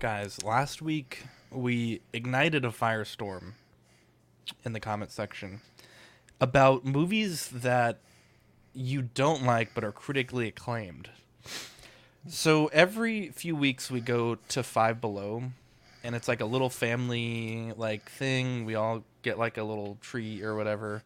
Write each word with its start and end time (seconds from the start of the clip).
Guys, 0.00 0.42
last 0.42 0.80
week 0.80 1.24
we 1.50 2.00
ignited 2.14 2.64
a 2.64 2.70
firestorm 2.70 3.52
in 4.64 4.72
the 4.72 4.80
comment 4.80 5.12
section 5.12 5.60
about 6.40 6.86
movies 6.86 7.48
that 7.48 7.98
you 8.72 9.02
don't 9.02 9.42
like 9.42 9.74
but 9.74 9.84
are 9.84 9.92
critically 9.92 10.48
acclaimed. 10.48 11.10
So 12.26 12.68
every 12.68 13.28
few 13.28 13.54
weeks 13.54 13.90
we 13.90 14.00
go 14.00 14.38
to 14.48 14.62
Five 14.62 15.02
Below 15.02 15.42
and 16.02 16.16
it's 16.16 16.28
like 16.28 16.40
a 16.40 16.46
little 16.46 16.70
family 16.70 17.74
like 17.76 18.10
thing. 18.10 18.64
We 18.64 18.76
all 18.76 19.04
get 19.20 19.38
like 19.38 19.58
a 19.58 19.64
little 19.64 19.98
treat 20.00 20.42
or 20.42 20.56
whatever. 20.56 21.02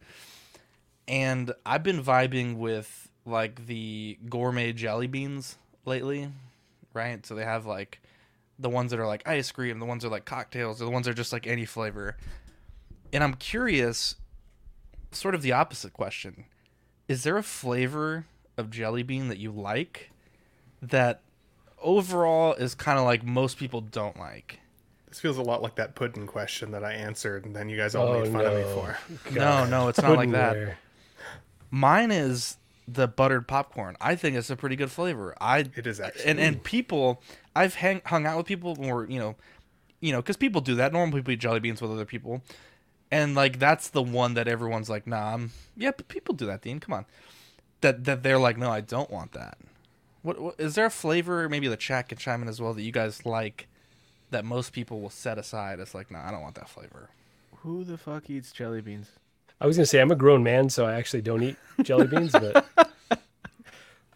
And 1.05 1.53
I've 1.65 1.83
been 1.83 2.01
vibing 2.01 2.55
with 2.55 3.09
like 3.25 3.67
the 3.67 4.17
gourmet 4.29 4.71
jelly 4.71 5.07
beans 5.07 5.57
lately, 5.83 6.29
right? 6.93 7.25
So 7.25 7.35
they 7.35 7.43
have 7.43 7.65
like 7.65 7.99
the 8.57 8.69
ones 8.69 8.91
that 8.91 8.99
are 8.99 9.07
like 9.07 9.27
ice 9.27 9.51
cream, 9.51 9.79
the 9.79 9.85
ones 9.85 10.03
that 10.03 10.09
are 10.09 10.11
like 10.11 10.25
cocktails, 10.25 10.81
or 10.81 10.85
the 10.85 10.91
ones 10.91 11.05
that 11.05 11.11
are 11.11 11.15
just 11.15 11.33
like 11.33 11.47
any 11.47 11.65
flavor. 11.65 12.17
And 13.11 13.23
I'm 13.23 13.35
curious, 13.35 14.15
sort 15.11 15.35
of 15.35 15.41
the 15.41 15.51
opposite 15.51 15.93
question. 15.93 16.45
Is 17.07 17.23
there 17.23 17.37
a 17.37 17.43
flavor 17.43 18.25
of 18.57 18.69
jelly 18.69 19.03
bean 19.03 19.27
that 19.27 19.37
you 19.37 19.51
like 19.51 20.11
that 20.81 21.21
overall 21.81 22.53
is 22.53 22.75
kind 22.75 22.97
of 22.97 23.05
like 23.05 23.23
most 23.23 23.57
people 23.57 23.81
don't 23.81 24.17
like? 24.17 24.59
This 25.09 25.19
feels 25.19 25.37
a 25.37 25.43
lot 25.43 25.61
like 25.61 25.75
that 25.75 25.95
pudding 25.95 26.27
question 26.27 26.71
that 26.71 26.83
I 26.83 26.93
answered, 26.93 27.45
and 27.45 27.55
then 27.55 27.69
you 27.69 27.77
guys 27.77 27.95
all 27.95 28.19
made 28.19 28.31
fun 28.31 28.45
of 28.45 28.53
me 28.53 28.63
oh, 28.65 28.75
for. 28.75 29.31
No, 29.31 29.65
no, 29.65 29.87
it's 29.87 30.01
not 30.01 30.17
like 30.17 30.31
that. 30.31 30.55
Puddinware. 30.55 30.75
Mine 31.71 32.11
is 32.11 32.57
the 32.87 33.07
buttered 33.07 33.47
popcorn. 33.47 33.95
I 34.01 34.15
think 34.15 34.35
it's 34.35 34.49
a 34.49 34.55
pretty 34.55 34.75
good 34.75 34.91
flavor. 34.91 35.35
I 35.39 35.59
It 35.75 35.87
is 35.87 35.99
actually. 35.99 36.25
and 36.25 36.39
and 36.39 36.63
people 36.63 37.21
I've 37.55 37.75
hang, 37.75 38.01
hung 38.05 38.25
out 38.25 38.37
with 38.37 38.45
people 38.45 38.75
more 38.75 39.05
you 39.05 39.19
know 39.19 39.35
you 40.01 40.11
know 40.11 40.21
because 40.21 40.37
people 40.37 40.61
do 40.61 40.75
that. 40.75 40.93
Normal 40.93 41.17
people 41.17 41.33
eat 41.33 41.39
jelly 41.39 41.59
beans 41.59 41.81
with 41.81 41.91
other 41.91 42.05
people. 42.05 42.41
And 43.11 43.35
like 43.35 43.59
that's 43.59 43.89
the 43.89 44.03
one 44.03 44.33
that 44.33 44.47
everyone's 44.47 44.89
like 44.89 45.07
nah 45.07 45.33
I'm 45.33 45.51
yeah 45.75 45.91
but 45.95 46.07
people 46.07 46.35
do 46.35 46.45
that 46.47 46.61
Dean. 46.61 46.79
Come 46.79 46.93
on. 46.93 47.05
That 47.81 48.03
that 48.05 48.23
they're 48.23 48.39
like 48.39 48.57
no 48.57 48.71
I 48.71 48.81
don't 48.81 49.09
want 49.09 49.33
that. 49.33 49.57
What, 50.21 50.39
what 50.41 50.55
is 50.57 50.75
there 50.75 50.87
a 50.87 50.91
flavor 50.91 51.47
maybe 51.47 51.67
the 51.67 51.77
chat 51.77 52.09
can 52.09 52.17
chime 52.17 52.41
in 52.41 52.47
as 52.47 52.59
well 52.59 52.73
that 52.73 52.81
you 52.81 52.91
guys 52.91 53.25
like 53.25 53.67
that 54.31 54.43
most 54.43 54.73
people 54.73 54.99
will 54.99 55.09
set 55.09 55.37
aside 55.37 55.79
as 55.79 55.93
like 55.93 56.11
nah 56.11 56.27
I 56.27 56.31
don't 56.31 56.41
want 56.41 56.55
that 56.55 56.69
flavor. 56.69 57.09
Who 57.57 57.83
the 57.83 57.97
fuck 57.97 58.29
eats 58.29 58.51
jelly 58.51 58.81
beans? 58.81 59.09
I 59.61 59.67
was 59.67 59.77
gonna 59.77 59.85
say 59.85 60.01
I'm 60.01 60.11
a 60.11 60.15
grown 60.15 60.43
man, 60.43 60.69
so 60.69 60.85
I 60.85 60.95
actually 60.95 61.21
don't 61.21 61.41
eat 61.41 61.55
jelly 61.81 62.07
beans. 62.07 62.31
But 62.31 62.65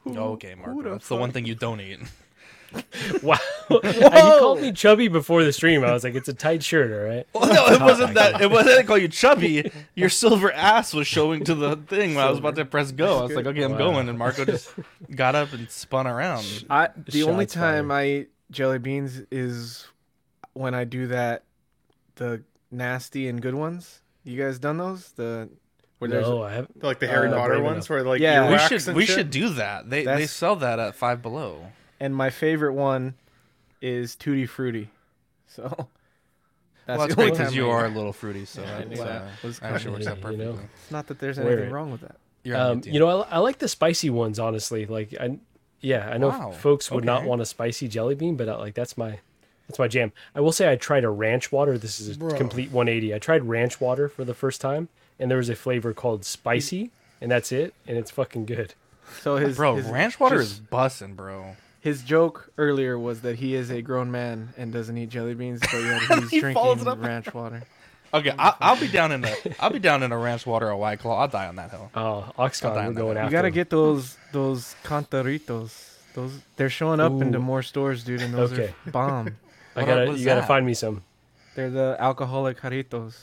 okay 0.08 0.55
Marco 0.55 0.81
that's 0.83 1.08
the 1.08 1.16
one 1.16 1.31
thing 1.31 1.45
you 1.45 1.55
don't 1.55 1.80
eat 1.80 1.99
wow, 3.23 3.38
you 3.70 3.80
called 3.81 4.62
me 4.62 4.72
chubby 4.72 5.08
before 5.08 5.44
the 5.44 5.52
stream. 5.53 5.84
I 5.84 5.92
was 5.92 6.03
like, 6.03 6.16
it's 6.16 6.28
a 6.30 6.34
tight 6.34 6.64
shirt, 6.64 6.92
all 6.92 7.08
right. 7.16 7.28
Well, 7.34 7.53
no, 7.53 7.66
it 7.76 7.81
wasn't 7.81 8.14
that. 8.16 8.42
It 8.42 8.50
wasn't 8.52 8.80
I 8.80 8.84
call 8.84 8.98
you 8.98 9.08
chubby. 9.08 9.72
Your 9.95 10.09
silver 10.09 10.52
ass 10.52 10.94
was 10.94 11.08
showing 11.08 11.44
to 11.45 11.56
the 11.56 11.76
thing 11.76 12.16
when 12.16 12.26
I 12.26 12.30
was 12.30 12.39
about 12.39 12.56
to 12.56 12.66
press 12.66 12.92
go. 12.92 13.20
I 13.20 13.23
was 13.23 13.34
like, 13.36 13.45
okay, 13.45 13.64
I'm 13.64 13.72
Wow. 13.73 13.78
going, 13.78 14.09
and 14.09 14.17
Marco 14.17 14.45
just 14.45 14.73
got 15.16 15.36
up 15.36 15.53
and 15.53 15.70
spun 15.70 16.08
around. 16.08 16.66
I 16.70 16.89
the 16.98 17.23
only 17.23 17.45
time 17.45 17.89
fired. 17.89 18.00
I 18.02 18.08
eat 18.22 18.30
jelly 18.52 18.80
beans 18.80 19.22
is 19.31 19.88
when 20.54 20.73
I 20.73 20.83
do 20.83 21.08
that 21.08 21.44
the 22.16 22.44
nasty 22.72 23.28
and 23.28 23.42
good 23.42 23.56
ones. 23.56 24.02
You 24.23 24.42
guys 24.42 24.59
done 24.59 24.78
those? 24.78 25.11
The 25.14 25.50
where 26.00 26.09
there's 26.09 26.28
No, 26.28 26.44
I 26.44 26.54
have. 26.54 26.67
like 26.81 27.00
the 27.00 27.08
Harry 27.08 27.28
Uh, 27.30 27.36
Potter 27.36 27.61
ones 27.61 27.76
enough. 27.86 27.89
where 27.89 28.04
like 28.04 28.22
Yeah. 28.22 28.50
We 28.52 28.58
should 28.80 28.95
we 28.95 29.06
shit? 29.06 29.16
should 29.16 29.30
do 29.31 29.50
that. 29.50 29.89
They 29.89 30.04
they 30.06 30.28
sell 30.28 30.56
that 30.58 30.80
at 30.80 30.95
Five 30.95 31.22
Below. 31.22 31.72
And 32.00 32.16
my 32.16 32.30
favorite 32.30 32.73
one 32.73 33.16
is 33.81 34.16
tutti 34.16 34.45
frutti. 34.45 34.89
So 35.47 35.64
that's, 36.86 36.97
well, 36.97 37.08
that's 37.08 37.16
great 37.16 37.31
because 37.33 37.55
you 37.55 37.69
are 37.69 37.86
a 37.86 37.89
little 37.89 38.14
fruity, 38.14 38.45
so 38.45 38.61
that's, 38.61 39.00
wow. 39.00 39.05
uh, 39.05 39.28
Was 39.44 39.59
actually 39.61 39.94
works 39.94 40.08
out 40.08 40.31
you 40.31 40.38
know. 40.38 40.60
It's 40.82 40.92
not 40.92 41.08
that 41.08 41.20
there's 41.20 41.39
anything 41.39 41.65
it. 41.65 41.71
wrong 41.71 41.92
with 41.92 42.02
that. 42.02 42.15
You're 42.43 42.58
Um, 42.58 42.82
you 42.86 42.99
know, 42.99 43.21
I, 43.23 43.36
I 43.36 43.37
like 43.39 43.60
the 43.60 43.67
spicy 43.67 44.10
ones. 44.10 44.39
Honestly, 44.39 44.86
like 44.86 45.14
I, 45.20 45.37
yeah, 45.82 46.10
I 46.10 46.17
know 46.17 46.30
Wow, 46.30 46.52
folks 46.52 46.89
would 46.92 47.05
not 47.05 47.23
want 47.26 47.42
a 47.42 47.45
spicy 47.45 47.87
jelly 47.87 48.16
bean, 48.16 48.36
but 48.36 48.48
uh, 48.49 48.58
like 48.58 48.73
that's 48.76 48.98
my, 48.98 49.20
that's 49.67 49.80
my 49.80 49.87
jam. 49.87 50.11
I 50.36 50.42
will 50.42 50.52
say 50.52 50.71
I 50.71 50.76
tried 50.76 51.04
a 51.04 51.10
ranch 51.10 51.52
water. 51.52 51.77
This 51.77 51.99
is 51.99 52.16
a 52.16 52.20
Bro. 52.20 52.37
complete 52.37 52.71
180. 52.71 53.14
I 53.14 53.20
tried 53.20 53.43
ranch 53.45 53.80
water 53.81 54.10
for 54.10 54.23
the 54.26 54.33
first 54.33 54.61
time, 54.61 54.89
and 55.20 55.30
there 55.30 55.37
was 55.37 55.49
a 55.49 55.55
flavor 55.55 55.93
called 55.93 56.26
spicy, 56.26 56.92
and 57.21 57.30
that's 57.31 57.52
it, 57.52 57.73
and 57.87 57.98
it's 57.98 58.11
fucking 58.11 58.45
good. 58.45 58.73
So 59.21 59.37
his 59.37 59.58
bro, 59.58 59.76
his, 59.76 59.86
ranch 59.87 60.20
water 60.20 60.37
just- 60.39 60.52
is 60.54 60.60
bussing, 60.60 61.16
bro. 61.16 61.55
His 61.82 62.04
joke 62.04 62.52
earlier 62.58 63.00
was 63.00 63.22
that 63.22 63.38
he 63.38 63.56
is 63.56 63.70
a 63.72 63.82
grown 63.82 64.12
man 64.12 64.50
and 64.58 64.73
doesn't 64.73 64.98
eat 64.98 65.10
jelly 65.10 65.34
beans, 65.34 65.62
but 65.62 65.82
yet 65.82 66.02
he's 66.20 66.30
He 66.30 66.42
follows 66.54 66.82
it 66.82 66.84
drinking 66.86 67.04
ranch 67.04 67.34
water. 67.34 67.64
Okay, 68.14 68.34
I, 68.38 68.56
I'll 68.60 68.80
be 68.80 68.88
down 68.88 69.12
in 69.12 69.23
a 69.23 69.34
I'll 69.60 69.70
be 69.70 69.80
down 69.80 70.02
in 70.04 70.12
a 70.12 70.17
ranch 70.17 70.45
water 70.45 70.70
or 70.70 70.76
white 70.76 71.00
claw. 71.00 71.22
I'll 71.22 71.28
die 71.28 71.48
on 71.48 71.56
that 71.58 71.70
hill. 71.72 71.90
Oh, 71.95 72.32
I'll 72.38 72.50
Oxcon, 72.50 72.88
we're 72.88 72.94
going 72.94 73.16
You 73.17 73.22
after. 73.22 73.26
You 73.26 73.32
gotta 73.32 73.48
him. 73.50 73.54
get 73.54 73.70
those 73.70 74.17
those 74.32 74.76
cantaritos. 74.84 75.95
Those 76.16 76.40
they're 76.56 76.70
showing 76.72 77.00
up 77.00 77.12
into 77.22 77.38
Ooh. 77.38 77.42
more 77.42 77.62
stores, 77.62 78.04
dude, 78.04 78.22
and 78.22 78.34
those 78.34 78.52
Okay. 78.52 78.73
are 78.88 78.92
bomb. 78.92 79.38
I 79.76 79.86
gotta, 79.86 80.06
what 80.08 80.16
is 80.16 80.20
you 80.22 80.26
gotta 80.26 80.44
find 80.44 80.66
me 80.66 80.73
some. 80.73 81.04
They're 81.56 81.70
the 81.70 81.96
alcoholic 82.00 82.60
jarritos. 82.60 83.16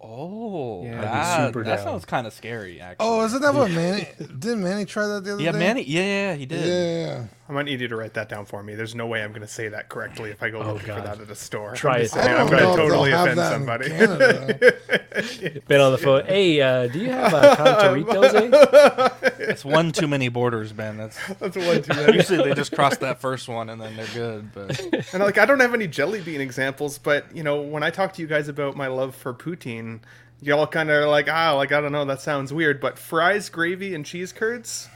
Oh, 0.00 0.84
Yeah. 0.84 1.00
That, 1.00 1.46
super 1.46 1.64
that 1.64 1.80
sounds 1.80 2.04
kind 2.04 2.26
of 2.26 2.32
scary. 2.32 2.80
Actually. 2.80 3.06
Oh, 3.06 3.24
isn't 3.24 3.40
that 3.40 3.54
what 3.54 3.70
Manny? 3.70 4.08
Didn't 4.18 4.62
Manny 4.62 4.84
try 4.84 5.06
that 5.06 5.24
the 5.24 5.32
other 5.34 5.42
Yeah, 5.42 5.52
day? 5.52 5.58
Yeah, 5.58 5.64
Manny. 5.64 5.82
Yeah, 5.84 6.02
yeah, 6.02 6.34
he 6.34 6.40
Yeah, 6.42 6.46
did. 6.46 6.66
yeah, 6.66 7.06
yeah. 7.06 7.24
I 7.48 7.52
might 7.52 7.64
need 7.66 7.80
you 7.80 7.86
to 7.88 7.96
write 7.96 8.14
that 8.14 8.28
down 8.28 8.44
for 8.44 8.60
me. 8.62 8.74
There's 8.74 8.94
no 8.96 9.06
way 9.06 9.22
I'm 9.22 9.30
going 9.30 9.42
to 9.42 9.46
say 9.46 9.68
that 9.68 9.88
correctly 9.88 10.30
if 10.30 10.42
I 10.42 10.50
go 10.50 10.60
Oh, 10.62 10.72
looking 10.72 10.88
God. 10.88 11.02
for 11.02 11.08
that 11.08 11.20
at 11.20 11.30
a 11.30 11.34
store. 11.36 11.74
Try 11.74 11.96
I'm 11.96 12.00
it. 12.00 12.04
just 12.04 12.16
I 12.16 12.28
don't 12.28 12.40
I'm 12.40 12.46
going 12.48 12.58
to 12.58 12.76
totally 12.82 13.12
offend 13.12 13.38
somebody. 13.38 13.88
Canada. 13.88 15.60
Been 15.68 15.80
on 15.80 15.92
the 15.92 15.98
phone. 15.98 16.24
Hey, 16.26 16.60
uh, 16.60 16.88
do 16.88 16.98
you 16.98 17.10
have 17.10 17.32
uh, 17.32 17.56
Contaritos? 18.04 19.22
Eh? 19.22 19.34
It's 19.38 19.64
one 19.64 19.92
too 19.92 20.08
many 20.08 20.28
borders, 20.28 20.72
Ben. 20.72 20.96
That's 20.96 21.18
That's 21.38 21.56
one 21.56 21.82
too 21.82 21.94
many. 21.94 22.16
usually 22.16 22.42
they 22.42 22.54
just 22.54 22.72
cross 22.72 22.96
that 22.98 23.20
first 23.20 23.48
one 23.48 23.70
and 23.70 23.80
then 23.80 23.96
they're 23.96 24.06
good. 24.14 24.52
But 24.52 24.80
And 25.14 25.22
like, 25.22 25.38
I 25.38 25.46
don't 25.46 25.60
have 25.60 25.72
any 25.74 25.86
jelly 25.86 26.20
bean 26.20 26.40
examples, 26.40 26.98
but 26.98 27.34
you 27.34 27.42
know, 27.42 27.60
when 27.62 27.82
I 27.82 27.90
talk 27.90 28.12
to 28.14 28.22
you 28.22 28.28
guys 28.28 28.48
about 28.48 28.76
my 28.76 28.88
love 28.88 29.14
for 29.14 29.32
poutine, 29.32 30.00
y'all 30.42 30.66
kind 30.66 30.90
of 30.90 30.96
are 31.04 31.08
like, 31.08 31.28
ah, 31.30 31.52
like 31.54 31.70
I 31.72 31.80
don't 31.80 31.92
know, 31.92 32.04
that 32.06 32.20
sounds 32.20 32.52
weird. 32.52 32.80
But 32.80 32.98
fries, 32.98 33.48
gravy, 33.48 33.94
and 33.94 34.04
cheese 34.04 34.32
curds, 34.32 34.88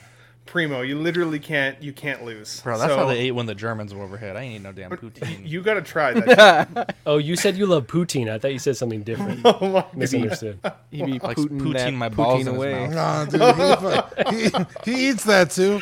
primo. 0.51 0.83
You 0.83 0.99
literally 0.99 1.39
can't, 1.39 1.81
you 1.83 1.93
can't 1.93 2.25
lose. 2.25 2.61
bro, 2.61 2.77
that's 2.77 2.93
So, 2.93 2.99
how 2.99 3.07
they 3.07 3.19
ate 3.19 3.31
when 3.31 3.47
the 3.47 3.55
Germans 3.55 3.95
were 3.95 4.03
overhead. 4.03 4.37
I 4.37 4.43
ain't 4.43 4.57
eat 4.57 4.63
no 4.63 4.73
damn 4.73 4.91
poutine. 4.91 5.47
You 5.49 5.63
got 5.63 5.75
to 5.75 5.83
try 5.83 6.13
that. 6.13 6.97
Oh, 7.07 7.17
you 7.19 7.37
said 7.37 7.57
you 7.57 7.67
love 7.67 7.87
poutine. 7.87 8.29
I 8.31 8.39
thought 8.39 8.53
you 8.53 8.59
said 8.59 8.77
something 8.77 9.03
different. 9.03 9.41
oh 9.45 9.69
my 9.71 9.85
Misunderstood. 9.95 10.59
He 10.91 11.03
be 11.05 11.13
Like 11.19 11.37
putting 11.37 11.59
poutine 11.61 11.95
my 11.95 12.09
balls 12.09 12.45
poutine 12.45 12.47
in 12.47 12.47
his 12.47 12.57
away. 12.57 12.87
mouth. 12.89 13.33
Nah, 13.33 14.25
dude, 14.27 14.35
he, 14.37 14.43
he, 14.45 14.51
he 14.97 15.09
eats 15.11 15.25
that 15.25 15.51
too. 15.51 15.81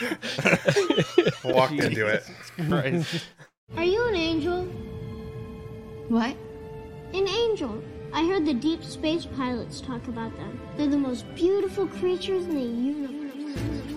Walked 1.45 1.73
into 1.73 2.07
it. 2.07 2.25
Christ. 2.69 3.25
Are 3.77 3.85
you 3.85 4.07
an 4.09 4.15
angel? 4.15 4.65
What? 6.09 6.37
An 7.15 7.27
angel. 7.29 7.83
I 8.13 8.27
heard 8.27 8.47
the 8.47 8.55
deep 8.55 8.83
space 8.85 9.27
pilots 9.27 9.81
talk 9.81 10.07
about 10.09 10.35
them. 10.37 10.59
They're 10.77 10.87
the 10.89 10.97
most 10.97 11.25
beautiful 11.35 11.87
creatures 11.87 12.45
in 12.45 12.55
the 12.55 12.61
universe. 12.63 13.88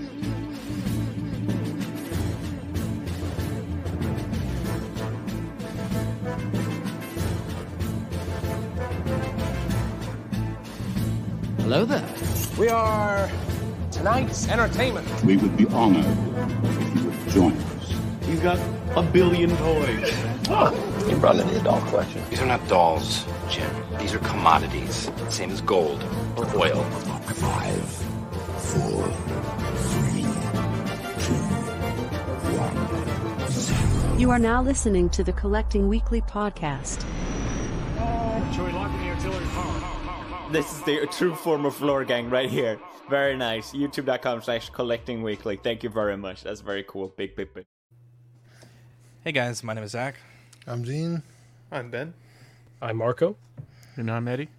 Hello 11.72 11.86
there. 11.86 12.06
We 12.60 12.68
are 12.68 13.32
tonight's 13.92 14.50
entertainment. 14.50 15.08
We 15.24 15.38
would 15.38 15.56
be 15.56 15.68
honored 15.68 16.06
if 16.66 16.96
you 16.98 17.06
would 17.06 17.30
join 17.30 17.54
us. 17.54 17.94
He's 18.26 18.42
got 18.42 18.60
a 18.98 19.02
billion 19.02 19.52
toys. 19.56 20.12
Oh. 20.50 21.08
You 21.10 21.16
brought 21.16 21.40
in 21.40 21.48
the 21.48 21.62
doll 21.62 21.80
collection. 21.84 22.22
These 22.30 22.42
are 22.42 22.46
not 22.46 22.68
dolls, 22.68 23.26
Jim. 23.50 23.74
These 24.00 24.14
are 24.14 24.20
commodities. 24.20 25.10
Same 25.30 25.50
as 25.50 25.62
gold 25.62 26.04
or 26.36 26.46
oil. 26.58 26.84
Five, 26.84 27.90
four, 28.60 29.08
three, 29.94 30.24
two, 31.24 31.40
one, 32.60 33.50
zero. 33.50 34.18
You 34.18 34.30
are 34.30 34.40
now 34.40 34.62
listening 34.62 35.10
to 35.12 35.24
the 35.24 35.32
Collecting 35.32 35.88
Weekly 35.88 36.20
podcast. 36.20 37.06
Oh, 37.98 38.44
This 40.52 40.70
is 40.70 40.82
the 40.84 41.08
true 41.08 41.34
form 41.34 41.66
of 41.66 41.74
floor 41.76 42.04
gang 42.04 42.30
right 42.30 42.50
here. 42.50 42.78
Very 43.10 43.38
nice. 43.38 43.72
YouTube.com 43.72 44.42
slash 44.42 44.70
collecting 44.70 45.24
weekly. 45.24 45.56
Thank 45.56 45.82
you 45.82 45.90
very 45.90 46.18
much. 46.18 46.44
That's 46.44 46.60
very 46.60 46.84
cool. 46.86 47.14
Big, 47.16 47.38
big, 47.38 47.54
big. 47.54 47.66
Hey 49.24 49.32
guys, 49.32 49.64
my 49.64 49.74
name 49.74 49.86
is 49.86 49.92
Zach. 49.92 50.16
I'm 50.68 50.84
Gene. 50.84 51.24
I'm 51.72 51.90
Ben. 51.90 52.14
I'm 52.82 52.98
Marco. 52.98 53.38
And 53.96 54.12
I'm 54.12 54.28
Eddie. 54.28 54.50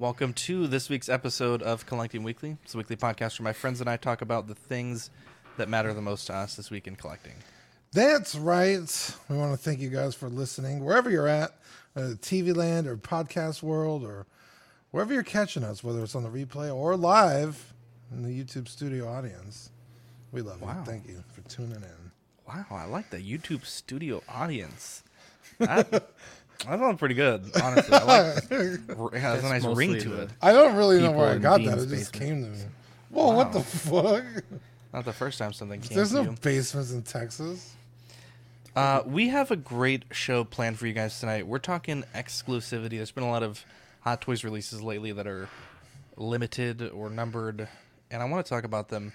Welcome 0.00 0.32
to 0.32 0.66
this 0.66 0.88
week's 0.88 1.08
episode 1.08 1.62
of 1.62 1.86
Collecting 1.86 2.24
Weekly. 2.24 2.56
It's 2.64 2.74
a 2.74 2.78
weekly 2.78 2.96
podcast 2.96 3.38
where 3.38 3.44
my 3.44 3.52
friends 3.52 3.80
and 3.80 3.88
I 3.88 3.98
talk 3.98 4.22
about 4.22 4.48
the 4.48 4.56
things 4.56 5.10
that 5.58 5.68
matter 5.68 5.94
the 5.94 6.02
most 6.02 6.26
to 6.26 6.34
us 6.34 6.56
this 6.56 6.72
week 6.72 6.88
in 6.88 6.96
collecting. 6.96 7.34
That's 7.92 8.34
right. 8.34 9.16
We 9.28 9.36
want 9.36 9.52
to 9.52 9.58
thank 9.58 9.78
you 9.78 9.90
guys 9.90 10.16
for 10.16 10.28
listening 10.28 10.84
wherever 10.84 11.08
you're 11.08 11.28
at, 11.28 11.52
uh, 11.94 12.14
TV 12.20 12.52
land 12.56 12.88
or 12.88 12.96
podcast 12.96 13.62
world 13.62 14.02
or 14.02 14.26
wherever 14.90 15.12
you're 15.12 15.22
catching 15.22 15.64
us, 15.64 15.82
whether 15.84 16.02
it's 16.02 16.14
on 16.14 16.22
the 16.22 16.28
replay 16.30 16.74
or 16.74 16.96
live 16.96 17.72
in 18.12 18.22
the 18.22 18.28
YouTube 18.30 18.68
studio 18.68 19.08
audience. 19.08 19.70
We 20.32 20.42
love 20.42 20.60
Wow. 20.62 20.76
you. 20.80 20.84
Thank 20.84 21.08
you 21.08 21.22
for 21.32 21.42
tuning 21.48 21.76
in. 21.76 22.10
Wow, 22.46 22.64
I 22.70 22.84
like 22.86 23.10
the 23.10 23.18
YouTube 23.18 23.64
studio 23.64 24.22
audience. 24.28 25.02
That, 25.58 25.90
that 25.90 26.08
sounds 26.64 26.98
pretty 26.98 27.14
good, 27.14 27.44
honestly. 27.62 27.94
I 27.94 28.04
like 28.04 28.44
it 28.50 29.20
has 29.20 29.44
a 29.44 29.48
nice 29.48 29.64
ring 29.64 29.98
to 30.00 30.22
it. 30.22 30.30
I 30.42 30.52
don't 30.52 30.76
really 30.76 31.00
know 31.00 31.12
where 31.12 31.30
I 31.30 31.38
got 31.38 31.62
that. 31.64 31.78
It 31.78 31.88
just 31.88 32.12
came 32.12 32.42
to 32.44 32.50
me. 32.50 32.58
Whoa, 33.10 33.32
what 33.32 33.52
the 33.52 33.60
fuck? 33.62 34.24
Not 34.92 35.04
the 35.04 35.12
first 35.12 35.38
time 35.38 35.52
something 35.52 35.80
came 35.80 35.96
There's 35.96 36.10
to 36.10 36.16
no 36.16 36.22
you. 36.30 36.36
basements 36.42 36.92
in 36.92 37.02
Texas. 37.02 37.74
Uh, 38.74 39.02
we 39.04 39.28
have 39.28 39.50
a 39.50 39.56
great 39.56 40.04
show 40.12 40.44
planned 40.44 40.78
for 40.78 40.86
you 40.86 40.92
guys 40.92 41.18
tonight. 41.18 41.46
We're 41.46 41.58
talking 41.58 42.04
exclusivity. 42.14 42.90
There's 42.90 43.10
been 43.10 43.24
a 43.24 43.30
lot 43.30 43.42
of 43.42 43.64
Hot 44.00 44.20
Toys 44.20 44.44
releases 44.44 44.82
lately 44.82 45.12
that 45.12 45.26
are 45.26 45.48
limited 46.16 46.82
or 46.90 47.10
numbered, 47.10 47.68
and 48.10 48.22
I 48.22 48.26
want 48.26 48.44
to 48.44 48.50
talk 48.50 48.64
about 48.64 48.88
them. 48.88 49.12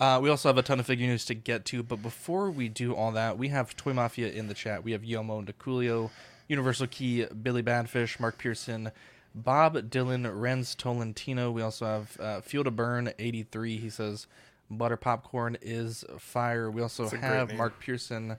Uh, 0.00 0.20
we 0.22 0.30
also 0.30 0.48
have 0.48 0.58
a 0.58 0.62
ton 0.62 0.78
of 0.78 0.86
figure 0.86 1.06
news 1.06 1.24
to 1.24 1.34
get 1.34 1.64
to, 1.66 1.82
but 1.82 2.02
before 2.02 2.50
we 2.50 2.68
do 2.68 2.94
all 2.94 3.10
that, 3.12 3.36
we 3.36 3.48
have 3.48 3.76
Toy 3.76 3.92
Mafia 3.92 4.30
in 4.30 4.46
the 4.46 4.54
chat. 4.54 4.84
We 4.84 4.92
have 4.92 5.02
Yomo 5.02 5.38
and 5.40 5.48
Niculio, 5.48 6.10
Universal 6.46 6.86
Key, 6.88 7.26
Billy 7.26 7.62
Badfish, 7.62 8.20
Mark 8.20 8.38
Pearson, 8.38 8.92
Bob 9.34 9.74
Dylan, 9.90 10.24
Renz 10.24 10.76
Tolentino. 10.76 11.50
We 11.50 11.62
also 11.62 11.84
have 11.86 12.20
uh, 12.20 12.40
Field 12.42 12.68
of 12.68 12.76
Burn 12.76 13.12
83. 13.18 13.78
He 13.78 13.90
says, 13.90 14.26
Butter 14.70 14.96
Popcorn 14.96 15.56
is 15.62 16.04
fire. 16.18 16.70
We 16.70 16.82
also 16.82 17.04
That's 17.04 17.14
a 17.14 17.18
great 17.18 17.28
have. 17.28 17.54
Mark 17.54 17.80
Pearson, 17.80 18.36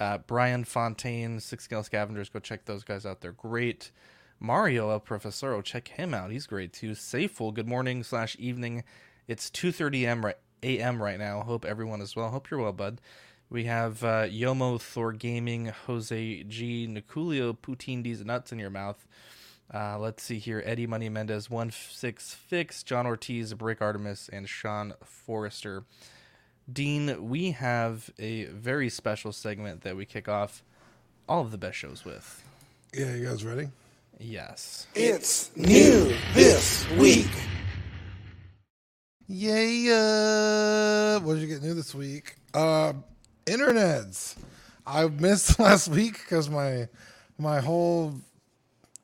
uh, 0.00 0.18
Brian 0.18 0.64
Fontaine, 0.64 1.40
Six 1.40 1.64
Scale 1.64 1.82
Scavengers. 1.82 2.28
Go 2.28 2.40
check 2.40 2.64
those 2.64 2.82
guys 2.82 3.06
out. 3.06 3.20
They're 3.20 3.32
great. 3.32 3.90
Mario 4.42 4.90
El 4.90 4.98
Profesoro, 4.98 5.62
check 5.62 5.86
him 5.86 6.12
out. 6.12 6.32
He's 6.32 6.48
great 6.48 6.72
too. 6.72 6.96
Safeful, 6.96 7.52
good 7.52 7.68
morning 7.68 8.02
slash 8.02 8.36
evening. 8.40 8.82
It's 9.28 9.48
2:30 9.50 10.02
a.m. 10.02 10.26
right 10.26 10.36
a.m. 10.64 11.00
right 11.00 11.18
now. 11.18 11.42
Hope 11.42 11.64
everyone 11.64 12.00
is 12.00 12.16
well. 12.16 12.30
Hope 12.30 12.50
you're 12.50 12.60
well, 12.60 12.72
bud. 12.72 13.00
We 13.48 13.64
have 13.64 14.02
uh, 14.02 14.24
Yomo 14.24 14.80
Thor 14.80 15.12
Gaming, 15.12 15.66
Jose 15.86 16.42
G, 16.42 16.88
Niculio, 16.88 17.56
Poutine 17.56 18.02
D's 18.02 18.24
nuts 18.24 18.50
in 18.50 18.58
your 18.58 18.70
mouth. 18.70 19.06
Uh, 19.72 19.96
let's 20.00 20.24
see 20.24 20.40
here. 20.40 20.60
Eddie 20.66 20.88
Money 20.88 21.08
Mendez, 21.08 21.48
one 21.48 21.70
six 21.70 22.34
fix, 22.34 22.82
John 22.82 23.06
Ortiz, 23.06 23.54
Brick 23.54 23.80
Artemis, 23.80 24.28
and 24.32 24.48
Sean 24.48 24.94
Forrester. 25.04 25.84
Dean, 26.70 27.28
we 27.28 27.52
have 27.52 28.10
a 28.18 28.46
very 28.46 28.88
special 28.88 29.30
segment 29.30 29.82
that 29.82 29.96
we 29.96 30.04
kick 30.04 30.28
off 30.28 30.64
all 31.28 31.42
of 31.42 31.52
the 31.52 31.58
best 31.58 31.78
shows 31.78 32.04
with. 32.04 32.42
Yeah, 32.92 33.14
you 33.14 33.26
guys 33.26 33.44
ready? 33.44 33.68
Yes. 34.24 34.86
It's 34.94 35.50
new 35.56 36.14
this 36.34 36.88
week. 36.92 37.30
Yeah. 39.26 41.18
What 41.18 41.34
did 41.34 41.42
you 41.42 41.48
get 41.48 41.62
new 41.62 41.74
this 41.74 41.94
week? 41.94 42.36
Uh, 42.54 42.92
internets. 43.46 44.36
I 44.86 45.06
missed 45.08 45.58
last 45.60 45.88
week 45.88 46.14
because 46.20 46.48
my 46.48 46.88
my 47.38 47.60
whole 47.60 48.14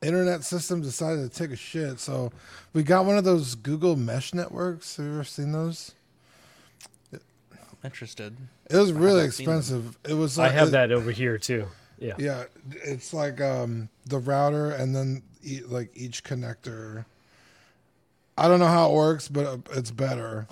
internet 0.02 0.44
system 0.44 0.82
decided 0.82 1.30
to 1.30 1.36
take 1.36 1.50
a 1.50 1.56
shit. 1.56 1.98
So 1.98 2.30
we 2.72 2.82
got 2.84 3.04
one 3.04 3.18
of 3.18 3.24
those 3.24 3.54
Google 3.56 3.96
Mesh 3.96 4.32
networks. 4.32 4.96
Have 4.96 5.06
you 5.06 5.12
ever 5.14 5.24
seen 5.24 5.50
those? 5.52 5.92
I'm 7.12 7.20
interested. 7.84 8.36
It 8.70 8.76
was 8.76 8.92
really 8.92 9.20
haven't 9.20 9.32
seen 9.32 9.46
them. 9.46 9.58
expensive. 9.58 9.98
It 10.08 10.14
was. 10.14 10.38
I 10.38 10.48
have 10.50 10.68
it- 10.68 10.72
that 10.72 10.92
over 10.92 11.10
here 11.10 11.38
too. 11.38 11.66
Yeah. 11.98 12.14
Yeah, 12.18 12.44
it's 12.84 13.12
like 13.12 13.40
um 13.40 13.88
the 14.06 14.18
router 14.18 14.70
and 14.70 14.94
then 14.94 15.22
e- 15.42 15.62
like 15.66 15.90
each 15.94 16.24
connector. 16.24 17.04
I 18.36 18.46
don't 18.48 18.60
know 18.60 18.66
how 18.66 18.90
it 18.90 18.94
works, 18.94 19.28
but 19.28 19.46
uh, 19.46 19.58
it's 19.72 19.90
better. 19.90 20.46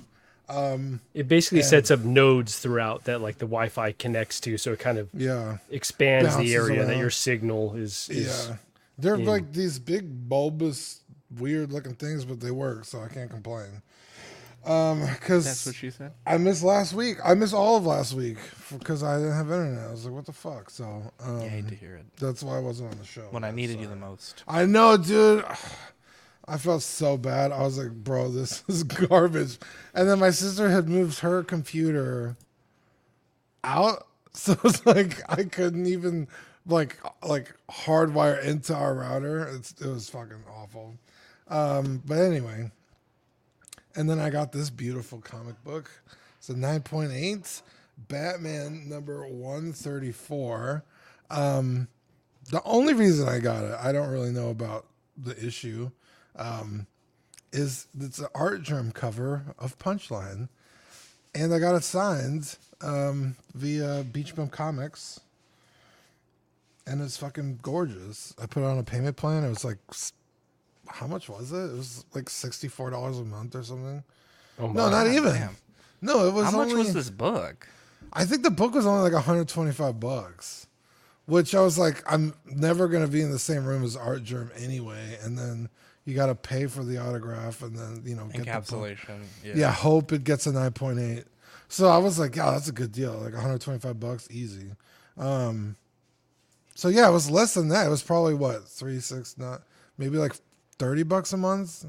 Um, 0.48 1.00
It 1.14 1.28
basically 1.28 1.60
and- 1.60 1.68
sets 1.68 1.90
up 1.90 2.00
nodes 2.00 2.58
throughout 2.58 3.04
that 3.04 3.20
like 3.20 3.38
the 3.38 3.46
Wi-Fi 3.46 3.92
connects 3.92 4.40
to, 4.40 4.58
so 4.58 4.72
it 4.72 4.78
kind 4.80 4.98
of 4.98 5.08
Yeah. 5.14 5.58
expands 5.70 6.36
the 6.36 6.54
area 6.54 6.84
that 6.84 6.96
your 6.96 7.10
signal 7.10 7.74
is. 7.76 8.08
is 8.10 8.48
Yeah, 8.48 8.56
they're 8.98 9.14
in. 9.14 9.24
like 9.24 9.52
these 9.52 9.78
big 9.78 10.28
bulbous, 10.28 11.00
weird 11.38 11.72
looking 11.72 11.94
things, 11.94 12.24
but 12.24 12.40
they 12.40 12.50
work, 12.50 12.84
so 12.84 13.00
I 13.02 13.08
can't 13.08 13.30
complain. 13.30 13.82
Um, 14.66 15.06
because 15.06 15.44
That's 15.44 15.64
what 15.66 15.74
she 15.76 15.90
said? 15.90 16.12
I 16.26 16.38
missed 16.38 16.64
last 16.64 16.92
week. 16.92 17.18
I 17.24 17.34
missed 17.34 17.54
all 17.54 17.76
of 17.76 17.86
last 17.86 18.14
week 18.14 18.36
because 18.76 19.04
I 19.04 19.16
didn't 19.16 19.34
have 19.34 19.50
internet. 19.50 19.88
I 19.88 19.90
was 19.92 20.04
like, 20.04 20.14
what 20.14 20.26
the 20.26 20.32
fuck? 20.32 20.70
So 20.70 21.12
um, 21.20 21.40
I 21.40 21.46
hate 21.48 21.68
to 21.68 21.74
hear 21.76 21.94
it. 21.94 22.04
That's 22.18 22.42
why 22.42 22.56
I 22.56 22.60
wasn't 22.60 22.90
on 22.90 22.98
the 22.98 23.04
show. 23.04 23.28
When 23.30 23.44
I 23.44 23.48
man, 23.48 23.56
needed 23.56 23.80
you 23.80 23.86
the 23.86 23.94
most. 23.94 24.42
I 24.48 24.66
know, 24.66 24.96
dude. 24.96 25.44
I 26.48 26.58
felt 26.58 26.82
so 26.82 27.16
bad. 27.16 27.50
I 27.50 27.62
was 27.62 27.78
like, 27.78 27.90
bro, 27.92 28.28
this 28.28 28.64
is 28.68 28.82
garbage. 28.82 29.58
And 29.94 30.08
then 30.08 30.18
my 30.18 30.30
sister 30.30 30.68
had 30.68 30.88
moved 30.88 31.20
her 31.20 31.42
computer 31.42 32.36
out. 33.64 34.06
So 34.36 34.54
it's 34.64 34.84
like 34.84 35.22
I 35.30 35.44
couldn't 35.44 35.86
even 35.86 36.28
like 36.66 36.98
like 37.24 37.54
hardwire 37.70 38.44
into 38.44 38.74
our 38.74 38.94
router. 38.94 39.46
It's 39.46 39.72
it 39.80 39.86
was 39.88 40.10
fucking 40.10 40.44
awful. 40.54 40.98
Um, 41.48 42.02
but 42.04 42.18
anyway. 42.18 42.70
And 43.96 44.08
then 44.08 44.20
I 44.20 44.30
got 44.30 44.52
this 44.52 44.70
beautiful 44.70 45.20
comic 45.20 45.62
book. 45.64 45.90
It's 46.38 46.50
a 46.50 46.54
9.8 46.54 47.62
Batman 48.08 48.88
number 48.88 49.26
134. 49.26 50.84
Um 51.30 51.88
the 52.50 52.62
only 52.64 52.94
reason 52.94 53.28
I 53.28 53.38
got 53.40 53.64
it, 53.64 53.74
I 53.80 53.92
don't 53.92 54.08
really 54.08 54.30
know 54.30 54.50
about 54.50 54.86
the 55.16 55.36
issue, 55.44 55.90
um, 56.36 56.86
is 57.52 57.88
it's 57.98 58.18
an 58.18 58.28
Artgerm 58.34 58.92
cover 58.92 59.54
of 59.58 59.78
Punchline, 59.78 60.48
and 61.34 61.52
I 61.52 61.58
got 61.58 61.74
it 61.74 61.82
signed 61.82 62.56
um, 62.80 63.36
via 63.54 64.04
Beach 64.04 64.34
Bum 64.36 64.48
Comics, 64.48 65.20
and 66.86 67.02
it's 67.02 67.16
fucking 67.16 67.60
gorgeous. 67.62 68.34
I 68.40 68.46
put 68.46 68.62
it 68.62 68.66
on 68.66 68.78
a 68.78 68.84
payment 68.84 69.16
plan. 69.16 69.44
It 69.44 69.48
was 69.48 69.64
like, 69.64 69.78
how 70.88 71.06
much 71.06 71.28
was 71.28 71.52
it? 71.52 71.56
It 71.56 71.76
was 71.76 72.04
like 72.14 72.28
sixty 72.30 72.68
four 72.68 72.90
dollars 72.90 73.18
a 73.18 73.24
month 73.24 73.54
or 73.54 73.62
something. 73.62 74.02
Oh 74.58 74.68
no, 74.68 74.88
not 74.88 75.06
even. 75.06 75.34
Damn. 75.34 75.56
No, 76.00 76.26
it 76.26 76.32
was. 76.32 76.46
How 76.46 76.56
much 76.56 76.72
was 76.72 76.94
this 76.94 77.10
book? 77.10 77.68
I 78.12 78.24
think 78.24 78.42
the 78.42 78.50
book 78.50 78.74
was 78.74 78.86
only 78.86 79.02
like 79.02 79.12
125 79.12 79.98
bucks, 79.98 80.66
which 81.26 81.54
I 81.54 81.60
was 81.60 81.76
like, 81.76 82.02
I'm 82.10 82.34
never 82.46 82.88
gonna 82.88 83.08
be 83.08 83.20
in 83.20 83.30
the 83.30 83.38
same 83.38 83.64
room 83.64 83.82
as 83.82 83.96
Artgerm 83.96 84.50
anyway. 84.56 85.18
And 85.22 85.36
then 85.36 85.68
you 86.06 86.14
got 86.14 86.26
to 86.26 86.34
pay 86.34 86.66
for 86.66 86.84
the 86.84 86.98
autograph, 86.98 87.62
and 87.62 87.76
then 87.76 88.02
you 88.04 88.14
know 88.14 88.26
get 88.26 88.44
the. 88.44 88.50
Encapsulation. 88.50 89.22
Yeah. 89.44 89.52
Yeah. 89.56 89.72
hope 89.72 90.12
it 90.12 90.24
gets 90.24 90.46
a 90.46 90.52
9.8. 90.52 91.24
So 91.68 91.88
I 91.88 91.98
was 91.98 92.18
like, 92.18 92.36
yeah, 92.36 92.52
that's 92.52 92.68
a 92.68 92.72
good 92.72 92.92
deal. 92.92 93.12
Like 93.12 93.32
125 93.32 93.98
bucks, 93.98 94.28
easy. 94.30 94.70
Um, 95.18 95.76
so 96.76 96.88
yeah, 96.88 97.08
it 97.08 97.12
was 97.12 97.28
less 97.28 97.54
than 97.54 97.68
that. 97.68 97.86
It 97.86 97.90
was 97.90 98.02
probably 98.02 98.34
what 98.34 98.68
three, 98.68 99.00
six, 99.00 99.36
not 99.36 99.62
maybe 99.98 100.16
like 100.16 100.34
30 100.78 101.02
bucks 101.04 101.32
a 101.32 101.36
month. 101.36 101.84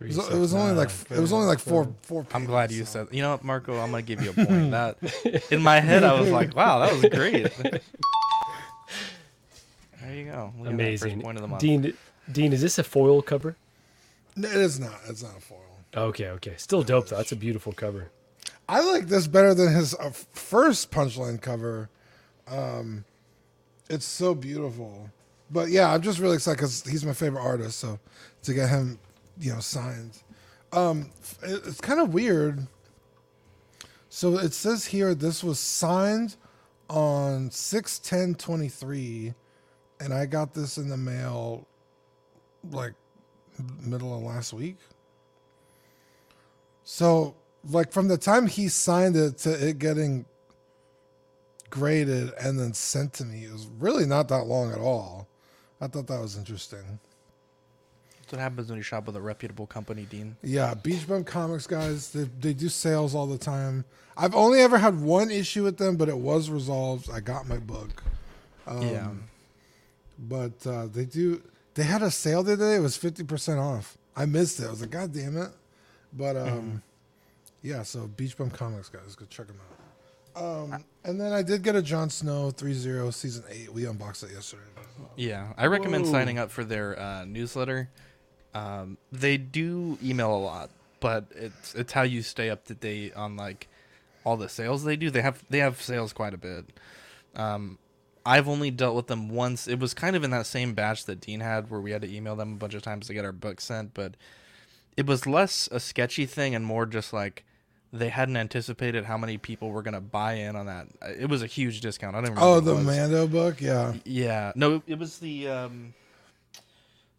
It 0.00 0.06
was, 0.06 0.30
it 0.30 0.38
was 0.38 0.54
only 0.54 0.72
like 0.72 0.88
it 1.10 1.18
was 1.18 1.30
only 1.30 1.46
like 1.46 1.58
four 1.58 1.92
four. 2.00 2.26
I'm 2.32 2.46
glad 2.46 2.72
you 2.72 2.86
said. 2.86 3.08
You 3.10 3.20
know 3.20 3.32
what, 3.32 3.44
Marco? 3.44 3.78
I'm 3.78 3.90
gonna 3.90 4.00
give 4.00 4.22
you 4.22 4.30
a 4.30 4.32
point. 4.32 4.70
that 4.70 4.96
in 5.50 5.60
my 5.60 5.78
head, 5.78 6.04
I 6.04 6.18
was 6.18 6.30
like, 6.30 6.56
"Wow, 6.56 6.78
that 6.78 6.90
was 6.94 7.02
great." 7.10 7.52
there 10.00 10.14
you 10.14 10.24
go. 10.24 10.54
Look 10.58 10.72
at 10.72 10.72
first 10.72 11.04
Amazing. 11.04 11.20
point 11.20 11.36
of 11.36 11.42
the 11.42 11.48
month. 11.48 11.60
Dean, 11.60 11.92
Dean, 12.32 12.54
is 12.54 12.62
this 12.62 12.78
a 12.78 12.82
foil 12.82 13.20
cover? 13.20 13.56
No, 14.36 14.48
it 14.48 14.56
is 14.56 14.80
not. 14.80 15.00
It's 15.06 15.22
not 15.22 15.36
a 15.36 15.40
foil. 15.40 15.58
Okay, 15.94 16.28
okay. 16.28 16.54
Still 16.56 16.82
dope 16.82 17.08
though. 17.08 17.16
That's 17.16 17.32
a 17.32 17.36
beautiful 17.36 17.74
cover. 17.74 18.10
I 18.70 18.80
like 18.80 19.08
this 19.08 19.26
better 19.26 19.52
than 19.52 19.74
his 19.74 19.94
uh, 19.94 20.10
first 20.10 20.90
punchline 20.90 21.42
cover. 21.42 21.90
Um, 22.48 23.04
it's 23.90 24.06
so 24.06 24.34
beautiful. 24.34 25.10
But 25.50 25.70
yeah, 25.70 25.92
I'm 25.92 26.02
just 26.02 26.18
really 26.18 26.36
excited 26.36 26.58
because 26.58 26.82
he's 26.84 27.04
my 27.04 27.12
favorite 27.12 27.42
artist. 27.42 27.78
So 27.80 27.98
to 28.42 28.54
get 28.54 28.68
him, 28.68 28.98
you 29.40 29.52
know, 29.52 29.60
signed, 29.60 30.22
um, 30.72 31.10
it's 31.42 31.80
kind 31.80 32.00
of 32.00 32.14
weird. 32.14 32.66
So 34.08 34.38
it 34.38 34.52
says 34.52 34.86
here 34.86 35.14
this 35.14 35.42
was 35.42 35.58
signed 35.58 36.36
on 36.88 37.50
six 37.50 37.98
ten 37.98 38.34
twenty 38.34 38.68
three, 38.68 39.34
and 40.00 40.12
I 40.12 40.26
got 40.26 40.54
this 40.54 40.78
in 40.78 40.88
the 40.88 40.96
mail 40.96 41.66
like 42.70 42.94
middle 43.82 44.14
of 44.14 44.22
last 44.22 44.52
week. 44.52 44.78
So, 46.84 47.36
like 47.68 47.92
from 47.92 48.08
the 48.08 48.18
time 48.18 48.46
he 48.46 48.68
signed 48.68 49.16
it 49.16 49.38
to 49.38 49.68
it 49.68 49.78
getting 49.78 50.26
graded 51.70 52.32
and 52.40 52.58
then 52.58 52.74
sent 52.74 53.12
to 53.14 53.24
me, 53.24 53.44
it 53.44 53.52
was 53.52 53.66
really 53.78 54.06
not 54.06 54.28
that 54.28 54.44
long 54.44 54.72
at 54.72 54.78
all. 54.78 55.28
I 55.80 55.86
thought 55.86 56.06
that 56.08 56.20
was 56.20 56.36
interesting. 56.36 56.98
That's 58.20 58.32
what 58.32 58.40
happens 58.40 58.68
when 58.68 58.76
you 58.76 58.82
shop 58.82 59.06
with 59.06 59.16
a 59.16 59.20
reputable 59.20 59.66
company, 59.66 60.06
Dean. 60.08 60.36
Yeah, 60.42 60.74
Beach 60.74 61.06
Bum 61.08 61.24
Comics 61.24 61.66
guys, 61.66 62.12
they, 62.12 62.24
they 62.40 62.52
do 62.52 62.68
sales 62.68 63.14
all 63.14 63.26
the 63.26 63.38
time. 63.38 63.84
I've 64.16 64.34
only 64.34 64.60
ever 64.60 64.78
had 64.78 65.00
one 65.00 65.30
issue 65.30 65.64
with 65.64 65.78
them, 65.78 65.96
but 65.96 66.08
it 66.08 66.18
was 66.18 66.50
resolved. 66.50 67.08
I 67.10 67.20
got 67.20 67.48
my 67.48 67.58
book. 67.58 68.02
Um, 68.66 68.82
Yeah. 68.82 69.08
But 70.18 70.66
uh, 70.66 70.86
they 70.86 71.06
do. 71.06 71.42
They 71.74 71.82
had 71.84 72.02
a 72.02 72.10
sale 72.10 72.42
the 72.42 72.52
other 72.52 72.64
day. 72.72 72.76
It 72.76 72.80
was 72.80 72.94
fifty 72.96 73.24
percent 73.24 73.58
off. 73.58 73.96
I 74.14 74.26
missed 74.26 74.60
it. 74.60 74.66
I 74.66 74.70
was 74.70 74.82
like, 74.82 74.90
God 74.90 75.14
damn 75.14 75.36
it! 75.38 75.48
But 76.12 76.36
um, 76.36 76.46
Mm-hmm. 76.48 76.76
yeah. 77.62 77.82
So 77.84 78.06
Beach 78.06 78.36
Bum 78.36 78.50
Comics 78.50 78.90
guys, 78.90 79.14
go 79.16 79.24
check 79.30 79.46
them 79.46 79.56
out. 79.58 79.78
Um, 80.36 80.84
and 81.04 81.20
then 81.20 81.32
I 81.32 81.42
did 81.42 81.62
get 81.62 81.74
a 81.76 81.82
Jon 81.82 82.10
Snow 82.10 82.50
3-0 82.50 83.12
season 83.12 83.44
eight. 83.50 83.72
We 83.72 83.82
unboxed 83.86 84.22
it 84.24 84.32
yesterday. 84.32 84.62
Yeah, 85.16 85.52
I 85.56 85.66
recommend 85.66 86.04
Whoa. 86.04 86.12
signing 86.12 86.38
up 86.38 86.50
for 86.50 86.64
their 86.64 86.98
uh, 86.98 87.24
newsletter. 87.24 87.90
Um, 88.54 88.98
they 89.12 89.36
do 89.36 89.98
email 90.02 90.34
a 90.34 90.38
lot, 90.38 90.70
but 91.00 91.26
it's 91.34 91.74
it's 91.74 91.92
how 91.92 92.02
you 92.02 92.22
stay 92.22 92.50
up 92.50 92.64
to 92.66 92.74
date 92.74 93.14
on 93.14 93.36
like 93.36 93.68
all 94.24 94.36
the 94.36 94.48
sales 94.48 94.84
they 94.84 94.96
do. 94.96 95.10
They 95.10 95.22
have 95.22 95.44
they 95.48 95.58
have 95.58 95.80
sales 95.80 96.12
quite 96.12 96.34
a 96.34 96.38
bit. 96.38 96.66
Um, 97.34 97.78
I've 98.26 98.48
only 98.48 98.70
dealt 98.70 98.96
with 98.96 99.06
them 99.06 99.28
once. 99.28 99.66
It 99.66 99.78
was 99.78 99.94
kind 99.94 100.16
of 100.16 100.24
in 100.24 100.30
that 100.30 100.46
same 100.46 100.74
batch 100.74 101.06
that 101.06 101.20
Dean 101.20 101.40
had, 101.40 101.70
where 101.70 101.80
we 101.80 101.92
had 101.92 102.02
to 102.02 102.12
email 102.12 102.36
them 102.36 102.52
a 102.52 102.56
bunch 102.56 102.74
of 102.74 102.82
times 102.82 103.06
to 103.06 103.14
get 103.14 103.24
our 103.24 103.32
book 103.32 103.60
sent. 103.60 103.94
But 103.94 104.16
it 104.96 105.06
was 105.06 105.26
less 105.26 105.68
a 105.72 105.80
sketchy 105.80 106.26
thing 106.26 106.54
and 106.54 106.64
more 106.64 106.86
just 106.86 107.12
like 107.12 107.44
they 107.92 108.08
hadn't 108.08 108.36
anticipated 108.36 109.04
how 109.04 109.18
many 109.18 109.36
people 109.38 109.70
were 109.70 109.82
gonna 109.82 110.00
buy 110.00 110.34
in 110.34 110.56
on 110.56 110.66
that. 110.66 110.88
It 111.18 111.28
was 111.28 111.42
a 111.42 111.46
huge 111.46 111.80
discount. 111.80 112.14
I 112.14 112.20
don't 112.20 112.30
remember. 112.30 112.46
Oh, 112.46 112.54
what 112.54 112.58
it 112.58 112.64
the. 112.64 112.74
Mando 112.82 113.26
book. 113.26 113.60
Yeah. 113.60 113.94
Yeah, 114.04 114.52
no, 114.54 114.76
it, 114.76 114.82
it 114.86 114.98
was 114.98 115.18
the 115.18 115.48
um, 115.48 115.94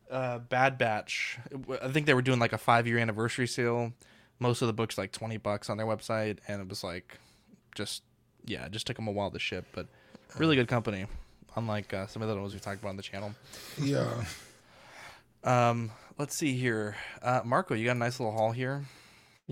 uh, 0.09 0.39
Bad 0.39 0.77
Batch. 0.77 1.39
I 1.81 1.89
think 1.89 2.05
they 2.05 2.13
were 2.13 2.21
doing 2.21 2.39
like 2.39 2.53
a 2.53 2.57
five 2.57 2.87
year 2.87 2.97
anniversary 2.97 3.47
sale. 3.47 3.93
Most 4.39 4.61
of 4.61 4.67
the 4.67 4.73
books 4.73 4.97
like 4.97 5.11
twenty 5.11 5.37
bucks 5.37 5.69
on 5.69 5.77
their 5.77 5.85
website, 5.85 6.39
and 6.47 6.61
it 6.61 6.69
was 6.69 6.83
like 6.83 7.17
just 7.75 8.03
yeah, 8.45 8.65
it 8.65 8.71
just 8.71 8.87
took 8.87 8.95
them 8.95 9.07
a 9.07 9.11
while 9.11 9.31
to 9.31 9.39
ship, 9.39 9.65
but 9.73 9.87
really 10.37 10.55
good 10.55 10.67
company. 10.67 11.05
Unlike 11.55 11.93
uh, 11.93 12.07
some 12.07 12.21
of 12.21 12.29
the 12.29 12.35
ones 12.35 12.53
we 12.53 12.59
talked 12.61 12.79
about 12.79 12.89
on 12.89 12.97
the 12.97 13.03
channel. 13.03 13.33
Yeah. 13.79 14.23
Um, 15.43 15.89
let's 16.19 16.35
see 16.35 16.55
here, 16.55 16.95
uh, 17.23 17.41
Marco, 17.43 17.73
you 17.73 17.85
got 17.85 17.95
a 17.95 17.99
nice 17.99 18.19
little 18.19 18.31
haul 18.31 18.51
here. 18.51 18.83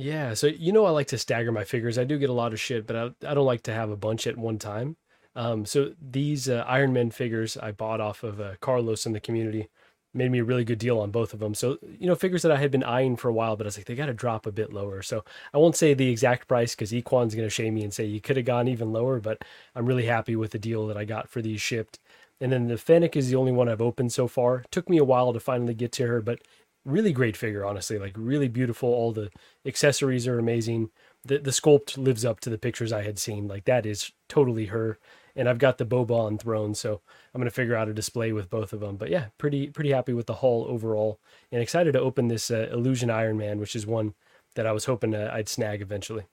Yeah, 0.02 0.34
so 0.34 0.48
you 0.48 0.72
know 0.72 0.86
I 0.86 0.92
like 0.92 1.08
to 1.08 1.18
stagger 1.18 1.52
my 1.52 1.66
figures. 1.66 1.98
I 1.98 2.06
do 2.06 2.18
get 2.18 2.30
a 2.30 2.34
lot 2.34 2.54
of 2.54 2.60
shit, 2.60 2.88
but 2.88 2.96
I, 2.96 3.30
I 3.30 3.34
don't 3.34 3.46
like 3.46 3.64
to 3.64 3.74
have 3.74 3.90
a 3.90 3.98
bunch 3.98 4.28
at 4.28 4.38
one 4.38 4.58
time. 4.58 4.96
Um, 5.36 5.66
so 5.66 5.94
these 6.02 6.48
uh, 6.48 6.64
Iron 6.68 6.94
Man 6.94 7.12
figures 7.12 7.58
I 7.58 7.74
bought 7.74 8.00
off 8.00 8.24
of 8.24 8.40
uh, 8.40 8.54
Carlos 8.62 9.06
in 9.06 9.12
the 9.12 9.20
community 9.20 9.68
made 10.14 10.32
me 10.32 10.40
a 10.40 10.44
really 10.44 10.64
good 10.64 10.80
deal 10.80 11.00
on 11.00 11.12
both 11.12 11.34
of 11.34 11.40
them. 11.40 11.54
So 11.54 11.78
you 11.84 12.08
know 12.08 12.16
figures 12.16 12.44
that 12.44 12.52
I 12.52 12.58
had 12.58 12.72
been 12.72 12.84
eyeing 12.84 13.18
for 13.18 13.28
a 13.28 13.34
while, 13.34 13.58
but 13.58 13.66
I 13.66 13.70
was 13.70 13.78
like 13.78 13.88
they 13.88 13.96
got 13.96 14.06
to 14.06 14.14
drop 14.14 14.46
a 14.46 14.54
bit 14.54 14.72
lower. 14.72 15.02
So 15.02 15.26
I 15.54 15.58
won't 15.58 15.76
say 15.76 15.94
the 15.94 16.10
exact 16.10 16.48
price 16.48 16.76
because 16.76 16.94
Equan's 16.94 17.36
going 17.36 17.46
to 17.46 17.50
shame 17.50 17.76
me 17.76 17.84
and 17.84 17.94
say 17.94 18.06
you 18.06 18.22
could 18.22 18.38
have 18.38 18.46
gone 18.46 18.70
even 18.70 18.94
lower, 18.94 19.20
but 19.20 19.44
I'm 19.76 19.86
really 19.86 20.06
happy 20.06 20.36
with 20.38 20.52
the 20.52 20.60
deal 20.60 20.88
that 20.88 20.98
I 20.98 21.04
got 21.04 21.30
for 21.30 21.42
these 21.42 21.60
shipped. 21.62 22.00
And 22.42 22.52
then 22.54 22.68
the 22.68 22.78
Fennec 22.78 23.18
is 23.18 23.30
the 23.30 23.36
only 23.36 23.52
one 23.52 23.68
I've 23.68 23.82
opened 23.82 24.14
so 24.14 24.28
far. 24.28 24.64
Took 24.72 24.90
me 24.90 24.98
a 24.98 25.04
while 25.04 25.34
to 25.34 25.42
finally 25.42 25.74
get 25.74 25.92
to 25.94 26.08
her, 26.08 26.22
but 26.22 26.40
really 26.86 27.12
great 27.12 27.38
figure, 27.38 27.66
honestly. 27.66 27.98
Like 27.98 28.16
really 28.18 28.48
beautiful. 28.48 28.90
All 28.90 29.12
the 29.12 29.30
accessories 29.66 30.28
are 30.28 30.40
amazing. 30.40 30.90
The 31.26 31.38
the 31.38 31.52
sculpt 31.52 31.98
lives 31.98 32.26
up 32.26 32.40
to 32.42 32.50
the 32.50 32.58
pictures 32.58 32.94
I 32.94 33.04
had 33.04 33.20
seen. 33.20 33.48
Like 33.48 33.66
that 33.66 33.86
is 33.86 34.12
totally 34.28 34.68
her. 34.68 35.00
And 35.36 35.48
I've 35.48 35.60
got 35.60 35.78
the 35.78 35.86
Boba 35.86 36.12
on 36.12 36.38
throne, 36.38 36.74
so 36.76 37.02
I'm 37.34 37.40
gonna 37.40 37.52
figure 37.52 37.76
out 37.76 37.88
a 37.88 37.94
display 37.94 38.32
with 38.32 38.50
both 38.50 38.74
of 38.74 38.80
them. 38.80 38.98
But 38.98 39.10
yeah, 39.10 39.28
pretty 39.38 39.70
pretty 39.70 39.92
happy 39.92 40.14
with 40.14 40.28
the 40.28 40.36
haul 40.36 40.66
overall, 40.68 41.20
and 41.52 41.62
excited 41.62 41.94
to 41.94 42.00
open 42.00 42.28
this 42.28 42.52
uh, 42.52 42.70
Illusion 42.72 43.10
Iron 43.10 43.38
Man, 43.38 43.60
which 43.60 43.76
is 43.76 43.86
one 43.86 44.16
that 44.56 44.66
I 44.66 44.72
was 44.72 44.86
hoping 44.86 45.16
uh, 45.16 45.32
I'd 45.34 45.48
snag 45.48 45.82
eventually. 45.82 46.26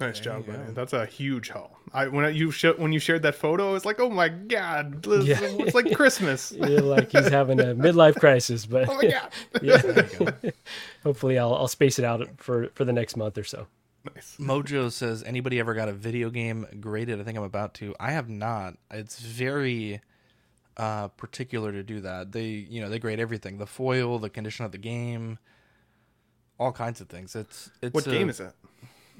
Nice 0.00 0.18
job, 0.18 0.46
man. 0.48 0.72
That's 0.72 0.92
a 0.94 1.04
huge 1.04 1.50
haul. 1.50 1.76
I 1.92 2.08
when 2.08 2.24
I, 2.24 2.30
you 2.30 2.50
sh- 2.50 2.76
when 2.78 2.92
you 2.92 2.98
shared 2.98 3.22
that 3.22 3.34
photo, 3.34 3.74
it's 3.74 3.84
like, 3.84 4.00
oh 4.00 4.08
my 4.08 4.28
god, 4.30 5.02
this- 5.02 5.26
Yeah. 5.26 5.38
it's 5.42 5.74
like 5.74 5.92
Christmas. 5.94 6.52
Yeah, 6.52 6.80
like 6.80 7.12
he's 7.12 7.28
having 7.28 7.60
a 7.60 7.64
midlife 7.74 8.16
crisis, 8.16 8.64
but 8.64 8.88
Oh 8.88 8.94
my 8.94 9.08
God. 9.10 9.30
yeah. 9.62 10.50
Hopefully, 11.02 11.38
I'll 11.38 11.54
I'll 11.54 11.68
space 11.68 11.98
it 11.98 12.04
out 12.04 12.26
for 12.38 12.68
for 12.74 12.84
the 12.84 12.92
next 12.92 13.16
month 13.16 13.36
or 13.36 13.44
so. 13.44 13.66
Nice. 14.14 14.36
Mojo 14.40 14.90
says, 14.90 15.22
anybody 15.22 15.60
ever 15.60 15.74
got 15.74 15.90
a 15.90 15.92
video 15.92 16.30
game 16.30 16.66
graded? 16.80 17.20
I 17.20 17.22
think 17.22 17.36
I'm 17.36 17.44
about 17.44 17.74
to. 17.74 17.94
I 18.00 18.12
have 18.12 18.30
not. 18.30 18.78
It's 18.90 19.18
very 19.20 20.00
uh, 20.78 21.08
particular 21.08 21.70
to 21.72 21.82
do 21.82 22.00
that. 22.00 22.32
They, 22.32 22.46
you 22.46 22.80
know, 22.80 22.88
they 22.88 22.98
grade 22.98 23.20
everything: 23.20 23.58
the 23.58 23.66
foil, 23.66 24.18
the 24.18 24.30
condition 24.30 24.64
of 24.64 24.72
the 24.72 24.78
game, 24.78 25.38
all 26.58 26.72
kinds 26.72 27.02
of 27.02 27.10
things. 27.10 27.36
It's 27.36 27.70
it's. 27.82 27.92
What 27.94 28.06
a- 28.06 28.10
game 28.10 28.30
is 28.30 28.40
it? 28.40 28.54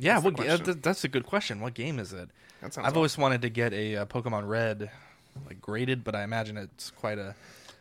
Yeah, 0.00 0.14
That's 0.20 0.24
what 0.24 0.36
ga- 0.64 0.74
that's 0.80 1.04
a 1.04 1.08
good 1.08 1.26
question. 1.26 1.60
What 1.60 1.74
game 1.74 1.98
is 1.98 2.12
it? 2.12 2.28
That 2.62 2.78
I've 2.78 2.96
always 2.96 3.16
wanted 3.16 3.42
to 3.42 3.48
get 3.50 3.72
a, 3.72 3.96
uh 3.96 4.04
Pokemon 4.06 4.48
Red, 4.48 4.90
like 5.46 5.60
graded, 5.60 6.04
but 6.04 6.14
I 6.14 6.24
imagine 6.24 6.56
it's 6.56 6.90
quite 6.90 7.18
a 7.18 7.34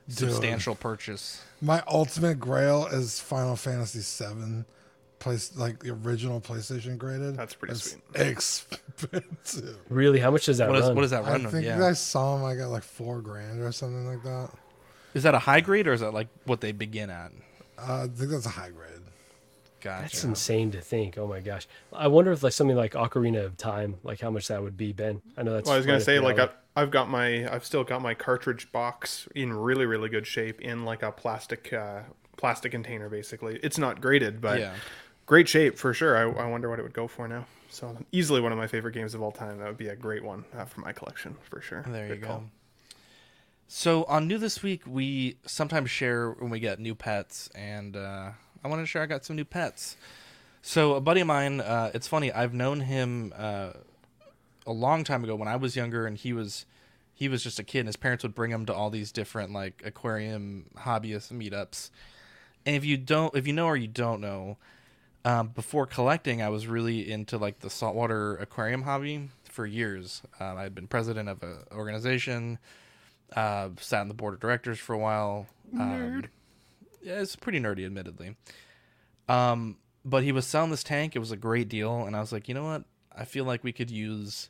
substantial 0.08 0.76
purchase. 0.76 1.42
My 1.62 1.84
ultimate 1.88 2.40
grail 2.40 2.88
is 2.88 3.20
Final 3.20 3.56
Fantasy 3.56 4.00
VII, 4.24 4.64
place 5.20 5.56
like 5.58 5.80
the 5.84 5.92
original 5.92 6.40
PlayStation 6.42 6.98
graded. 6.98 7.36
That's 7.36 7.54
pretty 7.56 7.74
It's 7.74 7.92
sweet. 7.92 8.02
Expensive. 8.16 9.78
Really, 9.90 10.20
how 10.20 10.32
much 10.32 10.46
does 10.46 10.58
that 10.60 10.70
What 10.70 10.78
is- 10.78 10.86
run? 10.86 10.96
what 10.96 11.02
does 11.02 11.12
that 11.12 11.26
run? 11.26 11.46
I 11.46 11.50
think 11.50 11.66
yeah. 11.66 11.86
I 11.86 11.94
saw 11.94 12.36
them. 12.36 12.46
I 12.46 12.56
got 12.56 12.70
like 12.70 12.84
four 12.84 13.22
grand 13.22 13.62
or 13.62 13.72
something 13.72 14.06
like 14.08 14.24
that. 14.24 14.50
Is 15.14 15.24
that 15.24 15.34
a 15.36 15.40
high 15.40 15.62
grade 15.62 15.88
or 15.88 15.94
is 15.94 16.02
that 16.02 16.14
like 16.14 16.28
what 16.46 16.62
they 16.62 16.72
begin 16.72 17.10
at? 17.10 17.32
Uh, 17.78 18.04
I 18.04 18.08
think 18.08 18.30
that's 18.32 18.46
a 18.46 18.50
high 18.50 18.70
grade. 18.70 18.99
Gotcha. 19.82 20.02
That's 20.04 20.24
insane 20.24 20.72
to 20.72 20.82
think. 20.82 21.18
Oh 21.18 21.28
my 21.28 21.40
gosh, 21.40 21.68
I 21.94 22.08
wonder 22.08 22.32
if 22.32 22.44
like 22.44 22.54
something 22.54 22.76
like 22.76 22.94
Ocarina 22.94 23.46
of 23.46 23.58
Time, 23.58 23.96
like 24.04 24.20
how 24.20 24.30
much 24.30 24.48
that 24.50 24.62
would 24.62 24.78
be, 24.78 24.92
Ben. 24.94 25.22
I 25.38 25.44
know 25.44 25.54
that's. 25.54 25.66
Well, 25.66 25.76
I 25.76 25.78
was 25.78 25.86
gonna 25.86 26.00
say, 26.02 26.20
like, 26.20 26.40
I've, 26.40 26.52
I've 26.76 26.92
got 26.92 27.10
my, 27.10 27.52
I've 27.52 27.66
still 27.66 27.84
got 27.84 28.02
my 28.02 28.14
cartridge 28.14 28.72
box 28.72 29.28
in 29.36 29.54
really, 29.54 29.86
really 29.86 30.10
good 30.10 30.28
shape 30.28 30.62
in 30.62 30.86
like 30.86 31.04
a 31.04 31.12
plastic, 31.12 31.72
uh, 31.74 32.02
plastic 32.38 32.72
container. 32.72 33.10
Basically, 33.10 33.60
it's 33.64 33.78
not 33.78 34.02
graded, 34.02 34.42
but 34.42 34.60
Yeah. 34.60 34.74
great 35.26 35.48
shape 35.48 35.78
for 35.78 35.94
sure. 35.94 36.18
I, 36.18 36.44
I 36.44 36.48
wonder 36.48 36.70
what 36.70 36.80
it 36.80 36.84
would 36.84 36.94
go 36.94 37.08
for 37.08 37.28
now. 37.28 37.46
So 37.70 37.96
easily 38.12 38.42
one 38.42 38.52
of 38.52 38.58
my 38.58 38.68
favorite 38.68 38.94
games 38.94 39.14
of 39.14 39.22
all 39.22 39.32
time. 39.32 39.60
That 39.60 39.68
would 39.68 39.78
be 39.78 39.90
a 39.90 39.96
great 39.96 40.24
one 40.24 40.44
uh, 40.58 40.66
for 40.66 40.82
my 40.82 40.92
collection 40.92 41.38
for 41.50 41.62
sure. 41.62 41.84
There 41.88 42.08
you 42.08 42.14
Good 42.16 42.22
go. 42.22 42.28
call. 42.28 42.44
So 43.68 44.04
on 44.06 44.28
new 44.28 44.40
this 44.40 44.64
week, 44.64 44.82
we 44.88 45.38
sometimes 45.46 45.92
share 45.92 46.32
when 46.32 46.50
we 46.50 46.60
get 46.60 46.80
new 46.80 46.96
pets, 46.96 47.50
and 47.54 47.96
uh, 47.96 48.32
I 48.64 48.68
wanted 48.68 48.84
to 48.84 48.88
share 48.88 49.02
I 49.02 49.06
got 49.06 49.26
some 49.26 49.36
new 49.36 49.46
pets. 49.46 49.96
So 50.62 50.96
a 50.96 51.02
buddy 51.02 51.22
of 51.22 51.28
mine, 51.28 51.62
uh, 51.62 51.92
it's 51.94 52.08
funny. 52.08 52.32
I've 52.32 52.54
known 52.54 52.82
him 52.82 53.34
uh, 53.38 53.72
a 54.68 54.72
long 54.74 55.04
time 55.04 55.24
ago 55.24 55.36
when 55.36 55.48
I 55.48 55.56
was 55.56 55.76
younger, 55.76 56.06
and 56.06 56.18
he 56.18 56.34
was 56.34 56.66
he 57.14 57.28
was 57.28 57.44
just 57.44 57.60
a 57.60 57.64
kid. 57.64 57.80
And 57.80 57.88
his 57.88 57.96
parents 57.96 58.24
would 58.24 58.36
bring 58.36 58.52
him 58.52 58.66
to 58.66 58.74
all 58.74 58.90
these 58.90 59.12
different 59.12 59.52
like 59.52 59.82
aquarium 59.86 60.66
hobbyist 60.78 61.32
meetups. 61.32 61.90
And 62.66 62.76
if 62.76 62.86
you 62.86 62.98
don't, 62.98 63.36
if 63.36 63.48
you 63.48 63.54
know 63.54 63.68
or 63.68 63.78
you 63.78 63.88
don't 63.88 64.22
know, 64.22 64.58
um, 65.26 65.50
before 65.50 65.86
collecting, 65.86 66.42
I 66.42 66.50
was 66.50 66.68
really 66.68 67.10
into 67.10 67.38
like 67.38 67.60
the 67.60 67.70
saltwater 67.70 68.36
aquarium 68.38 68.84
hobby 68.84 69.30
for 69.44 69.66
years. 69.66 70.22
Um, 70.40 70.58
I 70.58 70.64
had 70.64 70.76
been 70.76 70.88
president 70.88 71.30
of 71.30 71.42
an 71.44 71.58
organization, 71.72 72.60
uh, 73.36 73.70
sat 73.80 74.02
on 74.02 74.08
the 74.08 74.14
board 74.14 74.34
of 74.34 74.40
directors 74.40 74.80
for 74.80 74.94
a 74.94 74.98
while. 74.98 75.48
Um, 75.78 76.24
it's 77.02 77.36
pretty 77.36 77.60
nerdy, 77.60 77.86
admittedly. 77.86 78.36
Um, 79.28 79.78
but 80.06 80.24
he 80.24 80.32
was 80.32 80.46
selling 80.46 80.72
this 80.72 80.84
tank. 80.84 81.16
It 81.16 81.20
was 81.20 81.32
a 81.32 81.38
great 81.38 81.70
deal, 81.70 82.06
and 82.06 82.16
I 82.16 82.20
was 82.20 82.32
like, 82.32 82.48
you 82.48 82.54
know 82.54 82.64
what? 82.64 82.84
I 83.16 83.26
feel 83.26 83.46
like 83.46 83.64
we 83.64 83.72
could 83.72 83.92
use 83.92 84.50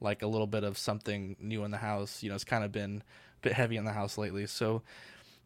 like 0.00 0.22
a 0.22 0.26
little 0.26 0.46
bit 0.46 0.64
of 0.64 0.76
something 0.76 1.36
new 1.40 1.64
in 1.64 1.70
the 1.70 1.78
house. 1.78 2.22
You 2.22 2.28
know, 2.28 2.34
it's 2.34 2.44
kind 2.44 2.64
of 2.64 2.72
been 2.72 3.02
a 3.38 3.40
bit 3.40 3.52
heavy 3.52 3.76
in 3.76 3.84
the 3.84 3.92
house 3.92 4.18
lately, 4.18 4.46
so 4.46 4.82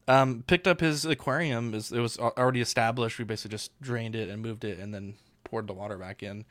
um, 0.09 0.45
picked 0.47 0.67
up 0.67 0.81
his 0.81 1.05
aquarium. 1.05 1.75
It 1.75 1.91
was- 1.93 2.19
already 2.19 2.61
established. 2.61 3.19
We 3.19 3.25
basically 3.25 3.55
just 3.55 3.79
drained 3.81 4.15
it 4.15 4.29
and 4.29 4.43
moved 4.43 4.65
it, 4.65 4.79
and 4.79 4.93
then 4.95 5.15
poured 5.45 5.67
the 5.67 5.75
water 5.75 5.97
back 5.97 6.23
in. 6.23 6.45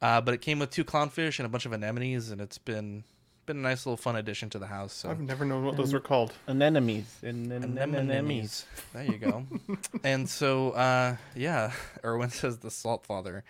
Uh, 0.00 0.20
but 0.20 0.32
it 0.32 0.40
came 0.40 0.58
with 0.60 0.70
two 0.70 0.84
clownfish 0.84 1.38
and 1.38 1.46
a 1.46 1.48
bunch 1.48 1.66
of 1.66 1.72
anemones, 1.72 2.30
and 2.30 2.40
it's 2.40 2.58
been 2.58 3.04
been 3.48 3.56
a 3.56 3.60
nice 3.60 3.84
little 3.86 3.96
fun 3.96 4.14
addition 4.14 4.48
to 4.50 4.58
the 4.60 4.66
house. 4.66 4.92
So 4.92 5.10
I've 5.10 5.18
never 5.20 5.44
known 5.44 5.64
what 5.64 5.76
those 5.76 5.92
are 5.92 6.00
called. 6.00 6.32
Anemones. 6.46 7.06
An- 7.22 7.50
an- 7.50 7.76
Anemones. 7.76 8.64
There 8.92 9.04
you 9.04 9.18
go. 9.18 9.44
and 10.04 10.28
so, 10.28 10.70
uh, 10.70 11.16
yeah, 11.34 11.72
Erwin 12.04 12.30
says 12.30 12.58
the 12.58 12.70
salt 12.70 13.04
father. 13.06 13.42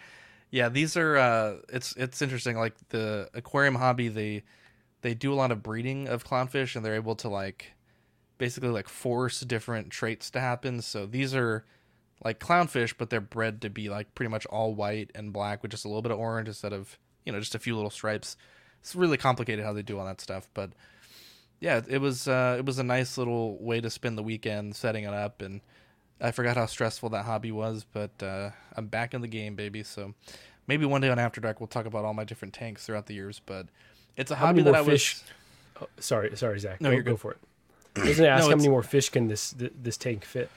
Yeah, 0.50 0.70
these 0.70 0.96
are. 0.96 1.18
Uh, 1.18 1.56
it's 1.68 1.94
it's 1.96 2.22
interesting. 2.22 2.56
Like 2.56 2.74
the 2.88 3.28
aquarium 3.34 3.74
hobby, 3.74 4.08
they 4.08 4.44
they 5.02 5.12
do 5.12 5.32
a 5.32 5.36
lot 5.36 5.50
of 5.52 5.62
breeding 5.62 6.08
of 6.08 6.24
clownfish, 6.24 6.74
and 6.74 6.82
they're 6.84 6.94
able 6.94 7.16
to 7.16 7.28
like 7.28 7.72
basically 8.38 8.70
like 8.70 8.88
force 8.88 9.40
different 9.40 9.90
traits 9.90 10.30
to 10.30 10.40
happen. 10.40 10.80
So 10.80 11.04
these 11.04 11.34
are 11.34 11.66
like 12.24 12.38
clownfish, 12.40 12.94
but 12.96 13.10
they're 13.10 13.20
bred 13.20 13.60
to 13.62 13.68
be 13.68 13.90
like 13.90 14.14
pretty 14.14 14.30
much 14.30 14.46
all 14.46 14.74
white 14.74 15.10
and 15.14 15.32
black 15.32 15.60
with 15.60 15.72
just 15.72 15.84
a 15.84 15.88
little 15.88 16.02
bit 16.02 16.12
of 16.12 16.18
orange 16.18 16.48
instead 16.48 16.72
of 16.72 16.98
you 17.26 17.32
know 17.32 17.40
just 17.40 17.54
a 17.56 17.58
few 17.58 17.74
little 17.74 17.90
stripes. 17.90 18.36
It's 18.80 18.94
really 18.94 19.16
complicated 19.16 19.64
how 19.64 19.72
they 19.72 19.82
do 19.82 19.98
all 19.98 20.06
that 20.06 20.20
stuff, 20.20 20.48
but 20.54 20.70
yeah, 21.60 21.80
it 21.88 21.98
was 21.98 22.28
uh, 22.28 22.56
it 22.58 22.64
was 22.64 22.78
a 22.78 22.84
nice 22.84 23.18
little 23.18 23.56
way 23.58 23.80
to 23.80 23.90
spend 23.90 24.16
the 24.16 24.22
weekend 24.22 24.76
setting 24.76 25.04
it 25.04 25.12
up, 25.12 25.42
and 25.42 25.60
I 26.20 26.30
forgot 26.30 26.56
how 26.56 26.66
stressful 26.66 27.10
that 27.10 27.24
hobby 27.24 27.50
was, 27.52 27.84
but 27.92 28.22
uh, 28.22 28.50
I'm 28.76 28.86
back 28.86 29.14
in 29.14 29.20
the 29.20 29.28
game, 29.28 29.56
baby. 29.56 29.82
So 29.82 30.14
maybe 30.66 30.84
one 30.86 31.00
day 31.00 31.08
on 31.08 31.18
After 31.18 31.40
Dark 31.40 31.60
we'll 31.60 31.66
talk 31.66 31.86
about 31.86 32.04
all 32.04 32.14
my 32.14 32.24
different 32.24 32.54
tanks 32.54 32.86
throughout 32.86 33.06
the 33.06 33.14
years, 33.14 33.40
but 33.44 33.66
it's 34.16 34.30
a 34.30 34.36
How 34.36 34.46
hobby 34.46 34.62
that 34.62 34.74
I 34.74 34.82
more 34.82 34.92
was. 34.92 35.24
Oh, 35.80 35.88
sorry, 35.98 36.36
sorry, 36.36 36.58
Zach. 36.60 36.80
No, 36.80 36.90
go, 36.90 36.94
you're 36.94 37.02
go 37.02 37.12
good. 37.12 37.20
for 37.20 37.32
it. 37.32 37.38
Doesn't 37.94 38.24
it 38.24 38.28
ask 38.28 38.44
No, 38.44 38.50
how 38.50 38.56
many 38.56 38.68
more 38.68 38.82
fish 38.82 39.08
can 39.10 39.28
this 39.28 39.54
this 39.56 39.96
tank 39.96 40.24
fit? 40.24 40.50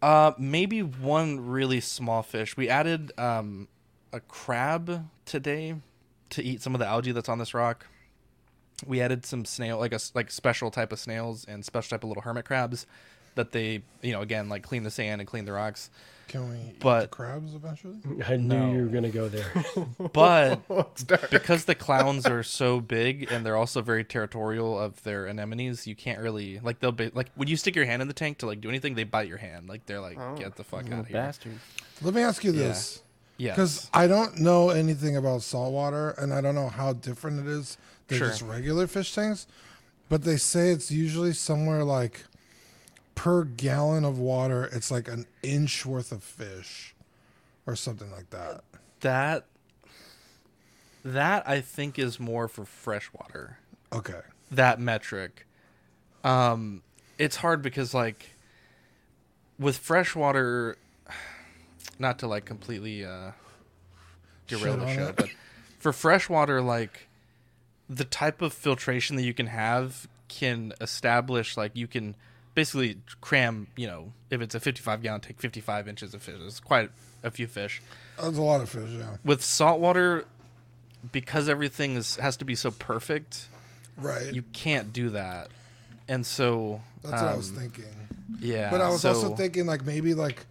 Uh, 0.00 0.32
maybe 0.38 0.82
one 0.82 1.40
really 1.46 1.80
small 1.80 2.22
fish. 2.22 2.56
We 2.56 2.68
added 2.68 3.10
um, 3.18 3.68
a 4.12 4.20
crab 4.20 5.08
today 5.24 5.76
to 6.34 6.42
eat 6.44 6.62
some 6.62 6.74
of 6.74 6.78
the 6.78 6.86
algae 6.86 7.12
that's 7.12 7.28
on 7.28 7.38
this 7.38 7.54
rock. 7.54 7.86
We 8.86 9.00
added 9.00 9.24
some 9.24 9.44
snail, 9.44 9.78
like 9.78 9.92
a 9.92 9.96
s- 9.96 10.12
like 10.14 10.30
special 10.30 10.70
type 10.70 10.92
of 10.92 10.98
snails 10.98 11.44
and 11.44 11.64
special 11.64 11.90
type 11.96 12.02
of 12.04 12.08
little 12.08 12.22
hermit 12.22 12.44
crabs 12.44 12.86
that 13.36 13.52
they, 13.52 13.82
you 14.02 14.12
know, 14.12 14.20
again 14.20 14.48
like 14.48 14.62
clean 14.62 14.82
the 14.82 14.90
sand 14.90 15.20
and 15.20 15.28
clean 15.28 15.44
the 15.44 15.52
rocks. 15.52 15.90
Can 16.26 16.48
we 16.50 16.56
eat 16.56 16.80
But- 16.80 17.02
the 17.02 17.08
crabs 17.08 17.54
eventually? 17.54 17.98
I 18.26 18.36
knew 18.36 18.48
No. 18.58 18.72
you 18.72 18.82
were 18.82 18.88
gonna 18.88 19.10
go 19.10 19.28
there. 19.28 19.46
But 20.12 20.60
because 21.30 21.66
the 21.66 21.74
clowns 21.74 22.26
are 22.26 22.42
so 22.42 22.80
big 22.80 23.30
and 23.30 23.44
they're 23.46 23.56
also 23.56 23.80
very 23.82 24.04
territorial 24.04 24.78
of 24.78 25.02
their 25.04 25.28
anemones, 25.28 25.86
you 25.86 25.94
can't 25.94 26.18
really 26.20 26.58
like 26.60 26.80
they'll 26.80 26.92
be 26.92 27.10
like 27.14 27.30
when 27.36 27.48
you 27.48 27.56
stick 27.56 27.76
your 27.76 27.84
hand 27.86 28.02
in 28.02 28.08
the 28.08 28.14
tank 28.14 28.38
to 28.38 28.46
like 28.46 28.60
do 28.60 28.68
anything, 28.68 28.94
they 28.96 29.04
bite 29.04 29.28
your 29.28 29.38
hand. 29.38 29.68
Like 29.68 29.86
they're 29.86 30.00
like, 30.00 30.18
Oh. 30.18 30.34
get 30.36 30.56
the 30.56 30.64
fuck 30.64 30.86
out 30.90 31.00
of 31.00 31.06
here. 31.06 31.14
bastard. 31.14 31.58
Let 32.02 32.12
me 32.14 32.22
ask 32.22 32.42
you 32.42 32.52
Yeah. 32.52 32.68
this. 32.68 33.02
Yes. 33.36 33.56
Because 33.56 33.90
I 33.92 34.06
don't 34.06 34.38
know 34.38 34.70
anything 34.70 35.16
about 35.16 35.42
saltwater 35.42 36.10
and 36.10 36.32
I 36.32 36.40
don't 36.40 36.54
know 36.54 36.68
how 36.68 36.92
different 36.92 37.40
it 37.40 37.46
is 37.50 37.76
than 38.08 38.18
Sure. 38.18 38.28
just 38.28 38.42
regular 38.42 38.86
fish 38.86 39.14
tanks. 39.14 39.46
But 40.08 40.22
they 40.22 40.36
say 40.36 40.70
it's 40.70 40.90
usually 40.90 41.32
somewhere 41.32 41.82
like 41.82 42.24
per 43.14 43.44
gallon 43.44 44.04
of 44.04 44.18
water, 44.18 44.64
it's 44.72 44.90
like 44.90 45.08
an 45.08 45.26
inch 45.42 45.84
worth 45.86 46.12
of 46.12 46.22
fish 46.22 46.94
or 47.66 47.74
something 47.74 48.10
like 48.12 48.30
that. 48.30 48.62
That 49.00 49.46
that 51.04 51.48
I 51.48 51.60
think 51.60 51.98
is 51.98 52.18
more 52.18 52.48
for 52.48 52.64
freshwater. 52.64 53.58
Okay. 53.92 54.20
That 54.50 54.80
metric. 54.80 55.46
Um 56.22 56.82
it's 57.18 57.36
hard 57.36 57.62
because 57.62 57.94
like 57.94 58.30
with 59.58 59.76
freshwater 59.78 60.76
not 61.98 62.18
to 62.20 62.26
like 62.26 62.44
completely 62.44 63.04
uh 63.04 63.32
derail 64.48 64.74
Shit 64.74 64.80
the 64.80 64.94
show, 64.94 65.12
but 65.16 65.28
for 65.78 65.92
freshwater 65.92 66.60
like 66.60 67.08
the 67.88 68.04
type 68.04 68.40
of 68.42 68.52
filtration 68.52 69.16
that 69.16 69.22
you 69.22 69.34
can 69.34 69.46
have 69.46 70.08
can 70.28 70.72
establish 70.80 71.56
like 71.56 71.72
you 71.74 71.86
can 71.86 72.14
basically 72.54 72.98
cram, 73.20 73.66
you 73.76 73.86
know, 73.86 74.12
if 74.30 74.40
it's 74.40 74.54
a 74.54 74.60
55 74.60 75.02
gallon 75.02 75.20
take 75.20 75.40
55 75.40 75.88
inches 75.88 76.14
of 76.14 76.22
fish. 76.22 76.36
It's 76.40 76.60
quite 76.60 76.90
a 77.22 77.30
few 77.30 77.46
fish 77.46 77.82
That's 78.20 78.36
a 78.38 78.42
lot 78.42 78.60
of 78.60 78.68
fish, 78.68 78.90
yeah. 78.90 79.16
with 79.24 79.42
saltwater 79.42 80.24
because 81.12 81.48
everything 81.48 81.96
is 81.96 82.16
has 82.16 82.36
to 82.38 82.44
be 82.44 82.54
so 82.54 82.70
perfect 82.70 83.48
Right. 83.96 84.32
you 84.32 84.42
can't 84.52 84.92
do 84.92 85.10
that 85.10 85.48
and 86.08 86.26
so 86.26 86.80
That's 87.02 87.22
what 87.22 87.30
I 87.32 87.36
was 87.36 87.50
um, 87.50 87.56
thinking. 87.56 87.84
yeah 88.40 88.70
But 88.70 88.80
I 88.80 88.88
was 88.88 89.02
so, 89.02 89.10
also 89.10 89.34
thinking 89.36 89.66
like 89.66 89.84
maybe 89.84 90.14
like 90.14 90.44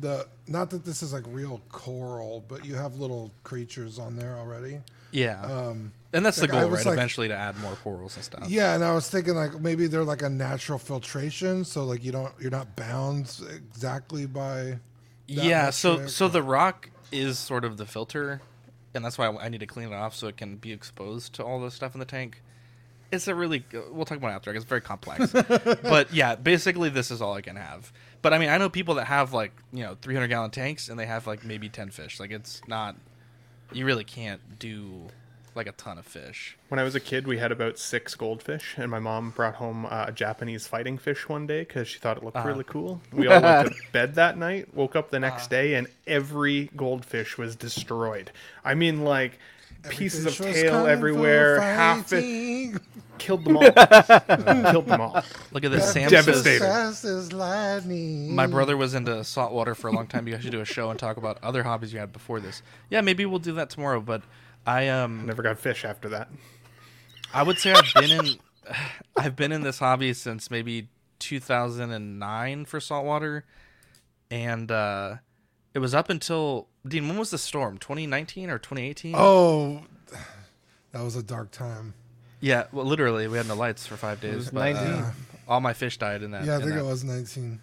the 0.00 0.26
not 0.46 0.70
that 0.70 0.84
this 0.84 1.02
is 1.02 1.12
like 1.12 1.24
real 1.28 1.60
coral, 1.70 2.44
but 2.48 2.64
you 2.64 2.74
have 2.74 2.96
little 2.96 3.30
creatures 3.44 3.98
on 3.98 4.16
there 4.16 4.36
already. 4.36 4.80
yeah. 5.12 5.42
Um 5.42 5.92
and 6.12 6.24
that's 6.24 6.40
like, 6.40 6.50
the 6.50 6.60
goal 6.60 6.70
right? 6.70 6.86
like- 6.86 6.92
eventually 6.94 7.26
to 7.28 7.34
add 7.36 7.58
more 7.58 7.74
corals 7.76 8.14
and 8.16 8.24
stuff. 8.24 8.48
Yeah, 8.48 8.74
and 8.76 8.84
I 8.84 8.94
was 8.94 9.08
thinking 9.10 9.34
like 9.34 9.60
maybe 9.60 9.86
they're 9.88 10.04
like 10.04 10.22
a 10.22 10.28
natural 10.30 10.78
filtration, 10.78 11.64
so 11.64 11.84
like 11.84 12.04
you 12.04 12.12
don't 12.12 12.32
you're 12.40 12.50
not 12.50 12.76
bound 12.76 13.40
exactly 13.52 14.26
by. 14.26 14.78
yeah 15.26 15.70
so 15.70 16.06
so 16.06 16.28
the 16.28 16.42
rock 16.42 16.90
is 17.10 17.38
sort 17.38 17.64
of 17.64 17.76
the 17.78 17.86
filter 17.86 18.40
and 18.94 19.04
that's 19.04 19.16
why 19.18 19.26
I 19.28 19.48
need 19.48 19.60
to 19.60 19.66
clean 19.66 19.88
it 19.92 19.94
off 19.94 20.14
so 20.14 20.28
it 20.28 20.36
can 20.36 20.56
be 20.56 20.72
exposed 20.72 21.32
to 21.34 21.44
all 21.44 21.60
the 21.60 21.70
stuff 21.70 21.94
in 21.94 21.98
the 22.00 22.04
tank. 22.04 22.42
It's 23.10 23.26
a 23.28 23.34
really 23.34 23.64
we'll 23.90 24.04
talk 24.04 24.18
about 24.18 24.32
it 24.32 24.34
after 24.34 24.52
it's 24.54 24.64
very 24.64 24.80
complex. 24.80 25.32
But 25.82 26.12
yeah 26.12 26.34
basically 26.36 26.88
this 26.90 27.10
is 27.10 27.22
all 27.22 27.34
i 27.34 27.40
can 27.40 27.56
have 27.56 27.92
but 28.24 28.32
i 28.34 28.38
mean 28.38 28.48
i 28.48 28.58
know 28.58 28.68
people 28.68 28.94
that 28.96 29.04
have 29.06 29.32
like 29.32 29.52
you 29.72 29.84
know 29.84 29.96
300 30.02 30.26
gallon 30.26 30.50
tanks 30.50 30.88
and 30.88 30.98
they 30.98 31.06
have 31.06 31.26
like 31.28 31.44
maybe 31.44 31.68
10 31.68 31.90
fish 31.90 32.18
like 32.18 32.32
it's 32.32 32.60
not 32.66 32.96
you 33.72 33.84
really 33.86 34.04
can't 34.04 34.58
do 34.58 35.06
like 35.54 35.68
a 35.68 35.72
ton 35.72 35.98
of 35.98 36.06
fish 36.06 36.56
When 36.68 36.80
I 36.80 36.82
was 36.82 36.96
a 36.96 37.00
kid, 37.00 37.28
we 37.28 37.38
had 37.38 37.52
about 37.52 37.78
six 37.78 38.16
goldfish, 38.16 38.74
and 38.76 38.90
my 38.90 38.98
mom 38.98 39.30
brought 39.30 39.54
home 39.54 39.86
uh, 39.86 40.06
a 40.08 40.12
Japanese 40.12 40.66
fighting 40.66 40.98
fish 40.98 41.28
one 41.28 41.46
day 41.46 41.60
because 41.60 41.86
she 41.86 42.00
thought 42.00 42.16
it 42.16 42.24
looked 42.24 42.36
Uh-huh. 42.38 42.48
really 42.48 42.64
cool. 42.64 43.00
We 43.12 43.28
all 43.28 43.40
went 43.40 43.60
to 43.68 43.76
bed 43.92 44.16
that 44.16 44.36
night, 44.36 44.74
woke 44.74 44.96
up 44.96 45.10
the 45.12 45.20
next 45.20 45.50
day, 45.50 45.74
and 45.74 45.86
every 46.08 46.70
goldfish 46.74 47.38
was 47.38 47.54
destroyed. 47.54 48.32
I 48.64 48.74
mean, 48.74 49.04
like 49.04 49.38
pieces 49.90 50.26
of 50.26 50.36
tail 50.36 50.86
everywhere, 50.86 51.60
half 51.60 52.12
it 52.12 52.22
fighting. 52.22 52.43
Killed 53.24 53.44
them 53.44 53.56
all. 53.56 53.62
killed 54.72 54.86
them 54.86 55.00
all. 55.00 55.22
look 55.52 55.64
at 55.64 55.70
this 55.70 55.92
sam 55.92 56.10
Devastated. 56.10 56.58
says 56.60 56.60
Fast 56.60 57.04
as 57.04 57.32
lightning. 57.32 58.34
my 58.34 58.46
brother 58.46 58.76
was 58.76 58.94
into 58.94 59.24
saltwater 59.24 59.74
for 59.74 59.88
a 59.88 59.92
long 59.92 60.06
time 60.06 60.26
you 60.28 60.34
guys 60.34 60.42
should 60.42 60.52
do 60.52 60.60
a 60.60 60.64
show 60.64 60.90
and 60.90 60.98
talk 60.98 61.16
about 61.16 61.38
other 61.42 61.62
hobbies 61.62 61.92
you 61.92 61.98
had 61.98 62.12
before 62.12 62.38
this 62.40 62.62
yeah 62.90 63.00
maybe 63.00 63.24
we'll 63.24 63.38
do 63.38 63.52
that 63.54 63.70
tomorrow 63.70 64.00
but 64.00 64.22
i 64.66 64.88
um 64.88 65.26
Never 65.26 65.42
got 65.42 65.58
fish 65.58 65.84
after 65.84 66.08
that. 66.10 66.28
I 67.32 67.42
would 67.42 67.58
say 67.58 67.72
I've 67.72 67.92
been 67.94 68.10
in 68.10 68.26
I've 69.16 69.36
been 69.36 69.52
in 69.52 69.62
this 69.62 69.78
hobby 69.78 70.12
since 70.14 70.50
maybe 70.50 70.88
2009 71.18 72.64
for 72.66 72.80
saltwater 72.80 73.44
and 74.30 74.70
uh 74.70 75.16
it 75.72 75.78
was 75.80 75.94
up 75.94 76.08
until 76.10 76.68
Dean 76.86 77.08
when 77.08 77.18
was 77.18 77.30
the 77.30 77.38
storm 77.38 77.78
2019 77.78 78.50
or 78.50 78.58
2018 78.58 79.14
Oh, 79.16 79.82
that 80.92 81.02
was 81.02 81.16
a 81.16 81.22
dark 81.22 81.50
time. 81.50 81.94
Yeah 82.44 82.64
well 82.72 82.84
literally 82.84 83.26
we 83.28 83.36
had 83.38 83.48
no 83.48 83.54
lights 83.54 83.86
for 83.86 83.96
5 83.96 84.20
days 84.20 84.36
was 84.36 84.50
but, 84.50 84.76
uh, 84.76 85.10
all 85.48 85.60
my 85.60 85.72
fish 85.72 85.96
died 85.98 86.22
in 86.22 86.30
that 86.32 86.44
Yeah, 86.44 86.52
I 86.52 86.56
in 86.56 86.60
think 86.62 86.74
that. 86.74 86.80
it 86.80 86.84
was 86.84 87.02
19. 87.04 87.60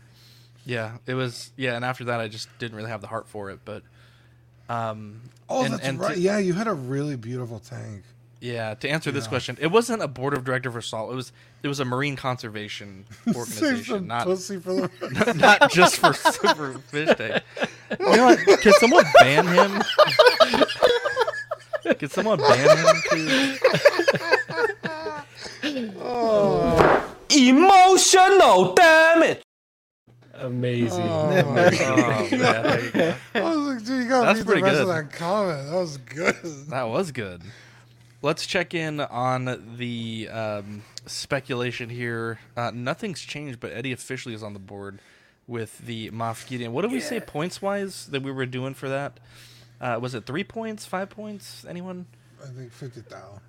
yeah 0.65 0.97
it 1.05 1.13
was 1.13 1.51
yeah 1.55 1.75
and 1.75 1.85
after 1.85 2.05
that 2.05 2.19
I 2.19 2.27
just 2.27 2.47
didn't 2.59 2.75
really 2.77 2.89
have 2.89 3.01
the 3.01 3.07
heart 3.07 3.27
for 3.27 3.49
it 3.51 3.59
but 3.65 3.83
um 4.69 5.21
Oh, 5.49 5.63
and- 5.65 5.73
that's 5.73 5.83
and 5.85 5.99
to- 5.99 6.05
right. 6.05 6.17
yeah, 6.17 6.37
you 6.37 6.53
had 6.53 6.67
a 6.67 6.73
really 6.73 7.17
beautiful 7.17 7.59
tank. 7.59 8.03
Yeah, 8.39 8.73
to 8.75 8.89
answer 8.89 9.11
this 9.11 9.25
Yeah. 9.25 9.29
question, 9.29 9.57
it 9.59 9.67
wasn't 9.67 10.01
a 10.01 10.07
board 10.07 10.33
of 10.33 10.43
director 10.45 10.71
for 10.71 10.81
salt. 10.81 11.11
It 11.11 11.15
was 11.15 11.31
it 11.61 11.67
was 11.67 11.79
a 11.81 11.85
marine 11.85 12.15
conservation 12.15 13.05
organization, 13.35 14.07
not 14.07 14.25
the. 14.25 14.89
not 15.35 15.71
just 15.71 15.97
for 15.97 16.13
for 16.55 16.73
fish 16.89 17.09
tank. 17.17 17.43
You 17.99 18.15
know 18.15 18.25
what? 18.25 18.39
Can 18.61 18.73
someone 18.79 19.03
ban 19.19 19.45
him? 19.45 19.83
Can 21.99 22.09
someone 22.09 22.39
ban 22.39 22.77
him, 22.77 22.95
please? 23.09 23.59
Emotional 27.29 28.73
damage. 28.73 29.41
Amazing. 30.35 31.01
Oh, 31.07 31.29
man, 31.29 31.53
there 31.53 31.73
you 32.83 32.91
go. 32.91 33.15
I 33.35 33.41
was 33.41 33.57
like, 33.57 33.85
dude, 33.85 34.03
you 34.03 34.09
gotta 34.09 34.25
That's 34.25 34.37
read 34.39 34.39
the 34.39 34.45
pretty 34.45 34.61
rest 34.63 34.79
of 34.81 34.87
good. 34.87 34.95
that 34.95 35.13
comment. 35.13 35.69
That 35.69 35.75
was 35.75 35.97
good. 35.97 36.35
That 36.69 36.83
was 36.83 37.11
good. 37.11 37.41
Let's 38.23 38.45
check 38.45 38.73
in 38.73 38.99
on 38.99 39.75
the 39.77 40.29
um, 40.31 40.83
speculation 41.05 41.89
here. 41.89 42.39
Uh, 42.55 42.71
nothing's 42.73 43.21
changed, 43.21 43.59
but 43.59 43.71
Eddie 43.71 43.91
officially 43.91 44.33
is 44.35 44.43
on 44.43 44.53
the 44.53 44.59
board 44.59 44.99
with 45.47 45.77
the 45.79 46.09
Moff 46.11 46.47
Gideon. 46.47 46.71
What 46.73 46.83
did 46.83 46.91
we 46.91 46.99
say 47.01 47.19
points 47.19 47.61
wise 47.61 48.07
that 48.07 48.21
we 48.23 48.31
were 48.31 48.45
doing 48.45 48.73
for 48.73 48.89
that? 48.89 49.19
Uh, 49.79 49.97
was 50.01 50.13
it 50.13 50.25
three 50.25 50.43
points, 50.43 50.85
five 50.85 51.09
points? 51.09 51.65
Anyone? 51.67 52.05
I 52.43 52.47
think 52.47 52.71
50,000. 52.71 53.39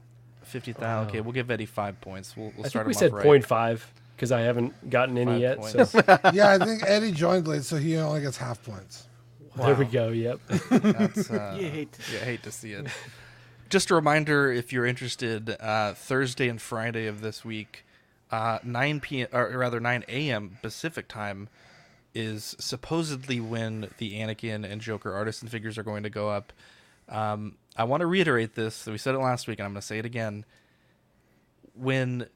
Fifty 0.52 0.72
thousand. 0.74 1.08
Okay, 1.08 1.20
we'll 1.22 1.32
give 1.32 1.50
Eddie 1.50 1.66
five 1.66 2.00
points. 2.00 2.36
We'll, 2.36 2.52
we'll 2.56 2.66
I 2.66 2.68
start 2.68 2.86
think 2.86 2.86
we 2.86 2.92
him 2.92 2.98
said 2.98 3.10
off 3.10 3.16
right. 3.16 3.24
point 3.24 3.46
five 3.46 3.92
because 4.14 4.30
I 4.30 4.42
haven't 4.42 4.90
gotten 4.90 5.18
any 5.18 5.42
Five 5.42 5.74
yet. 5.74 5.88
So 5.88 6.00
yeah, 6.32 6.50
I 6.50 6.64
think 6.64 6.82
Eddie 6.86 7.10
joined 7.10 7.48
late, 7.48 7.64
so 7.64 7.76
he 7.76 7.96
only 7.96 8.20
gets 8.20 8.36
half 8.36 8.62
points. 8.62 9.08
there 9.56 9.74
we 9.74 9.84
go. 9.84 10.10
Yep. 10.10 10.40
That's, 10.70 11.30
uh, 11.30 11.56
You 11.58 11.68
hate 11.68 11.92
to 11.92 12.12
yeah, 12.12 12.20
I 12.20 12.24
hate 12.24 12.42
to 12.44 12.52
see 12.52 12.72
it. 12.72 12.86
Just 13.68 13.90
a 13.90 13.94
reminder, 13.94 14.52
if 14.52 14.72
you're 14.72 14.84
interested, 14.86 15.56
uh, 15.58 15.94
Thursday 15.94 16.48
and 16.48 16.60
Friday 16.60 17.06
of 17.06 17.22
this 17.22 17.44
week, 17.44 17.84
uh, 18.30 18.58
9 18.62 19.00
p.m. 19.00 19.28
or 19.32 19.48
rather 19.58 19.80
9 19.80 20.04
a.m. 20.08 20.58
Pacific 20.62 21.08
time 21.08 21.48
is 22.14 22.54
supposedly 22.58 23.40
when 23.40 23.88
the 23.96 24.12
Anakin 24.20 24.70
and 24.70 24.80
Joker 24.80 25.12
artisan 25.14 25.48
figures 25.48 25.78
are 25.78 25.82
going 25.82 26.02
to 26.02 26.10
go 26.10 26.28
up. 26.28 26.52
Um, 27.08 27.56
I 27.76 27.84
want 27.84 28.00
to 28.02 28.06
reiterate 28.06 28.54
this. 28.54 28.86
We 28.86 28.98
said 28.98 29.14
it 29.14 29.18
last 29.18 29.48
week, 29.48 29.58
and 29.58 29.66
I'm 29.66 29.72
going 29.72 29.80
to 29.80 29.86
say 29.86 29.98
it 29.98 30.04
again. 30.06 30.44
When 31.74 32.26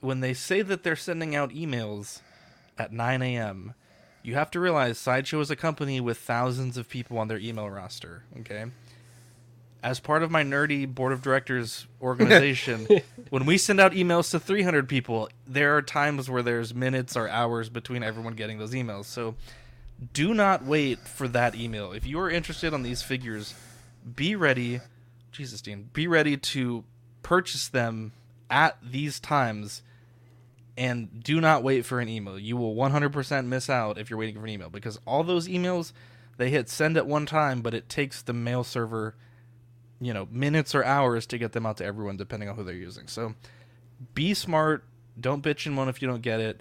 when 0.00 0.20
they 0.20 0.34
say 0.34 0.62
that 0.62 0.82
they're 0.82 0.96
sending 0.96 1.34
out 1.34 1.50
emails 1.50 2.20
at 2.76 2.92
9 2.92 3.22
a.m., 3.22 3.74
you 4.22 4.34
have 4.34 4.50
to 4.50 4.60
realize 4.60 4.98
Sideshow 4.98 5.40
is 5.40 5.50
a 5.50 5.56
company 5.56 6.00
with 6.00 6.18
thousands 6.18 6.76
of 6.76 6.88
people 6.88 7.18
on 7.18 7.28
their 7.28 7.38
email 7.38 7.70
roster. 7.70 8.24
Okay. 8.40 8.66
as 9.82 10.00
part 10.00 10.22
of 10.22 10.30
my 10.30 10.42
nerdy 10.42 10.92
board 10.92 11.12
of 11.12 11.22
directors 11.22 11.86
organization, 12.02 12.86
when 13.30 13.46
we 13.46 13.56
send 13.58 13.80
out 13.80 13.92
emails 13.92 14.30
to 14.32 14.40
300 14.40 14.88
people, 14.88 15.28
there 15.46 15.76
are 15.76 15.82
times 15.82 16.28
where 16.28 16.42
there's 16.42 16.74
minutes 16.74 17.16
or 17.16 17.28
hours 17.28 17.68
between 17.68 18.02
everyone 18.02 18.34
getting 18.34 18.58
those 18.58 18.72
emails. 18.72 19.04
So 19.04 19.36
do 20.12 20.34
not 20.34 20.64
wait 20.64 20.98
for 21.00 21.28
that 21.28 21.54
email. 21.54 21.92
If 21.92 22.06
you 22.06 22.18
are 22.20 22.30
interested 22.30 22.74
on 22.74 22.82
these 22.82 23.02
figures, 23.02 23.54
be 24.14 24.36
ready. 24.36 24.80
Jesus, 25.32 25.60
Dean, 25.60 25.90
be 25.92 26.06
ready 26.06 26.36
to 26.36 26.84
purchase 27.22 27.68
them 27.68 28.12
at 28.50 28.76
these 28.82 29.18
times 29.18 29.82
and 30.76 31.22
do 31.22 31.40
not 31.40 31.62
wait 31.62 31.84
for 31.84 32.00
an 32.00 32.08
email. 32.08 32.38
You 32.38 32.56
will 32.56 32.74
100% 32.74 33.46
miss 33.46 33.70
out 33.70 33.98
if 33.98 34.10
you're 34.10 34.18
waiting 34.18 34.36
for 34.36 34.44
an 34.44 34.50
email 34.50 34.70
because 34.70 34.98
all 35.06 35.22
those 35.22 35.48
emails 35.48 35.92
they 36.36 36.50
hit 36.50 36.68
send 36.68 36.96
at 36.96 37.06
one 37.06 37.26
time, 37.26 37.60
but 37.60 37.74
it 37.74 37.88
takes 37.88 38.22
the 38.22 38.32
mail 38.32 38.64
server, 38.64 39.14
you 40.00 40.12
know, 40.12 40.26
minutes 40.30 40.74
or 40.74 40.84
hours 40.84 41.26
to 41.26 41.38
get 41.38 41.52
them 41.52 41.64
out 41.64 41.76
to 41.78 41.84
everyone 41.84 42.16
depending 42.16 42.48
on 42.48 42.56
who 42.56 42.64
they're 42.64 42.74
using. 42.74 43.06
So 43.06 43.34
be 44.14 44.34
smart. 44.34 44.84
Don't 45.18 45.44
bitch 45.44 45.66
and 45.66 45.74
moan 45.74 45.88
if 45.88 46.02
you 46.02 46.08
don't 46.08 46.22
get 46.22 46.40
it. 46.40 46.60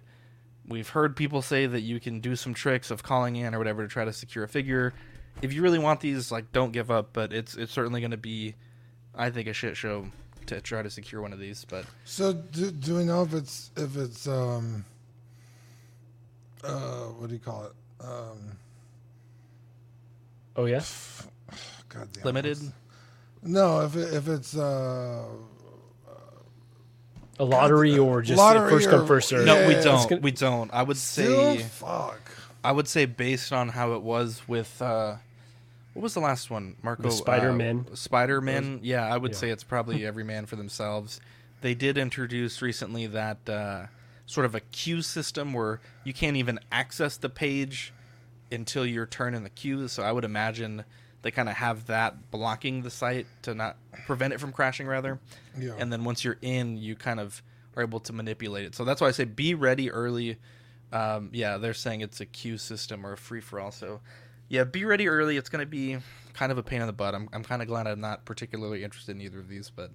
We've 0.66 0.90
heard 0.90 1.16
people 1.16 1.42
say 1.42 1.66
that 1.66 1.82
you 1.82 2.00
can 2.00 2.20
do 2.20 2.36
some 2.36 2.54
tricks 2.54 2.92
of 2.92 3.04
calling 3.04 3.36
in 3.36 3.54
or 3.54 3.58
whatever 3.58 3.82
to 3.82 3.88
try 3.88 4.06
to 4.06 4.14
secure 4.14 4.44
a 4.44 4.48
figure. 4.48 4.94
If 5.42 5.52
you 5.54 5.62
really 5.62 5.80
want 5.80 6.00
these, 6.00 6.32
like, 6.32 6.52
don't 6.52 6.72
give 6.72 6.90
up. 6.92 7.10
But 7.14 7.34
it's 7.34 7.56
it's 7.56 7.72
certainly 7.74 8.00
going 8.02 8.12
to 8.12 8.18
be, 8.18 8.56
I 9.16 9.30
think, 9.30 9.48
a 9.48 9.54
shit 9.54 9.76
show 9.76 10.08
to 10.46 10.62
try 10.62 10.82
to 10.82 10.90
secure 10.90 11.22
one 11.22 11.34
of 11.34 11.40
these. 11.40 11.66
But 11.70 11.86
So 12.06 12.34
do, 12.34 12.72
do 12.72 12.96
we 12.98 13.04
know 13.06 13.24
if 13.24 13.34
it's 13.34 13.72
if 13.76 13.96
it's 13.98 14.28
um 14.28 14.86
uh 16.64 17.06
what 17.18 17.28
do 17.28 17.34
you 17.34 17.40
call 17.40 17.66
it 17.66 17.72
um 18.06 18.58
Oh 20.56 20.66
yeah. 20.66 20.82
God 21.90 22.08
damn 22.14 22.24
limited. 22.24 22.58
what's- 22.58 22.72
No, 23.42 23.82
if 23.82 23.96
it, 23.96 24.14
if 24.14 24.28
it's 24.28 24.56
uh 24.56 25.24
A 27.40 27.44
lottery 27.44 27.98
or 27.98 28.22
just 28.22 28.38
Lottery 28.38 28.70
first 28.70 28.90
come 28.90 29.08
first 29.08 29.28
serve. 29.30 29.46
No, 29.46 29.68
we 29.68 29.74
don't. 29.76 30.10
gonna- 30.10 30.22
we 30.22 30.32
don't. 30.32 30.72
I 30.74 30.84
would 30.84 30.98
still 30.98 31.56
say. 31.58 31.64
fuck. 31.64 32.20
I 32.64 32.72
would 32.72 32.88
say 32.88 33.06
based 33.06 33.52
on 33.52 33.70
how 33.70 33.94
it 33.94 34.02
was 34.02 34.42
with 34.48 34.82
uh 34.82 35.16
what 35.94 36.02
was 36.02 36.14
the 36.16 36.20
last 36.22 36.50
one? 36.50 36.76
Marco 36.82 37.10
Spider-Man? 37.10 37.86
Uh, 37.92 37.96
Spider-Man. 37.96 38.80
Yeah, 38.82 39.06
I 39.06 39.16
would 39.18 39.32
Yeah. 39.34 39.38
say 39.38 39.50
it's 39.52 39.64
probably 39.64 40.06
every 40.08 40.24
man 40.24 40.48
for 40.48 40.56
themselves. 40.56 41.22
They 41.62 41.76
did 41.76 41.98
introduce 42.00 42.62
recently 42.64 43.06
that 43.08 43.48
uh, 43.48 43.86
sort 44.26 44.46
of 44.48 44.56
a 44.56 44.60
queue 44.60 45.02
system 45.04 45.54
where 45.54 45.80
you 46.04 46.12
can't 46.12 46.36
even 46.36 46.60
access 46.72 47.16
the 47.18 47.30
page 47.30 47.94
until 48.52 48.86
your 48.88 49.06
turn 49.06 49.36
in 49.36 49.44
the 49.44 49.50
queue. 49.52 49.88
So 49.88 50.02
I 50.02 50.12
would 50.12 50.26
imagine 50.26 50.84
they 51.22 51.30
kind 51.32 51.48
of 51.48 51.56
have 51.56 51.86
that 51.86 52.32
blocking 52.32 52.82
the 52.82 52.90
site 52.90 53.28
to 53.44 53.54
not 53.54 53.78
prevent 54.08 54.34
it 54.34 54.40
from 54.40 54.52
crashing, 54.52 54.88
rather. 54.88 55.20
Yeah. 55.58 55.76
And 55.78 55.94
then 55.94 56.04
once 56.04 56.24
you're 56.24 56.38
in, 56.42 56.76
you 56.78 56.96
kind 56.96 57.20
of 57.20 57.44
are 57.78 57.84
able 57.84 58.00
to 58.02 58.14
manipulate 58.14 58.66
it. 58.66 58.74
So 58.76 58.84
that's 58.84 59.00
why 59.00 59.08
I 59.08 59.12
say 59.12 59.26
be 59.26 59.54
ready 59.54 59.92
early. 59.92 60.38
Um, 60.94 61.30
yeah, 61.34 61.58
they're 61.58 61.74
saying 61.74 62.02
it's 62.02 62.22
a 62.22 62.26
queue 62.26 62.58
system 62.58 63.06
or 63.06 63.14
a 63.14 63.18
free 63.18 63.42
for 63.42 63.60
all. 63.60 63.72
So 63.72 64.00
yeah, 64.48 64.64
be 64.64 64.86
ready 64.86 65.08
early. 65.08 65.38
It's 65.38 65.50
going 65.50 65.62
to 65.66 65.70
be 65.70 65.98
kind 66.34 66.52
of 66.52 66.58
a 66.58 66.64
pain 66.64 66.82
in 66.82 66.88
the 66.88 66.94
butt. 66.94 67.16
I'm, 67.16 67.28
I'm 67.34 67.44
kind 67.44 67.62
of 67.62 67.68
glad 67.68 67.88
I'm 67.88 68.00
not 68.00 68.26
particularly 68.26 68.84
interested 68.84 69.16
in 69.16 69.22
either 69.22 69.40
of 69.40 69.48
these, 69.48 69.70
but 69.70 69.92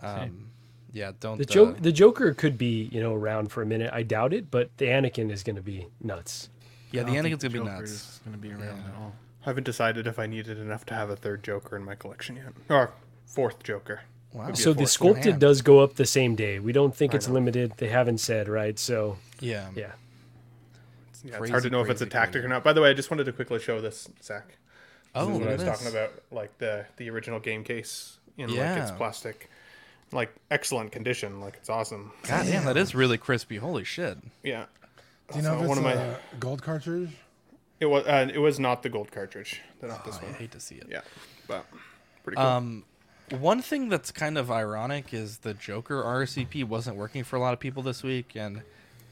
um, 0.00 0.50
yeah, 0.92 1.12
don't. 1.20 1.38
The 1.46 1.62
uh, 1.62 1.74
the 1.80 1.92
Joker 1.92 2.34
could 2.34 2.56
be 2.58 2.88
you 2.92 3.00
know 3.00 3.14
around 3.14 3.50
for 3.52 3.62
a 3.62 3.66
minute. 3.66 3.90
I 3.92 4.02
doubt 4.02 4.32
it, 4.32 4.50
but 4.50 4.70
the 4.76 4.86
Anakin 4.86 5.30
is 5.30 5.42
going 5.42 5.56
to 5.56 5.62
be 5.62 5.86
nuts. 6.00 6.48
yeah, 6.92 7.02
the 7.02 7.10
Anakin's 7.12 7.22
going 7.22 7.38
to 7.40 7.50
be 7.50 7.58
Joker 7.58 7.70
nuts. 7.70 7.90
is 7.90 8.20
gonna 8.24 8.36
be 8.38 8.50
around 8.52 8.62
at 8.88 8.94
all. 8.98 9.12
I 9.42 9.48
haven't 9.48 9.64
decided 9.64 10.06
if 10.06 10.18
I 10.18 10.26
needed 10.26 10.58
enough 10.58 10.84
to 10.86 10.94
have 10.94 11.08
a 11.10 11.16
third 11.16 11.42
Joker 11.42 11.76
in 11.76 11.84
my 11.84 11.94
collection 11.94 12.36
yet, 12.36 12.52
or 12.68 12.92
fourth 13.26 13.62
Joker. 13.62 14.02
Wow. 14.32 14.46
Would 14.46 14.54
be 14.56 14.60
a 14.60 14.62
So 14.62 14.72
the 14.74 14.86
sculpted 14.86 15.38
does 15.38 15.62
go 15.62 15.80
up 15.80 15.94
the 15.94 16.06
same 16.06 16.36
day. 16.36 16.58
We 16.60 16.72
don't 16.72 16.94
think 16.94 17.14
I 17.14 17.16
it's 17.16 17.26
know. 17.26 17.34
limited. 17.34 17.72
They 17.78 17.88
haven't 17.88 18.18
said 18.18 18.48
right. 18.48 18.78
So 18.78 19.16
Yeah. 19.40 19.70
yeah, 19.74 19.92
Yeah, 21.24 21.38
it's 21.38 21.50
hard 21.50 21.62
to 21.64 21.70
know 21.70 21.80
if 21.82 21.90
it's 21.90 22.00
a 22.00 22.06
tactic 22.06 22.32
crazy. 22.42 22.46
or 22.46 22.48
not. 22.48 22.64
By 22.64 22.72
the 22.72 22.80
way, 22.80 22.90
I 22.90 22.94
just 22.94 23.10
wanted 23.10 23.24
to 23.24 23.32
quickly 23.32 23.58
show 23.58 23.80
this, 23.80 24.08
Zach. 24.22 24.56
Oh, 25.14 25.26
this 25.26 25.34
is 25.34 25.40
what 25.40 25.48
I 25.48 25.52
was 25.52 25.62
this. 25.64 25.70
talking 25.78 25.88
about, 25.96 26.12
like 26.30 26.58
the 26.58 26.86
the 26.96 27.10
original 27.10 27.40
game 27.40 27.64
case 27.64 28.18
in 28.38 28.48
like 28.54 28.78
its 28.78 28.90
plastic, 28.92 29.50
like 30.12 30.32
excellent 30.50 30.92
condition. 30.92 31.40
Like 31.40 31.56
it's 31.56 31.68
awesome. 31.68 32.12
God 32.24 32.46
damn, 32.46 32.64
that 32.64 32.76
is 32.76 32.94
really 32.94 33.18
crispy. 33.18 33.56
Holy 33.56 33.84
shit. 33.84 34.18
Yeah. 34.42 34.66
Do 35.32 35.36
you 35.38 35.42
know 35.42 35.50
So 35.50 35.54
if 35.56 35.60
it's 35.60 35.68
one 35.68 35.78
of 35.78 35.84
a 35.84 35.96
my 35.96 36.16
gold 36.38 36.62
cartridge? 36.62 37.10
it 37.80 37.86
was 37.86 38.04
uh, 38.06 38.28
it 38.32 38.38
was 38.38 38.58
not 38.60 38.82
the 38.82 38.88
gold 38.88 39.10
cartridge. 39.12 39.60
Not 39.82 40.04
this 40.04 40.20
one. 40.22 40.32
I 40.32 40.36
hate 40.36 40.52
to 40.52 40.60
see 40.60 40.76
it. 40.76 40.86
Yeah, 40.90 41.00
but 41.48 41.66
pretty 42.24 42.36
cool. 42.36 42.44
Um, 42.46 42.84
one 43.30 43.62
thing 43.62 43.88
that's 43.88 44.10
kind 44.10 44.36
of 44.36 44.50
ironic 44.50 45.14
is 45.14 45.38
the 45.38 45.54
Joker 45.54 46.02
RSVP 46.02 46.64
wasn't 46.64 46.96
working 46.96 47.22
for 47.24 47.36
a 47.36 47.40
lot 47.40 47.52
of 47.52 47.60
people 47.60 47.82
this 47.82 48.02
week, 48.02 48.32
and 48.34 48.62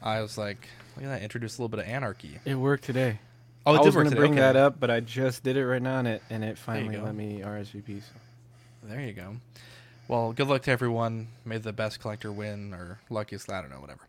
I 0.01 0.21
was 0.21 0.37
like, 0.37 0.67
look 0.99 1.11
at 1.11 1.19
that, 1.19 1.23
introduce 1.23 1.57
a 1.57 1.61
little 1.61 1.69
bit 1.69 1.79
of 1.79 1.85
anarchy. 1.87 2.39
It 2.45 2.55
worked 2.55 2.83
today. 2.83 3.19
Oh, 3.65 3.73
it 3.73 3.75
I 3.75 3.77
did 3.79 3.85
was 3.87 3.95
work 3.95 4.03
gonna 4.05 4.15
today, 4.15 4.19
bring 4.19 4.31
okay. 4.33 4.41
that 4.41 4.55
up, 4.55 4.79
but 4.79 4.89
I 4.89 4.99
just 4.99 5.43
did 5.43 5.57
it 5.57 5.65
right 5.65 5.81
now, 5.81 5.99
and 5.99 6.07
it 6.07 6.23
and 6.29 6.43
it 6.43 6.57
finally 6.57 6.97
go. 6.97 7.03
let 7.03 7.15
me 7.15 7.41
RSVP. 7.43 8.01
So. 8.01 8.13
There 8.83 9.01
you 9.01 9.13
go. 9.13 9.37
Well, 10.07 10.33
good 10.33 10.47
luck 10.47 10.63
to 10.63 10.71
everyone. 10.71 11.27
May 11.45 11.57
the 11.57 11.73
best 11.73 11.99
collector 11.99 12.31
win, 12.31 12.73
or 12.73 12.99
luckiest, 13.09 13.49
I 13.51 13.61
don't 13.61 13.69
know, 13.69 13.79
whatever. 13.79 14.07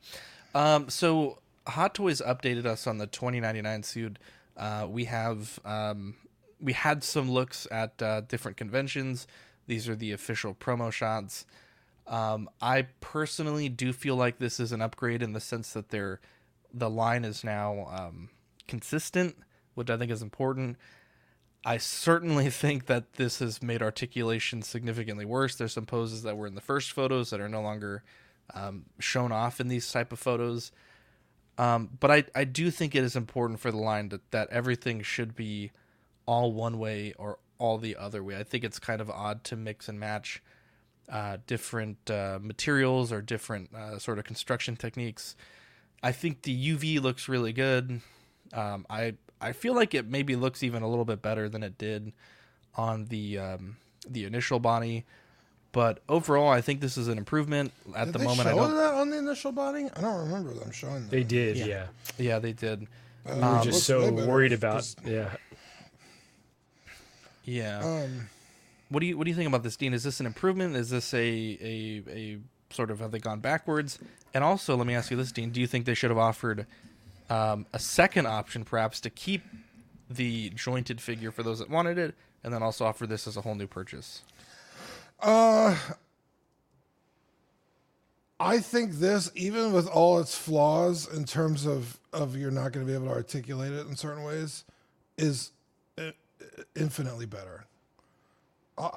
Um, 0.55 0.89
so 0.89 1.39
Hot 1.67 1.95
Toys 1.95 2.21
updated 2.21 2.65
us 2.65 2.87
on 2.87 2.99
the 2.99 3.07
2099 3.07 3.83
suit. 3.83 4.19
Uh, 4.57 4.87
we 4.89 5.05
have 5.05 5.59
um, 5.65 6.15
we 6.61 6.73
had 6.73 7.05
some 7.05 7.31
looks 7.31 7.67
at 7.71 8.01
uh, 8.03 8.23
different 8.23 8.57
conventions. 8.57 9.27
These 9.67 9.89
are 9.89 9.97
the 9.97 10.13
official 10.13 10.55
promo 10.55 10.91
shots. 10.91 11.47
Um, 12.07 12.51
I 12.61 12.89
personally 13.01 13.69
do 13.69 13.93
feel 13.93 14.17
like 14.17 14.39
this 14.39 14.59
is 14.59 14.73
an 14.73 14.83
upgrade 14.83 15.23
in 15.23 15.33
the 15.33 15.41
sense 15.41 15.73
that 15.75 15.91
they're 15.91 16.21
the 16.73 16.91
line 16.91 17.25
is 17.25 17.45
now 17.45 17.87
um, 17.91 18.31
consistent, 18.69 19.37
which 19.75 19.91
I 19.91 19.97
think 19.97 20.11
is 20.11 20.23
important. 20.23 20.77
I 21.65 21.77
certainly 21.79 22.51
think 22.51 22.87
that 22.87 23.15
this 23.15 23.39
has 23.41 23.63
made 23.63 23.83
articulation 23.83 24.63
significantly 24.63 25.25
worse. 25.25 25.57
There's 25.57 25.73
some 25.73 25.87
poses 25.87 26.23
that 26.23 26.37
were 26.37 26.47
in 26.47 26.55
the 26.55 26.61
first 26.61 26.93
photos 26.93 27.31
that 27.31 27.41
are 27.41 27.49
no 27.49 27.63
longer 27.63 28.03
um, 28.55 28.87
shown 28.99 29.33
off 29.33 29.61
in 29.61 29.69
these 29.69 29.91
type 29.91 30.13
of 30.13 30.19
photos. 30.19 30.73
Um, 31.59 31.91
but 31.99 32.11
I, 32.11 32.25
I 32.35 32.45
do 32.45 32.71
think 32.71 32.95
it 32.95 33.05
is 33.05 33.17
important 33.17 33.61
for 33.61 33.71
the 33.71 33.77
line 33.77 34.09
that, 34.09 34.31
that 34.31 34.49
everything 34.51 35.03
should 35.03 35.37
be 35.37 35.73
all 36.25 36.53
one 36.53 36.79
way 36.79 37.13
or 37.19 37.39
all 37.59 37.77
the 37.77 37.97
other 37.97 38.25
way. 38.25 38.37
I 38.37 38.45
think 38.45 38.65
it's 38.65 38.79
kind 38.79 39.01
of 39.01 39.11
odd 39.11 39.45
to 39.45 39.57
mix 39.57 39.89
and 39.89 40.01
match 40.01 40.43
uh, 41.11 41.39
different 41.47 42.11
uh, 42.11 42.39
materials 42.41 43.13
or 43.13 43.21
different 43.21 43.75
uh, 43.75 43.99
sort 43.99 44.19
of 44.19 44.25
construction 44.25 44.77
techniques. 44.77 45.37
I 46.03 46.13
think 46.13 46.43
the 46.43 46.77
UV 46.77 47.01
looks 47.01 47.29
really 47.29 47.53
good. 47.53 48.01
Um, 48.53 48.87
I 48.91 49.15
I 49.41 49.53
feel 49.53 49.75
like 49.75 49.95
it 49.95 50.07
maybe 50.07 50.37
looks 50.37 50.63
even 50.63 50.83
a 50.83 50.89
little 50.89 51.05
bit 51.05 51.23
better 51.23 51.49
than 51.49 51.63
it 51.63 51.77
did 51.79 52.13
on 52.77 53.07
the 53.07 53.39
um, 53.39 53.77
the 54.09 54.25
initial 54.25 54.59
body. 54.61 55.05
But 55.73 56.01
overall, 56.09 56.49
I 56.49 56.61
think 56.63 56.81
this 56.81 56.97
is 56.99 57.07
an 57.07 57.17
improvement. 57.17 57.73
At 57.95 58.07
Did 58.07 58.15
the 58.15 58.19
they 58.19 58.25
moment, 58.25 58.49
I 58.49 58.53
show 58.53 58.57
don't. 58.57 58.77
that 58.77 58.95
on 58.95 59.11
the 59.11 59.19
initial 59.19 59.53
body? 59.53 59.89
I 59.95 60.01
don't 60.01 60.19
remember 60.29 60.53
them 60.53 60.73
showing 60.73 61.03
that. 61.05 61.11
they 61.11 61.23
did. 61.23 61.57
Yeah, 61.59 61.87
Yeah, 62.19 62.41
they 62.41 62.53
did. 62.53 62.89
Uh, 63.25 63.35
we 63.37 63.41
were 63.41 63.59
it 63.61 63.65
just 63.65 63.85
so 63.85 64.11
worried 64.13 64.53
about. 64.53 64.79
Just- 64.79 64.99
Yeah, 65.07 65.31
Yeah. 67.45 67.79
Um, 67.81 68.29
What 68.89 69.01
do 69.01 69.07
you 69.07 69.17
What 69.17 69.25
do 69.25 69.31
you 69.31 69.37
think 69.37 69.47
about 69.49 69.63
this, 69.63 69.77
Dean? 69.77 69.95
Is 69.95 70.03
this 70.03 70.19
an 70.21 70.27
improvement? 70.27 70.75
Is 70.75 70.91
this 70.91 71.15
a 71.15 71.19
a 71.19 72.03
a 72.09 72.39
sort 72.71 72.91
of 72.91 73.01
have 73.01 73.11
they 73.11 73.19
gone 73.19 73.41
backwards? 73.41 73.99
And 74.33 74.45
also, 74.45 74.77
let 74.77 74.87
me 74.87 74.95
ask 74.95 75.11
you 75.11 75.17
this, 75.17 75.33
Dean: 75.33 75.51
Do 75.51 75.61
you 75.61 75.67
think 75.67 75.85
they 75.85 75.95
should 75.95 76.11
have 76.11 76.19
offered 76.19 76.67
um, 77.29 77.67
a 77.73 77.79
second 77.79 78.27
option, 78.27 78.65
perhaps, 78.65 79.01
to 79.01 79.11
keep 79.11 79.43
the 80.09 80.51
jointed 80.51 81.01
figure 81.01 81.31
for 81.31 81.43
those 81.43 81.59
that 81.61 81.71
wanted 81.71 81.99
it, 81.99 82.15
and 82.43 82.53
then 82.53 82.63
also 82.63 82.85
offer 82.85 83.07
this 83.07 83.27
as 83.27 83.37
a 83.37 83.43
whole 83.43 83.55
new 83.55 83.67
purchase? 83.67 84.23
Uh, 85.21 85.77
I 88.39 88.59
think 88.59 88.93
this, 88.93 89.31
even 89.35 89.73
with 89.73 89.87
all 89.87 90.19
its 90.19 90.37
flaws 90.37 91.07
in 91.13 91.25
terms 91.25 91.67
of 91.67 91.99
of 92.13 92.37
you're 92.37 92.51
not 92.51 92.73
going 92.73 92.87
to 92.87 92.91
be 92.91 92.97
able 92.97 93.07
to 93.07 93.13
articulate 93.13 93.73
it 93.73 93.87
in 93.87 93.97
certain 93.97 94.25
ways, 94.25 94.65
is 95.19 95.53
infinitely 96.75 97.27
better. 97.27 97.67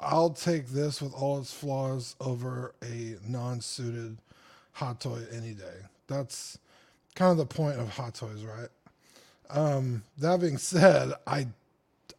I'll 0.00 0.30
take 0.30 0.68
this 0.68 1.02
with 1.02 1.14
all 1.14 1.38
its 1.38 1.52
flaws 1.52 2.16
over 2.20 2.74
a 2.82 3.16
non-suited 3.26 4.18
hot 4.72 5.00
toy 5.00 5.20
any 5.32 5.52
day. 5.52 5.82
That's 6.06 6.58
kind 7.14 7.30
of 7.32 7.36
the 7.38 7.46
point 7.46 7.78
of 7.78 7.88
hot 7.90 8.14
toys, 8.14 8.44
right? 8.44 8.68
Um, 9.50 10.02
that 10.18 10.40
being 10.40 10.58
said, 10.58 11.12
I 11.26 11.48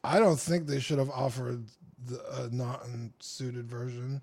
I 0.04 0.20
don't 0.20 0.40
think 0.40 0.68
they 0.68 0.80
should 0.80 1.00
have 1.00 1.10
offered 1.10 1.64
the 2.08 2.44
a 2.44 2.50
non-suited 2.56 3.68
version 3.68 4.22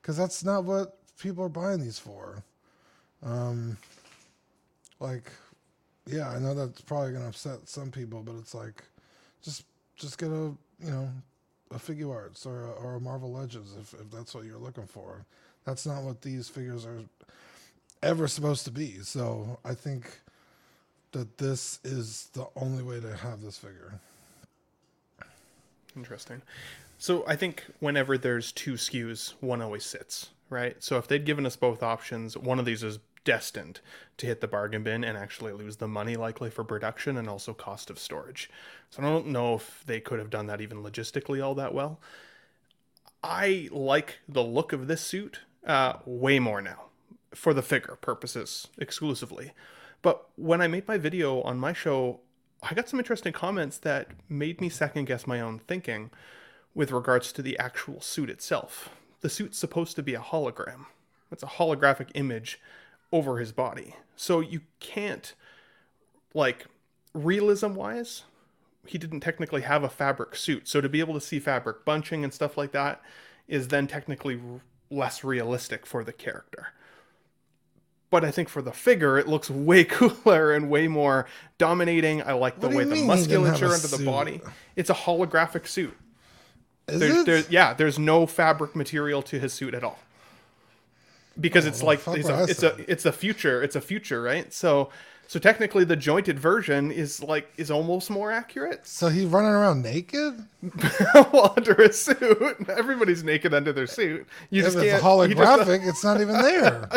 because 0.00 0.16
that's 0.16 0.44
not 0.44 0.64
what 0.64 0.96
people 1.18 1.44
are 1.44 1.48
buying 1.48 1.80
these 1.80 1.98
for. 1.98 2.42
Um, 3.24 3.76
like, 5.00 5.30
yeah, 6.06 6.30
I 6.30 6.38
know 6.38 6.54
that's 6.54 6.80
probably 6.82 7.12
gonna 7.12 7.28
upset 7.28 7.68
some 7.68 7.90
people, 7.90 8.22
but 8.22 8.36
it's 8.36 8.54
like, 8.54 8.84
just 9.42 9.64
just 9.96 10.18
get 10.18 10.30
a 10.30 10.52
you 10.80 10.90
know 10.90 11.10
a 11.70 11.78
Figuarts 11.78 12.46
or 12.46 12.64
a, 12.64 12.70
or 12.70 12.94
a 12.94 13.00
Marvel 13.00 13.32
Legends 13.32 13.74
if 13.80 13.94
if 13.94 14.10
that's 14.10 14.34
what 14.34 14.44
you're 14.44 14.58
looking 14.58 14.86
for. 14.86 15.24
That's 15.64 15.86
not 15.86 16.02
what 16.02 16.22
these 16.22 16.48
figures 16.48 16.86
are 16.86 17.02
ever 18.02 18.28
supposed 18.28 18.64
to 18.64 18.70
be. 18.70 19.00
So 19.00 19.58
I 19.64 19.74
think 19.74 20.20
that 21.12 21.38
this 21.38 21.80
is 21.84 22.30
the 22.32 22.46
only 22.56 22.82
way 22.82 23.00
to 23.00 23.16
have 23.16 23.42
this 23.42 23.58
figure. 23.58 24.00
Interesting. 25.96 26.42
So 26.98 27.24
I 27.26 27.36
think 27.36 27.64
whenever 27.80 28.18
there's 28.18 28.52
two 28.52 28.74
SKUs, 28.74 29.34
one 29.40 29.62
always 29.62 29.84
sits, 29.84 30.30
right? 30.50 30.76
So 30.82 30.98
if 30.98 31.06
they'd 31.06 31.24
given 31.24 31.46
us 31.46 31.56
both 31.56 31.82
options, 31.82 32.36
one 32.36 32.58
of 32.58 32.64
these 32.64 32.82
is 32.82 32.98
destined 33.24 33.80
to 34.16 34.26
hit 34.26 34.40
the 34.40 34.48
bargain 34.48 34.82
bin 34.82 35.04
and 35.04 35.16
actually 35.16 35.52
lose 35.52 35.76
the 35.76 35.88
money 35.88 36.16
likely 36.16 36.50
for 36.50 36.64
production 36.64 37.16
and 37.16 37.28
also 37.28 37.52
cost 37.52 37.90
of 37.90 37.98
storage. 37.98 38.50
So 38.90 39.02
I 39.02 39.06
don't 39.06 39.28
know 39.28 39.54
if 39.54 39.82
they 39.86 40.00
could 40.00 40.18
have 40.18 40.30
done 40.30 40.46
that 40.46 40.60
even 40.60 40.82
logistically 40.82 41.44
all 41.44 41.54
that 41.54 41.74
well. 41.74 42.00
I 43.22 43.68
like 43.72 44.18
the 44.28 44.44
look 44.44 44.72
of 44.72 44.86
this 44.86 45.00
suit 45.00 45.40
uh, 45.66 45.94
way 46.04 46.38
more 46.38 46.62
now 46.62 46.84
for 47.34 47.52
the 47.52 47.62
figure 47.62 47.96
purposes 48.00 48.68
exclusively. 48.78 49.52
But 50.02 50.26
when 50.36 50.60
I 50.60 50.68
made 50.68 50.86
my 50.86 50.98
video 50.98 51.42
on 51.42 51.58
my 51.58 51.72
show, 51.72 52.20
I 52.62 52.74
got 52.74 52.88
some 52.88 53.00
interesting 53.00 53.32
comments 53.32 53.78
that 53.78 54.08
made 54.28 54.60
me 54.60 54.68
second 54.68 55.06
guess 55.06 55.26
my 55.26 55.40
own 55.40 55.58
thinking 55.58 56.10
with 56.74 56.92
regards 56.92 57.32
to 57.32 57.42
the 57.42 57.58
actual 57.58 58.00
suit 58.00 58.30
itself. 58.30 58.90
The 59.20 59.28
suit's 59.28 59.58
supposed 59.58 59.96
to 59.96 60.02
be 60.02 60.14
a 60.14 60.20
hologram. 60.20 60.86
It's 61.30 61.42
a 61.42 61.46
holographic 61.46 62.10
image 62.14 62.60
over 63.12 63.38
his 63.38 63.52
body. 63.52 63.94
So 64.16 64.40
you 64.40 64.60
can't 64.80 65.34
like 66.34 66.66
realism 67.14 67.74
wise, 67.74 68.24
he 68.86 68.98
didn't 68.98 69.20
technically 69.20 69.62
have 69.62 69.82
a 69.82 69.88
fabric 69.88 70.36
suit. 70.36 70.68
So 70.68 70.80
to 70.80 70.88
be 70.88 71.00
able 71.00 71.14
to 71.14 71.20
see 71.20 71.38
fabric 71.38 71.84
bunching 71.84 72.24
and 72.24 72.32
stuff 72.32 72.56
like 72.56 72.72
that 72.72 73.00
is 73.46 73.68
then 73.68 73.86
technically 73.86 74.40
less 74.90 75.24
realistic 75.24 75.86
for 75.86 76.04
the 76.04 76.12
character. 76.12 76.68
But 78.10 78.24
I 78.24 78.30
think 78.30 78.48
for 78.48 78.62
the 78.62 78.72
figure, 78.72 79.18
it 79.18 79.28
looks 79.28 79.50
way 79.50 79.84
cooler 79.84 80.52
and 80.52 80.70
way 80.70 80.88
more 80.88 81.26
dominating. 81.58 82.22
I 82.22 82.32
like 82.32 82.60
the 82.60 82.68
way 82.68 82.84
the 82.84 82.94
mean 82.94 83.04
he 83.04 83.26
didn't 83.26 83.44
have 83.44 83.50
musculature 83.60 83.74
under 83.74 83.88
the 83.96 84.04
body. 84.04 84.40
It's 84.76 84.90
a 84.90 84.94
holographic 84.94 85.66
suit. 85.66 85.96
There's, 86.86 87.02
it? 87.18 87.26
there's- 87.26 87.50
yeah, 87.50 87.74
there's 87.74 87.98
no 87.98 88.26
fabric 88.26 88.74
material 88.74 89.20
to 89.22 89.38
his 89.38 89.52
suit 89.52 89.74
at 89.74 89.84
all. 89.84 89.98
Because 91.40 91.64
oh, 91.64 91.68
it's 91.68 91.82
Oh, 91.82 91.86
like 91.86 91.98
it's 91.98 92.24
what 92.28 92.34
I 92.34 92.40
a, 92.40 92.44
it's 92.44 92.62
a 92.62 92.76
it's 92.90 93.04
a 93.06 93.12
future. 93.12 93.62
It's 93.62 93.76
a 93.76 93.80
future, 93.80 94.20
right? 94.22 94.52
So 94.52 94.90
so 95.26 95.38
technically 95.38 95.84
the 95.84 95.94
jointed 95.96 96.38
version 96.38 96.90
is 96.90 97.22
like 97.22 97.52
is 97.58 97.70
almost 97.70 98.10
more 98.10 98.32
accurate. 98.32 98.86
So 98.86 99.08
he's 99.08 99.26
running 99.26 99.50
around 99.50 99.82
naked? 99.82 100.42
well, 101.14 101.52
under 101.56 101.74
a 101.74 101.92
suit. 101.92 102.56
Everybody's 102.68 103.22
naked 103.22 103.52
under 103.52 103.72
their 103.72 103.86
suit. 103.86 104.26
You 104.50 104.60
if 104.60 104.66
just 104.72 104.78
it's 104.78 105.02
can't, 105.02 105.28
you 105.28 105.34
just- 105.34 105.60
holographic, 105.60 105.86
it's 105.88 106.02
not 106.02 106.20
even 106.20 106.34
there. 106.40 106.88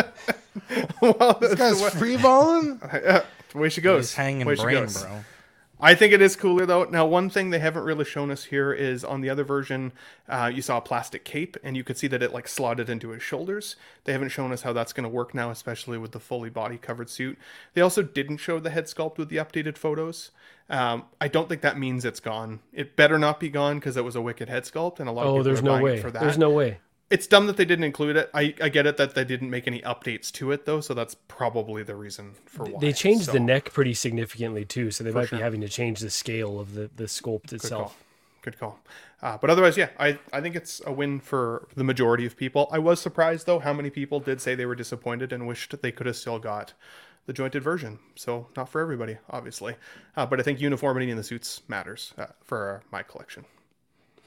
well, 1.01 1.37
This 1.41 1.55
guy's 1.55 1.77
the 1.79 1.83
way- 1.83 1.89
free 1.91 2.17
balling? 2.17 2.79
Yeah, 2.93 3.23
the 3.51 3.57
way 3.57 3.69
she 3.69 3.81
goes. 3.81 4.09
He's 4.11 4.15
hanging 4.15 4.47
way 4.47 4.55
she 4.55 4.63
brain, 4.63 4.83
goes. 4.83 5.03
bro. 5.03 5.23
I 5.83 5.95
think 5.95 6.13
it 6.13 6.21
is 6.21 6.35
cooler 6.35 6.65
though. 6.67 6.83
Now, 6.83 7.07
one 7.07 7.29
thing 7.31 7.49
they 7.49 7.57
haven't 7.59 7.83
really 7.83 8.05
shown 8.05 8.29
us 8.29 8.45
here 8.45 8.71
is 8.71 9.03
on 9.03 9.21
the 9.21 9.29
other 9.31 9.43
version, 9.43 9.91
uh, 10.29 10.51
you 10.53 10.61
saw 10.61 10.77
a 10.77 10.81
plastic 10.81 11.25
cape, 11.25 11.57
and 11.63 11.75
you 11.75 11.83
could 11.83 11.97
see 11.97 12.05
that 12.07 12.21
it 12.21 12.31
like 12.31 12.47
slotted 12.47 12.87
into 12.87 13.09
his 13.09 13.23
shoulders. 13.23 13.75
They 14.03 14.11
haven't 14.13 14.29
shown 14.29 14.51
us 14.51 14.61
how 14.61 14.73
that's 14.73 14.93
going 14.93 15.03
to 15.05 15.09
work 15.09 15.33
now, 15.33 15.49
especially 15.49 15.97
with 15.97 16.11
the 16.11 16.19
fully 16.19 16.51
body 16.51 16.77
covered 16.77 17.09
suit. 17.09 17.37
They 17.73 17.81
also 17.81 18.03
didn't 18.03 18.37
show 18.37 18.59
the 18.59 18.69
head 18.69 18.85
sculpt 18.85 19.17
with 19.17 19.29
the 19.29 19.37
updated 19.37 19.77
photos. 19.77 20.29
Um, 20.69 21.05
I 21.19 21.27
don't 21.27 21.49
think 21.49 21.61
that 21.61 21.77
means 21.79 22.05
it's 22.05 22.19
gone. 22.21 22.59
It 22.71 22.95
better 22.95 23.17
not 23.17 23.39
be 23.39 23.49
gone 23.49 23.79
because 23.79 23.97
it 23.97 24.05
was 24.05 24.15
a 24.15 24.21
wicked 24.21 24.49
head 24.49 24.63
sculpt, 24.63 24.99
and 24.99 25.09
a 25.09 25.11
lot 25.11 25.23
of 25.25 25.29
Oh, 25.29 25.33
people 25.33 25.43
there's 25.45 25.59
are 25.59 25.63
no 25.63 25.71
buying 25.71 25.81
it 25.87 25.89
way. 25.89 26.01
for 26.01 26.11
that. 26.11 26.21
There's 26.21 26.37
no 26.37 26.51
way. 26.51 26.77
It's 27.11 27.27
dumb 27.27 27.47
that 27.47 27.57
they 27.57 27.65
didn't 27.65 27.83
include 27.83 28.15
it. 28.15 28.29
I, 28.33 28.55
I 28.61 28.69
get 28.69 28.87
it 28.87 28.97
that 28.97 29.15
they 29.15 29.25
didn't 29.25 29.49
make 29.49 29.67
any 29.67 29.81
updates 29.81 30.31
to 30.33 30.51
it 30.51 30.65
though, 30.65 30.79
so 30.81 30.93
that's 30.93 31.15
probably 31.27 31.83
the 31.83 31.95
reason 31.95 32.33
for 32.45 32.65
why. 32.65 32.79
They 32.79 32.93
changed 32.93 33.25
So- 33.25 33.33
the 33.33 33.39
neck 33.39 33.73
pretty 33.73 33.93
significantly 33.93 34.65
too, 34.65 34.91
so 34.91 35.03
they 35.03 35.11
might 35.11 35.27
sure. 35.29 35.37
be 35.37 35.43
having 35.43 35.61
to 35.61 35.69
change 35.69 35.99
the 35.99 36.09
scale 36.09 36.59
of 36.59 36.73
the, 36.73 36.89
the 36.95 37.03
sculpt 37.05 37.53
itself. 37.53 37.97
Good 38.41 38.57
call. 38.57 38.79
Good 38.79 38.79
call. 38.79 38.79
Uh, 39.21 39.37
but 39.37 39.49
otherwise, 39.51 39.77
yeah, 39.77 39.89
I, 39.99 40.17
I 40.33 40.41
think 40.41 40.55
it's 40.55 40.81
a 40.85 40.91
win 40.91 41.19
for 41.19 41.67
the 41.75 41.83
majority 41.83 42.25
of 42.25 42.35
people. 42.35 42.67
I 42.71 42.79
was 42.79 42.99
surprised, 42.99 43.45
though, 43.45 43.59
how 43.59 43.71
many 43.73 43.91
people 43.91 44.19
did 44.19 44.41
say 44.41 44.55
they 44.55 44.65
were 44.65 44.73
disappointed 44.73 45.31
and 45.31 45.45
wished 45.45 45.79
they 45.81 45.91
could 45.91 46.07
have 46.07 46.15
still 46.15 46.39
got 46.39 46.73
the 47.27 47.33
jointed 47.33 47.61
version. 47.61 47.99
So, 48.15 48.47
not 48.57 48.67
for 48.67 48.81
everybody, 48.81 49.17
obviously. 49.29 49.75
Uh, 50.17 50.25
but 50.25 50.39
I 50.39 50.43
think 50.43 50.59
uniformity 50.59 51.11
in 51.11 51.17
the 51.17 51.23
suits 51.23 51.61
matters 51.67 52.15
uh, 52.17 52.27
for 52.43 52.81
my 52.91 53.03
collection. 53.03 53.45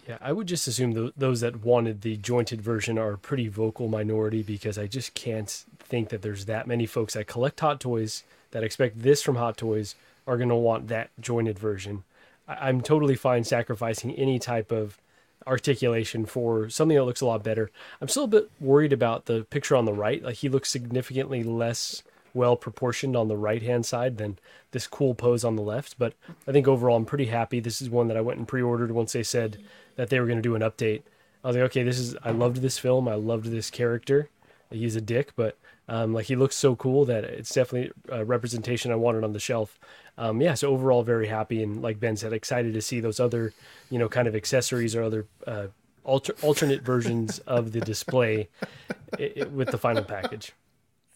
Yeah, 0.06 0.18
I 0.20 0.32
would 0.32 0.46
just 0.46 0.66
assume 0.68 0.94
th- 0.94 1.12
those 1.16 1.40
that 1.40 1.64
wanted 1.64 2.02
the 2.02 2.16
jointed 2.16 2.60
version 2.60 2.98
are 2.98 3.12
a 3.12 3.18
pretty 3.18 3.48
vocal 3.48 3.88
minority 3.88 4.42
because 4.42 4.76
I 4.76 4.86
just 4.86 5.14
can't 5.14 5.48
think 5.78 6.10
that 6.10 6.20
there's 6.20 6.44
that 6.44 6.66
many 6.66 6.84
folks 6.84 7.14
that 7.14 7.26
collect 7.26 7.60
Hot 7.60 7.80
Toys 7.80 8.22
that 8.50 8.62
expect 8.62 9.02
this 9.02 9.22
from 9.22 9.36
Hot 9.36 9.56
Toys 9.56 9.94
are 10.26 10.36
going 10.36 10.50
to 10.50 10.54
want 10.54 10.88
that 10.88 11.10
jointed 11.20 11.58
version. 11.58 12.04
I- 12.46 12.68
I'm 12.68 12.82
totally 12.82 13.14
fine 13.14 13.44
sacrificing 13.44 14.12
any 14.14 14.38
type 14.38 14.70
of 14.70 14.98
articulation 15.46 16.26
for 16.26 16.68
something 16.68 16.96
that 16.96 17.04
looks 17.04 17.20
a 17.20 17.26
lot 17.26 17.42
better. 17.42 17.70
I'm 18.00 18.08
still 18.08 18.24
a 18.24 18.28
bit 18.28 18.50
worried 18.60 18.92
about 18.92 19.26
the 19.26 19.44
picture 19.44 19.76
on 19.76 19.84
the 19.84 19.92
right. 19.92 20.22
Like 20.22 20.36
he 20.36 20.48
looks 20.48 20.70
significantly 20.70 21.42
less 21.42 22.02
well 22.34 22.56
proportioned 22.56 23.16
on 23.16 23.28
the 23.28 23.36
right 23.36 23.62
hand 23.62 23.86
side 23.86 24.18
than 24.18 24.38
this 24.72 24.86
cool 24.86 25.14
pose 25.14 25.44
on 25.44 25.56
the 25.56 25.62
left. 25.62 25.98
But 25.98 26.14
I 26.48 26.52
think 26.52 26.66
overall 26.66 26.96
I'm 26.96 27.04
pretty 27.04 27.26
happy. 27.26 27.60
This 27.60 27.80
is 27.80 27.88
one 27.88 28.08
that 28.08 28.16
I 28.16 28.22
went 28.22 28.38
and 28.38 28.48
pre 28.48 28.60
ordered 28.60 28.90
once 28.90 29.12
they 29.12 29.22
said 29.22 29.58
that 29.96 30.10
they 30.10 30.20
were 30.20 30.26
going 30.26 30.38
to 30.38 30.42
do 30.42 30.54
an 30.54 30.62
update. 30.62 31.02
I 31.42 31.48
was 31.48 31.56
like, 31.56 31.64
okay, 31.66 31.82
this 31.82 31.98
is 31.98 32.16
I 32.24 32.30
loved 32.30 32.58
this 32.58 32.78
film. 32.78 33.06
I 33.08 33.14
loved 33.14 33.46
this 33.46 33.70
character. 33.70 34.30
He's 34.70 34.96
a 34.96 35.00
dick, 35.00 35.32
but 35.36 35.56
um, 35.88 36.14
like 36.14 36.26
he 36.26 36.36
looks 36.36 36.56
so 36.56 36.74
cool 36.74 37.04
that 37.04 37.24
it's 37.24 37.52
definitely 37.52 37.92
a 38.08 38.24
representation 38.24 38.90
I 38.90 38.96
wanted 38.96 39.22
on 39.24 39.32
the 39.34 39.38
shelf. 39.40 39.78
Um, 40.16 40.40
yeah, 40.40 40.54
so 40.54 40.70
overall 40.70 41.02
very 41.02 41.26
happy 41.26 41.62
and 41.62 41.82
like 41.82 42.00
Ben 42.00 42.16
said, 42.16 42.32
excited 42.32 42.72
to 42.74 42.80
see 42.80 43.00
those 43.00 43.20
other, 43.20 43.52
you 43.90 43.98
know, 43.98 44.08
kind 44.08 44.26
of 44.26 44.34
accessories 44.34 44.96
or 44.96 45.02
other 45.02 45.26
uh, 45.46 45.66
alter- 46.02 46.34
alternate 46.42 46.82
versions 46.82 47.40
of 47.40 47.72
the 47.72 47.80
display 47.80 48.48
i- 49.18 49.32
i- 49.40 49.44
with 49.44 49.70
the 49.70 49.78
final 49.78 50.02
package. 50.02 50.52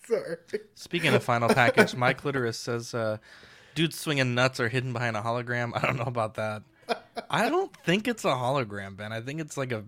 Sorry. 0.06 0.36
Speaking 0.74 1.14
of 1.14 1.22
final 1.24 1.48
package, 1.48 1.94
my 1.94 2.12
clitoris 2.12 2.58
says, 2.58 2.94
uh, 2.94 3.18
"Dudes 3.74 3.98
swinging 3.98 4.34
nuts 4.34 4.58
are 4.60 4.68
hidden 4.68 4.92
behind 4.92 5.16
a 5.16 5.20
hologram." 5.22 5.72
I 5.74 5.86
don't 5.86 5.96
know 5.96 6.04
about 6.04 6.34
that. 6.34 6.62
I 7.30 7.48
don't 7.48 7.74
think 7.84 8.08
it's 8.08 8.24
a 8.24 8.28
hologram, 8.28 8.96
Ben. 8.96 9.12
I 9.12 9.20
think 9.20 9.40
it's 9.40 9.56
like 9.56 9.72
a 9.72 9.84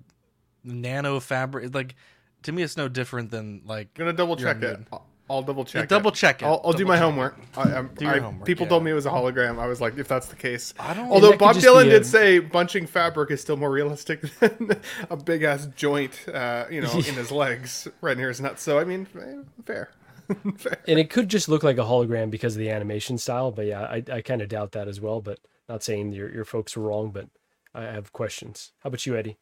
nano 0.65 1.21
fabric. 1.21 1.75
Like 1.75 1.95
to 2.43 2.53
me, 2.53 2.63
it's 2.63 2.77
no 2.77 2.89
different 2.89 3.31
than 3.31 3.63
like. 3.65 3.95
gonna 3.95 4.13
double 4.13 4.37
check 4.37 4.63
it. 4.63 4.81
I'll, 4.93 5.07
I'll 5.29 5.43
double 5.43 5.65
check. 5.65 5.89
double 5.89 6.11
check 6.11 6.43
it. 6.43 6.45
I'll, 6.47 6.61
I'll 6.65 6.73
do 6.73 6.85
my 6.85 6.97
homework. 6.97 7.39
I, 7.57 7.63
I'm, 7.75 7.91
Do 7.97 8.05
your 8.05 8.15
I- 8.15 8.19
homework, 8.19 8.47
People 8.47 8.67
yeah. 8.67 8.71
told 8.71 8.85
me 8.85 8.91
it 8.91 8.95
was 8.95 9.07
a 9.07 9.11
hologram. 9.11 9.59
I 9.61 9.67
was 9.69 9.81
like, 9.81 9.97
if 9.97 10.09
that's 10.09 10.27
the 10.27 10.35
case, 10.37 10.75
I 10.79 10.93
don't- 10.93 11.09
Although 11.09 11.15
And 11.33 11.35
that 11.35 11.39
could 11.39 11.39
Bob 11.39 11.55
just 11.55 11.65
be 11.67 11.71
Dylan 11.73 11.87
a- 11.87 11.91
did 11.91 12.07
say 12.07 12.39
bunching 12.41 12.87
fabric 12.87 13.31
is 13.31 13.41
still 13.41 13.57
more 13.57 13.71
realistic 13.71 14.23
than 14.41 14.81
a 15.09 15.17
big 15.17 15.45
ass 15.45 15.67
joint, 15.77 16.19
uh, 16.35 16.65
you 16.69 16.81
know, 16.81 16.91
in 16.93 17.03
his 17.15 17.31
legs 17.45 17.87
right 18.01 18.17
near 18.17 18.29
his 18.29 18.41
nuts. 18.41 18.63
So 18.63 18.79
I 18.81 18.85
mean, 18.85 19.07
eh, 19.21 19.45
fair. 19.65 19.91
fair. 20.57 20.79
And 20.89 20.99
it 20.99 21.11
could 21.11 21.29
just 21.29 21.49
look 21.49 21.63
like 21.63 21.79
a 21.79 21.83
hologram 21.85 22.31
because 22.31 22.57
of 22.57 22.59
the 22.59 22.71
animation 22.71 23.17
style, 23.17 23.53
but 23.53 23.67
yeah, 23.67 23.83
I, 23.83 24.03
I 24.13 24.21
kind 24.23 24.43
of 24.43 24.49
doubt 24.49 24.73
that 24.73 24.89
as 24.89 25.01
well. 25.01 25.21
But 25.21 25.39
not 25.71 25.85
saying 25.85 26.13
your 26.13 26.33
your 26.33 26.45
folks 26.45 26.77
are 26.77 26.81
wrong, 26.81 27.13
but 27.13 27.29
I 27.75 27.83
have 27.83 28.13
questions. 28.13 28.73
How 28.83 28.89
about 28.89 29.07
you, 29.07 29.17
Eddie? 29.17 29.39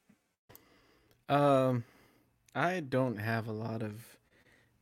Um, 1.29 1.85
I 2.55 2.81
don't 2.81 3.17
have 3.17 3.49
a 3.49 3.53
lot 3.53 3.83
of 3.83 4.19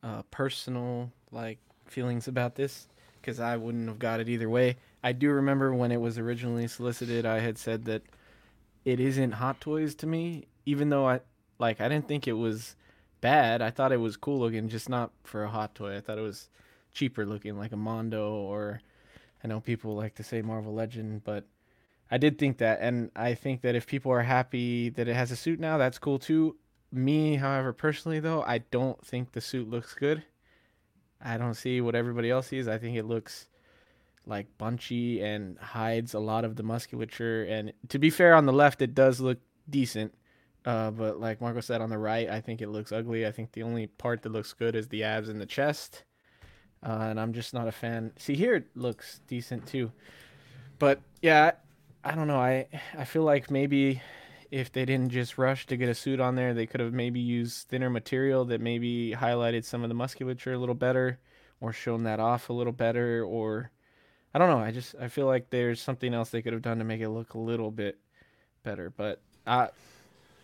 uh, 0.03 0.23
personal 0.29 1.11
like 1.31 1.59
feelings 1.85 2.27
about 2.27 2.55
this 2.55 2.87
because 3.21 3.39
I 3.39 3.55
wouldn't 3.55 3.87
have 3.87 3.99
got 3.99 4.19
it 4.19 4.27
either 4.27 4.49
way. 4.49 4.75
I 5.03 5.13
do 5.13 5.29
remember 5.29 5.73
when 5.73 5.91
it 5.91 6.01
was 6.01 6.17
originally 6.17 6.67
solicited, 6.67 7.25
I 7.25 7.39
had 7.39 7.57
said 7.57 7.85
that 7.85 8.01
it 8.83 8.99
isn't 8.99 9.33
Hot 9.33 9.61
Toys 9.61 9.95
to 9.95 10.07
me, 10.07 10.47
even 10.65 10.89
though 10.89 11.07
I 11.07 11.21
like 11.59 11.79
I 11.79 11.87
didn't 11.87 12.09
think 12.09 12.27
it 12.27 12.33
was 12.33 12.75
bad. 13.21 13.61
I 13.61 13.69
thought 13.69 13.93
it 13.93 14.01
was 14.01 14.17
cool 14.17 14.39
looking, 14.39 14.67
just 14.67 14.89
not 14.89 15.11
for 15.23 15.45
a 15.45 15.49
Hot 15.49 15.75
Toy. 15.75 15.95
I 15.95 16.01
thought 16.01 16.17
it 16.17 16.21
was 16.21 16.49
cheaper 16.93 17.25
looking, 17.25 17.57
like 17.57 17.71
a 17.71 17.77
Mondo 17.77 18.33
or 18.33 18.81
I 19.47 19.49
know 19.49 19.61
people 19.61 19.95
like 19.95 20.15
to 20.15 20.23
say 20.23 20.41
Marvel 20.41 20.73
Legend, 20.73 21.23
but 21.23 21.45
I 22.11 22.17
did 22.17 22.37
think 22.37 22.57
that, 22.57 22.79
and 22.81 23.11
I 23.15 23.33
think 23.33 23.61
that 23.61 23.75
if 23.75 23.87
people 23.87 24.11
are 24.11 24.21
happy 24.21 24.89
that 24.89 25.07
it 25.07 25.15
has 25.15 25.31
a 25.31 25.37
suit 25.37 25.57
now, 25.57 25.77
that's 25.77 25.99
cool 25.99 26.19
too. 26.19 26.57
Me, 26.91 27.35
however, 27.35 27.71
personally 27.71 28.19
though, 28.19 28.43
I 28.43 28.57
don't 28.57 29.01
think 29.05 29.31
the 29.31 29.39
suit 29.39 29.69
looks 29.69 29.93
good. 29.93 30.21
I 31.21 31.37
don't 31.37 31.53
see 31.53 31.79
what 31.79 31.95
everybody 31.95 32.29
else 32.29 32.47
sees. 32.47 32.67
I 32.67 32.77
think 32.77 32.97
it 32.97 33.05
looks 33.05 33.47
like 34.25 34.57
bunchy 34.57 35.21
and 35.21 35.57
hides 35.59 36.13
a 36.13 36.19
lot 36.19 36.43
of 36.43 36.57
the 36.57 36.63
musculature. 36.63 37.45
And 37.45 37.71
to 37.87 37.99
be 37.99 38.09
fair, 38.09 38.35
on 38.35 38.45
the 38.45 38.51
left, 38.51 38.81
it 38.81 38.93
does 38.93 39.21
look 39.21 39.39
decent. 39.69 40.13
Uh, 40.65 40.91
but 40.91 41.21
like 41.21 41.39
Marco 41.39 41.61
said, 41.61 41.79
on 41.79 41.89
the 41.89 41.97
right, 41.97 42.29
I 42.29 42.41
think 42.41 42.61
it 42.61 42.67
looks 42.67 42.91
ugly. 42.91 43.25
I 43.25 43.31
think 43.31 43.53
the 43.53 43.63
only 43.63 43.87
part 43.87 44.23
that 44.23 44.33
looks 44.33 44.51
good 44.51 44.75
is 44.75 44.89
the 44.89 45.05
abs 45.05 45.29
and 45.29 45.39
the 45.39 45.45
chest. 45.45 46.03
Uh, 46.87 47.07
and 47.09 47.19
I'm 47.19 47.33
just 47.33 47.53
not 47.53 47.67
a 47.67 47.71
fan. 47.71 48.13
See, 48.17 48.35
here 48.35 48.55
it 48.55 48.67
looks 48.75 49.19
decent 49.27 49.67
too. 49.67 49.91
But 50.79 51.01
yeah, 51.21 51.51
I 52.03 52.15
don't 52.15 52.27
know. 52.27 52.39
I 52.39 52.67
I 52.97 53.03
feel 53.03 53.23
like 53.23 53.51
maybe 53.51 54.01
if 54.51 54.71
they 54.71 54.85
didn't 54.85 55.09
just 55.09 55.37
rush 55.37 55.65
to 55.67 55.75
get 55.75 55.89
a 55.89 55.93
suit 55.93 56.21
on 56.21 56.35
there, 56.35 56.53
they 56.53 56.65
could 56.65 56.79
have 56.79 56.93
maybe 56.93 57.19
used 57.19 57.67
thinner 57.67 57.89
material 57.89 58.45
that 58.45 58.61
maybe 58.61 59.13
highlighted 59.17 59.65
some 59.65 59.83
of 59.83 59.89
the 59.89 59.95
musculature 59.95 60.53
a 60.53 60.57
little 60.57 60.75
better, 60.75 61.19
or 61.59 61.73
shown 61.73 62.03
that 62.03 62.19
off 62.21 62.49
a 62.49 62.53
little 62.53 62.71
better, 62.71 63.25
or 63.25 63.69
I 64.33 64.39
don't 64.39 64.49
know. 64.49 64.59
I 64.63 64.71
just 64.71 64.95
I 65.01 65.09
feel 65.09 65.25
like 65.25 65.49
there's 65.49 65.81
something 65.81 66.13
else 66.13 66.29
they 66.29 66.41
could 66.41 66.53
have 66.53 66.61
done 66.61 66.77
to 66.77 66.85
make 66.85 67.01
it 67.01 67.09
look 67.09 67.33
a 67.33 67.39
little 67.39 67.71
bit 67.71 67.97
better. 68.63 68.89
But 68.95 69.19
uh, 69.45 69.67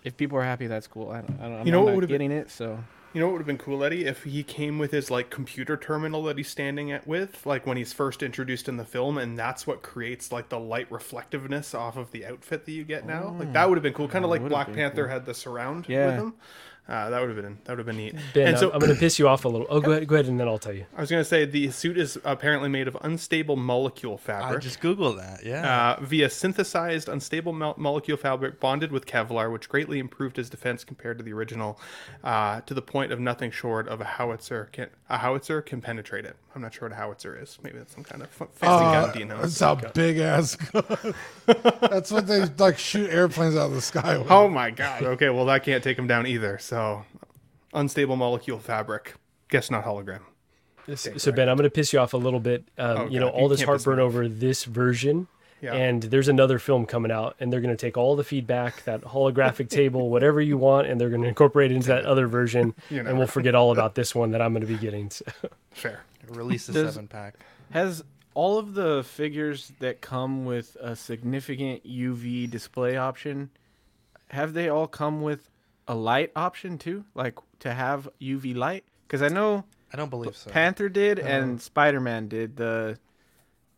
if 0.03 0.17
people 0.17 0.37
are 0.39 0.43
happy, 0.43 0.67
that's 0.67 0.87
cool. 0.87 1.09
I 1.11 1.21
don't. 1.21 1.39
I 1.39 1.43
don't 1.47 1.59
I'm 1.61 1.65
You 1.65 1.71
know 1.71 1.81
what 1.83 1.91
not 1.91 1.95
would've 1.95 2.09
been- 2.09 2.15
getting 2.29 2.31
it, 2.37 2.49
so 2.49 2.83
You 3.13 3.19
know 3.19 3.27
what 3.27 3.33
would 3.33 3.41
have 3.41 3.47
been 3.47 3.59
cool, 3.59 3.83
Eddie, 3.83 4.05
if 4.05 4.23
he 4.23 4.41
came 4.41 4.79
with 4.79 4.91
his 4.91 5.11
like 5.11 5.29
computer 5.29 5.77
terminal 5.77 6.23
that 6.23 6.37
he's 6.37 6.47
standing 6.49 6.91
at 6.91 7.05
with, 7.05 7.45
like 7.45 7.67
when 7.67 7.77
he's 7.77 7.93
first 7.93 8.23
introduced 8.23 8.67
in 8.67 8.77
the 8.77 8.85
film, 8.85 9.19
and 9.19 9.37
that's 9.37 9.67
what 9.67 9.83
creates 9.83 10.31
like 10.31 10.49
the 10.49 10.59
light 10.59 10.91
reflectiveness 10.91 11.75
off 11.75 11.95
of 11.95 12.09
the 12.11 12.25
outfit 12.25 12.65
that 12.65 12.71
you 12.71 12.83
get 12.83 13.05
now. 13.05 13.35
Like 13.37 13.53
that 13.53 13.69
would 13.69 13.77
have 13.77 13.83
been 13.83 13.93
cool, 13.93 14.07
kind 14.07 14.25
of 14.25 14.31
like 14.31 14.47
Black 14.47 14.73
Panther 14.73 15.03
cool. 15.03 15.11
had 15.13 15.25
the 15.27 15.33
surround 15.35 15.85
Yeah. 15.87 16.07
with 16.07 16.15
him. 16.15 16.33
Uh, 16.85 17.09
that 17.09 17.21
would 17.21 17.29
have 17.29 17.41
been 17.41 17.57
that 17.63 17.69
would 17.71 17.77
have 17.79 17.85
been 17.87 17.95
neat. 17.97 18.13
Ben, 18.33 18.47
and 18.47 18.55
I'm, 18.55 18.59
so 18.59 18.71
I'm 18.71 18.79
going 18.79 18.93
to 18.93 18.99
piss 18.99 19.17
you 19.17 19.27
off 19.27 19.45
a 19.45 19.47
little. 19.47 19.65
Oh, 19.69 19.79
go 19.79 19.91
ahead, 19.91 20.05
go 20.05 20.15
ahead, 20.15 20.27
and 20.27 20.37
then 20.37 20.49
I'll 20.49 20.57
tell 20.57 20.73
you. 20.73 20.85
I 20.97 20.99
was 20.99 21.09
gonna 21.09 21.23
say 21.23 21.45
the 21.45 21.71
suit 21.71 21.97
is 21.97 22.19
apparently 22.25 22.67
made 22.67 22.89
of 22.89 22.97
unstable 23.01 23.55
molecule 23.55 24.17
fabric. 24.17 24.43
I 24.43 24.47
fabric. 24.47 24.63
just 24.63 24.81
googled 24.81 25.15
that. 25.17 25.45
Yeah. 25.45 25.95
uh, 25.97 26.03
via 26.03 26.29
synthesized 26.29 27.07
unstable 27.07 27.53
mol- 27.53 27.75
molecule 27.77 28.17
fabric 28.17 28.59
bonded 28.59 28.91
with 28.91 29.05
Kevlar, 29.05 29.51
which 29.51 29.69
greatly 29.69 29.99
improved 29.99 30.35
his 30.35 30.49
defense 30.49 30.83
compared 30.83 31.17
to 31.19 31.23
the 31.23 31.31
original, 31.31 31.79
uh, 32.23 32.59
to 32.61 32.73
the 32.73 32.81
point 32.81 33.13
of 33.13 33.19
nothing 33.19 33.49
short 33.49 33.87
of 33.87 34.01
a 34.01 34.05
howitzer 34.05 34.67
can 34.73 34.89
a 35.09 35.19
howitzer 35.19 35.61
can 35.61 35.79
penetrate 35.79 36.25
it. 36.25 36.35
I'm 36.55 36.61
not 36.61 36.73
sure 36.73 36.87
what 36.87 36.93
a 36.95 36.99
howitzer 36.99 37.35
is. 37.41 37.57
Maybe 37.63 37.77
that's 37.79 37.93
some 37.93 38.03
kind 38.03 38.21
of 38.21 38.29
fancy 38.29 38.49
Uh, 38.61 39.05
gun. 39.05 39.13
Do 39.13 39.19
you 39.19 39.25
know? 39.25 39.39
It's 39.41 39.59
a 39.61 39.91
big 39.93 40.19
ass 40.19 40.55
gun. 40.55 41.13
That's 41.81 42.11
what 42.11 42.27
they 42.27 42.45
like 42.59 42.77
shoot 42.77 43.09
airplanes 43.09 43.55
out 43.55 43.67
of 43.67 43.73
the 43.73 43.81
sky 43.81 44.17
with. 44.19 44.29
Oh 44.29 44.47
my 44.47 44.69
god. 44.69 45.01
Okay, 45.03 45.29
well 45.29 45.45
that 45.45 45.63
can't 45.63 45.83
take 45.83 45.97
them 45.97 46.05
down 46.07 46.27
either. 46.27 46.57
So, 46.59 47.05
unstable 47.73 48.15
molecule 48.17 48.59
fabric. 48.59 49.15
Guess 49.49 49.71
not 49.71 49.83
hologram. 49.85 50.19
So 50.95 51.31
Ben, 51.31 51.47
I'm 51.49 51.55
going 51.55 51.63
to 51.63 51.69
piss 51.69 51.93
you 51.93 51.99
off 51.99 52.13
a 52.13 52.17
little 52.17 52.39
bit. 52.41 52.65
Um, 52.77 52.97
Oh, 52.97 53.07
you 53.07 53.19
know, 53.19 53.29
all 53.29 53.43
you 53.43 53.49
this 53.49 53.59
can't 53.63 53.71
piss 53.71 53.87
me 53.87 53.91
heartburn 53.93 53.99
over 54.05 54.27
this 54.27 54.65
version, 54.65 55.27
Yeah. 55.61 55.73
and 55.73 56.03
there's 56.03 56.27
another 56.27 56.59
film 56.59 56.85
coming 56.85 57.09
out, 57.09 57.35
and 57.39 57.53
they're 57.53 57.61
going 57.61 57.75
to 57.75 57.79
take 57.79 57.97
all 57.97 58.17
the 58.17 58.23
feedback, 58.25 58.83
that 58.83 58.99
holographic 59.01 59.69
table, 59.69 60.09
whatever 60.09 60.41
you 60.41 60.57
want, 60.57 60.87
and 60.87 60.99
they're 60.99 61.09
going 61.09 61.21
to 61.21 61.27
incorporate 61.29 61.71
it 61.71 61.75
into 61.75 61.87
that 61.87 62.05
other 62.05 62.27
version, 62.27 62.73
You 62.89 62.99
and 62.99 63.17
we'll 63.17 63.27
forget 63.27 63.55
all 63.55 63.71
about 63.71 63.95
this 63.95 64.13
one 64.13 64.31
that 64.31 64.41
I'm 64.41 64.51
going 64.53 64.61
to 64.61 64.67
be 64.67 64.77
getting. 64.77 65.09
So. 65.09 65.23
Fair. 65.71 66.03
Release 66.33 66.67
a 66.69 66.73
Does- 66.73 66.93
seven 66.93 67.07
pack. 67.07 67.35
Has 67.71 68.03
all 68.35 68.57
of 68.57 68.73
the 68.73 69.03
figures 69.03 69.71
that 69.79 70.01
come 70.01 70.45
with 70.45 70.75
a 70.79 70.95
significant 70.95 71.83
UV 71.85 72.49
display 72.49 72.97
option, 72.97 73.49
have 74.29 74.53
they 74.53 74.69
all 74.69 74.87
come 74.87 75.21
with 75.21 75.49
a 75.87 75.95
light 75.95 76.31
option 76.35 76.77
too? 76.77 77.05
Like 77.13 77.37
to 77.59 77.73
have 77.73 78.09
UV 78.21 78.55
light? 78.55 78.83
Because 79.07 79.21
I 79.21 79.27
know 79.27 79.65
I 79.93 79.97
don't 79.97 80.09
believe 80.09 80.35
so. 80.35 80.49
Panther 80.49 80.89
did 80.89 81.19
Uh-huh. 81.19 81.29
and 81.29 81.61
Spider 81.61 81.99
Man 81.99 82.27
did 82.27 82.55
the 82.57 82.97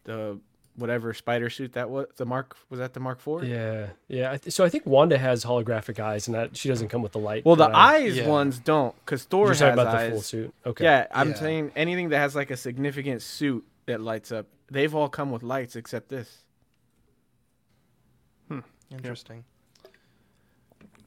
the 0.05 0.39
whatever 0.77 1.13
spider 1.13 1.49
suit 1.49 1.73
that 1.73 1.89
was 1.89 2.07
the 2.17 2.25
Mark 2.25 2.55
was 2.69 2.79
that 2.79 2.93
the 2.93 2.99
Mark 2.99 3.19
Four? 3.19 3.43
Yeah, 3.43 3.87
yeah. 4.07 4.37
So 4.49 4.63
I 4.65 4.69
think 4.69 4.85
Wanda 4.85 5.17
has 5.17 5.45
holographic 5.45 5.99
eyes, 5.99 6.27
and 6.27 6.35
that 6.35 6.55
she 6.57 6.67
doesn't 6.69 6.89
come 6.89 7.01
with 7.01 7.11
the 7.13 7.19
light. 7.19 7.45
Well, 7.45 7.55
the 7.55 7.65
I- 7.69 7.95
eyes 7.95 8.17
Yeah. 8.17 8.27
ones 8.27 8.59
don't, 8.59 8.93
because 9.05 9.23
Thor 9.23 9.45
You're 9.45 9.49
has 9.49 9.59
talking 9.59 9.73
about 9.73 9.87
eyes. 9.95 10.05
the 10.07 10.11
full 10.11 10.21
suit. 10.21 10.53
Okay. 10.65 10.83
Yeah, 10.83 11.07
I'm 11.11 11.29
Yeah. 11.29 11.35
saying 11.35 11.71
anything 11.75 12.09
that 12.09 12.17
has 12.19 12.35
like 12.35 12.51
a 12.51 12.57
significant 12.57 13.21
suit 13.21 13.65
that 13.85 14.01
lights 14.01 14.31
up. 14.31 14.47
They've 14.69 14.93
all 14.93 15.09
come 15.09 15.31
with 15.31 15.43
lights 15.43 15.75
except 15.75 16.09
this. 16.09 16.39
Hmm 18.49 18.59
interesting. 18.91 19.43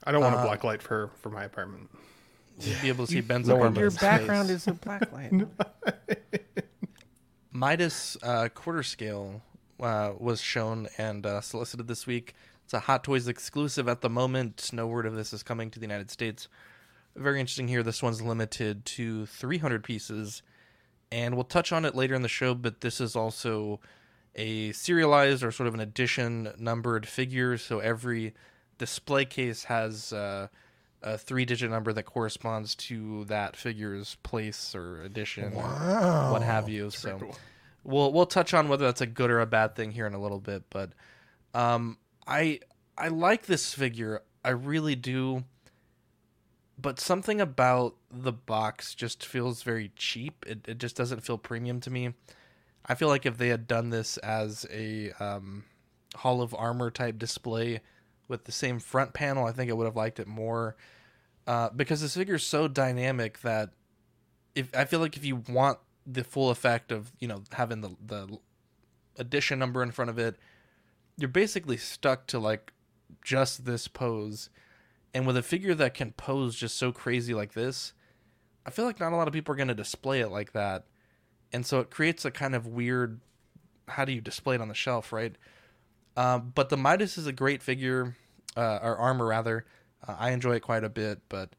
I 0.05 0.13
don't 0.13 0.21
want 0.23 0.35
Uh, 0.37 0.39
a 0.39 0.43
black 0.45 0.65
light 0.65 0.83
for 0.83 1.11
for 1.21 1.29
my 1.31 1.45
apartment. 1.45 1.91
You'd 2.61 2.81
be 2.83 2.89
able 2.89 3.07
to 3.07 3.13
see 3.13 3.21
Ben's 3.21 3.49
apartment. 3.49 3.77
Your 3.77 3.91
background 3.93 4.51
is 4.51 4.67
a 4.67 4.73
black 4.73 5.13
light. 5.13 5.33
Midas 7.53 8.17
uh, 8.23 8.49
quarter 8.55 8.83
scale 8.83 9.43
uh, 9.81 10.13
was 10.19 10.41
shown 10.41 10.89
and 10.99 11.25
uh, 11.25 11.41
solicited 11.41 11.89
this 11.89 12.07
week. 12.07 12.35
It's 12.65 12.75
a 12.75 12.81
Hot 12.81 13.05
Toys 13.05 13.29
exclusive 13.29 13.89
at 13.89 14.03
the 14.03 14.11
moment. 14.11 14.71
No 14.73 14.87
word 14.87 15.07
of 15.07 15.15
this 15.15 15.33
is 15.33 15.43
coming 15.43 15.71
to 15.71 15.79
the 15.79 15.85
United 15.87 16.11
States. 16.11 16.49
Very 17.17 17.41
interesting 17.41 17.69
here. 17.69 17.83
This 17.83 18.03
one's 18.03 18.21
limited 18.21 18.85
to 18.85 19.27
300 19.27 19.83
pieces, 19.83 20.43
and 21.11 21.35
we'll 21.35 21.45
touch 21.45 21.73
on 21.73 21.85
it 21.85 21.95
later 21.95 22.15
in 22.15 22.23
the 22.23 22.29
show. 22.29 22.55
But 22.55 22.83
this 22.83 23.01
is 23.01 23.17
also 23.17 23.81
a 24.35 24.73
serialized 24.73 25.43
or 25.43 25.51
sort 25.51 25.67
of 25.67 25.75
an 25.75 25.81
edition 25.81 26.53
numbered 26.59 27.09
figure. 27.09 27.57
So 27.57 27.79
every 27.81 28.35
display 28.77 29.25
case 29.25 29.65
has 29.65 30.13
uh, 30.13 30.49
a 31.03 31.19
three-digit 31.19 31.71
number 31.71 31.93
that 31.93 32.05
corresponds 32.05 32.75
to 32.75 33.25
that 33.27 33.57
figure's 33.57 34.17
place 34.23 34.75
or 34.75 35.03
edition, 35.03 35.55
or 35.55 35.63
what 36.33 36.43
have 36.43 36.69
you. 36.69 36.91
so 36.91 37.33
we'll 37.89 38.13
we'll 38.13 38.27
touch 38.27 38.55
on 38.55 38.69
whether 38.69 38.85
that's 38.85 39.01
a 39.01 39.07
good 39.07 39.31
or 39.31 39.41
a 39.41 39.47
bad 39.47 39.75
thing 39.75 39.93
here 39.93 40.07
in 40.07 40.15
a 40.15 40.21
little 40.21 40.39
bit. 40.39 40.65
But 40.71 40.93
um, 41.55 41.99
I 42.27 42.61
I 42.97 43.09
like 43.09 43.47
this 43.47 43.75
figure. 43.75 44.23
I 44.45 44.51
really 44.51 44.95
do. 44.95 45.45
But 46.81 47.01
something 47.01 47.41
about 47.41 47.97
the 48.09 48.33
box 48.33 48.95
just 48.95 49.27
feels 49.27 49.63
very 49.63 49.91
cheap. 49.97 50.45
It 50.47 50.67
it 50.69 50.79
just 50.79 50.97
doesn't 50.97 51.25
feel 51.25 51.39
premium 51.39 51.81
to 51.81 51.91
me. 51.91 52.15
I 52.87 52.95
feel 52.95 53.09
like 53.09 53.27
if 53.27 53.39
they 53.39 53.49
had 53.49 53.67
done 53.67 53.91
this 53.91 54.17
as 54.19 54.65
a 54.73 55.11
um, 55.19 55.65
Hall 56.15 56.41
of 56.41 56.55
Armor 56.55 56.91
type 56.91 57.19
display 57.19 57.81
with 58.29 58.45
the 58.45 58.53
same 58.53 58.79
front 58.79 59.13
panel, 59.13 59.45
I 59.45 59.53
think 59.53 59.71
I 59.71 59.75
would 59.75 59.87
have 59.87 59.97
liked 59.97 60.21
it 60.21 60.27
more. 60.27 60.77
Uh, 61.47 61.71
because 61.71 62.03
this 62.03 62.15
figure 62.15 62.37
is 62.37 62.43
so 62.43 62.69
dynamic 62.69 63.41
that 63.41 63.71
if 64.55 64.75
I 64.77 64.85
feel 64.85 65.01
like 65.01 65.17
if 65.17 65.25
you 65.25 65.37
want 65.49 65.79
the 66.11 66.25
full 66.25 66.51
effect 66.51 66.91
of 66.91 67.13
you 67.21 67.29
know 67.29 67.43
having 67.53 67.81
the 67.81 67.95
the 68.05 68.39
edition 69.17 69.59
number 69.59 69.83
in 69.83 69.91
front 69.91 70.11
of 70.11 70.19
it, 70.19 70.37
you're 71.17 71.29
basically 71.29 71.77
stuck 71.77 72.27
to 72.29 72.39
like 72.39 72.73
just 73.23 73.65
this 73.65 73.89
pose. 73.89 74.51
And 75.15 75.27
with 75.27 75.37
a 75.37 75.43
figure 75.43 75.75
that 75.75 75.95
can 75.95 76.13
pose 76.13 76.55
just 76.55 76.77
so 76.77 76.93
crazy 76.93 77.35
like 77.35 77.55
this, 77.55 77.95
I 78.67 78.71
feel 78.71 78.85
like 78.85 79.01
not 79.01 79.13
a 79.13 79.17
lot 79.17 79.27
of 79.27 79.35
people 79.35 79.53
are 79.53 79.57
going 79.57 79.69
to 79.69 79.75
display 79.75 80.21
it 80.21 80.29
like 80.29 80.53
that. 80.53 80.85
And 81.53 81.65
so 81.65 81.81
it 81.81 81.91
creates 81.91 82.25
a 82.25 82.31
kind 82.31 82.55
of 82.55 82.67
weird 82.67 83.21
how 83.89 84.05
do 84.05 84.13
you 84.13 84.21
display 84.21 84.55
it 84.55 84.61
on 84.61 84.69
the 84.69 84.75
shelf, 84.75 85.13
right? 85.13 85.35
Um, 86.17 86.53
but 86.55 86.69
the 86.69 86.77
Midas 86.77 87.17
is 87.17 87.27
a 87.27 87.33
great 87.33 87.63
figure, 87.63 88.17
uh, 88.57 88.79
or 88.83 88.97
armor 88.97 89.27
rather. 89.27 89.65
Uh, 90.07 90.17
I 90.19 90.31
enjoy 90.33 90.57
it 90.57 90.61
quite 90.61 90.85
a 90.85 90.89
bit, 90.89 91.21
but 91.29 91.55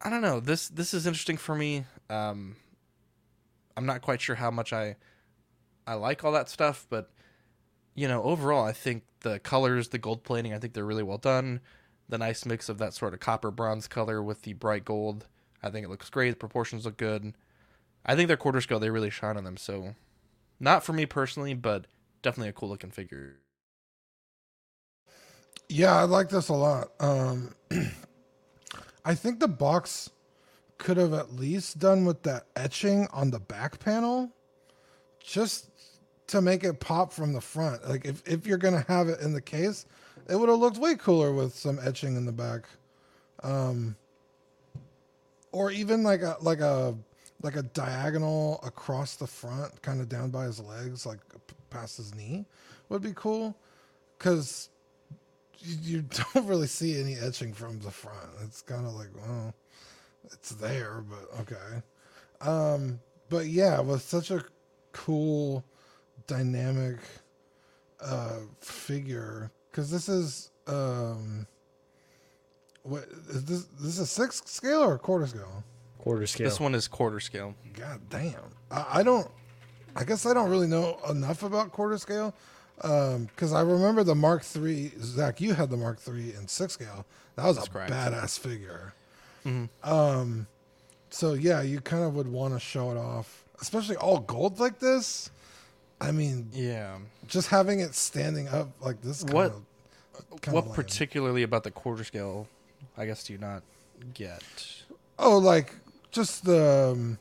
I 0.00 0.08
don't 0.08 0.22
know. 0.22 0.40
This 0.40 0.68
this 0.68 0.94
is 0.94 1.06
interesting 1.06 1.36
for 1.36 1.54
me. 1.54 1.84
Um, 2.08 2.56
I'm 3.80 3.86
not 3.86 4.02
quite 4.02 4.20
sure 4.20 4.36
how 4.36 4.50
much 4.50 4.74
I 4.74 4.96
I 5.86 5.94
like 5.94 6.22
all 6.22 6.32
that 6.32 6.50
stuff, 6.50 6.86
but 6.90 7.10
you 7.94 8.06
know, 8.06 8.22
overall, 8.22 8.62
I 8.62 8.72
think 8.72 9.04
the 9.20 9.38
colors, 9.38 9.88
the 9.88 9.96
gold 9.96 10.22
plating, 10.22 10.52
I 10.52 10.58
think 10.58 10.74
they're 10.74 10.84
really 10.84 11.02
well 11.02 11.16
done. 11.16 11.60
The 12.06 12.18
nice 12.18 12.44
mix 12.44 12.68
of 12.68 12.76
that 12.76 12.92
sort 12.92 13.14
of 13.14 13.20
copper 13.20 13.50
bronze 13.50 13.88
color 13.88 14.22
with 14.22 14.42
the 14.42 14.52
bright 14.52 14.84
gold, 14.84 15.26
I 15.62 15.70
think 15.70 15.86
it 15.86 15.88
looks 15.88 16.10
great. 16.10 16.30
The 16.30 16.36
proportions 16.36 16.84
look 16.84 16.98
good. 16.98 17.32
I 18.04 18.14
think 18.14 18.28
their 18.28 18.36
quarter 18.36 18.60
scale, 18.60 18.80
they 18.80 18.90
really 18.90 19.08
shine 19.08 19.38
on 19.38 19.44
them. 19.44 19.56
So, 19.56 19.94
not 20.60 20.84
for 20.84 20.92
me 20.92 21.06
personally, 21.06 21.54
but 21.54 21.86
definitely 22.20 22.50
a 22.50 22.52
cool 22.52 22.68
looking 22.68 22.90
figure. 22.90 23.36
Yeah, 25.70 25.96
I 25.96 26.02
like 26.02 26.28
this 26.28 26.50
a 26.50 26.54
lot. 26.54 26.88
Um, 27.00 27.54
I 29.06 29.14
think 29.14 29.40
the 29.40 29.48
box 29.48 30.10
could 30.80 30.96
have 30.96 31.12
at 31.12 31.34
least 31.34 31.78
done 31.78 32.04
with 32.04 32.22
that 32.24 32.46
etching 32.56 33.06
on 33.12 33.30
the 33.30 33.38
back 33.38 33.78
panel, 33.78 34.32
just 35.20 35.70
to 36.26 36.40
make 36.40 36.64
it 36.64 36.80
pop 36.80 37.12
from 37.12 37.34
the 37.34 37.40
front. 37.40 37.88
Like 37.88 38.04
if 38.04 38.26
if 38.26 38.46
you're 38.46 38.58
gonna 38.58 38.84
have 38.88 39.08
it 39.08 39.20
in 39.20 39.32
the 39.32 39.42
case, 39.42 39.86
it 40.28 40.34
would 40.36 40.48
have 40.48 40.58
looked 40.58 40.78
way 40.78 40.96
cooler 40.96 41.32
with 41.32 41.54
some 41.54 41.78
etching 41.84 42.16
in 42.16 42.24
the 42.24 42.32
back, 42.32 42.62
um, 43.42 43.94
or 45.52 45.70
even 45.70 46.02
like 46.02 46.22
a 46.22 46.36
like 46.40 46.60
a 46.60 46.96
like 47.42 47.56
a 47.56 47.62
diagonal 47.62 48.58
across 48.64 49.16
the 49.16 49.26
front, 49.26 49.82
kind 49.82 50.00
of 50.00 50.08
down 50.08 50.30
by 50.30 50.44
his 50.44 50.60
legs, 50.60 51.04
like 51.04 51.20
past 51.68 51.98
his 51.98 52.14
knee, 52.14 52.46
would 52.88 53.02
be 53.02 53.12
cool. 53.14 53.56
Because 54.18 54.70
you, 55.58 55.76
you 55.82 56.02
don't 56.34 56.46
really 56.46 56.66
see 56.66 56.98
any 56.98 57.16
etching 57.16 57.52
from 57.52 57.80
the 57.80 57.90
front. 57.90 58.30
It's 58.44 58.62
kind 58.62 58.86
of 58.86 58.94
like, 58.94 59.08
well, 59.14 59.54
it's 60.24 60.50
there, 60.50 61.02
but 61.08 61.40
okay. 61.40 61.82
Um, 62.40 63.00
but 63.28 63.46
yeah, 63.46 63.80
with 63.80 64.02
such 64.02 64.30
a 64.30 64.44
cool, 64.92 65.64
dynamic 66.26 66.98
uh, 68.00 68.38
figure, 68.60 69.50
because 69.70 69.90
this 69.90 70.08
is 70.08 70.50
um, 70.66 71.46
what 72.82 73.04
is 73.28 73.44
this? 73.44 73.64
This 73.78 73.92
is 73.94 73.98
a 74.00 74.06
six 74.06 74.42
scale 74.46 74.82
or 74.82 74.94
a 74.94 74.98
quarter 74.98 75.26
scale? 75.26 75.64
Quarter 75.98 76.26
scale. 76.26 76.48
This 76.48 76.58
one 76.60 76.74
is 76.74 76.88
quarter 76.88 77.20
scale. 77.20 77.54
God 77.74 78.00
damn. 78.08 78.34
I, 78.70 78.86
I 78.94 79.02
don't. 79.02 79.28
I 79.96 80.04
guess 80.04 80.24
I 80.24 80.32
don't 80.32 80.48
really 80.48 80.68
know 80.68 80.98
enough 81.10 81.42
about 81.42 81.72
quarter 81.72 81.98
scale. 81.98 82.32
because 82.76 83.52
I 83.52 83.60
remember 83.60 84.02
the 84.04 84.14
Mark 84.14 84.44
III. 84.56 84.92
Zach, 85.00 85.40
you 85.40 85.52
had 85.52 85.68
the 85.68 85.76
Mark 85.76 85.98
III 86.08 86.34
in 86.34 86.48
six 86.48 86.74
scale. 86.74 87.04
That 87.36 87.44
was 87.44 87.56
That's 87.56 87.68
a 87.68 87.70
correct. 87.70 87.92
badass 87.92 88.38
figure. 88.38 88.94
Mhm. 89.44 89.68
Um, 89.82 90.46
so 91.10 91.34
yeah, 91.34 91.62
you 91.62 91.80
kind 91.80 92.04
of 92.04 92.14
would 92.14 92.28
want 92.28 92.54
to 92.54 92.60
show 92.60 92.90
it 92.90 92.96
off, 92.96 93.44
especially 93.60 93.96
all 93.96 94.20
gold 94.20 94.58
like 94.60 94.78
this. 94.78 95.30
I 96.00 96.12
mean, 96.12 96.48
Yeah. 96.52 96.98
just 97.26 97.48
having 97.48 97.80
it 97.80 97.94
standing 97.94 98.48
up 98.48 98.68
like 98.80 99.00
this. 99.02 99.22
Kind 99.22 99.34
What 99.34 99.52
Of, 100.46 100.52
what 100.52 100.72
particularly 100.72 101.42
about 101.42 101.64
the 101.64 101.70
quarter 101.70 102.04
scale 102.04 102.46
I 102.96 103.06
guess 103.06 103.24
do 103.24 103.32
you 103.32 103.38
not 103.38 103.62
get? 104.14 104.42
Oh, 105.18 105.38
like 105.38 105.74
just 106.10 106.44
the 106.44 106.92
um, 106.94 107.18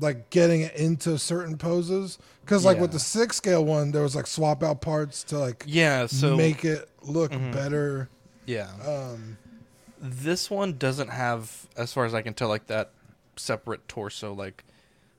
like 0.00 0.28
getting 0.30 0.62
it 0.62 0.74
into 0.74 1.18
certain 1.18 1.56
poses. 1.58 2.18
Because 2.42 2.64
like 2.64 2.78
with 2.78 2.92
the 2.92 2.98
six 2.98 3.36
scale 3.36 3.64
one, 3.64 3.90
there 3.92 4.02
was 4.02 4.14
like 4.16 4.26
swap 4.26 4.62
out 4.62 4.80
parts 4.80 5.22
to 5.24 5.38
like 5.38 5.64
Yeah, 5.66 6.06
so 6.06 6.36
make 6.36 6.64
it 6.64 6.88
look 7.02 7.32
Mhm. 7.32 7.52
better. 7.52 8.08
Yeah. 8.46 8.70
Um, 8.86 9.38
This 10.06 10.50
one 10.50 10.76
doesn't 10.76 11.08
have, 11.08 11.66
as 11.78 11.94
far 11.94 12.04
as 12.04 12.12
I 12.12 12.20
can 12.20 12.34
tell, 12.34 12.48
like 12.48 12.66
that 12.66 12.90
separate 13.36 13.88
torso. 13.88 14.34
Like, 14.34 14.62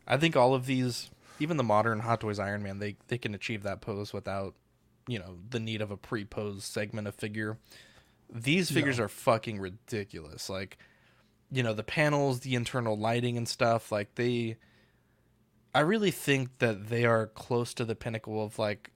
I 0.08 0.18
think 0.18 0.36
all 0.36 0.54
of 0.54 0.68
these, 0.68 1.10
even 1.40 1.58
the 1.58 1.64
modern 1.64 2.02
Hot 2.02 2.22
Toys 2.22 2.38
Iron 2.38 2.62
Man, 2.62 2.78
they 2.78 2.96
they 3.08 3.18
can 3.18 3.34
achieve 3.34 3.64
that 3.64 3.82
pose 3.82 4.14
without, 4.14 4.54
you 5.08 5.18
know, 5.18 5.38
the 5.50 5.60
need 5.60 5.82
of 5.82 5.90
a 5.90 5.98
pre-pose 5.98 6.64
segment 6.64 7.08
of 7.08 7.16
figure. 7.16 7.58
These 8.32 8.70
figures 8.70 9.00
are 9.00 9.08
fucking 9.08 9.60
ridiculous. 9.60 10.50
Like, 10.50 10.78
you 11.52 11.64
know, 11.64 11.74
the 11.74 11.84
panels, 11.84 12.42
the 12.42 12.54
internal 12.54 12.96
lighting 12.96 13.38
and 13.38 13.48
stuff. 13.48 13.92
Like 13.92 14.14
they, 14.16 14.58
I 15.74 15.80
really 15.80 16.12
think 16.12 16.60
that 16.60 16.90
they 16.90 17.06
are 17.06 17.28
close 17.28 17.74
to 17.76 17.86
the 17.86 17.96
pinnacle 17.96 18.44
of 18.44 18.60
like 18.60 18.92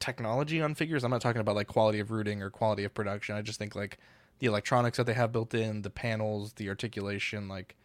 technology 0.00 0.62
on 0.62 0.74
figures. 0.74 1.04
I'm 1.04 1.10
not 1.10 1.20
talking 1.20 1.40
about 1.40 1.54
like 1.54 1.68
quality 1.68 2.00
of 2.00 2.10
rooting 2.10 2.42
or 2.42 2.50
quality 2.50 2.84
of 2.84 2.94
production. 2.94 3.36
I 3.36 3.42
just 3.42 3.58
think 3.58 3.74
like 3.74 3.98
the 4.42 4.48
electronics 4.48 4.96
that 4.96 5.04
they 5.04 5.12
have 5.12 5.30
built 5.30 5.54
in, 5.54 5.82
the 5.82 5.88
panels, 5.90 6.54
the 6.54 6.68
articulation, 6.68 7.46
like 7.46 7.76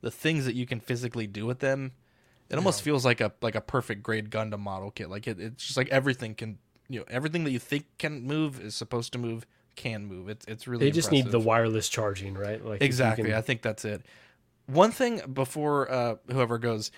the 0.00 0.10
things 0.10 0.46
that 0.46 0.54
you 0.54 0.64
can 0.64 0.80
physically 0.80 1.26
do 1.26 1.44
with 1.44 1.58
them. 1.58 1.92
It 2.48 2.56
almost 2.56 2.80
feels 2.80 3.04
like 3.04 3.20
a 3.20 3.32
like 3.42 3.54
a 3.54 3.60
perfect 3.60 4.02
grade 4.02 4.30
Gundam 4.30 4.60
model 4.60 4.90
kit. 4.90 5.10
Like 5.10 5.26
it, 5.26 5.38
it's 5.38 5.62
just 5.62 5.76
like 5.76 5.90
everything 5.90 6.34
can 6.34 6.56
you 6.88 7.00
know 7.00 7.04
everything 7.10 7.44
that 7.44 7.50
you 7.50 7.58
think 7.58 7.84
can 7.98 8.22
move 8.22 8.58
is 8.58 8.74
supposed 8.74 9.12
to 9.12 9.18
move 9.18 9.46
can 9.74 10.06
move. 10.06 10.30
It's 10.30 10.46
it's 10.46 10.66
really 10.66 10.86
They 10.86 10.90
just 10.90 11.12
need 11.12 11.26
the 11.26 11.38
wireless 11.38 11.90
charging, 11.90 12.32
right? 12.32 12.64
Like 12.64 12.80
Exactly. 12.80 13.24
can- 13.28 13.34
I 13.34 13.42
think 13.42 13.60
that's 13.60 13.84
it. 13.84 14.00
One 14.64 14.92
thing 14.92 15.20
before 15.34 15.90
uh, 15.90 16.16
whoever 16.32 16.56
goes, 16.56 16.92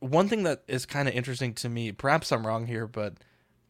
one 0.00 0.28
thing 0.28 0.42
that 0.42 0.64
is 0.68 0.84
kind 0.84 1.08
of 1.08 1.14
interesting 1.14 1.54
to 1.54 1.68
me, 1.70 1.92
perhaps 1.92 2.30
I'm 2.30 2.46
wrong 2.46 2.66
here, 2.66 2.86
but 2.86 3.14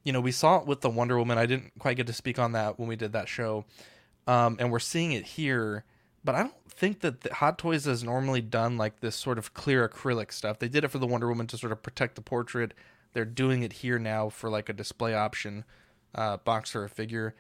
you 0.03 0.13
know, 0.13 0.21
we 0.21 0.33
saw 0.33 0.59
it 0.59 0.67
with 0.67 0.81
the 0.81 0.91
Wonder 0.91 1.17
Woman. 1.17 1.39
I 1.39 1.47
didn't 1.47 1.75
quite 1.79 1.97
get 1.97 2.09
to 2.09 2.13
speak 2.13 2.41
on 2.41 2.53
that 2.53 2.77
when 2.81 2.89
we 2.89 2.97
did 2.97 3.13
that 3.13 3.29
show. 3.29 3.65
Um, 4.29 4.57
and 4.61 4.70
we're 4.70 4.79
seeing 4.79 5.12
it 5.12 5.24
here, 5.24 5.85
but 6.22 6.35
I 6.35 6.43
don't 6.43 6.70
think 6.70 7.01
that 7.01 7.22
the 7.22 7.33
Hot 7.35 7.57
Toys 7.59 7.87
has 7.87 8.05
normally 8.05 8.43
done 8.43 8.76
like 8.76 9.01
this 9.01 9.16
sort 9.16 9.39
of 9.39 9.55
clear 9.55 9.89
acrylic 9.89 10.33
stuff. 10.33 10.59
They 10.59 10.68
did 10.68 10.85
it 10.85 10.89
for 10.89 10.99
the 10.99 11.07
Wonder 11.07 11.29
Woman 11.29 11.47
to 11.49 11.57
sort 11.59 11.72
of 11.72 11.83
protect 11.83 12.14
the 12.14 12.20
portrait. 12.20 12.74
They're 13.14 13.24
doing 13.24 13.62
it 13.62 13.72
here 13.72 13.99
now 13.99 14.29
for 14.29 14.51
like 14.51 14.68
a 14.68 14.74
display 14.74 15.14
option 15.14 15.64
uh, 16.14 16.37
box 16.37 16.76
or 16.76 16.85
a 16.85 16.89
figure. 16.91 17.35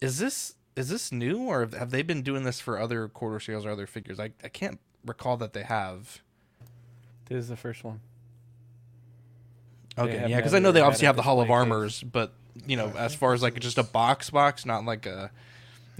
Is 0.00 0.18
this 0.18 0.56
is 0.74 0.88
this 0.88 1.12
new 1.12 1.42
or 1.42 1.60
have- 1.60 1.90
they 1.90 2.02
been 2.02 2.22
doing 2.22 2.42
this 2.42 2.58
for 2.60 2.78
other 2.78 3.06
quarter 3.06 3.38
scales 3.38 3.64
or 3.64 3.70
other 3.70 3.86
figures? 3.86 4.18
I, 4.18 4.32
I 4.42 4.48
can't 4.48 4.80
recall 5.06 5.36
that 5.36 5.52
they 5.52 5.62
have. 5.62 6.22
This 7.26 7.38
is 7.44 7.48
the 7.48 7.56
first 7.56 7.84
one. 7.84 8.00
Okay, 9.96 10.24
yeah, 10.28 10.36
because 10.36 10.54
I 10.54 10.58
know 10.58 10.72
they 10.72 10.80
obviously 10.80 11.06
have 11.06 11.16
the 11.16 11.22
Hall 11.22 11.40
of. 11.40 11.50
Armors, 11.50 12.02
but 12.02 12.32
you 12.66 12.76
know, 12.76 12.92
as 12.96 13.14
far 13.14 13.34
as 13.34 13.42
like 13.42 13.58
just 13.60 13.78
a 13.78 13.82
box 13.82 14.30
box, 14.30 14.64
not 14.64 14.84
like 14.84 15.06
a, 15.06 15.30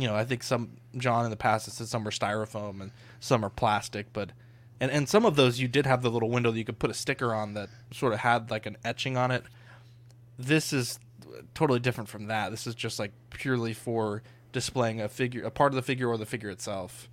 you 0.03 0.09
know, 0.09 0.17
I 0.17 0.25
think 0.25 0.43
some 0.43 0.79
John 0.97 1.25
in 1.25 1.31
the 1.31 1.37
past 1.37 1.67
has 1.67 1.75
said 1.75 1.87
some 1.87 2.07
are 2.09 2.11
styrofoam 2.11 2.81
and 2.81 2.91
some 3.21 3.45
are 3.45 3.51
plastic, 3.51 4.13
but 4.13 4.33
and 4.81 4.91
and 4.91 5.09
some 5.09 5.25
of 5.25 5.37
those 5.37 5.61
you 5.61 5.69
did 5.69 5.87
have 5.87 6.03
the 6.03 6.11
little 6.11 6.29
window 6.29 6.51
that 6.51 6.59
you 6.59 6.65
could 6.65 6.81
put 6.81 6.91
a 6.91 6.95
sticker 6.95 7.33
on 7.33 7.55
that 7.55 7.69
sort 7.93 8.13
of 8.13 8.19
had 8.19 8.51
like 8.51 8.67
an 8.67 8.77
etching 8.85 9.17
on 9.17 9.31
it. 9.31 9.45
This 10.37 10.73
is 10.73 10.99
totally 11.55 11.79
different 11.79 12.11
from 12.11 12.27
that. 12.27 12.51
This 12.51 12.67
is 12.67 12.75
just 12.75 12.99
like 12.99 13.13
purely 13.31 13.73
for 13.73 14.25
displaying 14.51 15.01
a 15.01 15.09
figure, 15.09 15.45
a 15.45 15.53
part 15.53 15.71
of 15.71 15.77
the 15.77 15.83
figure 15.83 16.09
or 16.09 16.19
the 16.19 16.27
figure 16.27 16.51
itself. 16.51 17.09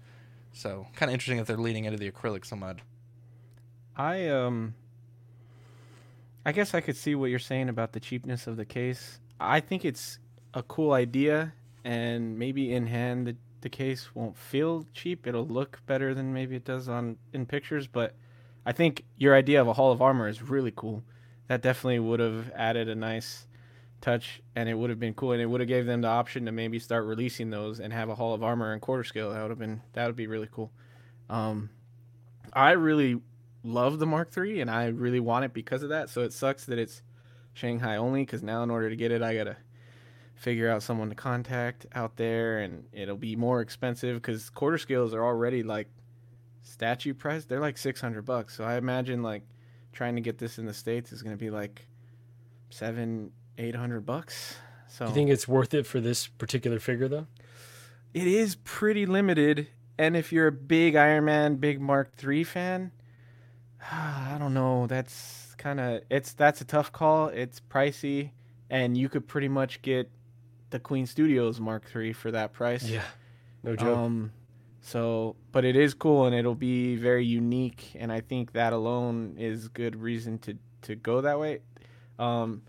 So 0.52 0.88
kind 0.96 1.12
of 1.12 1.14
interesting 1.14 1.38
that 1.38 1.46
they're 1.46 1.58
leaning 1.58 1.86
into 1.86 2.00
the 2.00 2.10
acrylic 2.10 2.44
so 2.44 2.56
much. 2.56 2.80
I 3.96 4.30
um 4.30 4.74
I 6.44 6.54
guess 6.54 6.74
I 6.74 6.82
could 6.82 6.98
see 6.98 7.14
what 7.14 7.30
you're 7.30 7.38
saying 7.38 7.70
about 7.70 7.92
the 7.92 8.00
cheapness 8.00 8.48
of 8.48 8.58
the 8.58 8.66
case. 8.66 9.20
I 9.40 9.60
think 9.60 9.86
it's 9.86 10.18
a 10.56 10.64
cool 10.64 10.94
idea 10.94 11.54
and 11.84 12.38
maybe 12.38 12.74
in 12.74 12.88
hand 12.88 13.28
the, 13.28 13.36
the 13.62 13.70
case 13.70 14.14
won't 14.14 14.38
feel 14.38 14.86
cheap. 14.94 15.28
It'll 15.28 15.48
look 15.48 15.80
better 15.86 16.14
than 16.14 16.34
maybe 16.34 16.56
it 16.56 16.66
does 16.66 16.90
on 16.90 17.18
in 17.34 17.46
pictures, 17.46 17.88
but 17.88 18.16
I 18.66 18.72
think 18.72 19.06
your 19.18 19.36
idea 19.36 19.62
of 19.62 19.68
a 19.68 19.74
Hall 19.74 19.92
of 19.92 20.02
Armor 20.02 20.28
is 20.28 20.42
really 20.42 20.74
cool. 20.76 21.04
That 21.48 21.62
definitely 21.62 22.00
would 22.00 22.20
have 22.20 22.52
added 22.56 22.90
a 22.90 22.96
nice 22.96 23.48
touch 24.02 24.42
and 24.56 24.70
it 24.70 24.76
would 24.76 24.90
have 24.90 25.00
been 25.00 25.14
cool 25.14 25.34
and 25.34 25.42
it 25.42 25.46
would 25.46 25.60
have 25.60 25.68
gave 25.68 25.86
them 25.86 26.02
the 26.02 26.08
option 26.08 26.46
to 26.46 26.52
maybe 26.52 26.80
start 26.80 27.06
releasing 27.06 27.50
those 27.50 27.80
and 27.80 27.92
have 27.92 28.10
a 28.10 28.16
Hall 28.16 28.34
of 28.34 28.44
Armor 28.44 28.74
in 28.74 28.80
quarter 28.80 29.04
scale. 29.04 29.32
That 29.32 29.42
would 29.42 29.50
have 29.50 29.60
been 29.60 29.82
that 29.94 30.06
would 30.08 30.16
be 30.16 30.28
really 30.28 30.50
cool. 30.52 30.72
Um 31.30 31.70
I 32.54 32.72
really 32.72 33.22
love 33.64 34.00
the 34.00 34.06
Mark 34.06 34.36
III, 34.36 34.62
and 34.62 34.72
I 34.72 34.88
really 34.88 35.20
want 35.20 35.46
it 35.46 35.54
because 35.54 35.84
of 35.84 35.90
that. 35.90 36.10
So 36.10 36.22
it 36.22 36.34
sucks 36.34 36.66
that 36.66 36.80
it's 36.80 37.02
Shanghai 37.54 37.98
only, 37.98 38.24
because 38.24 38.44
now 38.44 38.64
in 38.64 38.72
order 38.72 38.90
to 38.90 38.96
get 38.96 39.12
it, 39.12 39.22
I 39.22 39.36
gotta 39.36 39.58
figure 40.40 40.70
out 40.70 40.82
someone 40.82 41.10
to 41.10 41.16
contact 41.16 41.86
out 41.94 42.16
there, 42.16 42.60
and 42.60 42.86
it'll 42.94 43.18
be 43.18 43.36
more 43.36 43.60
expensive 43.60 44.16
because 44.16 44.50
quarter 44.50 44.78
scales 44.78 45.14
are 45.14 45.24
already 45.24 45.64
like 45.64 45.88
statue 46.64 47.14
price. 47.14 47.44
They're 47.46 47.60
like 47.60 47.78
six 47.78 48.00
hundred 48.00 48.24
bucks. 48.24 48.56
So 48.56 48.64
I 48.64 48.78
imagine 48.78 49.22
like 49.22 49.44
trying 49.92 50.16
to 50.16 50.22
get 50.22 50.38
this 50.38 50.58
in 50.58 50.66
the 50.66 50.74
states 50.74 51.12
is 51.12 51.22
gonna 51.22 51.36
be 51.36 51.50
like 51.50 51.88
seven, 52.70 53.32
eight 53.58 53.76
hundred 53.76 54.06
bucks. 54.06 54.56
So 54.88 55.06
Do 55.06 55.12
you 55.12 55.16
think 55.16 55.30
it's 55.30 55.48
worth 55.48 55.74
it 55.74 55.86
for 55.86 56.00
this 56.00 56.28
particular 56.28 56.80
figure 56.80 57.08
though? 57.08 57.28
it 58.14 58.26
is 58.26 58.56
pretty 58.64 59.06
limited. 59.06 59.68
And 60.00 60.16
if 60.16 60.32
you're 60.32 60.48
a 60.48 60.52
big 60.52 60.96
Iron 60.96 61.26
Man, 61.26 61.56
big 61.58 61.82
Mark 61.82 62.14
III 62.24 62.44
fan, 62.46 62.92
I 63.92 64.38
don't 64.40 64.54
know. 64.54 64.88
That's 64.88 65.54
kind 65.58 65.82
of 65.82 66.02
it's 66.10 66.32
that's 66.32 66.62
a 66.62 66.66
tough 66.66 66.94
call. 66.94 67.28
It's 67.28 67.60
pricey, 67.60 68.32
and 68.70 68.98
you 68.98 69.10
could 69.10 69.28
pretty 69.28 69.50
much 69.50 69.82
get 69.82 70.10
the 70.70 70.80
Queen 70.80 71.06
Studios 71.06 71.60
Mark 71.60 71.84
III 71.96 72.14
for 72.14 72.32
that 72.32 72.54
price. 72.54 72.84
Yeah, 72.84 73.04
no 73.64 73.76
joke. 73.76 73.98
Um, 73.98 74.32
so, 74.82 75.36
but 75.52 75.66
it 75.66 75.76
is 75.76 75.94
cool, 75.94 76.26
and 76.26 76.36
it'll 76.36 76.56
be 76.56 76.96
very 76.96 77.26
unique, 77.26 77.92
and 77.96 78.12
I 78.12 78.22
think 78.22 78.54
that 78.54 78.72
alone 78.74 79.36
is 79.38 79.68
good 79.68 79.96
reason 79.96 80.40
to 80.40 80.58
to 80.84 80.96
go 80.96 81.22
that 81.22 81.40
way. 81.40 81.60
Um, 82.18 82.62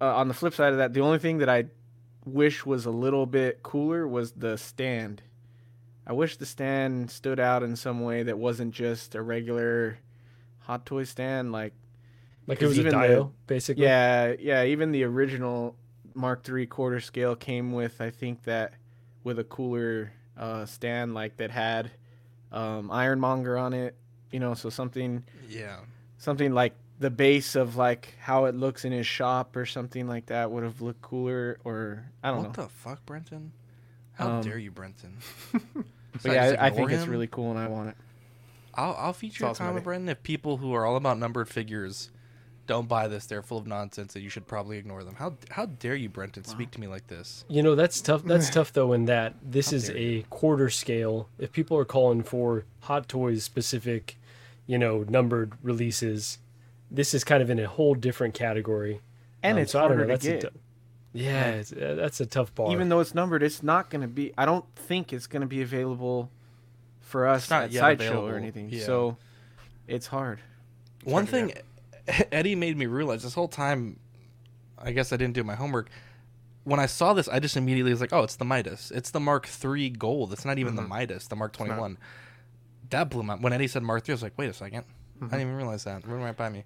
uh, 0.00 0.16
on 0.16 0.28
the 0.28 0.34
flip 0.34 0.54
side 0.54 0.72
of 0.72 0.78
that, 0.78 0.94
the 0.94 1.00
only 1.00 1.18
thing 1.18 1.38
that 1.38 1.48
I 1.48 1.66
wish 2.24 2.64
was 2.66 2.86
a 2.86 2.90
little 2.90 3.26
bit 3.26 3.62
cooler 3.62 4.06
was 4.08 4.32
the 4.32 4.56
stand. 4.58 5.22
I 6.06 6.12
wish 6.12 6.36
the 6.36 6.46
stand 6.46 7.10
stood 7.10 7.38
out 7.40 7.62
in 7.62 7.76
some 7.76 8.00
way 8.00 8.22
that 8.22 8.38
wasn't 8.38 8.72
just 8.74 9.14
a 9.14 9.22
regular 9.22 9.98
Hot 10.60 10.86
Toy 10.86 11.04
stand, 11.04 11.52
like 11.52 11.72
Like 12.46 12.62
it 12.62 12.66
was 12.66 12.78
a 12.78 12.80
even 12.80 12.92
the- 12.98 13.28
basically? 13.46 13.84
Yeah, 13.84 14.34
yeah. 14.38 14.64
Even 14.64 14.92
the 14.92 15.04
original 15.04 15.76
Mark 16.16 16.48
III 16.48 16.66
quarter 16.66 17.00
scale 17.00 17.36
came 17.36 17.72
with, 17.72 18.00
I 18.00 18.10
think 18.10 18.44
that 18.44 18.74
with 19.24 19.38
a 19.38 19.44
cooler 19.44 20.12
uh, 20.36 20.64
stand 20.66 21.14
like 21.14 21.36
that 21.36 21.50
had 21.50 21.90
um, 22.52 22.90
Ironmonger 22.90 23.56
on 23.58 23.72
it. 23.74 23.94
You 24.32 24.40
know, 24.40 24.54
so 24.54 24.70
something 24.70 25.24
Yeah. 25.48 25.76
something 26.18 26.52
like 26.52 26.74
the 26.98 27.10
base 27.10 27.54
of 27.56 27.76
like 27.76 28.14
how 28.20 28.46
it 28.46 28.54
looks 28.54 28.84
in 28.84 28.92
his 28.92 29.06
shop 29.06 29.54
or 29.56 29.66
something 29.66 30.08
like 30.08 30.26
that 30.26 30.50
would 30.50 30.64
have 30.64 30.80
looked 30.80 31.02
cooler. 31.02 31.58
Or 31.64 32.04
I 32.22 32.28
don't 32.28 32.38
what 32.38 32.42
know. 32.42 32.48
What 32.48 32.56
the 32.56 32.68
fuck, 32.68 33.06
Brenton? 33.06 33.52
How 34.14 34.30
Um, 34.38 34.42
dare 34.42 34.58
you, 34.58 34.70
Brenton? 34.70 35.18
But 36.22 36.32
yeah, 36.32 36.56
I, 36.58 36.66
I 36.68 36.70
think 36.70 36.90
it's 36.92 37.06
really 37.06 37.26
cool 37.26 37.50
and 37.50 37.58
I 37.58 37.68
want 37.68 37.90
it. 37.90 37.96
I'll, 38.74 38.94
I'll 38.98 39.12
feature 39.12 39.44
a 39.44 39.48
awesome 39.50 39.66
comment. 39.66 39.84
Brenton. 39.84 40.08
If 40.08 40.22
people 40.22 40.56
who 40.56 40.72
are 40.72 40.86
all 40.86 40.96
about 40.96 41.18
numbered 41.18 41.48
figures 41.48 42.10
don't 42.66 42.88
buy 42.88 43.08
this, 43.08 43.26
they're 43.26 43.42
full 43.42 43.58
of 43.58 43.66
nonsense, 43.66 44.14
and 44.14 44.24
you 44.24 44.30
should 44.30 44.46
probably 44.46 44.78
ignore 44.78 45.04
them. 45.04 45.14
How 45.16 45.34
how 45.50 45.66
dare 45.66 45.94
you, 45.94 46.08
Brenton, 46.08 46.44
speak 46.44 46.70
to 46.72 46.80
me 46.80 46.86
like 46.86 47.06
this? 47.06 47.44
You 47.48 47.62
know 47.62 47.74
that's 47.74 48.00
tough. 48.00 48.22
That's 48.24 48.50
tough 48.50 48.72
though. 48.72 48.92
In 48.92 49.04
that 49.06 49.34
this 49.42 49.70
How 49.70 49.76
is 49.76 49.86
dare 49.88 49.96
a 49.96 50.22
quarter 50.30 50.68
scale. 50.70 51.28
If 51.38 51.52
people 51.52 51.76
are 51.78 51.84
calling 51.84 52.22
for 52.22 52.64
Hot 52.82 53.08
Toys 53.08 53.44
specific, 53.44 54.16
you 54.66 54.78
know, 54.78 55.04
numbered 55.08 55.52
releases, 55.62 56.38
this 56.90 57.14
is 57.14 57.24
kind 57.24 57.42
of 57.42 57.50
in 57.50 57.58
a 57.58 57.66
whole 57.68 57.94
different 57.94 58.34
category. 58.34 59.00
And 59.42 59.58
Um, 59.58 59.62
it's 59.62 59.72
so 59.72 59.78
I 59.78 59.82
don't 59.82 59.90
harder 59.98 60.06
know. 60.06 60.06
to 60.06 60.12
That's 60.14 60.26
a 60.26 60.30
get. 60.30 60.40
tou- 60.52 60.60
yeah, 61.12 61.46
it's, 61.52 61.72
uh, 61.72 61.94
that's 61.96 62.20
a 62.20 62.26
tough 62.26 62.54
bar. 62.54 62.70
Even 62.72 62.88
though 62.90 63.00
it's 63.00 63.14
numbered, 63.14 63.42
it's 63.42 63.62
not 63.62 63.88
going 63.90 64.02
to 64.02 64.08
be. 64.08 64.32
I 64.36 64.44
don't 64.44 64.64
think 64.74 65.12
it's 65.12 65.26
going 65.26 65.40
to 65.40 65.46
be 65.46 65.62
available 65.62 66.30
for 67.00 67.26
us 67.26 67.44
It's 67.44 67.50
not 67.50 67.62
at 67.64 67.72
sideshow 67.72 68.26
or 68.26 68.36
anything. 68.36 68.68
yeah. 68.70 68.84
So 68.84 69.16
it's 69.86 70.08
hard. 70.08 70.40
One 71.04 71.24
thing 71.24 71.52
Eddie 72.32 72.54
made 72.54 72.76
me 72.76 72.86
realize 72.86 73.22
this 73.22 73.34
whole 73.34 73.48
time, 73.48 73.98
I 74.78 74.92
guess 74.92 75.12
I 75.12 75.16
didn't 75.16 75.34
do 75.34 75.44
my 75.44 75.54
homework. 75.54 75.88
When 76.64 76.80
I 76.80 76.86
saw 76.86 77.12
this, 77.14 77.28
I 77.28 77.38
just 77.38 77.56
immediately 77.56 77.92
was 77.92 78.00
like, 78.00 78.12
"Oh, 78.12 78.22
it's 78.24 78.36
the 78.36 78.44
Midas. 78.44 78.90
It's 78.94 79.10
the 79.10 79.20
Mark 79.20 79.48
III 79.64 79.90
Gold. 79.90 80.32
It's 80.32 80.44
not 80.44 80.58
even 80.58 80.72
Mhm. 80.74 80.76
the 80.76 80.82
Midas, 80.82 81.28
the 81.28 81.36
Mark 81.36 81.52
21." 81.52 81.96
That 82.90 83.08
blew 83.10 83.22
my. 83.22 83.34
When 83.36 83.52
Eddie 83.52 83.68
said 83.68 83.82
Mark 83.82 84.08
III, 84.08 84.12
I 84.12 84.14
was 84.14 84.22
like, 84.22 84.36
"Wait 84.38 84.48
a 84.50 84.52
2nd 84.52 84.84
I 85.20 85.24
didn't 85.26 85.40
even 85.40 85.54
realize 85.56 85.84
that. 85.84 86.06
Right 86.06 86.36
by 86.36 86.48
me." 86.48 86.64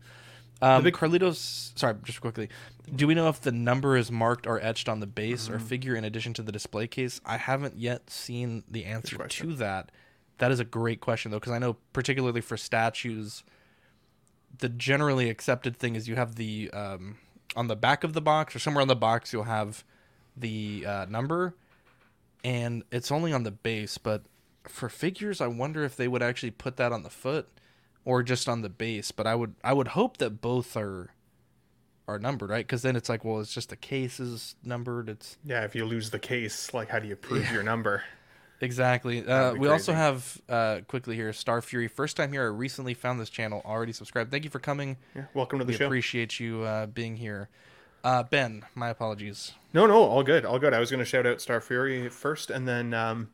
Um, 0.63 0.83
big- 0.85 0.93
Carlitos, 0.95 1.79
sorry, 1.79 1.95
just 2.03 2.21
quickly. 2.21 2.49
Do 2.95 3.07
we 3.07 3.15
know 3.15 3.29
if 3.31 3.41
the 3.41 3.53
number 3.53 3.97
is 3.97 4.11
marked 4.11 4.47
or 4.47 4.61
etched 4.61 4.89
on 4.91 5.01
the 5.01 5.07
base 5.07 5.49
or 5.49 5.59
Mhm. 5.59 5.63
figure 5.63 5.95
in 5.95 6.05
addition 6.05 6.35
to 6.35 6.43
the 6.43 6.53
display 6.53 6.87
case? 6.87 7.21
I 7.25 7.39
haven't 7.39 7.77
yet 7.79 8.11
seen 8.11 8.65
the 8.69 8.85
answer 8.85 9.17
to 9.27 9.55
that. 9.57 9.91
That 10.39 10.51
is 10.51 10.61
a 10.61 10.65
great 10.65 11.01
question 11.01 11.31
though, 11.31 11.39
because 11.41 11.53
I 11.53 11.59
know 11.59 11.75
particularly 11.95 12.41
for 12.43 12.57
statues, 12.59 13.43
the 14.59 14.69
generally 14.69 15.31
accepted 15.31 15.77
thing 15.77 15.97
is 15.97 16.09
you 16.09 16.17
have 16.17 16.37
the 16.37 16.71
um, 16.73 17.17
on 17.57 17.69
the 17.69 17.77
back 17.77 18.05
of 18.05 18.13
the 18.13 18.21
box 18.21 18.55
or 18.55 18.59
somewhere 18.59 18.83
on 18.83 18.89
the 18.89 18.97
box 18.97 19.33
you'll 19.33 19.45
have 19.45 19.85
the 20.37 20.85
uh, 20.87 21.07
number, 21.09 21.55
and 22.45 22.85
it's 22.91 23.11
only 23.11 23.33
on 23.33 23.43
the 23.43 23.51
base. 23.51 23.99
But 23.99 24.23
for 24.65 24.89
figures, 24.89 25.41
I 25.41 25.47
wonder 25.47 25.85
if 25.85 25.97
they 25.97 26.09
would 26.09 26.23
actually 26.23 26.53
put 26.53 26.77
that 26.77 26.93
on 26.93 27.03
the 27.03 27.11
foot 27.11 27.49
or 28.05 28.23
just 28.23 28.49
on 28.49 28.63
the 28.63 28.69
base. 28.69 29.11
But 29.11 29.27
I 29.27 29.35
would 29.35 29.55
I 29.63 29.73
would 29.73 29.89
hope 29.89 30.19
that 30.19 30.41
both 30.41 30.77
are 30.77 31.11
are 32.09 32.19
numbered, 32.19 32.51
right? 32.51 32.67
Because 32.67 32.83
then 32.83 32.97
it's 32.97 33.09
like, 33.09 33.25
well, 33.25 33.41
it's 33.41 33.55
just 33.55 33.69
the 33.69 33.77
case 33.77 34.19
is 34.19 34.57
numbered. 34.65 35.09
It's 35.09 35.39
Yeah, 35.45 35.65
if 35.65 35.75
you 35.75 35.85
lose 35.85 36.11
the 36.11 36.19
case, 36.19 36.75
like 36.75 36.89
how 36.89 36.99
do 36.99 37.09
you 37.09 37.17
prove 37.17 37.51
your 37.53 37.63
number? 37.63 38.03
Exactly. 38.61 39.27
Uh, 39.27 39.55
we 39.55 39.69
also 39.69 39.93
have 39.93 40.41
uh, 40.49 40.81
quickly 40.87 41.17
here 41.17 41.33
Star 41.33 41.63
Fury. 41.63 41.89
First 41.89 42.17
time 42.17 42.33
here. 42.33 42.43
I 42.43 42.47
recently 42.47 42.95
found 42.95 43.19
this 43.21 43.31
channel. 43.31 43.63
Already 43.65 43.93
subscribed. 43.93 44.31
Thank 44.31 44.45
you 44.45 44.51
for 44.51 44.59
coming. 44.59 44.97
Yeah, 45.15 45.25
welcome 45.35 45.59
to 45.59 45.65
the 45.65 45.73
we 45.73 45.77
show. 45.79 45.87
Appreciate 45.87 46.39
you 46.39 46.63
uh, 46.63 46.87
being 46.87 47.17
here. 47.17 47.49
Uh, 48.05 48.23
ben, 48.23 48.65
my 48.75 48.89
apologies. 48.89 49.53
No, 49.73 49.87
no, 49.87 49.95
all 50.03 50.23
good, 50.23 50.45
all 50.45 50.59
good. 50.59 50.75
I 50.75 50.81
was 50.81 50.91
going 50.91 51.01
to 51.01 51.05
shout 51.05 51.27
out 51.27 51.41
Star 51.41 51.61
Fury 51.61 52.09
first, 52.09 52.51
and 52.51 52.67
then 52.67 52.93
um, 52.95 53.31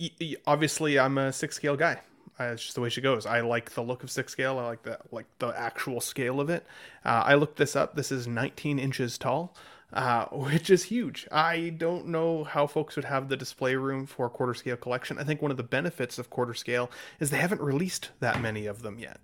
y- 0.00 0.10
y- 0.20 0.36
obviously 0.46 0.98
I'm 0.98 1.18
a 1.18 1.32
six 1.32 1.56
scale 1.56 1.76
guy. 1.76 2.00
Uh, 2.40 2.44
it's 2.44 2.62
just 2.62 2.76
the 2.76 2.80
way 2.80 2.88
she 2.88 3.00
goes. 3.00 3.26
I 3.26 3.40
like 3.40 3.70
the 3.72 3.82
look 3.82 4.04
of 4.04 4.10
six 4.12 4.30
scale. 4.32 4.58
I 4.58 4.66
like 4.66 4.82
the 4.82 4.98
like 5.10 5.26
the 5.40 5.48
actual 5.48 6.00
scale 6.00 6.40
of 6.40 6.50
it. 6.50 6.64
Uh, 7.04 7.22
I 7.26 7.34
looked 7.34 7.56
this 7.56 7.74
up. 7.74 7.94
This 7.96 8.12
is 8.12 8.28
19 8.28 8.78
inches 8.78 9.18
tall, 9.18 9.54
uh, 9.92 10.26
which 10.32 10.70
is 10.70 10.84
huge. 10.84 11.26
I 11.30 11.70
don't 11.70 12.08
know 12.08 12.44
how 12.44 12.66
folks 12.66 12.96
would 12.96 13.04
have 13.04 13.28
the 13.28 13.36
display 13.36 13.74
room 13.76 14.06
for 14.06 14.28
quarter 14.28 14.54
scale 14.54 14.76
collection. 14.76 15.18
I 15.18 15.24
think 15.24 15.42
one 15.42 15.50
of 15.50 15.56
the 15.56 15.62
benefits 15.62 16.18
of 16.18 16.30
quarter 16.30 16.54
scale 16.54 16.90
is 17.20 17.30
they 17.30 17.38
haven't 17.38 17.60
released 17.60 18.10
that 18.20 18.40
many 18.40 18.66
of 18.66 18.82
them 18.82 18.98
yet. 18.98 19.20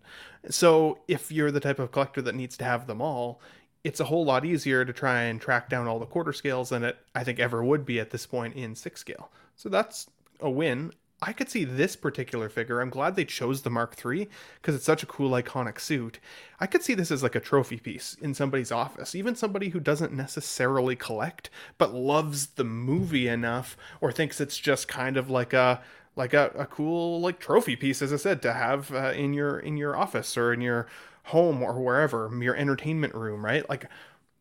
So 0.51 0.99
if 1.09 1.33
you're 1.33 1.51
the 1.51 1.61
type 1.61 1.79
of 1.79 1.93
collector 1.93 2.23
that 2.23 2.35
needs 2.35 2.57
to 2.59 2.65
have 2.65 2.87
them 2.87 3.01
all, 3.01 3.41
it's 3.83 4.01
a 4.01 4.05
whole 4.05 4.25
lot 4.25 4.45
easier 4.45 4.85
to 4.85 4.93
try 4.93 5.23
and 5.23 5.41
track 5.41 5.69
down 5.69 5.87
all 5.87 5.99
the 5.99 6.07
quarter 6.07 6.33
scales 6.33 6.71
than 6.71 6.85
it 6.85 6.97
I 7.15 7.23
think 7.23 7.39
ever 7.39 7.63
would 7.63 7.85
be 7.85 8.01
at 8.01 8.11
this 8.11 8.27
point 8.27 8.55
in 8.55 8.75
six 8.75 9.01
scale. 9.01 9.31
So 9.57 9.69
that's 9.69 10.09
a 10.41 10.51
win. 10.51 10.93
I 11.27 11.33
could 11.33 11.49
see 11.49 11.65
this 11.65 11.97
particular 11.97 12.49
figure. 12.49 12.81
I'm 12.81 12.91
glad 12.91 13.17
they 13.17 13.25
chose 13.25 13.63
the 13.63 13.71
Mark 13.71 13.97
III 14.05 14.29
because 14.61 14.75
it's 14.75 14.85
such 14.85 15.03
a 15.03 15.07
cool 15.07 15.31
iconic 15.31 15.81
suit. 15.81 16.21
I 16.61 16.67
could 16.67 16.83
see 16.83 16.95
this 16.95 17.11
as 17.11 17.23
like 17.23 17.35
a 17.35 17.41
trophy 17.41 17.79
piece 17.79 18.17
in 18.21 18.35
somebody's 18.35 18.71
office, 18.71 19.15
even 19.15 19.35
somebody 19.35 19.71
who 19.71 19.81
doesn't 19.81 20.13
necessarily 20.13 20.97
collect 20.97 21.51
but 21.79 21.95
loves 21.95 22.49
the 22.49 22.65
movie 22.65 23.27
enough 23.27 23.77
or 24.01 24.13
thinks 24.13 24.41
it's 24.41 24.59
just 24.59 24.87
kind 24.87 25.17
of 25.17 25.31
like 25.31 25.53
a 25.53 25.83
like 26.17 26.35
a, 26.35 26.53
a 26.57 26.67
cool 26.67 27.21
like 27.21 27.41
trophy 27.41 27.75
piece 27.75 28.01
as 28.03 28.13
I 28.13 28.17
said 28.17 28.41
to 28.43 28.53
have 28.53 28.93
uh, 28.95 29.13
in 29.17 29.35
your 29.35 29.59
in 29.59 29.77
your 29.77 29.97
office 29.97 30.37
or 30.37 30.53
in 30.53 30.61
your 30.61 30.87
home 31.25 31.63
or 31.63 31.81
wherever, 31.81 32.31
your 32.41 32.55
entertainment 32.55 33.15
room, 33.15 33.45
right? 33.45 33.69
Like 33.69 33.87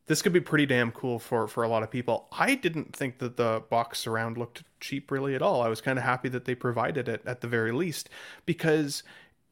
this 0.08 0.22
could 0.22 0.34
be 0.34 0.42
pretty 0.42 0.66
damn 0.66 0.92
cool 0.92 1.20
for 1.20 1.48
for 1.48 1.64
a 1.64 1.68
lot 1.68 1.84
of 1.84 1.92
people. 1.92 2.28
I 2.32 2.56
didn't 2.56 2.96
think 2.96 3.20
that 3.20 3.38
the 3.38 3.64
box 3.70 4.00
surround 4.00 4.38
looked 4.38 4.64
cheap 4.80 5.12
really 5.12 5.36
at 5.36 5.42
all. 5.42 5.62
I 5.62 5.70
was 5.70 5.82
kind 5.82 5.98
of 5.98 6.04
happy 6.04 6.30
that 6.30 6.46
they 6.46 6.56
provided 6.56 7.08
it 7.08 7.22
at 7.26 7.42
the 7.42 7.48
very 7.48 7.72
least 7.72 8.10
because 8.46 9.04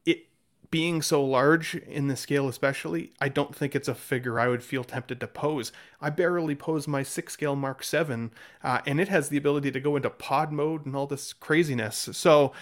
it 0.04 0.26
being 0.70 1.00
so 1.00 1.24
large 1.24 1.74
in 1.74 2.08
the 2.08 2.16
scale 2.16 2.48
especially, 2.48 3.12
I 3.20 3.28
don't 3.28 3.56
think 3.56 3.74
it's 3.74 3.88
a 3.88 3.94
figure 3.94 4.38
I 4.38 4.48
would 4.48 4.62
feel 4.62 4.84
tempted 4.84 5.20
to 5.20 5.26
pose. 5.26 5.72
I 6.00 6.10
barely 6.10 6.54
pose 6.54 6.86
my 6.86 7.02
6 7.02 7.32
scale 7.32 7.56
Mark 7.56 7.82
7 7.82 8.30
uh, 8.62 8.80
and 8.86 9.00
it 9.00 9.08
has 9.08 9.30
the 9.30 9.38
ability 9.38 9.70
to 9.70 9.80
go 9.80 9.96
into 9.96 10.10
pod 10.10 10.52
mode 10.52 10.84
and 10.84 10.94
all 10.94 11.06
this 11.06 11.32
craziness. 11.32 12.10
So 12.12 12.52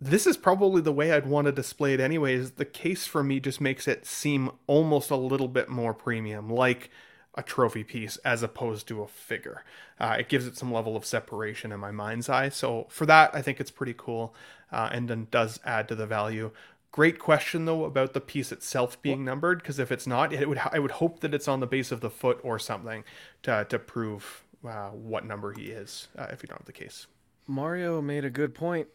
this 0.00 0.26
is 0.26 0.36
probably 0.36 0.82
the 0.82 0.92
way 0.92 1.12
I'd 1.12 1.26
want 1.26 1.46
to 1.46 1.52
display 1.52 1.94
it 1.94 2.00
anyways. 2.00 2.52
The 2.52 2.64
case 2.64 3.06
for 3.06 3.22
me 3.22 3.40
just 3.40 3.60
makes 3.60 3.86
it 3.86 4.06
seem 4.06 4.50
almost 4.68 5.10
a 5.10 5.16
little 5.16 5.48
bit 5.48 5.68
more 5.68 5.94
premium, 5.94 6.50
like 6.50 6.90
a 7.34 7.42
trophy 7.42 7.82
piece 7.82 8.16
as 8.18 8.42
opposed 8.42 8.86
to 8.88 9.02
a 9.02 9.08
figure. 9.08 9.64
Uh, 9.98 10.16
it 10.18 10.28
gives 10.28 10.46
it 10.46 10.56
some 10.56 10.72
level 10.72 10.96
of 10.96 11.04
separation 11.04 11.72
in 11.72 11.80
my 11.80 11.90
mind's 11.90 12.28
eye. 12.28 12.48
So 12.48 12.86
for 12.90 13.06
that, 13.06 13.34
I 13.34 13.40
think 13.42 13.60
it's 13.60 13.70
pretty 13.70 13.94
cool 13.96 14.34
uh, 14.70 14.90
and 14.92 15.08
then 15.08 15.28
does 15.30 15.60
add 15.64 15.88
to 15.88 15.94
the 15.94 16.06
value. 16.06 16.50
Great 16.90 17.18
question 17.18 17.64
though 17.64 17.84
about 17.84 18.12
the 18.12 18.20
piece 18.20 18.52
itself 18.52 19.00
being 19.00 19.24
numbered 19.24 19.58
because 19.58 19.78
if 19.78 19.90
it's 19.90 20.06
not, 20.06 20.32
it 20.32 20.46
would 20.46 20.60
I 20.72 20.78
would 20.78 20.90
hope 20.92 21.20
that 21.20 21.32
it's 21.32 21.48
on 21.48 21.60
the 21.60 21.66
base 21.66 21.90
of 21.90 22.02
the 22.02 22.10
foot 22.10 22.38
or 22.42 22.58
something 22.58 23.04
to 23.44 23.66
to 23.70 23.78
prove 23.78 24.44
uh, 24.66 24.90
what 24.90 25.24
number 25.24 25.52
he 25.52 25.70
is 25.70 26.08
uh, 26.18 26.26
if 26.30 26.42
you 26.42 26.48
don't 26.48 26.58
have 26.58 26.66
the 26.66 26.72
case. 26.72 27.06
Mario 27.46 28.02
made 28.02 28.26
a 28.26 28.30
good 28.30 28.54
point. 28.54 28.88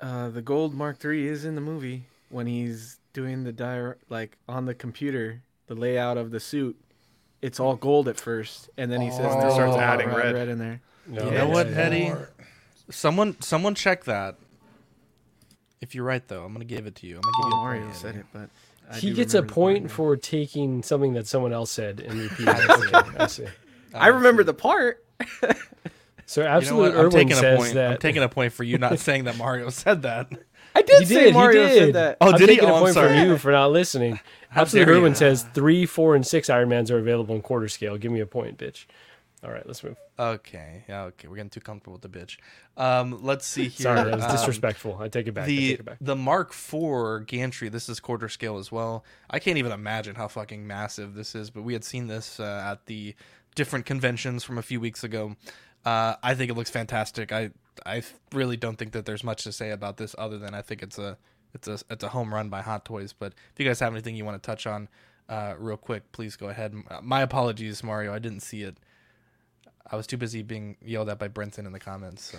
Uh, 0.00 0.30
the 0.30 0.42
gold 0.42 0.74
Mark 0.74 1.02
III 1.04 1.28
is 1.28 1.44
in 1.44 1.54
the 1.54 1.60
movie 1.60 2.06
when 2.28 2.48
he's 2.48 2.98
doing 3.12 3.44
the 3.44 3.52
dire 3.52 3.98
like 4.08 4.36
on 4.48 4.66
the 4.66 4.74
computer, 4.74 5.42
the 5.68 5.76
layout 5.76 6.16
of 6.16 6.32
the 6.32 6.40
suit. 6.40 6.76
It's 7.42 7.58
all 7.60 7.74
gold 7.76 8.08
at 8.08 8.16
first, 8.18 8.70
and 8.78 8.90
then 8.90 9.00
he 9.00 9.10
says 9.10 9.26
Oh, 9.28 9.40
there's 9.40 9.54
starts 9.54 9.76
a 9.76 9.80
adding 9.80 10.06
red, 10.08 10.16
red. 10.16 10.34
red 10.34 10.48
in 10.48 10.58
there. 10.58 10.80
No, 11.06 11.24
You 11.24 11.30
know 11.32 11.48
what, 11.48 11.68
yeah. 11.68 11.76
Eddie? 11.76 12.12
Someone, 12.90 13.40
someone 13.40 13.74
check 13.74 14.04
that. 14.04 14.36
If 15.80 15.94
you're 15.96 16.04
right, 16.04 16.26
though, 16.28 16.44
I'm 16.44 16.52
gonna 16.52 16.64
give 16.64 16.86
it 16.86 16.94
to 16.96 17.06
you. 17.08 17.16
I'm 17.16 17.22
gonna 17.22 17.32
give 17.36 17.44
Oh, 17.44 17.48
you 17.48 17.54
a 17.54 17.58
oh, 17.58 17.64
Mario 17.64 17.82
point, 17.86 17.96
said 17.96 18.14
it, 18.16 18.26
but 18.32 18.50
I 18.90 18.98
he 18.98 19.12
gets 19.12 19.34
a 19.34 19.42
point 19.42 19.90
for 19.90 20.16
taking 20.16 20.82
something 20.84 21.14
that 21.14 21.26
someone 21.26 21.52
else 21.52 21.72
said 21.72 21.98
and 22.00 22.20
repeating 22.20 22.54
it. 22.56 23.04
I 23.18 23.26
see. 23.26 23.46
I 23.92 24.06
remember 24.08 24.44
the 24.44 24.54
part. 24.54 25.04
So 26.26 26.40
You 26.42 26.46
know 26.48 26.52
absolute? 26.54 26.92
I'm 26.94 26.98
Irwin 27.00 27.10
taking 27.10 27.32
a 27.32 27.36
says 27.36 27.58
point. 27.58 27.74
that 27.74 27.90
I'm 27.92 27.98
taking 27.98 28.22
a 28.22 28.28
point 28.28 28.52
for 28.52 28.62
you 28.62 28.78
not 28.78 28.98
saying 29.00 29.24
that 29.24 29.36
Mario 29.36 29.68
said 29.70 30.02
that. 30.02 30.30
I 30.74 30.82
did 30.82 31.00
he 31.00 31.06
say 31.06 31.24
did. 31.24 31.34
Mario 31.34 31.62
he 31.62 31.68
did. 31.68 31.78
said 31.78 31.94
that. 31.94 32.16
Oh, 32.20 32.32
I'm 32.32 32.38
did 32.38 32.48
he? 32.48 32.56
taking 32.56 32.70
Oh, 32.70 32.72
a 32.72 32.76
I'm 32.76 32.82
point 32.82 32.94
from 32.94 33.14
you 33.14 33.38
for 33.38 33.52
not 33.52 33.70
listening. 33.72 34.20
How 34.50 34.62
Absolute 34.62 34.86
dare 34.86 35.14
says 35.14 35.44
three, 35.54 35.86
four, 35.86 36.14
and 36.14 36.26
six 36.26 36.50
Iron 36.50 36.68
Mans 36.68 36.90
are 36.90 36.98
available 36.98 37.34
in 37.34 37.40
quarter 37.42 37.68
scale. 37.68 37.96
Give 37.96 38.12
me 38.12 38.20
a 38.20 38.26
point, 38.26 38.58
bitch. 38.58 38.84
All 39.44 39.50
right, 39.50 39.66
let's 39.66 39.82
move. 39.82 39.96
Okay, 40.18 40.84
yeah, 40.88 41.02
okay, 41.04 41.26
we're 41.26 41.34
getting 41.36 41.50
too 41.50 41.60
comfortable 41.60 41.94
with 41.94 42.02
the 42.02 42.08
bitch. 42.08 42.36
Um, 42.76 43.18
let's 43.24 43.44
see 43.44 43.62
here. 43.68 43.84
Sorry, 43.84 44.04
that 44.04 44.14
was 44.14 44.24
Um, 44.24 44.30
disrespectful. 44.30 44.98
I 45.00 45.08
take 45.08 45.26
it 45.26 45.32
back. 45.32 45.44
I 45.44 45.46
The 45.48 45.70
take 45.70 45.80
it 45.80 45.84
back. 45.84 45.96
the 46.00 46.14
Mark 46.14 46.52
IV 46.52 47.26
gantry. 47.26 47.68
This 47.68 47.88
is 47.88 47.98
quarter 47.98 48.28
scale 48.28 48.56
as 48.58 48.70
well. 48.70 49.04
I 49.30 49.40
can't 49.40 49.58
even 49.58 49.72
imagine 49.72 50.14
how 50.14 50.28
fucking 50.28 50.64
massive 50.66 51.14
this 51.14 51.34
is. 51.34 51.50
But 51.50 51.62
we 51.62 51.72
had 51.72 51.82
seen 51.82 52.06
this 52.06 52.38
uh, 52.38 52.62
at 52.72 52.86
the 52.86 53.14
different 53.56 53.84
conventions 53.84 54.44
from 54.44 54.58
a 54.58 54.62
few 54.62 54.78
weeks 54.80 55.02
ago. 55.02 55.34
Uh, 55.84 56.14
I 56.22 56.34
think 56.36 56.50
it 56.50 56.54
looks 56.54 56.70
fantastic. 56.70 57.32
I 57.32 57.50
I 57.86 58.02
really 58.32 58.56
don't 58.56 58.76
think 58.76 58.92
that 58.92 59.06
there's 59.06 59.24
much 59.24 59.44
to 59.44 59.52
say 59.52 59.70
about 59.70 59.96
this 59.96 60.14
other 60.18 60.38
than 60.38 60.54
I 60.54 60.62
think 60.62 60.82
it's 60.82 60.98
a 60.98 61.16
it's 61.54 61.68
a 61.68 61.78
it's 61.90 62.04
a 62.04 62.08
home 62.08 62.32
run 62.32 62.48
by 62.48 62.62
Hot 62.62 62.84
Toys. 62.84 63.12
But 63.12 63.32
if 63.52 63.58
you 63.60 63.66
guys 63.66 63.80
have 63.80 63.92
anything 63.92 64.14
you 64.14 64.24
want 64.24 64.42
to 64.42 64.46
touch 64.46 64.66
on, 64.66 64.88
uh, 65.28 65.54
real 65.58 65.76
quick, 65.76 66.12
please 66.12 66.36
go 66.36 66.48
ahead. 66.48 66.74
My 67.02 67.22
apologies, 67.22 67.82
Mario. 67.82 68.12
I 68.12 68.18
didn't 68.18 68.40
see 68.40 68.62
it. 68.62 68.76
I 69.90 69.96
was 69.96 70.06
too 70.06 70.16
busy 70.16 70.42
being 70.42 70.76
yelled 70.82 71.08
at 71.10 71.18
by 71.18 71.28
Brenton 71.28 71.66
in 71.66 71.72
the 71.72 71.80
comments. 71.80 72.32
So 72.32 72.38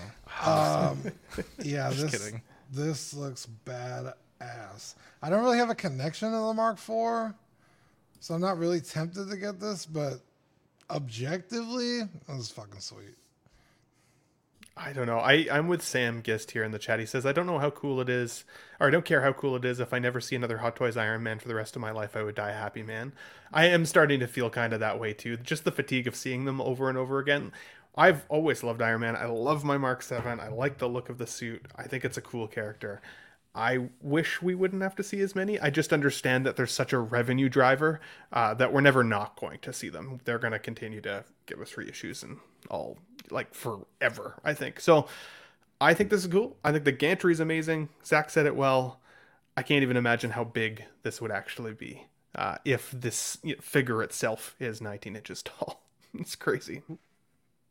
Um, 0.50 1.12
yeah, 1.64 1.90
this 1.90 2.12
kidding. 2.12 2.42
this 2.72 3.14
looks 3.14 3.48
badass. 3.66 4.96
I 5.22 5.30
don't 5.30 5.44
really 5.44 5.58
have 5.58 5.70
a 5.70 5.76
connection 5.76 6.32
to 6.32 6.38
the 6.38 6.54
Mark 6.54 6.78
IV, 6.78 7.34
so 8.20 8.34
I'm 8.34 8.42
not 8.42 8.58
really 8.58 8.82
tempted 8.82 9.30
to 9.30 9.38
get 9.38 9.60
this. 9.60 9.86
But 9.86 10.22
objectively, 10.90 12.02
this 12.28 12.38
is 12.40 12.50
fucking 12.52 12.80
sweet. 12.80 13.16
I 14.76 14.91
don't 14.91 15.05
know. 15.05 15.19
I, 15.19 15.45
I'm 15.51 15.67
with 15.67 15.84
Sam 15.84 16.24
Gist 16.24 16.51
here 16.51 16.63
in 16.63 16.71
the 16.71 16.80
chat. 16.80 16.99
He 16.99 17.05
says, 17.05 17.28
I 17.28 17.32
don't 17.32 17.45
know 17.45 17.59
how 17.59 17.69
cool 17.69 18.01
it 18.01 18.09
is, 18.09 18.43
or 18.80 18.88
I 18.88 18.89
don't 18.89 19.05
care 19.05 19.21
how 19.21 19.32
cool 19.32 19.55
it 19.55 19.63
is. 19.63 19.80
If 19.80 19.93
I 19.93 19.99
never 19.99 20.19
see 20.19 20.36
another 20.36 20.57
Hot 20.57 20.76
Toys 20.76 20.97
Iron 20.97 21.21
Man 21.21 21.38
for 21.38 21.47
the 21.47 21.53
rest 21.53 21.76
of 21.76 21.82
my 21.82 21.91
life, 21.91 22.15
I 22.15 22.24
would 22.24 22.34
die 22.34 22.49
a 22.49 22.55
happy 22.55 22.82
man. 22.82 23.13
I 23.51 23.67
am 23.67 23.86
starting 23.86 24.19
to 24.19 24.28
feel 24.28 24.49
kind 24.49 24.74
of 24.74 24.80
that 24.80 24.99
way 24.99 25.13
too. 25.13 25.38
Just 25.38 25.63
the 25.63 25.71
fatigue 25.71 26.07
of 26.07 26.15
seeing 26.15 26.45
them 26.45 26.59
over 26.59 26.89
and 26.89 26.97
over 26.97 27.19
again. 27.19 27.51
I've 27.95 28.26
always 28.30 28.63
loved 28.63 28.82
Iron 28.82 29.01
Man. 29.01 29.15
I 29.15 29.26
love 29.26 29.63
my 29.63 29.78
Mark 29.78 30.01
7. 30.01 30.39
I 30.39 30.47
like 30.47 30.80
the 30.80 30.89
look 30.89 31.09
of 31.09 31.19
the 31.19 31.28
suit. 31.28 31.67
I 31.76 31.84
think 31.84 32.03
it's 32.03 32.17
a 32.17 32.21
cool 32.21 32.47
character. 32.47 32.99
I 33.53 33.89
wish 34.01 34.41
we 34.41 34.55
wouldn't 34.55 34.82
have 34.82 34.95
to 34.95 35.03
see 35.03 35.19
as 35.19 35.36
many. 35.36 35.59
I 35.59 35.69
just 35.69 35.93
understand 35.93 36.43
that 36.47 36.55
there's 36.55 36.71
such 36.71 36.91
a 36.91 36.97
revenue 36.97 37.49
driver 37.49 38.01
uh, 38.32 38.55
that 38.55 38.74
we're 38.74 38.82
never 38.82 39.03
not 39.03 39.39
going 39.39 39.59
to 39.59 39.71
see 39.71 39.89
them. 39.89 40.21
They're 40.26 40.39
going 40.39 40.53
to 40.53 40.59
continue 40.59 41.01
to 41.01 41.24
give 41.45 41.61
us 41.61 41.74
reissues 41.74 42.24
and 42.24 42.39
all 42.71 42.97
like 43.32 43.53
forever. 43.53 44.36
I 44.43 44.53
think 44.53 44.80
so. 44.80 45.07
I 45.82 45.93
think 45.93 46.09
this 46.09 46.21
is 46.21 46.28
cool. 46.28 46.55
I 46.63 46.71
think 46.71 46.86
the 46.86 46.91
gantry 46.91 47.34
is 47.34 47.39
amazing. 47.39 47.89
Zach 48.05 48.30
said 48.30 48.45
it 48.45 48.55
well. 48.55 48.99
I 49.57 49.61
can't 49.63 49.84
even 49.84 49.97
imagine 49.97 50.32
how 50.32 50.43
big 50.45 50.84
this 51.03 51.21
would 51.21 51.32
actually 51.32 51.74
be. 51.74 52.07
uh, 52.36 52.55
if 52.65 52.89
this 52.91 53.38
figure 53.61 54.01
itself 54.01 54.55
is 54.59 54.82
19 54.82 55.15
inches 55.15 55.43
tall. 55.43 55.84
it's 56.19 56.36
crazy. 56.36 56.82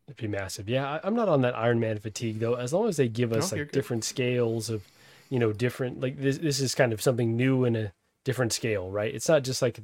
It'd 0.06 0.16
be 0.16 0.28
massive. 0.28 0.68
Yeah, 0.68 1.00
I'm 1.02 1.14
not 1.14 1.28
on 1.28 1.42
that 1.42 1.56
Iron 1.56 1.80
Man 1.80 1.98
fatigue 1.98 2.38
though. 2.40 2.54
As 2.54 2.72
long 2.72 2.88
as 2.88 2.96
they 2.96 3.08
give 3.08 3.32
us 3.32 3.52
No, 3.52 3.58
like 3.58 3.72
different 3.72 4.04
scales 4.04 4.68
of, 4.70 4.82
you 5.30 5.38
know, 5.38 5.52
different 5.52 6.00
like 6.00 6.18
this. 6.20 6.38
This 6.38 6.60
is 6.60 6.74
kind 6.74 6.92
of 6.92 7.00
something 7.02 7.36
new 7.36 7.64
in 7.64 7.74
a 7.76 7.92
different 8.24 8.52
scale, 8.52 8.90
right? 8.90 9.12
It's 9.14 9.28
not 9.28 9.42
just 9.42 9.62
like 9.62 9.80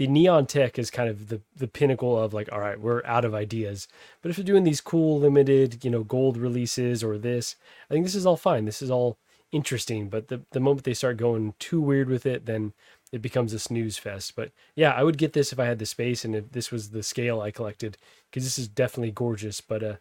the 0.00 0.06
neon 0.06 0.46
tech 0.46 0.78
is 0.78 0.90
kind 0.90 1.10
of 1.10 1.28
the 1.28 1.42
the 1.54 1.68
pinnacle 1.68 2.18
of 2.18 2.32
like, 2.32 2.50
all 2.50 2.58
right, 2.58 2.80
we're 2.80 3.04
out 3.04 3.26
of 3.26 3.34
ideas. 3.34 3.86
But 4.22 4.30
if 4.30 4.38
you're 4.38 4.46
doing 4.46 4.64
these 4.64 4.80
cool 4.80 5.20
limited, 5.20 5.84
you 5.84 5.90
know, 5.90 6.04
gold 6.04 6.38
releases 6.38 7.04
or 7.04 7.18
this, 7.18 7.54
I 7.90 7.92
think 7.92 8.06
this 8.06 8.14
is 8.14 8.24
all 8.24 8.38
fine. 8.38 8.64
This 8.64 8.80
is 8.80 8.90
all 8.90 9.18
interesting. 9.52 10.08
But 10.08 10.28
the 10.28 10.40
the 10.52 10.60
moment 10.60 10.84
they 10.84 10.94
start 10.94 11.18
going 11.18 11.52
too 11.58 11.82
weird 11.82 12.08
with 12.08 12.24
it, 12.24 12.46
then 12.46 12.72
it 13.12 13.20
becomes 13.20 13.52
a 13.52 13.58
snooze 13.58 13.98
fest. 13.98 14.34
But 14.34 14.52
yeah, 14.74 14.92
I 14.92 15.02
would 15.04 15.18
get 15.18 15.34
this 15.34 15.52
if 15.52 15.58
I 15.60 15.66
had 15.66 15.78
the 15.78 15.84
space 15.84 16.24
and 16.24 16.34
if 16.34 16.50
this 16.52 16.72
was 16.72 16.88
the 16.90 17.02
scale 17.02 17.42
I 17.42 17.50
collected 17.50 17.98
because 18.30 18.44
this 18.44 18.58
is 18.58 18.68
definitely 18.68 19.10
gorgeous, 19.10 19.60
but 19.60 19.82
uh, 19.82 19.96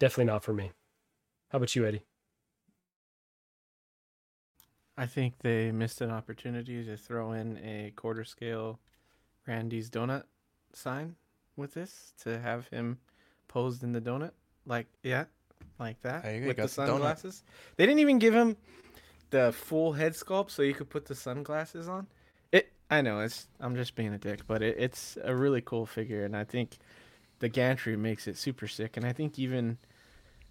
definitely 0.00 0.32
not 0.32 0.42
for 0.42 0.52
me. 0.52 0.72
How 1.50 1.58
about 1.58 1.76
you, 1.76 1.86
Eddie? 1.86 2.02
I 4.96 5.06
think 5.06 5.38
they 5.42 5.70
missed 5.70 6.00
an 6.00 6.10
opportunity 6.10 6.84
to 6.84 6.96
throw 6.96 7.30
in 7.30 7.58
a 7.58 7.92
quarter 7.94 8.24
scale 8.24 8.80
Randy's 9.46 9.90
donut 9.90 10.24
sign 10.72 11.16
with 11.56 11.74
this 11.74 12.12
to 12.22 12.38
have 12.38 12.68
him 12.68 12.98
posed 13.48 13.82
in 13.82 13.92
the 13.92 14.00
donut. 14.00 14.32
Like, 14.66 14.86
yeah, 15.02 15.24
like 15.78 16.00
that. 16.02 16.22
Go, 16.22 16.46
with 16.46 16.56
the 16.56 16.68
sunglasses. 16.68 17.42
They 17.76 17.86
didn't 17.86 18.00
even 18.00 18.18
give 18.18 18.34
him 18.34 18.56
the 19.30 19.52
full 19.52 19.92
head 19.92 20.12
sculpt 20.12 20.50
so 20.50 20.62
you 20.62 20.74
could 20.74 20.90
put 20.90 21.06
the 21.06 21.14
sunglasses 21.14 21.88
on. 21.88 22.06
It 22.52 22.72
I 22.90 23.00
know 23.00 23.20
it's 23.20 23.48
I'm 23.60 23.74
just 23.74 23.94
being 23.94 24.14
a 24.14 24.18
dick, 24.18 24.46
but 24.46 24.62
it, 24.62 24.76
it's 24.78 25.18
a 25.22 25.34
really 25.34 25.60
cool 25.60 25.86
figure 25.86 26.24
and 26.24 26.36
I 26.36 26.44
think 26.44 26.78
the 27.40 27.48
gantry 27.48 27.96
makes 27.96 28.26
it 28.28 28.38
super 28.38 28.68
sick 28.68 28.96
and 28.96 29.04
I 29.04 29.12
think 29.12 29.38
even 29.38 29.78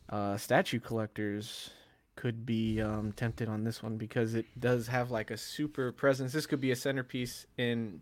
uh, 0.09 0.37
statue 0.37 0.79
collectors 0.79 1.69
could 2.15 2.45
be 2.45 2.81
um, 2.81 3.11
tempted 3.13 3.47
on 3.47 3.63
this 3.63 3.81
one 3.81 3.97
because 3.97 4.35
it 4.35 4.45
does 4.59 4.87
have 4.87 5.09
like 5.09 5.31
a 5.31 5.37
super 5.37 5.91
presence. 5.91 6.33
This 6.33 6.45
could 6.45 6.61
be 6.61 6.71
a 6.71 6.75
centerpiece 6.75 7.47
in 7.57 8.01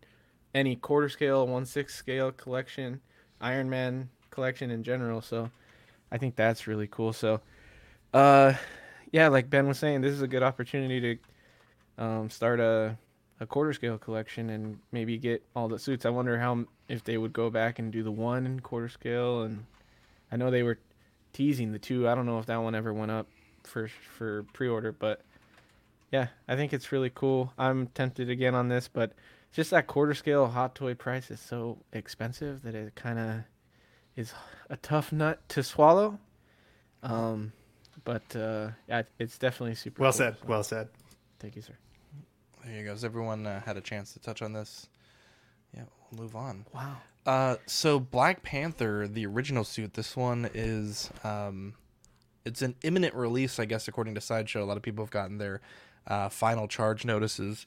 any 0.54 0.76
quarter 0.76 1.08
scale, 1.08 1.46
one 1.46 1.64
six 1.64 1.94
scale 1.94 2.32
collection, 2.32 3.00
Iron 3.40 3.70
Man 3.70 4.08
collection 4.30 4.70
in 4.70 4.82
general. 4.82 5.20
So 5.20 5.50
I 6.10 6.18
think 6.18 6.36
that's 6.36 6.66
really 6.66 6.86
cool. 6.86 7.12
So, 7.12 7.40
uh, 8.12 8.54
yeah, 9.10 9.28
like 9.28 9.50
Ben 9.50 9.66
was 9.66 9.78
saying, 9.78 10.00
this 10.00 10.12
is 10.12 10.22
a 10.22 10.28
good 10.28 10.42
opportunity 10.42 11.18
to 11.98 12.04
um, 12.04 12.30
start 12.30 12.60
a 12.60 12.96
a 13.40 13.46
quarter 13.46 13.72
scale 13.72 13.98
collection 13.98 14.50
and 14.50 14.78
maybe 14.92 15.18
get 15.18 15.42
all 15.56 15.68
the 15.68 15.78
suits. 15.78 16.06
I 16.06 16.10
wonder 16.10 16.38
how 16.38 16.64
if 16.88 17.02
they 17.02 17.18
would 17.18 17.32
go 17.32 17.50
back 17.50 17.80
and 17.80 17.92
do 17.92 18.04
the 18.04 18.12
one 18.12 18.46
in 18.46 18.60
quarter 18.60 18.88
scale. 18.88 19.42
And 19.42 19.66
I 20.30 20.36
know 20.36 20.50
they 20.50 20.62
were 20.62 20.78
teasing 21.32 21.72
the 21.72 21.78
two. 21.78 22.08
I 22.08 22.14
don't 22.14 22.26
know 22.26 22.38
if 22.38 22.46
that 22.46 22.62
one 22.62 22.76
ever 22.76 22.92
went 22.92 23.10
up 23.10 23.26
for 23.64 23.88
for 23.88 24.44
pre-order, 24.52 24.92
but 24.92 25.22
yeah, 26.12 26.28
I 26.46 26.54
think 26.54 26.72
it's 26.72 26.92
really 26.92 27.10
cool. 27.10 27.52
I'm 27.58 27.88
tempted 27.88 28.30
again 28.30 28.54
on 28.54 28.68
this, 28.68 28.86
but 28.86 29.12
just 29.52 29.70
that 29.70 29.86
quarter 29.86 30.14
scale 30.14 30.46
hot 30.48 30.74
toy 30.74 30.94
price 30.94 31.30
is 31.30 31.40
so 31.40 31.78
expensive 31.92 32.62
that 32.62 32.74
it 32.74 32.94
kind 32.94 33.18
of 33.18 33.36
is 34.16 34.32
a 34.70 34.76
tough 34.76 35.12
nut 35.12 35.40
to 35.50 35.62
swallow. 35.62 36.18
Um, 37.02 37.52
but 38.04 38.34
uh, 38.34 38.70
yeah, 38.88 39.02
it's 39.18 39.38
definitely 39.38 39.74
super. 39.74 40.02
Well 40.02 40.12
cool, 40.12 40.18
said. 40.18 40.36
so 40.40 40.46
Well 40.46 40.62
said. 40.62 40.88
Thank 41.38 41.56
you, 41.56 41.62
sir. 41.62 41.74
There 42.64 42.78
you 42.78 42.84
go. 42.84 42.90
Has 42.90 43.04
everyone 43.04 43.46
uh, 43.46 43.60
had 43.60 43.76
a 43.76 43.80
chance 43.80 44.12
to 44.12 44.20
touch 44.20 44.42
on 44.42 44.52
this? 44.52 44.88
Yeah, 45.74 45.84
we'll 46.10 46.22
move 46.22 46.36
on. 46.36 46.64
Wow. 46.72 46.96
Uh, 47.24 47.56
so 47.66 48.00
Black 48.00 48.42
Panther, 48.42 49.06
the 49.08 49.26
original 49.26 49.64
suit, 49.64 49.94
this 49.94 50.16
one 50.16 50.48
is 50.54 51.10
um, 51.24 51.74
it's 52.44 52.62
an 52.62 52.74
imminent 52.82 53.14
release, 53.14 53.58
I 53.58 53.64
guess, 53.64 53.88
according 53.88 54.14
to 54.14 54.20
Sideshow. 54.20 54.62
A 54.62 54.66
lot 54.66 54.76
of 54.76 54.82
people 54.82 55.04
have 55.04 55.10
gotten 55.10 55.38
their 55.38 55.60
uh, 56.06 56.28
final 56.28 56.66
charge 56.66 57.04
notices, 57.04 57.66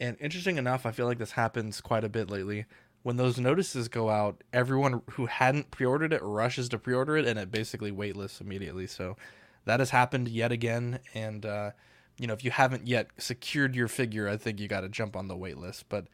and 0.00 0.16
interesting 0.20 0.58
enough, 0.58 0.86
I 0.86 0.90
feel 0.90 1.06
like 1.06 1.18
this 1.18 1.32
happens 1.32 1.80
quite 1.80 2.04
a 2.04 2.08
bit 2.08 2.30
lately. 2.30 2.66
When 3.02 3.16
those 3.16 3.38
notices 3.38 3.88
go 3.88 4.08
out, 4.10 4.42
everyone 4.52 5.02
who 5.12 5.26
hadn't 5.26 5.70
pre-ordered 5.70 6.12
it 6.12 6.22
rushes 6.22 6.68
to 6.70 6.78
pre-order 6.78 7.16
it, 7.16 7.26
and 7.26 7.38
it 7.38 7.50
basically 7.50 7.92
waitlists 7.92 8.40
immediately. 8.40 8.86
So 8.86 9.16
that 9.66 9.80
has 9.80 9.90
happened 9.90 10.28
yet 10.28 10.52
again, 10.52 11.00
and 11.12 11.44
uh, 11.44 11.70
you 12.18 12.26
know 12.26 12.34
if 12.34 12.44
you 12.44 12.50
haven't 12.50 12.86
yet 12.86 13.08
secured 13.18 13.74
your 13.74 13.88
figure, 13.88 14.28
I 14.28 14.36
think 14.36 14.58
you 14.58 14.68
got 14.68 14.80
to 14.80 14.88
jump 14.88 15.16
on 15.16 15.28
the 15.28 15.36
waitlist. 15.36 15.84
But 15.88 16.06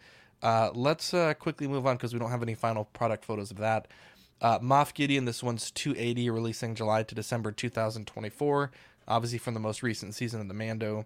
uh, 0.42 0.70
let's 0.74 1.14
uh, 1.14 1.34
quickly 1.34 1.68
move 1.68 1.86
on 1.86 1.96
because 1.96 2.12
we 2.12 2.18
don't 2.18 2.30
have 2.30 2.42
any 2.42 2.54
final 2.54 2.84
product 2.86 3.24
photos 3.24 3.50
of 3.50 3.58
that. 3.58 3.88
Uh, 4.40 4.58
Moff 4.58 4.94
Gideon, 4.94 5.26
this 5.26 5.42
one's 5.42 5.70
280, 5.70 6.30
releasing 6.30 6.74
July 6.74 7.02
to 7.02 7.14
December 7.14 7.52
2024. 7.52 8.70
Obviously 9.06 9.38
from 9.38 9.54
the 9.54 9.60
most 9.60 9.82
recent 9.82 10.14
season 10.14 10.40
of 10.40 10.48
the 10.48 10.54
Mando. 10.54 11.04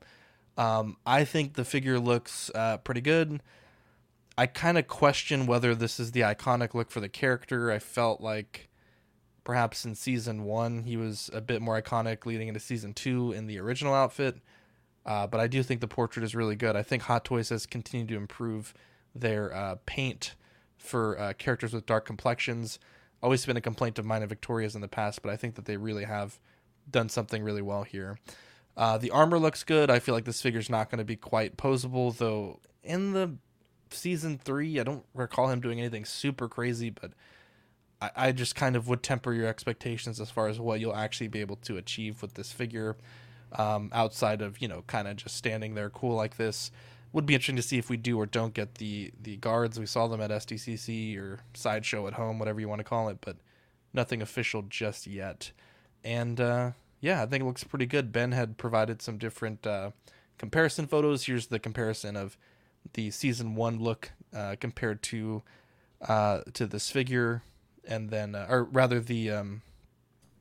Um, 0.56 0.96
I 1.04 1.24
think 1.24 1.54
the 1.54 1.64
figure 1.64 1.98
looks 1.98 2.50
uh, 2.54 2.78
pretty 2.78 3.00
good. 3.00 3.42
I 4.36 4.46
kind 4.46 4.78
of 4.78 4.88
question 4.88 5.46
whether 5.46 5.74
this 5.74 6.00
is 6.00 6.12
the 6.12 6.22
iconic 6.22 6.74
look 6.74 6.90
for 6.90 7.00
the 7.00 7.08
character. 7.08 7.70
I 7.70 7.78
felt 7.78 8.20
like 8.20 8.68
perhaps 9.44 9.84
in 9.84 9.94
season 9.94 10.44
one 10.44 10.84
he 10.84 10.96
was 10.96 11.30
a 11.32 11.40
bit 11.40 11.60
more 11.60 11.80
iconic 11.80 12.24
leading 12.26 12.48
into 12.48 12.60
season 12.60 12.94
two 12.94 13.32
in 13.32 13.46
the 13.46 13.58
original 13.58 13.94
outfit. 13.94 14.38
Uh, 15.06 15.26
but 15.26 15.38
I 15.38 15.46
do 15.46 15.62
think 15.62 15.80
the 15.80 15.88
portrait 15.88 16.24
is 16.24 16.34
really 16.34 16.56
good. 16.56 16.76
I 16.76 16.82
think 16.82 17.02
Hot 17.02 17.24
Toys 17.24 17.50
has 17.50 17.66
continued 17.66 18.08
to 18.08 18.16
improve 18.16 18.72
their 19.14 19.54
uh, 19.54 19.76
paint 19.86 20.34
for 20.78 21.18
uh, 21.18 21.32
characters 21.34 21.72
with 21.72 21.86
dark 21.86 22.06
complexions. 22.06 22.78
Always 23.22 23.44
been 23.44 23.56
a 23.56 23.60
complaint 23.60 23.98
of 23.98 24.04
mine 24.04 24.22
and 24.22 24.28
Victoria's 24.28 24.74
in 24.74 24.80
the 24.80 24.88
past, 24.88 25.22
but 25.22 25.30
I 25.30 25.36
think 25.36 25.56
that 25.56 25.66
they 25.66 25.76
really 25.76 26.04
have 26.04 26.38
done 26.90 27.08
something 27.08 27.42
really 27.42 27.62
well 27.62 27.82
here. 27.82 28.18
Uh, 28.76 28.98
the 28.98 29.10
armor 29.10 29.38
looks 29.38 29.62
good. 29.62 29.90
I 29.90 29.98
feel 29.98 30.14
like 30.14 30.24
this 30.24 30.42
figure's 30.42 30.70
not 30.70 30.90
going 30.90 30.98
to 30.98 31.04
be 31.04 31.16
quite 31.16 31.56
posable, 31.56 32.16
though. 32.16 32.60
In 32.82 33.12
the 33.12 33.36
season 33.90 34.38
three, 34.38 34.80
I 34.80 34.82
don't 34.82 35.04
recall 35.14 35.48
him 35.48 35.60
doing 35.60 35.78
anything 35.78 36.04
super 36.04 36.48
crazy, 36.48 36.90
but 36.90 37.12
I, 38.00 38.10
I 38.16 38.32
just 38.32 38.54
kind 38.54 38.76
of 38.76 38.88
would 38.88 39.02
temper 39.02 39.32
your 39.32 39.46
expectations 39.46 40.20
as 40.20 40.30
far 40.30 40.48
as 40.48 40.58
what 40.58 40.80
you'll 40.80 40.96
actually 40.96 41.28
be 41.28 41.40
able 41.40 41.56
to 41.56 41.76
achieve 41.76 42.20
with 42.20 42.34
this 42.34 42.52
figure. 42.52 42.96
Um, 43.56 43.90
outside 43.92 44.42
of 44.42 44.60
you 44.60 44.66
know, 44.66 44.82
kind 44.88 45.06
of 45.06 45.16
just 45.16 45.36
standing 45.36 45.76
there 45.76 45.88
cool 45.88 46.16
like 46.16 46.36
this, 46.36 46.72
would 47.12 47.24
be 47.24 47.34
interesting 47.34 47.54
to 47.54 47.62
see 47.62 47.78
if 47.78 47.88
we 47.88 47.96
do 47.96 48.18
or 48.18 48.26
don't 48.26 48.52
get 48.52 48.76
the 48.76 49.12
the 49.22 49.36
guards. 49.36 49.78
We 49.78 49.86
saw 49.86 50.08
them 50.08 50.20
at 50.20 50.30
SDCC 50.30 51.16
or 51.16 51.38
sideshow 51.54 52.08
at 52.08 52.14
home, 52.14 52.40
whatever 52.40 52.60
you 52.60 52.68
want 52.68 52.80
to 52.80 52.84
call 52.84 53.08
it, 53.08 53.18
but 53.20 53.36
nothing 53.92 54.20
official 54.20 54.62
just 54.62 55.06
yet. 55.06 55.52
And 56.02 56.40
uh, 56.40 56.72
yeah, 57.04 57.22
I 57.22 57.26
think 57.26 57.42
it 57.42 57.46
looks 57.46 57.64
pretty 57.64 57.86
good. 57.86 58.12
Ben 58.12 58.32
had 58.32 58.56
provided 58.56 59.02
some 59.02 59.18
different 59.18 59.66
uh, 59.66 59.90
comparison 60.38 60.86
photos. 60.86 61.26
Here's 61.26 61.48
the 61.48 61.58
comparison 61.58 62.16
of 62.16 62.38
the 62.94 63.10
season 63.10 63.54
one 63.54 63.78
look 63.78 64.12
uh, 64.34 64.56
compared 64.58 65.02
to 65.04 65.42
uh, 66.08 66.40
to 66.54 66.66
this 66.66 66.90
figure, 66.90 67.42
and 67.86 68.10
then 68.10 68.34
uh, 68.34 68.46
or 68.48 68.64
rather 68.64 69.00
the 69.00 69.30
um, 69.30 69.62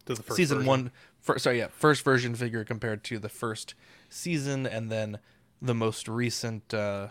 To 0.06 0.16
the 0.16 0.24
first 0.24 0.38
season 0.38 0.58
version. 0.60 0.68
one. 0.70 0.92
Fir- 1.20 1.38
sorry, 1.38 1.60
yeah, 1.60 1.68
first 1.68 2.04
version 2.04 2.36
figure 2.36 2.64
compared 2.64 3.04
to 3.06 3.20
the 3.20 3.30
first 3.30 3.76
season, 4.10 4.66
and 4.66 4.92
then 4.92 5.20
the 5.62 5.74
most 5.76 6.08
recent 6.08 6.74
uh, 6.74 7.08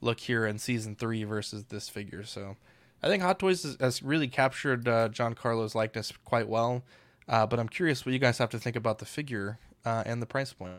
look 0.00 0.20
here 0.20 0.46
in 0.46 0.58
season 0.58 0.94
three 0.96 1.24
versus 1.24 1.64
this 1.66 1.88
figure. 1.88 2.24
So 2.24 2.56
I 3.02 3.08
think 3.08 3.22
Hot 3.22 3.38
Toys 3.38 3.62
has, 3.62 3.76
has 3.80 4.02
really 4.02 4.28
captured 4.28 4.88
uh, 4.88 5.08
Giancarlo's 5.08 5.74
likeness 5.74 6.12
quite 6.24 6.48
well. 6.48 6.82
Uh, 7.28 7.46
but 7.46 7.58
I'm 7.58 7.68
curious 7.68 8.04
what 8.04 8.12
you 8.12 8.18
guys 8.18 8.38
have 8.38 8.50
to 8.50 8.58
think 8.58 8.76
about 8.76 8.98
the 8.98 9.06
figure 9.06 9.58
uh, 9.84 10.02
and 10.06 10.20
the 10.20 10.26
price 10.26 10.52
point. 10.52 10.72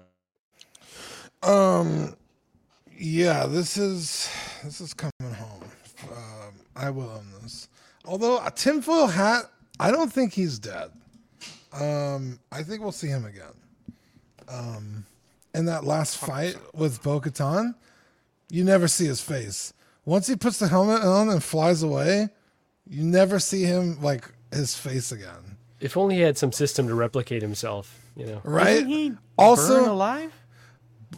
Um, 1.44 2.16
yeah, 2.98 3.46
this 3.46 3.78
is 3.78 4.30
this 4.64 4.82
is 4.82 4.94
coming 4.94 5.34
home. 5.34 5.64
Um, 6.12 6.54
I 6.76 6.90
will 6.90 7.10
own 7.10 7.28
this. 7.42 7.68
Although 8.06 8.46
a 8.46 8.52
tinfoil 8.52 9.08
hat, 9.08 9.46
I 9.80 9.92
don't 9.92 10.12
think 10.12 10.34
he's 10.34 10.60
dead. 10.60 10.92
Um, 11.74 12.40
I 12.52 12.64
think 12.64 12.82
we'll 12.82 12.92
see 12.92 13.08
him 13.08 13.26
again. 13.26 13.54
Um, 14.48 15.06
in 15.54 15.66
that 15.66 15.84
last 15.84 16.18
fight 16.18 16.58
with 16.74 17.02
Bo-Katan, 17.02 17.76
you 18.50 18.64
never 18.64 18.88
see 18.88 19.06
his 19.06 19.22
face. 19.22 19.74
Once 20.06 20.28
he 20.28 20.36
puts 20.36 20.60
the 20.60 20.68
helmet 20.68 21.02
on 21.02 21.30
and 21.30 21.44
flies 21.44 21.82
away, 21.82 22.30
you 22.88 23.04
never 23.04 23.40
see 23.40 23.64
him 23.64 24.00
like 24.02 24.32
his 24.52 24.76
face 24.76 25.12
again. 25.12 25.55
If 25.80 25.98
only 25.98 26.16
he 26.16 26.22
had 26.22 26.38
some 26.38 26.52
system 26.52 26.88
to 26.88 26.96
replicate 26.96 27.42
himself, 27.42 28.00
you 28.16 28.26
know. 28.26 28.42
Right? 28.44 28.78
Isn't 28.78 28.88
he 28.88 29.12
also, 29.38 29.82
burn 29.82 29.90
alive? 29.90 30.34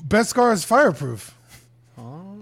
Beskar 0.08 0.54
is 0.54 0.64
fireproof. 0.64 1.36
Oh. 1.98 2.36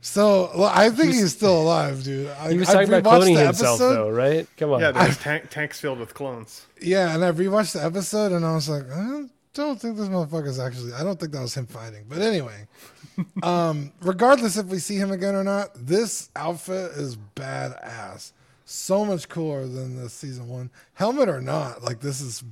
So 0.00 0.50
well, 0.56 0.70
I 0.74 0.90
think 0.90 1.14
he's 1.14 1.32
still 1.32 1.62
alive, 1.62 2.02
dude. 2.02 2.28
I, 2.40 2.52
He 2.52 2.58
was 2.58 2.68
I've 2.68 2.74
talking 2.74 2.94
about 2.94 3.04
rewatched 3.04 3.22
cloning 3.22 3.34
the 3.36 3.44
himself, 3.46 3.78
though, 3.78 4.10
right? 4.10 4.46
Come 4.56 4.72
on. 4.72 4.80
Yeah, 4.80 4.90
there's 4.92 5.18
tank, 5.18 5.48
tanks 5.50 5.80
filled 5.80 6.00
with 6.00 6.12
clones. 6.12 6.66
Yeah, 6.80 7.14
and 7.14 7.24
I 7.24 7.30
rewatched 7.30 7.74
the 7.74 7.84
episode 7.84 8.32
and 8.32 8.44
I 8.44 8.54
was 8.54 8.68
like, 8.68 8.88
huh? 8.88 9.24
don't 9.54 9.80
think 9.80 9.96
this 9.96 10.08
motherfucker's 10.08 10.58
actually. 10.58 10.92
I 10.92 11.04
don't 11.04 11.18
think 11.18 11.32
that 11.32 11.40
was 11.40 11.54
him 11.54 11.66
fighting. 11.66 12.04
But 12.08 12.22
anyway, 12.22 12.66
um, 13.42 13.92
regardless 14.00 14.56
if 14.56 14.66
we 14.66 14.78
see 14.78 14.96
him 14.96 15.10
again 15.10 15.34
or 15.34 15.44
not, 15.44 15.70
this 15.74 16.30
outfit 16.36 16.92
is 16.92 17.16
badass. 17.36 18.32
So 18.72 19.04
much 19.04 19.28
cooler 19.28 19.66
than 19.66 19.96
the 19.96 20.08
season 20.08 20.48
one 20.48 20.70
helmet 20.94 21.28
or 21.28 21.42
not. 21.42 21.82
Like 21.84 22.00
this 22.00 22.22
is 22.22 22.42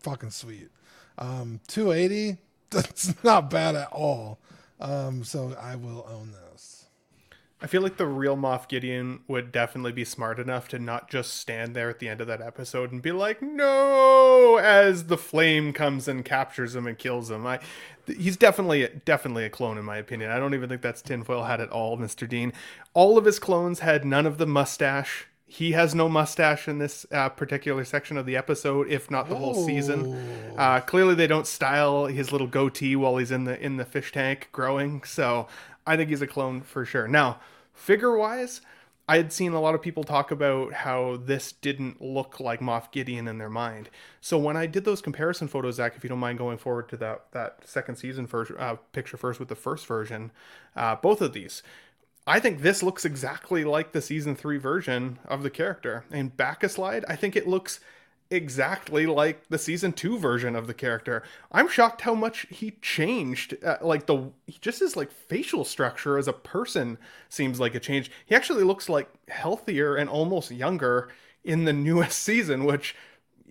fucking 0.00 0.30
sweet. 0.30 0.70
Um, 1.16 1.60
280. 1.68 2.38
That's 2.70 3.22
not 3.22 3.48
bad 3.48 3.76
at 3.76 3.92
all. 3.92 4.40
Um, 4.80 5.22
so 5.22 5.56
I 5.60 5.76
will 5.76 6.04
own 6.10 6.32
this. 6.32 6.86
I 7.60 7.68
feel 7.68 7.80
like 7.80 7.96
the 7.96 8.08
real 8.08 8.36
Moff 8.36 8.66
Gideon 8.66 9.20
would 9.28 9.52
definitely 9.52 9.92
be 9.92 10.04
smart 10.04 10.40
enough 10.40 10.66
to 10.68 10.80
not 10.80 11.08
just 11.08 11.34
stand 11.34 11.76
there 11.76 11.88
at 11.88 12.00
the 12.00 12.08
end 12.08 12.20
of 12.20 12.26
that 12.26 12.40
episode 12.40 12.90
and 12.90 13.00
be 13.00 13.12
like, 13.12 13.40
"No!" 13.40 14.56
as 14.60 15.04
the 15.06 15.16
flame 15.16 15.72
comes 15.72 16.08
and 16.08 16.24
captures 16.24 16.74
him 16.74 16.88
and 16.88 16.98
kills 16.98 17.30
him. 17.30 17.46
I, 17.46 17.60
he's 18.08 18.36
definitely 18.36 18.88
definitely 19.04 19.44
a 19.44 19.50
clone 19.50 19.78
in 19.78 19.84
my 19.84 19.98
opinion. 19.98 20.32
I 20.32 20.40
don't 20.40 20.54
even 20.54 20.68
think 20.68 20.82
that's 20.82 21.02
tinfoil 21.02 21.44
hat 21.44 21.60
at 21.60 21.70
all, 21.70 21.96
Mr. 21.96 22.28
Dean. 22.28 22.52
All 22.94 23.16
of 23.16 23.26
his 23.26 23.38
clones 23.38 23.78
had 23.78 24.04
none 24.04 24.26
of 24.26 24.38
the 24.38 24.46
mustache. 24.46 25.28
He 25.52 25.72
has 25.72 25.94
no 25.94 26.08
mustache 26.08 26.66
in 26.66 26.78
this 26.78 27.04
uh, 27.12 27.28
particular 27.28 27.84
section 27.84 28.16
of 28.16 28.24
the 28.24 28.36
episode, 28.38 28.88
if 28.88 29.10
not 29.10 29.28
the 29.28 29.34
whole 29.34 29.66
season. 29.66 30.14
Uh, 30.56 30.80
clearly, 30.80 31.14
they 31.14 31.26
don't 31.26 31.46
style 31.46 32.06
his 32.06 32.32
little 32.32 32.46
goatee 32.46 32.96
while 32.96 33.18
he's 33.18 33.30
in 33.30 33.44
the 33.44 33.60
in 33.60 33.76
the 33.76 33.84
fish 33.84 34.12
tank 34.12 34.48
growing. 34.50 35.02
So 35.02 35.48
I 35.86 35.98
think 35.98 36.08
he's 36.08 36.22
a 36.22 36.26
clone 36.26 36.62
for 36.62 36.86
sure. 36.86 37.06
Now, 37.06 37.38
figure 37.74 38.16
wise, 38.16 38.62
I 39.06 39.18
had 39.18 39.30
seen 39.30 39.52
a 39.52 39.60
lot 39.60 39.74
of 39.74 39.82
people 39.82 40.04
talk 40.04 40.30
about 40.30 40.72
how 40.72 41.18
this 41.22 41.52
didn't 41.52 42.00
look 42.00 42.40
like 42.40 42.60
Moff 42.60 42.90
Gideon 42.90 43.28
in 43.28 43.36
their 43.36 43.50
mind. 43.50 43.90
So 44.22 44.38
when 44.38 44.56
I 44.56 44.64
did 44.64 44.86
those 44.86 45.02
comparison 45.02 45.48
photos, 45.48 45.74
Zach, 45.74 45.96
if 45.96 46.02
you 46.02 46.08
don't 46.08 46.18
mind 46.18 46.38
going 46.38 46.56
forward 46.56 46.88
to 46.88 46.96
that 46.96 47.26
that 47.32 47.58
second 47.66 47.96
season 47.96 48.26
first 48.26 48.52
uh, 48.58 48.76
picture 48.92 49.18
first 49.18 49.38
with 49.38 49.50
the 49.50 49.54
first 49.54 49.84
version, 49.86 50.30
uh, 50.74 50.96
both 50.96 51.20
of 51.20 51.34
these. 51.34 51.62
I 52.26 52.38
think 52.38 52.60
this 52.60 52.82
looks 52.82 53.04
exactly 53.04 53.64
like 53.64 53.92
the 53.92 54.02
season 54.02 54.36
three 54.36 54.58
version 54.58 55.18
of 55.24 55.42
the 55.42 55.50
character. 55.50 56.04
A 56.12 56.68
slide, 56.68 57.04
I 57.08 57.16
think 57.16 57.34
it 57.34 57.48
looks 57.48 57.80
exactly 58.30 59.04
like 59.06 59.48
the 59.48 59.58
season 59.58 59.92
two 59.92 60.18
version 60.18 60.56
of 60.56 60.66
the 60.66 60.74
character. 60.74 61.22
I'm 61.50 61.68
shocked 61.68 62.02
how 62.02 62.14
much 62.14 62.46
he 62.48 62.72
changed. 62.80 63.56
Uh, 63.62 63.76
like 63.82 64.06
the 64.06 64.30
just 64.60 64.80
his 64.80 64.96
like 64.96 65.10
facial 65.10 65.64
structure 65.64 66.16
as 66.16 66.28
a 66.28 66.32
person 66.32 66.96
seems 67.28 67.60
like 67.60 67.74
a 67.74 67.80
change. 67.80 68.10
He 68.24 68.34
actually 68.34 68.64
looks 68.64 68.88
like 68.88 69.08
healthier 69.28 69.96
and 69.96 70.08
almost 70.08 70.50
younger 70.50 71.10
in 71.44 71.64
the 71.64 71.72
newest 71.88 72.20
season, 72.20 72.64
which 72.64 72.94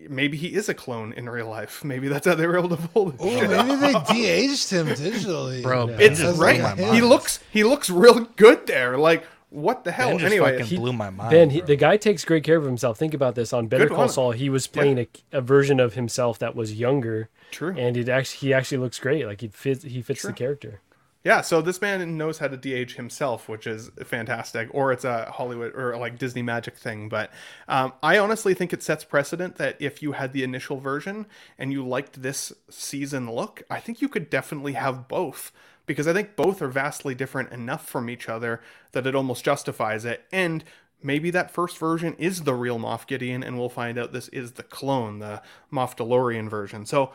maybe 0.09 0.37
he 0.37 0.53
is 0.53 0.69
a 0.69 0.73
clone 0.73 1.13
in 1.13 1.29
real 1.29 1.47
life. 1.47 1.83
Maybe 1.91 2.07
that's 2.07 2.25
how 2.27 2.35
they 2.35 2.47
were 2.47 2.57
able 2.57 2.69
to 2.69 2.77
pull 2.77 3.11
this 3.11 3.21
Oh, 3.23 3.29
shit 3.39 3.49
maybe 3.49 3.71
off. 3.93 4.07
they 4.07 4.13
de-aged 4.13 4.69
him 4.69 4.87
digitally, 4.87 5.61
Bro, 5.63 5.89
Yeah. 5.89 5.97
It's 5.99 6.19
just 6.19 6.39
right. 6.39 6.75
blew 6.75 6.91
He 6.93 7.01
looks 7.01 7.39
he 7.51 7.63
looks 7.63 7.89
real 7.89 8.21
good 8.35 8.67
there. 8.67 8.97
Like 8.97 9.23
what 9.49 9.83
the 9.83 9.91
hell? 9.91 10.11
Ben 10.11 10.19
just 10.19 10.31
Anyway, 10.31 10.59
fucking 10.61 10.77
blew 10.79 10.93
my 10.93 11.09
mind. 11.09 11.29
Ben, 11.31 11.49
he, 11.49 11.59
the 11.59 11.75
guy 11.75 11.97
takes 11.97 12.23
great 12.23 12.43
care 12.45 12.55
of 12.57 12.63
himself. 12.63 12.97
Think 12.97 13.13
about 13.13 13.35
this. 13.35 13.51
On 13.51 13.67
Better 13.67 13.85
Good 13.87 13.93
Call 13.95 14.03
on. 14.03 14.09
Saul, 14.09 14.31
he 14.31 14.49
was 14.49 14.65
playing 14.65 14.97
a, 14.99 15.07
a 15.33 15.41
version 15.41 15.79
of 15.81 15.93
himself 15.95 16.39
that 16.39 16.55
was 16.55 16.73
younger, 16.73 17.27
true. 17.51 17.75
and 17.77 17.97
it 17.97 18.07
actually 18.07 18.47
he 18.47 18.53
actually 18.53 18.77
looks 18.77 18.97
great. 18.97 19.25
Like 19.25 19.41
he 19.41 19.49
fits 19.49 19.83
he 19.83 20.01
fits 20.01 20.21
Sure. 20.21 20.31
the 20.31 20.37
character. 20.37 20.79
Yeah, 21.23 21.41
so 21.41 21.61
this 21.61 21.81
man 21.81 22.17
knows 22.17 22.39
how 22.39 22.47
to 22.47 22.57
de-age 22.57 22.95
himself, 22.95 23.47
which 23.47 23.67
is 23.67 23.91
fantastic. 24.03 24.69
Or 24.71 24.91
it's 24.91 25.03
a 25.03 25.25
Hollywood 25.31 25.75
or 25.75 25.95
like 25.97 26.17
Disney 26.17 26.41
magic 26.41 26.77
thing. 26.77 27.09
But 27.09 27.31
um, 27.67 27.93
I 28.01 28.17
honestly 28.17 28.55
think 28.55 28.73
it 28.73 28.81
sets 28.81 29.03
precedent 29.03 29.57
that 29.57 29.75
if 29.79 30.01
you 30.01 30.13
had 30.13 30.33
the 30.33 30.43
initial 30.43 30.79
version 30.79 31.27
and 31.59 31.71
you 31.71 31.87
liked 31.87 32.23
this 32.23 32.51
season 32.69 33.31
look, 33.31 33.61
I 33.69 33.79
think 33.79 34.01
you 34.01 34.09
could 34.09 34.31
definitely 34.31 34.73
have 34.73 35.07
both 35.07 35.51
because 35.85 36.07
I 36.07 36.13
think 36.13 36.35
both 36.35 36.61
are 36.61 36.67
vastly 36.67 37.13
different 37.13 37.51
enough 37.51 37.87
from 37.87 38.09
each 38.09 38.27
other 38.27 38.61
that 38.93 39.05
it 39.05 39.15
almost 39.15 39.45
justifies 39.45 40.05
it. 40.05 40.25
And 40.31 40.63
maybe 41.03 41.29
that 41.31 41.51
first 41.51 41.77
version 41.77 42.15
is 42.17 42.43
the 42.43 42.53
real 42.53 42.79
Moff 42.79 43.05
Gideon, 43.07 43.43
and 43.43 43.59
we'll 43.59 43.69
find 43.69 43.97
out 43.97 44.11
this 44.11 44.27
is 44.29 44.53
the 44.53 44.63
clone, 44.63 45.19
the 45.19 45.41
Moff 45.71 45.97
DeLorean 45.97 46.49
version. 46.49 46.85
So 46.85 47.11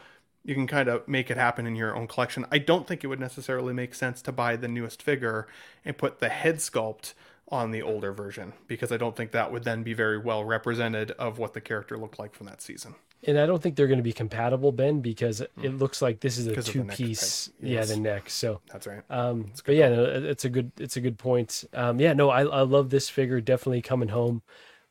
you 0.47 0.55
can 0.55 0.67
kind 0.69 0.89
of 0.89 1.07
make 1.09 1.29
it 1.29 1.37
happen 1.37 1.67
in 1.67 1.75
your 1.75 1.97
own 1.97 2.07
collection. 2.07 2.47
I 2.53 2.59
don't 2.59 2.87
think 2.87 3.03
it 3.03 3.09
would 3.09 3.19
necessarily 3.19 3.75
make 3.75 3.95
sense 3.95 4.23
to 4.23 4.33
buy 4.33 4.55
the 4.55 4.69
newest 4.69 5.03
figure 5.03 5.49
and 5.85 5.99
put 5.99 6.21
the 6.21 6.29
head 6.29 6.57
sculpt 6.57 7.15
on 7.49 7.73
the 7.73 7.83
older 7.83 8.13
version 8.13 8.53
because 8.69 8.93
I 8.93 8.97
don't 8.97 9.17
think 9.17 9.33
that 9.33 9.51
would 9.51 9.65
then 9.65 9.83
be 9.83 9.93
very 9.93 10.19
well 10.19 10.45
represented 10.45 11.11
of 11.13 11.39
what 11.39 11.53
the 11.53 11.61
character 11.61 11.99
looked 11.99 12.19
like 12.21 12.33
from 12.33 12.47
that 12.47 12.63
season. 12.63 12.95
And 13.27 13.41
I 13.41 13.47
don't 13.47 13.61
think 13.61 13.75
they're 13.75 13.89
going 13.89 13.99
to 13.99 14.05
be 14.05 14.13
compatible, 14.13 14.71
Ben, 14.71 15.01
because 15.01 15.41
it 15.41 15.79
looks 15.79 16.01
like 16.01 16.21
this 16.21 16.39
is 16.39 16.47
a 16.47 16.51
Hmm. 16.51 16.55
Because 16.55 16.69
of 16.69 16.75
the 16.75 16.81
two 16.81 17.05
piece. 17.07 17.47
type. 17.47 17.55
Yeah, 17.61 17.85
the 17.85 17.97
neck. 17.97 18.31
So 18.31 18.61
That's 18.71 18.87
right. 18.87 19.03
Um, 19.11 19.53
but 19.65 19.75
yeah, 19.75 19.89
no, 19.89 20.05
it's 20.05 20.45
a 20.45 20.49
good 20.49 20.71
it's 20.79 20.97
a 20.97 21.01
good 21.01 21.19
point. 21.19 21.65
Um, 21.73 21.99
yeah, 21.99 22.13
no, 22.13 22.31
I 22.31 22.43
I 22.45 22.61
love 22.61 22.91
this 22.91 23.09
figure. 23.09 23.41
Definitely 23.41 23.83
coming 23.83 24.09
home. 24.11 24.43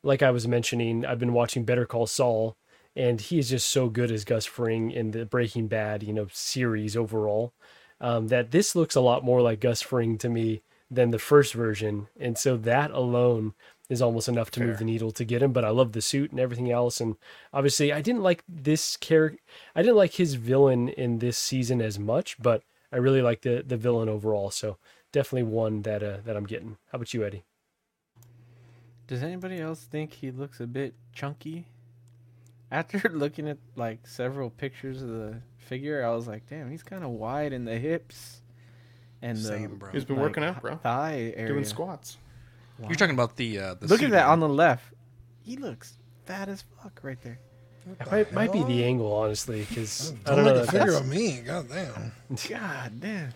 Like 0.02 0.22
I 0.22 0.30
was 0.32 0.46
mentioning, 0.46 1.06
I've 1.06 1.18
been 1.18 1.32
watching 1.32 1.64
Better 1.64 1.86
Call 1.86 2.06
Saul, 2.06 2.56
and 2.96 3.20
he 3.20 3.38
is 3.38 3.50
just 3.50 3.68
so 3.68 3.88
good 3.88 4.10
as 4.10 4.24
Gus 4.24 4.46
Fring 4.46 4.90
in 4.90 5.10
the 5.10 5.26
Breaking 5.26 5.68
Bad, 5.68 6.02
you 6.02 6.12
know, 6.12 6.26
series 6.32 6.96
overall. 6.96 7.52
Um, 8.00 8.28
that 8.28 8.50
this 8.50 8.74
looks 8.74 8.94
a 8.94 9.00
lot 9.00 9.24
more 9.24 9.40
like 9.40 9.60
Gus 9.60 9.82
Fring 9.82 10.18
to 10.18 10.28
me 10.28 10.62
than 10.90 11.10
the 11.10 11.18
first 11.18 11.54
version, 11.54 12.08
and 12.18 12.36
so 12.36 12.56
that 12.56 12.90
alone 12.90 13.54
is 13.88 14.02
almost 14.02 14.28
enough 14.28 14.50
to 14.50 14.60
move 14.60 14.78
the 14.78 14.84
needle 14.84 15.10
to 15.12 15.24
get 15.24 15.42
him. 15.42 15.52
But 15.52 15.64
I 15.64 15.70
love 15.70 15.92
the 15.92 16.02
suit 16.02 16.30
and 16.30 16.40
everything 16.40 16.70
else, 16.70 17.00
and 17.00 17.16
obviously 17.52 17.92
I 17.92 18.02
didn't 18.02 18.22
like 18.22 18.42
this 18.48 18.96
character. 18.96 19.38
I 19.74 19.82
didn't 19.82 19.96
like 19.96 20.14
his 20.14 20.34
villain 20.34 20.88
in 20.88 21.18
this 21.18 21.38
season 21.38 21.80
as 21.80 21.98
much, 21.98 22.36
but 22.40 22.62
I 22.92 22.96
really 22.96 23.22
like 23.22 23.42
the 23.42 23.62
the 23.66 23.76
villain 23.76 24.08
overall. 24.08 24.50
So 24.50 24.78
definitely 25.12 25.44
one 25.44 25.82
that 25.82 26.02
uh, 26.02 26.18
that 26.24 26.36
I'm 26.36 26.46
getting. 26.46 26.76
How 26.92 26.96
about 26.96 27.14
you, 27.14 27.24
Eddie? 27.24 27.44
Does 29.06 29.22
anybody 29.22 29.58
else 29.60 29.84
think 29.84 30.12
he 30.14 30.30
looks 30.30 30.60
a 30.60 30.66
bit 30.66 30.94
chunky? 31.12 31.66
After 32.70 32.98
looking 33.12 33.48
at 33.48 33.58
like 33.76 34.06
several 34.06 34.50
pictures 34.50 35.02
of 35.02 35.08
the 35.08 35.40
figure, 35.58 36.04
I 36.04 36.10
was 36.14 36.26
like, 36.26 36.48
damn, 36.48 36.70
he's 36.70 36.82
kind 36.82 37.04
of 37.04 37.10
wide 37.10 37.52
in 37.52 37.64
the 37.64 37.78
hips 37.78 38.40
and 39.22 39.38
the 39.38 39.68
bro. 39.68 39.90
He's 39.92 40.04
been 40.04 40.16
like, 40.16 40.22
working 40.24 40.44
out, 40.44 40.60
bro. 40.60 40.76
Thigh 40.76 41.32
area. 41.36 41.52
Doing 41.52 41.64
squats. 41.64 42.18
Wow. 42.78 42.88
You're 42.88 42.96
talking 42.96 43.14
about 43.14 43.36
the 43.36 43.58
uh, 43.58 43.74
the 43.74 43.86
Look 43.86 44.02
at 44.02 44.10
that 44.10 44.24
right? 44.24 44.30
on 44.32 44.40
the 44.40 44.48
left. 44.48 44.92
He 45.42 45.56
looks 45.56 45.96
fat 46.26 46.48
as 46.48 46.64
fuck 46.82 47.00
right 47.02 47.20
there. 47.22 47.38
It 48.00 48.10
might, 48.10 48.32
might 48.32 48.52
be 48.52 48.64
the 48.64 48.84
angle, 48.84 49.12
honestly, 49.12 49.60
because 49.68 50.12
I 50.26 50.34
Don't 50.34 50.36
don't 50.38 50.44
know. 50.46 50.54
make 50.54 50.62
a 50.62 50.72
figure 50.72 50.86
that's- 50.92 51.00
of 51.02 51.06
me. 51.08 51.40
God 51.40 51.68
damn. 51.68 52.12
God 52.48 53.00
damn. 53.00 53.28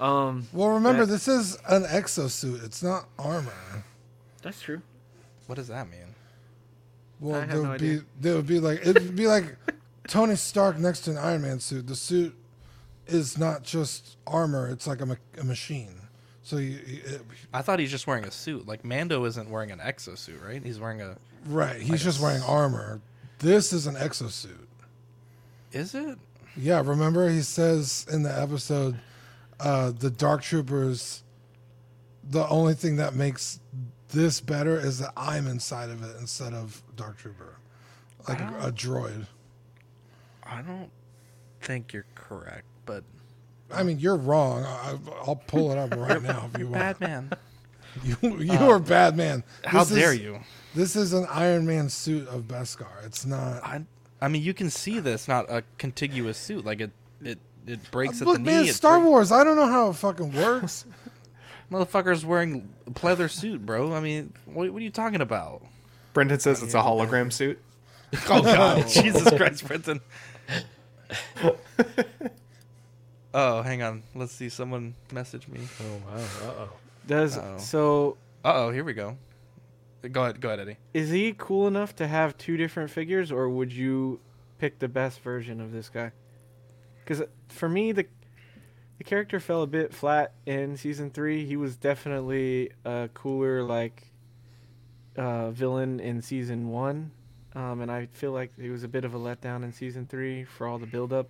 Wow. 0.00 0.06
Um, 0.28 0.48
Well, 0.54 0.68
remember, 0.70 1.04
That- 1.04 1.12
this 1.12 1.28
is 1.28 1.56
an 1.68 1.84
exosuit. 1.84 2.64
It's 2.64 2.82
not 2.82 3.04
armor. 3.18 3.52
that's 4.42 4.62
true. 4.62 4.80
What 5.46 5.56
does 5.56 5.68
that 5.68 5.88
mean? 5.90 6.07
Well, 7.20 7.36
I 7.36 7.40
have 7.40 7.48
there 7.50 7.62
no 7.62 7.70
would 7.70 7.80
be 7.80 7.86
idea. 7.90 8.04
there 8.20 8.34
would 8.36 8.46
be 8.46 8.60
like 8.60 8.80
it 8.86 8.94
would 8.94 9.16
be 9.16 9.26
like 9.26 9.56
Tony 10.08 10.36
Stark 10.36 10.78
next 10.78 11.00
to 11.02 11.10
an 11.12 11.18
Iron 11.18 11.42
Man 11.42 11.60
suit. 11.60 11.86
The 11.86 11.96
suit 11.96 12.36
is 13.06 13.36
not 13.38 13.62
just 13.62 14.16
armor; 14.26 14.68
it's 14.68 14.86
like 14.86 15.00
a, 15.00 15.06
ma- 15.06 15.14
a 15.38 15.44
machine. 15.44 15.94
So 16.42 16.56
you, 16.58 16.78
you- 16.86 17.02
it, 17.04 17.20
I 17.52 17.62
thought 17.62 17.78
he's 17.80 17.90
just 17.90 18.06
wearing 18.06 18.24
a 18.24 18.30
suit. 18.30 18.66
Like 18.66 18.84
Mando 18.84 19.24
isn't 19.24 19.50
wearing 19.50 19.70
an 19.70 19.78
exosuit, 19.80 20.44
right? 20.46 20.62
He's 20.62 20.78
wearing 20.78 21.00
a. 21.02 21.16
right, 21.46 21.76
he's 21.80 21.90
Like 21.90 22.00
a 22.00 22.04
just 22.04 22.20
wearing 22.20 22.42
armor. 22.42 23.00
This 23.40 23.72
is 23.72 23.86
an 23.86 23.94
exosuit. 23.96 24.66
Is 25.72 25.94
it? 25.94 26.18
Yeah, 26.56 26.82
remember 26.84 27.28
he 27.30 27.42
says 27.42 28.06
in 28.10 28.22
the 28.24 28.36
episode, 28.40 28.98
uh, 29.60 29.90
the 29.90 30.10
Dark 30.10 30.42
Troopers. 30.42 31.22
The 32.30 32.46
only 32.48 32.74
thing 32.74 32.96
that 32.96 33.14
makes 33.14 33.58
this 34.10 34.40
better 34.40 34.78
is 34.78 34.98
that 35.00 35.12
I'm 35.16 35.46
inside 35.46 35.90
of 35.90 36.02
it 36.02 36.16
instead 36.20 36.54
of 36.54 36.82
Dark 36.96 37.18
Trooper, 37.18 37.56
like 38.28 38.40
a, 38.40 38.54
a 38.68 38.72
droid. 38.72 39.26
I 40.42 40.62
don't 40.62 40.90
think 41.60 41.92
you're 41.92 42.06
correct, 42.14 42.64
but 42.86 43.04
I 43.70 43.82
mean, 43.82 43.98
you're 43.98 44.16
wrong. 44.16 44.64
I, 44.64 44.96
I'll 45.26 45.36
pull 45.46 45.70
it 45.72 45.78
up 45.78 45.94
right 45.94 46.22
now 46.22 46.48
if 46.52 46.58
you 46.58 46.68
want. 46.68 46.98
bad 46.98 47.00
man. 47.00 47.30
You 48.04 48.16
you 48.38 48.52
uh, 48.52 48.68
are 48.68 48.78
bad 48.78 49.16
man. 49.16 49.42
How 49.64 49.82
This 49.82 49.98
dare 49.98 50.12
is- 50.12 50.20
you? 50.20 50.38
This 50.74 50.94
is 50.94 51.14
an 51.14 51.26
Iron 51.30 51.66
Man 51.66 51.88
suit 51.88 52.28
of 52.28 52.42
Beskar. 52.42 52.86
It's 53.04 53.24
not. 53.26 53.64
I, 53.64 53.82
I 54.20 54.28
mean, 54.28 54.42
you 54.42 54.52
can 54.54 54.68
see 54.70 55.00
this 55.00 55.26
not 55.26 55.46
a 55.50 55.64
contiguous 55.78 56.36
suit. 56.36 56.64
Like 56.66 56.80
it, 56.82 56.90
it, 57.24 57.38
it 57.66 57.90
breaks 57.90 58.20
Look, 58.20 58.36
at 58.36 58.44
the 58.44 58.50
man, 58.50 58.62
knee. 58.64 58.68
it 58.68 58.74
Star 58.74 59.00
Wars. 59.00 59.32
I 59.32 59.42
don't 59.42 59.56
know 59.56 59.66
how 59.66 59.88
it 59.90 59.96
fucking 59.96 60.32
works. 60.34 60.84
Motherfucker's 61.70 62.24
wearing 62.24 62.72
a 62.86 62.90
pleather 62.90 63.30
suit, 63.30 63.64
bro. 63.64 63.92
I 63.92 64.00
mean, 64.00 64.32
what, 64.46 64.70
what 64.70 64.80
are 64.80 64.84
you 64.84 64.90
talking 64.90 65.20
about? 65.20 65.62
Brendan 66.14 66.40
says 66.40 66.62
it's 66.62 66.74
a 66.74 66.78
hologram 66.78 67.32
suit. 67.32 67.60
Oh 68.30 68.40
God, 68.40 68.88
Jesus 68.88 69.28
Christ, 69.36 69.66
Brendan. 69.66 70.00
oh, 73.34 73.60
hang 73.60 73.82
on. 73.82 74.02
Let's 74.14 74.32
see. 74.32 74.48
Someone 74.48 74.94
message 75.12 75.46
me. 75.46 75.60
Oh 75.78 76.00
wow. 76.06 76.16
Uh 76.16 76.52
oh. 76.58 76.70
Does 77.06 77.36
Uh-oh. 77.36 77.58
so? 77.58 78.16
Uh 78.42 78.52
oh, 78.54 78.70
here 78.70 78.82
we 78.82 78.94
go. 78.94 79.18
Go 80.10 80.22
ahead, 80.22 80.40
go 80.40 80.48
ahead, 80.48 80.60
Eddie. 80.60 80.78
Is 80.94 81.10
he 81.10 81.34
cool 81.36 81.66
enough 81.66 81.94
to 81.96 82.06
have 82.06 82.38
two 82.38 82.56
different 82.56 82.90
figures, 82.90 83.30
or 83.30 83.50
would 83.50 83.74
you 83.74 84.20
pick 84.58 84.78
the 84.78 84.88
best 84.88 85.20
version 85.20 85.60
of 85.60 85.70
this 85.70 85.90
guy? 85.90 86.12
because 87.08 87.26
for 87.48 87.68
me 87.70 87.90
the 87.92 88.04
the 88.98 89.04
character 89.04 89.40
fell 89.40 89.62
a 89.62 89.66
bit 89.66 89.94
flat 89.94 90.32
in 90.44 90.76
season 90.76 91.10
three. 91.10 91.46
He 91.46 91.56
was 91.56 91.76
definitely 91.76 92.72
a 92.84 93.08
cooler 93.14 93.62
like 93.62 94.12
uh, 95.16 95.50
villain 95.50 96.00
in 96.00 96.20
season 96.20 96.68
one, 96.68 97.12
um, 97.54 97.80
and 97.80 97.90
I 97.90 98.06
feel 98.06 98.32
like 98.32 98.52
he 98.60 98.70
was 98.70 98.82
a 98.82 98.88
bit 98.88 99.04
of 99.04 99.14
a 99.14 99.18
letdown 99.18 99.62
in 99.62 99.72
season 99.72 100.06
three 100.06 100.44
for 100.44 100.66
all 100.66 100.78
the 100.78 100.86
buildup. 100.86 101.28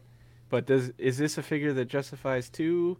But 0.48 0.66
does 0.66 0.92
is 0.96 1.18
this 1.18 1.36
a 1.36 1.42
figure 1.42 1.74
that 1.74 1.86
justifies 1.86 2.48
two? 2.48 2.96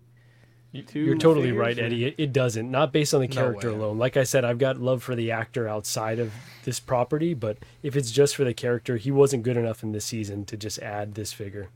two 0.87 1.01
You're 1.01 1.17
totally 1.17 1.47
figures, 1.49 1.61
right, 1.61 1.79
Eddie. 1.79 2.05
It, 2.05 2.15
it 2.19 2.33
doesn't. 2.35 2.71
Not 2.71 2.93
based 2.93 3.15
on 3.15 3.23
the 3.23 3.29
character 3.29 3.73
way. 3.73 3.79
alone. 3.79 3.97
Like 3.97 4.19
I 4.19 4.25
said, 4.25 4.45
I've 4.45 4.59
got 4.59 4.77
love 4.79 5.03
for 5.03 5.15
the 5.15 5.31
actor 5.31 5.67
outside 5.67 6.19
of 6.19 6.31
this 6.65 6.79
property, 6.79 7.33
but 7.33 7.57
if 7.83 7.97
it's 7.97 8.11
just 8.11 8.37
for 8.37 8.45
the 8.45 8.53
character, 8.53 8.99
he 8.99 9.11
wasn't 9.11 9.45
good 9.45 9.57
enough 9.57 9.83
in 9.83 9.93
this 9.93 10.05
season 10.05 10.45
to 10.45 10.59
just 10.59 10.79
add 10.81 11.15
this 11.15 11.33
figure. 11.33 11.71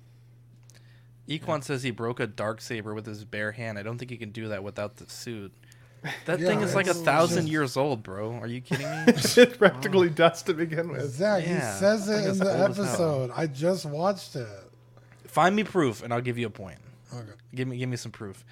Equan 1.29 1.63
says 1.63 1.83
he 1.83 1.91
broke 1.91 2.21
a 2.21 2.27
dark 2.27 2.61
saber 2.61 2.95
with 2.95 3.07
his 3.07 3.25
bare 3.25 3.53
hand. 3.53 3.79
I 3.79 3.83
don't 3.83 3.99
think 3.99 4.11
he 4.11 4.17
can 4.17 4.31
do 4.31 4.49
that 4.49 4.63
without 4.65 4.97
the 4.97 5.09
suit. 5.09 5.53
That 6.27 6.41
Yeah, 6.41 6.49
thing 6.49 6.61
is 6.63 6.75
like 6.75 6.89
a 6.89 6.95
thousand 6.95 7.43
just- 7.45 7.53
years 7.53 7.77
old, 7.77 8.03
bro. 8.03 8.33
Are 8.35 8.47
you 8.49 8.61
kidding 8.61 8.87
me? 8.89 9.05
it 9.07 9.57
practically 9.57 10.11
does 10.11 10.43
to 10.43 10.55
begin 10.55 10.89
with. 10.89 11.09
Zach, 11.15 11.45
Yeah, 11.47 11.73
he 11.75 11.79
says 11.79 12.09
it 12.09 12.27
in 12.29 12.39
the 12.39 12.61
old 12.61 12.71
as 12.71 12.77
hell. 12.77 12.87
episode. 12.87 13.31
I 13.37 13.47
just 13.47 13.87
watched 13.87 14.35
it. 14.35 14.49
Find 15.29 15.55
me 15.55 15.63
proof, 15.65 16.03
and 16.03 16.13
I'll 16.13 16.21
give 16.21 16.39
you 16.39 16.49
a 16.49 16.51
point. 16.51 16.79
Okay. 17.15 17.25
Give 17.55 17.69
me, 17.69 17.77
give 17.79 17.89
me 17.89 17.97
some 17.97 18.11
proof. 18.11 18.45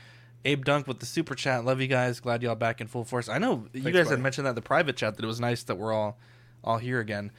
Abe 0.44 0.64
Dunk 0.64 0.86
with 0.86 1.00
the 1.00 1.06
super 1.06 1.34
chat. 1.34 1.64
Love 1.64 1.80
you 1.80 1.88
guys. 1.88 2.20
Glad 2.20 2.42
y'all 2.42 2.54
back 2.54 2.80
in 2.80 2.86
full 2.86 3.04
force. 3.04 3.28
I 3.28 3.38
know 3.38 3.66
you 3.74 3.82
guys 3.82 3.92
buddy. 4.04 4.08
had 4.10 4.20
mentioned 4.20 4.46
that 4.46 4.50
in 4.50 4.54
the 4.54 4.62
private 4.62 4.96
chat 4.96 5.16
that 5.16 5.24
it 5.24 5.26
was 5.26 5.40
nice 5.40 5.64
that 5.64 5.74
we're 5.76 5.92
all, 5.92 6.18
all 6.64 6.78
here 6.78 7.00
again. 7.00 7.32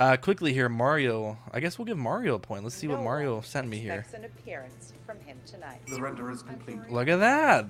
Uh, 0.00 0.16
quickly 0.16 0.52
here, 0.52 0.68
Mario. 0.68 1.38
I 1.52 1.60
guess 1.60 1.78
we'll 1.78 1.86
give 1.86 1.98
Mario 1.98 2.34
a 2.34 2.38
point. 2.38 2.64
Let's 2.64 2.74
see 2.74 2.88
what 2.88 3.00
Mario 3.00 3.40
sent 3.42 3.68
me 3.68 3.78
here. 3.78 4.04
An 4.14 4.24
appearance 4.24 4.92
from 5.06 5.20
him 5.20 5.38
tonight. 5.46 5.80
The 5.86 6.00
render 6.00 6.30
is 6.30 6.42
complete. 6.42 6.78
Look 6.90 7.08
at 7.08 7.20
that. 7.20 7.66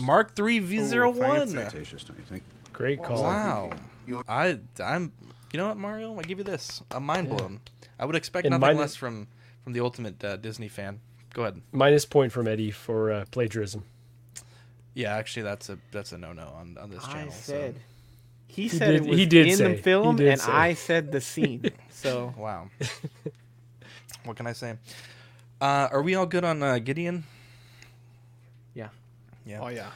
Mark 0.00 0.34
three 0.36 0.58
V 0.58 0.80
zero 0.80 1.10
one. 1.10 1.48
Flirtatious, 1.48 2.04
don't 2.04 2.18
you 2.18 2.24
think? 2.24 2.42
Great 2.72 3.02
call. 3.02 3.22
Wow. 3.22 3.70
I 4.28 4.58
I'm 4.82 5.12
you 5.52 5.58
know 5.58 5.68
what 5.68 5.76
Mario? 5.78 6.18
I 6.18 6.22
give 6.22 6.38
you 6.38 6.44
this. 6.44 6.82
I'm 6.90 7.04
mind 7.04 7.28
blown. 7.30 7.60
I 7.98 8.04
would 8.04 8.16
expect 8.16 8.44
And 8.46 8.52
nothing 8.52 8.60
mine- 8.60 8.76
less 8.76 8.94
from 8.94 9.26
from 9.64 9.72
the 9.72 9.80
ultimate 9.80 10.22
uh, 10.22 10.36
Disney 10.36 10.68
fan. 10.68 11.00
Go 11.32 11.42
ahead. 11.42 11.60
Minus 11.72 12.04
point 12.04 12.32
from 12.32 12.46
Eddie 12.46 12.70
for 12.70 13.10
uh, 13.10 13.24
plagiarism. 13.30 13.84
Yeah, 14.94 15.14
actually, 15.14 15.42
that's 15.42 15.68
a 15.68 15.78
that's 15.92 16.12
a 16.12 16.18
no 16.18 16.32
no 16.32 16.48
on 16.48 16.78
on 16.80 16.90
this 16.90 17.02
channel. 17.02 17.16
I 17.16 17.20
channel. 17.20 17.32
said 17.32 17.74
so. 17.74 17.80
He, 18.48 18.62
He 18.62 18.68
said 18.68 18.92
did- 18.92 19.02
it 19.04 19.08
was 19.10 19.18
he 19.18 19.26
did 19.26 19.46
in 19.48 19.56
say- 19.56 19.74
the 19.76 19.82
film, 19.82 20.16
he 20.18 20.24
did 20.24 20.32
and 20.32 20.40
say. 20.40 20.52
I 20.52 20.74
said 20.74 21.12
the 21.12 21.20
scene. 21.20 21.70
So 21.90 22.34
Wow. 22.36 22.68
what 24.24 24.36
can 24.36 24.46
I 24.46 24.52
say? 24.52 24.76
Uh, 25.60 25.88
are 25.90 26.02
we 26.02 26.14
all 26.14 26.26
good 26.26 26.44
on 26.44 26.62
uh, 26.62 26.78
Gideon? 26.78 27.24
yeah, 28.74 28.88
Yeah. 29.46 29.60
Oh 29.62 29.68
yeah. 29.68 29.90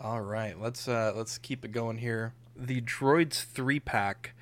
All 0.00 0.20
right, 0.20 0.60
let's 0.60 0.88
uh 0.88 1.12
let's 1.16 1.38
keep 1.38 1.64
it 1.64 1.72
going 1.72 1.98
here. 1.98 2.32
The 2.56 2.80
Droids 2.80 3.44
three 3.44 3.78
pack. 3.80 4.32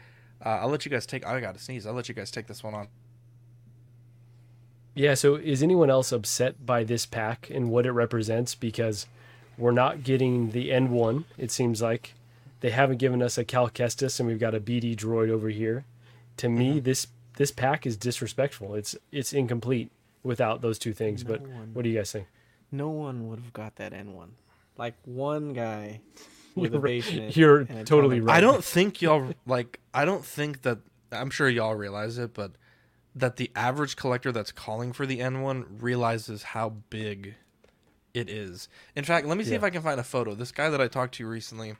Uh, 0.44 0.48
I'll 0.60 0.68
let 0.68 0.84
you 0.84 0.90
guys 0.90 1.06
take. 1.06 1.24
I 1.26 1.38
got 1.40 1.54
to 1.54 1.60
sneeze. 1.62 1.86
I'll 1.86 1.92
let 1.94 2.08
you 2.08 2.14
guys 2.14 2.30
take 2.30 2.46
this 2.48 2.62
one 2.64 2.74
on. 2.74 2.88
Yeah, 4.94 5.14
so 5.14 5.34
is 5.36 5.62
anyone 5.62 5.90
else 5.90 6.12
upset 6.12 6.64
by 6.64 6.84
this 6.84 7.04
pack 7.06 7.50
and 7.50 7.68
what 7.70 7.84
it 7.86 7.92
represents? 7.92 8.54
Because 8.54 9.06
we're 9.58 9.72
not 9.72 10.04
getting 10.04 10.50
the 10.52 10.70
N1, 10.70 11.24
it 11.36 11.50
seems 11.50 11.82
like. 11.82 12.14
They 12.64 12.70
haven't 12.70 12.96
given 12.96 13.20
us 13.20 13.36
a 13.36 13.44
Cal 13.44 13.68
Kestis 13.68 14.18
and 14.18 14.26
we've 14.26 14.38
got 14.38 14.54
a 14.54 14.58
BD 14.58 14.96
droid 14.96 15.28
over 15.28 15.50
here. 15.50 15.84
To 16.38 16.48
me, 16.48 16.76
mm-hmm. 16.76 16.84
this 16.84 17.08
this 17.36 17.50
pack 17.50 17.84
is 17.84 17.98
disrespectful. 17.98 18.74
It's 18.74 18.96
it's 19.12 19.34
incomplete 19.34 19.92
without 20.22 20.62
those 20.62 20.78
two 20.78 20.94
things. 20.94 21.24
but 21.24 21.42
one. 21.42 21.74
what 21.74 21.82
do 21.82 21.90
you 21.90 21.98
guys 21.98 22.10
think? 22.10 22.26
no 22.72 22.88
one 22.88 23.28
would 23.28 23.38
have 23.38 23.52
got 23.52 23.76
that 23.76 23.92
N 23.92 24.14
one. 24.14 24.36
Like 24.78 24.94
one 25.04 25.52
guy 25.52 26.00
with 26.54 26.72
You're 26.72 26.78
a 26.78 26.82
right. 26.82 27.02
basement. 27.02 27.36
You're 27.36 27.64
totally 27.84 28.22
right. 28.22 28.34
I 28.34 28.40
don't 28.40 28.64
think 28.64 29.02
y'all 29.02 29.34
like. 29.46 29.80
I 29.92 30.06
don't 30.06 30.24
think 30.24 30.62
that. 30.62 30.78
I'm 31.12 31.28
sure 31.28 31.50
y'all 31.50 31.74
realize 31.74 32.16
it, 32.16 32.32
but 32.32 32.52
that 33.14 33.36
the 33.36 33.50
average 33.54 33.94
collector 33.94 34.32
that's 34.32 34.52
calling 34.52 34.94
for 34.94 35.04
the 35.04 35.18
N1 35.18 35.82
realizes 35.82 36.42
how 36.42 36.70
big 36.88 37.34
it 38.14 38.30
is. 38.30 38.70
In 38.96 39.04
fact, 39.04 39.26
let 39.26 39.36
me 39.36 39.44
see 39.44 39.50
Yeah. 39.50 39.56
if 39.56 39.64
I 39.64 39.68
can 39.68 39.82
find 39.82 40.00
a 40.00 40.04
photo. 40.04 40.34
This 40.34 40.50
guy 40.50 40.70
that 40.70 40.80
I 40.80 40.88
talked 40.88 41.16
to 41.16 41.26
recently, 41.26 41.74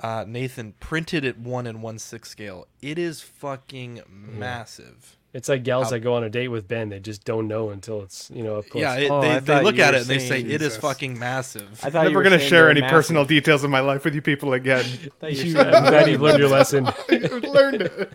uh, 0.00 0.24
Nathan, 0.26 0.74
printed 0.80 1.24
it 1.24 1.38
one 1.38 1.66
and 1.66 1.82
one 1.82 1.98
six 1.98 2.30
scale. 2.30 2.66
It 2.82 2.98
is 2.98 3.20
fucking 3.20 4.02
massive. 4.08 5.16
It's 5.34 5.48
like 5.48 5.62
gals 5.62 5.84
How- 5.86 5.90
that 5.90 6.00
go 6.00 6.14
on 6.14 6.24
a 6.24 6.30
date 6.30 6.48
with 6.48 6.66
Ben. 6.66 6.88
They 6.88 7.00
just 7.00 7.24
don't 7.24 7.48
know 7.48 7.68
until 7.70 8.02
it's, 8.02 8.30
you 8.30 8.42
know, 8.42 8.56
up 8.56 8.68
close. 8.70 8.80
Yeah, 8.80 8.94
it, 8.96 9.10
Oh, 9.10 9.20
they, 9.20 9.30
I 9.32 9.40
they 9.40 9.46
thought 9.46 9.64
look 9.64 9.76
you 9.76 9.82
at 9.82 9.90
were 9.92 9.96
it 9.98 10.00
and 10.02 10.06
they 10.10 10.18
say 10.20 10.28
saying- 10.28 10.46
it 10.46 10.62
is 10.62 10.68
Jesus. 10.68 10.76
fucking 10.78 11.18
massive. 11.18 11.68
I 11.84 11.90
thought 11.90 12.02
you 12.04 12.08
Never 12.10 12.16
were 12.16 12.22
gonna 12.22 12.38
saying 12.38 12.48
share 12.48 12.62
they're 12.62 12.70
any 12.70 12.80
massive. 12.80 12.94
personal 12.94 13.24
details 13.26 13.62
of 13.62 13.70
my 13.70 13.80
life 13.80 14.04
with 14.04 14.14
you 14.14 14.22
people 14.22 14.54
again. 14.54 14.84
thought 15.20 15.32
you 15.34 15.44
You- 15.44 15.56
were 15.56 15.62
saying- 15.64 15.74
I'm 15.74 15.84
glad 15.84 16.08
you've 16.08 16.20
learned 16.22 16.38
your 16.38 16.48
lesson. 16.48 16.86
I've 16.86 17.44
learned 17.44 17.82
it. 17.82 18.12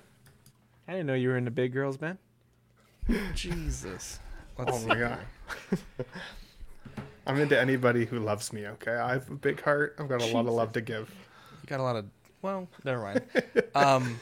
I 0.88 0.92
didn't 0.94 1.08
know 1.08 1.14
you 1.14 1.30
were 1.30 1.38
into 1.38 1.52
big 1.52 1.72
girls, 1.72 1.98
Ben. 1.98 2.18
Jesus. 3.36 4.20
Let's 4.58 4.72
Oh 4.74 4.80
see 4.80 4.88
my 4.88 4.96
god. 4.96 5.20
I'm 7.26 7.40
into 7.40 7.60
anybody 7.60 8.06
who 8.06 8.20
loves 8.20 8.52
me. 8.52 8.68
Okay, 8.68 8.92
I 8.96 9.14
have 9.14 9.30
a 9.30 9.36
big 9.36 9.62
heart. 9.62 9.96
I've 10.00 10.10
got 10.10 10.22
a 10.22 10.26
lot 10.28 10.46
of 10.46 10.54
love 10.54 10.74
to 10.74 10.82
give. 10.82 11.10
You 11.64 11.68
got 11.68 11.80
a 11.80 11.84
lot 11.84 11.96
of 11.96 12.06
well, 12.42 12.68
never 12.84 13.02
mind. 13.02 13.22
um 13.76 14.20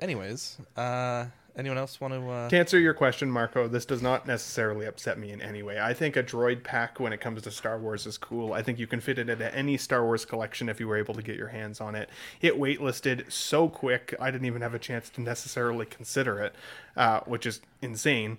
anyways, 0.00 0.58
uh 0.76 1.26
anyone 1.56 1.76
else 1.76 2.00
want 2.00 2.14
to 2.14 2.30
uh 2.30 2.48
To 2.48 2.56
answer 2.56 2.78
your 2.78 2.94
question, 2.94 3.28
Marco, 3.28 3.66
this 3.66 3.84
does 3.84 4.00
not 4.00 4.26
necessarily 4.28 4.86
upset 4.86 5.18
me 5.18 5.32
in 5.32 5.42
any 5.42 5.62
way. 5.64 5.80
I 5.80 5.92
think 5.92 6.16
a 6.16 6.22
droid 6.22 6.62
pack 6.62 7.00
when 7.00 7.12
it 7.12 7.20
comes 7.20 7.42
to 7.42 7.50
Star 7.50 7.78
Wars 7.78 8.06
is 8.06 8.16
cool. 8.16 8.52
I 8.52 8.62
think 8.62 8.78
you 8.78 8.86
can 8.86 9.00
fit 9.00 9.18
it 9.18 9.28
into 9.28 9.52
any 9.52 9.76
Star 9.76 10.04
Wars 10.04 10.24
collection 10.24 10.68
if 10.68 10.78
you 10.78 10.86
were 10.86 10.96
able 10.96 11.14
to 11.14 11.22
get 11.22 11.36
your 11.36 11.48
hands 11.48 11.80
on 11.80 11.96
it. 11.96 12.08
It 12.40 12.54
waitlisted 12.54 13.32
so 13.32 13.68
quick, 13.68 14.14
I 14.20 14.30
didn't 14.30 14.46
even 14.46 14.62
have 14.62 14.74
a 14.74 14.78
chance 14.78 15.10
to 15.10 15.20
necessarily 15.20 15.86
consider 15.86 16.38
it, 16.38 16.54
uh, 16.96 17.20
which 17.20 17.44
is 17.44 17.60
insane. 17.82 18.38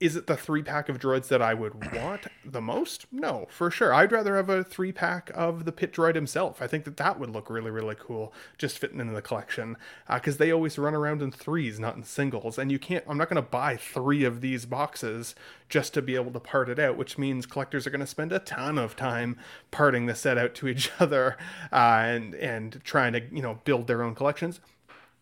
Is 0.00 0.16
it 0.16 0.26
the 0.26 0.36
three 0.36 0.62
pack 0.62 0.88
of 0.88 0.98
droids 0.98 1.28
that 1.28 1.40
I 1.40 1.54
would 1.54 1.92
want 1.94 2.26
the 2.44 2.60
most? 2.60 3.06
No, 3.12 3.46
for 3.50 3.70
sure. 3.70 3.94
I'd 3.94 4.12
rather 4.12 4.36
have 4.36 4.50
a 4.50 4.64
three 4.64 4.92
pack 4.92 5.30
of 5.34 5.64
the 5.64 5.72
pit 5.72 5.92
droid 5.92 6.14
himself. 6.14 6.60
I 6.60 6.66
think 6.66 6.84
that 6.84 6.96
that 6.98 7.18
would 7.18 7.30
look 7.30 7.48
really, 7.48 7.70
really 7.70 7.96
cool, 7.98 8.32
just 8.58 8.78
fitting 8.78 9.00
into 9.00 9.14
the 9.14 9.22
collection, 9.22 9.76
because 10.12 10.36
they 10.36 10.50
always 10.50 10.78
run 10.78 10.94
around 10.94 11.22
in 11.22 11.30
threes, 11.30 11.80
not 11.80 11.96
in 11.96 12.02
singles. 12.02 12.58
And 12.58 12.70
you 12.70 12.78
can't. 12.78 13.04
I'm 13.08 13.18
not 13.18 13.28
going 13.28 13.42
to 13.42 13.48
buy 13.48 13.76
three 13.76 14.24
of 14.24 14.40
these 14.40 14.66
boxes 14.66 15.34
just 15.68 15.94
to 15.94 16.02
be 16.02 16.14
able 16.14 16.32
to 16.32 16.40
part 16.40 16.68
it 16.68 16.78
out, 16.78 16.96
which 16.96 17.18
means 17.18 17.46
collectors 17.46 17.86
are 17.86 17.90
going 17.90 18.00
to 18.00 18.06
spend 18.06 18.32
a 18.32 18.38
ton 18.38 18.78
of 18.78 18.96
time 18.96 19.38
parting 19.70 20.06
the 20.06 20.14
set 20.14 20.38
out 20.38 20.54
to 20.54 20.68
each 20.68 20.90
other 21.00 21.36
uh, 21.72 22.02
and 22.04 22.34
and 22.34 22.80
trying 22.84 23.12
to 23.12 23.22
you 23.32 23.42
know 23.42 23.60
build 23.64 23.86
their 23.86 24.02
own 24.02 24.14
collections 24.14 24.60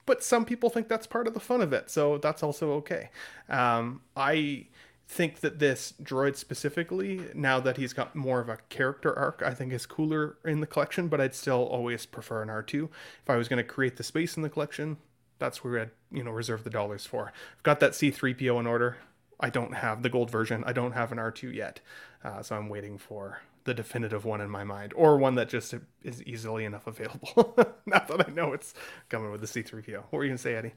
but 0.07 0.23
some 0.23 0.45
people 0.45 0.71
think 0.71 0.89
that's 0.89 1.07
part 1.07 1.27
of 1.27 1.35
the 1.35 1.41
fun 1.41 1.61
of 1.61 1.73
it 1.73 1.91
so 1.91 2.19
that's 2.19 2.43
also 2.43 2.73
okay. 2.73 3.11
Um, 3.49 4.03
i 4.17 4.67
think 5.09 5.41
that 5.41 5.59
this 5.59 5.93
droid 6.03 6.37
specifically 6.37 7.21
now 7.35 7.61
that 7.61 7.77
he's 7.77 7.93
got 7.93 8.17
more 8.17 8.41
of 8.41 8.49
a 8.49 8.57
character 8.71 9.17
arc 9.19 9.43
i 9.45 9.53
think 9.53 9.73
is 9.73 9.85
cooler 9.85 10.37
in 10.45 10.61
the 10.61 10.67
collection 10.67 11.09
but 11.09 11.21
i'd 11.21 11.35
still 11.35 11.65
always 11.65 12.07
prefer 12.07 12.41
an 12.41 12.49
r2 12.49 12.85
if 12.85 13.29
i 13.29 13.37
was 13.37 13.47
going 13.47 13.59
to 13.59 13.69
create 13.69 13.97
the 13.97 14.03
space 14.03 14.37
in 14.37 14.43
the 14.43 14.49
collection 14.49 14.97
that's 15.39 15.63
where 15.63 15.81
i'd 15.81 15.91
you 16.13 16.23
know 16.23 16.31
reserve 16.31 16.65
the 16.65 16.71
dollars 16.71 17.05
for. 17.05 17.33
I've 17.57 17.63
got 17.63 17.81
that 17.81 17.93
c3po 17.93 18.61
in 18.61 18.67
order. 18.67 18.97
I 19.41 19.51
don't 19.51 19.75
have 19.75 20.03
the 20.03 20.09
gold 20.09 20.31
version. 20.31 20.63
I 20.65 20.73
don't 20.73 20.93
have 20.93 21.11
an 21.11 21.19
r2 21.19 21.53
yet 21.55 21.81
uh, 22.25 22.43
so 22.43 22.57
i'm 22.57 22.69
waiting 22.69 22.97
for 22.97 23.41
the 23.65 23.75
definitive 23.75 24.25
one 24.25 24.41
in 24.41 24.51
my 24.51 24.65
mind, 24.65 24.93
or 24.97 25.17
one 25.17 25.35
that 25.37 25.49
just 25.49 25.75
is 26.03 26.23
easily 26.25 26.65
enough 26.65 26.87
available. 26.87 27.55
now 27.87 28.01
that 28.09 28.29
I 28.29 28.33
know 28.33 28.53
it's 28.53 28.75
coming 29.09 29.31
with 29.31 29.41
the 29.41 29.47
C3PO. 29.47 29.97
What 29.97 30.13
were 30.13 30.25
you 30.25 30.31
gonna 30.31 30.39
say, 30.39 30.55
Eddie? 30.55 30.73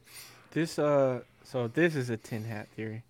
This 0.51 0.77
uh, 0.79 1.21
so 1.43 1.67
this 1.67 1.95
is 1.95 2.09
a 2.09 2.17
tin 2.17 2.43
hat 2.43 2.67
theory. 2.75 3.03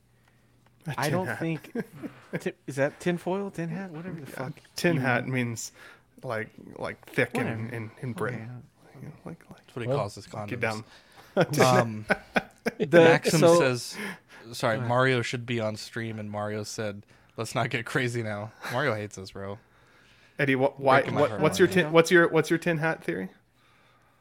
A 0.87 0.93
I 0.97 1.03
tin 1.03 1.11
don't 1.11 1.27
hat. 1.27 1.39
think 1.39 1.73
ti- 2.39 2.53
is 2.67 2.75
that 2.77 2.99
tin 2.99 3.17
foil, 3.17 3.49
tin 3.51 3.69
hat, 3.69 3.91
whatever 3.91 4.19
the 4.19 4.25
fuck. 4.27 4.53
Tin 4.75 4.97
hat 4.97 5.25
mean. 5.25 5.33
means 5.33 5.71
like 6.23 6.49
like 6.77 7.03
thick 7.09 7.31
in, 7.35 7.43
Whatever. 7.45 7.75
in, 7.75 7.91
in 8.01 8.13
Britain. 8.13 8.63
You 9.01 9.07
know, 9.09 9.13
like, 9.25 9.43
like 9.49 9.57
That's 9.65 9.75
what 9.75 9.81
he 9.83 9.87
Well, 9.89 9.97
calls 9.97 10.15
his 10.15 10.25
fuck 10.25 10.49
you 10.49 10.57
condoms. 10.57 10.83
dumb. 11.51 11.59
Um, 11.61 12.05
The- 12.79 12.99
Maxim 13.01 13.39
so- 13.41 13.59
says, 13.59 13.95
"Sorry, 14.53 14.79
Mario 14.79 15.21
should 15.21 15.45
be 15.45 15.59
on 15.59 15.75
stream." 15.75 16.17
And 16.17 16.31
Mario 16.31 16.63
said, 16.63 17.03
"Let's 17.37 17.53
not 17.53 17.69
get 17.69 17.85
crazy 17.85 18.23
now." 18.23 18.51
Mario 18.71 18.95
hates 18.95 19.17
us, 19.19 19.29
bro. 19.31 19.59
Eddie, 20.37 20.55
what 20.55 20.79
why 20.79 21.01
Breaking 21.01 21.19
what, 21.19 21.39
what's 21.39 21.59
your 21.59 21.67
tin 21.67 21.91
what's 21.91 22.11
your 22.11 22.27
what's 22.29 22.49
your 22.49 22.59
tin 22.59 22.77
hat 22.77 23.03
theory? 23.03 23.29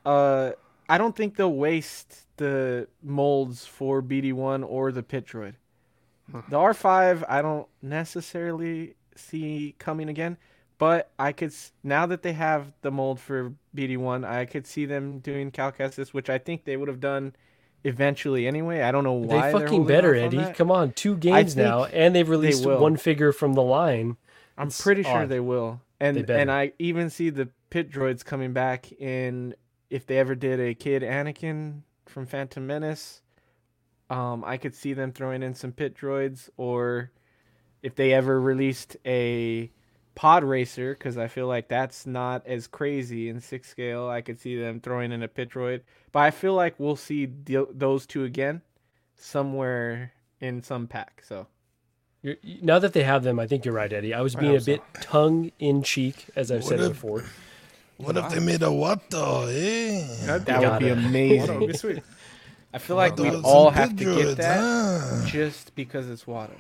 Uh, 0.07 0.53
I 0.89 0.99
don't 0.99 1.17
think 1.17 1.37
they'll 1.37 1.53
waste 1.53 2.23
the 2.37 2.89
molds 3.03 3.65
for 3.67 4.03
BD1 4.03 4.65
or 4.69 4.93
the 4.93 5.03
pit 5.03 5.27
droid. 5.27 5.55
The 6.49 6.57
R5, 6.57 7.25
I 7.29 7.43
don't 7.43 7.67
necessarily 7.83 8.95
see 9.15 9.75
coming 9.79 10.09
again, 10.09 10.37
but 10.79 11.11
I 11.19 11.33
could 11.33 11.53
now 11.83 12.07
that 12.07 12.23
they 12.23 12.33
have 12.33 12.73
the 12.83 12.91
mold 12.91 13.21
for 13.21 13.53
BD1, 13.77 14.27
I 14.27 14.45
could 14.47 14.67
see 14.67 14.87
them 14.87 15.19
doing 15.19 15.51
Cal 15.51 15.71
Kestis, 15.73 16.09
which 16.15 16.31
I 16.31 16.39
think 16.39 16.65
they 16.65 16.77
would 16.79 16.89
have 16.89 17.01
done 17.01 17.35
eventually 17.85 18.47
anyway. 18.47 18.81
I 18.81 18.91
don't 18.91 19.05
know 19.05 19.21
They 19.21 19.27
why. 19.37 19.43
they're 19.43 19.53
fucking 19.53 19.69
holding 19.69 19.87
better, 19.87 20.11
off 20.15 20.19
on 20.21 20.25
Eddie. 20.25 20.37
that. 20.39 20.57
Come 20.57 20.71
on, 20.71 20.93
two 20.93 21.17
games 21.17 21.57
now, 21.57 21.85
and 21.85 22.15
they've 22.15 22.29
released 22.29 22.65
will. 22.65 22.81
one 22.81 22.97
figure 22.97 23.31
from 23.33 23.53
the 23.53 23.63
line. 23.63 24.17
I'm 24.57 24.69
It's 24.69 24.81
pretty 24.81 25.03
sure 25.03 25.23
odd. 25.23 25.29
they 25.29 25.41
will. 25.41 25.81
And 26.01 26.29
and 26.29 26.51
I 26.51 26.73
even 26.79 27.11
see 27.11 27.31
the 27.31 27.49
pit 27.71 27.91
droids 27.91 28.25
coming 28.25 28.53
back 28.53 28.93
in 28.93 29.55
if 29.91 30.07
they 30.07 30.19
ever 30.19 30.35
did 30.35 30.61
a 30.61 30.75
kid 30.75 31.03
Anakin 31.03 31.83
from 32.07 32.27
Phantom 32.27 32.67
Menace. 32.67 33.23
Um, 34.11 34.45
I 34.45 34.57
could 34.59 34.75
see 34.75 34.93
them 34.93 35.13
throwing 35.13 35.43
in 35.43 35.55
some 35.55 35.73
pit 35.73 35.97
droids, 35.97 36.51
or 36.57 37.11
if 37.83 37.95
they 37.95 38.13
ever 38.13 38.41
released 38.41 38.97
a 39.07 39.71
pod 40.15 40.45
racer, 40.45 40.95
because 40.95 41.17
I 41.17 41.29
feel 41.29 41.47
like 41.47 41.69
that's 41.69 42.07
not 42.07 42.47
as 42.47 42.67
crazy 42.67 43.29
in 43.29 43.41
six 43.41 43.69
scale. 43.69 44.09
I 44.09 44.21
could 44.21 44.41
see 44.41 44.57
them 44.59 44.81
throwing 44.81 45.11
in 45.13 45.23
a 45.23 45.29
pit 45.29 45.51
droid, 45.51 45.81
but 46.13 46.21
I 46.21 46.31
feel 46.31 46.55
like 46.55 46.79
we'll 46.79 46.97
see 46.97 47.27
th- 47.27 47.69
those 47.73 48.07
two 48.07 48.25
again 48.25 48.63
somewhere 49.17 50.13
in 50.41 50.63
some 50.63 50.87
pack. 50.87 51.23
So 51.25 51.47
You're, 52.25 52.37
now 52.63 52.79
that 52.81 52.95
they 52.95 53.03
have 53.05 53.23
them, 53.23 53.39
I 53.39 53.47
think 53.47 53.65
you're 53.67 53.75
right, 53.75 53.93
Eddie. 53.93 54.15
I 54.15 54.23
was 54.23 54.35
being 54.35 54.53
a 54.53 54.55
hope 54.55 54.63
so. 54.63 54.73
bit 54.73 54.83
tongue 55.03 55.53
in 55.59 55.83
cheek, 55.83 56.27
as 56.35 56.51
I've 56.51 56.65
said 56.65 56.81
if- 56.81 56.89
before. 56.89 57.23
What 57.99 58.17
if 58.17 58.29
they 58.31 58.41
made 58.41 58.63
a 58.63 58.67
Watto, 58.67 59.47
eh? 59.47 60.27
That 60.27 60.45
Got 60.47 60.73
would 60.73 60.79
be 60.81 60.89
it. 60.89 60.99
amazing. 60.99 61.47
That 61.47 61.61
would 61.61 61.67
be 61.71 61.77
sweet. 61.79 62.03
I 62.73 62.79
feel 62.79 62.97
like 62.97 63.17
we'd 63.17 63.35
all 63.45 63.71
have 63.71 63.91
to 63.97 64.05
get 64.17 64.37
that 64.39 64.59
huh? 64.61 65.27
just 65.27 65.77
because 65.77 66.11
it's 66.11 66.25
Watto. 66.25 66.57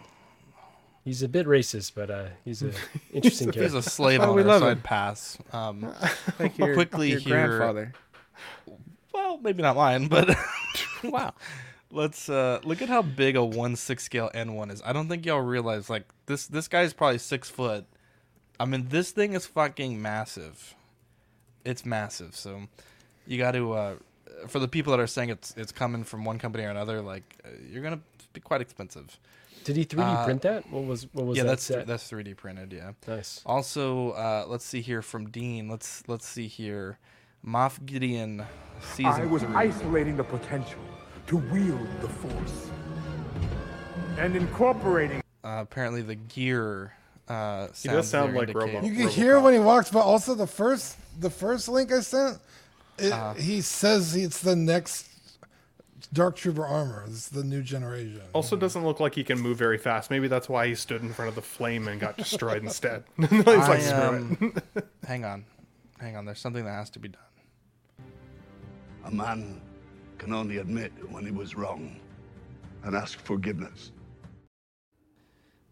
He's 1.04 1.22
a 1.24 1.28
bit 1.28 1.46
racist, 1.48 1.92
but 1.96 2.08
uh, 2.08 2.26
he's 2.44 2.62
an 2.62 2.72
interesting 3.12 3.48
If 3.48 3.54
he's 3.56 3.72
character. 3.72 3.78
a 3.78 3.82
slave 3.82 4.20
Why 4.20 4.26
do 4.26 4.30
on 4.30 4.36
we 4.36 4.42
our 4.42 4.48
love 4.48 4.60
side, 4.62 4.72
him? 4.76 4.82
pass. 4.82 5.38
Um, 5.52 5.92
Like 6.38 6.56
your, 6.56 6.74
quickly 6.74 7.10
your 7.10 7.18
here. 7.20 7.46
grandfather. 7.48 7.92
well, 9.12 9.38
maybe 9.38 9.62
not 9.62 9.74
mine, 9.76 10.06
but 10.06 10.36
wow. 11.02 11.34
Let's 11.94 12.28
uh, 12.28 12.60
look 12.64 12.82
at 12.82 12.88
how 12.88 13.02
big 13.02 13.36
a 13.36 13.44
one 13.44 13.76
six 13.76 14.02
scale 14.02 14.30
N 14.34 14.54
one 14.54 14.70
is. 14.70 14.82
I 14.84 14.92
don't 14.92 15.08
think 15.08 15.24
y'all 15.24 15.40
realize 15.40 15.88
like 15.88 16.04
this. 16.26 16.46
This 16.48 16.66
guy's 16.66 16.92
probably 16.92 17.18
six 17.18 17.48
foot. 17.48 17.86
I 18.58 18.64
mean, 18.64 18.88
this 18.88 19.12
thing 19.12 19.34
is 19.34 19.46
fucking 19.46 20.02
massive. 20.02 20.74
It's 21.64 21.86
massive. 21.86 22.34
So 22.34 22.62
you 23.26 23.38
got 23.38 23.52
to 23.52 23.72
uh, 23.72 23.94
for 24.48 24.58
the 24.58 24.66
people 24.68 24.90
that 24.90 24.98
are 25.00 25.06
saying 25.06 25.30
it's 25.30 25.54
it's 25.56 25.70
coming 25.72 26.02
from 26.02 26.24
one 26.24 26.38
company 26.38 26.64
or 26.64 26.70
another. 26.70 27.00
Like 27.00 27.22
uh, 27.44 27.50
you're 27.70 27.82
gonna 27.82 28.00
be 28.32 28.40
quite 28.40 28.60
expensive. 28.60 29.16
Did 29.62 29.76
he 29.76 29.84
3D 29.86 30.00
Uh, 30.02 30.24
print 30.24 30.42
that? 30.42 30.70
What 30.70 30.84
was 30.84 31.06
what 31.12 31.26
was 31.26 31.38
yeah, 31.38 31.44
that 31.44 31.50
that's 31.50 31.62
set? 31.62 31.86
that's 31.86 32.10
3D 32.10 32.36
printed. 32.36 32.72
Yeah. 32.72 32.90
Nice. 33.06 33.40
Also, 33.46 34.10
uh, 34.10 34.44
let's 34.48 34.64
see 34.64 34.80
here 34.80 35.00
from 35.00 35.30
Dean. 35.30 35.68
Let's 35.68 36.02
let's 36.08 36.26
see 36.26 36.48
here. 36.48 36.98
Moff 37.46 37.84
Gideon 37.84 38.42
season 38.94 39.12
I 39.12 39.26
was 39.26 39.42
three. 39.42 39.54
isolating 39.54 40.16
the 40.16 40.24
potential 40.24 40.80
to 41.26 41.36
wield 41.36 41.86
the 42.00 42.08
Force 42.08 42.68
and 44.18 44.36
incorporating. 44.36 45.22
Uh, 45.42 45.58
apparently, 45.62 46.02
the 46.02 46.14
gear. 46.14 46.92
Uh, 47.28 47.68
He 47.74 47.88
does 47.88 48.08
sound 48.08 48.34
like 48.34 48.48
indicate- 48.48 48.74
Robo- 48.74 48.86
You 48.86 48.94
can 48.94 49.08
hear 49.08 49.40
when 49.40 49.54
he 49.54 49.58
walks, 49.60 49.90
but 49.90 50.00
also 50.00 50.34
the 50.34 50.46
first 50.46 50.96
the 51.18 51.30
first 51.30 51.68
link 51.68 51.92
I 51.92 52.00
sent, 52.00 52.38
it, 52.98 53.12
Uh-huh. 53.12 53.34
he 53.34 53.60
says 53.60 54.14
it's 54.16 54.40
the 54.40 54.56
next 54.56 55.08
Dark 56.12 56.36
Trooper 56.36 56.66
armor. 56.66 57.04
It's 57.08 57.28
the 57.28 57.44
new 57.44 57.62
generation. 57.62 58.20
Also, 58.32 58.56
doesn't 58.56 58.84
look 58.84 59.00
like 59.00 59.14
he 59.14 59.24
can 59.24 59.38
move 59.40 59.56
very 59.56 59.78
fast. 59.78 60.10
Maybe 60.10 60.28
that's 60.28 60.48
why 60.48 60.66
he 60.66 60.74
stood 60.74 61.02
in 61.02 61.12
front 61.12 61.28
of 61.30 61.34
the 61.34 61.42
flame 61.42 61.88
and 61.88 61.98
got 62.00 62.16
destroyed 62.16 62.62
instead. 62.62 63.04
He's 63.16 63.46
I, 63.46 63.52
like, 63.68 63.80
screw 63.80 64.02
um, 64.02 64.52
it. 64.76 64.86
hang 65.06 65.24
on, 65.24 65.44
hang 65.98 66.16
on. 66.16 66.24
There's 66.26 66.40
something 66.40 66.64
that 66.64 66.72
has 66.72 66.90
to 66.90 66.98
be 66.98 67.08
done. 67.08 67.20
A 69.06 69.10
man 69.10 69.60
can 70.24 70.32
only 70.32 70.56
admit 70.56 70.90
when 71.10 71.24
he 71.24 71.30
was 71.30 71.54
wrong 71.54 71.96
and 72.82 72.96
ask 72.96 73.18
forgiveness. 73.20 73.92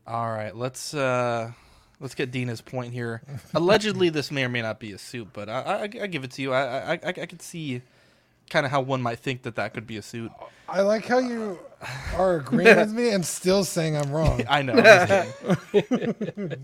All 0.07 0.31
right, 0.31 0.55
let's 0.55 0.93
uh, 0.93 1.53
let's 2.01 2.15
get 2.15 2.31
Dina's 2.31 2.61
point 2.61 2.93
here. 2.93 3.23
Allegedly, 3.55 4.11
this 4.11 4.31
may 4.31 4.45
or 4.45 4.51
may 4.51 4.61
not 4.61 4.79
be 4.79 4.93
a 4.93 4.99
suit, 4.99 5.29
but 5.33 5.49
I, 5.49 5.61
I, 5.61 5.83
I 5.83 6.07
give 6.07 6.25
it 6.25 6.33
to 6.33 6.43
you. 6.43 6.53
I, 6.53 6.63
I, 6.63 6.93
I, 6.93 7.01
I 7.05 7.27
could 7.27 7.41
see 7.41 7.81
kind 8.51 8.67
of 8.67 8.73
how 8.73 8.83
one 8.83 9.01
might 9.01 9.21
think 9.21 9.43
that 9.43 9.55
that 9.55 9.73
could 9.73 9.87
be 9.87 9.97
a 9.97 10.03
suit. 10.03 10.31
I 10.69 10.83
like 10.83 11.07
how 11.07 11.19
you 11.19 11.59
are 12.17 12.37
agreeing 12.37 12.77
with 12.77 12.93
me 12.93 13.11
and 13.11 13.25
still 13.25 13.65
saying 13.65 13.97
I'm 13.97 14.11
wrong. 14.11 14.43
I 14.49 14.63
know. 14.63 14.75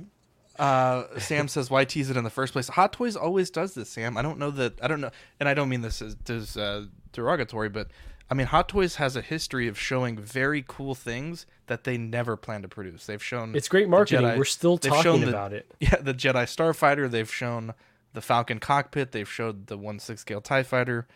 I'm 0.58 1.04
just 1.14 1.28
kidding. 1.28 1.38
uh, 1.38 1.40
Sam 1.42 1.48
says, 1.48 1.70
"Why 1.70 1.84
tease 1.84 2.10
it 2.10 2.16
in 2.16 2.24
the 2.24 2.30
first 2.30 2.52
place?" 2.52 2.68
Hot 2.68 2.92
Toys 2.92 3.16
always 3.16 3.50
does 3.50 3.74
this, 3.74 3.88
Sam. 3.90 4.16
I 4.16 4.22
don't 4.22 4.38
know 4.38 4.50
that. 4.52 4.74
I 4.82 4.88
don't 4.88 5.00
know, 5.00 5.10
and 5.40 5.48
I 5.48 5.54
don't 5.54 5.68
mean 5.68 5.82
this 5.82 6.02
as, 6.02 6.16
as 6.28 6.56
uh, 6.56 6.86
derogatory, 7.12 7.68
but 7.68 7.88
I 8.30 8.34
mean 8.34 8.46
Hot 8.48 8.68
Toys 8.68 8.96
has 8.96 9.16
a 9.16 9.20
history 9.22 9.68
of 9.68 9.78
showing 9.78 10.18
very 10.18 10.64
cool 10.66 10.94
things 10.94 11.46
that 11.66 11.84
they 11.84 11.96
never 11.96 12.36
plan 12.36 12.62
to 12.62 12.68
produce. 12.68 13.06
They've 13.06 13.22
shown 13.22 13.54
It's 13.54 13.68
great 13.68 13.88
marketing. 13.88 14.26
Jedi- 14.26 14.36
We're 14.38 14.44
still 14.44 14.78
talking 14.78 15.20
the- 15.22 15.28
about 15.28 15.52
it. 15.52 15.70
Yeah, 15.80 15.96
the 16.00 16.12
Jedi 16.14 16.44
Starfighter. 16.44 17.10
They've 17.10 17.32
shown 17.32 17.72
the 18.14 18.20
Falcon 18.20 18.58
cockpit. 18.58 19.12
They've 19.12 19.28
showed 19.30 19.66
the 19.68 19.78
one 19.78 19.98
six 19.98 20.20
scale 20.22 20.40
Tie 20.40 20.62
Fighter. 20.62 21.06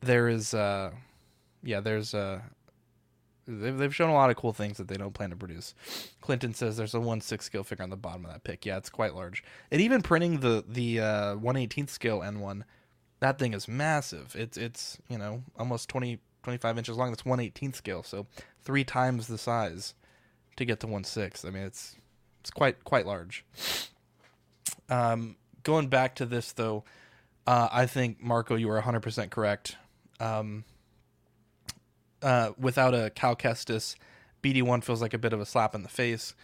There 0.00 0.28
is, 0.28 0.54
uh, 0.54 0.92
yeah, 1.62 1.80
there's 1.80 2.14
uh, 2.14 2.40
they've, 3.48 3.76
they've 3.76 3.94
shown 3.94 4.10
a 4.10 4.14
lot 4.14 4.30
of 4.30 4.36
cool 4.36 4.52
things 4.52 4.76
that 4.76 4.88
they 4.88 4.96
don't 4.96 5.14
plan 5.14 5.30
to 5.30 5.36
produce. 5.36 5.74
Clinton 6.20 6.54
says 6.54 6.76
there's 6.76 6.94
a 6.94 7.00
one 7.00 7.20
six 7.20 7.46
scale 7.46 7.64
figure 7.64 7.82
on 7.82 7.90
the 7.90 7.96
bottom 7.96 8.24
of 8.24 8.32
that 8.32 8.44
pick. 8.44 8.66
Yeah, 8.66 8.76
it's 8.76 8.90
quite 8.90 9.14
large. 9.14 9.42
And 9.70 9.80
even 9.80 10.02
printing 10.02 10.40
the 10.40 10.64
the 10.68 11.00
uh, 11.00 11.86
scale 11.86 12.22
N 12.22 12.40
one, 12.40 12.64
that 13.20 13.38
thing 13.38 13.54
is 13.54 13.66
massive. 13.66 14.36
It's 14.36 14.56
it's 14.56 14.98
you 15.08 15.18
know 15.18 15.42
almost 15.58 15.88
20, 15.88 16.18
25 16.42 16.78
inches 16.78 16.96
long. 16.96 17.10
That's 17.10 17.24
one 17.24 17.40
eighteenth 17.40 17.74
scale, 17.74 18.02
so 18.02 18.26
three 18.62 18.84
times 18.84 19.26
the 19.26 19.38
size 19.38 19.94
to 20.56 20.64
get 20.64 20.80
to 20.80 20.86
one 20.86 21.04
six. 21.04 21.44
I 21.44 21.50
mean, 21.50 21.62
it's 21.62 21.96
it's 22.40 22.50
quite 22.50 22.84
quite 22.84 23.06
large. 23.06 23.44
Um, 24.90 25.36
going 25.62 25.88
back 25.88 26.14
to 26.16 26.26
this 26.26 26.52
though, 26.52 26.84
uh, 27.46 27.68
I 27.72 27.86
think 27.86 28.22
Marco, 28.22 28.54
you 28.54 28.70
are 28.70 28.80
hundred 28.80 29.00
percent 29.00 29.30
correct. 29.30 29.76
Um, 30.20 30.64
uh, 32.22 32.52
without 32.58 32.94
a 32.94 33.10
Cal 33.10 33.36
Kestis, 33.36 33.96
BD 34.42 34.62
one 34.62 34.80
feels 34.80 35.02
like 35.02 35.14
a 35.14 35.18
bit 35.18 35.32
of 35.32 35.40
a 35.40 35.46
slap 35.46 35.74
in 35.74 35.82
the 35.82 35.88
face. 35.88 36.34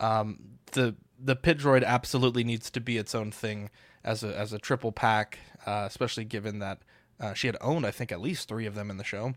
Um, 0.00 0.58
the 0.72 0.96
the 1.22 1.36
pit 1.36 1.58
droid 1.58 1.84
absolutely 1.84 2.42
needs 2.42 2.70
to 2.70 2.80
be 2.80 2.98
its 2.98 3.14
own 3.14 3.30
thing 3.30 3.70
as 4.04 4.24
a 4.24 4.36
as 4.36 4.52
a 4.52 4.58
triple 4.58 4.92
pack, 4.92 5.38
uh, 5.66 5.84
especially 5.86 6.24
given 6.24 6.58
that 6.58 6.82
uh, 7.20 7.34
she 7.34 7.46
had 7.46 7.56
owned 7.60 7.86
I 7.86 7.90
think 7.90 8.10
at 8.10 8.20
least 8.20 8.48
three 8.48 8.66
of 8.66 8.74
them 8.74 8.90
in 8.90 8.96
the 8.96 9.04
show. 9.04 9.34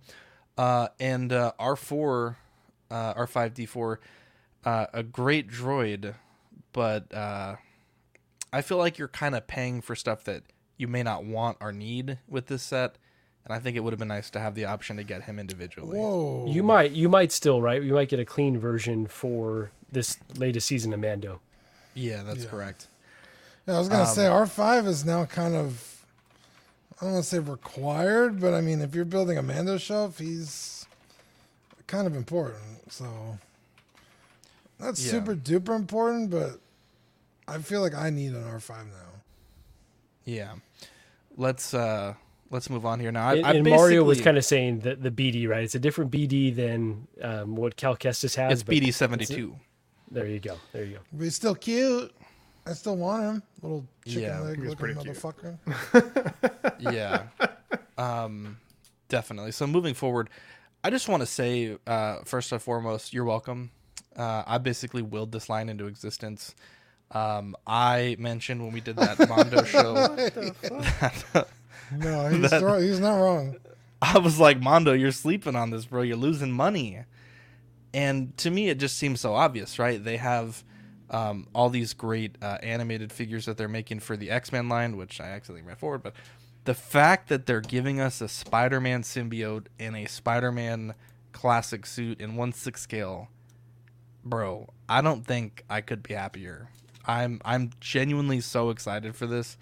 Uh, 0.58 0.88
and 1.00 1.34
uh, 1.34 1.52
R 1.60 1.76
four, 1.76 2.38
uh, 2.90 3.14
R 3.16 3.28
five 3.28 3.54
D 3.54 3.66
four, 3.66 4.00
a 4.66 5.04
great 5.04 5.50
droid, 5.50 6.16
but 6.72 7.14
I 7.14 8.62
feel 8.62 8.78
like 8.78 8.98
you're 8.98 9.08
kind 9.10 9.36
of 9.36 9.48
paying 9.48 9.82
for 9.82 9.96
stuff 9.96 10.24
that 10.24 10.44
you 10.78 10.88
may 10.88 11.04
not 11.04 11.26
want 11.26 11.58
or 11.60 11.72
need 11.72 12.20
with 12.28 12.48
this 12.48 12.64
set. 12.64 12.98
And 13.46 13.54
I 13.54 13.60
think 13.60 13.78
it 13.78 13.82
would 13.82 13.94
have 13.94 14.00
been 14.00 14.08
nice 14.08 14.30
to 14.32 14.40
have 14.40 14.56
the 14.56 14.66
option 14.66 14.98
to 14.98 15.04
get 15.04 15.24
him 15.24 15.38
individually. 15.40 16.00
Whoa. 16.00 16.46
You 16.48 16.64
might 16.64 16.92
you 16.92 17.08
might 17.08 17.32
still 17.32 17.62
right. 17.62 17.82
You 17.82 17.94
might 17.94 18.10
get 18.10 18.20
a 18.20 18.26
clean 18.26 18.58
version 18.58 19.06
for 19.08 19.70
this 19.92 20.18
latest 20.36 20.68
season 20.68 20.94
of 20.94 21.00
Mando. 21.00 21.42
Yeah, 21.94 22.24
that's 22.24 22.46
correct. 22.46 22.88
Yeah, 23.68 23.76
I 23.76 23.80
was 23.80 23.88
gonna 23.88 24.04
Um, 24.04 24.16
say 24.16 24.26
R 24.26 24.48
five 24.48 24.88
is 24.88 25.06
now 25.06 25.26
kind 25.26 25.56
of 25.56 26.04
I 27.00 27.06
don't 27.06 27.14
want 27.14 27.24
to 27.24 27.30
say 27.30 27.40
required, 27.40 28.40
but 28.40 28.54
I 28.54 28.62
mean 28.62 28.82
if 28.82 28.96
you're 28.96 29.06
building 29.06 29.38
a 29.38 29.44
Mando 29.44 29.78
shelf, 29.78 30.18
he's 30.18 30.88
kind 31.88 32.08
of 32.08 32.16
important. 32.16 32.92
So 32.92 33.38
not 34.80 34.98
Yeah. 35.00 35.12
super 35.12 35.36
duper 35.36 35.76
important, 35.76 36.32
but 36.32 36.60
I 37.48 37.60
feel 37.60 37.82
like 37.82 37.94
I 37.94 38.10
need 38.10 38.34
an 38.34 38.44
R 38.44 38.60
five 38.60 38.88
now. 38.88 39.22
Yeah. 40.26 40.56
Let's 41.38 41.76
uh 41.76 42.16
let's 42.50 42.70
move 42.70 42.86
on 42.86 43.00
here 43.00 43.12
now. 43.12 43.28
I, 43.30 43.34
And, 43.36 43.46
I 43.46 43.54
and 43.54 43.68
Mario 43.68 44.04
was 44.04 44.22
kind 44.22 44.38
of 44.38 44.46
saying 44.46 44.80
that 44.80 45.02
the 45.02 45.12
BD 45.12 45.48
right. 45.48 45.64
It's 45.64 45.76
a 45.76 45.80
different 45.80 46.12
BD 46.12 46.56
than 46.56 47.08
um, 47.22 47.56
what 47.56 47.76
Cal 47.76 47.96
Kestis 47.96 48.36
has. 48.36 48.62
It's 48.62 48.64
BD 48.64 48.94
seventy 48.94 49.26
two. 49.26 49.56
There 50.12 50.28
you 50.28 50.40
go. 50.40 50.58
There 50.72 50.84
you 50.86 50.96
go. 50.96 51.00
But 51.12 51.24
he's 51.24 51.36
still 51.36 51.56
cute. 51.56 52.14
I 52.68 52.74
still 52.74 52.98
want 52.98 53.24
him. 53.24 53.44
Little 53.62 53.86
chicken 54.06 54.22
Yeah, 54.24 54.40
leg 54.40 54.60
he's 54.60 54.70
looking 54.70 54.96
motherfucker. 54.96 55.58
yeah. 56.80 57.24
Um 57.98 58.58
definitely. 59.10 59.52
So 59.52 59.68
moving 59.68 59.94
forward, 59.94 60.30
I 60.84 60.90
just 60.90 61.08
want 61.08 61.22
to 61.22 61.28
say 61.28 61.78
uh 61.86 62.20
first 62.26 62.52
and 62.52 62.62
foremost, 62.62 63.14
you're 63.14 63.26
welcome. 63.26 63.72
Uh 64.16 64.44
I 64.48 64.58
basically 64.58 65.02
willed 65.02 65.32
this 65.32 65.50
line 65.50 65.70
into 65.70 65.86
existence. 65.86 66.56
Um 67.12 67.56
I 67.68 68.16
mentioned 68.20 68.64
when 68.64 68.72
we 68.74 68.82
did 68.82 68.96
that 68.98 69.20
Mondo 69.30 69.64
show 69.64 69.94
that, 70.16 71.48
No, 71.92 72.28
he's, 72.30 72.50
that- 72.52 72.62
wrong. 72.62 72.82
he's 72.82 73.00
not 73.00 73.16
wrong. 73.20 73.58
I 74.02 74.20
was 74.20 74.40
like, 74.40 74.62
Mondo, 74.62 74.94
you're 74.94 75.12
sleeping 75.12 75.56
on 75.56 75.70
this, 75.72 75.86
bro. 75.86 76.02
You're 76.04 76.18
losing 76.18 76.52
money. 76.52 77.00
And 77.94 78.36
to 78.40 78.52
me, 78.52 78.70
it 78.70 78.78
just 78.78 78.98
seems 78.98 79.22
so 79.22 79.34
obvious, 79.34 79.80
right? 79.80 80.04
They 80.04 80.18
have 80.18 80.64
um, 81.10 81.48
all 81.56 81.70
these 81.70 81.94
great 81.94 82.36
uh, 82.42 82.58
animated 82.62 83.12
figures 83.12 83.46
that 83.46 83.58
they're 83.58 83.68
making 83.70 84.02
for 84.02 84.18
the 84.18 84.30
X 84.30 84.52
Men 84.52 84.68
line, 84.70 84.98
which 84.98 85.22
I 85.22 85.26
accidentally 85.30 85.66
ran 85.66 85.78
forward, 85.78 86.04
but 86.04 86.14
the 86.66 86.74
fact 86.74 87.30
that 87.30 87.46
they're 87.46 87.62
giving 87.62 88.00
us 88.02 88.22
a 88.22 88.28
Spider-Man 88.28 89.04
symbiote 89.04 89.68
in 89.80 89.96
a 89.96 90.06
Spider-Man 90.08 90.96
classic 91.32 91.86
suit 91.86 92.20
in 92.20 92.36
one 92.36 92.52
six 92.54 92.82
scale, 92.82 93.30
bro, 94.24 94.68
I 94.90 95.02
don't 95.02 95.26
think 95.26 95.64
I 95.70 95.82
could 95.82 96.02
be 96.04 96.16
happier. 96.16 96.70
I'm 97.06 97.40
I'm 97.46 97.70
genuinely 97.80 98.42
so 98.42 98.72
excited 98.72 99.16
for 99.16 99.28
this. 99.28 99.58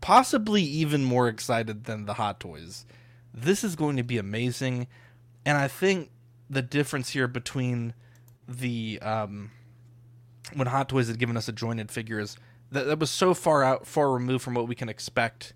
Possibly 0.00 0.62
even 0.62 1.04
more 1.04 1.28
excited 1.28 1.84
than 1.84 2.06
the 2.06 2.14
Hot 2.14 2.40
Toys. 2.40 2.86
This 3.34 3.64
is 3.64 3.76
going 3.76 3.96
to 3.96 4.02
be 4.02 4.18
amazing, 4.18 4.86
and 5.44 5.58
I 5.58 5.68
think 5.68 6.10
the 6.48 6.62
difference 6.62 7.10
here 7.10 7.28
between 7.28 7.94
the 8.48 8.98
um, 9.02 9.50
when 10.54 10.66
Hot 10.66 10.88
Toys 10.88 11.08
had 11.08 11.18
given 11.18 11.36
us 11.36 11.48
a 11.48 11.52
jointed 11.52 11.90
figure 11.90 12.18
is 12.18 12.36
that 12.70 12.86
that 12.86 12.98
was 12.98 13.10
so 13.10 13.34
far 13.34 13.62
out, 13.62 13.86
far 13.86 14.12
removed 14.12 14.42
from 14.42 14.54
what 14.54 14.68
we 14.68 14.74
can 14.74 14.88
expect 14.88 15.54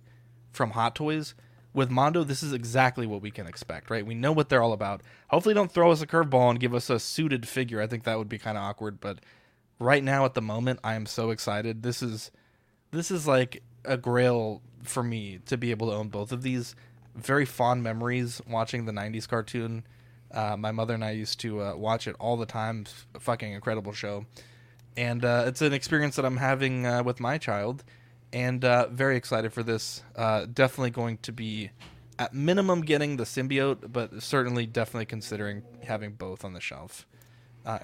from 0.53 0.71
Hot 0.71 0.95
Toys. 0.95 1.35
With 1.75 1.91
Mondo, 1.91 2.23
this 2.23 2.43
is 2.43 2.53
exactly 2.53 3.07
what 3.07 3.23
we 3.23 3.31
can 3.31 3.47
expect, 3.47 3.89
right? 3.89 4.05
We 4.05 4.15
know 4.15 4.33
what 4.33 4.51
they're 4.51 4.63
all 4.63 4.75
about. 4.75 5.01
Hopefully, 5.29 5.55
don't 5.55 5.73
throw 5.73 5.91
us 5.91 6.03
a 6.03 6.07
curveball 6.07 6.51
and 6.51 6.61
give 6.61 6.75
us 6.75 6.91
a 6.91 7.01
suited 7.01 7.49
figure. 7.49 7.81
I 7.81 7.87
think 7.87 8.05
that 8.05 8.19
would 8.19 8.29
be 8.29 8.39
kind 8.39 8.59
of 8.59 8.63
awkward. 8.63 9.01
But 9.01 9.21
right 9.79 10.05
now, 10.05 10.27
at 10.27 10.35
the 10.35 10.43
moment, 10.43 10.81
I 10.85 10.95
am 10.95 11.07
so 11.07 11.31
excited. 11.31 11.83
This 11.83 12.03
is 12.03 12.31
this 12.91 13.11
is 13.11 13.27
like 13.27 13.63
a 13.85 13.97
grail 13.97 14.63
for 14.83 15.03
me 15.03 15.39
to 15.47 15.57
be 15.57 15.71
able 15.71 15.89
to 15.89 15.95
own 15.95 16.09
both 16.09 16.33
of 16.33 16.43
these. 16.43 16.75
Very 17.15 17.45
fond 17.45 17.83
memories 17.83 18.41
watching 18.49 18.87
the 18.87 18.93
'90s 18.93 19.29
cartoon. 19.29 19.85
Uh, 20.31 20.57
my 20.57 20.73
mother 20.73 20.95
and 20.95 21.05
I 21.05 21.11
used 21.11 21.41
to 21.41 21.63
uh, 21.63 21.75
watch 21.77 22.07
it 22.07 22.17
all 22.19 22.37
the 22.37 22.47
time. 22.47 22.87
Fucking 23.19 23.53
incredible 23.53 23.93
show 23.93 24.27
and 24.97 25.25
uh, 25.25 25.45
it's 25.47 25.63
an 25.63 25.73
experience 25.73 26.17
that 26.17 26.25
I'm 26.25 26.37
having 26.37 26.87
uh, 26.87 27.03
with 27.03 27.21
my 27.21 27.39
child, 27.39 27.85
and 28.33 28.65
uh, 28.65 28.89
very 28.89 29.17
excited 29.17 29.53
for 29.53 29.63
this. 29.63 30.03
Uh, 30.17 30.47
definitely 30.53 30.91
going 30.91 31.19
to 31.19 31.33
be, 31.33 31.71
at 32.19 32.35
minimum, 32.35 32.83
getting 32.83 33.17
the 33.17 33.25
symbiote, 33.25 33.93
but 33.93 34.23
certainly, 34.23 34.67
definitely 34.67 35.07
considering 35.07 35.63
having 35.85 36.13
both 36.13 36.45
on 36.45 36.53
the 36.53 36.61
shelf. 36.61 37.07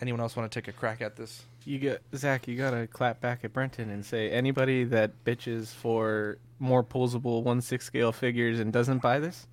Anyone 0.01 0.21
else 0.21 0.35
want 0.35 0.51
to 0.51 0.61
take 0.61 0.69
a 0.69 0.73
crack 0.73 1.01
at 1.01 1.17
this? 1.17 1.45
You 1.65 1.79
get 1.79 2.03
Zach. 2.15 2.49
You 2.49 2.57
gotta 2.57 2.87
clap 2.87 3.21
back 3.21 3.45
at 3.45 3.53
Brenton 3.53 3.91
and 3.91 4.05
say 4.05 4.31
anybody 4.31 4.85
that 4.85 5.25
bitches 5.25 5.75
for 5.75 6.39
more 6.59 6.83
posable 6.83 7.43
one 7.43 7.61
six 7.61 7.85
scale 7.85 8.11
figures 8.13 8.59
and 8.59 8.73
doesn't 8.73 8.99
buy 9.03 9.19
this 9.21 9.47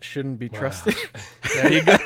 shouldn't 0.00 0.38
be 0.38 0.48
Wow. 0.48 0.58
trusted. 0.58 0.94
There 1.54 1.72
you 1.72 1.82
go. 1.82 1.96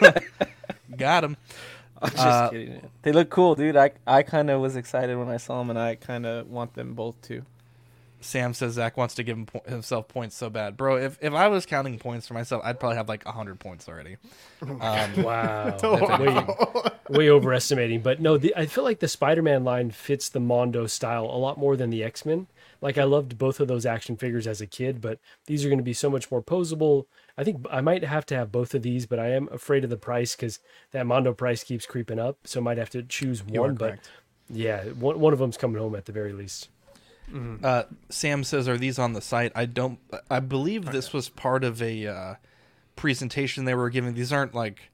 Got 0.96 1.24
him. 1.24 1.36
I'm 2.02 2.10
just 2.10 2.20
Uh, 2.26 2.50
kidding. 2.50 2.90
They 3.02 3.12
look 3.12 3.28
cool, 3.30 3.54
dude. 3.54 3.76
I 3.76 3.90
I 4.06 4.22
kind 4.22 4.50
of 4.50 4.60
was 4.60 4.76
excited 4.76 5.16
when 5.18 5.28
I 5.28 5.36
saw 5.36 5.58
them, 5.58 5.70
and 5.70 5.78
I 5.78 5.96
kind 5.96 6.24
of 6.26 6.48
want 6.48 6.74
them 6.74 6.94
both 6.94 7.20
too. 7.22 7.44
Sam 8.22 8.54
says 8.54 8.74
Zach 8.74 8.96
wants 8.96 9.14
to 9.16 9.22
give 9.22 9.36
him 9.36 9.46
po- 9.46 9.62
himself 9.66 10.08
points 10.08 10.36
so 10.36 10.48
bad, 10.48 10.76
bro. 10.76 10.96
If 10.96 11.18
if 11.20 11.32
I 11.32 11.48
was 11.48 11.66
counting 11.66 11.98
points 11.98 12.26
for 12.26 12.34
myself, 12.34 12.62
I'd 12.64 12.80
probably 12.80 12.96
have 12.96 13.08
like 13.08 13.24
hundred 13.24 13.60
points 13.60 13.88
already. 13.88 14.16
Um, 14.62 14.78
Wow, 15.22 15.76
Wow. 15.82 16.18
Way, 17.08 17.16
way 17.18 17.30
overestimating. 17.30 18.00
But 18.00 18.20
no, 18.20 18.38
the, 18.38 18.54
I 18.56 18.66
feel 18.66 18.84
like 18.84 19.00
the 19.00 19.08
Spider-Man 19.08 19.64
line 19.64 19.90
fits 19.90 20.28
the 20.28 20.40
Mondo 20.40 20.86
style 20.86 21.24
a 21.24 21.36
lot 21.36 21.58
more 21.58 21.76
than 21.76 21.90
the 21.90 22.02
X-Men. 22.04 22.46
Like 22.80 22.98
I 22.98 23.04
loved 23.04 23.38
both 23.38 23.60
of 23.60 23.68
those 23.68 23.86
action 23.86 24.16
figures 24.16 24.46
as 24.46 24.60
a 24.60 24.66
kid, 24.66 25.00
but 25.00 25.20
these 25.46 25.64
are 25.64 25.68
going 25.68 25.78
to 25.78 25.84
be 25.84 25.92
so 25.92 26.10
much 26.10 26.30
more 26.30 26.42
posable. 26.42 27.06
I 27.38 27.44
think 27.44 27.64
I 27.70 27.80
might 27.80 28.02
have 28.04 28.26
to 28.26 28.34
have 28.36 28.50
both 28.50 28.74
of 28.74 28.82
these, 28.82 29.06
but 29.06 29.18
I 29.18 29.28
am 29.30 29.48
afraid 29.52 29.84
of 29.84 29.90
the 29.90 29.96
price 29.96 30.34
because 30.34 30.58
that 30.90 31.06
Mondo 31.06 31.32
price 31.32 31.62
keeps 31.62 31.86
creeping 31.86 32.18
up. 32.18 32.38
So 32.44 32.60
I 32.60 32.62
might 32.62 32.78
have 32.78 32.90
to 32.90 33.02
choose 33.02 33.42
one. 33.44 33.74
But 33.76 33.98
yeah, 34.50 34.84
one 34.84 35.20
one 35.20 35.32
of 35.32 35.38
them's 35.38 35.56
coming 35.56 35.80
home 35.80 35.94
at 35.94 36.06
the 36.06 36.12
very 36.12 36.32
least. 36.32 36.68
Uh, 37.64 37.84
Sam 38.10 38.44
says, 38.44 38.68
"Are 38.68 38.76
these 38.76 38.98
on 38.98 39.12
the 39.14 39.20
site?" 39.20 39.52
I 39.54 39.66
don't. 39.66 39.98
I 40.30 40.40
believe 40.40 40.86
this 40.86 41.12
was 41.12 41.28
part 41.28 41.64
of 41.64 41.80
a 41.80 42.06
uh, 42.06 42.34
presentation 42.96 43.64
they 43.64 43.74
were 43.74 43.90
giving. 43.90 44.14
These 44.14 44.32
aren't 44.32 44.54
like 44.54 44.90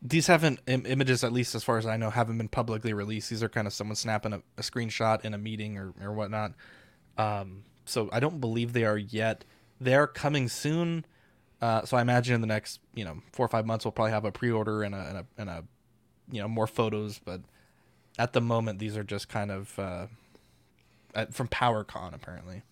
these 0.00 0.26
haven't 0.26 0.60
Im- 0.66 0.86
images, 0.86 1.24
at 1.24 1.32
least 1.32 1.54
as 1.54 1.64
far 1.64 1.78
as 1.78 1.86
I 1.86 1.96
know, 1.96 2.10
haven't 2.10 2.36
been 2.38 2.48
publicly 2.48 2.92
released. 2.92 3.30
These 3.30 3.42
are 3.42 3.48
kind 3.48 3.66
of 3.66 3.72
someone 3.72 3.96
snapping 3.96 4.34
a, 4.34 4.42
a 4.58 4.62
screenshot 4.62 5.24
in 5.24 5.34
a 5.34 5.38
meeting 5.38 5.78
or 5.78 5.94
or 6.02 6.12
whatnot. 6.12 6.52
Um, 7.16 7.64
so 7.86 8.08
I 8.12 8.20
don't 8.20 8.40
believe 8.40 8.72
they 8.72 8.84
are 8.84 8.98
yet. 8.98 9.44
They 9.80 9.94
are 9.94 10.06
coming 10.06 10.48
soon. 10.48 11.04
Uh, 11.60 11.84
so 11.84 11.96
I 11.96 12.02
imagine 12.02 12.34
in 12.34 12.40
the 12.40 12.46
next 12.46 12.80
you 12.94 13.04
know 13.04 13.22
four 13.32 13.46
or 13.46 13.48
five 13.48 13.66
months 13.66 13.84
we'll 13.84 13.92
probably 13.92 14.12
have 14.12 14.24
a 14.24 14.32
pre-order 14.32 14.82
and 14.82 14.94
a 14.94 14.98
and 14.98 15.18
a, 15.18 15.26
and 15.38 15.50
a 15.50 15.64
you 16.30 16.40
know 16.40 16.48
more 16.48 16.66
photos. 16.66 17.18
But 17.24 17.40
at 18.18 18.32
the 18.32 18.40
moment, 18.40 18.78
these 18.78 18.96
are 18.96 19.04
just 19.04 19.28
kind 19.28 19.50
of. 19.50 19.78
Uh, 21.14 21.26
from 21.26 21.48
PowerCon 21.48 22.14
apparently. 22.14 22.62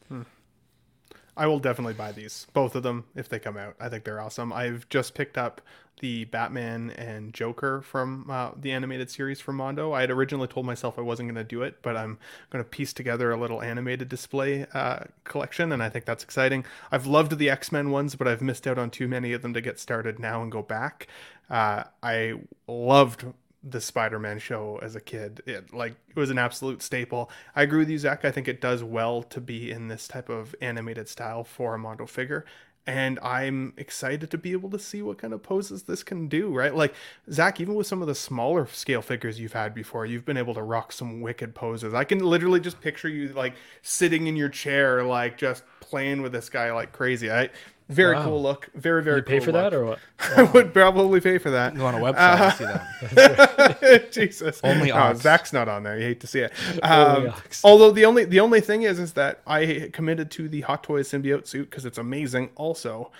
I 1.35 1.47
will 1.47 1.61
definitely 1.61 1.95
buy 1.95 2.13
these, 2.13 2.47
both 2.53 2.75
of 2.75 2.83
them, 2.83 3.05
if 3.17 3.27
they 3.27 3.39
come 3.39 3.57
out. 3.57 3.75
I 3.81 3.89
think 3.89 4.05
they're 4.05 4.21
awesome. 4.21 4.53
I've 4.53 4.87
just 4.91 5.15
picked 5.15 5.39
up 5.39 5.63
the 6.01 6.25
Batman 6.27 6.91
and 6.91 7.33
Joker 7.33 7.81
from 7.81 8.29
uh, 8.29 8.51
the 8.55 8.71
animated 8.73 9.09
series 9.09 9.41
from 9.41 9.57
Mondo. 9.57 9.93
I 9.93 10.03
had 10.03 10.11
originally 10.11 10.49
told 10.49 10.67
myself 10.67 10.99
I 10.99 11.03
wasn't 11.03 11.29
going 11.29 11.37
to 11.37 11.45
do 11.45 11.63
it, 11.63 11.79
but 11.81 11.97
I'm 11.97 12.19
going 12.51 12.63
to 12.63 12.69
piece 12.69 12.93
together 12.93 13.31
a 13.31 13.41
little 13.41 13.63
animated 13.63 14.11
display 14.11 14.67
uh, 14.75 15.05
collection, 15.25 15.73
and 15.73 15.83
I 15.83 15.89
think 15.89 16.05
that's 16.05 16.25
exciting. 16.25 16.67
I've 16.91 17.07
loved 17.07 17.39
the 17.39 17.49
X 17.49 17.73
Men 17.73 17.91
ones, 17.91 18.15
but 18.15 18.29
I've 18.29 18.43
missed 18.43 18.67
out 18.67 18.79
on 18.79 18.91
too 18.91 19.09
many 19.09 19.33
of 19.33 19.41
them 19.41 19.55
to 19.55 19.63
get 19.63 19.81
started 19.81 20.19
now 20.19 20.43
and 20.43 20.53
go 20.53 20.61
back. 20.61 21.07
Uh, 21.49 21.85
I 22.03 22.35
loved 22.67 23.25
the 23.65 23.81
Spider-Man 23.81 24.39
show 24.39 24.79
as 24.83 24.97
a 24.97 25.01
kid. 25.01 25.43
It 25.47 25.73
like 25.73 25.95
it 26.09 26.17
was 26.17 26.31
an 26.31 26.39
absolute 26.39 26.83
staple. 26.83 27.31
I 27.55 27.63
agree 27.63 27.81
with 27.81 27.91
you, 27.91 27.99
Zach. 27.99 28.25
I 28.25 28.31
think 28.31 28.49
it 28.49 28.61
does 28.61 28.83
well 28.83 29.23
to 29.25 29.41
be 29.41 29.71
in 29.71 29.89
this 29.89 30.09
type 30.09 30.29
of 30.29 30.55
animated 30.61 31.09
style 31.09 31.45
for 31.45 31.75
a 31.75 31.79
Mondo 31.79 32.07
figure. 32.07 32.45
And 32.85 33.21
I'm 33.21 33.75
excited 33.77 34.29
to 34.33 34.39
be 34.39 34.51
able 34.51 34.69
to 34.71 34.79
see 34.79 35.03
what 35.03 35.19
kind 35.19 35.33
of 35.33 35.45
poses 35.45 35.85
this 35.85 36.03
can 36.03 36.27
do, 36.27 36.53
right? 36.53 36.75
Like 36.75 36.95
Zach, 37.31 37.61
even 37.61 37.77
with 37.77 37.87
some 37.87 38.03
of 38.03 38.09
the 38.09 38.15
smaller 38.15 38.67
scale 38.67 39.03
figures 39.03 39.39
you've 39.39 39.53
had 39.53 39.73
before, 39.73 40.05
you've 40.05 40.25
been 40.25 40.37
able 40.37 40.55
to 40.55 40.63
rock 40.63 40.91
some 40.91 41.21
wicked 41.21 41.55
poses. 41.55 41.95
I 41.95 42.03
can 42.03 42.19
literally 42.19 42.59
just 42.59 42.81
picture 42.81 43.09
you 43.09 43.29
like 43.29 43.55
sitting 43.83 44.27
in 44.27 44.35
your 44.35 44.49
chair, 44.49 45.05
like 45.05 45.39
just 45.39 45.63
playing 45.79 46.23
with 46.23 46.33
this 46.33 46.49
guy 46.49 46.73
like 46.73 46.91
crazy. 46.91 47.31
I 47.31 47.51
very 47.93 48.15
Wow. 48.17 48.25
cool 48.25 48.43
look. 48.43 48.69
Very 48.75 49.03
very 49.03 49.23
cool. 49.23 49.35
You 49.35 49.41
pay 49.41 49.45
cool 49.47 49.53
for 49.55 49.61
that 49.61 49.75
or 49.75 49.85
what? 49.85 49.99
I 50.37 50.43
would 50.43 50.73
probably 50.73 51.21
pay 51.21 51.39
for 51.39 51.51
that. 51.51 51.75
Go 51.77 51.87
on 51.87 51.95
a 51.95 51.99
website 51.99 52.17
Uh, 52.17 52.51
see 52.53 52.65
that. 52.65 54.09
Jesus. 54.13 54.61
Only 54.65 54.89
no, 54.89 54.97
Ox. 54.97 55.21
Zach's 55.21 55.53
not 55.53 55.69
on 55.69 55.83
there. 55.83 55.99
You 55.99 56.05
hate 56.07 56.21
to 56.21 56.27
see 56.27 56.41
it. 56.41 56.53
Um, 56.83 57.29
Ox. 57.29 57.65
although 57.65 57.91
the 57.91 58.05
only 58.05 58.25
the 58.25 58.41
only 58.41 58.61
thing 58.61 58.83
is 58.83 58.99
is 58.99 59.13
that 59.15 59.41
I 59.47 59.91
committed 59.93 60.31
to 60.33 60.49
the 60.49 60.63
Hot 60.63 60.83
Toys 60.83 61.09
symbiote 61.11 61.47
suit 61.47 61.71
because 61.71 61.85
it's 61.85 61.99
amazing. 61.99 62.51
Also, 62.57 63.11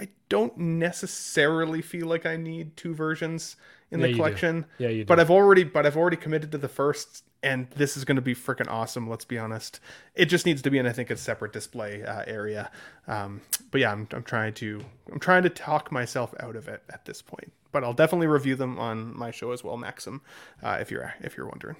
I 0.00 0.08
don't 0.28 0.56
necessarily 0.56 1.82
feel 1.82 2.06
like 2.06 2.26
I 2.26 2.36
need 2.36 2.76
two 2.76 2.94
versions 2.94 3.56
in 3.90 4.00
Yeah, 4.00 4.04
the 4.04 4.08
you 4.08 4.14
do. 4.14 4.18
collection. 4.18 4.64
Yeah, 4.78 4.88
you 4.88 5.04
But. 5.04 5.20
I've 5.20 5.30
already 5.30 5.64
but 5.64 5.86
I've 5.86 5.96
already 5.96 6.16
committed 6.16 6.50
to 6.52 6.58
the 6.58 6.68
first, 6.68 7.24
and 7.42 7.68
this 7.70 7.96
is 7.96 8.04
going 8.04 8.16
to 8.16 8.22
be 8.22 8.34
freaking 8.34 8.68
awesome. 8.70 9.08
Let's 9.08 9.24
be 9.24 9.38
honest. 9.38 9.80
It 10.14 10.26
just 10.26 10.46
needs 10.46 10.62
to 10.62 10.70
be 10.70 10.78
in 10.78 10.86
I 10.86 10.92
think 10.92 11.10
a 11.10 11.16
separate 11.16 11.52
display 11.52 12.02
uh, 12.04 12.22
area. 12.26 12.70
Um, 13.08 13.40
but 13.70 13.80
yeah, 13.80 13.92
I'm 13.92 14.06
I'm 14.12 14.22
trying 14.22 14.54
to 14.54 14.84
I'm 15.12 15.18
trying 15.18 15.42
to 15.42 15.48
talk 15.50 15.90
myself 15.92 16.34
out 16.40 16.56
of 16.56 16.68
it 16.68 16.82
at 16.90 17.04
this 17.04 17.22
point. 17.22 17.52
But 17.72 17.84
I'll 17.84 17.94
definitely 17.94 18.26
review 18.26 18.54
them 18.54 18.78
on 18.78 19.16
my 19.16 19.30
show 19.30 19.50
as 19.52 19.64
well, 19.64 19.76
Maxim, 19.76 20.20
uh, 20.62 20.78
if 20.80 20.90
you're 20.90 21.14
if 21.20 21.36
you're 21.36 21.46
wondering. 21.46 21.76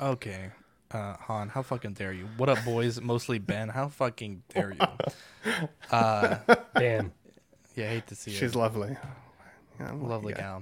Okay. 0.00 0.50
Uh, 0.90 1.14
Han, 1.20 1.50
how 1.50 1.62
fucking 1.62 1.92
dare 1.94 2.12
you? 2.14 2.28
What 2.38 2.48
up, 2.48 2.64
boys? 2.64 3.00
Mostly 3.02 3.38
Ben. 3.38 3.68
How 3.68 3.88
fucking 3.88 4.42
dare 4.54 4.72
you? 4.72 4.86
Uh, 5.90 6.36
Damn. 6.76 7.12
yeah, 7.74 7.86
I 7.86 7.88
hate 7.88 8.06
to 8.08 8.14
see 8.14 8.30
She's 8.32 8.54
it. 8.54 8.58
lovely. 8.58 8.96
Yeah, 9.80 9.88
I'm 9.90 10.02
a 10.02 10.06
Lovely 10.06 10.34
guy. 10.34 10.60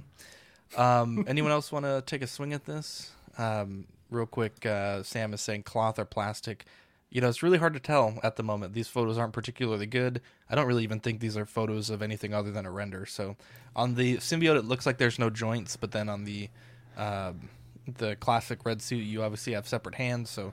Um, 0.77 1.25
anyone 1.29 1.53
else 1.53 1.73
want 1.73 1.85
to 1.85 2.03
take 2.07 2.23
a 2.23 2.27
swing 2.27 2.53
at 2.53 2.65
this? 2.65 3.11
Um, 3.39 3.87
real 4.11 4.27
quick, 4.27 4.65
uh, 4.65 5.03
Sam 5.03 5.35
is 5.35 5.41
saying 5.41 5.65
cloth 5.65 5.99
or 5.99 6.05
plastic. 6.05 6.65
You 7.11 7.21
know, 7.21 7.29
it's 7.29 7.43
really 7.43 7.59
hard 7.59 7.75
to 7.75 7.81
tell 7.81 8.19
at 8.23 8.37
the 8.37 8.43
moment. 8.43 8.75
These 8.75 8.89
photos 8.89 9.17
aren't 9.17 9.33
particularly 9.33 9.87
good. 9.87 10.21
I 10.51 10.55
don't 10.55 10.67
really 10.67 10.83
even 10.83 11.01
think 11.01 11.21
these 11.21 11.37
are 11.37 11.47
photos 11.47 11.89
of 11.89 12.03
anything 12.03 12.35
other 12.35 12.51
than 12.51 12.67
a 12.67 12.71
render. 12.71 13.07
So 13.07 13.37
on 13.75 13.95
the 13.95 14.17
symbiote, 14.19 14.57
it 14.57 14.65
looks 14.65 14.87
like 14.87 14.99
there's 14.99 15.19
no 15.19 15.31
joints, 15.31 15.77
but 15.77 15.93
then 15.93 16.09
on 16.09 16.25
the 16.25 16.49
um, 16.97 17.49
the 17.87 18.17
classic 18.17 18.65
red 18.65 18.83
suit, 18.83 19.05
you 19.05 19.23
obviously 19.23 19.53
have 19.53 19.69
separate 19.69 19.95
hands. 19.95 20.31
So 20.31 20.53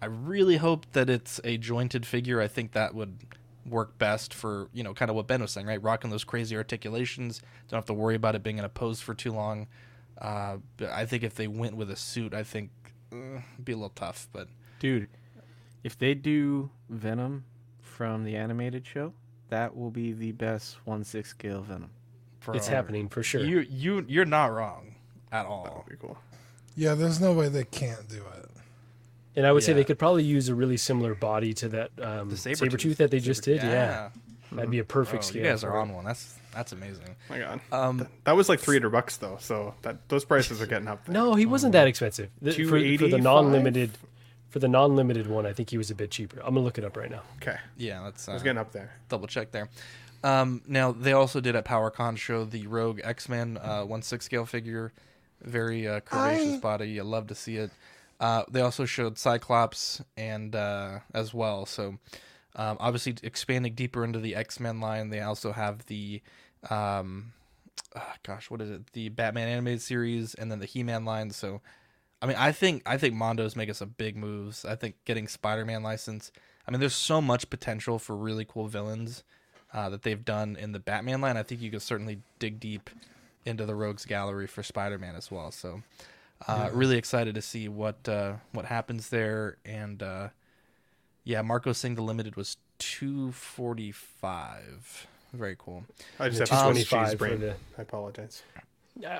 I 0.00 0.06
really 0.06 0.56
hope 0.56 0.86
that 0.92 1.08
it's 1.08 1.40
a 1.44 1.58
jointed 1.58 2.04
figure. 2.04 2.40
I 2.40 2.48
think 2.48 2.72
that 2.72 2.94
would 2.94 3.18
work 3.66 3.98
best 3.98 4.34
for 4.34 4.68
you 4.72 4.82
know 4.82 4.94
kind 4.94 5.10
of 5.10 5.16
what 5.16 5.26
Ben 5.26 5.40
was 5.40 5.52
saying, 5.52 5.66
right? 5.66 5.82
Rocking 5.82 6.10
those 6.10 6.24
crazy 6.24 6.56
articulations. 6.56 7.42
Don't 7.68 7.78
have 7.78 7.86
to 7.86 7.94
worry 7.94 8.14
about 8.14 8.34
it 8.34 8.42
being 8.42 8.58
in 8.58 8.64
a 8.64 8.68
pose 8.68 9.00
for 9.00 9.14
too 9.14 9.32
long. 9.32 9.68
Uh, 10.20 10.58
but 10.76 10.90
I 10.90 11.06
think 11.06 11.22
if 11.22 11.34
they 11.34 11.48
went 11.48 11.76
with 11.76 11.90
a 11.90 11.96
suit, 11.96 12.34
I 12.34 12.42
think 12.42 12.70
uh, 13.12 13.16
it'd 13.54 13.64
be 13.64 13.72
a 13.72 13.76
little 13.76 13.90
tough. 13.90 14.28
But 14.32 14.48
Dude, 14.78 15.08
if 15.82 15.98
they 15.98 16.14
do 16.14 16.70
Venom 16.88 17.44
from 17.80 18.24
the 18.24 18.36
animated 18.36 18.86
show, 18.86 19.12
that 19.48 19.76
will 19.76 19.90
be 19.90 20.12
the 20.12 20.32
best 20.32 20.76
one 20.84 21.04
six 21.04 21.30
scale 21.30 21.62
Venom. 21.62 21.90
For 22.40 22.54
It's 22.54 22.66
bro, 22.68 22.76
happening 22.76 23.08
for 23.08 23.22
sure. 23.22 23.42
You 23.44 23.60
you 23.60 24.04
you're 24.08 24.24
not 24.24 24.46
wrong 24.46 24.94
at 25.30 25.46
all. 25.46 25.64
That'd 25.64 25.86
be 26.00 26.06
cool. 26.06 26.18
Yeah, 26.74 26.94
there's 26.94 27.20
no 27.20 27.32
way 27.32 27.48
they 27.48 27.64
can't 27.64 28.08
do 28.08 28.22
it. 28.38 28.50
And 29.34 29.46
I 29.46 29.52
would 29.52 29.62
say 29.62 29.72
they 29.72 29.84
could 29.84 29.98
probably 29.98 30.24
use 30.24 30.48
a 30.48 30.54
really 30.54 30.76
similar 30.76 31.14
body 31.14 31.54
to 31.54 31.68
that 31.70 31.90
um, 32.02 32.28
The 32.30 32.36
saber, 32.36 32.56
saber 32.56 32.76
tooth 32.76 32.98
that 32.98 33.10
they 33.10 33.18
just 33.20 33.42
did. 33.44 33.62
Yeah. 33.62 34.10
That'd 34.52 34.70
be 34.70 34.80
a 34.80 34.84
perfect 34.84 35.24
Oh, 35.24 35.26
scale. 35.26 35.42
You 35.44 35.48
guys 35.48 35.64
are 35.64 35.76
on 35.78 35.94
one. 35.94 36.04
That's 36.04 36.36
that's 36.52 36.72
amazing. 36.72 37.16
My 37.30 37.38
God, 37.38 37.60
Um, 37.72 38.06
that 38.24 38.36
was 38.36 38.50
like 38.50 38.60
three 38.60 38.76
hundred 38.76 38.90
bucks 38.90 39.16
though. 39.16 39.38
So 39.40 39.74
that 39.80 40.06
those 40.10 40.26
prices 40.26 40.60
are 40.60 40.66
getting 40.66 40.88
up 40.88 41.06
there. 41.06 41.14
No, 41.14 41.32
he 41.34 41.46
wasn't 41.46 41.72
that 41.72 41.86
expensive. 41.86 42.28
The- 42.42 42.52
for, 42.52 42.78
for 42.98 43.08
the 43.08 43.16
non-limited, 43.18 43.92
for 44.50 44.58
the 44.58 44.68
non-limited 44.68 45.26
one, 45.28 45.46
I 45.46 45.54
think 45.54 45.70
he 45.70 45.78
was 45.78 45.90
a 45.90 45.94
bit 45.94 46.10
cheaper. 46.10 46.40
I'm 46.40 46.48
gonna 46.52 46.60
look 46.60 46.76
it 46.76 46.84
up 46.84 46.98
right 46.98 47.10
now. 47.10 47.22
Okay. 47.40 47.56
Yeah, 47.78 48.02
that's 48.04 48.28
uh, 48.28 48.32
I 48.32 48.34
was 48.34 48.42
getting 48.42 48.58
up 48.58 48.72
there. 48.72 48.92
double 49.08 49.26
check 49.26 49.50
there. 49.52 49.70
Um, 50.22 50.60
now 50.68 50.92
they 50.92 51.14
also 51.14 51.40
did 51.40 51.56
at 51.56 51.64
PowerCon 51.64 52.18
show 52.18 52.44
the 52.44 52.66
Rogue 52.66 53.00
X 53.02 53.30
Men 53.30 53.56
uh, 53.56 53.84
one 53.84 54.02
six 54.02 54.26
scale 54.26 54.44
figure, 54.44 54.92
very 55.40 55.88
uh, 55.88 56.00
curvaceous 56.00 56.56
I- 56.56 56.60
body. 56.60 56.90
You 56.90 57.04
love 57.04 57.28
to 57.28 57.34
see 57.34 57.56
it. 57.56 57.70
Uh, 58.20 58.44
they 58.50 58.60
also 58.60 58.84
showed 58.84 59.18
Cyclops 59.18 60.02
and 60.16 60.54
uh, 60.54 61.00
as 61.12 61.34
well. 61.34 61.66
So 61.66 61.98
um, 62.54 62.76
obviously 62.80 63.16
expanding 63.22 63.74
deeper 63.74 64.04
into 64.04 64.20
the 64.20 64.34
X 64.34 64.60
Men 64.60 64.80
line. 64.80 65.10
They 65.10 65.20
also 65.20 65.52
have 65.52 65.86
the 65.86 66.22
um, 66.70 67.32
uh, 67.94 68.00
gosh, 68.22 68.50
what 68.50 68.60
is 68.60 68.70
it? 68.70 68.92
The 68.92 69.08
Batman 69.08 69.48
animated 69.48 69.82
series 69.82 70.34
and 70.34 70.50
then 70.50 70.60
the 70.60 70.66
He 70.66 70.82
Man 70.82 71.04
line. 71.04 71.30
So 71.30 71.60
I 72.22 72.26
mean, 72.26 72.36
I 72.38 72.52
think 72.52 72.82
I 72.86 72.96
think 72.98 73.14
Mondo's 73.16 73.56
making 73.56 73.74
some 73.74 73.94
big 73.98 74.16
moves. 74.16 74.64
I 74.64 74.76
think 74.76 74.94
getting 75.04 75.26
Spider-Man 75.26 75.82
license. 75.82 76.30
I 76.66 76.70
mean, 76.70 76.78
there's 76.78 76.94
so 76.94 77.20
much 77.20 77.50
potential 77.50 77.98
for 77.98 78.14
really 78.14 78.44
cool 78.44 78.68
villains 78.68 79.24
uh, 79.74 79.90
that 79.90 80.02
they've 80.02 80.24
done 80.24 80.54
in 80.54 80.70
the 80.70 80.78
Batman 80.78 81.20
line. 81.20 81.36
I 81.36 81.42
think 81.42 81.60
you 81.60 81.72
could 81.72 81.82
certainly 81.82 82.20
dig 82.38 82.60
deep 82.60 82.88
into 83.44 83.66
the 83.66 83.74
Rogues 83.74 84.04
Gallery 84.04 84.46
for 84.46 84.62
Spider-Man 84.62 85.16
as 85.16 85.32
well. 85.32 85.50
So, 85.50 85.82
uh, 86.48 86.66
Yeah. 86.66 86.70
really 86.72 86.96
excited 86.98 87.34
to 87.34 87.42
see 87.42 87.68
what 87.68 88.08
uh, 88.08 88.34
what 88.52 88.64
happens 88.66 89.08
there. 89.10 89.56
And 89.64 90.00
uh, 90.02 90.28
yeah, 91.24 91.42
Marco 91.42 91.72
saying 91.72 91.94
the 91.96 92.02
limited 92.02 92.36
was 92.36 92.56
245. 92.78 95.06
Very 95.32 95.56
cool. 95.58 95.84
I 96.20 96.28
just 96.28 96.40
have 96.40 96.48
Swiss 96.48 96.86
225 96.88 97.04
cheese 97.06 97.10
for 97.12 97.16
brain. 97.16 97.40
the- 97.40 97.56
I 97.78 97.82
apologize. 97.82 98.42
I 98.52 98.56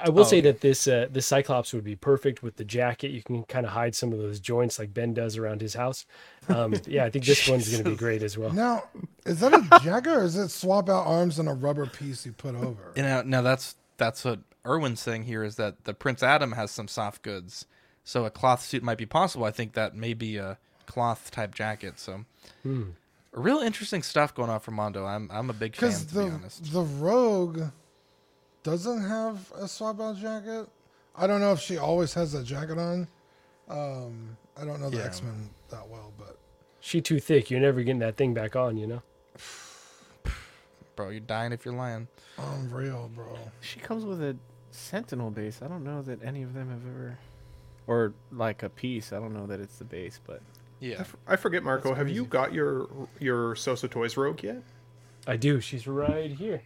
I 0.04 0.10
will 0.10 0.20
Oh, 0.20 0.24
say 0.24 0.36
okay. 0.38 0.50
that 0.50 0.60
this 0.60 0.86
uh, 0.86 1.06
this 1.10 1.26
Cyclops 1.26 1.72
would 1.72 1.82
be 1.84 1.96
perfect 1.96 2.42
with 2.42 2.56
the 2.56 2.64
jacket. 2.64 3.10
You 3.10 3.22
can 3.22 3.42
kind 3.44 3.64
of 3.64 3.72
hide 3.72 3.94
some 3.94 4.12
of 4.12 4.18
those 4.18 4.38
joints 4.38 4.78
like 4.78 4.92
Ben 4.92 5.14
does 5.14 5.38
around 5.38 5.62
his 5.62 5.72
house. 5.72 6.04
Um, 6.50 6.74
yeah, 6.86 7.06
I 7.06 7.10
think 7.10 7.24
this 7.24 7.48
one's 7.48 7.70
going 7.70 7.82
to 7.82 7.88
be 7.90 7.96
great 7.96 8.22
as 8.22 8.36
well. 8.36 8.52
Now, 8.52 8.84
is 9.24 9.40
that 9.40 9.54
a 9.54 9.62
jacket 9.82 10.10
or 10.10 10.24
is 10.24 10.36
it 10.36 10.50
swap 10.50 10.90
out 10.90 11.06
arms 11.06 11.38
and 11.38 11.48
a 11.48 11.54
rubber 11.54 11.86
piece 11.86 12.26
you 12.26 12.32
put 12.32 12.54
over? 12.54 12.92
And 12.96 13.06
now, 13.06 13.22
now 13.22 13.40
that's 13.40 13.74
that's 13.96 14.22
what 14.26 14.40
Erwin's 14.66 15.00
saying 15.00 15.24
here 15.24 15.42
is 15.42 15.56
that 15.56 15.84
the 15.84 15.94
Prince 15.94 16.22
Adam 16.22 16.52
has 16.52 16.70
some 16.70 16.88
soft 16.88 17.22
goods, 17.22 17.66
so 18.04 18.24
a 18.24 18.30
cloth 18.30 18.62
suit 18.62 18.82
might 18.82 18.98
be 18.98 19.06
possible. 19.06 19.44
I 19.44 19.50
think 19.50 19.72
that 19.74 19.94
may 19.96 20.14
be 20.14 20.36
a 20.36 20.58
cloth 20.86 21.30
type 21.30 21.54
jacket. 21.54 21.98
So, 21.98 22.24
Hmm. 22.62 22.90
real 23.32 23.58
interesting 23.58 24.02
stuff 24.02 24.34
going 24.34 24.50
on 24.50 24.60
for 24.60 24.70
Mondo. 24.72 25.04
I'm 25.06 25.28
I'm 25.32 25.50
a 25.50 25.54
big 25.54 25.74
fan 25.74 25.90
to 25.90 26.14
the 26.14 26.24
be 26.24 26.30
honest. 26.30 26.72
the 26.72 26.82
Rogue 26.82 27.62
doesn't 28.62 29.02
have 29.02 29.50
a 29.56 29.66
swap 29.66 30.00
out 30.00 30.16
jacket. 30.18 30.68
I 31.16 31.26
don't 31.26 31.40
know 31.40 31.52
if 31.52 31.60
she 31.60 31.76
always 31.78 32.14
has 32.14 32.32
that 32.32 32.44
jacket 32.44 32.78
on. 32.78 33.08
Um, 33.68 34.36
I 34.56 34.64
don't 34.64 34.80
know 34.80 34.90
the 34.90 34.98
Yeah. 34.98 35.04
X 35.04 35.22
Men 35.22 35.50
that 35.70 35.86
well, 35.88 36.12
but 36.18 36.38
She 36.80 37.00
too 37.00 37.20
thick. 37.20 37.50
You're 37.50 37.60
never 37.60 37.80
getting 37.82 37.98
that 38.00 38.16
thing 38.16 38.34
back 38.34 38.54
on. 38.56 38.76
You 38.76 38.86
know. 38.86 39.02
Bro, 40.96 41.08
you're 41.10 41.20
dying 41.20 41.52
if 41.52 41.64
you're 41.64 41.74
lying. 41.74 42.06
I'm 42.38 42.70
real, 42.70 43.10
bro. 43.14 43.38
She 43.60 43.80
comes 43.80 44.04
with 44.04 44.22
a 44.22 44.36
Sentinel 44.72 45.30
base. 45.30 45.60
I 45.62 45.68
don't 45.68 45.84
know 45.84 46.02
that 46.02 46.22
any 46.24 46.42
of 46.42 46.54
them 46.54 46.70
have 46.70 46.80
ever, 46.86 47.18
or 47.86 48.12
like 48.32 48.62
a 48.62 48.68
piece. 48.68 49.12
I 49.12 49.18
don't 49.18 49.34
know 49.34 49.46
that 49.46 49.60
it's 49.60 49.76
the 49.78 49.84
base, 49.84 50.18
but 50.26 50.40
Yeah. 50.80 51.00
f- 51.00 51.16
I 51.26 51.36
forget, 51.36 51.62
Marco. 51.62 51.88
That's 51.90 51.98
Have 51.98 52.08
you 52.08 52.24
got 52.24 52.52
your 52.52 52.88
your 53.20 53.54
Sosa 53.54 53.86
Toys 53.88 54.16
Rogue 54.16 54.42
yet? 54.42 54.62
I 55.26 55.36
do. 55.36 55.60
She's 55.60 55.86
right 55.86 56.30
here. 56.32 56.62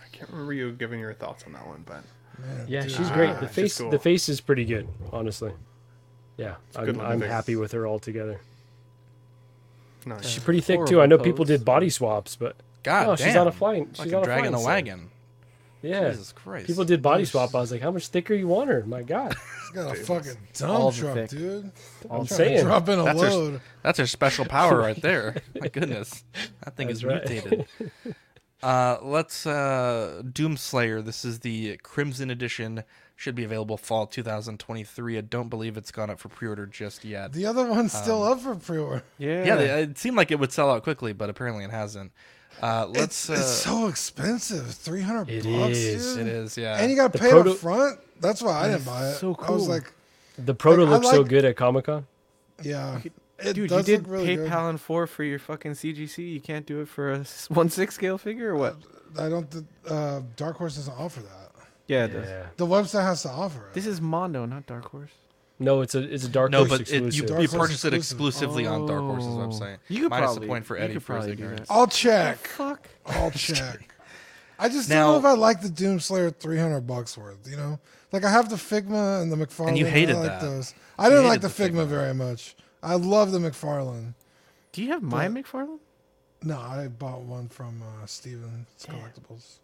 I 0.00 0.08
can't 0.16 0.30
remember 0.30 0.52
you 0.52 0.70
giving 0.72 1.00
your 1.00 1.14
thoughts 1.14 1.44
on 1.46 1.52
that 1.54 1.66
one, 1.66 1.82
but 1.86 2.02
Man, 2.38 2.64
Yeah, 2.68 2.82
dude. 2.82 2.92
she's 2.92 3.10
great. 3.10 3.30
Ah, 3.30 3.40
The 3.40 3.46
she's 3.48 3.54
face, 3.54 3.78
cool. 3.78 3.90
the 3.90 3.98
face 3.98 4.28
is 4.28 4.40
pretty 4.40 4.64
good, 4.64 4.88
honestly. 5.12 5.52
Yeah, 6.36 6.54
a 6.74 6.86
good 6.86 6.96
I'm, 6.98 7.00
I'm 7.06 7.20
happy 7.20 7.54
with 7.56 7.72
her 7.72 7.86
altogether. 7.86 8.40
nice. 10.06 10.26
She's 10.26 10.42
pretty 10.42 10.60
thick 10.60 10.86
too. 10.86 11.00
I 11.02 11.06
know 11.06 11.18
people 11.18 11.44
did 11.44 11.64
body 11.64 11.90
swaps, 11.90 12.36
but 12.36 12.56
God 12.82 13.08
oh, 13.08 13.16
damn. 13.16 13.26
she's 13.26 13.36
on 13.36 13.46
a 13.46 13.52
flying. 13.52 13.88
She's 13.92 14.06
like 14.06 14.14
on 14.14 14.22
a 14.22 14.24
dragon 14.24 14.42
flying 14.52 14.54
a 14.54 14.58
set. 14.58 14.66
wagon. 14.66 15.09
Yeah, 15.82 16.10
Jesus 16.10 16.32
Christ. 16.32 16.66
people 16.66 16.84
did 16.84 17.00
body 17.02 17.24
swap. 17.24 17.54
I 17.54 17.60
was 17.60 17.72
like, 17.72 17.80
how 17.80 17.90
much 17.90 18.08
thicker 18.08 18.34
you 18.34 18.46
want 18.48 18.68
her? 18.70 18.84
My 18.84 19.02
God, 19.02 19.34
She's 19.66 19.70
got 19.70 19.92
a 19.92 19.96
Dude, 19.96 20.06
fucking 20.06 20.36
dump 20.54 20.94
truck, 20.94 21.14
thick. 21.14 21.30
dude. 21.30 21.72
I'm 22.04 22.08
Trying 22.08 22.26
to 22.26 22.34
saying. 22.34 22.64
drop 22.64 22.88
in 22.88 22.98
a 22.98 23.04
That's 23.04 23.22
her- 23.22 23.30
load. 23.30 23.60
That's 23.82 23.98
her 23.98 24.06
special 24.06 24.44
power 24.44 24.76
right 24.78 25.00
there. 25.02 25.36
My 25.60 25.68
goodness. 25.68 26.22
That 26.64 26.76
thing 26.76 26.90
is 26.90 27.00
That's 27.00 27.12
right. 27.30 27.30
mutated. 27.30 27.66
Uh, 28.62 28.98
let's 29.02 29.46
uh, 29.46 30.20
Doomslayer. 30.24 31.02
This 31.04 31.24
is 31.24 31.40
the 31.40 31.78
Crimson 31.78 32.30
Edition. 32.30 32.84
Should 33.16 33.34
be 33.34 33.44
available 33.44 33.76
fall 33.76 34.06
2023. 34.06 35.18
I 35.18 35.20
don't 35.22 35.48
believe 35.48 35.76
it's 35.76 35.90
gone 35.90 36.08
up 36.10 36.18
for 36.18 36.28
pre-order 36.28 36.66
just 36.66 37.04
yet. 37.04 37.32
The 37.32 37.46
other 37.46 37.66
one's 37.66 37.92
still 37.92 38.22
Um, 38.22 38.32
up 38.32 38.40
for 38.40 38.54
pre-order. 38.54 39.02
yeah, 39.18 39.44
Yeah, 39.44 39.56
they, 39.56 39.82
it 39.82 39.98
seemed 39.98 40.16
like 40.16 40.30
it 40.30 40.38
would 40.38 40.52
sell 40.52 40.70
out 40.70 40.82
quickly, 40.82 41.12
but 41.12 41.28
apparently 41.30 41.64
it 41.64 41.70
hasn't. 41.70 42.12
Uh, 42.62 42.86
let's. 42.88 43.28
It's, 43.28 43.30
it's 43.30 43.40
uh, 43.40 43.42
so 43.70 43.86
expensive. 43.88 44.70
Three 44.72 45.02
hundred 45.02 45.26
bucks. 45.26 45.76
is. 45.76 46.14
dude. 46.16 46.26
it 46.26 46.32
is, 46.32 46.56
yeah. 46.58 46.78
And 46.80 46.90
you 46.90 46.96
got 46.96 47.12
to 47.12 47.18
pay 47.18 47.30
proto- 47.30 47.52
up 47.52 47.56
front. 47.58 47.98
That's 48.20 48.42
why 48.42 48.52
I 48.64 48.68
didn't 48.68 48.84
buy 48.84 49.08
it. 49.08 49.14
so 49.14 49.34
I 49.40 49.50
was 49.50 49.68
like, 49.68 49.92
the 50.38 50.54
proto 50.54 50.82
Like, 50.84 50.90
I 50.90 50.94
looks 50.96 51.10
so 51.10 51.24
good 51.24 51.44
at 51.44 51.56
Comic 51.56 51.86
Con. 51.86 52.06
yeah, 52.62 53.00
it 53.38 53.54
Dude, 53.54 53.70
you 53.70 53.82
did 53.82 54.02
look 54.02 54.10
really 54.12 54.36
good. 54.36 54.50
PayPal 54.50 54.68
and 54.68 54.80
four 54.80 55.06
for 55.06 55.24
your 55.24 55.38
fucking 55.38 55.72
CGC. 55.72 56.32
You 56.34 56.40
can't 56.40 56.66
do 56.66 56.80
it 56.82 56.88
for 56.88 57.12
a 57.12 57.24
one 57.48 57.70
six 57.70 57.94
scale 57.94 58.18
figure 58.18 58.50
or 58.50 58.56
what? 58.56 58.76
I 59.18 59.28
don't. 59.28 59.50
th- 59.50 59.64
Uh, 59.88 60.20
Dark 60.36 60.56
Horse 60.56 60.76
doesn't 60.76 60.92
offer 60.98 61.20
that. 61.20 61.36
Yeah, 61.86 62.04
it 62.04 62.08
does. 62.12 62.28
Yeah. 62.28 62.46
The 62.58 62.66
website 62.66 63.02
has 63.02 63.22
to 63.22 63.30
offer 63.30 63.66
it. 63.68 63.74
This 63.74 63.86
is 63.86 64.00
Mondo, 64.00 64.44
not 64.46 64.66
Dark 64.66 64.84
Horse. 64.84 65.10
No, 65.60 65.82
it's 65.82 65.94
a 65.94 66.00
it's 66.12 66.24
a 66.24 66.28
Dark 66.28 66.52
horse. 66.52 66.52
no, 66.52 66.58
Horse 66.68 66.70
but 66.70 66.80
it, 66.80 66.90
you, 67.00 67.06
exclusive. 67.06 67.26
Dark 67.28 67.42
you 67.42 67.48
Horse 67.48 67.60
purchase 67.68 67.84
it 67.84 67.94
exclusive. 67.94 68.16
exclusively 68.50 68.66
on 68.66 68.86
Dark 68.86 69.02
Horse's 69.02 69.26
Oh. 69.28 69.36
website. 69.38 69.76
You 69.88 70.02
could 70.02 70.10
Minus 70.10 70.26
probably- 70.30 70.46
the 70.46 70.50
point 70.50 70.66
for 70.66 70.76
you 70.78 70.82
Eddie 70.84 70.92
could 70.94 71.02
for 71.02 71.14
his 71.16 71.20
probably 71.26 71.36
do 71.36 71.42
ignorance. 71.44 71.68
I'll 71.70 71.86
check. 71.86 72.38
Fuck. 72.38 72.88
I'll 73.06 73.30
check. 73.32 73.94
I 74.58 74.68
just 74.68 74.88
Now- 74.88 75.12
don't 75.12 75.22
know 75.22 75.28
if 75.30 75.34
I 75.36 75.38
like 75.38 75.60
the 75.62 75.68
Doomslayer 75.68 76.34
300 76.34 76.86
bucks 76.86 77.16
worth. 77.16 77.46
You 77.48 77.56
know, 77.56 77.78
like 78.12 78.24
I 78.24 78.30
have 78.30 78.48
the 78.48 78.56
Figma 78.56 79.22
and 79.22 79.30
the 79.30 79.36
McFarlane. 79.36 79.76
you 79.76 79.86
hated 79.86 80.16
I 80.16 80.18
like 80.20 80.28
that. 80.28 80.40
those. 80.40 80.74
I 80.98 81.08
didn't 81.08 81.26
like 81.26 81.40
the 81.42 81.48
hated 81.48 81.72
Figma, 81.74 81.76
the 81.76 81.84
Figma. 81.84 81.88
very 81.88 82.14
much. 82.14 82.56
I 82.82 82.94
love 82.94 83.30
the 83.32 83.38
McFarlane. 83.38 84.14
Do 84.72 84.82
you 84.82 84.88
have 84.92 85.02
my 85.02 85.28
But- 85.28 85.44
McFarlane? 85.44 85.78
No, 86.42 86.58
I 86.58 86.88
bought 86.88 87.20
one 87.20 87.48
from 87.50 87.82
uh, 87.82 88.06
Steven's 88.06 88.66
Collectibles. 88.82 89.58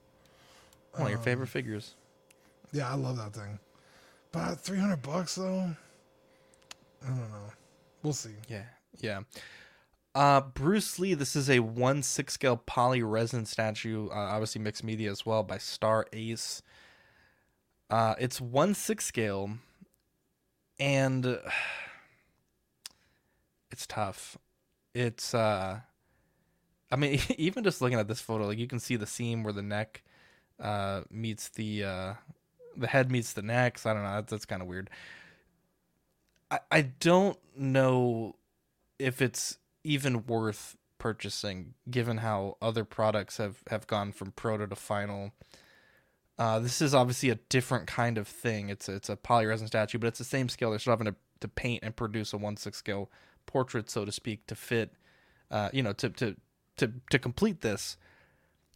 One 0.93 1.05
of 1.05 1.09
your 1.09 1.19
Um, 1.19 1.25
favorite 1.25 1.47
figures. 1.47 1.95
Yeah, 2.73 2.91
I 2.91 2.95
love 2.97 3.17
that 3.17 3.33
thing. 3.33 3.59
But 4.33 4.61
300 4.61 5.01
bucks 5.01 5.37
though. 5.37 5.71
I 7.07 7.11
don't 7.11 7.19
know. 7.19 7.53
We'll 8.03 8.13
see. 8.13 8.35
Yeah, 8.49 8.65
yeah. 8.99 9.21
Uh, 10.15 10.41
Bruce 10.41 10.99
Lee. 10.99 11.15
This 11.15 11.37
is 11.37 11.51
a 11.51 11.61
one 11.61 12.03
six 12.03 12.35
scale 12.35 12.57
poly 12.57 13.03
resin 13.03 13.47
statue. 13.47 14.09
Uh, 14.09 14.15
obviously 14.15 14.61
mixed 14.61 14.83
media 14.83 15.11
as 15.11 15.25
well 15.25 15.43
by 15.43 15.59
Star 15.59 16.07
Ace. 16.13 16.63
Uh, 17.91 18.15
it's 18.19 18.41
one 18.41 18.75
six 18.75 19.05
scale, 19.05 19.51
and 20.81 21.27
uh, 21.27 21.37
it's 23.71 23.87
tough. 23.87 24.37
It's 24.95 25.35
uh, 25.35 25.81
I 26.91 26.97
mean, 26.97 27.21
even 27.39 27.65
just 27.65 27.81
looking 27.81 27.99
at 27.99 28.09
this 28.09 28.21
photo, 28.21 28.47
like 28.47 28.59
you 28.59 28.67
can 28.67 28.81
see 28.81 28.97
the 28.97 29.07
seam 29.07 29.43
where 29.43 29.53
the 29.53 29.63
neck 29.63 30.03
uh 30.59 31.03
meets 31.11 31.51
the 31.51 31.85
uh 31.85 32.15
the 32.75 32.87
head 32.87 33.11
meets 33.11 33.35
the 33.35 33.43
neck. 33.43 33.79
So 33.79 33.91
I 33.91 33.95
don't 33.95 34.03
know. 34.03 34.15
That's, 34.15 34.31
that's 34.31 34.47
kind 34.47 34.63
of 34.63 34.69
weird. 34.69 34.91
I 36.51 36.59
I 36.71 36.81
don't 36.83 37.39
know 37.57 38.37
if 38.99 39.21
it's 39.21 39.59
even 39.85 40.27
worth 40.27 40.77
purchasing 40.99 41.75
given 41.91 42.19
how 42.19 42.57
other 42.61 42.85
products 42.85 43.37
have 43.37 43.63
have 43.69 43.87
gone 43.87 44.13
from 44.13 44.33
proto 44.33 44.67
to 44.67 44.77
final. 44.77 45.33
Uh, 46.39 46.59
this 46.59 46.83
is 46.83 46.95
obviously 46.95 47.31
a 47.31 47.37
different 47.49 47.87
kind 47.87 48.19
of 48.19 48.29
thing. 48.29 48.69
It's 48.69 48.89
a, 48.89 48.95
it's 48.97 49.09
a 49.09 49.17
polyresin 49.17 49.69
statue, 49.69 49.99
but 49.99 50.09
it's 50.09 50.19
the 50.19 50.25
same 50.25 50.51
scale. 50.51 50.69
They're 50.69 50.79
still 50.79 50.93
having 50.93 51.07
to, 51.07 51.15
to 51.41 51.49
paint 51.49 51.83
and 51.83 51.97
produce 51.97 52.35
a 52.35 52.37
one 52.37 52.57
six 52.59 52.77
scale 52.77 53.11
portrait, 53.47 53.89
so 53.89 54.05
to 54.05 54.13
speak, 54.13 54.47
to 54.49 54.55
fit, 54.55 54.93
uh, 55.51 55.71
you 55.73 55.83
know, 55.83 55.95
to 55.95 56.11
to 56.11 56.37
to 56.77 56.93
to 57.11 57.19
complete 57.19 57.63
this. 57.63 57.97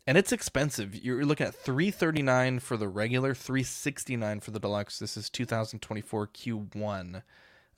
And 0.06 0.16
it's 0.16 0.32
expensive. 0.32 0.94
You're 0.94 1.24
looking 1.24 1.47
at 1.47 1.55
three 1.55 1.90
thirty 1.90 2.22
nine 2.22 2.60
for 2.60 2.76
the 2.78 2.88
regular, 2.88 3.34
three 3.34 3.62
sixty 3.62 4.16
nine 4.16 4.40
for 4.40 4.52
the 4.52 4.60
deluxe. 4.60 4.98
This 4.98 5.16
is 5.16 5.28
two 5.28 5.44
thousand 5.44 5.80
twenty 5.80 6.01
four 6.01 6.26
Q 6.26 6.68
one. 6.72 7.22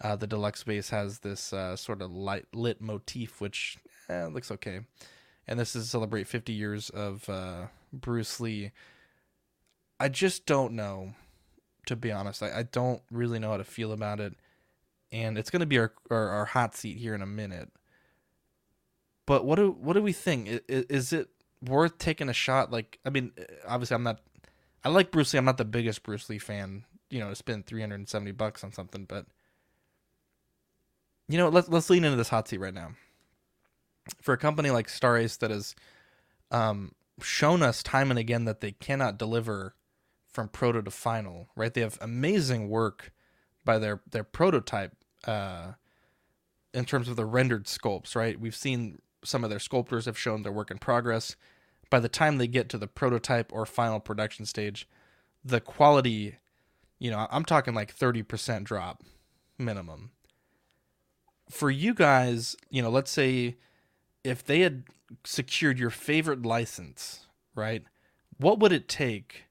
Uh, 0.02 0.16
the 0.16 0.26
deluxe 0.26 0.64
base 0.64 0.90
has 0.90 1.20
this 1.20 1.52
uh, 1.52 1.76
sort 1.76 2.02
of 2.02 2.10
light 2.12 2.46
lit 2.52 2.80
motif, 2.80 3.40
which 3.40 3.78
eh, 4.08 4.26
looks 4.26 4.50
okay. 4.50 4.80
And 5.46 5.58
this 5.60 5.76
is 5.76 5.84
to 5.84 5.90
celebrate 5.90 6.26
50 6.26 6.52
years 6.52 6.90
of 6.90 7.28
uh, 7.28 7.66
Bruce 7.92 8.40
Lee. 8.40 8.72
I 10.00 10.08
just 10.08 10.44
don't 10.44 10.72
know, 10.72 11.14
to 11.86 11.94
be 11.96 12.10
honest. 12.10 12.42
I, 12.42 12.58
I 12.58 12.62
don't 12.64 13.00
really 13.10 13.38
know 13.38 13.50
how 13.50 13.56
to 13.58 13.64
feel 13.64 13.92
about 13.92 14.18
it. 14.20 14.34
and 15.12 15.38
it's 15.38 15.50
going 15.50 15.60
to 15.60 15.66
be 15.66 15.78
our, 15.78 15.92
our 16.10 16.28
our 16.28 16.44
hot 16.46 16.74
seat 16.74 16.96
here 16.98 17.14
in 17.14 17.22
a 17.22 17.26
minute. 17.26 17.70
But 19.26 19.44
what 19.44 19.56
do 19.56 19.70
what 19.70 19.92
do 19.94 20.02
we 20.02 20.12
think? 20.12 20.48
I- 20.48 20.52
i- 20.74 20.86
Is 20.88 21.12
it 21.12 21.28
worth 21.62 21.98
taking 21.98 22.28
a 22.28 22.32
shot? 22.32 22.70
Like, 22.72 22.98
I 23.04 23.10
mean, 23.10 23.32
obviously, 23.66 23.94
I'm 23.94 24.02
not. 24.02 24.20
I 24.84 24.88
like 24.88 25.12
Bruce 25.12 25.32
Lee. 25.32 25.38
I'm 25.38 25.44
not 25.44 25.58
the 25.58 25.64
biggest 25.64 26.02
Bruce 26.02 26.28
Lee 26.28 26.38
fan. 26.38 26.84
You 27.10 27.20
know, 27.20 27.28
to 27.30 27.36
spend 27.36 27.66
370 27.66 28.32
bucks 28.32 28.64
on 28.64 28.72
something, 28.72 29.04
but 29.04 29.26
you 31.28 31.38
know, 31.38 31.48
let's 31.48 31.68
let's 31.68 31.90
lean 31.90 32.04
into 32.04 32.16
this 32.16 32.28
hot 32.28 32.48
seat 32.48 32.58
right 32.58 32.74
now. 32.74 32.92
For 34.20 34.34
a 34.34 34.38
company 34.38 34.70
like 34.70 34.88
Star 34.88 35.16
Ace 35.16 35.36
that 35.36 35.50
has 35.50 35.74
um, 36.50 36.92
shown 37.20 37.62
us 37.62 37.82
time 37.82 38.10
and 38.10 38.18
again 38.18 38.44
that 38.44 38.60
they 38.60 38.72
cannot 38.72 39.18
deliver 39.18 39.74
from 40.28 40.48
proto 40.48 40.82
to 40.82 40.90
final, 40.90 41.48
right? 41.54 41.72
They 41.72 41.82
have 41.82 41.98
amazing 42.00 42.68
work 42.68 43.12
by 43.64 43.78
their 43.78 44.00
their 44.10 44.24
prototype 44.24 44.92
uh, 45.24 45.72
in 46.74 46.84
terms 46.84 47.08
of 47.08 47.16
the 47.16 47.26
rendered 47.26 47.66
sculpts, 47.66 48.16
right? 48.16 48.38
We've 48.40 48.56
seen 48.56 48.98
some 49.24 49.44
of 49.44 49.50
their 49.50 49.58
sculptors 49.58 50.06
have 50.06 50.18
shown 50.18 50.42
their 50.42 50.52
work 50.52 50.70
in 50.70 50.78
progress. 50.78 51.36
By 51.90 52.00
the 52.00 52.08
time 52.08 52.38
they 52.38 52.46
get 52.46 52.68
to 52.70 52.78
the 52.78 52.86
prototype 52.86 53.52
or 53.52 53.66
final 53.66 54.00
production 54.00 54.46
stage, 54.46 54.88
the 55.44 55.60
quality, 55.60 56.36
you 56.98 57.10
know, 57.10 57.26
I'm 57.30 57.44
talking 57.44 57.74
like 57.74 57.94
30% 57.94 58.64
drop 58.64 59.02
minimum. 59.58 60.10
For 61.50 61.70
you 61.70 61.94
guys, 61.94 62.56
you 62.70 62.82
know, 62.82 62.90
let's 62.90 63.10
say 63.10 63.56
if 64.24 64.44
they 64.44 64.60
had 64.60 64.84
secured 65.24 65.78
your 65.78 65.90
favorite 65.90 66.42
license, 66.42 67.26
right? 67.54 67.84
What 68.38 68.58
would 68.60 68.72
it 68.72 68.88
take 68.88 69.44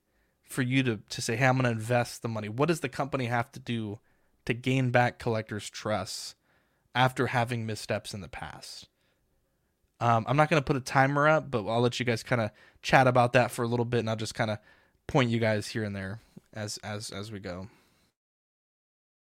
for 0.43 0.61
you 0.61 0.83
to, 0.83 0.99
to 1.09 1.21
say, 1.21 1.35
hey, 1.35 1.45
I'm 1.45 1.55
going 1.55 1.65
to 1.65 1.71
invest 1.71 2.21
the 2.21 2.27
money? 2.27 2.49
What 2.49 2.67
does 2.67 2.79
the 2.79 2.89
company 2.89 3.25
have 3.25 3.51
to 3.53 3.59
do 3.59 3.99
to 4.45 4.53
gain 4.53 4.89
back 4.89 5.19
collectors' 5.19 5.69
trust 5.69 6.35
after 6.95 7.27
having 7.27 7.65
missteps 7.65 8.13
in 8.13 8.21
the 8.21 8.27
past? 8.27 8.87
Um, 9.99 10.25
I'm 10.27 10.35
not 10.35 10.49
going 10.49 10.61
to 10.61 10.65
put 10.65 10.75
a 10.75 10.81
timer 10.81 11.27
up, 11.27 11.51
but 11.51 11.67
I'll 11.67 11.81
let 11.81 11.99
you 11.99 12.05
guys 12.05 12.23
kind 12.23 12.41
of 12.41 12.51
chat 12.81 13.05
about 13.05 13.33
that 13.33 13.51
for 13.51 13.63
a 13.63 13.67
little 13.67 13.85
bit, 13.85 13.99
and 13.99 14.09
I'll 14.09 14.15
just 14.15 14.33
kind 14.33 14.49
of 14.49 14.57
point 15.07 15.29
you 15.29 15.39
guys 15.39 15.67
here 15.67 15.83
and 15.83 15.95
there 15.95 16.21
as 16.53 16.77
as 16.77 17.11
as 17.11 17.31
we 17.31 17.39
go. 17.39 17.67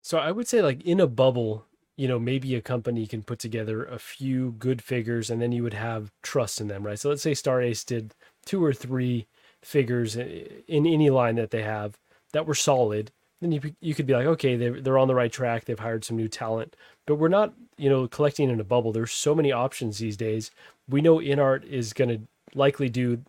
So 0.03 0.19
I 0.19 0.31
would 0.31 0.47
say 0.47 0.63
like 0.63 0.83
in 0.83 1.01
a 1.01 1.07
bubble, 1.07 1.67
you 2.03 2.09
know, 2.09 2.19
maybe 2.19 2.57
a 2.57 2.61
company 2.61 3.07
can 3.07 3.23
put 3.23 3.39
together 3.39 3.85
a 3.85 3.97
few 3.97 4.57
good 4.59 4.83
figures 4.83 5.31
and 5.31 5.41
then 5.41 5.53
you 5.53 5.63
would 5.63 5.73
have 5.73 6.11
trust 6.21 6.61
in 6.61 6.67
them, 6.67 6.85
right? 6.85 6.99
So 6.99 7.11
let's 7.11 7.23
say 7.23 7.33
Star 7.33 7.63
Ace 7.63 7.85
did 7.85 8.13
two 8.45 8.65
or 8.65 8.73
three 8.73 9.29
figures 9.63 10.17
eh, 10.17 10.47
in 10.67 10.85
any 10.85 11.11
line 11.11 11.37
that 11.37 11.53
they 11.53 11.63
have 11.63 11.97
that 12.33 12.45
were 12.45 12.57
solid. 12.57 13.13
Then 13.41 13.53
you 13.53 13.61
you 13.81 13.95
could 13.95 14.07
be 14.07 14.15
like, 14.15 14.27
okay, 14.27 14.57
they're 14.57 14.81
they're 14.81 14.99
on 14.99 15.07
the 15.07 15.15
right 15.15 15.31
track. 15.31 15.65
They've 15.65 15.79
hired 15.79 16.05
some 16.05 16.17
new 16.17 16.27
talent, 16.27 16.75
but 17.07 17.21
we're 17.21 17.29
not, 17.29 17.55
you 17.77 17.89
know, 17.89 18.09
collecting 18.09 18.51
in 18.51 18.59
a 18.59 18.65
bubble. 18.65 18.91
There's 18.91 19.13
so 19.13 19.33
many 19.33 19.53
options 19.53 19.99
these 19.99 20.17
days. 20.17 20.51
We 20.89 21.03
know 21.03 21.19
InArt 21.19 21.63
is 21.65 21.93
going 21.93 22.11
to 22.11 22.21
likely 22.59 22.89
do. 22.89 23.23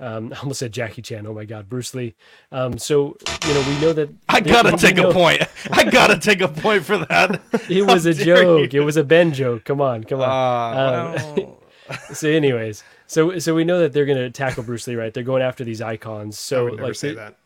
Um, 0.00 0.32
I 0.36 0.38
almost 0.40 0.58
said 0.58 0.72
Jackie 0.72 1.02
Chan. 1.02 1.26
Oh 1.26 1.34
my 1.34 1.44
God, 1.44 1.68
Bruce 1.68 1.94
Lee. 1.94 2.14
Um, 2.50 2.78
so 2.78 3.16
you 3.46 3.54
know, 3.54 3.64
we 3.68 3.78
know 3.80 3.92
that 3.92 4.08
I 4.28 4.40
gotta 4.40 4.72
we 4.72 4.76
take 4.78 4.98
a 4.98 5.12
point. 5.12 5.42
I 5.70 5.84
gotta 5.84 6.18
take 6.18 6.40
a 6.40 6.48
point 6.48 6.84
for 6.84 6.98
that. 6.98 7.40
it 7.70 7.82
was 7.86 8.04
How 8.04 8.10
a 8.10 8.14
joke. 8.14 8.72
you. 8.72 8.82
It 8.82 8.84
was 8.84 8.96
a 8.96 9.04
Ben 9.04 9.32
joke. 9.32 9.64
Come 9.64 9.80
on, 9.80 10.04
come 10.04 10.20
on. 10.20 10.28
Uh, 10.28 11.18
Um, 11.38 11.96
so, 12.14 12.28
anyways, 12.28 12.82
so 13.06 13.38
so 13.38 13.54
we 13.54 13.64
know 13.64 13.80
that 13.80 13.92
they're 13.92 14.06
gonna 14.06 14.30
tackle 14.30 14.62
Bruce 14.64 14.86
Lee, 14.86 14.94
right? 14.96 15.12
They're 15.12 15.22
going 15.22 15.42
after 15.42 15.64
these 15.64 15.80
icons. 15.82 16.38
So 16.38 16.60
I 16.60 16.62
would 16.62 16.72
never 16.76 16.86
like 16.88 16.94
say 16.96 17.08
they- 17.10 17.14
that. 17.16 17.36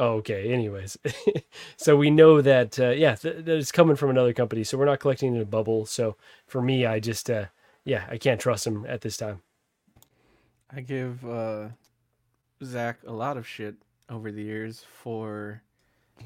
Oh, 0.00 0.12
okay. 0.18 0.52
Anyways, 0.52 0.96
so 1.76 1.96
we 1.96 2.08
know 2.10 2.40
that 2.40 2.78
uh, 2.78 2.90
yeah, 2.90 3.16
th- 3.16 3.44
that 3.44 3.56
it's 3.58 3.72
coming 3.72 3.96
from 3.96 4.10
another 4.10 4.32
company. 4.32 4.62
So 4.62 4.78
we're 4.78 4.84
not 4.84 5.00
collecting 5.00 5.34
in 5.34 5.40
a 5.42 5.44
bubble. 5.44 5.86
So 5.86 6.14
for 6.46 6.62
me, 6.62 6.86
I 6.86 7.00
just 7.00 7.28
uh, 7.28 7.46
yeah, 7.84 8.04
I 8.08 8.16
can't 8.16 8.40
trust 8.40 8.62
them 8.64 8.86
at 8.88 9.00
this 9.00 9.16
time. 9.16 9.42
I 10.70 10.82
give 10.82 11.24
uh, 11.28 11.68
Zach 12.62 12.98
a 13.06 13.12
lot 13.12 13.36
of 13.36 13.46
shit 13.46 13.76
over 14.08 14.32
the 14.32 14.42
years 14.42 14.84
for 15.02 15.62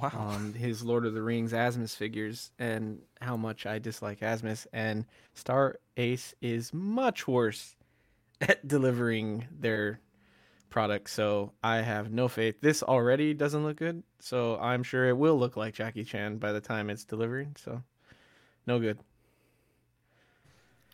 wow. 0.01 0.11
um, 0.15 0.55
his 0.55 0.85
Lord 0.85 1.07
of 1.07 1.15
the 1.15 1.23
Rings 1.23 1.53
Asmus 1.53 1.97
figures 1.97 2.51
and 2.59 3.01
how 3.21 3.37
much 3.37 3.67
I 3.67 3.79
dislike 3.79 4.21
Asmus. 4.21 4.67
And 4.73 5.05
Star 5.35 5.77
Ace 5.97 6.35
is 6.41 6.73
much 6.73 7.27
worse 7.27 7.77
at 8.41 8.67
delivering 8.67 9.47
their 9.51 10.01
product. 10.71 11.11
So 11.11 11.53
I 11.63 11.77
have 11.79 12.11
no 12.11 12.29
faith. 12.29 12.61
This 12.61 12.83
already 12.83 13.35
doesn't 13.35 13.65
look 13.65 13.77
good. 13.77 14.03
So 14.21 14.59
I'm 14.59 14.83
sure 14.83 15.09
it 15.09 15.17
will 15.17 15.39
look 15.39 15.57
like 15.57 15.75
Jackie 15.75 16.05
Chan 16.05 16.39
by 16.39 16.53
the 16.53 16.61
time 16.61 16.91
it's 16.91 17.05
delivered. 17.05 17.59
So 17.59 17.83
no 18.67 18.79
good. 18.79 18.99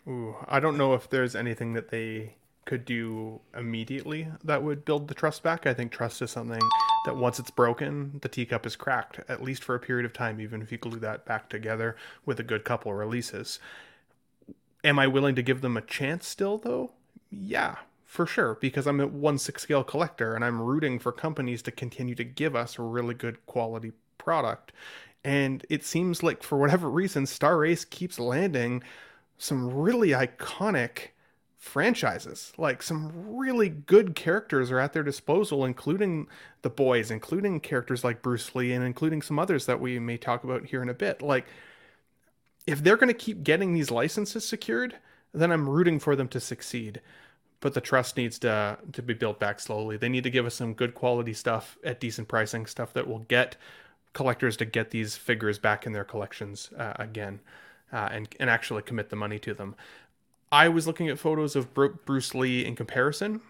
Ooh, 0.06 0.35
I 0.47 0.59
don't 0.59 0.78
know 0.78 0.94
if 0.94 1.10
there's 1.10 1.36
anything 1.36 1.74
that 1.74 1.90
they 1.90 2.35
could 2.69 2.85
do 2.85 3.40
immediately 3.57 4.28
that 4.45 4.62
would 4.62 4.85
build 4.85 5.09
the 5.09 5.15
trust 5.15 5.43
back. 5.43 5.66
I 5.66 5.73
think 5.73 5.90
trust 5.90 6.20
is 6.20 6.31
something 6.31 6.61
that 7.07 7.16
once 7.16 7.39
it's 7.39 7.51
broken, 7.51 8.19
the 8.20 8.28
teacup 8.28 8.66
is 8.66 8.77
cracked, 8.77 9.20
at 9.27 9.43
least 9.43 9.65
for 9.65 9.74
a 9.74 9.81
period 9.81 10.05
of 10.05 10.12
time, 10.12 10.39
even 10.39 10.61
if 10.61 10.70
you 10.70 10.77
glue 10.77 10.99
that 10.99 11.24
back 11.24 11.49
together 11.49 11.97
with 12.27 12.39
a 12.39 12.43
good 12.43 12.65
couple 12.65 12.93
releases. 12.93 13.59
Am 14.85 14.99
I 14.99 15.07
willing 15.07 15.35
to 15.35 15.43
give 15.43 15.62
them 15.62 15.78
a 15.78 15.81
chance 15.81 16.28
still, 16.28 16.59
though? 16.59 16.90
Yeah, 17.31 17.77
for 18.05 18.27
sure, 18.27 18.59
because 18.61 18.86
I'm 18.86 19.01
a 19.01 19.07
1 19.07 19.39
6 19.39 19.62
scale 19.62 19.82
collector 19.82 20.35
and 20.35 20.45
I'm 20.45 20.61
rooting 20.61 20.99
for 20.99 21.11
companies 21.11 21.62
to 21.62 21.70
continue 21.70 22.15
to 22.16 22.24
give 22.24 22.55
us 22.55 22.78
a 22.78 22.82
really 22.82 23.15
good 23.15 23.47
quality 23.47 23.93
product. 24.19 24.73
And 25.24 25.65
it 25.70 25.86
seems 25.86 26.23
like, 26.23 26.43
for 26.43 26.59
whatever 26.59 26.90
reason, 26.90 27.24
Star 27.24 27.65
Ace 27.65 27.86
keeps 27.86 28.19
landing 28.19 28.82
some 29.39 29.73
really 29.73 30.11
iconic 30.11 31.12
franchises. 31.59 32.52
Like 32.56 32.82
some 32.82 33.36
really 33.36 33.68
good 33.68 34.14
characters 34.14 34.70
are 34.70 34.78
at 34.78 34.93
their 34.93 35.02
disposal, 35.02 35.64
including 35.64 36.28
the 36.62 36.70
boys, 36.70 37.10
including 37.10 37.60
characters 37.60 38.05
like 38.05 38.22
Bruce 38.22 38.55
Lee, 38.55 38.72
and 38.72 38.85
including 38.85 39.22
some 39.22 39.39
others 39.39 39.66
that 39.66 39.80
we 39.80 39.98
may 39.98 40.16
talk 40.16 40.44
about 40.44 40.66
here 40.66 40.82
in 40.82 40.89
a 40.89 40.94
bit. 40.94 41.20
Like, 41.20 41.47
if 42.66 42.82
they're 42.82 42.97
going 42.97 43.09
to 43.09 43.14
keep 43.14 43.43
getting 43.43 43.74
these 43.74 43.90
licenses 43.90 44.47
secured, 44.47 44.97
then 45.35 45.51
I'm 45.51 45.68
rooting 45.68 45.98
for 45.98 46.14
them 46.14 46.28
to 46.28 46.40
succeed. 46.40 47.01
But 47.60 47.74
the 47.74 47.80
trust 47.80 48.16
needs 48.16 48.39
to 48.40 48.78
to 48.93 49.02
be 49.02 49.14
built 49.14 49.40
back 49.40 49.59
slowly. 49.59 49.97
They 49.97 50.09
need 50.09 50.22
to 50.24 50.30
give 50.30 50.47
us 50.47 50.55
some 50.55 50.74
good 50.74 50.94
quality 50.94 51.32
stuff 51.35 51.76
at 51.82 51.98
decent 51.98 52.28
pricing, 52.28 52.66
stuff 52.66 52.93
that 52.93 53.09
will 53.09 53.18
get 53.20 53.56
collectors 54.12 54.56
to 54.59 54.64
get 54.64 54.90
these 54.90 55.16
figures 55.16 55.59
back 55.59 55.85
in 55.85 55.93
their 55.93 56.05
collections 56.05 56.70
uh, 56.78 56.93
again, 56.97 57.40
uh, 57.93 58.09
and 58.12 58.28
and 58.39 58.48
actually 58.48 58.82
commit 58.82 59.10
the 59.10 59.16
money 59.16 59.40
to 59.40 59.55
them. 59.55 59.74
I 60.51 60.69
was 60.69 60.87
looking 60.87 61.09
at 61.09 61.19
photos 61.19 61.57
of 61.57 61.75
Bru- 61.75 61.99
Bruce 62.05 62.35
Lee 62.35 62.65
in 62.65 62.75
comparison. 62.77 63.41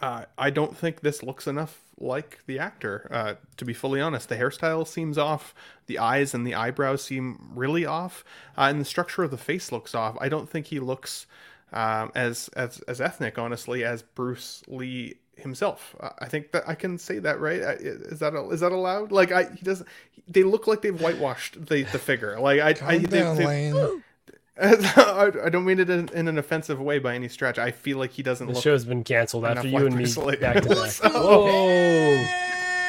Uh, 0.00 0.24
I 0.38 0.48
don't 0.50 0.76
think 0.76 1.00
this 1.00 1.22
looks 1.22 1.46
enough 1.46 1.80
like 1.98 2.40
the 2.46 2.58
actor. 2.58 3.06
Uh, 3.10 3.34
to 3.58 3.64
be 3.66 3.74
fully 3.74 4.00
honest, 4.00 4.30
the 4.30 4.36
hairstyle 4.36 4.86
seems 4.86 5.18
off. 5.18 5.54
The 5.86 5.98
eyes 5.98 6.32
and 6.32 6.46
the 6.46 6.54
eyebrows 6.54 7.04
seem 7.04 7.50
really 7.54 7.84
off, 7.84 8.24
uh, 8.56 8.62
and 8.62 8.80
the 8.80 8.84
structure 8.86 9.22
of 9.22 9.30
the 9.30 9.36
face 9.36 9.70
looks 9.72 9.94
off. 9.94 10.16
I 10.20 10.30
don't 10.30 10.48
think 10.48 10.66
he 10.66 10.80
looks 10.80 11.26
um, 11.74 12.10
as 12.14 12.48
as 12.56 12.80
as 12.88 13.00
ethnic, 13.02 13.38
honestly, 13.38 13.84
as 13.84 14.00
Bruce 14.00 14.62
Lee 14.68 15.16
himself. 15.36 15.94
Uh, 16.00 16.10
I 16.18 16.26
think 16.28 16.52
that 16.52 16.66
I 16.66 16.74
can 16.74 16.96
say 16.96 17.18
that, 17.18 17.38
right? 17.38 17.60
Is 17.60 18.20
that 18.20 18.34
is 18.50 18.60
that 18.60 18.72
allowed? 18.72 19.12
Like, 19.12 19.32
I 19.32 19.50
he 19.50 19.62
doesn't. 19.62 19.86
They 20.28 20.44
look 20.44 20.66
like 20.66 20.80
they've 20.80 20.98
whitewashed 20.98 21.66
the 21.66 21.82
the 21.82 21.98
figure. 21.98 22.40
Like, 22.40 22.60
I, 22.60 22.68
I 22.70 22.72
Calm 22.72 23.02
they- 23.02 23.20
they- 23.34 23.46
Lane. 23.46 24.00
I 24.96 25.30
I 25.44 25.48
don't 25.48 25.64
mean 25.64 25.80
it 25.80 25.88
in, 25.88 26.08
in 26.10 26.28
an 26.28 26.36
offensive 26.38 26.80
way 26.80 26.98
by 26.98 27.14
any 27.14 27.28
stretch. 27.28 27.58
I 27.58 27.70
feel 27.70 27.96
like 27.98 28.10
he 28.12 28.22
doesn't 28.22 28.46
The 28.46 28.52
look. 28.54 28.62
show's 28.62 28.84
been 28.84 29.04
canceled 29.04 29.44
after 29.46 29.66
you 29.66 29.74
like 29.78 29.86
and 29.86 29.96
me 29.96 30.04
back 30.36 30.62
to 30.62 30.68
back. 30.68 30.76
So- 30.90 31.08
Whoa! 31.08 32.26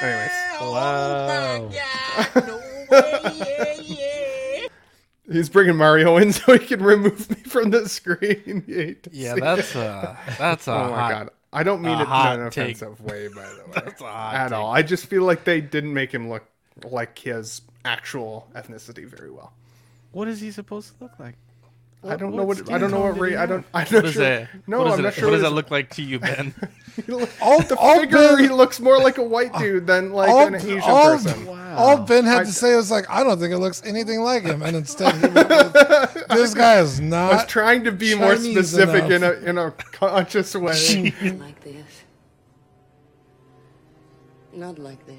Anyways, 0.02 0.32
Wow. 0.62 1.70
he's 5.32 5.50
bringing 5.50 5.76
Mario 5.78 6.18
in 6.18 6.34
so 6.34 6.54
he 6.54 6.60
can 6.66 6.84
remove 6.84 7.30
me 7.30 7.36
from 7.38 7.72
the 7.72 7.88
screen. 7.88 8.64
You 8.68 8.76
hate 8.76 9.04
to 9.04 9.10
Yeah, 9.14 9.36
that's 9.36 9.76
a 9.76 10.18
that's 10.38 10.68
a 10.68 10.74
oh 10.74 10.90
my 10.92 10.98
hot- 11.00 11.12
god. 11.12 11.30
I 11.54 11.64
don't 11.64 11.82
mean 11.82 11.98
it 11.98 12.02
in 12.02 12.08
hot 12.08 12.40
an 12.40 12.50
take. 12.50 12.76
offensive 12.78 13.02
way, 13.02 13.28
by 13.28 13.42
the 13.44 13.64
way. 13.66 13.72
That's 13.76 14.02
a 14.02 14.06
hot 14.06 14.36
at 14.36 14.48
take. 14.50 14.58
all. 14.58 14.72
I 14.72 14.82
just 14.82 15.06
feel 15.08 15.24
like 15.24 15.44
they 15.44 15.62
didn't 15.62 15.94
make 15.94 16.14
him 16.14 16.30
look 16.30 16.44
like 16.86 17.18
his 17.20 17.62
actual 17.86 18.48
ethnicity 18.56 19.06
very 19.06 19.30
well. 19.32 19.54
What 20.14 20.28
is 20.28 20.40
he 20.42 20.52
supposed 20.52 20.98
to 20.98 21.04
look 21.04 21.20
like? 21.20 21.36
I 22.04 22.16
don't 22.16 22.36
know 22.36 22.44
what 22.44 22.58
what 22.58 22.72
I 22.72 22.80
don't 22.80 22.90
know 22.90 23.02
what 23.02 23.12
tone 23.12 23.20
Ray. 23.20 23.36
I 23.36 23.46
don't. 23.46 23.64
I'm 23.76 23.86
What 23.86 23.92
not 23.92 24.06
is 24.06 24.14
sure. 24.14 24.24
that? 24.24 24.50
No, 24.66 24.80
what 24.80 24.88
is 24.88 24.94
I'm 24.94 25.00
it- 25.00 25.04
not 25.04 25.14
sure. 25.14 25.26
What 25.26 25.32
does 25.34 25.42
that 25.44 25.52
look 25.54 25.70
like 25.70 25.92
to 25.92 26.02
you, 26.02 26.20
Ben? 26.20 26.54
All, 27.42 27.62
the 27.62 27.76
all 27.80 28.00
figure, 28.02 28.18
Ben- 28.18 28.40
he 28.40 28.50
looks 28.50 28.80
more 28.80 29.00
like 29.00 29.18
a 29.20 29.24
white 29.24 29.54
dude 29.60 29.86
than 29.88 30.12
like 30.12 30.30
all, 30.30 30.48
an 30.48 30.56
Asian 30.56 30.82
all, 30.82 31.12
person. 31.18 31.48
all 31.48 31.98
Ben 32.00 32.26
had 32.26 32.40
I- 32.42 32.44
to 32.46 32.52
say 32.52 32.76
was 32.76 32.90
like, 32.92 33.08
I 33.10 33.24
don't 33.24 33.40
think 33.40 33.54
it 33.54 33.60
looks 33.60 33.82
anything 33.86 34.22
like 34.22 34.44
him, 34.44 34.62
and 34.64 34.76
instead, 34.76 35.14
he 35.16 35.22
went 35.28 35.48
with, 35.50 35.74
this 36.30 36.54
guy 36.56 36.80
is 36.80 37.00
I 37.00 37.00
was 37.00 37.00
not. 37.02 37.48
trying 37.50 37.84
to 37.86 37.92
be 37.92 38.16
more 38.16 38.36
Chinese 38.36 38.54
specific 38.70 39.10
in 39.12 39.24
a 39.24 39.32
in 39.34 39.58
a 39.60 39.72
conscious 39.72 40.56
way. 40.56 41.14
like 41.40 41.62
this. 41.64 41.86
Not 44.54 44.80
like 44.80 45.06
this. 45.06 45.16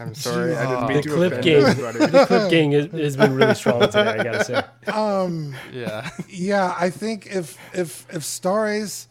I'm 0.00 0.14
sorry, 0.14 0.56
I 0.56 0.66
didn't 0.66 0.80
the 0.80 0.86
mean 0.94 1.02
to 1.02 1.08
clip 1.10 1.32
offend 1.32 1.44
game, 1.44 1.62
the 1.62 2.24
clip 2.26 2.50
game 2.56 2.72
has, 2.72 2.86
has 2.86 3.16
been 3.16 3.34
really 3.34 3.54
strong 3.54 3.80
today. 3.82 4.16
I 4.18 4.24
gotta 4.24 4.44
say. 4.44 4.62
Um, 4.92 5.54
Yeah. 5.72 6.08
yeah, 6.28 6.74
I 6.78 6.90
think 6.90 7.26
if 7.26 7.58
if 7.74 8.06
if 8.12 8.24
Star 8.24 8.68
Ace 8.68 9.08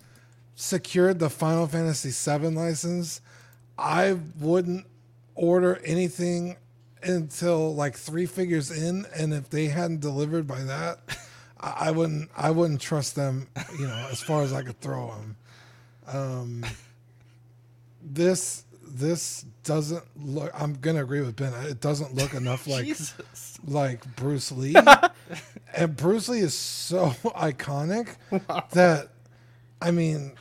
secured 0.55 1.19
the 1.19 1.29
Final 1.29 1.67
Fantasy 1.67 2.09
VII 2.11 2.47
license, 2.49 3.21
I 3.77 4.17
wouldn't 4.39 4.85
order 5.35 5.79
anything 5.85 6.57
until 7.01 7.73
like 7.75 7.95
three 7.95 8.25
figures 8.25 8.71
in, 8.71 9.05
and 9.15 9.33
if 9.33 9.49
they 9.49 9.67
hadn't 9.67 10.01
delivered 10.01 10.47
by 10.47 10.63
that, 10.63 10.99
I, 11.59 11.75
I 11.87 11.91
wouldn't 11.91 12.29
I 12.35 12.51
wouldn't 12.51 12.81
trust 12.81 13.15
them. 13.15 13.47
You 13.77 13.87
know, 13.87 14.07
as 14.11 14.21
far 14.21 14.41
as 14.43 14.51
I 14.53 14.63
could 14.63 14.81
throw 14.81 15.11
them. 15.11 15.35
Um, 16.07 16.65
this 18.01 18.63
this 18.89 19.45
doesn't 19.63 20.03
look. 20.17 20.51
I'm 20.53 20.73
gonna 20.75 21.03
agree 21.03 21.21
with 21.21 21.35
Ben. 21.35 21.53
It 21.65 21.79
doesn't 21.81 22.15
look 22.15 22.33
enough 22.33 22.67
like 22.67 22.85
Jesus. 22.85 23.59
like 23.65 24.15
Bruce 24.15 24.51
Lee, 24.51 24.75
and 25.75 25.95
Bruce 25.95 26.29
Lee 26.29 26.39
is 26.39 26.53
so 26.53 27.07
iconic 27.25 28.15
that 28.71 29.09
I 29.81 29.91
mean, 29.91 30.33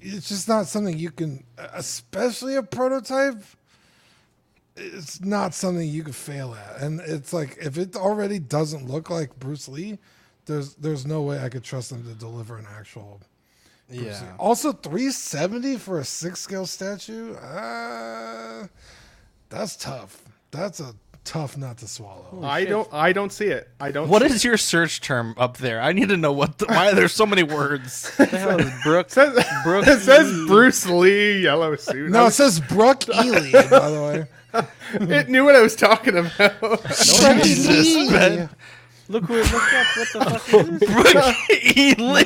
it's 0.00 0.28
just 0.28 0.48
not 0.48 0.66
something 0.66 0.98
you 0.98 1.10
can, 1.10 1.44
especially 1.74 2.56
a 2.56 2.62
prototype. 2.62 3.42
It's 4.76 5.20
not 5.20 5.54
something 5.54 5.88
you 5.88 6.04
could 6.04 6.14
fail 6.14 6.54
at, 6.54 6.80
and 6.82 7.00
it's 7.00 7.32
like 7.32 7.58
if 7.60 7.76
it 7.78 7.96
already 7.96 8.38
doesn't 8.38 8.88
look 8.88 9.10
like 9.10 9.38
Bruce 9.38 9.68
Lee, 9.68 9.98
there's 10.46 10.74
there's 10.76 11.06
no 11.06 11.22
way 11.22 11.40
I 11.40 11.48
could 11.48 11.64
trust 11.64 11.90
them 11.90 12.04
to 12.04 12.14
deliver 12.14 12.56
an 12.58 12.66
actual. 12.70 13.20
Bruce 13.88 14.00
Lee. 14.00 14.06
Yeah. 14.06 14.32
Also, 14.38 14.72
370 14.72 15.76
for 15.76 15.98
a 15.98 16.04
six 16.04 16.40
scale 16.40 16.66
statue. 16.66 17.34
Uh, 17.34 18.66
that's 19.48 19.76
tough. 19.76 20.22
That's 20.50 20.80
a 20.80 20.94
tough 21.24 21.56
nut 21.58 21.76
to 21.78 21.86
swallow. 21.88 22.40
I 22.42 22.64
don't. 22.64 22.88
I 22.92 23.12
don't 23.12 23.30
see 23.32 23.46
it. 23.46 23.68
I 23.80 23.90
don't. 23.90 24.08
What 24.08 24.22
see 24.22 24.28
is 24.28 24.44
your 24.44 24.56
search 24.56 25.00
term 25.00 25.34
up 25.36 25.58
there? 25.58 25.80
I 25.80 25.92
need 25.92 26.08
to 26.08 26.16
know 26.16 26.32
what. 26.32 26.58
The, 26.58 26.66
why 26.66 26.92
there's 26.94 27.12
so 27.12 27.26
many 27.26 27.42
words. 27.42 28.10
What 28.18 28.30
the 28.30 28.38
hell 28.38 28.60
is 28.60 28.72
Brooke? 28.82 29.06
It 29.08 29.12
says, 29.12 29.44
Brooke 29.62 29.86
it 29.86 30.00
says 30.00 30.32
Lee. 30.32 30.46
Bruce 30.46 30.86
Lee 30.86 31.42
yellow 31.42 31.76
suit. 31.76 32.10
No, 32.10 32.26
it 32.26 32.32
says 32.32 32.60
Brooke 32.60 33.08
Ely, 33.14 33.52
by 33.68 33.90
the 33.90 34.26
way. 34.52 34.66
it 35.18 35.28
knew 35.28 35.44
what 35.44 35.54
I 35.54 35.60
was 35.60 35.76
talking 35.76 36.16
about. 36.16 36.84
Jesus, 37.44 38.10
Ben. 38.10 38.48
Look 39.10 39.24
who 39.24 39.36
it 39.36 39.52
looked 39.52 39.72
up. 39.74 39.86
What 39.96 40.12
the 40.12 40.38
fuck 40.38 40.68
is 40.68 40.80
this? 40.80 40.90
Brooke 40.90 41.98
Ely. 41.98 42.24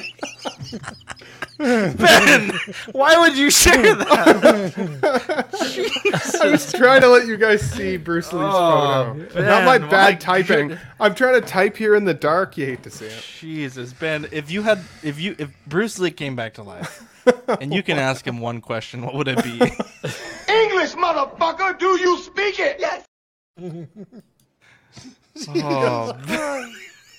Ben, 1.58 2.50
why 2.92 3.18
would 3.18 3.36
you 3.36 3.50
share 3.50 3.94
that? 3.94 4.74
I 6.42 6.50
was 6.50 6.72
trying 6.72 7.00
to 7.02 7.08
let 7.08 7.26
you 7.26 7.36
guys 7.36 7.60
see 7.70 7.96
Bruce 7.96 8.32
Lee's 8.32 8.42
Oh, 8.44 9.14
photo. 9.30 9.42
Not 9.46 9.64
my 9.64 9.78
Ben, 9.78 9.88
bad 9.90 10.14
why- 10.14 10.42
typing. 10.42 10.78
I'm 10.98 11.14
trying 11.14 11.40
to 11.40 11.46
type 11.46 11.76
here 11.76 11.94
in 11.94 12.04
the 12.04 12.14
dark. 12.14 12.56
You 12.56 12.66
hate 12.66 12.82
to 12.84 12.90
see 12.90 13.06
it. 13.06 13.24
Jesus, 13.38 13.92
Ben, 13.92 14.26
if 14.32 14.50
you 14.50 14.62
had, 14.62 14.80
if 15.02 15.20
you, 15.20 15.36
if 15.38 15.50
Bruce 15.66 15.98
Lee 15.98 16.10
came 16.10 16.34
back 16.36 16.54
to 16.54 16.62
life, 16.62 17.06
and 17.60 17.72
you 17.72 17.82
can 17.82 17.98
ask 17.98 18.26
him 18.26 18.40
one 18.40 18.60
question, 18.60 19.02
what 19.02 19.14
would 19.14 19.28
it 19.28 19.42
be? 19.44 19.52
English, 19.60 20.94
motherfucker, 20.94 21.78
do 21.78 21.98
you 22.00 22.18
speak 22.18 22.58
it? 22.58 22.78
Yes. 22.80 23.04
Oh, 25.48 26.72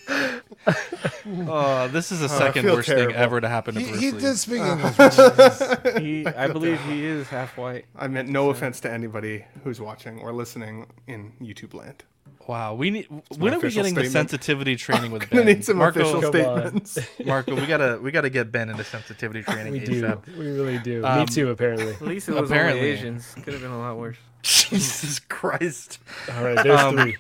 oh, 1.48 1.88
this 1.90 2.12
is 2.12 2.20
the 2.20 2.26
Oh, 2.34 2.38
second 2.40 2.66
worst 2.66 2.88
terrible. 2.88 3.14
thing 3.14 3.16
ever 3.16 3.42
to 3.42 3.48
happen 3.48 3.76
to 3.76 3.82
He, 3.82 3.88
Bruce 3.90 4.02
he 4.02 4.12
did 4.12 4.38
speak 4.38 4.62
English. 4.62 4.96
He, 6.02 6.26
I 6.28 6.48
believe 6.48 6.80
he 6.82 7.06
is 7.06 7.28
half 7.28 7.58
white. 7.58 7.86
I 7.96 8.08
meant 8.08 8.30
no 8.30 8.50
offense 8.50 8.80
to 8.82 8.92
anybody 8.92 9.46
who's 9.64 9.80
watching 9.80 10.20
or 10.20 10.34
listening 10.34 10.88
in 11.08 11.34
YouTube 11.42 11.74
land. 11.74 12.04
Wow, 12.48 12.74
we 12.76 12.90
need. 12.90 13.10
my 13.10 13.22
When 13.38 13.54
are 13.54 13.58
we 13.60 13.68
official 13.68 13.84
getting 13.84 13.96
the 13.96 14.10
sensitivity 14.10 14.76
training 14.76 15.12
with 15.12 15.30
Gonna 15.30 15.46
Ben? 15.46 15.56
need 15.56 15.64
some 15.66 15.78
Marco, 15.78 16.02
official 16.02 16.30
statements. 16.30 17.00
Marco, 17.26 17.56
we 17.56 17.66
gotta 17.66 18.00
we 18.02 18.12
gotta 18.12 18.30
get 18.30 18.52
Ben 18.52 18.70
into 18.70 18.84
sensitivity 18.84 19.44
training. 19.44 19.72
We 19.72 19.80
do. 19.80 20.02
ASAP. 20.02 20.28
We 20.38 20.48
really 20.52 20.78
do. 20.80 21.06
Um, 21.06 21.20
Me 21.20 21.26
too, 21.26 21.52
apparently. 21.52 21.94
At 21.94 22.02
least 22.02 22.28
it 22.28 22.34
was 22.36 22.50
Apparently. 22.52 22.80
only 22.82 22.92
Asians. 22.92 23.34
Could 23.44 23.54
have 23.54 23.62
been 23.62 23.72
a 23.72 23.80
lot 23.80 23.98
worse. 23.98 24.18
Jesus 24.42 25.20
Christ, 25.20 26.00
All 26.36 26.44
right, 26.44 26.62
there's 26.62 26.82
Um, 26.82 26.98
three. 26.98 27.16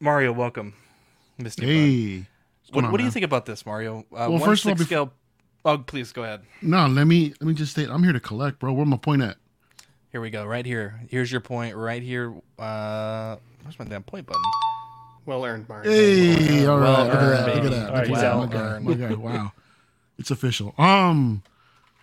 Mario, 0.00 0.32
welcome. 0.32 0.74
Missed 1.42 1.60
you. 1.60 1.66
bud. 1.66 1.72
Hey. 1.72 2.26
What, 2.72 2.84
on, 2.84 2.92
what 2.92 2.98
do 2.98 3.04
you 3.04 3.10
think 3.10 3.24
about 3.24 3.46
this, 3.46 3.66
Mario? 3.66 4.00
Uh, 4.00 4.04
Well, 4.12 4.32
one 4.32 4.40
first 4.42 4.64
of 4.64 4.70
all, 4.70 4.76
six 4.76 4.82
bef- 4.84 4.86
scale. 4.86 5.12
Oh, 5.64 5.78
please 5.78 6.12
go 6.12 6.22
ahead. 6.22 6.42
No, 6.62 6.86
let 6.86 7.06
me 7.06 7.34
let 7.40 7.42
me 7.42 7.54
just 7.54 7.72
state 7.72 7.88
I'm 7.90 8.02
here 8.04 8.12
to 8.12 8.20
collect, 8.20 8.58
bro. 8.60 8.72
Where 8.72 8.86
my 8.86 8.96
point 8.96 9.22
at? 9.22 9.36
Here 10.12 10.20
we 10.20 10.30
go. 10.30 10.44
Right 10.44 10.64
here. 10.64 11.00
Here's 11.08 11.30
your 11.30 11.40
point. 11.40 11.76
Right 11.76 12.02
here. 12.02 12.32
Uh, 12.58 13.36
where's 13.62 13.78
my 13.78 13.84
damn 13.84 14.02
point 14.02 14.26
button? 14.26 14.42
Well 15.26 15.44
earned, 15.44 15.68
Mario. 15.68 15.90
Hey, 15.90 16.66
all 16.66 16.78
right, 16.78 16.84
well 16.88 17.04
look 17.06 17.14
at 17.14 17.20
that, 17.20 17.54
look 17.54 17.64
at 17.64 17.70
that, 17.70 17.88
All 17.88 17.94
right, 17.94 18.00
look 18.00 18.08
he's 18.08 18.18
at 18.18 18.22
that, 18.22 18.36
my 18.36 18.46
guy, 18.46 18.78
my 18.78 18.94
guy. 18.94 19.14
Wow, 19.14 19.52
it's 20.18 20.30
official. 20.30 20.74
Um, 20.78 21.42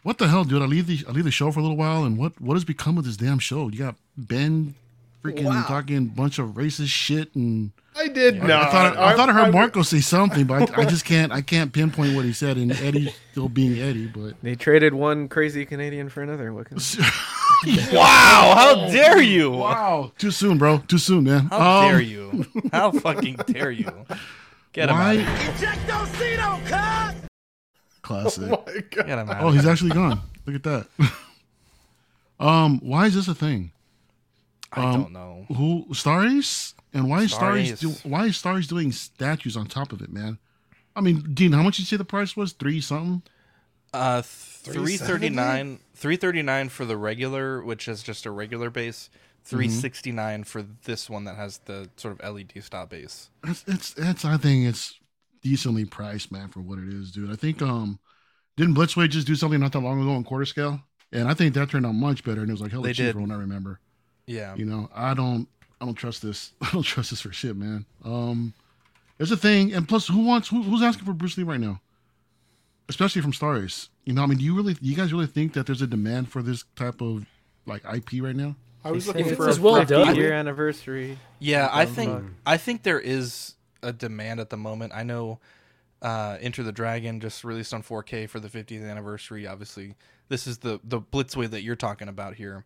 what 0.04 0.18
the 0.20 0.28
hell, 0.28 0.44
dude? 0.44 0.62
I 0.62 0.66
leave 0.66 0.86
the 0.88 1.04
I 1.08 1.12
leave 1.12 1.26
the 1.26 1.32
show 1.32 1.52
for 1.52 1.60
a 1.60 1.64
little 1.64 1.76
while, 1.78 2.04
and 2.06 2.18
what 2.18 2.40
what 2.40 2.54
has 2.54 2.64
become 2.64 2.98
of 2.98 3.06
this 3.06 3.18
damn 3.18 3.40
show? 3.40 3.70
You 3.70 3.80
got 3.80 3.96
Ben 4.16 4.76
freaking 5.24 5.66
talking 5.68 5.98
a 5.98 6.02
bunch 6.02 6.38
of 6.40 6.52
racist 6.52 6.88
shit, 6.90 7.34
and 7.36 7.72
I 7.98 8.08
did 8.10 8.40
I, 8.42 8.48
not. 8.48 8.68
I 8.68 8.72
thought 8.72 8.98
I, 8.98 9.16
thought 9.16 9.30
I 9.30 9.34
heard 9.34 9.46
I- 9.48 9.50
Marco 9.52 9.82
say 9.82 10.00
something, 10.02 10.46
but 10.46 10.78
I, 10.78 10.82
I 10.82 10.86
just 10.90 11.04
can't 11.06 11.32
I 11.32 11.42
can't 11.42 11.74
pinpoint 11.74 12.16
what 12.16 12.26
he 12.26 12.34
said, 12.34 12.58
and 12.58 12.72
Eddie 12.72 13.14
still 13.32 13.50
being 13.50 13.80
Eddie, 13.82 14.06
but 14.08 14.36
They 14.44 14.56
traded 14.56 14.94
one 14.94 15.28
crazy 15.28 15.66
Canadian 15.66 16.10
for 16.10 16.22
another. 16.22 16.54
What 16.54 16.68
can 16.68 16.78
Wow! 17.92 18.54
How 18.56 18.88
dare 18.92 19.20
you? 19.22 19.50
wow, 19.52 20.12
too 20.20 20.30
soon, 20.32 20.58
bro, 20.60 20.78
too 20.78 21.00
soon, 21.00 21.24
man. 21.24 21.48
How 21.48 21.80
Um, 21.86 21.92
dare 21.92 22.02
you? 22.02 22.46
How 22.72 22.92
fucking 22.92 23.38
dare 23.48 23.72
you? 23.72 23.92
Get 24.74 24.90
him 24.90 24.96
Why? 24.96 25.26
out. 26.40 27.16
Classic. 28.04 28.44
Oh 28.52 28.64
my 28.66 28.74
God. 28.92 29.08
Get 29.08 29.20
him 29.20 29.30
out. 29.30 29.44
Oh, 29.44 29.50
he's 29.52 29.66
actually 29.66 29.90
gone. 29.92 30.22
Look 30.46 30.56
at 30.56 30.64
that. 30.64 30.88
um, 32.40 32.80
why 32.82 33.08
is 33.08 33.16
this 33.16 33.28
a 33.28 33.36
thing? 33.36 33.72
I 34.72 34.86
um, 34.86 35.02
don't 35.02 35.12
know. 35.14 35.46
Who 35.56 35.88
Star 35.94 36.26
Ace? 36.26 36.74
And 36.94 37.10
why 37.10 37.24
is 37.24 37.34
Star 37.34 37.64
Star 37.64 37.76
do, 37.76 37.90
why 38.04 38.26
is 38.26 38.38
Star 38.38 38.58
Ace 38.58 38.68
doing 38.68 38.92
statues 38.92 39.58
on 39.58 39.68
top 39.68 39.92
of 39.92 40.02
it, 40.02 40.12
man? 40.12 40.40
I 40.96 41.02
mean, 41.02 41.34
Dean, 41.34 41.52
how 41.52 41.62
much 41.62 41.78
did 41.78 41.84
you 41.84 41.86
say 41.88 41.98
the 41.98 42.06
price 42.06 42.36
was? 42.36 42.54
Three 42.54 42.82
something? 42.82 43.22
Uh, 43.94 44.22
three 44.22 44.98
370? 44.98 44.98
thirty 44.98 45.30
nine. 45.30 45.80
Three 45.94 46.18
thirty 46.18 46.42
nine 46.42 46.70
for 46.70 46.86
the 46.86 46.98
regular, 46.98 47.64
which 47.64 47.88
is 47.88 48.04
just 48.04 48.26
a 48.26 48.32
regular 48.32 48.70
base. 48.70 49.10
Three 49.44 49.70
sixty 49.70 50.12
nine 50.12 50.44
for 50.44 50.62
this 50.84 51.10
one 51.10 51.24
that 51.24 51.36
has 51.38 51.60
the 51.60 51.90
sort 51.96 52.20
of 52.20 52.34
LED 52.34 52.62
stop 52.62 52.90
base. 52.90 53.30
It's, 53.46 53.64
it's 53.68 53.96
it's 53.98 54.26
I 54.26 54.38
think 54.38 54.68
it's 54.68 55.00
decently 55.42 55.86
priced, 55.86 56.32
man, 56.32 56.50
for 56.50 56.60
what 56.60 56.80
it 56.80 56.90
is, 56.90 57.12
dude. 57.12 57.32
I 57.32 57.36
think 57.36 57.62
um 57.62 58.00
didn't 58.58 58.76
Blitzway 58.76 59.08
just 59.08 59.28
do 59.28 59.36
something 59.36 59.60
not 59.60 59.72
that 59.72 59.80
long 59.80 60.02
ago 60.02 60.12
on 60.12 60.24
quarter 60.24 60.46
scale? 60.46 60.82
And 61.14 61.30
I 61.30 61.34
think 61.34 61.54
that 61.54 61.70
turned 61.70 61.86
out 61.86 61.94
much 61.94 62.24
better 62.24 62.42
and 62.42 62.50
it 62.50 62.54
was 62.54 62.62
like 62.62 62.72
hella 62.72 62.84
They 62.84 62.94
cheaper 62.94 63.14
did. 63.14 63.22
when 63.22 63.32
I 63.32 63.36
remember. 63.36 63.80
Yeah. 64.26 64.56
You 64.56 64.66
know, 64.66 64.90
I 64.94 65.14
don't 65.14 65.48
I 65.80 65.86
don't 65.86 65.96
trust 65.96 66.22
this. 66.22 66.54
I 66.62 66.72
don't 66.72 66.84
trust 66.84 67.12
this 67.12 67.22
for 67.22 67.32
shit, 67.32 67.56
man. 67.56 67.86
Um 68.04 68.54
there's 69.18 69.32
a 69.32 69.38
thing, 69.38 69.74
and 69.74 69.88
plus 69.88 70.08
who 70.08 70.24
wants 70.24 70.48
who, 70.50 70.62
who's 70.62 70.84
asking 70.84 71.06
for 71.06 71.14
Bruce 71.14 71.38
Lee 71.38 71.44
right 71.44 71.60
now? 71.60 71.82
Especially 72.90 73.22
from 73.22 73.34
Star 73.34 73.58
Ace. 73.58 73.90
You 74.06 74.14
know, 74.14 74.24
I 74.24 74.26
mean, 74.28 74.38
do 74.38 74.44
you 74.46 74.56
really 74.56 74.78
you 74.82 74.96
guys 74.96 75.12
really 75.12 75.28
think 75.28 75.54
that 75.54 75.66
there's 75.66 75.82
a 75.82 75.88
demand 75.88 76.30
for 76.30 76.42
this 76.42 76.64
type 76.76 77.02
of 77.02 77.26
like 77.66 77.84
IP 77.84 78.22
right 78.24 78.36
now? 78.36 78.56
I 78.86 78.92
was 78.92 79.08
looking 79.08 79.26
it's 79.28 79.36
for 79.36 79.50
as 79.50 79.58
a 79.58 79.62
well 79.62 79.84
done. 79.84 80.16
year 80.16 80.32
anniversary? 80.34 81.20
Yeah, 81.40 81.70
I 81.72 81.86
think 81.86 82.12
fuck. 82.12 82.24
I 82.46 82.58
think 82.58 82.84
there 82.84 83.00
is 83.00 83.56
a 83.84 83.92
demand 83.92 84.40
at 84.40 84.50
the 84.50 84.58
moment. 84.58 84.94
I 84.96 85.04
know 85.04 85.40
uh 86.02 86.38
Enter 86.40 86.64
the 86.64 86.72
Dragon 86.72 87.20
just 87.20 87.44
released 87.44 87.74
on 87.74 87.84
4K 87.84 88.30
for 88.30 88.40
the 88.40 88.48
50th 88.48 88.88
anniversary. 88.90 89.48
Obviously, 89.48 89.96
this 90.30 90.48
is 90.48 90.60
the 90.60 90.80
the 90.84 91.02
Blitzway 91.02 91.50
that 91.50 91.64
you're 91.64 91.76
talking 91.76 92.08
about 92.08 92.36
here, 92.36 92.66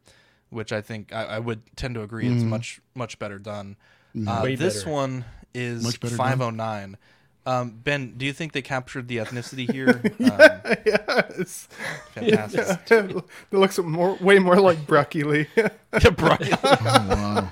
which 0.52 0.72
I 0.72 0.82
think 0.82 1.11
I, 1.14 1.23
I 1.23 1.40
would 1.40 1.61
tend 1.76 1.95
to 1.95 2.03
agree 2.03 2.28
it's 2.28 2.44
much 2.44 2.80
much 2.94 3.18
better 3.18 3.40
done. 3.40 3.76
Uh, 4.15 4.41
Way 4.44 4.56
this 4.56 4.84
better. 4.84 4.91
one 4.91 5.26
is 5.53 5.84
Much 5.84 5.99
better 5.99 6.15
done. 6.15 6.28
509. 6.30 6.98
Um, 7.44 7.72
ben, 7.84 8.14
do 8.18 8.26
you 8.26 8.34
think 8.34 8.52
they 8.52 8.61
captured 8.61 9.07
the 9.07 9.18
ethnicity 9.18 9.72
here? 9.72 10.02
Um, 10.22 10.78
yes. 10.86 11.68
fantastic. 12.14 12.91
it 12.91 13.23
looks 13.52 13.80
more, 13.80 14.15
way 14.22 14.38
more 14.38 14.57
like 14.60 14.86
Brucky 14.86 15.23
Lee. 15.23 15.48
Yeah, 16.02 16.10
Brian. 16.11 16.40
Oh, 16.64 17.52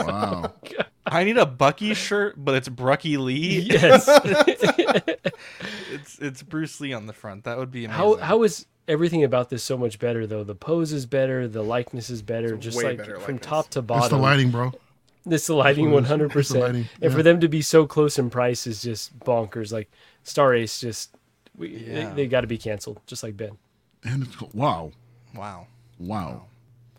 wow. 0.00 0.52
I 1.06 1.24
need 1.24 1.38
a 1.38 1.46
Bucky 1.46 1.94
shirt, 1.94 2.34
but 2.36 2.54
it's 2.54 2.68
Brucky 2.68 3.16
Lee. 3.16 3.60
Yes. 3.60 4.06
It's 6.18 6.20
it's 6.20 6.42
Bruce 6.42 6.80
Lee 6.80 6.92
on 6.92 7.06
the 7.06 7.12
front. 7.12 7.44
That 7.44 7.58
would 7.58 7.70
be 7.70 7.84
amazing. 7.84 7.98
how 7.98 8.16
how 8.16 8.42
is 8.42 8.66
everything 8.86 9.24
about 9.24 9.50
this 9.50 9.62
so 9.62 9.76
much 9.76 9.98
better 9.98 10.26
though? 10.26 10.44
The 10.44 10.54
pose 10.54 10.92
is 10.92 11.06
better, 11.06 11.46
the 11.48 11.62
likeness 11.62 12.10
is 12.10 12.22
better, 12.22 12.54
It's 12.54 12.64
just 12.64 12.82
like 12.82 12.98
better 12.98 13.18
from 13.20 13.34
likeness. 13.36 13.46
top 13.48 13.68
to 13.70 13.82
bottom. 13.82 14.02
It's 14.04 14.10
the 14.10 14.16
lighting, 14.18 14.50
bro. 14.50 14.72
It's 15.26 15.46
the 15.46 15.54
lighting, 15.54 15.86
It's 15.86 15.92
one 15.94 16.02
the 16.04 16.08
hundred 16.08 16.30
percent. 16.30 16.60
lighting, 16.62 16.88
And 17.02 17.12
for 17.12 17.22
them 17.22 17.40
to 17.40 17.48
be 17.48 17.60
so 17.60 17.86
close 17.86 18.18
in 18.18 18.30
price 18.30 18.66
is 18.66 18.80
just 18.80 19.18
bonkers. 19.20 19.72
Like 19.72 19.90
Star 20.22 20.54
Ace, 20.54 20.80
just 20.80 21.14
we, 21.54 21.68
Yeah. 21.68 22.08
they, 22.10 22.14
they 22.22 22.26
got 22.28 22.40
to 22.42 22.46
be 22.46 22.56
canceled, 22.56 23.00
just 23.06 23.22
like 23.22 23.36
Ben. 23.36 23.58
And 24.04 24.22
it's 24.22 24.40
wow. 24.54 24.92
Wow. 25.34 25.66
Wow. 25.98 26.46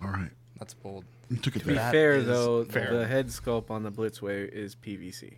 All 0.04 0.10
right. 0.10 0.30
That's 0.60 0.76
bold. 0.76 1.06
You 1.32 1.38
took 1.38 1.56
it 1.56 1.60
To 1.60 1.66
be 1.66 1.76
fair, 1.76 2.22
though, 2.22 2.66
fair. 2.66 2.96
the 2.96 3.08
head 3.08 3.28
sculpt 3.30 3.72
on 3.72 3.82
the 3.84 3.92
Blitzway 3.92 4.48
is 4.52 4.76
PVC. 4.76 5.34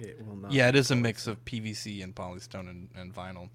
It 0.00 0.26
will 0.26 0.36
not. 0.36 0.52
Yeah, 0.52 0.68
it 0.68 0.76
is 0.76 0.90
a 0.90 0.96
mix 0.96 1.26
of 1.26 1.44
PVC 1.44 2.02
and 2.02 2.14
polystone 2.14 2.68
and, 2.70 2.88
and 2.96 3.14
vinyl. 3.14 3.50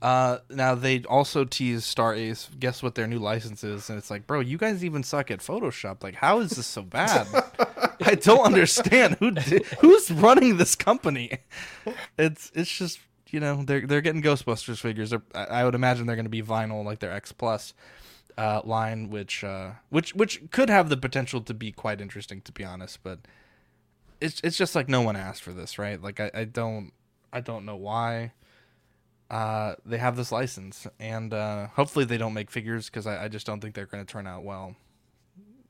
Uh, 0.00 0.38
now 0.50 0.74
they 0.74 1.04
also 1.04 1.44
tease 1.44 1.84
Star 1.84 2.12
Ace. 2.12 2.50
Guess 2.58 2.82
what 2.82 2.96
their 2.96 3.06
new 3.06 3.20
license 3.20 3.62
is? 3.62 3.88
And 3.88 3.98
it's 3.98 4.10
like, 4.10 4.26
bro, 4.26 4.40
you 4.40 4.58
guys 4.58 4.84
even 4.84 5.04
suck 5.04 5.30
at 5.30 5.38
Photoshop. 5.38 6.02
Like, 6.02 6.16
how 6.16 6.40
is 6.40 6.50
this 6.50 6.66
so 6.66 6.82
bad? 6.82 7.28
I 8.04 8.16
don't 8.16 8.44
understand 8.44 9.16
who 9.20 9.30
did, 9.30 9.64
who's 9.80 10.10
running 10.10 10.56
this 10.56 10.74
company. 10.74 11.38
It's 12.18 12.50
it's 12.52 12.76
just 12.76 12.98
you 13.30 13.38
know 13.38 13.62
they're 13.62 13.86
they're 13.86 14.00
getting 14.00 14.22
Ghostbusters 14.22 14.80
figures. 14.80 15.10
They're, 15.10 15.22
I 15.34 15.64
would 15.64 15.76
imagine 15.76 16.06
they're 16.06 16.16
going 16.16 16.24
to 16.24 16.30
be 16.30 16.42
vinyl 16.42 16.84
like 16.84 16.98
their 16.98 17.12
X 17.12 17.30
Plus 17.30 17.72
uh, 18.36 18.60
line, 18.64 19.08
which 19.08 19.44
uh, 19.44 19.72
which 19.90 20.16
which 20.16 20.42
could 20.50 20.68
have 20.68 20.88
the 20.88 20.96
potential 20.96 21.40
to 21.42 21.54
be 21.54 21.70
quite 21.70 22.00
interesting, 22.00 22.40
to 22.42 22.50
be 22.50 22.64
honest. 22.64 22.98
But 23.04 23.20
it's 24.22 24.40
it's 24.42 24.56
just 24.56 24.74
like 24.74 24.88
no 24.88 25.02
one 25.02 25.16
asked 25.16 25.42
for 25.42 25.52
this, 25.52 25.78
right? 25.78 26.00
Like 26.00 26.20
I, 26.20 26.30
I 26.32 26.44
don't 26.44 26.92
I 27.32 27.40
don't 27.40 27.64
know 27.64 27.76
why 27.76 28.32
uh, 29.30 29.74
they 29.84 29.98
have 29.98 30.16
this 30.16 30.30
license, 30.30 30.86
and 31.00 31.34
uh, 31.34 31.68
hopefully 31.68 32.04
they 32.04 32.18
don't 32.18 32.34
make 32.34 32.50
figures 32.50 32.86
because 32.86 33.06
I, 33.06 33.24
I 33.24 33.28
just 33.28 33.46
don't 33.46 33.60
think 33.60 33.74
they're 33.74 33.86
going 33.86 34.04
to 34.04 34.10
turn 34.10 34.26
out 34.26 34.44
well. 34.44 34.76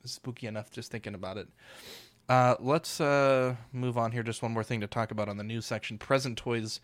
Spooky 0.04 0.46
enough 0.46 0.70
just 0.70 0.90
thinking 0.90 1.14
about 1.14 1.38
it. 1.38 1.48
Uh, 2.28 2.56
let's 2.60 3.00
uh, 3.00 3.56
move 3.72 3.96
on 3.96 4.12
here. 4.12 4.22
Just 4.22 4.42
one 4.42 4.52
more 4.52 4.64
thing 4.64 4.80
to 4.80 4.86
talk 4.86 5.10
about 5.10 5.28
on 5.28 5.36
the 5.36 5.44
news 5.44 5.64
section. 5.64 5.96
Present 5.96 6.36
Toys 6.36 6.80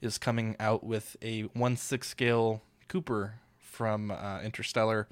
is 0.00 0.18
coming 0.18 0.56
out 0.58 0.82
with 0.82 1.16
a 1.22 1.42
one 1.42 1.76
six 1.76 2.08
scale 2.08 2.62
Cooper 2.88 3.34
from 3.58 4.10
uh, 4.10 4.40
Interstellar. 4.42 5.08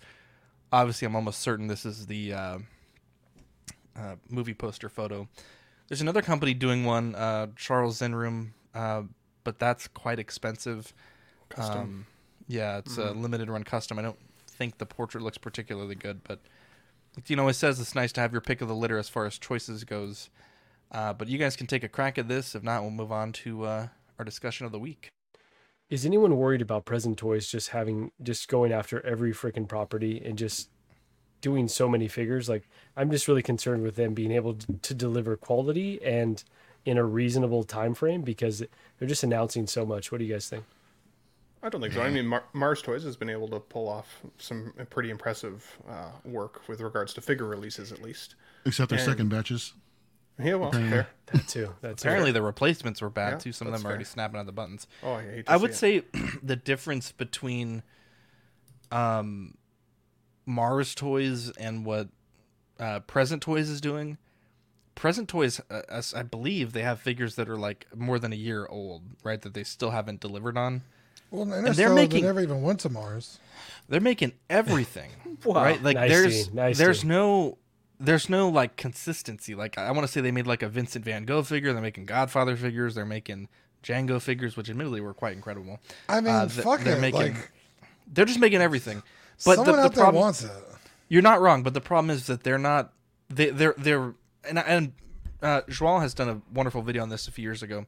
Obviously, 0.73 1.07
I'm 1.07 1.17
almost 1.17 1.41
certain 1.41 1.67
this 1.67 1.85
is 1.85 2.07
the 2.07 2.33
uh, 2.33 2.59
movie 4.29 4.55
poster 4.55 4.89
photo. 4.89 5.29
There's 5.91 6.01
another 6.01 6.23
company 6.23 6.55
doing 6.55 6.85
one, 6.85 7.17
uh, 7.17 7.49
Charles 7.57 8.01
Zenroom, 8.01 8.53
uh, 8.77 9.03
but 9.43 9.59
that's 9.59 9.89
quite 9.89 10.21
expensive. 10.21 10.95
Custom. 11.49 11.79
Um, 11.79 12.07
yeah, 12.47 12.79
it's 12.79 12.97
a 12.97 13.11
limited 13.11 13.51
run 13.51 13.65
custom. 13.65 13.99
I 13.99 14.03
don't 14.03 14.19
think 14.47 14.79
the 14.79 14.87
portrait 14.87 15.23
looks 15.25 15.37
particularly 15.37 15.97
good, 15.97 16.23
but 16.23 16.39
you 17.27 17.35
know, 17.35 17.49
it 17.49 17.55
says 17.55 17.81
it's 17.81 17.97
nice 17.97 18.13
to 18.13 18.21
have 18.21 18.31
your 18.31 18.41
pick 18.41 18.61
of 18.61 18.69
the 18.69 18.75
litter 18.75 18.99
as 18.99 19.09
far 19.09 19.27
as 19.27 19.37
choices 19.37 19.83
goes. 19.83 20.31
Uh, 20.93 21.13
but 21.13 21.27
you 21.27 21.39
guys 21.39 21.57
can 21.57 21.67
take 21.67 21.83
a 21.83 21.89
crack 21.89 22.19
at 22.19 22.29
this. 22.29 22.55
If 22.55 22.63
not, 22.63 22.83
we'll 22.83 22.93
move 22.93 23.11
on 23.11 23.33
to 23.33 23.65
uh, 23.65 23.89
our 24.17 24.25
discussion 24.25 24.67
of 24.67 24.73
the 24.73 24.79
week. 24.79 25.09
Is 25.89 26.07
anyone 26.07 26.37
worried 26.37 26.63
about 26.63 26.85
present 26.85 27.19
toys 27.19 27.49
just 27.49 27.71
having 27.71 28.13
just 28.23 28.47
going 28.47 28.71
after 28.71 29.05
every 29.05 29.33
freaking 29.33 29.67
property 29.67 30.23
and 30.25 30.39
just 30.39 30.69
doing 31.41 31.69
so 31.69 31.89
many 31.89 32.09
figures? 32.09 32.49
Like 32.49 32.69
I'm 32.97 33.11
just 33.11 33.29
really 33.29 33.43
concerned 33.43 33.83
with 33.83 33.97
them 33.97 34.15
being 34.15 34.33
able 34.33 34.55
to, 34.55 34.73
to 34.75 34.95
deliver 34.95 35.37
quality 35.37 36.03
and 36.05 36.43
in 36.85 36.97
a 36.99 37.05
reasonable 37.05 37.63
time 37.65 37.95
frame 37.95 38.23
because 38.23 38.63
they're 38.99 39.09
just 39.09 39.23
announcing 39.23 39.67
so 39.67 39.85
much. 39.85 40.11
What 40.11 40.19
do 40.19 40.25
you 40.25 40.33
guys 40.33 40.49
think? 40.49 40.65
I 41.63 41.69
don't 41.69 41.83
think 41.83 41.93
so. 41.93 42.01
I 42.01 42.09
mean, 42.09 42.27
Mar- 42.27 42.45
Mars 42.55 42.81
Toys 42.81 43.03
has 43.05 43.17
been 43.19 43.29
able 43.29 43.47
to 43.49 43.61
pull 43.61 43.87
off 43.87 44.23
some 44.39 44.73
pretty 44.89 45.11
impressive 45.11 45.79
uh, 45.87 46.09
work 46.25 46.67
with 46.69 46.81
regards 46.81 47.13
to 47.15 47.21
figure 47.21 47.45
releases, 47.45 47.93
at 47.93 48.01
least. 48.01 48.35
Except 48.65 48.89
their 48.89 48.99
And- 48.99 49.07
second 49.09 49.29
batches. 49.29 49.75
Yeah, 50.43 50.55
well, 50.55 50.69
Apparently. 50.71 50.91
fair. 50.91 51.09
That 51.27 51.49
too. 51.49 51.75
That's 51.83 52.03
Apparently, 52.03 52.33
the 52.33 52.41
replacements 52.41 53.03
were 53.03 53.11
bad 53.11 53.33
Yeah, 53.35 53.39
too. 53.41 53.53
Some 53.53 53.67
of 53.69 53.75
them 53.75 53.85
are 53.87 53.91
already 53.91 54.05
snapping 54.05 54.41
on 54.41 54.47
the 54.47 54.53
buttons. 54.53 54.87
Oh, 55.03 55.13
I 55.13 55.23
hate 55.23 55.45
to 55.47 55.53
I 55.53 55.57
see 55.57 55.61
would 55.61 55.71
it. 55.73 55.75
say 55.75 56.03
the 56.43 56.57
difference 56.57 57.13
between 57.13 57.83
um, 58.91 59.53
Mars 60.51 60.95
Toys 60.95 61.51
and 61.53 61.85
what 61.87 62.09
uh, 62.79 63.01
Present 63.01 63.41
Toys 63.43 63.69
is 63.71 63.81
doing. 63.81 64.19
Present 64.95 65.29
Toys, 65.29 65.61
uh, 65.71 66.03
I 66.15 66.23
believe, 66.23 66.73
they 66.73 66.83
have 66.83 67.01
figures 67.01 67.37
that 67.37 67.49
are 67.49 67.57
like 67.57 67.87
more 67.97 68.19
than 68.19 68.33
a 68.33 68.37
year 68.37 68.67
old, 68.69 69.03
right? 69.25 69.41
That 69.41 69.55
they 69.55 69.65
still 69.65 69.91
haven't 69.91 70.21
delivered 70.21 70.59
on. 70.59 70.83
Well, 71.31 71.43
and 71.43 71.53
they're 71.53 71.59
Interstellar, 71.61 71.95
making- 71.95 72.21
they 72.23 72.27
never 72.27 72.41
even 72.41 72.61
went 72.63 72.81
to 72.81 72.89
Mars. 72.91 73.39
They're 73.89 74.01
making 74.01 74.33
everything, 74.51 75.11
Wow. 75.45 75.63
right? 75.63 75.83
Like 75.83 75.95
Nice 75.97 76.11
there's 76.11 76.53
nice 76.55 76.79
there's 76.79 77.01
team. 77.01 77.09
no 77.11 77.59
there's 77.99 78.29
no 78.29 78.49
like 78.49 78.77
consistency. 78.77 79.55
Like 79.55 79.79
I 79.79 79.91
want 79.93 80.07
to 80.07 80.09
say 80.13 80.21
they 80.21 80.33
made 80.33 80.47
like 80.47 80.63
a 80.63 80.69
Vincent 80.69 81.05
Van 81.05 81.25
Gogh 81.25 81.43
figure. 81.43 81.73
They're 81.73 81.83
making 81.83 82.07
Godfather 82.07 82.57
figures. 82.57 82.95
They're 82.95 83.05
making 83.07 83.49
Django 83.83 84.21
figures, 84.21 84.57
which 84.57 84.69
admittedly 84.69 85.01
were 85.01 85.15
quite 85.15 85.35
incredible. 85.35 85.79
I 86.09 86.21
mean, 86.21 86.35
Uh, 86.35 86.47
th- 86.49 86.65
fuck 86.65 86.81
they're 86.81 86.97
it. 86.99 87.01
making, 87.01 87.35
like, 87.35 87.51
they're 88.13 88.27
just 88.27 88.39
making 88.41 88.61
everything. 88.61 89.03
But 89.45 89.57
someone 89.57 89.77
the, 89.77 89.83
out 89.83 89.91
the 89.91 89.97
there 89.97 90.05
problem, 90.05 90.23
wants 90.23 90.45
it. 90.45 90.51
You're 91.09 91.23
not 91.23 91.41
wrong, 91.41 91.63
but 91.63 91.75
the 91.75 91.81
problem 91.81 92.11
is 92.11 92.27
that 92.27 92.43
they're 92.43 92.59
not. 92.59 92.93
They 93.29 93.51
they're 93.51 93.75
they're 93.79 94.15
and 94.49 94.59
and 94.59 94.93
uh, 95.43 95.63
Joel 95.69 96.01
has 96.01 96.15
done 96.15 96.29
a 96.29 96.43
wonderful 96.53 96.83
video 96.83 97.03
on 97.03 97.09
this 97.09 97.29
a 97.29 97.31
few 97.31 97.43
years 97.43 97.63
ago, 97.63 97.87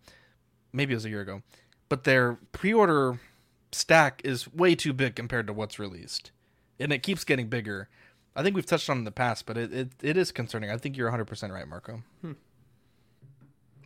maybe 0.73 0.93
it 0.93 0.97
was 0.97 1.05
a 1.05 1.11
year 1.11 1.21
ago, 1.21 1.43
but 1.89 2.05
their 2.05 2.39
pre-order 2.53 3.21
stack 3.73 4.23
is 4.25 4.53
way 4.53 4.75
too 4.75 4.93
big 4.93 5.15
compared 5.15 5.47
to 5.47 5.53
what's 5.53 5.79
released, 5.79 6.31
and 6.81 6.93
it 6.93 7.03
keeps 7.03 7.25
getting 7.25 7.49
bigger. 7.49 7.89
I 8.35 8.43
think 8.43 8.57
we've 8.57 8.65
touched 8.67 8.89
on 8.89 8.97
it 8.97 9.01
in 9.01 9.05
the 9.05 9.11
past, 9.11 9.45
but 9.45 9.59
it, 9.59 9.73
it, 9.75 9.89
it 10.03 10.17
is 10.17 10.33
concerning. 10.33 10.71
I 10.71 10.79
think 10.79 10.97
you're 10.97 11.09
100 11.09 11.27
percent 11.27 11.53
right, 11.53 11.69
Marco. 11.69 12.03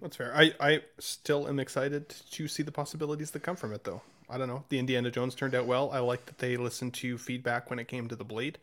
That's 0.00 0.16
fair. 0.16 0.32
I, 0.36 0.52
I 0.60 0.82
still 0.98 1.48
am 1.48 1.58
excited 1.58 2.14
to 2.30 2.46
see 2.46 2.62
the 2.62 2.70
possibilities 2.70 3.32
that 3.32 3.40
come 3.40 3.56
from 3.56 3.72
it, 3.72 3.84
though. 3.84 4.02
I 4.28 4.38
don't 4.38 4.48
know. 4.48 4.64
The 4.68 4.78
Indiana 4.78 5.10
Jones 5.10 5.34
turned 5.34 5.54
out 5.54 5.66
well. 5.66 5.90
I 5.92 6.00
like 6.00 6.26
that 6.26 6.38
they 6.38 6.56
listened 6.56 6.94
to 6.94 7.18
feedback 7.18 7.70
when 7.70 7.78
it 7.78 7.88
came 7.88 8.08
to 8.08 8.16
the 8.16 8.24
blade, 8.24 8.58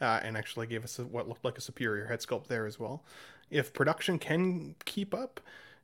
uh, 0.00 0.20
and 0.22 0.36
actually 0.36 0.66
gave 0.66 0.84
us 0.84 0.98
a, 0.98 1.04
what 1.04 1.28
looked 1.28 1.44
like 1.44 1.58
a 1.58 1.60
superior 1.60 2.06
head 2.06 2.20
sculpt 2.20 2.48
there 2.48 2.66
as 2.66 2.78
well. 2.78 3.02
If 3.50 3.72
production 3.72 4.18
can 4.18 4.74
keep 4.84 5.14
up, 5.14 5.40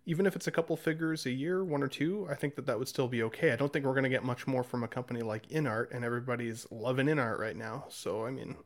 even 0.07 0.27
if 0.27 0.35
it's 0.35 0.47
a 0.47 0.51
couple 0.51 0.77
figures 0.77 1.27
a 1.27 1.31
year, 1.31 1.63
one 1.63 1.83
or 1.83 1.89
two, 1.89 2.27
I 2.29 2.35
think 2.35 2.57
that 2.57 2.67
that 2.67 2.79
would 2.79 2.89
still 2.89 3.07
be 3.07 3.23
okay. 3.25 3.53
I 3.53 3.57
don't 3.57 3.73
think 3.73 3.85
we're 3.85 3.93
going 3.93 4.05
to 4.05 4.11
get 4.11 4.25
much 4.25 4.47
more 4.47 4.65
from 4.65 4.83
a 4.83 4.89
company 4.89 5.21
like 5.21 5.49
InArt, 5.49 5.93
and 5.93 6.05
everybody's 6.05 6.67
loving 6.71 7.07
InArt 7.07 7.39
right 7.39 7.57
now. 7.57 7.85
So 7.89 8.27
I 8.27 8.31
mean, 8.31 8.57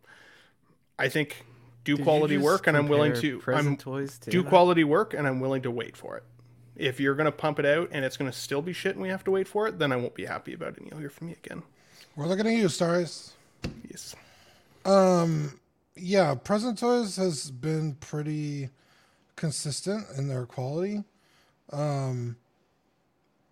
I 0.99 1.09
think 1.09 1.45
do 1.85 1.97
Did 1.97 2.05
quality 2.05 2.39
work, 2.39 2.67
and 2.67 2.77
I'm 2.77 2.89
willing 2.89 3.13
to 3.15 3.43
I'm, 3.49 3.77
Toys 3.77 4.19
to 4.21 4.31
do 4.31 4.43
InArt? 4.43 4.49
quality 4.49 4.85
work, 4.85 5.13
and 5.13 5.27
I'm 5.27 5.41
willing 5.41 5.63
to 5.63 5.71
wait 5.71 5.97
for 5.97 6.17
it. 6.17 6.25
If 6.77 6.99
you're 6.99 7.15
going 7.15 7.27
to 7.27 7.33
pump 7.33 7.59
it 7.59 7.67
out 7.67 7.89
and 7.93 8.05
it's 8.05 8.17
going 8.17 8.31
to 8.31 8.37
still 8.37 8.63
be 8.63 8.73
shit 8.73 8.95
and 8.95 9.03
we 9.03 9.09
have 9.09 9.25
to 9.25 9.31
wait 9.31 9.47
for 9.47 9.67
it, 9.69 9.79
then 9.79 9.93
I 9.93 9.97
won't 9.97 10.15
be 10.15 10.25
happy 10.25 10.55
about 10.55 10.75
it 10.75 10.79
and 10.79 10.91
you'll 10.91 11.01
hear 11.01 11.11
from 11.11 11.29
me 11.29 11.37
again. 11.45 11.63
We're 12.17 12.27
looking 12.27 12.47
at 12.47 12.53
you, 12.55 12.69
Stars. 12.69 13.33
Yes. 13.89 14.15
Um, 14.85 15.61
yeah, 15.97 16.35
Present 16.35 16.79
Toys 16.79 17.17
has 17.17 17.51
been 17.51 17.95
pretty 17.95 18.71
consistent 19.37 20.07
in 20.17 20.29
their 20.29 20.47
quality. 20.47 21.05
Um, 21.73 22.37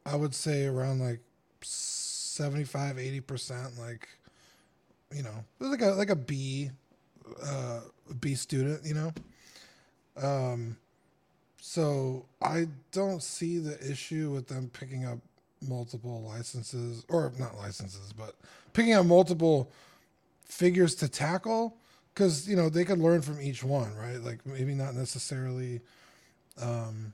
I 0.05 0.16
would 0.16 0.35
say 0.35 0.66
around 0.66 1.01
like 1.01 1.20
75, 1.62 2.97
80%, 2.97 3.78
like, 3.78 4.09
you 5.15 5.23
know, 5.23 5.44
like 5.61 5.82
a, 5.82 5.90
like 5.90 6.11
a 6.11 6.16
B, 6.16 6.70
uh, 7.44 7.81
B 8.20 8.35
student, 8.35 8.85
you 8.85 8.94
know? 8.94 9.12
Um, 10.16 10.77
so 11.64 12.26
I 12.43 12.66
don't 12.90 13.22
see 13.22 13.59
the 13.59 13.78
issue 13.89 14.32
with 14.32 14.48
them 14.48 14.68
picking 14.72 15.05
up 15.05 15.18
multiple 15.68 16.20
licenses, 16.26 17.05
or 17.09 17.32
not 17.39 17.56
licenses, 17.56 18.12
but 18.12 18.34
picking 18.72 18.94
up 18.94 19.06
multiple 19.06 19.70
figures 20.44 20.97
to 20.97 21.09
tackle 21.09 21.76
because 22.12 22.48
you 22.48 22.56
know 22.56 22.68
they 22.68 22.84
could 22.84 22.98
learn 22.98 23.22
from 23.22 23.40
each 23.40 23.62
one 23.62 23.94
right? 23.94 24.20
Like 24.20 24.44
maybe 24.44 24.74
not 24.74 24.97
necessarily 24.97 25.80
um 26.60 27.12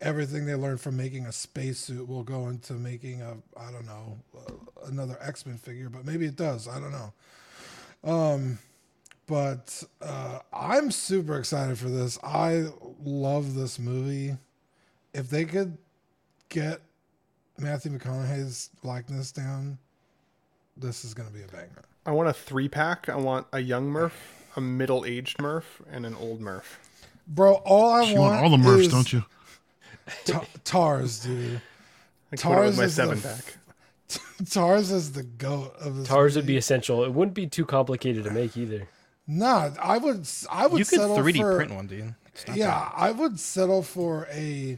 everything 0.00 0.46
they 0.46 0.54
learned 0.54 0.80
from 0.80 0.96
making 0.96 1.26
a 1.26 1.32
spacesuit 1.32 2.08
will 2.08 2.22
go 2.22 2.46
into 2.46 2.74
making 2.74 3.22
a 3.22 3.36
i 3.56 3.72
don't 3.72 3.86
know 3.86 4.16
uh, 4.38 4.86
another 4.86 5.18
x-men 5.20 5.58
figure 5.58 5.90
but 5.90 6.06
maybe 6.06 6.26
it 6.26 6.36
does 6.36 6.68
i 6.68 6.78
don't 6.78 6.92
know. 6.92 7.12
Um 8.04 8.58
but 9.30 9.82
uh 10.02 10.40
i'm 10.52 10.90
super 10.90 11.38
excited 11.38 11.78
for 11.78 11.88
this 11.88 12.18
i 12.24 12.66
love 13.04 13.54
this 13.54 13.78
movie 13.78 14.36
if 15.14 15.30
they 15.30 15.44
could 15.44 15.78
get 16.48 16.80
matthew 17.58 17.90
mcconaughey's 17.92 18.70
likeness 18.82 19.30
down 19.32 19.78
this 20.76 21.04
is 21.04 21.14
going 21.14 21.28
to 21.28 21.34
be 21.34 21.42
a 21.42 21.48
banger 21.48 21.84
I 22.06 22.12
want 22.12 22.28
a 22.28 22.32
three 22.32 22.68
pack. 22.68 23.08
I 23.08 23.16
want 23.16 23.46
a 23.52 23.60
young 23.60 23.86
Murph, 23.88 24.14
a 24.56 24.60
middle 24.60 25.04
aged 25.04 25.40
Murph, 25.40 25.82
and 25.90 26.06
an 26.06 26.14
old 26.14 26.40
Murph. 26.40 26.80
Bro, 27.26 27.54
all 27.64 27.90
I 27.90 28.00
want, 28.00 28.14
want 28.16 28.42
all 28.42 28.50
the 28.50 28.58
Murphs, 28.58 28.86
is 28.86 28.92
don't 28.92 29.12
you? 29.12 29.24
Ta- 30.24 30.44
Tars, 30.64 31.20
dude. 31.20 31.60
Tars 32.36 32.74
quote 32.74 32.76
my 32.76 32.84
is 32.84 32.94
seven 32.94 33.18
f- 33.18 33.56
pack. 34.08 34.20
Tars 34.50 34.90
is 34.90 35.12
the 35.12 35.22
goat 35.22 35.74
of 35.78 35.98
this. 35.98 36.08
Tars 36.08 36.36
would 36.36 36.46
be 36.46 36.56
essential. 36.56 37.04
It 37.04 37.12
wouldn't 37.12 37.34
be 37.34 37.46
too 37.46 37.66
complicated 37.66 38.24
to 38.24 38.30
make 38.30 38.56
either. 38.56 38.88
Nah, 39.32 39.70
I 39.80 39.96
would. 39.96 40.28
I 40.50 40.66
would. 40.66 40.80
You 40.80 40.84
could 40.84 40.98
3D 40.98 41.56
print 41.56 41.72
one, 41.72 41.86
dude. 41.86 42.14
Not 42.48 42.56
Yeah, 42.56 42.66
that- 42.66 42.92
I 42.96 43.12
would 43.12 43.38
settle 43.38 43.82
for 43.82 44.26
a 44.32 44.76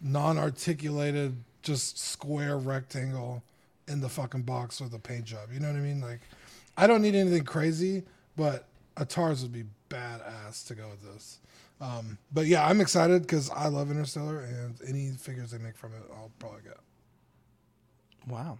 non-articulated, 0.00 1.36
just 1.62 1.98
square 1.98 2.58
rectangle 2.58 3.44
in 3.86 4.00
the 4.00 4.08
fucking 4.08 4.42
box 4.42 4.80
with 4.80 4.92
a 4.92 4.98
paint 4.98 5.24
job. 5.24 5.52
You 5.52 5.60
know 5.60 5.68
what 5.68 5.76
I 5.76 5.80
mean? 5.80 6.00
Like, 6.00 6.18
I 6.76 6.88
don't 6.88 7.00
need 7.00 7.14
anything 7.14 7.44
crazy, 7.44 8.02
but 8.36 8.66
a 8.96 9.04
Tars 9.04 9.42
would 9.42 9.52
be 9.52 9.64
badass 9.88 10.66
to 10.66 10.74
go 10.74 10.88
with 10.88 11.14
this. 11.14 11.38
Um, 11.80 12.18
but 12.32 12.46
yeah, 12.46 12.66
I'm 12.66 12.80
excited 12.80 13.22
because 13.22 13.50
I 13.50 13.68
love 13.68 13.88
Interstellar, 13.90 14.40
and 14.40 14.74
any 14.86 15.10
figures 15.10 15.52
they 15.52 15.58
make 15.58 15.76
from 15.76 15.92
it, 15.92 16.02
I'll 16.12 16.32
probably 16.40 16.62
get. 16.62 16.78
Wow. 18.26 18.58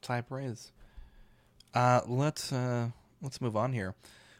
Type 0.00 0.26
raise. 0.30 0.72
Uh, 1.72 2.00
let's 2.06 2.52
uh, 2.52 2.88
let's 3.22 3.40
move 3.40 3.56
on 3.56 3.72
here. 3.72 3.94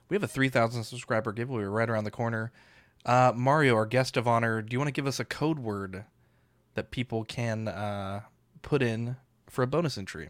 We 0.08 0.16
have 0.16 0.22
a 0.22 0.28
3,000 0.28 0.84
subscriber 0.84 1.32
giveaway 1.32 1.64
right 1.64 1.88
around 1.88 2.04
the 2.04 2.10
corner. 2.10 2.52
Uh, 3.06 3.32
Mario, 3.34 3.74
our 3.74 3.86
guest 3.86 4.16
of 4.16 4.28
honor, 4.28 4.60
do 4.62 4.74
you 4.74 4.78
want 4.78 4.88
to 4.88 4.92
give 4.92 5.06
us 5.06 5.18
a 5.18 5.24
code 5.24 5.58
word 5.58 6.04
that 6.74 6.90
people 6.90 7.24
can 7.24 7.68
uh, 7.68 8.20
put 8.62 8.82
in 8.82 9.16
for 9.48 9.62
a 9.62 9.66
bonus 9.66 9.96
entry? 9.96 10.28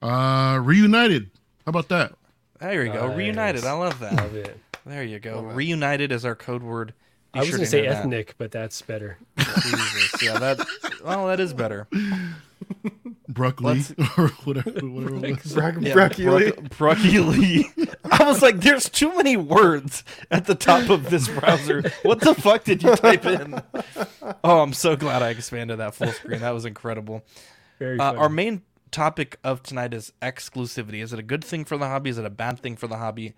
Uh, 0.00 0.58
reunited. 0.62 1.30
How 1.64 1.70
about 1.70 1.88
that? 1.90 2.14
There 2.60 2.84
you 2.84 2.92
go. 2.92 3.08
Nice. 3.08 3.16
Reunited. 3.16 3.64
I 3.64 3.72
love 3.72 3.98
that. 4.00 4.14
Love 4.14 4.34
it. 4.34 4.58
There 4.84 5.04
you 5.04 5.18
go. 5.20 5.42
Reunited 5.42 6.10
is 6.10 6.24
our 6.24 6.34
code 6.34 6.62
word. 6.62 6.94
Be 7.32 7.38
I 7.38 7.40
was 7.40 7.48
sure 7.48 7.58
gonna 7.58 7.66
say 7.66 7.80
enter 7.80 7.90
that. 7.90 7.98
ethnic, 8.00 8.34
but 8.36 8.50
that's 8.50 8.82
better. 8.82 9.16
Jesus. 9.38 10.22
Yeah, 10.22 10.38
that. 10.38 10.58
Well, 11.04 11.26
that 11.26 11.40
is 11.40 11.52
better. 11.52 11.88
Broccoli 13.28 13.80
or 14.18 14.28
whatever. 14.44 14.70
whatever 14.86 15.26
it 15.26 15.42
was. 15.42 15.52
Bra- 15.54 15.72
Yeah, 15.80 15.94
broccoli. 15.94 16.50
broc- 16.52 16.68
broccoli. 16.76 17.66
I 18.10 18.24
was 18.24 18.42
like, 18.42 18.60
"There's 18.60 18.88
too 18.88 19.14
many 19.16 19.36
words 19.36 20.04
at 20.30 20.46
the 20.46 20.54
top 20.54 20.90
of 20.90 21.10
this 21.10 21.28
browser. 21.28 21.82
What 22.02 22.20
the 22.20 22.34
fuck 22.34 22.64
did 22.64 22.82
you 22.82 22.94
type 22.96 23.24
in?" 23.24 23.62
Oh, 24.44 24.60
I'm 24.60 24.72
so 24.74 24.96
glad 24.96 25.22
I 25.22 25.30
expanded 25.30 25.78
that 25.78 25.94
full 25.94 26.08
screen. 26.12 26.40
That 26.40 26.50
was 26.54 26.64
incredible. 26.64 27.22
Very 27.78 27.98
Uh, 27.98 28.14
our 28.14 28.28
main 28.28 28.62
topic 28.90 29.38
of 29.42 29.62
tonight 29.62 29.94
is 29.94 30.12
exclusivity. 30.20 31.02
Is 31.02 31.12
it 31.12 31.18
a 31.18 31.22
good 31.22 31.44
thing 31.44 31.64
for 31.64 31.78
the 31.78 31.86
hobby? 31.86 32.10
Is 32.10 32.18
it 32.18 32.24
a 32.26 32.30
bad 32.30 32.60
thing 32.60 32.76
for 32.76 32.86
the 32.86 32.98
hobby? 32.98 33.32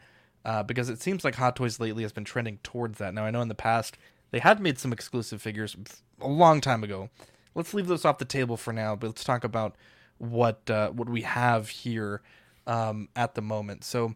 Uh, 0.44 0.62
because 0.62 0.88
it 0.90 1.00
seems 1.00 1.24
like 1.24 1.36
Hot 1.36 1.56
Toys 1.56 1.78
lately 1.80 2.02
has 2.02 2.12
been 2.12 2.24
trending 2.24 2.58
towards 2.62 2.98
that. 2.98 3.14
Now 3.14 3.24
I 3.24 3.30
know 3.30 3.40
in 3.40 3.48
the 3.48 3.54
past 3.54 3.96
they 4.32 4.40
had 4.40 4.60
made 4.60 4.78
some 4.78 4.92
exclusive 4.92 5.40
figures 5.40 5.76
a 6.20 6.28
long 6.28 6.60
time 6.60 6.82
ago. 6.84 7.08
Let's 7.54 7.74
leave 7.74 7.86
those 7.86 8.04
off 8.04 8.18
the 8.18 8.24
table 8.24 8.56
for 8.56 8.72
now, 8.72 8.96
but 8.96 9.08
let's 9.08 9.24
talk 9.24 9.44
about 9.44 9.76
what 10.18 10.68
uh, 10.70 10.90
what 10.90 11.08
we 11.08 11.22
have 11.22 11.68
here 11.68 12.22
um, 12.66 13.08
at 13.16 13.34
the 13.34 13.42
moment. 13.42 13.84
So 13.84 14.14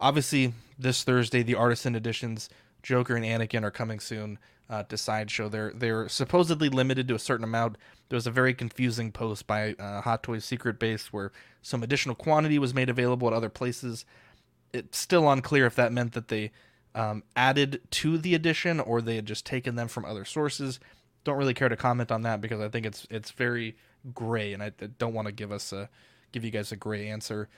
obviously 0.00 0.52
this 0.78 1.04
Thursday 1.04 1.42
the 1.42 1.54
artisan 1.54 1.94
editions 1.94 2.48
Joker 2.82 3.14
and 3.14 3.24
Anakin 3.24 3.62
are 3.62 3.70
coming 3.70 4.00
soon 4.00 4.38
uh, 4.68 4.82
to 4.84 4.96
Sideshow. 4.96 5.48
They're 5.48 5.72
they're 5.74 6.08
supposedly 6.08 6.68
limited 6.68 7.08
to 7.08 7.14
a 7.14 7.18
certain 7.18 7.44
amount. 7.44 7.76
There 8.08 8.16
was 8.16 8.26
a 8.26 8.32
very 8.32 8.54
confusing 8.54 9.12
post 9.12 9.46
by 9.46 9.74
uh, 9.74 10.00
Hot 10.02 10.22
Toys 10.22 10.44
Secret 10.44 10.78
Base 10.78 11.12
where 11.12 11.32
some 11.62 11.82
additional 11.82 12.14
quantity 12.14 12.58
was 12.58 12.74
made 12.74 12.90
available 12.90 13.28
at 13.28 13.34
other 13.34 13.48
places. 13.48 14.04
It's 14.72 14.98
still 14.98 15.30
unclear 15.30 15.66
if 15.66 15.76
that 15.76 15.92
meant 15.92 16.12
that 16.12 16.28
they 16.28 16.50
um, 16.94 17.22
added 17.36 17.80
to 17.90 18.18
the 18.18 18.34
edition 18.34 18.80
or 18.80 19.00
they 19.00 19.16
had 19.16 19.26
just 19.26 19.46
taken 19.46 19.76
them 19.76 19.88
from 19.88 20.04
other 20.04 20.24
sources. 20.24 20.80
Don't 21.24 21.36
really 21.36 21.54
care 21.54 21.68
to 21.68 21.76
comment 21.76 22.10
on 22.10 22.22
that 22.22 22.40
because 22.40 22.60
I 22.60 22.68
think 22.68 22.86
it's 22.86 23.06
it's 23.10 23.30
very 23.30 23.76
gray, 24.14 24.52
and 24.52 24.62
I 24.62 24.72
I 24.80 24.86
don't 24.98 25.14
want 25.14 25.26
to 25.26 25.32
give 25.32 25.52
us 25.52 25.72
a 25.72 25.88
give 26.32 26.44
you 26.44 26.50
guys 26.50 26.72
a 26.72 26.76
gray 26.76 27.08
answer. 27.08 27.48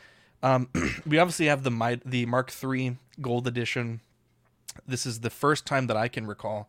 Um, 0.43 0.69
we 1.07 1.19
obviously 1.19 1.47
have 1.47 1.63
the 1.63 2.01
the 2.05 2.27
Mark 2.27 2.53
III 2.63 2.99
Gold 3.21 3.47
Edition. 3.47 4.01
This 4.87 5.07
is 5.07 5.21
the 5.21 5.31
first 5.31 5.67
time 5.67 5.87
that 5.87 5.97
I 5.97 6.09
can 6.09 6.27
recall 6.27 6.69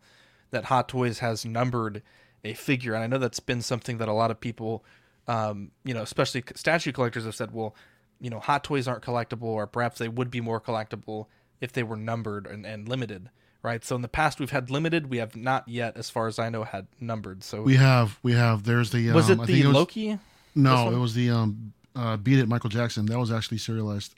that 0.50 0.66
Hot 0.66 0.88
Toys 0.88 1.18
has 1.18 1.44
numbered 1.44 2.02
a 2.44 2.54
figure, 2.54 2.94
and 2.94 3.02
I 3.02 3.06
know 3.06 3.18
that's 3.18 3.40
been 3.40 3.62
something 3.62 3.98
that 3.98 4.08
a 4.08 4.12
lot 4.12 4.30
of 4.30 4.40
people, 4.40 4.84
um, 5.26 5.72
you 5.84 5.92
know, 5.92 6.02
especially 6.02 6.44
statue 6.54 6.92
collectors, 6.92 7.24
have 7.24 7.34
said. 7.34 7.52
Well, 7.52 7.74
you 8.20 8.30
know, 8.30 8.40
Hot 8.40 8.64
Toys 8.64 8.88
aren't 8.88 9.04
collectible, 9.04 9.42
or 9.42 9.66
perhaps 9.66 9.98
they 9.98 10.08
would 10.08 10.30
be 10.30 10.40
more 10.40 10.60
collectible 10.60 11.26
if 11.60 11.72
they 11.72 11.82
were 11.82 11.96
numbered 11.96 12.46
and, 12.46 12.64
and 12.64 12.88
limited, 12.88 13.30
right? 13.62 13.84
So 13.84 13.96
in 13.96 14.02
the 14.02 14.08
past 14.08 14.38
we've 14.40 14.50
had 14.50 14.70
limited, 14.70 15.10
we 15.10 15.18
have 15.18 15.36
not 15.36 15.68
yet, 15.68 15.96
as 15.96 16.10
far 16.10 16.26
as 16.26 16.38
I 16.38 16.48
know, 16.48 16.64
had 16.64 16.86
numbered. 17.00 17.42
So 17.44 17.62
We 17.62 17.76
have, 17.76 18.18
we 18.22 18.32
have. 18.32 18.64
There's 18.64 18.90
the. 18.92 19.08
Um, 19.10 19.14
was 19.14 19.30
it 19.30 19.38
I 19.40 19.44
the 19.46 19.52
think 19.52 19.66
was- 19.66 19.74
Loki? 19.74 20.18
No, 20.54 20.90
it 20.90 20.98
was 20.98 21.14
the 21.14 21.30
um, 21.30 21.72
uh, 21.94 22.16
Beat 22.16 22.38
It 22.38 22.48
Michael 22.48 22.70
Jackson. 22.70 23.04
That 23.06 23.18
was 23.18 23.30
actually 23.30 23.58
serialized. 23.58 24.14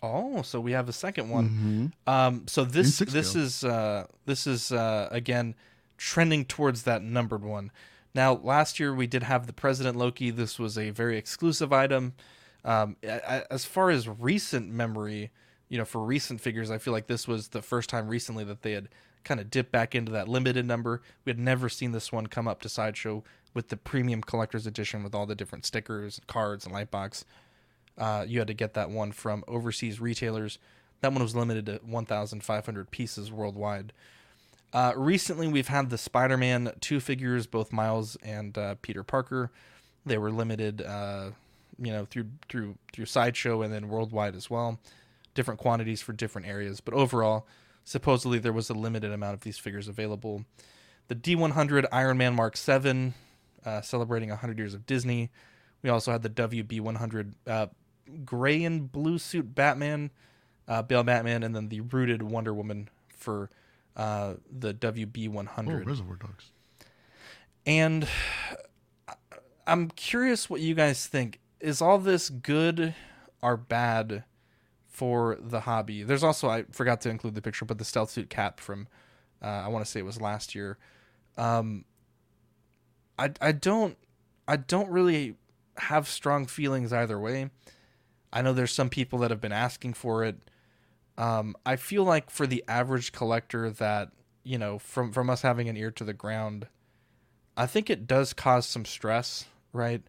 Oh, 0.00 0.42
so 0.42 0.60
we 0.60 0.72
have 0.72 0.88
a 0.88 0.92
second 0.92 1.28
one. 1.28 1.92
Um, 2.06 2.44
so 2.46 2.64
this 2.64 2.98
this 2.98 3.34
is 3.36 3.64
uh, 3.64 4.06
this 4.26 4.46
is 4.46 4.72
uh, 4.72 5.08
again 5.10 5.54
trending 5.96 6.44
towards 6.44 6.82
that 6.84 7.02
numbered 7.02 7.44
one. 7.44 7.70
Now, 8.14 8.34
last 8.34 8.78
year 8.78 8.94
we 8.94 9.06
did 9.06 9.22
have 9.22 9.46
the 9.46 9.52
President 9.52 9.96
Loki. 9.96 10.30
This 10.30 10.58
was 10.58 10.76
a 10.76 10.90
very 10.90 11.16
exclusive 11.16 11.72
item. 11.72 12.14
Um, 12.64 12.96
as 13.02 13.64
far 13.64 13.90
as 13.90 14.08
recent 14.08 14.68
memory, 14.68 15.30
you 15.72 15.78
know, 15.78 15.86
for 15.86 16.02
recent 16.02 16.38
figures, 16.38 16.70
I 16.70 16.76
feel 16.76 16.92
like 16.92 17.06
this 17.06 17.26
was 17.26 17.48
the 17.48 17.62
first 17.62 17.88
time 17.88 18.06
recently 18.06 18.44
that 18.44 18.60
they 18.60 18.72
had 18.72 18.90
kind 19.24 19.40
of 19.40 19.50
dipped 19.50 19.72
back 19.72 19.94
into 19.94 20.12
that 20.12 20.28
limited 20.28 20.66
number. 20.66 21.00
We 21.24 21.30
had 21.30 21.38
never 21.38 21.70
seen 21.70 21.92
this 21.92 22.12
one 22.12 22.26
come 22.26 22.46
up 22.46 22.60
to 22.60 22.68
sideshow 22.68 23.24
with 23.54 23.70
the 23.70 23.78
premium 23.78 24.20
collector's 24.20 24.66
edition 24.66 25.02
with 25.02 25.14
all 25.14 25.24
the 25.24 25.34
different 25.34 25.64
stickers, 25.64 26.20
cards, 26.26 26.66
and 26.66 26.74
lightbox. 26.74 27.24
Uh, 27.96 28.26
you 28.28 28.38
had 28.38 28.48
to 28.48 28.54
get 28.54 28.74
that 28.74 28.90
one 28.90 29.12
from 29.12 29.44
overseas 29.48 29.98
retailers. 29.98 30.58
That 31.00 31.14
one 31.14 31.22
was 31.22 31.34
limited 31.34 31.64
to 31.64 31.80
1,500 31.86 32.90
pieces 32.90 33.32
worldwide. 33.32 33.94
Uh, 34.74 34.92
recently, 34.94 35.48
we've 35.48 35.68
had 35.68 35.88
the 35.88 35.96
Spider-Man 35.96 36.72
two 36.80 37.00
figures, 37.00 37.46
both 37.46 37.72
Miles 37.72 38.16
and 38.16 38.58
uh, 38.58 38.74
Peter 38.82 39.02
Parker. 39.02 39.50
They 40.04 40.18
were 40.18 40.30
limited, 40.30 40.82
uh, 40.82 41.30
you 41.78 41.92
know, 41.92 42.04
through 42.04 42.26
through 42.50 42.76
through 42.92 43.06
sideshow 43.06 43.62
and 43.62 43.72
then 43.72 43.88
worldwide 43.88 44.36
as 44.36 44.50
well. 44.50 44.78
Different 45.34 45.60
quantities 45.60 46.02
for 46.02 46.12
different 46.12 46.46
areas, 46.46 46.80
but 46.80 46.94
overall, 46.94 47.46
supposedly 47.84 48.38
there 48.38 48.52
was 48.52 48.68
a 48.70 48.74
limited 48.74 49.12
amount 49.12 49.34
of 49.34 49.40
these 49.40 49.58
figures 49.58 49.88
available. 49.88 50.44
The 51.08 51.14
D100 51.14 51.86
Iron 51.92 52.18
Man 52.18 52.34
Mark 52.34 52.56
VII, 52.56 53.14
uh, 53.64 53.80
celebrating 53.80 54.28
100 54.28 54.58
years 54.58 54.74
of 54.74 54.86
Disney. 54.86 55.30
We 55.82 55.90
also 55.90 56.12
had 56.12 56.22
the 56.22 56.30
WB100 56.30 57.32
uh, 57.46 57.66
gray 58.24 58.64
and 58.64 58.90
blue 58.90 59.18
suit 59.18 59.54
Batman, 59.54 60.10
uh, 60.68 60.82
Bale 60.82 61.02
Batman, 61.02 61.42
and 61.42 61.56
then 61.56 61.68
the 61.68 61.80
rooted 61.80 62.22
Wonder 62.22 62.54
Woman 62.54 62.88
for 63.16 63.50
uh, 63.96 64.34
the 64.50 64.74
WB100. 64.74 65.48
Oh, 65.68 65.84
Reservoir 65.84 66.16
Dogs. 66.16 66.50
And 67.66 68.06
I'm 69.66 69.88
curious 69.88 70.50
what 70.50 70.60
you 70.60 70.74
guys 70.74 71.06
think. 71.06 71.40
Is 71.60 71.80
all 71.80 71.98
this 71.98 72.28
good 72.28 72.94
or 73.40 73.56
bad 73.56 74.24
for 74.92 75.38
the 75.40 75.60
hobby? 75.60 76.02
There's 76.02 76.22
also 76.22 76.48
I 76.48 76.64
forgot 76.70 77.00
to 77.02 77.10
include 77.10 77.34
the 77.34 77.42
picture, 77.42 77.64
but 77.64 77.78
the 77.78 77.84
stealth 77.84 78.10
suit 78.10 78.30
cap 78.30 78.60
from 78.60 78.86
uh, 79.42 79.46
I 79.46 79.68
want 79.68 79.84
to 79.84 79.90
say 79.90 80.00
it 80.00 80.04
was 80.04 80.20
last 80.20 80.54
year. 80.54 80.78
Um, 81.36 81.84
I 83.18 83.30
I 83.40 83.52
don't 83.52 83.96
I 84.46 84.56
don't 84.56 84.90
really 84.90 85.36
have 85.78 86.08
strong 86.08 86.46
feelings 86.46 86.92
either 86.92 87.18
way. 87.18 87.50
I 88.32 88.42
know 88.42 88.52
there's 88.52 88.72
some 88.72 88.88
people 88.88 89.18
that 89.20 89.30
have 89.30 89.40
been 89.40 89.52
asking 89.52 89.94
for 89.94 90.24
it. 90.24 90.36
Um, 91.18 91.54
I 91.66 91.76
feel 91.76 92.04
like 92.04 92.30
for 92.30 92.46
the 92.46 92.64
average 92.66 93.12
collector 93.12 93.70
that 93.70 94.10
you 94.44 94.58
know 94.58 94.78
from 94.78 95.12
from 95.12 95.30
us 95.30 95.42
having 95.42 95.68
an 95.68 95.76
ear 95.76 95.90
to 95.92 96.04
the 96.04 96.12
ground, 96.12 96.66
I 97.56 97.66
think 97.66 97.90
it 97.90 98.06
does 98.06 98.32
cause 98.32 98.66
some 98.66 98.84
stress, 98.84 99.46
right? 99.72 100.02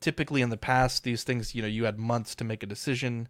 Typically 0.00 0.40
in 0.40 0.50
the 0.50 0.56
past, 0.56 1.04
these 1.04 1.24
things, 1.24 1.54
you 1.54 1.62
know, 1.62 1.68
you 1.68 1.84
had 1.84 1.98
months 1.98 2.34
to 2.36 2.44
make 2.44 2.62
a 2.62 2.66
decision. 2.66 3.28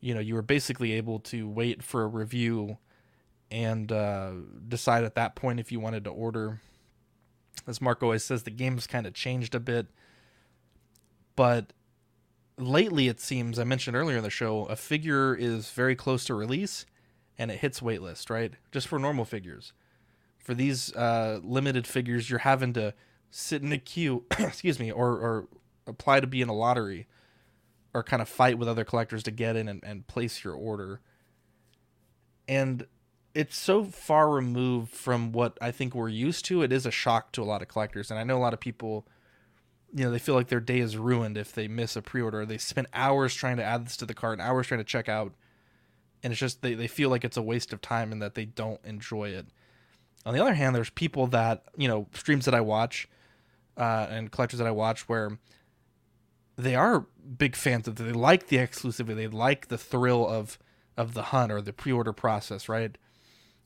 You 0.00 0.14
know, 0.14 0.20
you 0.20 0.34
were 0.34 0.42
basically 0.42 0.92
able 0.92 1.18
to 1.20 1.48
wait 1.48 1.82
for 1.82 2.02
a 2.02 2.06
review 2.06 2.78
and 3.50 3.90
uh, 3.90 4.32
decide 4.66 5.04
at 5.04 5.14
that 5.16 5.34
point 5.34 5.60
if 5.60 5.70
you 5.70 5.80
wanted 5.80 6.04
to 6.04 6.10
order. 6.10 6.60
As 7.66 7.80
Mark 7.80 8.02
always 8.02 8.24
says, 8.24 8.44
the 8.44 8.50
game's 8.50 8.86
kind 8.86 9.06
of 9.06 9.12
changed 9.12 9.54
a 9.54 9.60
bit. 9.60 9.88
But 11.36 11.72
lately, 12.56 13.08
it 13.08 13.20
seems, 13.20 13.58
I 13.58 13.64
mentioned 13.64 13.96
earlier 13.96 14.16
in 14.16 14.22
the 14.22 14.30
show, 14.30 14.64
a 14.66 14.76
figure 14.76 15.34
is 15.34 15.70
very 15.70 15.94
close 15.94 16.24
to 16.26 16.34
release 16.34 16.86
and 17.38 17.50
it 17.50 17.58
hits 17.58 17.80
waitlist, 17.80 18.30
right? 18.30 18.54
Just 18.72 18.88
for 18.88 18.98
normal 18.98 19.24
figures 19.24 19.72
for 20.50 20.54
these 20.54 20.92
uh, 20.96 21.38
limited 21.44 21.86
figures, 21.86 22.28
you're 22.28 22.40
having 22.40 22.72
to 22.72 22.94
sit 23.30 23.62
in 23.62 23.70
a 23.72 23.78
queue, 23.78 24.24
excuse 24.38 24.80
me, 24.80 24.90
or, 24.90 25.10
or 25.10 25.48
apply 25.86 26.20
to 26.20 26.26
be 26.26 26.42
in 26.42 26.48
a 26.48 26.54
lottery, 26.54 27.06
or 27.92 28.02
kind 28.02 28.22
of 28.22 28.28
fight 28.28 28.58
with 28.58 28.68
other 28.68 28.84
collectors 28.84 29.22
to 29.24 29.30
get 29.30 29.56
in 29.56 29.68
and, 29.68 29.82
and 29.84 30.06
place 30.06 30.44
your 30.44 30.54
order. 30.54 31.00
And 32.46 32.86
it's 33.34 33.56
so 33.56 33.84
far 33.84 34.30
removed 34.30 34.92
from 34.92 35.32
what 35.32 35.56
I 35.60 35.70
think 35.70 35.94
we're 35.94 36.08
used 36.08 36.44
to. 36.46 36.62
It 36.62 36.72
is 36.72 36.86
a 36.86 36.90
shock 36.90 37.32
to 37.32 37.42
a 37.42 37.44
lot 37.44 37.62
of 37.62 37.68
collectors, 37.68 38.10
and 38.10 38.18
I 38.18 38.24
know 38.24 38.36
a 38.36 38.40
lot 38.40 38.54
of 38.54 38.60
people. 38.60 39.06
You 39.92 40.04
know, 40.04 40.12
they 40.12 40.20
feel 40.20 40.36
like 40.36 40.46
their 40.46 40.60
day 40.60 40.78
is 40.78 40.96
ruined 40.96 41.36
if 41.36 41.52
they 41.52 41.66
miss 41.66 41.96
a 41.96 42.02
pre-order. 42.02 42.46
They 42.46 42.58
spend 42.58 42.86
hours 42.94 43.34
trying 43.34 43.56
to 43.56 43.64
add 43.64 43.86
this 43.86 43.96
to 43.98 44.06
the 44.06 44.14
cart, 44.14 44.38
and 44.38 44.48
hours 44.48 44.68
trying 44.68 44.78
to 44.78 44.84
check 44.84 45.08
out, 45.08 45.34
and 46.22 46.32
it's 46.32 46.40
just 46.40 46.62
they, 46.62 46.74
they 46.74 46.86
feel 46.86 47.10
like 47.10 47.24
it's 47.24 47.36
a 47.36 47.42
waste 47.42 47.72
of 47.72 47.80
time 47.80 48.12
and 48.12 48.22
that 48.22 48.34
they 48.34 48.44
don't 48.44 48.80
enjoy 48.84 49.30
it. 49.30 49.46
On 50.24 50.34
the 50.34 50.40
other 50.40 50.54
hand, 50.54 50.76
there's 50.76 50.90
people 50.90 51.26
that 51.28 51.64
you 51.76 51.88
know 51.88 52.06
streams 52.14 52.44
that 52.44 52.54
I 52.54 52.60
watch 52.60 53.08
uh, 53.76 54.06
and 54.10 54.30
collectors 54.30 54.58
that 54.58 54.66
I 54.66 54.72
watch 54.72 55.08
where 55.08 55.38
they 56.60 56.74
are 56.74 57.06
big 57.38 57.56
fans 57.56 57.88
of. 57.88 57.96
They 57.96 58.12
like 58.12 58.48
the 58.48 58.56
exclusivity. 58.56 59.16
They 59.16 59.28
like 59.28 59.68
the 59.68 59.78
thrill 59.78 60.26
of 60.26 60.58
of 60.96 61.14
the 61.14 61.24
hunt 61.24 61.52
or 61.52 61.62
the 61.62 61.72
pre-order 61.72 62.12
process, 62.12 62.68
right? 62.68 62.96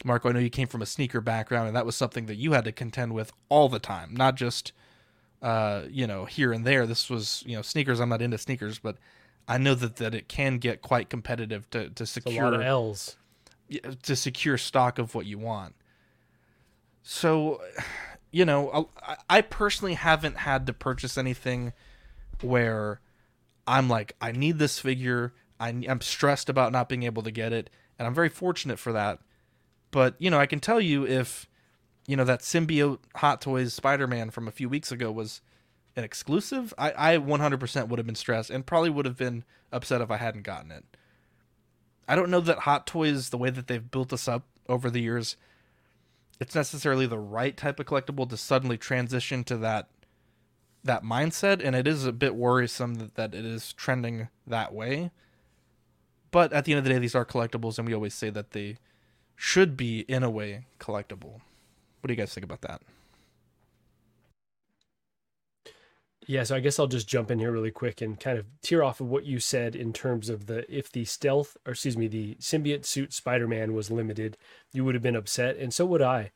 Marco, 0.05 0.29
I 0.29 0.33
know 0.33 0.41
you 0.41 0.51
came 0.51 0.69
from 0.69 0.83
a 0.83 0.87
sneaker 0.87 1.21
background, 1.21 1.69
and 1.69 1.77
that 1.77 1.87
was 1.87 1.97
something 1.97 2.27
that 2.27 2.37
you 2.37 2.53
had 2.53 2.65
to 2.65 2.73
contend 2.73 3.15
with 3.15 3.33
all 3.49 3.69
the 3.69 3.79
time, 3.79 4.15
not 4.15 4.35
just 4.35 4.73
uh, 5.43 5.83
you 5.89 6.07
know 6.07 6.25
here 6.25 6.53
and 6.53 6.65
there. 6.65 6.87
This 6.87 7.09
was 7.09 7.43
you 7.47 7.57
know 7.57 7.63
sneakers. 7.63 8.01
I'm 8.01 8.09
not 8.09 8.23
into 8.23 8.39
sneakers, 8.39 8.79
but 8.79 8.97
I 9.47 9.59
know 9.59 9.75
that 9.75 9.97
that 9.97 10.15
it 10.15 10.29
can 10.29 10.59
get 10.59 10.83
quite 10.83 11.11
competitive 11.11 11.69
to 11.71 11.91
to 11.91 12.07
secure 12.07 12.45
a 12.45 12.51
lot 12.51 12.55
of 12.55 12.61
L's 12.61 13.17
to 14.03 14.17
secure 14.17 14.59
stock 14.59 14.99
of 14.99 15.15
what 15.15 15.27
you 15.27 15.39
want. 15.39 15.75
So, 17.03 17.61
you 18.31 18.45
know, 18.45 18.89
I 19.29 19.43
personally 19.43 19.95
haven't 19.95 20.39
had 20.39 20.67
to 20.67 20.73
purchase 20.73 21.19
anything 21.19 21.73
where 22.43 23.01
I'm 23.67 23.89
like, 23.89 24.17
I 24.21 24.33
need 24.33 24.59
this 24.59 24.79
figure. 24.79 25.33
I, 25.59 25.69
I'm 25.89 26.01
stressed 26.01 26.49
about 26.49 26.73
not 26.73 26.89
being 26.89 27.05
able 27.05 27.23
to 27.23 27.31
get 27.31 27.53
it, 27.53 27.71
and 27.99 28.07
I'm 28.07 28.15
very 28.15 28.29
fortunate 28.29 28.79
for 28.79 28.93
that. 28.93 29.21
But 29.91 30.17
you 30.19 30.31
know, 30.31 30.41
I 30.41 30.47
can 30.47 30.61
tell 30.61 30.81
you 30.81 31.07
if 31.07 31.49
you 32.07 32.17
know 32.17 32.25
that 32.25 32.41
symbiote 32.41 32.99
Hot 33.17 33.41
Toys 33.41 33.73
Spider-Man 33.73 34.31
from 34.31 34.49
a 34.49 34.53
few 34.53 34.69
weeks 34.69 34.91
ago 34.91 35.11
was 35.11 35.41
an 35.97 36.05
exclusive, 36.05 36.75
I, 36.77 37.15
I 37.15 37.19
100% 37.19 37.89
would 37.89 37.99
have 37.99 38.07
been 38.07 38.15
stressed 38.15 38.51
and 38.51 38.67
probably 38.67 38.91
would 38.91 39.07
have 39.07 39.17
been 39.17 39.45
upset 39.73 40.01
if 40.01 40.11
I 40.11 40.17
hadn't 40.17 40.43
gotten 40.43 40.71
it. 40.71 40.85
I 42.09 42.17
don't 42.17 42.31
know 42.31 42.41
that 42.41 42.61
Hot 42.61 42.87
Toys, 42.87 43.31
the 43.31 43.39
way 43.39 43.51
that 43.51 43.67
they've 43.67 43.91
built 43.91 44.13
us 44.13 44.29
up 44.29 44.45
over 44.69 44.91
the 44.91 45.01
years, 45.01 45.37
it's 46.41 46.55
necessarily 46.55 47.07
the 47.07 47.19
right 47.19 47.57
type 47.57 47.79
of 47.79 47.87
collectible 47.87 48.29
to 48.29 48.37
suddenly 48.37 48.77
transition 48.77 49.45
to 49.45 49.57
that 49.59 49.89
that 50.85 51.03
mindset, 51.03 51.65
and 51.65 51.75
it 51.75 51.87
is 51.87 52.07
a 52.07 52.13
bit 52.13 52.35
worrisome 52.35 52.97
that, 52.97 53.15
that 53.17 53.35
it 53.35 53.45
is 53.45 53.73
trending 53.73 54.29
that 54.47 54.73
way. 54.73 55.11
But 56.31 56.53
at 56.53 56.65
the 56.65 56.73
end 56.73 56.79
of 56.79 56.85
the 56.85 56.91
day, 56.91 56.99
these 56.99 57.15
are 57.15 57.25
collectibles, 57.25 57.79
and 57.79 57.87
we 57.87 57.95
always 57.95 58.15
say 58.15 58.31
that 58.31 58.53
they 58.53 58.77
should 59.37 59.77
be, 59.77 60.01
in 60.01 60.23
a 60.23 60.31
way, 60.31 60.67
collectible. 60.79 61.41
What 62.01 62.09
do 62.09 62.13
you 62.13 62.17
guys 62.17 62.35
think 62.35 62.45
about 62.45 62.61
that? 62.63 62.83
Yeah, 66.27 66.45
so 66.45 66.57
I 66.57 66.61
guess 66.61 66.79
I'll 66.79 66.87
just 66.87 67.09
jump 67.09 67.31
in 67.31 67.39
here 67.39 67.53
really 67.53 67.71
quick 67.71 68.01
and 68.01 68.19
kind 68.19 68.39
of 68.39 68.47
tear 68.63 68.83
off 68.83 69.01
of 69.01 69.09
what 69.09 69.27
you 69.27 69.41
said 69.41 69.77
in 69.77 69.93
terms 69.93 70.31
of 70.31 70.47
the 70.47 70.65
if 70.75 70.91
the 70.91 71.05
stealth 71.05 71.57
or 71.67 71.73
excuse 71.73 71.99
me, 71.99 72.09
the 72.09 72.37
symbiote 72.37 72.87
suit 72.87 73.13
Spider-Man 73.13 73.75
was 73.75 73.91
limited, 73.91 74.39
you 74.73 74.85
would 74.85 74.95
have 74.95 75.03
been 75.03 75.17
upset 75.17 75.57
and 75.57 75.75
so 75.75 75.85
would 75.85 76.01
I. 76.01 76.33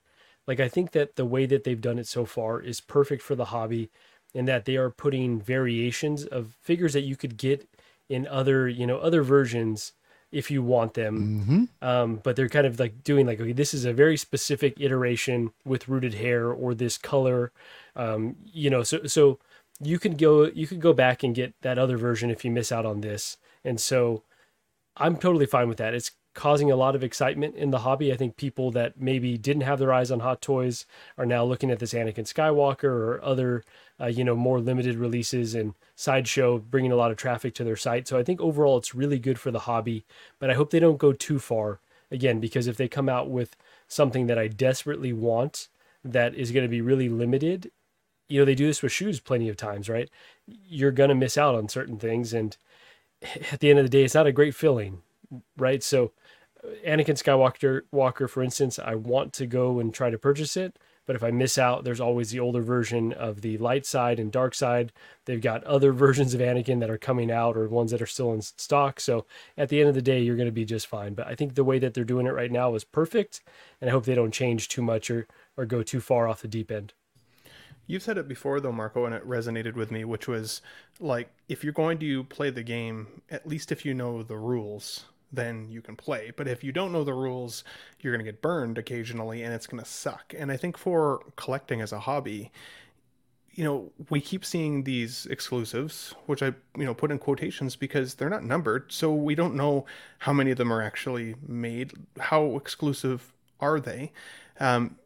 Like 0.47 0.61
I 0.61 0.69
think 0.69 0.93
that 0.93 1.16
the 1.16 1.25
way 1.25 1.47
that 1.47 1.65
they've 1.65 1.81
done 1.81 1.99
it 1.99 2.07
so 2.07 2.27
far 2.27 2.61
is 2.61 2.81
perfect 2.81 3.23
for 3.23 3.35
the 3.35 3.47
hobby 3.47 3.91
and 4.35 4.47
that 4.49 4.65
they 4.65 4.77
are 4.77 4.91
putting 4.91 5.41
variations 5.41 6.25
of 6.25 6.57
figures 6.61 6.93
that 6.93 7.03
you 7.03 7.17
could 7.17 7.37
get 7.37 7.69
in 8.09 8.27
other, 8.27 8.69
you 8.69 8.87
know, 8.87 8.99
other 8.99 9.23
versions 9.23 9.93
if 10.31 10.51
you 10.51 10.63
want 10.63 10.95
them. 10.95 11.41
Mm-hmm. 11.41 11.87
Um, 11.87 12.21
but 12.23 12.37
they're 12.37 12.49
kind 12.49 12.67
of 12.67 12.79
like 12.79 13.03
doing 13.03 13.27
like, 13.27 13.41
okay, 13.41 13.53
this 13.53 13.73
is 13.73 13.85
a 13.85 13.93
very 13.93 14.17
specific 14.17 14.81
iteration 14.81 15.51
with 15.65 15.89
rooted 15.89 16.15
hair 16.15 16.51
or 16.51 16.75
this 16.75 16.99
color. 16.99 17.53
Um, 17.97 18.37
you 18.45 18.71
know, 18.71 18.83
so 18.83 19.05
so 19.07 19.39
you 19.81 19.99
could 19.99 20.19
go 20.19 20.45
you 20.47 20.67
could 20.67 20.81
go 20.81 20.93
back 20.93 21.23
and 21.23 21.35
get 21.35 21.55
that 21.63 21.79
other 21.79 21.97
version 21.97 22.31
if 22.31 22.45
you 22.45 22.51
miss 22.51 22.71
out 22.73 22.87
on 22.87 23.01
this. 23.01 23.39
And 23.65 23.81
so 23.81 24.23
I'm 24.97 25.17
totally 25.17 25.47
fine 25.47 25.69
with 25.69 25.79
that. 25.79 25.95
It's 25.95 26.13
causing 26.35 26.71
a 26.71 26.77
lot 26.77 26.95
of 26.95 27.03
excitement 27.03 27.57
in 27.57 27.71
the 27.71 27.81
hobby. 27.81 28.13
I 28.13 28.17
think 28.17 28.37
people 28.37 28.71
that 28.73 29.01
maybe 29.01 29.37
didn't 29.37 29.63
have 29.63 29.79
their 29.79 29.93
eyes 29.93 30.11
on 30.11 30.21
Hot 30.21 30.41
Toys 30.41 30.87
are 31.17 31.27
now 31.27 31.45
looking 31.45 31.71
at 31.71 31.81
this 31.81 31.95
Anakin 31.95 32.33
Skywalker 32.33 32.85
or 32.85 33.21
other, 33.25 33.65
uh, 34.01 34.07
you 34.07 34.25
know, 34.25 34.37
more 34.37 34.61
limited 34.61 34.97
releases 34.97 35.55
and 35.55 35.75
sideshow, 35.97 36.59
bringing 36.59 36.93
a 36.93 36.97
lot 36.97 37.11
of 37.11 37.16
traffic 37.16 37.55
to 37.55 37.65
their 37.65 37.77
site. 37.77 38.07
So 38.07 38.19
I 38.19 38.23
think 38.23 38.41
overall 38.41 38.79
it's 38.79 38.95
really 38.95 39.19
good 39.19 39.39
for 39.39 39.51
the 39.51 39.61
hobby. 39.61 40.05
But 40.39 40.51
I 40.51 40.55
hope 40.55 40.70
they 40.70 40.81
don't 40.81 40.99
go 40.99 41.12
too 41.12 41.39
far 41.39 41.81
again 42.11 42.41
because 42.41 42.66
if 42.66 42.77
they 42.77 42.89
come 42.89 43.09
out 43.09 43.31
with 43.31 43.57
something 43.87 44.27
that 44.27 44.39
I 44.39 44.49
desperately 44.49 45.12
want 45.12 45.69
that 46.05 46.35
is 46.35 46.53
going 46.53 46.65
to 46.65 46.69
be 46.69 46.81
really 46.81 47.09
limited 47.09 47.70
you 48.29 48.39
know 48.39 48.45
they 48.45 48.55
do 48.55 48.66
this 48.66 48.83
with 48.83 48.93
shoes 48.93 49.20
plenty 49.20 49.49
of 49.49 49.57
times 49.57 49.89
right 49.89 50.11
you're 50.47 50.91
going 50.91 51.09
to 51.09 51.15
miss 51.15 51.37
out 51.37 51.55
on 51.55 51.69
certain 51.69 51.99
things 51.99 52.33
and 52.33 52.57
at 53.53 53.61
the 53.61 53.70
end 53.70 53.79
of 53.79 53.85
the 53.85 53.91
day 53.91 54.05
it's 54.05 54.15
not 54.15 54.27
a 54.27 54.33
great 54.33 54.55
feeling 54.55 55.03
right 55.57 55.83
so 55.83 56.12
anakin 56.87 57.20
skywalker 57.20 57.83
walker 57.91 58.29
for 58.29 58.43
instance 58.43 58.79
i 58.79 58.95
want 58.95 59.33
to 59.33 59.47
go 59.47 59.79
and 59.79 59.95
try 59.95 60.11
to 60.11 60.19
purchase 60.19 60.57
it 60.57 60.79
but 61.09 61.16
if 61.16 61.24
i 61.24 61.30
miss 61.32 61.56
out 61.56 61.82
there's 61.82 62.01
always 62.01 62.30
the 62.30 62.39
older 62.39 62.60
version 62.60 63.12
of 63.14 63.40
the 63.40 63.56
light 63.59 63.86
side 63.86 64.20
and 64.20 64.30
dark 64.30 64.55
side. 64.55 64.93
They've 65.24 65.40
got 65.40 65.64
other 65.64 65.93
versions 66.05 66.35
of 66.35 66.40
anakin 66.40 66.80
that 66.80 66.90
are 66.90 66.98
coming 66.98 67.32
out 67.32 67.56
or 67.56 67.66
ones 67.66 67.90
that 67.90 68.02
are 68.02 68.06
still 68.06 68.32
in 68.32 68.43
stock. 68.43 69.01
So 69.01 69.26
at 69.56 69.70
the 69.70 69.80
end 69.80 69.89
of 69.89 69.94
the 69.94 70.02
day 70.02 70.20
you're 70.20 70.36
going 70.36 70.47
to 70.47 70.52
be 70.52 70.66
just 70.66 70.86
fine. 70.86 71.14
But 71.14 71.26
i 71.26 71.35
think 71.35 71.55
the 71.55 71.64
way 71.64 71.78
that 71.78 71.94
they're 71.94 72.05
doing 72.05 72.26
it 72.26 72.35
right 72.35 72.52
now 72.52 72.74
is 72.74 72.85
perfect 72.85 73.40
and 73.80 73.89
i 73.89 73.93
hope 73.93 74.05
they 74.05 74.14
don't 74.14 74.32
change 74.32 74.68
too 74.68 74.82
much 74.82 75.10
or 75.10 75.26
or 75.56 75.64
go 75.66 75.82
too 75.82 76.01
far 76.01 76.28
off 76.28 76.43
the 76.43 76.48
deep 76.48 76.70
end. 76.70 76.93
You've 77.86 78.02
said 78.02 78.18
it 78.18 78.28
before 78.28 78.60
though, 78.60 78.70
Marco, 78.70 79.06
and 79.06 79.14
it 79.14 79.26
resonated 79.26 79.74
with 79.74 79.90
me, 79.90 80.05
which 80.05 80.28
was 80.28 80.60
like 81.01 81.30
if 81.48 81.64
you're 81.64 81.72
going 81.72 81.98
to 82.01 82.24
play 82.24 82.51
the 82.51 82.62
game, 82.62 83.22
at 83.30 83.48
least 83.48 83.72
if 83.72 83.86
you 83.86 83.94
know 83.94 84.22
the 84.22 84.36
rules, 84.36 85.06
then 85.33 85.69
you 85.69 85.83
can 85.83 85.97
play. 85.97 86.33
But 86.35 86.49
if 86.49 86.65
you 86.65 86.73
don't 86.73 86.93
know 86.93 87.05
the 87.05 87.15
rules, 87.15 87.65
you're 88.01 88.13
going 88.13 88.25
to 88.25 88.31
get 88.31 88.43
burned 88.43 88.79
occasionally 88.79 89.43
and 89.43 89.53
it's 89.55 89.67
going 89.67 89.83
to 89.83 89.89
suck. 89.89 90.35
And 90.37 90.51
I 90.51 90.57
think 90.57 90.77
for 90.77 91.23
collecting 91.37 91.81
as 91.81 91.93
a 91.93 92.01
hobby, 92.01 92.51
you 93.53 93.65
know, 93.65 93.91
we 94.09 94.21
keep 94.21 94.45
seeing 94.45 94.85
these 94.85 95.27
exclusives, 95.27 96.15
which 96.27 96.43
I, 96.43 96.55
you 96.77 96.85
know, 96.85 96.95
put 96.95 97.11
in 97.11 97.19
quotations 97.19 97.75
because 97.75 98.15
they're 98.15 98.31
not 98.31 98.45
numbered. 98.45 98.93
So 98.93 99.13
we 99.13 99.35
don't 99.35 99.57
know 99.57 99.85
how 100.19 100.33
many 100.33 100.53
of 100.53 100.59
them 100.59 100.73
are 100.73 100.81
actually 100.81 101.35
made. 101.47 101.93
How 102.21 102.57
exclusive 102.57 103.33
are 103.61 103.81
they? 103.81 104.13
Um, 104.61 104.97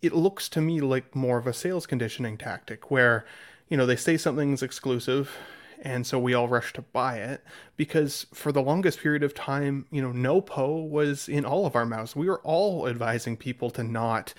it 0.00 0.14
looks 0.14 0.48
to 0.50 0.60
me 0.60 0.80
like 0.80 1.14
more 1.14 1.38
of 1.38 1.46
a 1.46 1.52
sales 1.52 1.86
conditioning 1.86 2.38
tactic 2.38 2.90
where, 2.90 3.26
you 3.68 3.76
know, 3.76 3.84
they 3.84 3.96
say 3.96 4.16
something's 4.16 4.62
exclusive 4.62 5.36
and 5.82 6.06
so 6.06 6.18
we 6.18 6.34
all 6.34 6.48
rushed 6.48 6.76
to 6.76 6.82
buy 6.82 7.18
it 7.18 7.42
because 7.76 8.26
for 8.32 8.52
the 8.52 8.62
longest 8.62 9.00
period 9.00 9.22
of 9.22 9.34
time, 9.34 9.86
you 9.90 10.02
know, 10.02 10.12
no 10.12 10.40
po 10.40 10.76
was 10.76 11.28
in 11.28 11.44
all 11.44 11.66
of 11.66 11.76
our 11.76 11.86
mouths. 11.86 12.16
We 12.16 12.28
were 12.28 12.40
all 12.40 12.88
advising 12.88 13.36
people 13.36 13.70
to 13.70 13.84
not 13.84 14.34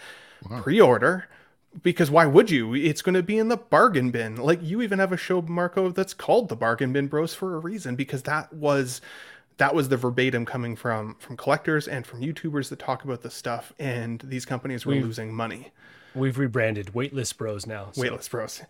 wow. 0.49 0.61
pre-order 0.61 1.28
because 1.82 2.10
why 2.10 2.26
would 2.26 2.49
you? 2.49 2.74
It's 2.74 3.02
going 3.02 3.16
to 3.16 3.24
be 3.24 3.38
in 3.38 3.48
the 3.48 3.57
bargain 3.57 4.11
bin. 4.11 4.36
Like 4.38 4.61
you 4.61 4.82
even 4.82 4.99
have 4.99 5.11
a 5.11 5.18
show, 5.18 5.41
Marco, 5.41 5.90
that's 5.90 6.14
called 6.14 6.49
the 6.49 6.56
Bargain 6.56 6.94
Bin 6.94 7.07
Bros 7.07 7.34
for 7.34 7.56
a 7.56 7.60
reason 7.60 7.95
because 7.95 8.24
that 8.24 8.52
was 8.53 9.02
that 9.57 9.76
was 9.76 9.90
the 9.90 9.98
verbatim 9.98 10.45
coming 10.45 10.76
from 10.76 11.16
from 11.20 11.38
collectors 11.38 11.88
and 11.88 12.06
from 12.07 12.22
YouTubers 12.22 12.70
that 12.70 12.80
talk 12.80 13.03
about 13.03 13.22
the 13.22 13.30
stuff, 13.30 13.74
and 13.78 14.22
these 14.22 14.45
companies 14.45 14.86
were 14.86 14.94
we've, 14.94 15.03
losing 15.03 15.34
money. 15.34 15.72
We've 16.15 16.38
rebranded 16.38 16.88
Waitlist 16.88 17.38
Bros 17.38 17.65
now. 17.65 17.90
So. 17.91 18.02
Waitlist 18.02 18.30
Bros. 18.30 18.61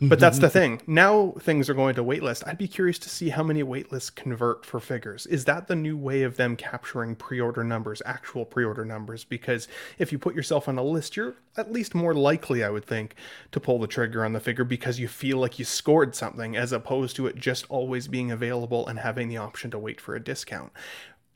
But 0.00 0.18
that's 0.18 0.38
the 0.38 0.50
thing. 0.50 0.82
Now 0.98 1.34
things 1.40 1.70
are 1.70 1.74
going 1.74 1.94
to 1.94 2.02
waitlist. 2.02 2.42
I'd 2.46 2.58
be 2.58 2.66
curious 2.66 2.98
to 3.00 3.08
see 3.08 3.28
how 3.28 3.42
many 3.42 3.62
waitlists 3.62 4.12
convert 4.12 4.64
for 4.66 4.80
figures. 4.80 5.26
Is 5.26 5.44
that 5.44 5.68
the 5.68 5.76
new 5.76 5.96
way 5.96 6.22
of 6.22 6.36
them 6.36 6.56
capturing 6.56 7.14
pre-order 7.14 7.62
numbers, 7.62 8.02
actual 8.04 8.44
pre-order 8.44 8.84
numbers? 8.84 9.22
Because 9.22 9.68
if 9.98 10.10
you 10.10 10.18
put 10.18 10.34
yourself 10.34 10.66
on 10.66 10.76
a 10.76 10.82
list, 10.82 11.16
you're 11.16 11.36
at 11.56 11.70
least 11.70 11.94
more 11.94 12.14
likely, 12.14 12.64
I 12.64 12.70
would 12.70 12.84
think, 12.84 13.14
to 13.52 13.60
pull 13.60 13.78
the 13.78 13.86
trigger 13.86 14.24
on 14.24 14.32
the 14.32 14.40
figure 14.40 14.64
because 14.64 14.98
you 14.98 15.08
feel 15.08 15.38
like 15.38 15.58
you 15.58 15.64
scored 15.64 16.16
something, 16.16 16.56
as 16.56 16.72
opposed 16.72 17.14
to 17.16 17.26
it 17.26 17.36
just 17.36 17.66
always 17.68 18.08
being 18.08 18.32
available 18.32 18.86
and 18.86 18.98
having 18.98 19.28
the 19.28 19.36
option 19.36 19.70
to 19.70 19.78
wait 19.78 20.00
for 20.00 20.16
a 20.16 20.20
discount 20.20 20.72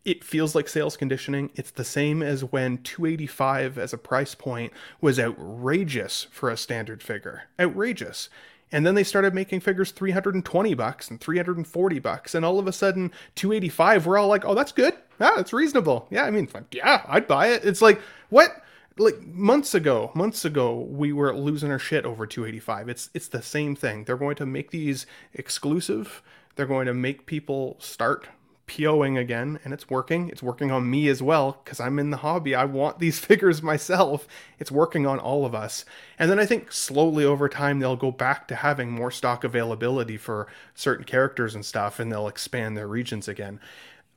it 0.04 0.24
feels 0.24 0.54
like 0.54 0.68
sales 0.68 0.96
conditioning. 0.96 1.50
It's 1.54 1.70
the 1.70 1.84
same 1.84 2.22
as 2.22 2.44
when 2.44 2.78
285 2.78 3.78
as 3.78 3.92
a 3.92 3.98
price 3.98 4.34
point 4.34 4.72
was 5.00 5.20
outrageous 5.20 6.26
for 6.30 6.50
a 6.50 6.56
standard 6.56 7.02
figure. 7.02 7.44
Outrageous. 7.60 8.28
And 8.72 8.86
then 8.86 8.94
they 8.94 9.04
started 9.04 9.34
making 9.34 9.60
figures 9.60 9.92
320 9.92 10.74
bucks 10.74 11.10
and 11.10 11.20
340 11.20 11.98
bucks. 11.98 12.34
And 12.34 12.44
all 12.44 12.58
of 12.58 12.66
a 12.66 12.72
sudden, 12.72 13.12
285, 13.34 14.06
we're 14.06 14.18
all 14.18 14.28
like, 14.28 14.44
oh, 14.44 14.54
that's 14.54 14.72
good. 14.72 14.94
Yeah, 15.20 15.32
that's 15.36 15.52
reasonable. 15.52 16.08
Yeah, 16.10 16.24
I 16.24 16.30
mean, 16.30 16.48
yeah, 16.72 17.04
I'd 17.06 17.28
buy 17.28 17.48
it. 17.48 17.64
It's 17.64 17.82
like, 17.82 18.00
what? 18.30 18.62
Like 18.98 19.22
months 19.22 19.74
ago, 19.74 20.10
months 20.14 20.44
ago, 20.44 20.80
we 20.80 21.12
were 21.12 21.34
losing 21.34 21.70
our 21.70 21.78
shit 21.78 22.04
over 22.04 22.26
285. 22.26 22.88
It's 22.90 23.10
it's 23.14 23.28
the 23.28 23.40
same 23.40 23.74
thing. 23.74 24.04
They're 24.04 24.18
going 24.18 24.36
to 24.36 24.44
make 24.44 24.70
these 24.70 25.06
exclusive. 25.32 26.22
They're 26.56 26.66
going 26.66 26.86
to 26.86 26.94
make 26.94 27.24
people 27.24 27.76
start 27.78 28.28
POing 28.66 29.18
again, 29.18 29.58
and 29.64 29.74
it's 29.74 29.90
working. 29.90 30.28
It's 30.28 30.42
working 30.42 30.70
on 30.70 30.90
me 30.90 31.08
as 31.08 31.22
well 31.22 31.60
because 31.64 31.80
I'm 31.80 31.98
in 31.98 32.10
the 32.10 32.18
hobby. 32.18 32.54
I 32.54 32.64
want 32.64 32.98
these 32.98 33.18
figures 33.24 33.62
myself. 33.62 34.26
It's 34.58 34.70
working 34.70 35.06
on 35.06 35.18
all 35.18 35.44
of 35.44 35.54
us. 35.54 35.84
And 36.18 36.30
then 36.30 36.38
I 36.38 36.46
think 36.46 36.72
slowly 36.72 37.24
over 37.24 37.48
time, 37.48 37.80
they'll 37.80 37.96
go 37.96 38.10
back 38.10 38.48
to 38.48 38.56
having 38.56 38.90
more 38.90 39.10
stock 39.10 39.44
availability 39.44 40.16
for 40.16 40.46
certain 40.74 41.04
characters 41.04 41.54
and 41.54 41.64
stuff, 41.64 41.98
and 41.98 42.10
they'll 42.10 42.28
expand 42.28 42.76
their 42.76 42.88
regions 42.88 43.28
again. 43.28 43.60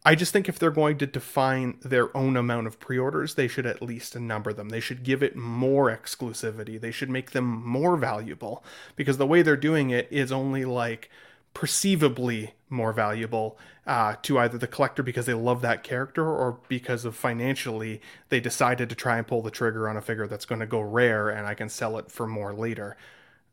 I 0.08 0.14
just 0.14 0.32
think 0.32 0.48
if 0.48 0.60
they're 0.60 0.70
going 0.70 1.00
to 1.00 1.08
define 1.08 1.80
their 1.82 2.16
own 2.16 2.38
amount 2.38 2.68
of 2.68 2.80
pre 2.80 3.00
orders, 3.00 3.34
they 3.34 3.48
should 3.48 3.66
at 3.66 3.82
least 3.82 4.16
number 4.16 4.54
them. 4.54 4.70
They 4.70 4.80
should 4.80 5.04
give 5.04 5.24
it 5.24 5.36
more 5.36 5.90
exclusivity. 5.90 6.80
They 6.80 6.92
should 6.92 7.10
make 7.10 7.32
them 7.32 7.46
more 7.68 7.98
valuable 7.98 8.64
because 8.96 9.18
the 9.18 9.26
way 9.26 9.42
they're 9.42 9.58
doing 9.58 9.90
it 9.90 10.08
is 10.12 10.32
only 10.32 10.64
like 10.64 11.10
perceivably 11.56 12.54
more 12.70 12.94
valuable 12.94 13.58
uh, 13.88 14.16
to 14.22 14.38
either 14.38 14.58
the 14.58 14.68
collector 14.68 15.02
because 15.02 15.26
they 15.26 15.34
love 15.34 15.62
that 15.62 15.84
character 15.84 16.28
or 16.28 16.60
because 16.68 17.06
of 17.06 17.16
financially 17.16 18.02
they 18.30 18.40
decided 18.40 18.90
to 18.90 18.96
try 18.96 19.18
and 19.18 19.26
pull 19.26 19.42
the 19.42 19.50
trigger 19.50 19.88
on 19.88 19.96
a 19.96 20.02
figure 20.02 20.28
that's 20.28 20.46
going 20.46 20.60
to 20.60 20.68
go 20.68 20.82
rare 20.82 21.30
and 21.30 21.48
I 21.48 21.54
can 21.54 21.70
sell 21.70 21.98
it 21.98 22.12
for 22.12 22.28
more 22.28 22.54
later. 22.54 22.98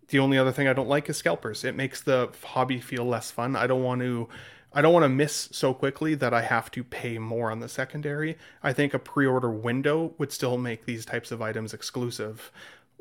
The 0.08 0.18
only 0.18 0.36
other 0.36 0.52
thing 0.52 0.66
I 0.66 0.72
don't 0.72 0.88
like 0.88 1.08
is 1.08 1.16
scalpers. 1.16 1.64
It 1.64 1.76
makes 1.76 2.02
the 2.02 2.30
hobby 2.42 2.80
feel 2.80 3.04
less 3.04 3.30
fun. 3.30 3.54
I 3.54 3.66
don't 3.66 3.84
want 3.84 4.00
to 4.00 4.28
I 4.74 4.82
don't 4.82 4.94
want 4.94 5.04
to 5.04 5.08
miss 5.10 5.50
so 5.52 5.72
quickly 5.72 6.14
that 6.16 6.34
I 6.34 6.42
have 6.42 6.70
to 6.72 6.82
pay 6.82 7.18
more 7.18 7.50
on 7.50 7.60
the 7.60 7.68
secondary. 7.68 8.38
I 8.62 8.72
think 8.72 8.94
a 8.94 8.98
pre-order 8.98 9.50
window 9.50 10.14
would 10.18 10.32
still 10.32 10.56
make 10.56 10.86
these 10.86 11.04
types 11.04 11.30
of 11.30 11.42
items 11.42 11.74
exclusive 11.74 12.50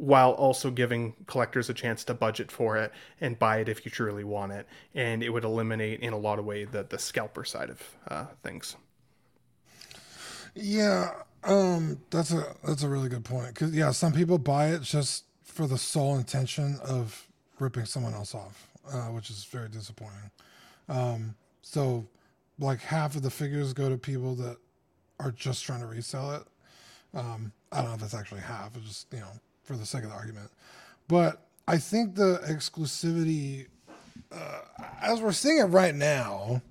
while 0.01 0.31
also 0.31 0.71
giving 0.71 1.13
collectors 1.27 1.69
a 1.69 1.75
chance 1.75 2.03
to 2.03 2.11
budget 2.11 2.51
for 2.51 2.75
it 2.75 2.91
and 3.21 3.37
buy 3.37 3.59
it 3.59 3.69
if 3.69 3.85
you 3.85 3.91
truly 3.91 4.23
want 4.23 4.51
it. 4.51 4.65
And 4.95 5.21
it 5.21 5.29
would 5.29 5.43
eliminate 5.43 5.99
in 5.99 6.11
a 6.11 6.17
lot 6.17 6.39
of 6.39 6.45
way, 6.45 6.65
the, 6.65 6.81
the 6.81 6.97
scalper 6.97 7.43
side 7.43 7.69
of 7.69 7.83
uh, 8.07 8.25
things. 8.41 8.75
Yeah, 10.55 11.11
um, 11.43 11.99
that's 12.09 12.33
a 12.33 12.55
that's 12.63 12.81
a 12.81 12.89
really 12.89 13.09
good 13.09 13.23
point. 13.23 13.53
Cause 13.53 13.73
yeah, 13.73 13.91
some 13.91 14.11
people 14.11 14.39
buy 14.39 14.69
it 14.69 14.81
just 14.81 15.25
for 15.43 15.67
the 15.67 15.77
sole 15.77 16.17
intention 16.17 16.79
of 16.83 17.27
ripping 17.59 17.85
someone 17.85 18.15
else 18.15 18.33
off, 18.33 18.69
uh, 18.91 19.05
which 19.09 19.29
is 19.29 19.43
very 19.43 19.69
disappointing. 19.69 20.31
Um, 20.89 21.35
so, 21.61 22.07
like 22.57 22.79
half 22.79 23.15
of 23.15 23.21
the 23.21 23.29
figures 23.29 23.71
go 23.71 23.87
to 23.87 23.99
people 23.99 24.33
that 24.35 24.57
are 25.19 25.31
just 25.31 25.63
trying 25.63 25.81
to 25.81 25.85
resell 25.85 26.31
it. 26.31 26.43
Um, 27.13 27.51
I 27.71 27.77
don't 27.83 27.91
know 27.91 27.95
if 27.95 28.01
it's 28.01 28.15
actually 28.15 28.41
half. 28.41 28.75
It's 28.75 28.87
just 28.87 29.13
you 29.13 29.19
know 29.19 29.31
for 29.72 29.77
the 29.77 29.85
sake 29.85 30.03
of 30.03 30.10
the 30.10 30.15
argument, 30.15 30.52
but 31.07 31.45
I 31.68 31.77
think 31.77 32.15
the 32.15 32.41
exclusivity, 32.43 33.68
uh, 34.31 34.60
as 35.02 35.22
we're 35.22 35.31
seeing 35.31 35.60
it 35.60 35.65
right 35.65 35.95
now, 35.95 36.61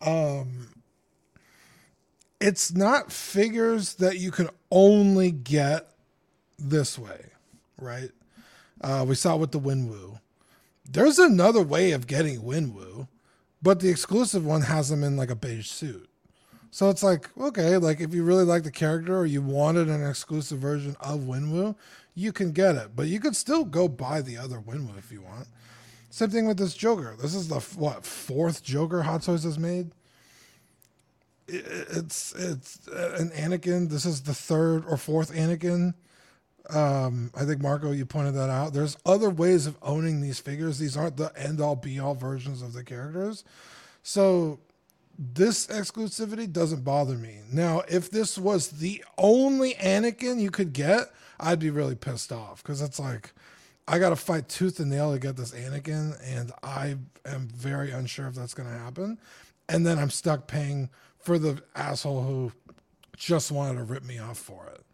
um, 0.00 0.68
it's 2.40 2.72
not 2.72 3.10
figures 3.10 3.94
that 3.94 4.18
you 4.18 4.30
can 4.30 4.48
only 4.70 5.32
get 5.32 5.88
this 6.58 6.98
way, 6.98 7.26
right? 7.80 8.10
Uh, 8.80 9.04
we 9.08 9.14
saw 9.14 9.36
with 9.36 9.50
the 9.50 9.60
Wenwu. 9.60 10.20
There's 10.88 11.18
another 11.18 11.62
way 11.62 11.90
of 11.90 12.06
getting 12.06 12.42
Wenwu, 12.42 13.08
but 13.60 13.80
the 13.80 13.88
exclusive 13.88 14.46
one 14.46 14.62
has 14.62 14.88
them 14.88 15.02
in 15.02 15.16
like 15.16 15.30
a 15.30 15.36
beige 15.36 15.68
suit. 15.68 16.08
So 16.70 16.90
it's 16.90 17.02
like, 17.02 17.28
okay, 17.38 17.76
like 17.78 18.00
if 18.00 18.12
you 18.12 18.22
really 18.22 18.44
like 18.44 18.62
the 18.62 18.70
character 18.70 19.16
or 19.16 19.26
you 19.26 19.40
wanted 19.40 19.88
an 19.88 20.06
exclusive 20.06 20.58
version 20.58 20.96
of 21.00 21.20
Wenwu, 21.20 21.74
you 22.14 22.32
can 22.32 22.52
get 22.52 22.76
it. 22.76 22.90
But 22.94 23.06
you 23.06 23.20
could 23.20 23.36
still 23.36 23.64
go 23.64 23.88
buy 23.88 24.20
the 24.20 24.36
other 24.36 24.58
Wenwu 24.58 24.98
if 24.98 25.10
you 25.10 25.22
want. 25.22 25.48
Same 26.10 26.30
thing 26.30 26.46
with 26.46 26.58
this 26.58 26.74
Joker. 26.74 27.16
This 27.20 27.34
is 27.34 27.48
the 27.48 27.60
what 27.78 28.04
fourth 28.04 28.62
Joker 28.62 29.02
Hot 29.02 29.22
Toys 29.22 29.44
has 29.44 29.58
made. 29.58 29.92
It's 31.46 32.34
it's 32.34 32.86
an 32.88 33.30
Anakin. 33.30 33.88
This 33.88 34.04
is 34.04 34.22
the 34.22 34.34
third 34.34 34.84
or 34.86 34.96
fourth 34.96 35.32
Anakin. 35.32 35.94
Um, 36.70 37.30
I 37.34 37.44
think 37.44 37.62
Marco, 37.62 37.92
you 37.92 38.04
pointed 38.04 38.34
that 38.34 38.50
out. 38.50 38.74
There's 38.74 38.96
other 39.06 39.30
ways 39.30 39.66
of 39.66 39.78
owning 39.80 40.20
these 40.20 40.38
figures. 40.38 40.78
These 40.78 40.96
aren't 40.96 41.16
the 41.16 41.32
end 41.34 41.60
all 41.60 41.76
be 41.76 41.98
all 41.98 42.14
versions 42.14 42.60
of 42.60 42.74
the 42.74 42.84
characters. 42.84 43.44
So 44.02 44.60
this 45.18 45.66
exclusivity 45.66 46.50
doesn't 46.50 46.84
bother 46.84 47.16
me. 47.16 47.40
Now, 47.52 47.82
if 47.88 48.10
this 48.10 48.38
was 48.38 48.68
the 48.68 49.04
only 49.18 49.74
Anakin 49.74 50.40
you 50.40 50.50
could 50.50 50.72
get, 50.72 51.12
I'd 51.40 51.58
be 51.58 51.70
really 51.70 51.96
pissed 51.96 52.32
off 52.32 52.62
because 52.62 52.80
it's 52.80 53.00
like 53.00 53.32
I 53.88 53.98
got 53.98 54.10
to 54.10 54.16
fight 54.16 54.48
tooth 54.48 54.78
and 54.78 54.90
nail 54.90 55.12
to 55.12 55.18
get 55.18 55.36
this 55.36 55.52
Anakin, 55.52 56.16
and 56.22 56.52
I 56.62 56.96
am 57.24 57.48
very 57.48 57.90
unsure 57.90 58.28
if 58.28 58.34
that's 58.34 58.54
going 58.54 58.68
to 58.68 58.78
happen. 58.78 59.18
And 59.68 59.86
then 59.86 59.98
I'm 59.98 60.10
stuck 60.10 60.46
paying 60.46 60.88
for 61.18 61.38
the 61.38 61.62
asshole 61.74 62.22
who 62.22 62.52
just 63.16 63.50
wanted 63.50 63.78
to 63.78 63.84
rip 63.84 64.04
me 64.04 64.18
off 64.18 64.38
for 64.38 64.72
it. 64.72 64.84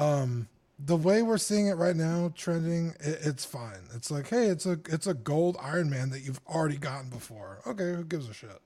Um, 0.00 0.48
the 0.78 0.96
way 0.96 1.22
we're 1.22 1.38
seeing 1.38 1.66
it 1.66 1.74
right 1.74 1.94
now, 1.94 2.32
trending, 2.34 2.94
it, 3.00 3.18
it's 3.22 3.44
fine. 3.44 3.88
It's 3.94 4.10
like, 4.10 4.28
hey, 4.28 4.46
it's 4.46 4.64
a 4.64 4.78
it's 4.88 5.06
a 5.06 5.14
gold 5.14 5.58
Iron 5.60 5.90
Man 5.90 6.08
that 6.10 6.20
you've 6.20 6.40
already 6.48 6.78
gotten 6.78 7.10
before. 7.10 7.60
Okay, 7.66 7.92
who 7.92 8.04
gives 8.04 8.28
a 8.28 8.32
shit? 8.32 8.60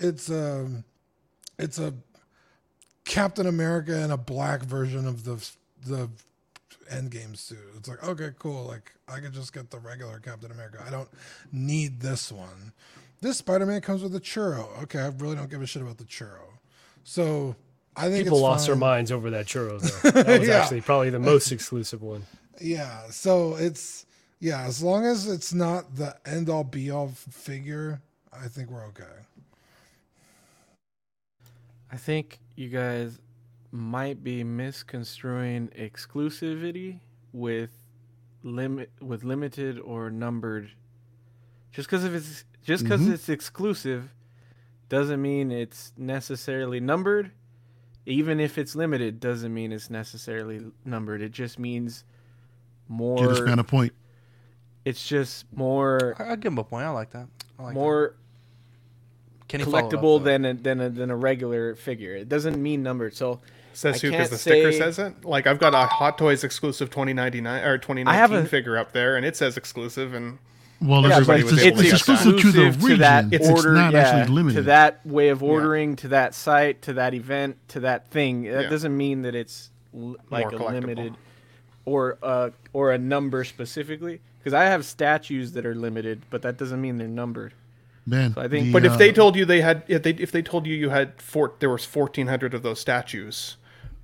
It's 0.00 0.30
um, 0.30 0.84
it's 1.58 1.78
a 1.78 1.94
Captain 3.04 3.46
America 3.46 3.94
and 3.96 4.12
a 4.12 4.16
black 4.16 4.62
version 4.62 5.06
of 5.06 5.24
the 5.24 5.36
the 5.86 6.08
Endgame 6.90 7.36
suit. 7.36 7.58
It's 7.76 7.88
like, 7.88 8.02
okay, 8.06 8.30
cool. 8.38 8.64
Like 8.64 8.92
I 9.08 9.20
could 9.20 9.32
just 9.32 9.52
get 9.52 9.70
the 9.70 9.78
regular 9.78 10.18
Captain 10.18 10.50
America. 10.50 10.82
I 10.86 10.90
don't 10.90 11.08
need 11.52 12.00
this 12.00 12.32
one. 12.32 12.72
This 13.20 13.36
Spider 13.38 13.66
Man 13.66 13.80
comes 13.80 14.02
with 14.02 14.14
a 14.16 14.20
churro. 14.20 14.82
Okay, 14.84 14.98
I 15.00 15.08
really 15.18 15.36
don't 15.36 15.50
give 15.50 15.62
a 15.62 15.66
shit 15.66 15.82
about 15.82 15.98
the 15.98 16.04
churro. 16.04 16.40
So 17.04 17.54
I 17.96 18.08
think 18.08 18.24
people 18.24 18.40
lost 18.40 18.62
fine. 18.66 18.70
their 18.70 18.76
minds 18.80 19.12
over 19.12 19.30
that 19.30 19.46
churro. 19.46 19.80
Though. 19.80 20.10
That 20.22 20.40
was 20.40 20.48
Yeah. 20.48 20.56
actually 20.58 20.80
probably 20.80 21.10
the 21.10 21.18
most 21.18 21.52
exclusive 21.52 22.02
one. 22.02 22.24
Yeah. 22.60 23.02
So 23.10 23.56
it's 23.56 24.06
yeah, 24.40 24.62
as 24.62 24.82
long 24.82 25.04
as 25.04 25.28
it's 25.28 25.52
not 25.52 25.96
the 25.96 26.16
end 26.24 26.48
all 26.48 26.64
be 26.64 26.90
all 26.90 27.08
figure, 27.08 28.00
I 28.32 28.48
think 28.48 28.70
we're 28.70 28.86
okay. 28.86 29.04
I 31.92 31.96
think 31.96 32.38
you 32.56 32.68
guys 32.68 33.18
might 33.72 34.22
be 34.22 34.42
misconstruing 34.44 35.68
exclusivity 35.68 37.00
with 37.32 37.70
limit 38.42 38.90
with 39.00 39.22
limited 39.24 39.78
or 39.78 40.10
numbered. 40.10 40.70
Just 41.72 41.88
because 41.88 42.04
if 42.04 42.12
it's 42.14 42.44
just 42.62 42.84
because 42.84 43.00
Mhm. 43.02 43.12
it's 43.12 43.28
exclusive, 43.28 44.12
doesn't 44.88 45.20
mean 45.22 45.50
it's 45.50 45.92
necessarily 45.96 46.80
numbered. 46.80 47.32
Even 48.06 48.40
if 48.40 48.58
it's 48.58 48.74
limited, 48.74 49.20
doesn't 49.20 49.52
mean 49.52 49.72
it's 49.72 49.90
necessarily 49.90 50.72
numbered. 50.84 51.20
It 51.22 51.32
just 51.32 51.58
means 51.58 52.04
more. 52.88 53.18
Get 53.18 53.28
this 53.28 53.40
man 53.42 53.58
a 53.58 53.64
point. 53.64 53.92
It's 54.84 55.06
just 55.06 55.44
more. 55.52 56.16
I- 56.18 56.30
I'll 56.30 56.36
give 56.36 56.52
him 56.52 56.58
a 56.58 56.64
point. 56.64 56.86
I 56.86 56.90
like 56.90 57.10
that. 57.10 57.28
I 57.58 57.62
like 57.64 57.74
more 57.74 58.16
Can 59.50 59.60
he 59.60 59.64
follow 59.66 59.78
it 59.78 59.84
up, 59.84 59.90
collectible 60.00 60.24
than 60.24 60.44
a, 60.46 60.54
than 60.54 60.80
a 60.80 60.88
than 60.88 61.10
a 61.10 61.16
regular 61.16 61.74
figure. 61.74 62.14
It 62.16 62.28
doesn't 62.28 62.60
mean 62.62 62.82
numbered. 62.82 63.14
So 63.14 63.40
Says 63.72 63.96
I 63.96 63.98
who? 63.98 64.10
Because 64.10 64.18
can't 64.28 64.30
the 64.30 64.38
sticker 64.38 64.72
say- 64.72 64.78
says 64.78 64.98
it. 64.98 65.24
Like 65.24 65.46
I've 65.46 65.58
got 65.58 65.74
a 65.74 65.86
Hot 65.86 66.16
Toys 66.18 66.42
exclusive 66.44 66.88
2099 66.90 67.62
or 67.64 67.78
2019 67.78 68.08
I 68.08 68.16
have 68.16 68.32
a- 68.32 68.44
figure 68.48 68.76
up 68.78 68.92
there, 68.92 69.16
and 69.16 69.24
it 69.26 69.36
says 69.36 69.56
exclusive. 69.56 70.12
And 70.14 70.38
Well, 70.80 71.02
Yeah, 71.06 71.16
everybody 71.16 71.42
but 71.42 71.52
was 71.52 71.58
it's, 71.58 71.66
able 71.66 71.76
to 71.76 71.82
it's 71.82 71.90
get 71.90 72.06
that. 72.06 72.12
exclusive 72.26 72.40
to, 72.40 72.52
the 72.52 72.86
region. 72.86 72.98
that 73.00 73.24
It's 73.32 73.48
order, 73.48 73.72
not 73.74 73.92
yeah, 73.92 73.98
actually 74.00 74.34
limited. 74.34 74.56
to 74.56 74.62
that 74.62 75.04
way 75.06 75.28
of 75.28 75.42
ordering, 75.42 75.94
to 75.96 76.08
that 76.08 76.34
site, 76.34 76.82
to 76.82 76.94
that 76.94 77.12
event, 77.14 77.56
to 77.68 77.80
that 77.80 78.10
thing. 78.10 78.42
That 78.44 78.64
Yeah. 78.64 78.68
doesn't 78.70 78.96
mean 78.96 79.22
that 79.22 79.34
it's 79.34 79.70
l- 79.94 80.16
like 80.30 80.50
a 80.52 80.56
limited 80.56 81.14
or 81.84 82.18
uh 82.22 82.50
or 82.72 82.92
a 82.92 82.98
number 82.98 83.44
specifically. 83.44 84.20
Because 84.38 84.54
I 84.54 84.64
have 84.64 84.84
statues 84.86 85.52
that 85.52 85.66
are 85.66 85.74
limited, 85.74 86.22
but 86.30 86.40
that 86.42 86.56
doesn't 86.56 86.80
mean 86.80 86.96
they're 86.98 87.06
numbered. 87.08 87.52
Man, 88.10 88.34
So 88.34 88.40
I 88.40 88.48
think- 88.48 88.66
the, 88.66 88.72
But 88.72 88.84
if 88.84 88.92
uh, 88.92 88.96
they 88.96 89.12
told 89.12 89.36
you 89.36 89.44
they 89.44 89.60
had, 89.60 89.84
if 89.88 90.02
they 90.02 90.10
if 90.10 90.32
they 90.32 90.42
told 90.42 90.66
you 90.66 90.74
you 90.74 90.90
had 90.90 91.20
four, 91.22 91.54
there 91.60 91.70
was 91.70 91.84
1,400 91.84 92.54
of 92.54 92.62
those 92.62 92.80
statues, 92.80 93.56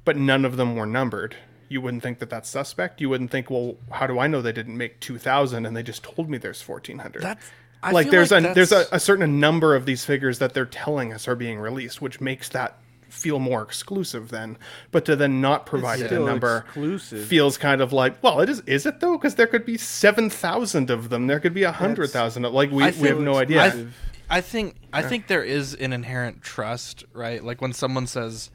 but 0.05 0.17
none 0.17 0.45
of 0.45 0.57
them 0.57 0.77
were 0.77 0.87
numbered, 0.87 1.37
you 1.69 1.81
wouldn't 1.81 2.03
think 2.03 2.21
that 2.21 2.31
that's 2.31 2.49
suspect. 2.49 3.01
You 3.01 3.09
wouldn't 3.09 3.31
think, 3.31 3.51
well, 3.51 3.77
how 3.91 4.07
do 4.07 4.19
I 4.19 4.29
know 4.29 4.41
they 4.41 4.53
didn't 4.53 4.77
make 4.77 5.01
2,000 5.01 5.67
and 5.67 5.77
they 5.77 5.83
just 5.83 6.05
told 6.05 6.31
me 6.31 6.39
there's 6.39 6.67
1,400? 6.67 7.23
That's 7.23 7.51
I 7.83 7.91
like 7.91 8.11
there's 8.11 8.31
like 8.31 8.45
a 8.45 8.55
there's 8.55 8.73
a, 8.73 8.87
a 8.93 9.01
certain 9.01 9.39
number 9.39 9.75
of 9.75 9.87
these 9.87 10.05
figures 10.05 10.39
that 10.39 10.55
they're 10.55 10.65
telling 10.67 11.13
us 11.13 11.29
are 11.29 11.37
being 11.37 11.59
released, 11.59 12.01
which 12.01 12.21
makes 12.21 12.49
that 12.51 12.79
feel 13.17 13.39
more 13.39 13.63
exclusive 13.63 14.29
then. 14.29 14.59
But 14.91 15.05
to 15.07 15.17
then 15.17 15.41
not 15.41 15.67
provide 15.67 16.01
a 16.01 16.19
number 16.19 16.65
exclusive. 16.67 17.27
feels 17.27 17.57
kind 17.57 17.81
of 17.81 17.93
like, 17.93 18.23
well, 18.23 18.41
it 18.41 18.49
is 18.49 18.61
is 18.67 18.87
it 18.87 19.01
though? 19.01 19.17
Because 19.17 19.37
there 19.37 19.47
could 19.47 19.65
be 19.65 19.79
seven 19.79 20.29
thousand 20.29 20.91
of 20.91 21.09
them. 21.09 21.27
There 21.27 21.41
could 21.41 21.55
be 21.55 21.63
a 21.63 21.73
hundred 21.73 22.11
thousand. 22.11 22.43
Like 22.45 22.71
we, 22.71 22.91
we 22.93 23.09
have 23.09 23.21
no 23.21 23.37
idea. 23.37 23.63
I, 23.63 23.87
I 24.29 24.41
think 24.41 24.77
I 24.93 25.03
think 25.03 25.29
there 25.29 25.43
is 25.43 25.75
an 25.75 25.93
inherent 25.93 26.43
trust, 26.43 27.05
right? 27.13 27.43
Like 27.43 27.63
when 27.63 27.73
someone 27.73 28.07
says, 28.07 28.51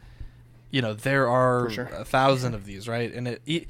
you 0.70 0.82
know, 0.82 0.94
there 0.94 1.28
are 1.28 1.70
sure. 1.70 1.86
a 1.86 2.06
thousand 2.06 2.54
of 2.54 2.66
these, 2.66 2.88
right? 2.88 3.12
And 3.14 3.28
it, 3.28 3.42
it, 3.46 3.68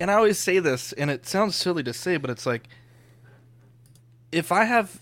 and 0.00 0.10
I 0.10 0.14
always 0.14 0.38
say 0.38 0.60
this, 0.60 0.92
and 0.92 1.10
it 1.10 1.26
sounds 1.26 1.56
silly 1.56 1.82
to 1.82 1.92
say, 1.92 2.16
but 2.16 2.30
it's 2.30 2.46
like, 2.46 2.68
if 4.30 4.52
I 4.52 4.64
have 4.64 5.00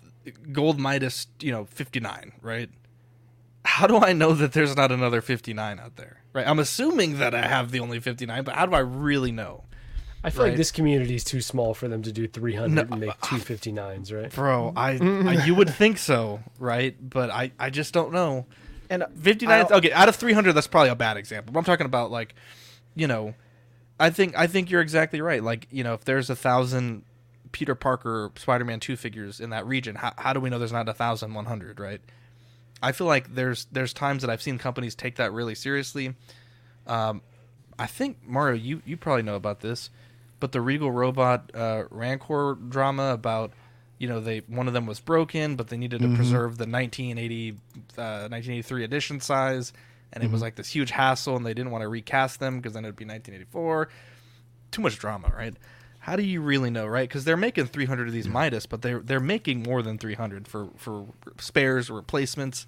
gold 0.53 0.81
Midas, 0.81 1.27
you 1.41 1.53
know, 1.53 1.67
fifty 1.67 2.01
nine, 2.01 2.33
right? 2.41 2.71
How 3.67 3.87
do 3.87 3.99
I 3.99 4.13
know 4.13 4.33
that 4.33 4.53
there's 4.53 4.77
not 4.77 4.93
another 4.93 5.21
fifty 5.21 5.53
nine 5.53 5.79
out 5.81 5.97
there, 5.97 6.23
right? 6.33 6.47
I'm 6.47 6.59
assuming 6.59 7.19
that 7.19 7.35
I 7.35 7.47
have 7.47 7.71
the 7.73 7.81
only 7.81 8.01
fifty 8.01 8.25
nine, 8.27 8.45
but 8.45 8.55
how 8.55 8.67
do 8.67 8.75
I 8.75 8.79
really 8.81 9.33
know? 9.33 9.65
I 10.25 10.31
feel 10.31 10.43
Right. 10.43 10.49
like 10.51 10.57
this 10.57 10.73
community 10.73 11.15
is 11.15 11.23
too 11.23 11.41
small 11.41 11.73
for 11.73 11.87
them 11.87 12.03
to 12.03 12.11
do 12.11 12.27
300 12.27 12.75
No, 12.75 12.83
and 12.83 13.01
make 13.01 13.21
two 13.21 13.37
59s, 13.37 14.13
right? 14.13 14.33
Bro, 14.35 14.73
I, 14.77 14.93
I 15.01 15.45
you 15.47 15.55
would 15.55 15.71
think 15.71 15.99
so, 15.99 16.41
right? 16.59 16.97
But 17.01 17.31
I, 17.31 17.53
I 17.61 17.71
just 17.71 17.95
don't 17.95 18.13
know. 18.13 18.47
And 18.91 19.05
59 19.21 19.67
okay, 19.71 19.93
out 19.93 20.09
of 20.09 20.17
300 20.17 20.53
that's 20.53 20.67
probably 20.67 20.91
a 20.91 20.97
bad 20.97 21.17
example. 21.17 21.53
But 21.53 21.61
I'm 21.61 21.65
talking 21.65 21.87
about 21.87 22.11
like, 22.11 22.35
you 22.97 23.07
know, 23.07 23.35
I 24.01 24.11
think 24.11 24.37
I 24.37 24.47
think 24.49 24.69
you're 24.71 24.81
exactly 24.81 25.21
right. 25.21 25.43
Like, 25.43 25.69
you 25.71 25.85
know, 25.85 25.95
if 25.95 26.05
there's 26.05 26.29
a 26.29 26.35
1000 26.35 27.05
Peter 27.53 27.75
Parker 27.77 28.33
Spider-Man 28.37 28.81
2 28.81 28.97
figures 28.97 29.41
in 29.41 29.51
that 29.51 29.65
region, 29.67 29.95
how, 29.97 30.13
how 30.19 30.33
do 30.33 30.41
we 30.41 30.51
know 30.51 30.59
there's 30.59 30.73
not 30.73 30.89
a 30.89 30.95
thousand 30.95 31.35
one 31.35 31.45
hundred? 31.47 31.79
Right. 31.79 32.01
I 32.83 32.93
feel 32.93 33.07
like 33.07 33.35
there's 33.35 33.67
there's 33.73 33.93
times 33.93 34.23
that 34.23 34.31
I've 34.31 34.43
seen 34.43 34.59
companies 34.59 34.95
take 34.95 35.17
that 35.17 35.33
really 35.33 35.55
seriously. 35.55 36.15
Um, 36.87 37.23
I 37.79 37.87
think 37.87 38.19
Mario, 38.27 38.55
you 38.57 38.83
you 38.85 38.97
probably 38.97 39.23
know 39.23 39.35
about 39.37 39.61
this, 39.61 39.91
but 40.41 40.53
the 40.53 40.61
Regal 40.61 40.91
Robot 40.91 41.51
uh, 41.55 41.85
Rancor 41.91 42.57
drama 42.69 43.13
about 43.13 43.53
you 43.99 44.09
know 44.09 44.21
they 44.21 44.41
one 44.47 44.69
of 44.69 44.75
them 44.75 44.87
was 44.87 45.01
broken, 45.01 45.57
but 45.57 45.69
they 45.69 45.77
needed 45.77 46.01
to 46.03 46.09
Mhm. 46.09 46.17
preserve 46.17 46.59
the 46.59 46.67
1980 46.67 47.53
uh, 47.99 48.29
1983 48.31 48.85
edition 48.85 49.21
size, 49.21 49.73
and 50.13 50.23
it 50.23 50.31
was 50.31 50.41
Mhm. 50.41 50.45
like 50.45 50.57
this 50.57 50.69
huge 50.69 50.91
hassle, 50.91 51.37
and 51.37 51.45
they 51.47 51.55
didn't 51.55 51.71
want 51.73 51.83
to 51.83 51.89
recast 51.89 52.41
them 52.41 52.59
because 52.59 52.75
then 52.75 52.85
it'd 52.85 52.97
be 52.97 53.05
1984. 53.07 53.89
Too 54.71 54.83
much 54.83 54.99
drama, 54.99 55.33
right? 55.35 55.55
How 56.07 56.15
do 56.15 56.23
you 56.23 56.41
really 56.41 56.71
know, 56.71 56.87
right? 56.87 57.09
Because 57.09 57.25
they're 57.25 57.37
making 57.37 57.67
300 57.67 58.07
of 58.07 58.15
these 58.15 58.29
Midas, 58.29 58.65
but 58.65 58.81
they're 58.81 59.01
they're 59.01 59.19
making 59.19 59.65
more 59.65 59.83
than 59.83 59.99
300 59.99 60.47
for 60.47 60.69
for 60.77 61.07
spares 61.39 61.91
or 61.91 61.95
replacements. 61.95 62.65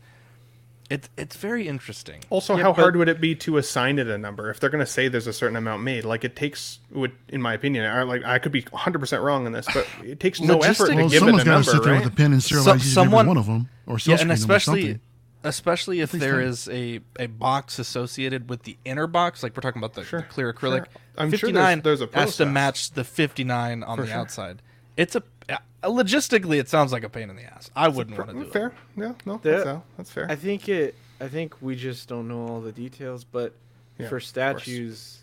It's 0.90 1.08
it's 1.16 1.36
very 1.36 1.68
interesting. 1.68 2.24
Also, 2.30 2.56
Yeah, 2.56 2.64
how 2.64 2.72
but- 2.72 2.82
hard 2.82 2.96
would 2.96 3.08
it 3.08 3.20
be 3.20 3.36
to 3.36 3.56
assign 3.58 4.00
it 4.00 4.08
a 4.08 4.18
number 4.18 4.50
if 4.50 4.58
they're 4.58 4.70
going 4.70 4.84
to 4.84 4.90
say 4.90 5.06
there's 5.06 5.28
a 5.28 5.32
certain 5.32 5.54
amount 5.56 5.84
made? 5.84 6.04
Like 6.04 6.24
it 6.24 6.34
takes, 6.34 6.80
would 6.90 7.12
in 7.28 7.40
my 7.40 7.54
opinion, 7.54 7.84
I, 7.84 8.02
like 8.02 8.24
I 8.24 8.40
could 8.40 8.50
be 8.50 8.62
100 8.62 8.98
percent 8.98 9.22
wrong 9.22 9.46
on 9.46 9.52
this, 9.52 9.66
but 9.72 9.86
it 10.02 10.18
takes 10.18 10.40
no 10.40 10.58
effort 10.58 10.88
to 10.88 10.96
Well, 10.96 11.08
give 11.08 11.18
it 11.22 11.26
someone's 11.26 11.42
a 11.42 11.44
gotta 11.44 11.62
sit 11.62 11.82
there 11.84 11.92
right? 11.92 12.04
with 12.04 12.12
a 12.12 12.16
pen 12.16 12.32
and 12.32 12.42
So- 12.42 12.56
serialize 12.56 12.76
each 12.86 12.96
and 12.96 13.06
every 13.14 13.26
one 13.28 13.36
of 13.36 13.46
them, 13.46 13.68
or 13.86 13.98
yeah, 13.98 14.16
silkscreen 14.16 14.20
and 14.20 14.20
them 14.20 14.30
or 14.30 14.32
especially 14.32 14.80
something. 14.82 15.00
Especially 15.44 16.00
if 16.00 16.10
At 16.10 16.14
least 16.14 16.20
there 16.20 16.36
that. 16.36 16.42
is 16.46 16.68
a 16.68 17.00
a 17.18 17.26
box 17.26 17.78
associated 17.78 18.48
with 18.48 18.62
the 18.64 18.76
inner 18.84 19.06
box, 19.06 19.42
like 19.42 19.56
we're 19.56 19.60
talking 19.62 19.80
about 19.80 19.94
the, 19.94 20.02
the 20.02 20.22
clear 20.28 20.52
sure. 20.52 20.52
acrylic. 20.52 20.86
I'm 21.16 21.30
sure 21.30 21.38
59 21.48 21.80
there's- 21.80 21.98
there's 22.00 22.10
a 22.14 22.18
has 22.18 22.36
to 22.36 22.46
match 22.46 22.90
the 22.92 23.04
59 23.04 23.82
on 23.82 23.96
For 23.96 24.02
the 24.02 24.08
sure. 24.08 24.16
outside. 24.16 24.62
It's 24.96 25.14
a 25.16 25.22
uh, 25.48 25.56
logistically, 25.84 26.58
it 26.58 26.68
sounds 26.68 26.90
like 26.92 27.04
a 27.04 27.08
pain 27.08 27.30
in 27.30 27.36
the 27.36 27.44
ass. 27.44 27.70
I 27.76 27.86
wouldn't 27.88 28.18
want 28.18 28.30
to 28.30 28.34
do 28.36 28.42
it. 28.42 28.52
Fair, 28.52 28.72
yeah, 28.96 29.12
no, 29.24 29.38
There- 29.42 29.56
that's, 29.58 29.66
uh, 29.66 29.80
that's 29.96 30.10
fair. 30.10 30.26
I 30.30 30.34
think 30.34 30.68
it. 30.68 30.94
I 31.20 31.28
think 31.28 31.54
we 31.62 31.74
just 31.76 32.08
don't 32.08 32.26
know 32.28 32.46
all 32.48 32.60
the 32.60 32.72
details. 32.72 33.24
But 33.24 33.52
Yeah, 33.98 34.08
for 34.08 34.18
statues, 34.20 35.22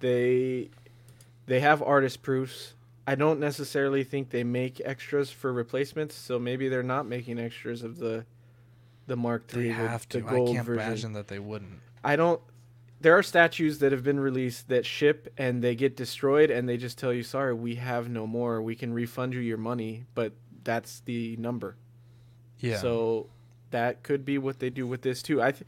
they 0.00 0.70
they 1.46 1.60
have 1.60 1.82
artist 1.82 2.22
proofs. 2.22 2.74
I 3.06 3.14
don't 3.14 3.40
necessarily 3.40 4.04
think 4.04 4.30
they 4.30 4.44
make 4.44 4.82
extras 4.84 5.30
for 5.30 5.52
replacements. 5.52 6.14
So 6.14 6.38
maybe 6.38 6.68
they're 6.68 6.82
not 6.82 7.06
making 7.06 7.38
extras 7.38 7.82
of 7.82 7.98
the 7.98 8.26
the 9.08 9.16
Mark 9.16 9.50
III. 9.52 9.62
They 9.62 9.68
the- 9.68 9.74
have 9.74 10.08
the 10.08 10.20
to. 10.20 10.26
I 10.26 10.30
gold 10.30 10.54
can't 10.54 10.66
version. 10.66 10.82
imagine 10.86 11.12
that 11.14 11.26
they 11.28 11.38
wouldn't. 11.40 11.80
I 12.04 12.14
don't. 12.16 12.40
There 13.00 13.16
are 13.16 13.22
statues 13.22 13.78
that 13.80 13.92
have 13.92 14.02
been 14.02 14.18
released 14.20 14.68
that 14.68 14.84
ship 14.86 15.32
and 15.38 15.62
they 15.62 15.74
get 15.74 15.96
destroyed, 15.96 16.50
and 16.50 16.68
they 16.68 16.76
just 16.76 16.98
tell 16.98 17.12
you, 17.12 17.22
"Sorry, 17.22 17.54
we 17.54 17.74
have 17.76 18.08
no 18.08 18.26
more. 18.26 18.62
We 18.62 18.74
can 18.76 18.92
refund 18.92 19.34
you 19.34 19.40
your 19.40 19.58
money, 19.58 20.04
but 20.14 20.32
that's 20.64 21.00
the 21.00 21.36
number." 21.36 21.76
Yeah. 22.60 22.78
So 22.78 23.28
that 23.70 24.02
could 24.02 24.24
be 24.24 24.38
what 24.38 24.58
they 24.58 24.70
do 24.70 24.86
with 24.86 25.02
this 25.02 25.22
too. 25.22 25.40
I, 25.42 25.52
th- 25.52 25.64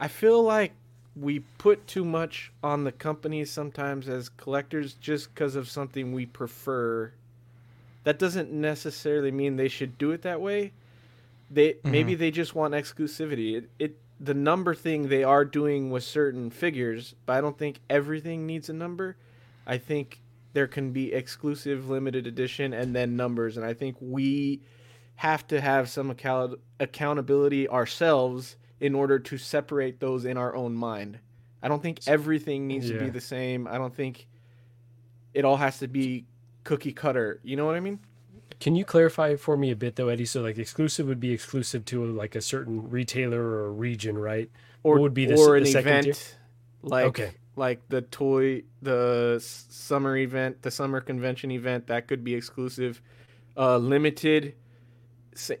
I 0.00 0.08
feel 0.08 0.42
like 0.42 0.72
we 1.14 1.40
put 1.58 1.86
too 1.86 2.04
much 2.04 2.50
on 2.62 2.82
the 2.84 2.92
companies 2.92 3.50
sometimes 3.50 4.08
as 4.08 4.28
collectors 4.28 4.94
just 4.94 5.32
because 5.34 5.54
of 5.56 5.68
something 5.68 6.12
we 6.12 6.26
prefer. 6.26 7.12
That 8.04 8.18
doesn't 8.18 8.52
necessarily 8.52 9.30
mean 9.30 9.56
they 9.56 9.68
should 9.68 9.98
do 9.98 10.10
it 10.12 10.22
that 10.22 10.40
way. 10.40 10.72
They 11.50 11.76
maybe 11.84 12.14
Mhm. 12.14 12.18
they 12.18 12.30
just 12.30 12.54
want 12.54 12.74
exclusivity. 12.74 13.56
It, 13.56 13.70
it 13.78 13.98
the 14.18 14.34
number 14.34 14.74
thing 14.74 15.08
they 15.08 15.22
are 15.24 15.44
doing 15.44 15.90
with 15.90 16.02
certain 16.02 16.50
figures, 16.50 17.14
but 17.26 17.34
I 17.34 17.40
don't 17.40 17.58
think 17.58 17.80
everything 17.90 18.46
needs 18.46 18.68
a 18.68 18.72
number. 18.72 19.16
I 19.66 19.76
think 19.78 20.22
there 20.54 20.66
can 20.66 20.90
be 20.92 21.12
exclusive 21.12 21.90
limited 21.90 22.26
edition 22.26 22.72
and 22.72 22.96
then 22.96 23.14
numbers 23.16 23.56
and 23.58 23.66
I 23.66 23.74
think 23.74 23.96
we 24.00 24.62
have 25.16 25.46
to 25.48 25.60
have 25.60 25.88
some 25.90 26.10
account- 26.10 26.58
accountability 26.80 27.68
ourselves 27.68 28.56
in 28.80 28.94
order 28.94 29.18
to 29.18 29.36
separate 29.38 30.00
those 30.00 30.24
in 30.24 30.36
our 30.36 30.54
own 30.56 30.74
mind. 30.74 31.18
I 31.62 31.68
don't 31.68 31.82
think 31.82 32.00
everything 32.06 32.66
needs 32.66 32.88
to 32.88 32.98
be 32.98 33.10
the 33.10 33.20
same. 33.20 33.66
I 33.66 33.76
don't 33.78 33.94
think 33.94 34.26
it 35.34 35.44
all 35.44 35.56
has 35.58 35.78
to 35.80 35.88
be 35.88 36.24
cookie 36.64 36.92
cutter. 36.92 37.40
You 37.42 37.56
know 37.56 37.66
what 37.66 37.74
I 37.76 37.80
mean? 37.80 37.98
Can 38.60 38.74
you 38.74 38.84
clarify 38.84 39.36
for 39.36 39.56
me 39.56 39.70
a 39.70 39.76
bit 39.76 39.96
though, 39.96 40.08
Eddie? 40.08 40.24
So 40.24 40.42
like 40.42 40.58
exclusive 40.58 41.06
would 41.06 41.20
be 41.20 41.32
exclusive 41.32 41.84
to 41.86 42.04
like 42.06 42.34
a 42.34 42.40
certain 42.40 42.88
retailer 42.88 43.40
or 43.42 43.72
region, 43.72 44.16
right? 44.16 44.50
Or 44.82 44.94
What 44.94 45.02
would 45.02 45.14
be 45.14 45.26
the, 45.26 45.36
or 45.36 45.60
the 45.60 45.66
an 45.66 45.72
second 45.72 45.88
event 45.90 46.04
tier? 46.04 46.14
like 46.82 47.04
Okay. 47.06 47.32
like 47.56 47.88
the 47.88 48.02
toy 48.02 48.62
the 48.82 49.38
summer 49.40 50.16
event, 50.16 50.62
the 50.62 50.70
summer 50.70 51.00
convention 51.00 51.50
event 51.50 51.86
that 51.88 52.06
could 52.08 52.24
be 52.24 52.34
exclusive. 52.34 53.02
Uh, 53.56 53.78
limited 53.78 54.54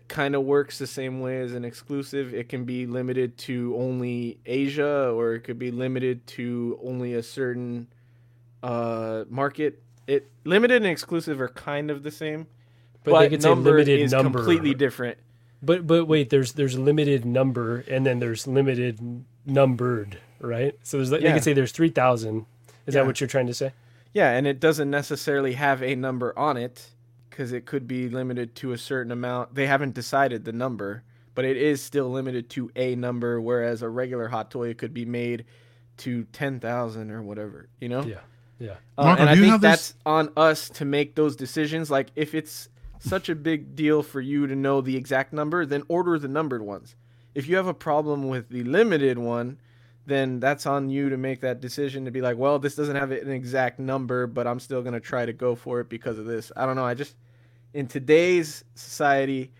kind 0.08 0.34
of 0.34 0.42
works 0.42 0.78
the 0.78 0.86
same 0.86 1.20
way 1.20 1.40
as 1.40 1.52
an 1.52 1.64
exclusive. 1.64 2.32
It 2.34 2.48
can 2.48 2.64
be 2.64 2.86
limited 2.86 3.36
to 3.38 3.74
only 3.76 4.38
Asia, 4.46 5.10
or 5.10 5.34
it 5.34 5.40
could 5.40 5.58
be 5.58 5.70
limited 5.70 6.26
to 6.28 6.78
only 6.82 7.14
a 7.14 7.22
certain 7.22 7.88
uh, 8.62 9.24
market. 9.28 9.82
It 10.06 10.30
limited 10.44 10.76
and 10.76 10.86
exclusive 10.86 11.40
are 11.40 11.48
kind 11.48 11.90
of 11.90 12.02
the 12.02 12.10
same, 12.10 12.46
But 13.06 13.12
but, 13.12 13.20
they 13.20 13.28
could 13.30 13.42
say 13.42 13.48
number 13.48 13.70
limited 13.70 14.00
is 14.00 14.12
number. 14.12 14.38
completely 14.40 14.74
different. 14.74 15.16
But 15.62 15.86
but 15.86 16.04
wait, 16.06 16.28
there's 16.28 16.52
there's 16.52 16.78
limited 16.78 17.24
number 17.24 17.82
and 17.88 18.04
then 18.04 18.18
there's 18.18 18.46
limited 18.46 19.24
numbered, 19.46 20.18
right? 20.40 20.74
So 20.82 20.98
there's 20.98 21.10
they 21.10 21.20
Yeah. 21.20 21.32
could 21.34 21.44
say 21.44 21.52
there's 21.54 21.72
three 21.72 21.88
thousand. 21.88 22.44
Is 22.86 22.94
Yeah. 22.94 23.00
that 23.00 23.06
what 23.06 23.20
you're 23.20 23.28
trying 23.28 23.46
to 23.46 23.54
say? 23.54 23.72
Yeah, 24.12 24.30
and 24.32 24.46
it 24.46 24.60
doesn't 24.60 24.90
necessarily 24.90 25.54
have 25.54 25.82
a 25.82 25.94
number 25.94 26.36
on 26.38 26.56
it 26.56 26.90
because 27.30 27.52
it 27.52 27.64
could 27.66 27.86
be 27.86 28.08
limited 28.08 28.54
to 28.56 28.72
a 28.72 28.78
certain 28.78 29.12
amount. 29.12 29.54
They 29.54 29.66
haven't 29.66 29.94
decided 29.94 30.44
the 30.44 30.52
number, 30.52 31.02
but 31.34 31.44
it 31.44 31.56
is 31.56 31.82
still 31.82 32.10
limited 32.10 32.48
to 32.50 32.70
a 32.76 32.94
number, 32.96 33.40
whereas 33.40 33.82
a 33.82 33.88
regular 33.88 34.28
hot 34.28 34.50
toy 34.50 34.74
could 34.74 34.92
be 34.94 35.04
made 35.04 35.44
to 35.98 36.24
10,000 36.32 37.10
or 37.10 37.22
whatever, 37.22 37.68
you 37.80 37.88
know? 37.88 38.02
Yeah. 38.04 38.20
Yeah. 38.58 38.76
Uh, 38.96 39.04
Marco, 39.04 39.20
and 39.20 39.30
I 39.30 39.34
you 39.34 39.40
think 39.42 39.52
have 39.52 39.60
this- 39.60 39.70
that's 39.70 39.94
on 40.06 40.30
us 40.36 40.68
to 40.70 40.84
make 40.86 41.14
those 41.14 41.36
decisions. 41.36 41.90
Like, 41.90 42.08
if 42.16 42.34
it's 42.34 42.68
such 43.08 43.28
a 43.28 43.34
big 43.34 43.74
deal 43.74 44.02
for 44.02 44.20
you 44.20 44.46
to 44.46 44.56
know 44.56 44.80
the 44.80 44.96
exact 44.96 45.32
number, 45.32 45.64
then 45.64 45.82
order 45.88 46.18
the 46.18 46.28
numbered 46.28 46.62
ones. 46.62 46.96
If 47.34 47.48
you 47.48 47.56
have 47.56 47.66
a 47.66 47.74
problem 47.74 48.28
with 48.28 48.48
the 48.48 48.64
limited 48.64 49.18
one, 49.18 49.58
then 50.06 50.40
that's 50.40 50.66
on 50.66 50.88
you 50.88 51.10
to 51.10 51.16
make 51.16 51.40
that 51.40 51.60
decision 51.60 52.04
to 52.04 52.10
be 52.10 52.20
like, 52.20 52.36
well, 52.36 52.58
this 52.58 52.76
doesn't 52.76 52.96
have 52.96 53.10
an 53.10 53.30
exact 53.30 53.78
number, 53.78 54.26
but 54.26 54.46
I'm 54.46 54.60
still 54.60 54.80
going 54.82 54.94
to 54.94 55.00
try 55.00 55.26
to 55.26 55.32
go 55.32 55.54
for 55.54 55.80
it 55.80 55.88
because 55.88 56.18
of 56.18 56.26
this. 56.26 56.52
I 56.56 56.64
don't 56.64 56.76
know. 56.76 56.84
I 56.84 56.94
just, 56.94 57.16
in 57.74 57.88
today's 57.88 58.64
society, 58.74 59.50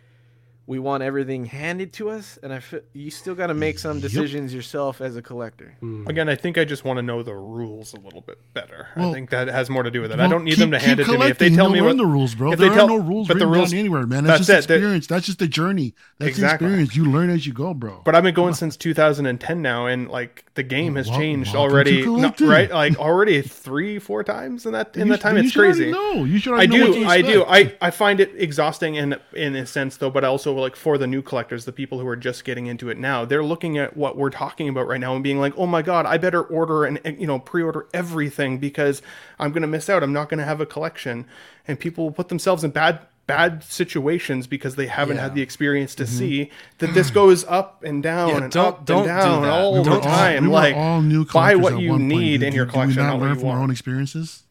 we 0.69 0.81
want 0.81 1.03
everything 1.05 1.45
handed 1.47 1.93
to 1.93 2.11
us, 2.11 2.39
and 2.43 2.53
I 2.53 2.59
feel 2.59 2.81
you 2.93 3.11
still 3.11 3.37
got 3.37 3.47
to 3.49 3.55
make 3.55 3.79
some 3.79 4.01
decisions 4.01 4.53
yourself 4.53 5.01
as 5.01 5.15
a 5.17 5.23
collector. 5.23 5.77
Hmm. 5.79 6.07
Again, 6.09 6.29
I 6.29 6.35
think 6.35 6.59
I 6.59 6.65
just 6.65 6.85
want 6.85 6.97
to 6.99 7.03
know 7.03 7.23
the 7.23 7.35
rules 7.35 7.95
a 7.95 8.01
little 8.01 8.21
bit 8.21 8.39
better. 8.53 8.89
I 8.97 9.13
think 9.13 9.31
that 9.31 9.47
has 9.47 9.71
more 9.71 9.85
to 9.85 9.91
do 9.93 10.01
with 10.01 10.11
it. 10.11 10.19
I 10.19 10.27
don't 10.27 10.43
need 10.45 10.51
keep- 10.53 10.59
them 10.59 10.73
to 10.73 10.79
hand 10.81 10.99
it 10.99 11.05
keep 11.07 11.15
to 11.15 11.21
me. 11.21 11.27
If 11.31 11.39
they 11.39 11.51
tell 11.51 11.67
you'll 11.67 11.73
me 11.75 11.81
learn 11.81 11.89
what 11.91 11.97
the 11.99 12.07
rules, 12.07 12.35
bro. 12.35 12.53
if 12.53 12.59
There 12.59 12.69
they 12.69 12.75
are 12.75 12.79
tell- 12.79 12.89
no 12.89 12.97
rules 12.97 13.29
but 13.29 13.39
the 13.39 13.47
written 13.47 13.59
rules 13.61 13.71
down 13.71 13.79
anywhere, 13.81 14.07
man. 14.07 14.25
That's, 14.25 14.47
That's 14.47 14.67
just 14.67 14.71
it. 14.71 14.75
Experience. 14.75 15.07
That's 15.07 15.27
just 15.27 15.39
the 15.39 15.47
journey. 15.49 15.95
That's 16.19 16.31
Exactly. 16.31 16.67
experience. 16.67 16.97
You 16.97 17.05
learn 17.13 17.31
as 17.31 17.47
you 17.47 17.53
go, 17.53 17.73
bro. 17.73 18.03
But 18.05 18.17
I've 18.17 18.25
been 18.25 18.35
going 18.35 18.55
since 18.55 18.77
2010 18.77 19.63
now, 19.63 19.87
and 19.87 20.09
like 20.09 20.45
the 20.55 20.63
game 20.65 20.97
has 20.97 21.09
Wel- 21.09 21.19
changed 21.19 21.55
already. 21.55 22.03
to 22.03 22.17
no- 22.19 22.35
right? 22.41 22.71
Like 22.71 22.99
already 22.99 23.41
three, 23.43 24.01
four 24.01 24.25
times 24.25 24.67
in 24.67 24.73
that 24.73 24.97
in 24.97 25.07
You 25.07 25.13
that 25.13 25.21
time. 25.21 25.37
It's 25.37 25.55
crazy. 25.55 25.93
know. 25.93 26.25
You 26.25 26.39
should 26.39 26.55
I 26.55 26.57
already 26.67 26.79
know 26.79 26.87
what 26.87 26.95
do. 26.95 27.07
I 27.07 27.23
do. 27.23 27.45
I. 27.47 27.73
I 27.81 27.91
find 27.91 28.19
it 28.19 28.33
exhausting 28.37 28.97
in 28.97 29.17
in 29.33 29.55
a 29.55 29.65
sense 29.65 29.97
though, 29.99 30.11
but 30.11 30.25
i 30.25 30.27
also 30.29 30.56
like 30.61 30.77
for 30.77 30.99
the 30.99 31.07
new 31.07 31.23
collectors, 31.23 31.65
the 31.65 31.73
people 31.73 31.99
who 31.99 32.07
are 32.09 32.16
just 32.16 32.45
getting 32.45 32.66
into 32.66 32.89
it 32.89 32.99
now, 32.99 33.24
they're 33.24 33.45
looking 33.45 33.78
at 33.78 33.97
what 33.97 34.16
we're 34.16 34.31
talking 34.31 34.69
about 34.69 34.87
right 34.87 35.01
now 35.01 35.15
and 35.15 35.23
being 35.24 35.39
like, 35.41 35.55
oh 35.57 35.66
my 35.66 35.83
god, 35.83 36.07
I 36.07 36.19
better 36.19 36.43
order 36.43 36.85
and 36.85 37.01
and, 37.05 37.20
you 37.20 37.27
know 37.27 37.39
pre-order 37.39 37.87
everything 37.95 38.59
because 38.59 39.03
I'm 39.39 39.53
gonna 39.53 39.66
miss 39.66 39.89
out. 39.89 40.03
I'm 40.03 40.12
not 40.12 40.28
gonna 40.28 40.45
have 40.45 40.61
a 40.61 40.66
collection, 40.66 41.27
and 41.66 41.78
people 41.78 42.05
will 42.05 42.12
put 42.12 42.28
themselves 42.28 42.65
in 42.65 42.70
bad 42.70 43.01
bad 43.27 43.65
situations 43.65 44.47
because 44.47 44.77
they 44.77 44.87
haven't 44.87 45.16
Yeah. 45.16 45.23
had 45.24 45.35
the 45.35 45.43
experience 45.43 45.97
to 45.97 46.05
mm-hmm. 46.05 46.16
see 46.19 46.51
that 46.78 46.95
this 46.95 47.11
goes 47.11 47.45
up 47.45 47.83
and 47.83 48.01
down 48.03 48.28
Yeah, 48.28 48.37
and 48.45 48.53
don't- 48.53 48.66
up 48.66 48.85
don't 48.87 48.99
and 48.99 49.07
down 49.09 49.43
that. 49.43 49.51
all 49.51 49.83
the 49.83 50.01
time. 50.01 50.45
we 50.45 50.51
like 50.51 50.77
all 50.77 51.03
new 51.03 51.24
buy 51.24 51.57
what 51.57 51.73
at 51.74 51.81
you 51.81 51.91
point. 51.91 52.05
need 52.05 52.39
Did- 52.41 52.49
in 52.49 52.55
your 52.55 52.66
did 52.66 52.70
we 52.70 52.73
collection, 52.74 53.03
not 53.03 53.19
learn 53.19 53.37
from 53.39 53.49
our 53.49 53.59
own 53.61 53.70
experiences. 53.73 54.45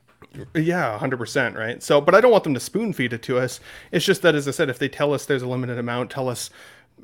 Yeah, 0.54 0.98
hundred 0.98 1.18
percent, 1.18 1.56
right. 1.56 1.82
So, 1.84 2.02
but 2.02 2.16
I 2.16 2.22
don't 2.22 2.32
want 2.32 2.44
them 2.44 2.54
to 2.54 2.60
spoon 2.60 2.94
feed 2.94 3.14
it 3.14 3.22
to 3.24 3.38
us. 3.38 3.60
It's 3.92 4.06
just 4.06 4.22
that, 4.24 4.36
as 4.36 4.48
I 4.48 4.52
said, 4.52 4.70
if 4.70 4.80
they 4.80 4.90
tell 4.90 5.14
us 5.14 5.26
there's 5.26 5.42
a 5.42 5.48
limited 5.48 5.78
amount, 5.78 6.10
tell 6.12 6.30
us, 6.30 6.50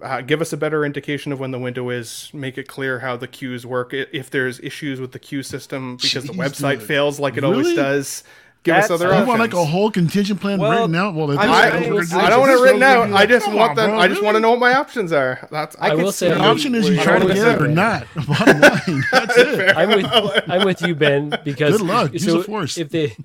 uh, 0.02 0.22
give 0.22 0.42
us 0.42 0.54
a 0.54 0.58
better 0.58 0.84
indication 0.86 1.32
of 1.32 1.40
when 1.40 1.52
the 1.52 1.60
window 1.60 1.90
is. 1.90 2.30
Make 2.34 2.58
it 2.58 2.68
clear 2.68 3.00
how 3.00 3.18
the 3.18 3.28
queues 3.28 3.66
work. 3.66 3.94
If 3.94 4.30
there's 4.30 4.60
issues 4.62 5.00
with 5.02 5.12
the 5.12 5.20
queue 5.20 5.44
system 5.44 5.98
because 5.98 6.26
the 6.26 6.34
website 6.34 6.80
dude. 6.80 6.88
fails 6.88 7.20
like 7.20 7.38
it 7.38 7.42
Really? 7.42 7.54
always 7.62 7.76
does, 7.76 8.24
give 8.64 8.76
us 8.76 8.88
That's- 8.88 8.92
other 9.02 9.20
You 9.20 9.26
want 9.28 9.40
like 9.40 9.54
a 9.54 9.66
whole 9.66 9.90
contingent 9.92 10.40
plan 10.42 10.60
Well, 10.60 10.72
written 10.72 10.96
out? 10.96 11.14
Well, 11.16 11.32
if 11.32 11.40
I 11.40 11.46
this 11.48 11.56
I, 11.56 11.66
happens, 11.66 11.88
we're 11.88 12.06
gonna 12.06 12.06
do 12.06 12.16
I 12.18 12.22
this. 12.22 12.30
don't 12.30 12.40
want 12.40 12.52
it 12.52 12.62
written 12.64 12.84
out. 12.84 13.14
I 13.14 13.26
just 13.26 13.46
Come 13.46 13.56
want 13.56 13.70
on, 13.72 13.76
them. 13.76 13.90
bro, 13.92 14.00
I 14.00 14.08
just 14.08 14.24
want 14.24 14.36
to 14.36 14.40
know 14.40 14.52
what 14.52 14.60
my 14.60 14.74
options 14.74 15.12
are. 15.12 15.48
That's 15.52 15.76
I, 15.80 15.88
I 15.88 15.90
can 15.96 16.04
will 16.04 16.12
see 16.12 16.28
say- 16.30 16.34
The 16.36 16.40
option 16.42 16.76
is 16.76 16.90
you 16.90 17.00
I 17.00 17.04
try 17.04 17.20
to 17.20 17.28
get 17.28 17.38
it 17.48 17.62
or 17.62 17.68
not. 17.68 18.08
Bottom 18.28 18.62
line, 18.62 19.04
that's 19.12 19.38
it. 19.38 19.76
I'm 19.78 19.90
with 19.90 20.06
I'm 20.50 20.66
with 20.66 20.82
you, 20.82 20.96
Ben, 20.96 21.38
because 21.44 21.78
Good 21.78 21.88
luck. 21.88 22.14
Use 22.14 22.26
so 22.26 22.38
the 22.40 22.44
force. 22.44 22.78
if 22.78 22.90
they 22.90 23.16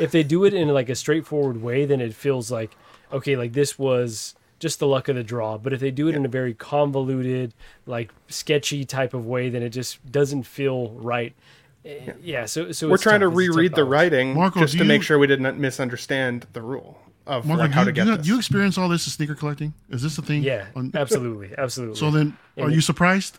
if 0.00 0.10
they 0.10 0.22
do 0.22 0.44
it 0.44 0.52
in 0.54 0.68
like 0.68 0.88
a 0.88 0.94
straightforward 0.94 1.62
way, 1.62 1.84
then 1.84 2.00
it 2.00 2.14
feels 2.14 2.50
like 2.50 2.76
okay, 3.12 3.36
like 3.36 3.52
this 3.52 3.78
was 3.78 4.34
just 4.58 4.78
the 4.78 4.86
luck 4.86 5.08
of 5.08 5.16
the 5.16 5.22
draw. 5.22 5.58
But 5.58 5.72
if 5.74 5.80
they 5.80 5.90
do 5.90 6.08
it 6.08 6.14
in 6.14 6.24
a 6.24 6.28
very 6.28 6.54
convoluted, 6.54 7.52
like 7.86 8.10
sketchy 8.28 8.84
type 8.84 9.14
of 9.14 9.26
way, 9.26 9.48
then 9.50 9.62
it 9.62 9.68
just 9.70 10.10
doesn't 10.10 10.44
feel 10.44 10.90
right. 10.92 11.34
Yeah, 12.22 12.46
so 12.46 12.72
so 12.72 12.88
We're 12.88 12.94
it's 12.94 13.02
trying 13.02 13.20
tough. 13.20 13.32
to 13.32 13.38
It's 13.38 13.46
a 13.46 13.48
tough 13.48 13.56
reread 13.56 13.72
the 13.72 13.76
balance. 13.76 13.90
writing 13.92 14.34
Marco, 14.34 14.60
just 14.60 14.72
do 14.72 14.78
to 14.80 14.84
make 14.84 15.02
sure 15.02 15.18
we 15.18 15.26
didn't 15.26 15.58
misunderstand 15.58 16.46
the 16.52 16.62
rule 16.62 16.98
of 17.26 17.46
Marco, 17.46 17.62
like 17.62 17.70
how 17.72 17.80
you, 17.82 17.86
to 17.86 17.92
get 17.92 18.06
you, 18.06 18.16
this. 18.16 18.26
do 18.26 18.32
you 18.32 18.38
experience 18.38 18.76
all 18.78 18.88
this 18.88 19.06
as 19.06 19.12
sneaker 19.14 19.34
collecting? 19.34 19.72
Is 19.90 20.02
this 20.02 20.18
a 20.18 20.22
thing? 20.22 20.42
Yeah, 20.42 20.66
On- 20.74 20.90
absolutely, 20.94 21.50
absolutely. 21.56 21.96
So 21.96 22.10
then, 22.10 22.36
are 22.56 22.64
And 22.64 22.72
you 22.72 22.78
it- 22.78 22.82
surprised? 22.82 23.38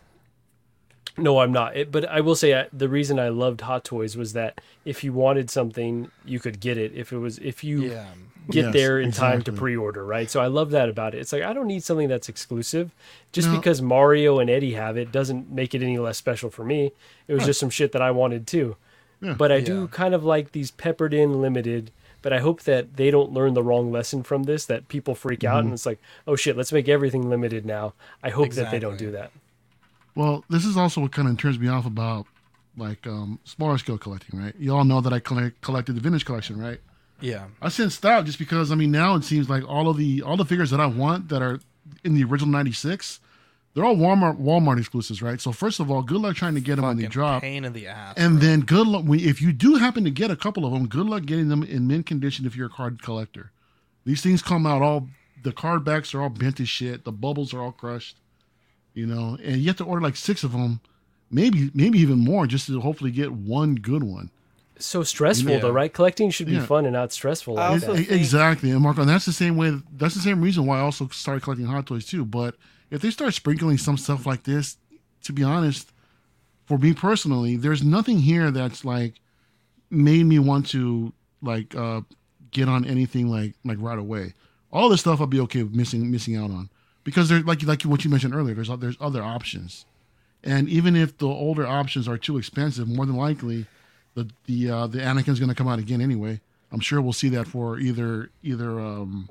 No, 1.18 1.40
I'm 1.40 1.52
not. 1.52 1.76
It, 1.76 1.92
but 1.92 2.08
I 2.10 2.22
will 2.22 2.36
say 2.36 2.54
uh, 2.54 2.66
the 2.72 2.88
reason 2.90 3.18
I 3.20 3.30
loved 3.30 3.62
Hot 3.62 3.84
Toys 3.84 4.16
was 4.16 4.34
that 4.34 4.62
if 4.86 5.04
you 5.04 5.14
wanted 5.14 5.50
something, 5.50 6.12
you 6.26 6.40
could 6.40 6.60
get 6.60 6.78
it. 6.78 6.92
If 6.94 7.12
it 7.12 7.18
was, 7.18 7.40
if 7.40 7.64
you 7.64 7.82
Yeah. 7.86 8.06
get 8.52 8.66
Yes, 8.66 8.74
there 8.74 9.00
in 9.00 9.12
time 9.12 9.42
to 9.44 9.52
pre-order, 9.52 10.06
right? 10.06 10.30
So 10.30 10.40
I 10.40 10.48
love 10.48 10.70
that 10.72 10.90
about 10.90 11.16
it. 11.16 11.20
It's 11.20 11.34
like 11.34 11.42
I 11.44 11.54
don't 11.54 11.68
need 11.68 11.84
something 11.84 12.08
that's 12.08 12.30
exclusive. 12.30 12.92
Just 13.32 13.50
No. 13.50 13.56
because 13.58 13.82
Mario 13.82 14.40
and 14.40 14.50
Eddie 14.50 14.74
have 14.74 14.96
it 14.96 15.12
doesn't 15.12 15.52
make 15.52 15.74
it 15.74 15.82
any 15.82 15.98
less 15.98 16.18
special 16.18 16.50
for 16.52 16.64
me. 16.64 16.92
It 17.28 17.34
was 17.34 17.42
Right. 17.42 17.48
just 17.48 17.60
some 17.60 17.70
shit 17.72 17.92
that 17.94 18.02
I 18.02 18.12
wanted 18.12 18.46
too. 18.46 18.76
Yeah. 19.20 19.34
But 19.34 19.52
I 19.52 19.56
Yeah. 19.58 19.66
do 19.66 19.88
kind 19.88 20.14
of 20.14 20.24
like 20.24 20.52
these 20.52 20.70
peppered 20.72 21.14
in 21.14 21.42
limited. 21.42 21.90
But 22.22 22.32
I 22.34 22.40
hope 22.40 22.62
that 22.64 22.96
they 22.98 23.10
don't 23.12 23.32
learn 23.32 23.54
the 23.54 23.64
wrong 23.64 23.92
lesson 23.92 24.22
from 24.24 24.44
this. 24.44 24.66
That 24.66 24.88
people 24.88 25.16
freak 25.16 25.44
out 25.44 25.58
Mm-hmm. 25.60 25.66
and 25.66 25.74
it's 25.74 25.86
like, 25.86 26.00
oh 26.28 26.36
shit, 26.36 26.56
let's 26.56 26.72
make 26.72 26.88
everything 26.88 27.28
limited 27.30 27.66
now. 27.66 27.94
I 28.22 28.30
hope 28.30 28.52
that 28.52 28.70
they 28.72 28.80
don't 28.80 28.98
do 28.98 29.12
that. 29.12 29.32
Well, 30.18 30.44
this 30.50 30.66
is 30.66 30.76
also 30.76 31.02
what 31.02 31.12
kind 31.12 31.28
of 31.28 31.38
turns 31.38 31.60
me 31.60 31.68
off 31.68 31.86
about 31.86 32.26
like 32.76 33.06
um, 33.06 33.40
smaller 33.44 33.78
scale 33.78 34.00
collecting, 34.00 34.40
right? 34.40 34.56
You 34.58 34.76
all 34.76 34.84
know 34.84 35.00
that 35.00 35.14
I 35.14 35.20
collect, 35.20 35.62
collected 35.62 35.94
the 35.94 36.02
vintage 36.02 36.26
collection, 36.26 36.60
right? 36.60 36.80
Yeah. 37.22 37.46
I 37.62 37.70
since 37.70 37.94
stopped 37.94 38.26
just 38.26 38.40
because 38.40 38.72
I 38.72 38.76
mean 38.76 38.90
now 38.92 39.16
it 39.16 39.24
seems 39.24 39.48
like 39.48 39.64
all 39.68 39.88
of 39.90 39.98
the 39.98 40.24
all 40.24 40.36
the 40.36 40.46
figures 40.46 40.72
that 40.72 40.80
I 40.80 40.88
want 40.88 41.30
that 41.30 41.44
are 41.44 41.60
in 42.04 42.16
the 42.16 42.24
original 42.24 42.52
'96, 42.52 43.20
they're 43.76 43.86
all 43.86 43.96
Walmart 43.96 44.40
Walmart 44.40 44.80
exclusives, 44.80 45.22
right? 45.22 45.40
So 45.40 45.52
first 45.52 45.80
of 45.80 45.92
all, 45.92 46.02
good 46.02 46.20
luck 46.20 46.36
trying 46.36 46.56
to 46.56 46.62
get 46.62 46.78
them 46.78 46.86
when 46.86 46.98
they 46.98 47.06
drop. 47.06 47.44
pain 47.44 47.64
in 47.64 47.74
the 47.74 47.86
ass. 47.86 48.16
And 48.18 48.42
then 48.42 48.62
good 48.62 48.88
luck 48.88 49.06
if 49.10 49.40
you 49.40 49.54
do 49.54 49.76
happen 49.76 50.04
to 50.04 50.12
get 50.12 50.32
a 50.32 50.36
couple 50.36 50.66
of 50.66 50.74
them. 50.74 50.88
Good 50.88 51.06
luck 51.06 51.26
getting 51.26 51.50
them 51.50 51.62
in 51.62 51.86
mint 51.86 52.08
condition 52.08 52.48
if 52.48 52.56
you're 52.56 52.68
a 52.68 52.72
card 52.72 53.04
collector. 53.04 53.52
These 54.04 54.22
things 54.22 54.42
come 54.42 54.66
out 54.66 54.82
all 54.82 55.10
the 55.44 55.52
card 55.52 55.84
backs 55.84 56.16
are 56.16 56.24
all 56.24 56.30
bent 56.30 56.60
as 56.60 56.70
shit. 56.70 57.04
The 57.06 57.12
bubbles 57.12 57.54
are 57.54 57.62
all 57.62 57.72
crushed, 57.72 58.18
you 58.98 59.06
know, 59.06 59.38
and 59.44 59.58
you 59.62 59.68
have 59.68 59.78
to 59.78 59.84
order 59.84 60.02
like 60.02 60.16
six 60.16 60.44
of 60.44 60.52
them, 60.54 60.80
maybe 61.30 61.70
maybe 61.74 62.00
even 62.00 62.18
more, 62.18 62.48
just 62.48 62.66
to 62.68 62.82
hopefully 62.82 63.12
get 63.12 63.32
one 63.32 63.76
good 63.76 64.04
one. 64.04 64.32
So 64.80 65.04
stressful 65.04 65.52
Yeah. 65.52 65.60
though, 65.60 65.72
right? 65.72 65.94
Collecting 65.94 66.30
should 66.32 66.48
be 66.48 66.54
Yeah. 66.54 66.66
fun 66.66 66.86
and 66.86 66.94
not 66.94 67.12
stressful. 67.12 67.56
Like 67.56 67.82
that. 67.82 67.96
Think- 67.96 68.12
exactly, 68.12 68.72
and 68.72 68.82
Marco, 68.82 69.02
and 69.02 69.10
that's 69.10 69.26
the 69.26 69.34
same 69.34 69.56
way. 69.56 69.80
That's 69.96 70.16
the 70.16 70.22
same 70.22 70.42
reason 70.42 70.66
why 70.66 70.78
I 70.78 70.82
also 70.82 71.08
started 71.10 71.44
collecting 71.44 71.68
Hot 71.68 71.86
Toys 71.86 72.06
too. 72.06 72.26
But 72.26 72.56
if 72.90 73.02
they 73.02 73.12
start 73.12 73.34
sprinkling 73.36 73.78
some 73.78 73.98
stuff 73.98 74.26
like 74.26 74.44
this, 74.44 74.78
to 75.24 75.34
be 75.34 75.44
honest, 75.44 75.92
for 76.66 76.78
me 76.78 76.94
personally, 76.94 77.56
there's 77.56 77.84
nothing 77.84 78.20
here 78.20 78.50
that's 78.52 78.84
like 78.84 79.16
made 79.90 80.26
me 80.26 80.40
want 80.40 80.68
to 80.70 81.14
like 81.42 81.76
uh 81.76 82.02
get 82.52 82.68
on 82.68 82.84
anything 82.86 83.28
like 83.30 83.54
like 83.64 83.78
right 83.80 84.00
away. 84.00 84.34
All 84.72 84.90
this 84.90 85.02
stuff 85.02 85.22
I'll 85.22 85.28
be 85.28 85.40
okay 85.42 85.64
with 85.64 85.74
missing 85.76 86.10
missing 86.12 86.36
out 86.36 86.52
on 86.52 86.70
because 87.08 87.30
there's 87.30 87.46
like 87.46 87.64
like 87.64 87.84
what 87.84 88.04
you 88.04 88.10
mentioned 88.10 88.36
earlier. 88.36 88.54
There's 88.54 88.68
there's 88.80 88.98
other 89.00 89.24
options, 89.24 89.86
and 90.44 90.68
even 90.68 90.98
if 90.98 91.18
the 91.18 91.26
older 91.26 91.66
options 91.66 92.06
are 92.06 92.18
too 92.18 92.38
expensive, 92.38 92.86
more 92.86 93.06
than 93.06 93.16
likely 93.16 93.66
the 94.16 94.28
the 94.46 94.70
uh, 94.70 94.88
the 94.88 94.98
Anakin's 94.98 95.40
going 95.40 95.48
to 95.48 95.56
come 95.56 95.70
out 95.70 95.80
again 95.80 96.02
anyway. 96.02 96.42
I'm 96.70 96.82
sure 96.82 97.02
we'll 97.02 97.14
see 97.14 97.30
that 97.30 97.48
for 97.48 97.80
either 97.80 98.30
either 98.44 98.78
um, 98.82 99.30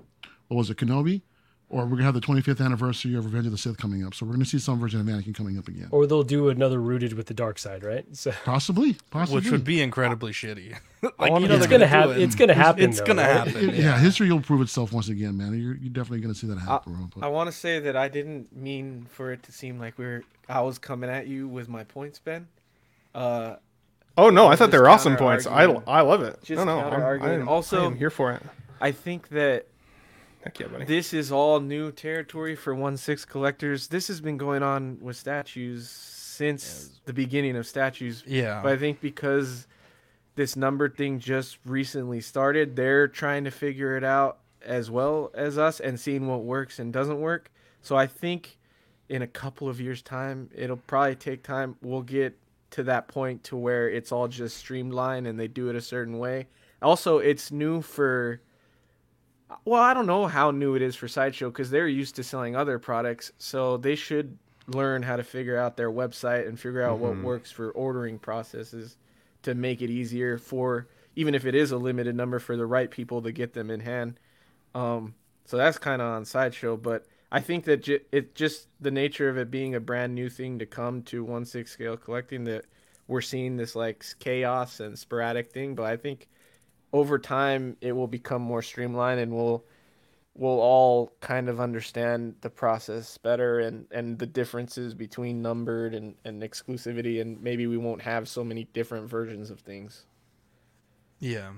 what 0.48 0.57
was 0.57 0.70
it 0.70 0.78
Kenobi, 0.78 1.20
or 1.69 1.83
we're 1.85 1.91
gonna 1.97 2.05
have 2.05 2.15
the 2.15 2.21
25th 2.21 2.65
anniversary 2.65 3.15
of 3.17 3.25
Revenge 3.25 3.47
of 3.47 3.53
the 3.53 3.59
Sith 3.59 3.77
coming 3.77 4.05
up. 4.07 4.15
So 4.15 4.25
we're 4.25 4.33
gonna 4.33 4.45
see 4.45 4.59
some 4.59 4.79
version 4.79 5.01
of 5.01 5.07
Anakin 5.07 5.35
coming 5.35 5.59
up 5.59 5.67
again. 5.67 5.89
Or 5.91 6.07
they'll 6.07 6.23
do 6.23 6.49
another 6.49 6.81
rooted 6.81 7.13
with 7.15 7.27
the 7.27 7.35
dark 7.35 7.59
side, 7.59 7.83
right? 7.83 8.05
So 8.17 8.31
Possibly, 8.45 8.97
possibly. 9.11 9.41
which 9.41 9.51
would 9.51 9.65
be 9.65 9.81
incredibly 9.83 10.31
shitty. 10.33 10.77
like, 11.03 11.13
you 11.19 11.49
know 11.49 11.55
It's 11.57 11.67
they're 11.67 11.69
gonna 11.79 11.87
hap- 11.87 12.05
do 12.07 12.11
it. 12.13 12.21
it's 12.23 12.35
gonna 12.37 12.55
happen, 12.55 12.85
It's 12.85 12.99
though, 13.01 13.07
gonna 13.07 13.23
right? 13.23 13.49
happen. 13.49 13.71
It- 13.71 13.75
yeah. 13.77 13.99
history 13.99 14.31
will 14.31 14.41
prove 14.41 14.61
itself 14.61 14.93
once 14.93 15.09
again, 15.09 15.37
man. 15.37 15.53
You're, 15.61 15.75
you're 15.75 15.91
definitely 15.91 16.21
gonna 16.21 16.35
see 16.35 16.47
that 16.47 16.59
happen. 16.59 16.95
bro. 16.95 17.09
But- 17.17 17.25
I 17.27 17.29
want 17.29 17.49
to 17.49 17.53
say 17.57 17.81
that 17.81 17.97
I 17.97 18.09
didn't 18.09 18.55
mean 18.57 19.07
for 19.11 19.33
it 19.33 19.43
to 19.45 19.53
seem 19.53 19.79
like 19.81 19.99
we 19.99 20.05
are 20.05 20.23
I 20.49 20.61
was 20.61 20.79
coming 20.79 21.11
at 21.11 21.27
you 21.27 21.49
with 21.49 21.69
my 21.69 21.83
points, 21.85 22.19
Ben. 22.21 22.47
Uh, 23.15 23.57
Oh 24.19 24.31
no, 24.31 24.47
I 24.47 24.57
thought 24.57 24.71
they 24.71 24.79
were 24.79 24.89
awesome 24.89 25.17
points. 25.17 25.47
I. 25.47 25.65
I 25.65 26.01
love 26.01 26.23
it. 26.23 26.39
Just 26.43 26.57
no, 26.57 26.65
no, 26.65 26.79
I'm, 26.79 26.91
counter-arguing. 26.91 27.41
I'm, 27.43 27.49
Also- 27.49 27.83
I 27.83 27.87
am 27.87 27.99
here 27.99 28.09
for 28.09 28.33
it. 28.33 28.43
I 28.81 28.91
think 28.93 29.29
that 29.29 29.67
Heck 30.47 30.60
yeah, 30.60 30.68
buddy. 30.68 30.85
this 30.85 31.12
is 31.12 31.32
all 31.32 31.59
new 31.59 31.90
territory 31.90 32.55
for 32.55 32.73
one 32.73 32.97
six 32.97 33.24
collectors. 33.24 33.89
This 33.89 34.06
has 34.06 34.20
been 34.20 34.36
going 34.36 34.62
on 34.62 34.98
with 35.01 35.16
statues 35.16 35.90
since 35.90 37.01
the 37.05 37.12
beginning 37.12 37.56
of 37.56 37.66
statues. 37.66 38.23
Yeah. 38.24 38.60
But 38.62 38.74
I 38.74 38.77
think 38.77 39.01
because 39.01 39.66
this 40.36 40.55
number 40.55 40.89
thing 40.89 41.18
just 41.18 41.59
recently 41.64 42.20
started, 42.20 42.77
they're 42.77 43.09
trying 43.09 43.43
to 43.43 43.51
figure 43.51 43.97
it 43.97 44.05
out 44.05 44.39
as 44.64 44.89
well 44.89 45.32
as 45.35 45.59
us 45.59 45.81
and 45.81 45.98
seeing 45.98 46.28
what 46.28 46.44
works 46.44 46.78
and 46.78 46.93
doesn't 46.93 47.20
work. 47.20 47.51
So 47.82 47.97
I 47.97 48.06
think 48.06 48.56
in 49.09 49.23
a 49.23 49.27
couple 49.27 49.68
of 49.68 49.81
years' 49.81 50.01
time, 50.01 50.48
it'll 50.55 50.77
probably 50.77 51.16
take 51.16 51.43
time. 51.43 51.74
We'll 51.82 52.02
get 52.02 52.39
to 52.70 52.85
that 52.85 53.09
point 53.09 53.43
to 53.44 53.56
where 53.56 53.89
it's 53.90 54.12
all 54.12 54.28
just 54.28 54.59
streamlined 54.59 55.27
and 55.27 55.40
they 55.40 55.48
do 55.48 55.70
it 55.70 55.74
a 55.74 55.81
certain 55.81 56.20
way. 56.20 56.47
Also, 56.82 57.18
it's 57.18 57.51
new 57.51 57.82
for 57.82 58.40
well, 59.64 59.82
I 59.82 59.94
don't 59.94 60.06
know 60.06 60.27
how 60.27 60.51
new 60.51 60.74
it 60.74 60.82
is 60.82 60.97
for 60.97 61.09
Sideshow 61.09 61.51
because 61.51 61.70
they're 61.70 61.89
used 61.89 62.16
to 62.16 62.24
selling 62.24 62.56
other 62.56 62.78
products, 62.78 63.32
so 63.39 63.77
they 63.77 63.94
should 63.94 64.39
learn 64.68 65.02
how 65.02 65.16
to 65.16 65.23
figure 65.23 65.56
out 65.56 65.77
their 65.77 65.90
website 65.90 66.48
and 66.48 66.59
figure 66.59 66.82
out 66.82 66.98
what 66.98 67.16
works 67.23 67.52
for 67.52 67.70
ordering 67.70 68.18
processes 68.18 68.97
to 69.43 69.55
make 69.55 69.81
it 69.81 69.90
easier 69.90 70.39
for 70.39 70.89
even 71.14 71.35
if 71.35 71.47
it 71.47 71.55
is 71.55 71.73
a 71.73 71.78
limited 71.78 72.14
number 72.14 72.39
for 72.39 72.56
the 72.56 72.66
right 72.66 72.90
people 72.90 73.23
to 73.23 73.32
get 73.32 73.55
them 73.55 73.70
in 73.70 73.81
hand. 73.81 74.20
Um, 74.74 75.14
so 75.47 75.56
that's 75.56 75.78
kind 75.78 76.02
of 76.02 76.09
on 76.09 76.24
Sideshow, 76.24 76.77
but 76.77 77.06
I 77.32 77.40
think 77.40 77.64
that 77.64 77.82
j- 77.82 78.01
it 78.12 78.35
just 78.35 78.68
the 78.81 78.90
nature 78.90 79.28
of 79.28 79.39
it 79.39 79.51
being 79.51 79.74
a 79.74 79.81
brand 79.81 80.14
new 80.14 80.28
thing 80.28 80.59
to 80.59 80.66
come 80.66 81.02
to 81.05 81.24
one 81.24 81.44
six 81.44 81.70
scale 81.70 81.97
collecting 81.97 82.44
that 82.44 82.66
we're 83.09 83.20
seeing 83.20 83.56
this 83.56 83.74
like 83.74 84.05
chaos 84.18 84.81
and 84.81 84.98
sporadic 84.98 85.52
thing, 85.52 85.74
but 85.74 85.86
I 85.86 85.97
think 85.97 86.28
over 86.93 87.19
time 87.19 87.77
it 87.81 87.93
will 87.93 88.07
become 88.07 88.43
more 88.43 88.63
streamlined 88.63 89.21
and 89.21 89.33
we'll 89.35 89.65
we'll 90.35 90.61
all 90.61 91.13
kind 91.21 91.49
of 91.49 91.61
understand 91.61 92.35
the 92.43 92.51
process 92.51 93.19
better 93.19 93.61
and 93.61 93.87
and 93.91 94.19
the 94.19 94.27
differences 94.27 94.95
between 94.95 95.41
numbered 95.43 95.95
and 95.95 96.15
and 96.25 96.43
exclusivity 96.43 97.21
and 97.21 97.43
maybe 97.43 97.67
we 97.67 97.77
won't 97.77 98.03
have 98.03 98.29
so 98.29 98.45
many 98.45 98.65
different 98.73 99.09
versions 99.09 99.51
of 99.51 99.61
things 99.61 100.05
Yeah. 101.19 101.51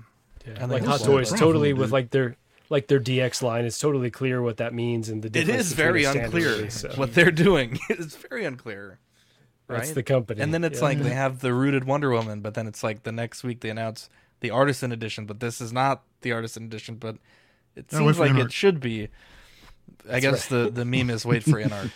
yeah, 0.45 0.53
And 0.61 0.71
like 0.71 0.83
Hot 0.85 1.01
Toys, 1.01 1.31
totally 1.31 1.69
dude. 1.69 1.79
with 1.79 1.91
like 1.91 2.11
their 2.11 2.35
like 2.71 2.87
their 2.87 2.99
DX 2.99 3.41
line. 3.41 3.65
It's 3.65 3.79
totally 3.79 4.11
clear 4.11 4.41
what 4.43 4.57
that 4.57 4.73
means 4.75 5.09
and 5.09 5.23
the 5.23 5.27
It 5.27 5.33
difference. 5.33 5.61
is 5.67 5.73
very 5.73 6.03
unclear 6.05 6.69
so. 6.69 6.89
what 6.95 7.13
they're 7.15 7.31
doing. 7.31 7.79
It's 7.89 8.15
very 8.15 8.45
unclear. 8.45 8.99
Right? 9.67 9.79
That's 9.79 9.91
the 9.91 10.03
company. 10.03 10.41
And 10.41 10.53
then 10.53 10.63
it's 10.63 10.79
Yeah. 10.79 10.85
like 10.85 10.99
they 10.99 11.09
have 11.13 11.39
the 11.39 11.53
rooted 11.53 11.83
Wonder 11.83 12.11
Woman, 12.11 12.41
but 12.41 12.53
then 12.53 12.67
it's 12.67 12.83
like 12.83 13.03
the 13.03 13.11
next 13.11 13.43
week 13.43 13.61
they 13.61 13.69
announce 13.69 14.09
the 14.41 14.51
artisan 14.51 14.91
edition, 14.91 15.25
but 15.25 15.39
this 15.39 15.61
is 15.61 15.73
not 15.73 16.03
the 16.21 16.31
artisan 16.31 16.65
edition, 16.65 16.95
but 16.95 17.17
it 17.75 17.91
seems 17.91 18.19
like 18.19 18.35
it 18.35 18.51
should 18.51 18.79
be. 18.79 19.09
I 20.09 20.19
guess 20.19 20.47
the 20.47 20.69
the 20.69 20.85
meme 20.85 21.09
is 21.09 21.25
wait 21.25 21.43
for 21.43 21.51
Inart. 21.63 21.91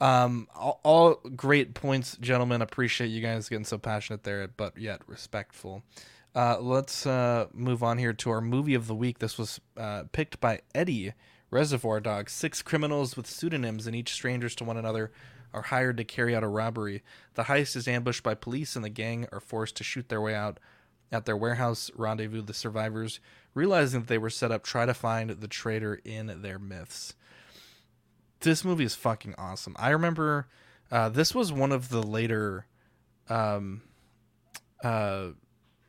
Um, 0.00 0.48
all, 0.56 0.80
all 0.82 1.14
great 1.36 1.74
points, 1.74 2.16
gentlemen. 2.20 2.60
Appreciate 2.60 3.08
you 3.08 3.20
guys 3.20 3.48
getting 3.48 3.64
so 3.64 3.78
passionate 3.78 4.24
there, 4.24 4.48
but 4.48 4.76
yet 4.76 5.00
respectful. 5.06 5.84
Uh, 6.34 6.58
let's 6.60 7.06
uh, 7.06 7.46
move 7.52 7.82
on 7.82 7.98
here 7.98 8.12
to 8.12 8.30
our 8.30 8.40
movie 8.40 8.74
of 8.74 8.86
the 8.86 8.94
week. 8.94 9.18
This 9.20 9.38
was 9.38 9.60
uh, 9.76 10.04
picked 10.10 10.40
by 10.40 10.62
Eddie 10.74 11.12
Reservoir 11.50 12.00
Dogs. 12.00 12.32
Six 12.32 12.62
criminals 12.62 13.16
with 13.16 13.26
pseudonyms 13.26 13.86
and 13.86 13.94
each 13.94 14.12
strangers 14.12 14.56
to 14.56 14.64
one 14.64 14.76
another 14.76 15.12
are 15.52 15.62
hired 15.62 15.98
to 15.98 16.04
carry 16.04 16.34
out 16.34 16.42
a 16.42 16.48
robbery. 16.48 17.02
The 17.34 17.44
heist 17.44 17.76
is 17.76 17.86
ambushed 17.86 18.22
by 18.22 18.34
police, 18.34 18.74
and 18.74 18.84
the 18.84 18.88
gang 18.88 19.28
are 19.30 19.40
forced 19.40 19.76
to 19.76 19.84
shoot 19.84 20.08
their 20.08 20.20
way 20.20 20.34
out. 20.34 20.58
At 21.12 21.26
their 21.26 21.36
warehouse 21.36 21.90
rendezvous, 21.94 22.40
the 22.42 22.54
survivors, 22.54 23.20
realizing 23.54 24.00
that 24.00 24.06
they 24.08 24.18
were 24.18 24.30
set 24.30 24.50
up, 24.50 24.64
try 24.64 24.86
to 24.86 24.94
find 24.94 25.28
the 25.28 25.48
traitor 25.48 26.00
in 26.04 26.40
their 26.40 26.58
myths 26.58 27.14
this 28.42 28.64
movie 28.64 28.84
is 28.84 28.94
fucking 28.94 29.34
awesome. 29.38 29.74
I 29.78 29.90
remember 29.90 30.46
uh, 30.90 31.08
this 31.08 31.34
was 31.34 31.52
one 31.52 31.72
of 31.72 31.88
the 31.88 32.02
later, 32.02 32.66
um, 33.28 33.82
uh, 34.84 35.28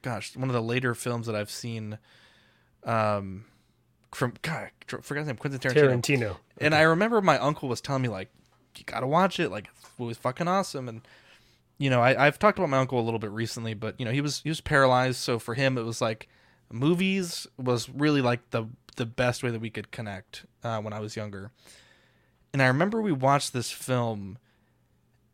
gosh, 0.01 0.35
one 0.35 0.49
of 0.49 0.53
the 0.53 0.61
later 0.61 0.95
films 0.95 1.27
that 1.27 1.35
I've 1.35 1.51
seen. 1.51 1.97
Um, 2.83 3.45
from 4.13 4.33
God, 4.41 4.69
I 4.91 5.01
forgot 5.01 5.21
his 5.21 5.27
name, 5.27 5.37
Quentin 5.37 5.59
Tarantino. 5.59 6.01
Tarantino. 6.01 6.35
And 6.59 6.75
I 6.75 6.81
remember 6.81 7.21
my 7.21 7.37
uncle 7.39 7.67
was 7.67 7.81
telling 7.81 8.03
me 8.03 8.09
like, 8.09 8.29
you 8.77 8.83
gotta 8.85 9.07
watch 9.07 9.39
it. 9.39 9.49
Like 9.49 9.67
it 9.99 10.03
was 10.03 10.17
fucking 10.17 10.47
awesome. 10.47 10.87
And 10.87 11.01
you 11.83 11.89
know, 11.89 11.99
I, 11.99 12.27
I've 12.27 12.39
talked 12.39 12.57
about 12.57 12.69
my 12.69 12.77
uncle 12.77 12.97
a 12.97 13.03
little 13.03 13.19
bit 13.19 13.31
recently, 13.31 13.73
but 13.73 13.99
you 13.99 14.05
know, 14.05 14.11
he 14.13 14.21
was 14.21 14.39
he 14.39 14.47
was 14.47 14.61
paralyzed, 14.61 15.17
so 15.17 15.37
for 15.37 15.53
him 15.53 15.77
it 15.77 15.83
was 15.83 15.99
like 15.99 16.29
movies 16.71 17.45
was 17.57 17.89
really 17.89 18.21
like 18.21 18.51
the 18.51 18.69
the 18.95 19.05
best 19.05 19.43
way 19.43 19.51
that 19.51 19.59
we 19.59 19.69
could 19.69 19.91
connect 19.91 20.45
uh, 20.63 20.79
when 20.79 20.93
I 20.93 21.01
was 21.01 21.17
younger. 21.17 21.51
And 22.53 22.61
I 22.61 22.67
remember 22.67 23.01
we 23.01 23.11
watched 23.11 23.51
this 23.51 23.69
film, 23.69 24.37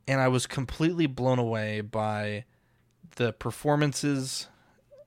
and 0.08 0.20
I 0.20 0.28
was 0.28 0.48
completely 0.48 1.06
blown 1.06 1.38
away 1.38 1.82
by 1.82 2.46
the 3.18 3.32
performances. 3.32 4.48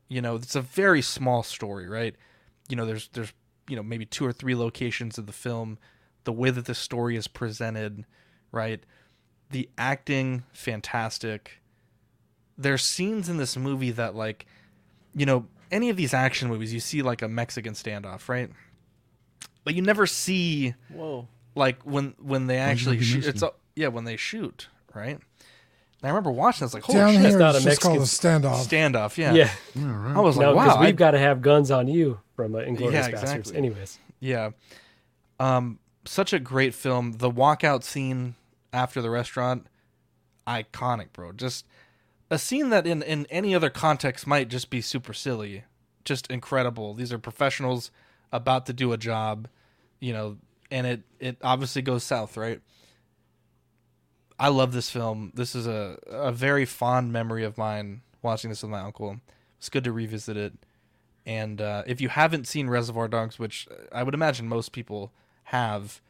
You 0.07 0.23
know, 0.23 0.37
it's 0.37 0.55
a 0.55 0.61
very 0.61 1.03
small 1.03 1.43
story, 1.43 1.89
right? 1.89 2.15
You 2.69 2.77
know, 2.77 2.87
there's 2.87 3.09
there's 3.09 3.33
you 3.69 3.75
know 3.75 3.83
maybe 3.83 4.07
two 4.07 4.25
or 4.25 4.33
three 4.33 4.55
locations 4.55 5.19
of 5.19 5.27
the 5.27 5.33
film, 5.33 5.81
the 6.23 6.33
way 6.33 6.51
that 6.51 6.67
the 6.67 6.75
story 6.77 7.17
is 7.17 7.27
presented, 7.27 8.05
right? 8.53 8.85
The 9.53 9.69
acting, 9.79 10.43
fantastic. 10.53 11.61
There's 12.59 12.83
scenes 12.83 13.29
in 13.29 13.37
this 13.37 13.57
movie 13.57 13.91
that 13.93 14.15
like, 14.15 14.47
you 15.15 15.25
know, 15.27 15.47
any 15.71 15.89
of 15.91 15.97
these 15.97 16.13
action 16.13 16.49
movies, 16.49 16.73
you 16.75 16.81
see 16.81 17.03
like 17.03 17.23
a 17.23 17.29
Mexican 17.29 17.75
standoff, 17.75 18.29
right? 18.29 18.51
But 19.65 19.75
you 19.75 19.83
never 19.83 20.07
see 20.07 20.75
Whoa. 20.89 21.29
like 21.55 21.83
when 21.83 22.15
when 22.21 22.47
they 22.47 22.59
actually 22.59 23.01
shoot. 23.01 23.27
It's 23.27 23.43
a, 23.43 23.53
yeah, 23.77 23.89
when 23.89 24.05
they 24.05 24.17
shoot, 24.17 24.69
right? 24.95 25.17
And 25.19 25.23
I 26.03 26.09
remember 26.09 26.31
watching. 26.33 26.65
I 26.65 26.67
was 26.67 26.75
like, 26.75 26.83
"Holy 26.83 26.99
Down 26.99 27.13
shit!" 27.13 27.21
here, 27.23 27.39
not 27.39 27.55
it's 27.55 27.65
a 27.65 27.69
just 27.69 27.81
called 27.81 27.97
a 27.97 28.01
Mexican 28.01 28.43
standoff. 28.43 28.67
Standoff, 28.67 29.17
yeah. 29.19 29.33
Yeah. 29.35 29.51
Yeah, 29.75 29.97
right. 29.97 30.17
I 30.17 30.21
was 30.21 30.37
No, 30.37 30.53
like, 30.53 30.65
because 30.65 30.77
"Wow!" 30.77 30.83
I- 30.83 30.87
we've 30.87 30.97
got 30.97 31.13
to 31.13 31.19
have 31.19 31.43
guns 31.43 31.71
on 31.71 31.87
you 31.89 32.19
from 32.35 32.55
uh, 32.55 32.59
Inglourious 32.59 32.93
Yeah, 32.93 33.11
Basterds. 33.11 33.23
exactly. 33.23 33.57
Anyways, 33.57 33.99
Yeah. 34.19 34.51
Um, 35.39 35.79
such 36.05 36.33
a 36.33 36.39
great 36.41 36.75
film. 36.75 37.13
The 37.13 37.31
walkout 37.31 37.85
scene 37.85 38.35
after 38.73 39.03
the 39.03 39.11
restaurant, 39.11 39.67
iconic, 40.47 41.13
bro. 41.13 41.33
Just 41.33 41.67
a 42.31 42.39
scene 42.39 42.71
that 42.71 42.87
in, 42.87 43.03
in 43.03 43.27
any 43.31 43.55
other 43.55 43.71
context 43.71 44.27
might 44.27 44.49
just 44.49 44.71
be 44.71 44.81
super 44.81 45.13
silly. 45.13 45.65
Just 46.05 46.31
incredible. 46.31 46.95
These 46.95 47.13
are 47.13 47.19
professionals 47.19 47.91
about 48.33 48.67
to 48.67 48.73
do 48.73 48.93
a 48.93 48.99
job, 48.99 49.49
you 50.01 50.13
know, 50.13 50.39
and 50.71 50.87
it, 50.87 51.03
it 51.21 51.37
obviously 51.43 51.83
goes 51.83 52.03
south, 52.03 52.37
right? 52.37 52.61
I 54.39 54.49
love 54.49 54.73
this 54.73 54.91
film. 54.91 55.31
This 55.35 55.55
is 55.55 55.67
a, 55.67 55.99
a 56.09 56.33
very 56.33 56.65
fond 56.65 57.13
memory 57.13 57.45
of 57.45 57.59
mine 57.59 58.01
watching 58.23 58.51
this 58.51 58.63
with 58.63 58.71
my 58.71 58.81
uncle. 58.81 59.21
It's 59.59 59.69
good 59.69 59.85
to 59.85 59.93
revisit 59.93 60.37
it. 60.37 60.55
And 61.25 61.61
uh, 61.61 61.85
if 61.87 62.01
you 62.01 62.09
haven't 62.09 62.49
seen 62.49 62.69
Reservoir 62.69 63.07
Dogs, 63.07 63.39
which 63.39 63.69
I 63.93 64.03
would 64.03 64.15
imagine 64.15 64.49
most 64.49 64.73
people 64.73 65.13
have, 65.45 66.01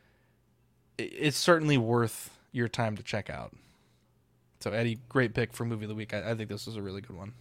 it's 0.96 1.36
certainly 1.36 1.76
worth 1.76 2.38
your 2.52 2.68
time 2.68 2.96
to 2.96 3.02
check 3.02 3.30
out. 3.30 3.52
So 4.60 4.70
Eddie, 4.70 5.00
great 5.08 5.34
pick 5.34 5.52
for 5.52 5.64
movie 5.64 5.84
of 5.84 5.88
the 5.88 5.94
week. 5.94 6.14
I, 6.14 6.30
I 6.30 6.34
think 6.34 6.48
this 6.48 6.66
was 6.66 6.76
a 6.76 6.82
really 6.82 7.00
good 7.00 7.16
one. 7.16 7.32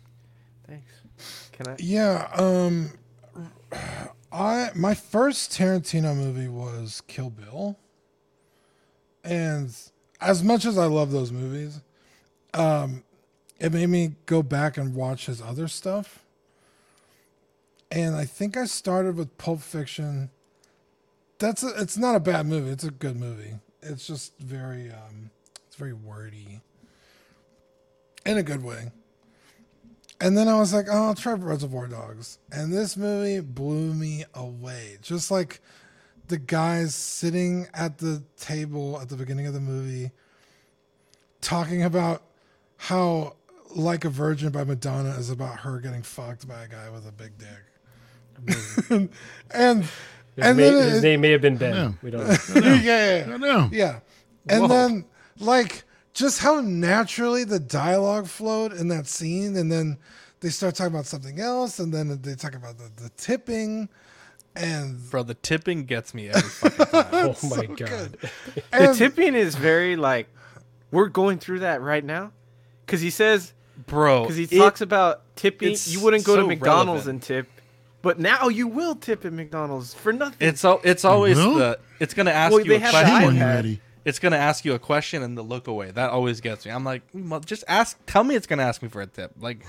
Thanks. 0.67 1.51
Can 1.51 1.67
I? 1.67 1.75
Yeah, 1.77 2.29
um 2.33 2.91
I 4.31 4.71
my 4.73 4.95
first 4.95 5.51
Tarantino 5.51 6.15
movie 6.15 6.47
was 6.47 7.01
Kill 7.07 7.29
Bill. 7.29 7.77
And 9.23 9.71
as 10.19 10.43
much 10.43 10.65
as 10.65 10.77
I 10.77 10.85
love 10.85 11.11
those 11.11 11.31
movies, 11.31 11.81
um 12.53 13.03
it 13.59 13.71
made 13.71 13.89
me 13.89 14.15
go 14.25 14.41
back 14.41 14.77
and 14.77 14.95
watch 14.95 15.27
his 15.27 15.41
other 15.41 15.67
stuff. 15.67 16.25
And 17.91 18.15
I 18.15 18.25
think 18.25 18.57
I 18.57 18.65
started 18.65 19.15
with 19.15 19.37
Pulp 19.37 19.61
Fiction. 19.61 20.31
That's 21.37 21.61
a, 21.61 21.79
it's 21.79 21.97
not 21.97 22.15
a 22.15 22.19
bad 22.19 22.47
movie. 22.47 22.71
It's 22.71 22.83
a 22.83 22.91
good 22.91 23.17
movie. 23.17 23.55
It's 23.81 24.05
just 24.05 24.37
very 24.39 24.91
um 24.91 25.31
it's 25.67 25.75
very 25.75 25.93
wordy 25.93 26.61
in 28.25 28.37
a 28.37 28.43
good 28.43 28.63
way. 28.63 28.91
And 30.19 30.37
then 30.37 30.47
I 30.47 30.59
was 30.59 30.71
like, 30.71 30.85
oh, 30.89 31.07
I'll 31.07 31.15
try 31.15 31.33
Reservoir 31.33 31.87
Dogs. 31.87 32.37
And 32.51 32.71
this 32.71 32.95
movie 32.95 33.39
blew 33.39 33.93
me 33.93 34.23
away. 34.35 34.97
Just 35.01 35.31
like 35.31 35.61
the 36.27 36.37
guys 36.37 36.93
sitting 36.93 37.67
at 37.73 37.97
the 37.97 38.21
table 38.39 38.99
at 39.01 39.09
the 39.09 39.15
beginning 39.15 39.47
of 39.47 39.53
the 39.53 39.59
movie 39.59 40.11
talking 41.41 41.81
about 41.83 42.21
how 42.77 43.35
Like 43.75 44.05
a 44.05 44.09
Virgin 44.09 44.51
by 44.51 44.63
Madonna 44.63 45.09
is 45.11 45.29
about 45.29 45.61
her 45.61 45.79
getting 45.79 46.03
fucked 46.03 46.47
by 46.47 46.63
a 46.63 46.67
guy 46.67 46.89
with 46.89 47.07
a 47.07 47.11
big 47.11 47.31
dick. 47.37 48.89
and 48.89 49.09
and, 49.53 49.85
his, 50.41 50.49
and 50.49 50.57
may- 50.57 50.63
then 50.69 50.89
his 50.89 50.97
it- 50.97 51.01
name 51.01 51.21
may 51.21 51.31
have 51.31 51.41
been 51.41 51.57
Ben. 51.57 51.73
Yeah. 51.75 51.91
We 52.01 52.11
don't. 52.11 52.27
know. 52.55 52.73
yeah, 52.73 53.25
yeah, 53.27 53.33
I 53.33 53.37
know. 53.37 53.69
yeah. 53.71 53.99
And 54.49 54.61
Whoa. 54.63 54.67
then 54.67 55.05
like 55.39 55.83
just 56.13 56.39
how 56.39 56.59
naturally 56.61 57.43
the 57.43 57.59
dialogue 57.59 58.27
flowed 58.27 58.73
in 58.73 58.87
that 58.89 59.07
scene, 59.07 59.55
and 59.55 59.71
then 59.71 59.97
they 60.41 60.49
start 60.49 60.75
talking 60.75 60.93
about 60.93 61.05
something 61.05 61.39
else, 61.39 61.79
and 61.79 61.93
then 61.93 62.19
they 62.21 62.35
talk 62.35 62.55
about 62.55 62.77
the, 62.77 62.89
the 63.01 63.09
tipping, 63.17 63.87
and 64.55 65.09
Bro, 65.09 65.23
the 65.23 65.35
tipping 65.35 65.85
gets 65.85 66.13
me 66.13 66.29
every 66.29 66.41
fucking 66.41 66.85
time. 66.87 67.05
Oh 67.13 67.35
my 67.55 67.65
good. 67.67 67.77
god. 67.77 68.17
The 68.71 68.93
tipping 68.97 69.35
is 69.35 69.55
very 69.55 69.95
like 69.95 70.27
we're 70.91 71.07
going 71.07 71.37
through 71.39 71.59
that 71.59 71.81
right 71.81 72.03
now 72.03 72.31
because 72.85 72.99
he 73.01 73.09
says 73.09 73.53
Bro, 73.87 74.23
because 74.23 74.35
he 74.37 74.43
it- 74.43 74.57
talks 74.57 74.81
about 74.81 75.21
tipping. 75.35 75.75
You 75.85 76.01
wouldn't 76.01 76.23
go 76.25 76.35
to 76.35 76.45
McDonald's 76.45 77.05
relevant. 77.05 77.07
and 77.07 77.21
tip, 77.21 77.47
but 78.01 78.19
now 78.19 78.47
you 78.47 78.67
will 78.67 78.95
tip 78.95 79.25
at 79.25 79.33
McDonald's 79.33 79.93
for 79.93 80.11
nothing. 80.13 80.37
It's 80.47 80.63
al- 80.65 80.81
it's 80.83 81.05
always 81.05 81.37
will? 81.37 81.55
the 81.55 81.79
it's 81.99 82.13
gonna 82.13 82.31
ask 82.31 82.51
Well, 82.51 82.61
you 82.61 82.69
they 82.69 82.75
a 82.75 82.79
have 82.79 82.91
the 82.93 82.99
Shame 82.99 83.07
question. 83.09 83.27
on 83.29 83.35
you, 83.35 83.41
iPad. 83.41 83.55
Eddie. 83.57 83.81
It's 84.03 84.17
gonna 84.19 84.37
ask 84.37 84.65
you 84.65 84.73
a 84.73 84.79
question 84.79 85.21
and 85.23 85.37
the 85.37 85.43
look 85.43 85.67
away. 85.67 85.91
That 85.91 86.09
always 86.09 86.41
gets 86.41 86.65
me. 86.65 86.71
I'm 86.71 86.83
like, 86.83 87.03
"Mm, 87.13 87.29
well, 87.29 87.39
just 87.39 87.63
ask. 87.67 87.97
Tell 88.07 88.23
me 88.23 88.35
it's 88.35 88.47
gonna 88.47 88.63
ask 88.63 88.81
me 88.81 88.89
for 88.89 89.01
a 89.01 89.07
tip. 89.07 89.31
Like, 89.39 89.63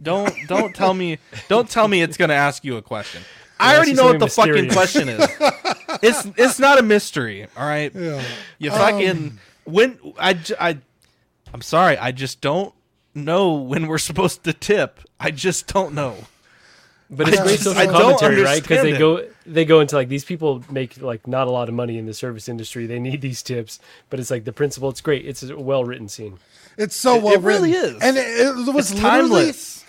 don't 0.00 0.34
don't 0.48 0.74
tell 0.74 0.94
me 0.94 1.18
don't 1.48 1.68
tell 1.70 1.86
me 1.88 2.02
it's 2.02 2.16
gonna 2.16 2.34
ask 2.34 2.64
you 2.64 2.76
a 2.76 2.82
question. 2.82 3.22
I 3.60 3.76
already 3.76 3.92
know 3.94 4.04
what 4.06 4.18
the 4.20 4.28
something 4.28 4.70
fucking 4.70 4.70
question 4.70 5.08
is. 5.08 5.28
it's 6.02 6.26
it's 6.36 6.58
not 6.58 6.78
a 6.78 6.82
mystery. 6.82 7.46
All 7.56 7.66
right. 7.66 7.92
yeah. 7.94 8.22
You 8.58 8.70
fucking 8.70 9.38
when 9.64 9.98
I, 10.18 10.32
j- 10.34 10.54
I 10.60 10.78
I'm 11.52 11.62
sorry. 11.62 11.96
I 11.98 12.12
just 12.12 12.40
don't 12.40 12.72
know 13.14 13.54
when 13.54 13.86
we're 13.88 13.98
supposed 13.98 14.44
to 14.44 14.52
tip. 14.52 15.00
I 15.18 15.30
just 15.32 15.66
don't 15.66 15.94
know. 15.94 16.16
But 17.10 17.28
it's 17.28 17.38
I 17.38 17.42
great 17.42 17.52
just- 17.52 17.64
social 17.64 17.80
I 17.80 17.86
commentary, 17.86 18.42
right? 18.42 18.60
Because 18.62 18.82
they 18.82 18.92
understand 18.92 18.98
go 18.98 19.50
they 19.50 19.64
go 19.64 19.80
into 19.80 19.96
like 19.96 20.08
these 20.08 20.24
people 20.24 20.62
make 20.70 21.00
like 21.00 21.26
not 21.26 21.46
a 21.46 21.50
lot 21.50 21.68
of 21.68 21.74
money 21.74 21.96
in 21.96 22.04
the 22.06 22.12
service 22.14 22.48
industry. 22.48 22.86
They 22.86 22.98
need 22.98 23.22
these 23.22 23.42
tips, 23.42 23.80
but 24.10 24.20
it's 24.20 24.30
like 24.30 24.44
the 24.44 24.52
principle. 24.52 24.88
It's 24.90 25.00
great. 25.00 25.24
It's 25.26 25.42
a 25.42 25.58
well 25.58 25.84
written 25.84 26.08
scene. 26.08 26.38
It's 26.76 26.94
so 26.94 27.16
It- 27.16 27.22
well 27.22 27.34
it 27.34 27.40
really 27.40 27.72
is. 27.72 28.00
and 28.02 28.16
it, 28.18 28.26
it 28.26 28.54
was 28.72 28.92
It's 28.92 29.02
literally 29.02 29.28
timeless. 29.46 29.84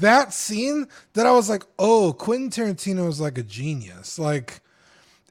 that 0.00 0.34
scene 0.34 0.86
that 1.14 1.26
I 1.26 1.32
was 1.32 1.48
like, 1.48 1.64
oh, 1.78 2.12
Quentin 2.12 2.50
Tarantino 2.50 3.08
is 3.08 3.20
like 3.20 3.38
a 3.38 3.42
genius. 3.42 4.18
Like, 4.18 4.60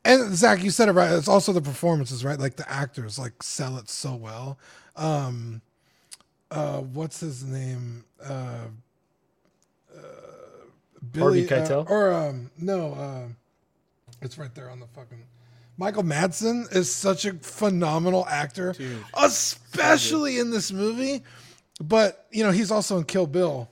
and 0.03 0.35
Zach, 0.35 0.63
you 0.63 0.71
said 0.71 0.89
it 0.89 0.93
right. 0.93 1.11
It's 1.11 1.27
also 1.27 1.53
the 1.53 1.61
performances, 1.61 2.25
right? 2.25 2.39
Like 2.39 2.55
the 2.55 2.69
actors 2.69 3.19
like 3.19 3.43
sell 3.43 3.77
it 3.77 3.87
so 3.89 4.15
well. 4.15 4.57
Um, 4.95 5.61
uh, 6.51 6.79
what's 6.79 7.19
his 7.19 7.43
name? 7.43 8.03
Uh, 8.21 8.65
Billy 11.11 11.47
Harvey 11.47 11.69
Keitel? 11.69 11.89
uh, 11.89 11.93
or 11.93 12.13
um, 12.13 12.51
no, 12.57 12.93
uh, 12.93 13.27
it's 14.21 14.37
right 14.37 14.53
there 14.53 14.69
on 14.69 14.79
the 14.79 14.87
fucking. 14.87 15.23
Michael 15.77 16.03
Madsen 16.03 16.73
is 16.75 16.93
such 16.93 17.25
a 17.25 17.33
phenomenal 17.33 18.25
actor, 18.27 18.75
especially 19.13 20.37
in 20.37 20.51
this 20.51 20.71
movie. 20.73 21.23
But 21.81 22.27
you 22.31 22.43
know, 22.43 22.51
he's 22.51 22.71
also 22.71 22.97
in 22.97 23.05
Kill 23.05 23.27
Bill, 23.27 23.69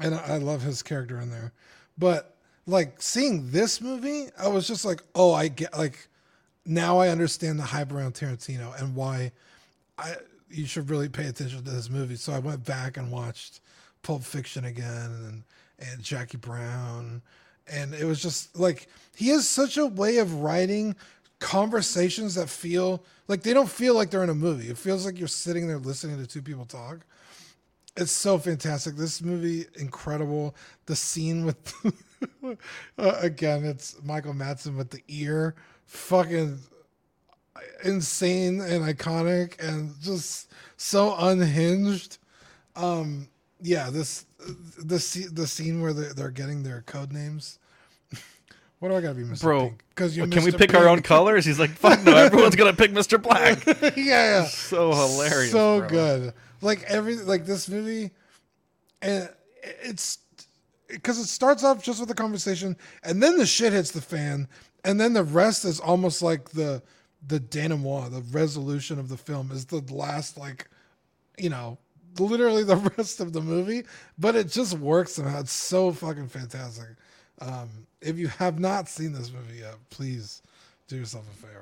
and 0.00 0.14
I 0.14 0.34
I 0.34 0.36
love 0.38 0.62
his 0.62 0.82
character 0.82 1.18
in 1.18 1.30
there. 1.30 1.52
But 1.98 2.36
like 2.66 3.02
seeing 3.02 3.50
this 3.50 3.80
movie, 3.80 4.28
I 4.38 4.48
was 4.48 4.68
just 4.68 4.84
like, 4.84 5.02
oh, 5.14 5.32
I 5.32 5.48
get 5.48 5.76
like 5.76 6.08
now 6.64 6.98
I 6.98 7.08
understand 7.08 7.58
the 7.58 7.64
hype 7.64 7.92
around 7.92 8.14
Tarantino 8.14 8.80
and 8.80 8.94
why 8.94 9.32
I 9.98 10.14
you 10.48 10.66
should 10.66 10.90
really 10.90 11.08
pay 11.08 11.26
attention 11.26 11.64
to 11.64 11.70
this 11.70 11.90
movie. 11.90 12.16
So 12.16 12.32
I 12.32 12.38
went 12.38 12.64
back 12.64 12.96
and 12.96 13.10
watched 13.10 13.60
Pulp 14.02 14.22
Fiction 14.22 14.64
again 14.64 15.10
and 15.24 15.42
and 15.78 16.02
Jackie 16.02 16.36
Brown. 16.38 17.22
And 17.72 17.94
it 17.94 18.04
was 18.04 18.20
just 18.20 18.58
like 18.58 18.88
he 19.16 19.28
has 19.28 19.48
such 19.48 19.76
a 19.76 19.86
way 19.86 20.18
of 20.18 20.34
writing 20.34 20.96
conversations 21.38 22.34
that 22.36 22.48
feel 22.48 23.04
like 23.28 23.42
they 23.42 23.52
don't 23.52 23.68
feel 23.68 23.94
like 23.94 24.10
they're 24.10 24.22
in 24.22 24.30
a 24.30 24.34
movie. 24.34 24.68
It 24.68 24.78
feels 24.78 25.04
like 25.04 25.18
you're 25.18 25.28
sitting 25.28 25.66
there 25.66 25.78
listening 25.78 26.18
to 26.18 26.26
two 26.26 26.42
people 26.42 26.64
talk. 26.64 27.00
It's 27.96 28.12
so 28.12 28.38
fantastic. 28.38 28.96
This 28.96 29.20
movie, 29.20 29.66
incredible. 29.78 30.56
The 30.86 30.96
scene 30.96 31.44
with, 31.44 31.74
uh, 32.98 33.16
again, 33.20 33.64
it's 33.64 33.96
Michael 34.02 34.32
Madsen 34.32 34.76
with 34.76 34.90
the 34.90 35.02
ear, 35.08 35.54
fucking 35.84 36.58
insane 37.84 38.60
and 38.60 38.82
iconic, 38.82 39.62
and 39.62 39.92
just 40.00 40.50
so 40.78 41.14
unhinged. 41.18 42.18
Um, 42.76 43.28
yeah, 43.62 43.90
this 43.90 44.26
the 44.78 45.28
the 45.32 45.46
scene 45.46 45.80
where 45.80 45.92
they're, 45.92 46.12
they're 46.12 46.30
getting 46.30 46.62
their 46.62 46.82
code 46.82 47.12
names. 47.12 47.58
What 48.78 48.88
do 48.88 48.96
I 48.96 49.00
gotta 49.00 49.14
be, 49.14 49.22
Mr. 49.22 49.42
Bro, 49.42 49.74
Because 49.90 50.16
you 50.16 50.26
can 50.26 50.42
we 50.42 50.50
pick 50.50 50.74
our 50.74 50.88
own 50.88 51.02
colors? 51.02 51.44
He's 51.44 51.60
like, 51.60 51.70
fuck 51.70 52.02
no, 52.02 52.16
everyone's 52.16 52.56
gonna 52.56 52.72
pick 52.72 52.90
Mr. 52.90 53.22
Black. 53.22 53.64
yeah, 53.96 54.40
yeah. 54.40 54.44
So 54.46 54.90
hilarious. 54.92 55.52
so 55.52 55.78
bro. 55.78 55.88
good. 55.88 56.34
Like 56.62 56.82
every 56.88 57.14
like 57.14 57.46
this 57.46 57.68
movie, 57.68 58.10
and 59.00 59.28
it's 59.62 60.18
because 60.88 61.20
it 61.20 61.26
starts 61.26 61.62
off 61.62 61.80
just 61.80 62.00
with 62.00 62.10
a 62.10 62.14
conversation, 62.14 62.76
and 63.04 63.22
then 63.22 63.38
the 63.38 63.46
shit 63.46 63.72
hits 63.72 63.92
the 63.92 64.00
fan, 64.00 64.48
and 64.84 65.00
then 65.00 65.12
the 65.12 65.22
rest 65.22 65.64
is 65.64 65.78
almost 65.78 66.20
like 66.20 66.50
the 66.50 66.82
the 67.24 67.38
denouement, 67.38 68.10
the 68.10 68.22
resolution 68.36 68.98
of 68.98 69.08
the 69.08 69.16
film 69.16 69.52
is 69.52 69.66
the 69.66 69.80
last 69.94 70.36
like, 70.36 70.68
you 71.38 71.50
know, 71.50 71.78
literally 72.18 72.64
the 72.64 72.76
rest 72.98 73.20
of 73.20 73.32
the 73.32 73.40
movie. 73.40 73.82
But 74.18 74.36
it 74.36 74.48
just 74.48 74.78
works 74.78 75.14
somehow. 75.14 75.40
It's 75.40 75.52
so 75.52 75.92
fucking 75.92 76.28
fantastic. 76.28 76.88
Um, 77.40 77.68
if 78.00 78.18
you 78.18 78.28
have 78.28 78.58
not 78.60 78.88
seen 78.88 79.12
this 79.12 79.32
movie 79.32 79.58
yet, 79.60 79.76
please 79.90 80.42
do 80.88 80.96
yourself 80.96 81.24
a 81.32 81.36
favor. 81.46 81.58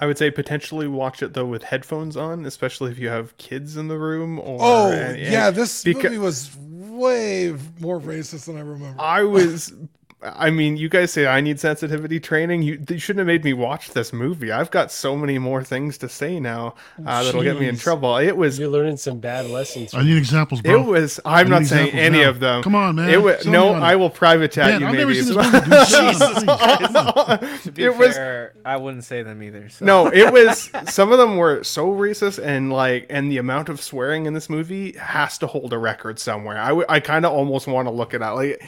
I 0.00 0.06
would 0.06 0.18
say 0.18 0.30
potentially 0.32 0.88
watch 0.88 1.22
it 1.22 1.32
though 1.34 1.46
with 1.46 1.62
headphones 1.62 2.16
on, 2.16 2.44
especially 2.44 2.90
if 2.90 2.98
you 2.98 3.08
have 3.08 3.36
kids 3.36 3.76
in 3.76 3.86
the 3.86 3.96
room. 3.98 4.38
Or 4.40 4.58
Oh 4.60 4.90
and- 4.90 5.16
and- 5.16 5.32
yeah, 5.32 5.50
this 5.50 5.84
beca- 5.84 6.04
movie 6.04 6.18
was 6.18 6.50
way 6.58 7.54
more 7.78 8.00
racist 8.00 8.46
than 8.46 8.56
I 8.56 8.60
remember. 8.62 9.00
I 9.00 9.22
was. 9.22 9.72
I 10.24 10.50
mean, 10.50 10.76
you 10.76 10.88
guys 10.88 11.12
say 11.12 11.26
I 11.26 11.40
need 11.40 11.58
sensitivity 11.58 12.20
training. 12.20 12.62
You, 12.62 12.82
you 12.88 12.98
shouldn't 12.98 13.20
have 13.20 13.26
made 13.26 13.44
me 13.44 13.52
watch 13.52 13.90
this 13.90 14.12
movie. 14.12 14.52
I've 14.52 14.70
got 14.70 14.92
so 14.92 15.16
many 15.16 15.38
more 15.38 15.64
things 15.64 15.98
to 15.98 16.08
say 16.08 16.38
now 16.38 16.74
uh, 17.04 17.24
that'll 17.24 17.42
get 17.42 17.58
me 17.58 17.68
in 17.68 17.76
trouble. 17.76 18.16
It 18.16 18.36
was. 18.36 18.58
You're 18.58 18.68
learning 18.68 18.98
some 18.98 19.18
bad 19.18 19.46
lessons. 19.46 19.94
I 19.94 20.02
need 20.02 20.16
examples, 20.16 20.60
bro. 20.62 20.82
It 20.82 20.86
was. 20.86 21.20
I'm 21.24 21.48
not 21.48 21.66
saying 21.66 21.92
any 21.94 22.20
now. 22.20 22.30
of 22.30 22.40
them. 22.40 22.62
Come 22.62 22.74
on, 22.74 22.96
man. 22.96 23.10
It 23.10 23.20
was 23.22 23.42
Sell 23.42 23.52
no. 23.52 23.72
I 23.74 23.96
will 23.96 24.10
private 24.10 24.52
chat 24.52 24.80
Man, 24.80 24.80
you. 24.80 24.86
Maybe 24.86 24.98
never 24.98 25.14
seen 25.14 25.20
as 25.20 25.28
this 25.28 25.36
well. 25.36 25.52
movie, 25.52 25.70
dude. 25.70 25.88
Jesus. 25.88 27.52
To 27.62 27.72
be 27.72 27.84
it 27.84 27.96
was 27.96 28.16
fair, 28.16 28.54
I 28.64 28.76
wouldn't 28.76 29.04
say 29.04 29.22
them 29.22 29.42
either. 29.42 29.68
So. 29.68 29.84
no, 29.84 30.06
it 30.08 30.32
was 30.32 30.70
some 30.92 31.12
of 31.12 31.18
them 31.18 31.36
were 31.36 31.62
so 31.62 31.88
racist 31.92 32.42
and 32.42 32.72
like 32.72 33.06
and 33.10 33.30
the 33.30 33.38
amount 33.38 33.68
of 33.68 33.80
swearing 33.80 34.26
in 34.26 34.34
this 34.34 34.50
movie 34.50 34.92
has 34.92 35.38
to 35.38 35.46
hold 35.46 35.72
a 35.72 35.78
record 35.78 36.18
somewhere. 36.18 36.58
I, 36.58 36.68
w- 36.68 36.86
I 36.88 37.00
kind 37.00 37.24
of 37.24 37.32
almost 37.32 37.66
want 37.66 37.86
to 37.86 37.92
look 37.92 38.14
it 38.14 38.22
up. 38.22 38.36
Like 38.36 38.62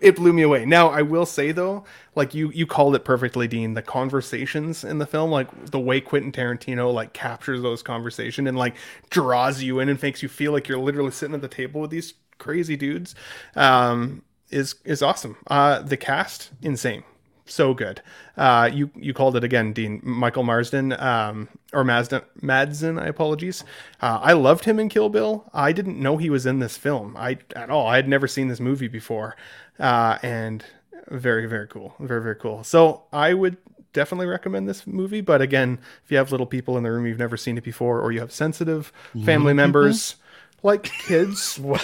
it 0.00 0.16
blew 0.16 0.32
me 0.32 0.42
away. 0.42 0.64
Now, 0.64 0.88
I 0.88 1.02
will 1.02 1.26
say 1.26 1.52
though, 1.52 1.84
like 2.14 2.34
you 2.34 2.50
you 2.50 2.66
called 2.66 2.94
it 2.94 3.04
perfectly, 3.04 3.48
Dean, 3.48 3.74
the 3.74 3.82
conversations 3.82 4.84
in 4.84 4.98
the 4.98 5.06
film, 5.06 5.30
like 5.30 5.70
the 5.70 5.80
way 5.80 6.00
Quentin 6.00 6.32
Tarantino 6.32 6.92
like 6.92 7.12
captures 7.12 7.62
those 7.62 7.82
conversation 7.82 8.46
and 8.46 8.56
like 8.56 8.74
draws 9.10 9.62
you 9.62 9.80
in 9.80 9.88
and 9.88 10.00
makes 10.02 10.22
you 10.22 10.28
feel 10.28 10.52
like 10.52 10.68
you're 10.68 10.78
literally 10.78 11.10
sitting 11.10 11.34
at 11.34 11.42
the 11.42 11.48
table 11.48 11.80
with 11.80 11.90
these 11.90 12.14
crazy 12.38 12.76
dudes 12.76 13.16
um 13.56 14.22
is 14.50 14.76
is 14.84 15.02
awesome. 15.02 15.36
Uh 15.48 15.82
the 15.82 15.96
cast 15.96 16.50
insane 16.62 17.02
so 17.50 17.74
good. 17.74 18.02
Uh, 18.36 18.70
you 18.72 18.90
you 18.94 19.12
called 19.12 19.36
it 19.36 19.44
again, 19.44 19.72
Dean 19.72 20.00
Michael 20.02 20.42
Marsden, 20.42 20.92
um, 20.92 21.48
or 21.72 21.84
Marsden 21.84 22.22
Madsen. 22.40 23.00
I 23.00 23.06
apologies. 23.06 23.64
Uh, 24.00 24.18
I 24.22 24.32
loved 24.32 24.64
him 24.64 24.78
in 24.78 24.88
Kill 24.88 25.08
Bill. 25.08 25.48
I 25.52 25.72
didn't 25.72 26.00
know 26.00 26.16
he 26.16 26.30
was 26.30 26.46
in 26.46 26.58
this 26.58 26.76
film. 26.76 27.16
I 27.16 27.38
at 27.56 27.70
all. 27.70 27.86
I 27.86 27.96
had 27.96 28.08
never 28.08 28.28
seen 28.28 28.48
this 28.48 28.60
movie 28.60 28.88
before, 28.88 29.36
uh, 29.78 30.18
and 30.22 30.64
very 31.08 31.46
very 31.46 31.66
cool. 31.68 31.94
Very 32.00 32.22
very 32.22 32.36
cool. 32.36 32.64
So 32.64 33.04
I 33.12 33.34
would 33.34 33.56
definitely 33.92 34.26
recommend 34.26 34.68
this 34.68 34.86
movie. 34.86 35.20
But 35.22 35.40
again, 35.40 35.78
if 36.04 36.10
you 36.10 36.16
have 36.18 36.30
little 36.30 36.46
people 36.46 36.76
in 36.76 36.82
the 36.84 36.90
room 36.92 37.06
you've 37.06 37.18
never 37.18 37.36
seen 37.36 37.56
it 37.58 37.64
before, 37.64 38.00
or 38.00 38.12
you 38.12 38.20
have 38.20 38.32
sensitive 38.32 38.92
family 39.24 39.52
Little 39.52 39.54
members. 39.54 40.16
Like 40.64 40.82
kids, 40.82 41.56
what? 41.60 41.80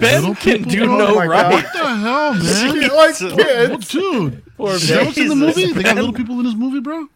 Ben 0.00 0.34
can 0.34 0.62
do 0.64 0.82
Oh 0.82 0.98
no 0.98 1.16
right. 1.16 1.28
God. 1.28 1.52
What 1.52 1.72
the 1.72 1.78
hell, 1.78 2.34
man? 2.74 2.88
like 2.88 3.20
What- 3.20 3.36
kids. 3.38 3.70
what- 3.70 3.88
dude, 3.88 4.42
Poor 4.56 4.72
is 4.72 4.88
that 4.88 5.06
what's 5.06 5.16
in 5.16 5.28
the 5.28 5.34
Jesus, 5.36 5.56
movie? 5.56 5.72
They 5.72 5.82
got 5.84 5.94
little 5.94 6.12
people 6.20 6.36
in 6.40 6.44
this 6.44 6.56
movie, 6.56 6.80
bro. 6.80 7.06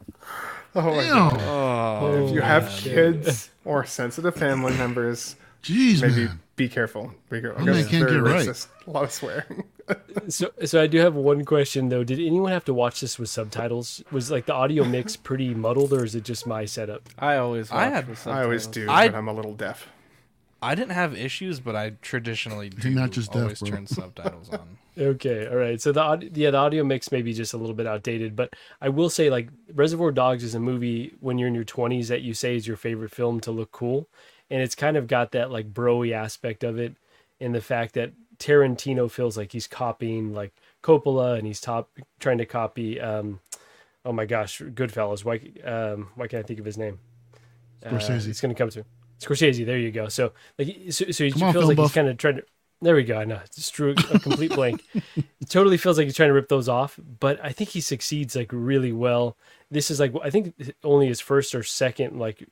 Oh 0.76 0.82
my 0.82 1.02
Damn. 1.02 1.30
god. 1.36 2.14
if 2.28 2.30
you 2.32 2.40
have 2.42 2.68
kids 2.78 3.50
or 3.64 3.84
sensitive 3.84 4.36
family 4.36 4.72
members, 4.76 5.34
Jeez, 5.64 6.02
maybe 6.02 6.26
man. 6.26 6.40
be 6.56 6.68
careful. 6.68 7.12
Be 7.30 7.40
careful. 7.40 7.62
Oh, 7.62 7.72
my 7.72 7.82
can't 7.82 8.08
very 8.08 8.12
get 8.12 8.22
right. 8.22 8.66
A 8.86 8.90
lot 8.90 9.04
of 9.04 9.12
swearing. 9.12 9.64
So, 10.28 10.50
so 10.64 10.80
I 10.80 10.86
do 10.86 10.96
have 11.00 11.14
one 11.14 11.44
question 11.44 11.90
though. 11.90 12.04
Did 12.04 12.18
anyone 12.18 12.52
have 12.52 12.64
to 12.64 12.72
watch 12.72 13.02
this 13.02 13.18
with 13.18 13.28
subtitles? 13.28 14.02
Was 14.10 14.30
like 14.30 14.46
the 14.46 14.54
audio 14.54 14.82
mix 14.82 15.14
pretty 15.28 15.52
muddled, 15.52 15.92
or 15.92 16.02
is 16.06 16.14
it 16.14 16.24
just 16.24 16.46
my 16.46 16.64
setup? 16.64 17.02
I 17.18 17.36
always 17.36 17.70
I 17.70 17.84
watch 17.84 17.92
had- 17.92 18.08
with 18.08 18.26
I 18.26 18.42
always 18.44 18.66
do, 18.66 18.88
I- 18.90 19.08
but 19.10 19.18
I'm 19.18 19.28
a 19.28 19.34
little 19.34 19.52
deaf. 19.54 19.88
I 20.62 20.74
didn't 20.74 20.92
have 20.92 21.14
issues, 21.14 21.60
but 21.60 21.76
I 21.76 21.90
traditionally 22.00 22.70
do 22.70 22.88
not 22.88 23.10
just 23.10 23.32
deaf, 23.32 23.42
always 23.42 23.60
bro. 23.60 23.70
turn 23.72 23.86
subtitles 23.86 24.48
on. 24.50 24.78
Okay, 24.96 25.48
all 25.48 25.56
right. 25.56 25.80
So 25.82 25.90
the 25.92 26.00
aud- 26.00 26.34
yeah, 26.36 26.52
the 26.52 26.56
audio 26.58 26.84
mix 26.84 27.10
may 27.12 27.20
be 27.20 27.34
just 27.34 27.52
a 27.52 27.56
little 27.58 27.74
bit 27.74 27.84
outdated, 27.86 28.36
but 28.36 28.54
I 28.80 28.88
will 28.90 29.10
say 29.10 29.28
like 29.28 29.48
Reservoir 29.74 30.12
Dogs 30.12 30.44
is 30.44 30.54
a 30.54 30.60
movie 30.60 31.12
when 31.20 31.36
you're 31.36 31.48
in 31.48 31.54
your 31.54 31.64
20s 31.64 32.06
that 32.08 32.22
you 32.22 32.32
say 32.32 32.54
is 32.56 32.64
your 32.66 32.76
favorite 32.76 33.10
film 33.10 33.40
to 33.40 33.50
look 33.50 33.72
cool, 33.72 34.08
and 34.50 34.62
it's 34.62 34.74
kind 34.74 34.96
of 34.96 35.06
got 35.06 35.32
that 35.32 35.50
like 35.50 35.72
broy 35.72 36.12
aspect 36.12 36.64
of 36.64 36.78
it, 36.78 36.94
and 37.40 37.54
the 37.54 37.60
fact 37.60 37.94
that 37.94 38.12
Tarantino 38.38 39.10
feels 39.10 39.36
like 39.36 39.52
he's 39.52 39.66
copying 39.66 40.32
like 40.34 40.52
Coppola 40.82 41.38
and 41.38 41.46
he's 41.46 41.60
top 41.60 41.90
trying 42.20 42.38
to 42.38 42.46
copy 42.46 43.00
um 43.00 43.40
oh 44.04 44.12
my 44.12 44.26
gosh, 44.26 44.60
Goodfellas. 44.60 45.24
Why 45.24 45.40
um 45.68 46.08
why 46.14 46.26
can't 46.26 46.44
I 46.44 46.46
think 46.46 46.58
of 46.60 46.66
his 46.66 46.78
name? 46.78 46.98
Uh, 47.84 47.90
Scorsese. 47.90 48.28
it's 48.28 48.40
going 48.40 48.54
to 48.54 48.58
come 48.58 48.70
to 48.70 48.84
Scorsese. 49.20 49.64
There 49.64 49.78
you 49.78 49.90
go. 49.90 50.08
So 50.08 50.32
like 50.58 50.68
he- 50.68 50.90
so, 50.90 51.10
so 51.10 51.24
he 51.24 51.30
Come 51.32 51.52
feels 51.52 51.66
like 51.66 51.78
he's 51.78 51.92
kind 51.92 52.08
of 52.08 52.16
trying 52.16 52.36
to 52.36 52.44
there 52.82 52.94
we 52.96 53.04
go. 53.04 53.16
I 53.16 53.24
know. 53.24 53.40
it's 53.44 53.70
true. 53.70 53.94
a 54.12 54.18
complete 54.18 54.52
blank. 54.54 54.82
It 55.40 55.50
totally 55.50 55.76
feels 55.76 55.98
like 55.98 56.06
he's 56.06 56.16
trying 56.16 56.30
to 56.30 56.34
rip 56.34 56.48
those 56.48 56.70
off, 56.70 56.98
but 57.20 57.38
I 57.44 57.52
think 57.52 57.68
he 57.70 57.82
succeeds 57.82 58.34
like 58.34 58.48
really 58.50 58.92
well. 58.92 59.36
This 59.70 59.90
is 59.90 60.00
like 60.00 60.14
I 60.22 60.30
think 60.30 60.54
only 60.82 61.06
his 61.06 61.20
first 61.20 61.54
or 61.54 61.62
second 61.62 62.18
like 62.18 62.48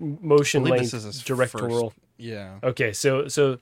motion 0.00 0.64
length 0.64 1.24
directorial. 1.24 1.90
first- 1.90 2.00
yeah. 2.16 2.58
Okay, 2.62 2.92
so 2.92 3.28
so 3.28 3.58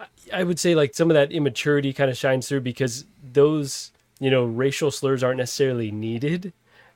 I- 0.00 0.06
I 0.32 0.42
would 0.44 0.58
say 0.58 0.74
like 0.74 0.94
some 0.94 1.10
of 1.10 1.14
that 1.14 1.32
immaturity 1.32 1.92
kind 1.92 2.10
of 2.10 2.16
shines 2.16 2.48
through 2.48 2.60
because 2.62 3.04
those 3.22 3.92
you 4.20 4.30
know 4.30 4.44
racial 4.44 4.90
slurs 4.90 5.22
aren't 5.22 5.38
necessarily 5.38 5.90
needed. 5.90 6.52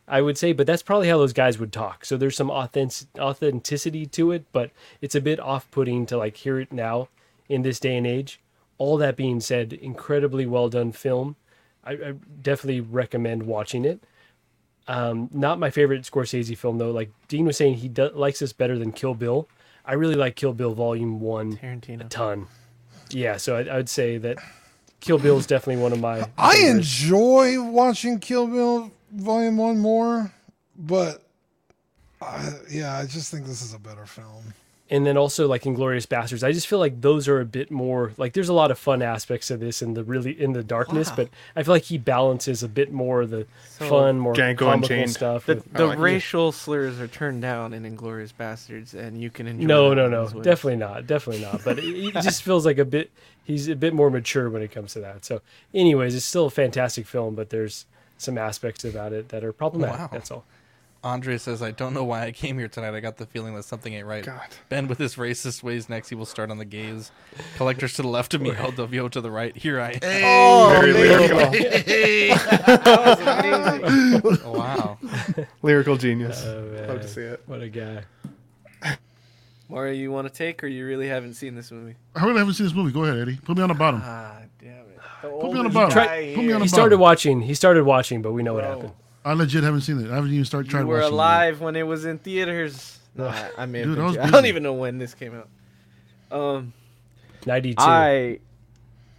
I 0.08 0.20
would 0.22 0.38
say, 0.38 0.52
but 0.52 0.68
that's 0.68 0.84
probably 0.84 1.08
how 1.08 1.18
those 1.18 1.32
guys 1.32 1.58
would 1.58 1.72
talk. 1.72 2.04
So 2.04 2.16
there's 2.16 2.36
some 2.36 2.48
authentic 2.50 3.08
authenticity 3.18 4.06
to 4.06 4.30
it, 4.30 4.44
but 4.52 4.70
it's 5.00 5.16
a 5.16 5.20
bit 5.20 5.40
off-putting 5.40 6.06
to 6.06 6.16
like 6.16 6.36
hear 6.36 6.60
it 6.60 6.72
now 6.72 7.08
in 7.48 7.62
this 7.62 7.80
day 7.80 7.96
and 7.96 8.06
age. 8.06 8.38
All 8.78 8.96
that 8.98 9.16
being 9.16 9.40
said, 9.40 9.72
incredibly 9.72 10.46
well 10.46 10.68
done 10.68 10.92
film. 10.92 11.34
I, 11.82 11.92
I 11.94 12.14
definitely 12.40 12.82
recommend 12.82 13.44
watching 13.44 13.84
it. 13.84 14.00
Um, 14.88 15.28
not 15.32 15.58
my 15.58 15.70
favorite 15.70 16.02
Scorsese 16.02 16.56
film 16.56 16.78
though. 16.78 16.90
Like 16.92 17.10
Dean 17.28 17.44
was 17.44 17.56
saying, 17.56 17.74
he 17.74 17.88
do- 17.88 18.10
likes 18.14 18.38
this 18.38 18.52
better 18.52 18.78
than 18.78 18.92
Kill 18.92 19.14
Bill. 19.14 19.48
I 19.84 19.94
really 19.94 20.14
like 20.14 20.36
Kill 20.36 20.52
Bill 20.52 20.74
Volume 20.74 21.20
One 21.20 21.56
Tarantino. 21.56 22.06
a 22.06 22.08
ton. 22.08 22.46
Yeah, 23.10 23.36
so 23.36 23.56
I, 23.56 23.62
I 23.64 23.76
would 23.76 23.88
say 23.88 24.18
that 24.18 24.38
Kill 25.00 25.18
Bill 25.18 25.38
is 25.38 25.46
definitely 25.46 25.82
one 25.82 25.92
of 25.92 26.00
my. 26.00 26.28
I 26.38 26.54
favorites. 26.56 27.02
enjoy 27.02 27.62
watching 27.62 28.18
Kill 28.18 28.46
Bill 28.46 28.90
Volume 29.12 29.56
One 29.56 29.78
more, 29.78 30.32
but 30.78 31.22
uh, 32.20 32.50
yeah, 32.70 32.96
I 32.98 33.06
just 33.06 33.30
think 33.30 33.44
this 33.46 33.62
is 33.62 33.74
a 33.74 33.78
better 33.78 34.06
film. 34.06 34.42
And 34.88 35.04
then 35.04 35.16
also 35.16 35.48
like 35.48 35.62
Inglourious 35.64 36.06
Basterds. 36.06 36.44
I 36.46 36.52
just 36.52 36.68
feel 36.68 36.78
like 36.78 37.00
those 37.00 37.26
are 37.26 37.40
a 37.40 37.44
bit 37.44 37.72
more 37.72 38.12
like 38.18 38.34
there's 38.34 38.48
a 38.48 38.52
lot 38.52 38.70
of 38.70 38.78
fun 38.78 39.02
aspects 39.02 39.50
of 39.50 39.58
this 39.58 39.82
in 39.82 39.94
the 39.94 40.04
really 40.04 40.30
in 40.40 40.52
the 40.52 40.62
darkness, 40.62 41.10
but 41.10 41.28
I 41.56 41.64
feel 41.64 41.74
like 41.74 41.82
he 41.82 41.98
balances 41.98 42.62
a 42.62 42.68
bit 42.68 42.92
more 42.92 43.26
the 43.26 43.48
So- 43.78 43.88
fun, 43.88 44.20
more 44.20 44.32
Django 44.32 44.58
comical 44.58 44.74
Unchained. 44.92 45.10
stuff. 45.10 45.46
The, 45.46 45.56
with- 45.56 45.72
the 45.72 45.82
oh, 45.82 45.86
like 45.88 45.98
it. 45.98 46.02
racial 46.02 46.52
slurs 46.52 47.00
are 47.00 47.08
turned 47.08 47.42
down 47.42 47.72
in 47.74 47.82
Inglourious 47.82 48.32
Basterds, 48.32 48.94
and 48.94 49.20
you 49.20 49.28
can 49.28 49.48
enjoy. 49.48 49.66
no, 49.66 49.92
no, 49.92 50.08
no, 50.08 50.22
ways. 50.22 50.32
definitely 50.44 50.76
not, 50.76 51.04
definitely 51.08 51.42
not. 51.42 51.64
But 51.64 51.80
it, 51.80 51.84
it 51.84 52.12
just 52.22 52.44
feels 52.44 52.64
like 52.64 52.78
a 52.78 52.84
bit. 52.84 53.10
He's 53.42 53.66
a 53.68 53.74
bit 53.74 53.92
more 53.92 54.08
mature 54.08 54.48
when 54.48 54.62
it 54.62 54.70
comes 54.70 54.92
to 54.92 55.00
that. 55.00 55.24
So, 55.24 55.40
anyways, 55.74 56.14
it's 56.14 56.24
still 56.24 56.46
a 56.46 56.50
fantastic 56.50 57.06
film, 57.08 57.34
but 57.34 57.50
there's 57.50 57.86
some 58.18 58.38
aspects 58.38 58.84
about 58.84 59.12
it 59.12 59.30
that 59.30 59.42
are 59.42 59.52
problematic. 59.52 59.98
Wow. 59.98 60.08
That's 60.12 60.30
all. 60.30 60.44
Andre 61.04 61.38
says, 61.38 61.62
I 61.62 61.70
don't 61.70 61.94
know 61.94 62.02
why 62.02 62.24
I 62.24 62.32
came 62.32 62.58
here 62.58 62.66
tonight. 62.68 62.94
I 62.94 63.00
got 63.00 63.16
the 63.16 63.26
feeling 63.26 63.54
that 63.54 63.62
something 63.64 63.94
ain't 63.94 64.06
right. 64.06 64.24
God. 64.24 64.40
Ben 64.68 64.88
with 64.88 64.98
his 64.98 65.14
racist 65.16 65.62
ways 65.62 65.88
next, 65.88 66.08
he 66.08 66.14
will 66.16 66.26
start 66.26 66.50
on 66.50 66.58
the 66.58 66.64
gays. 66.64 67.12
Collectors 67.56 67.94
to 67.94 68.02
the 68.02 68.08
left 68.08 68.34
of 68.34 68.40
me, 68.40 68.50
El 68.50 68.72
Dovio 68.72 69.08
to 69.10 69.20
the 69.20 69.30
right. 69.30 69.56
Here 69.56 69.80
I 69.80 69.98
am. 70.02 70.22
Oh, 70.24 70.68
very 70.80 70.92
lyrical. 70.92 71.38
Oh, 74.44 74.52
wow. 74.52 74.98
lyrical 75.62 75.96
genius. 75.96 76.42
Oh, 76.44 76.84
Love 76.88 77.02
to 77.02 77.08
see 77.08 77.20
it. 77.22 77.42
What 77.46 77.60
a 77.62 77.68
guy. 77.68 78.02
Mario, 79.68 79.92
you 79.94 80.10
want 80.12 80.26
to 80.28 80.32
take, 80.32 80.62
or 80.62 80.68
you 80.68 80.86
really 80.86 81.08
haven't 81.08 81.34
seen 81.34 81.54
this 81.54 81.70
movie? 81.72 81.96
I 82.14 82.24
really 82.24 82.38
haven't 82.38 82.54
seen 82.54 82.66
this 82.66 82.74
movie. 82.74 82.92
Go 82.92 83.04
ahead, 83.04 83.18
Eddie. 83.18 83.36
Put 83.44 83.56
me 83.56 83.62
on 83.62 83.68
the 83.68 83.74
bottom. 83.74 84.00
Ah, 84.04 84.38
damn 84.60 84.70
it. 84.70 84.98
The 85.22 85.28
Put 85.28 85.52
me 85.52 85.58
on 85.58 85.64
the 85.64 85.70
bottom. 85.70 85.94
guy 85.96 86.32
Put 86.34 86.44
me 86.44 86.52
on 86.52 86.60
the 86.60 86.64
He 86.64 86.68
started 86.68 86.98
watching. 86.98 87.40
He 87.42 87.54
started 87.54 87.84
watching, 87.84 88.22
but 88.22 88.32
we 88.32 88.42
know 88.42 88.54
what 88.54 88.64
happened. 88.64 88.92
I 89.26 89.32
legit 89.34 89.64
haven't 89.64 89.80
seen 89.82 89.98
it. 90.00 90.10
I 90.10 90.14
haven't 90.14 90.32
even 90.32 90.44
started 90.44 90.70
trying 90.70 90.82
You 90.86 90.86
to 90.86 90.88
were 90.92 90.94
watch 91.00 91.04
the 91.06 91.10
movie. 91.10 91.14
alive 91.14 91.60
when 91.60 91.76
it 91.76 91.82
was 91.86 92.04
in 92.04 92.18
theaters. 92.18 92.98
No, 93.14 93.26
I, 93.28 93.50
I 93.58 93.66
may 93.66 93.82
Dude, 93.82 93.98
I 93.98 94.24
I 94.24 94.30
don't 94.30 94.46
even 94.46 94.62
know 94.62 94.74
when 94.74 94.98
this 94.98 95.14
came 95.14 95.34
out. 95.34 95.48
Um, 96.30 96.72
92. 97.44 97.76
I 97.82 98.38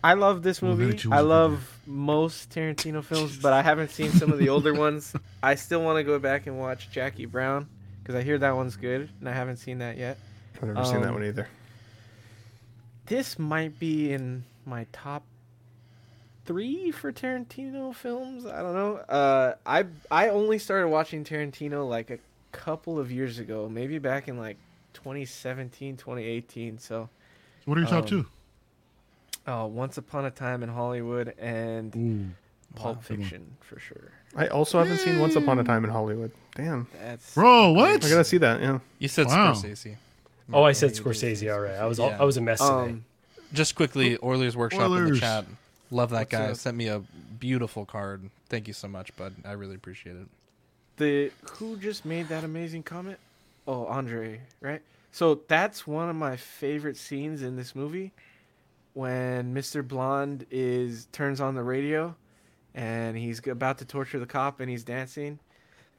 I 0.03 0.13
love 0.13 0.43
this 0.43 0.61
movie. 0.61 0.85
92 0.85 1.09
was 1.09 1.17
I 1.17 1.19
a 1.21 1.23
love 1.23 1.79
most 1.85 2.49
Tarantino 2.51 3.03
films, 3.03 3.37
but 3.37 3.53
I 3.53 3.61
haven't 3.61 3.91
seen 3.91 4.11
some 4.11 4.31
of 4.31 4.39
the 4.39 4.49
older 4.49 4.73
ones. 4.85 5.13
I 5.43 5.55
still 5.55 5.81
want 5.83 5.97
to 5.97 6.03
go 6.03 6.19
back 6.19 6.47
and 6.47 6.57
watch 6.59 6.89
Jackie 6.91 7.25
Brown 7.25 7.67
because 8.01 8.15
I 8.15 8.23
hear 8.23 8.37
that 8.37 8.55
one's 8.55 8.75
good, 8.77 9.09
and 9.19 9.27
I 9.27 9.33
haven't 9.33 9.57
seen 9.57 9.79
that 9.79 9.97
yet. 9.97 10.17
I've 10.61 10.69
never 10.69 10.85
seen 10.85 11.01
that 11.01 11.09
Um, 11.09 11.15
one 11.15 11.23
either. 11.25 11.47
This 13.07 13.39
might 13.39 13.79
be 13.79 14.11
in 14.13 14.43
my 14.65 14.85
top 14.91 15.23
three 16.47 16.89
for 16.91 17.11
Tarantino 17.11 17.93
films. 17.93 18.45
I 18.47 18.61
don't 18.63 18.73
know. 18.73 18.95
Uh, 18.97 19.53
I 19.65 19.85
I 20.09 20.29
only 20.29 20.57
started 20.57 20.87
watching 20.87 21.23
Tarantino 21.23 21.87
like 21.87 22.09
a 22.09 22.17
couple 22.51 22.97
of 22.97 23.11
years 23.11 23.37
ago, 23.37 23.69
maybe 23.69 23.99
back 23.99 24.27
in 24.27 24.37
like 24.39 24.57
2017, 24.93 25.97
2018. 25.97 26.79
So, 26.79 27.09
What 27.65 27.77
are 27.77 27.81
your 27.81 27.89
top 27.89 28.03
um, 28.03 28.07
two? 28.09 28.25
Uh, 29.45 29.65
Once 29.67 29.97
Upon 29.97 30.25
a 30.25 30.31
Time 30.31 30.63
in 30.63 30.69
Hollywood 30.69 31.33
and 31.37 32.33
Pulp 32.75 33.03
Fiction 33.03 33.55
for 33.61 33.79
sure. 33.79 34.11
I 34.35 34.47
also 34.47 34.79
haven't 34.79 34.97
seen 34.97 35.19
Once 35.19 35.35
Upon 35.35 35.59
a 35.59 35.63
Time 35.63 35.83
in 35.85 35.89
Hollywood. 35.91 36.31
Damn. 36.55 36.87
That's 37.01 37.33
Bro, 37.35 37.73
what? 37.73 38.03
I 38.03 38.09
gotta 38.09 38.23
see 38.23 38.37
that. 38.39 38.59
Yeah. 38.61 38.79
You 38.99 39.07
said 39.07 39.27
Wow. 39.27 39.53
Scorsese. 39.53 39.95
Oh, 40.51 40.63
I 40.63 40.71
said 40.71 40.91
Scorsese. 40.91 41.53
All 41.53 41.59
right, 41.59 41.75
I 41.75 41.85
was 41.85 41.99
all, 41.99 42.09
Yeah. 42.09 42.21
I 42.21 42.23
was 42.25 42.37
a 42.37 42.41
mess 42.41 42.59
today. 42.59 42.71
Um, 42.71 43.05
Just 43.53 43.75
quickly, 43.75 44.17
Oilers 44.23 44.57
Workshop 44.57 44.91
in 44.97 45.13
the 45.13 45.19
chat. 45.19 45.45
Love 45.91 46.09
that 46.11 46.31
What's 46.31 46.31
guy. 46.31 46.53
Sent 46.53 46.77
me 46.77 46.87
a 46.87 47.01
beautiful 47.39 47.85
card. 47.85 48.29
Thank 48.49 48.67
you 48.67 48.73
so 48.73 48.87
much, 48.87 49.15
bud. 49.15 49.33
I 49.45 49.53
really 49.53 49.75
appreciate 49.75 50.15
it. 50.15 50.27
the 50.97 51.31
who 51.53 51.77
just 51.77 52.05
made 52.05 52.27
that 52.29 52.43
amazing 52.43 52.83
comment? 52.83 53.17
Oh, 53.67 53.85
Andre, 53.85 54.41
right? 54.61 54.81
So 55.11 55.41
that's 55.47 55.87
one 55.87 56.09
of 56.09 56.15
my 56.15 56.35
favorite 56.37 56.97
scenes 56.97 57.41
in 57.41 57.55
this 57.55 57.75
movie 57.75 58.11
when 58.93 59.53
Mr. 59.53 59.87
Blonde 59.87 60.45
is 60.51 61.07
turns 61.11 61.41
on 61.41 61.55
the 61.55 61.63
radio 61.63 62.15
and 62.75 63.17
he's 63.17 63.45
about 63.47 63.79
to 63.79 63.85
torture 63.85 64.19
the 64.19 64.25
cop 64.25 64.59
and 64.59 64.69
he's 64.69 64.83
dancing 64.83 65.39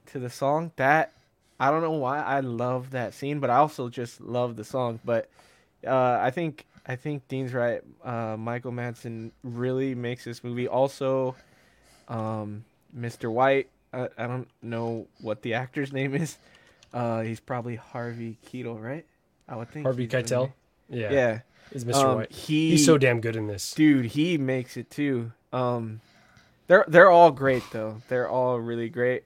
to 0.06 0.18
the 0.18 0.30
song. 0.30 0.72
That 0.76 1.12
I 1.58 1.70
don't 1.70 1.82
know 1.82 1.92
why 1.92 2.22
I 2.22 2.40
love 2.40 2.90
that 2.92 3.14
scene, 3.14 3.40
but 3.40 3.50
I 3.50 3.56
also 3.56 3.88
just 3.88 4.20
love 4.20 4.56
the 4.56 4.64
song. 4.64 5.00
But 5.04 5.28
uh, 5.86 6.18
I 6.20 6.30
think 6.30 6.66
I 6.88 6.96
think 6.96 7.28
Dean's 7.28 7.52
right. 7.52 7.82
Uh, 8.02 8.36
Michael 8.38 8.72
Madsen 8.72 9.30
really 9.44 9.94
makes 9.94 10.24
this 10.24 10.42
movie. 10.42 10.66
Also, 10.66 11.36
um, 12.08 12.64
Mr. 12.98 13.30
White. 13.30 13.68
I, 13.92 14.08
I 14.18 14.26
don't 14.26 14.48
know 14.62 15.06
what 15.20 15.42
the 15.42 15.54
actor's 15.54 15.92
name 16.00 16.14
is. 16.14 16.38
Uh, 16.92 17.20
he's 17.20 17.40
probably 17.40 17.76
Harvey 17.76 18.38
Keitel, 18.50 18.80
right? 18.82 19.04
I 19.48 19.56
would 19.56 19.70
think 19.70 19.84
Harvey 19.84 20.08
Keitel. 20.08 20.52
Yeah, 20.88 21.10
Yeah. 21.12 21.40
is 21.72 21.84
Mr. 21.84 21.94
Um, 22.04 22.14
White. 22.16 22.32
He, 22.32 22.70
He's 22.70 22.86
so 22.86 22.96
damn 22.98 23.20
good 23.20 23.36
in 23.36 23.46
this. 23.46 23.72
dude. 23.74 24.06
He 24.06 24.38
makes 24.38 24.76
it 24.76 24.90
too. 24.90 25.32
Um, 25.52 26.00
they're 26.66 26.84
they're 26.88 27.10
all 27.10 27.30
great 27.30 27.62
though. 27.72 28.02
They're 28.08 28.28
all 28.28 28.58
really 28.58 28.88
great. 28.90 29.24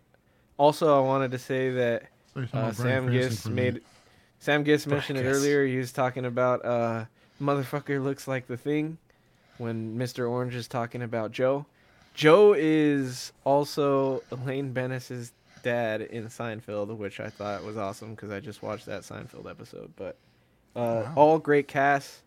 Also, 0.59 0.97
I 0.97 1.05
wanted 1.05 1.33
to 1.33 1.39
say 1.39 1.71
that 1.71 2.03
So 2.35 2.41
you're 2.41 2.47
talking 2.47 2.61
uh, 2.61 2.73
Sam 2.73 3.07
Cranston 3.07 3.13
Gist 3.13 3.49
made 3.49 3.81
Sam 4.39 4.65
Gist 4.65 4.87
mentioned 4.87 5.19
it 5.19 5.25
earlier. 5.25 5.65
He 5.67 5.77
was 5.77 5.93
talking 5.93 6.25
about 6.25 6.65
uh, 6.65 7.05
motherfucker 7.43 8.03
looks 8.03 8.29
like 8.29 8.47
the 8.47 8.57
thing 8.57 8.99
when 9.59 9.99
Mr. 9.99 10.31
Orange 10.31 10.55
is 10.55 10.69
talking 10.69 11.03
about 11.03 11.33
Joe. 11.33 11.67
Joe 12.15 12.55
is 12.57 13.33
also 13.45 14.23
Elaine 14.31 14.73
Benes's 14.73 15.33
dad 15.63 16.03
in 16.03 16.27
Seinfeld, 16.29 16.97
which 16.97 17.21
I 17.21 17.29
thought 17.31 17.65
was 17.65 17.77
awesome 17.77 18.15
because 18.15 18.31
I 18.31 18.41
just 18.41 18.63
watched 18.63 18.87
that 18.87 19.03
Seinfeld 19.03 19.49
episode. 19.51 19.93
But 19.97 20.17
uh, 20.77 21.11
all 21.17 21.39
great 21.39 21.69
cast. 21.69 22.21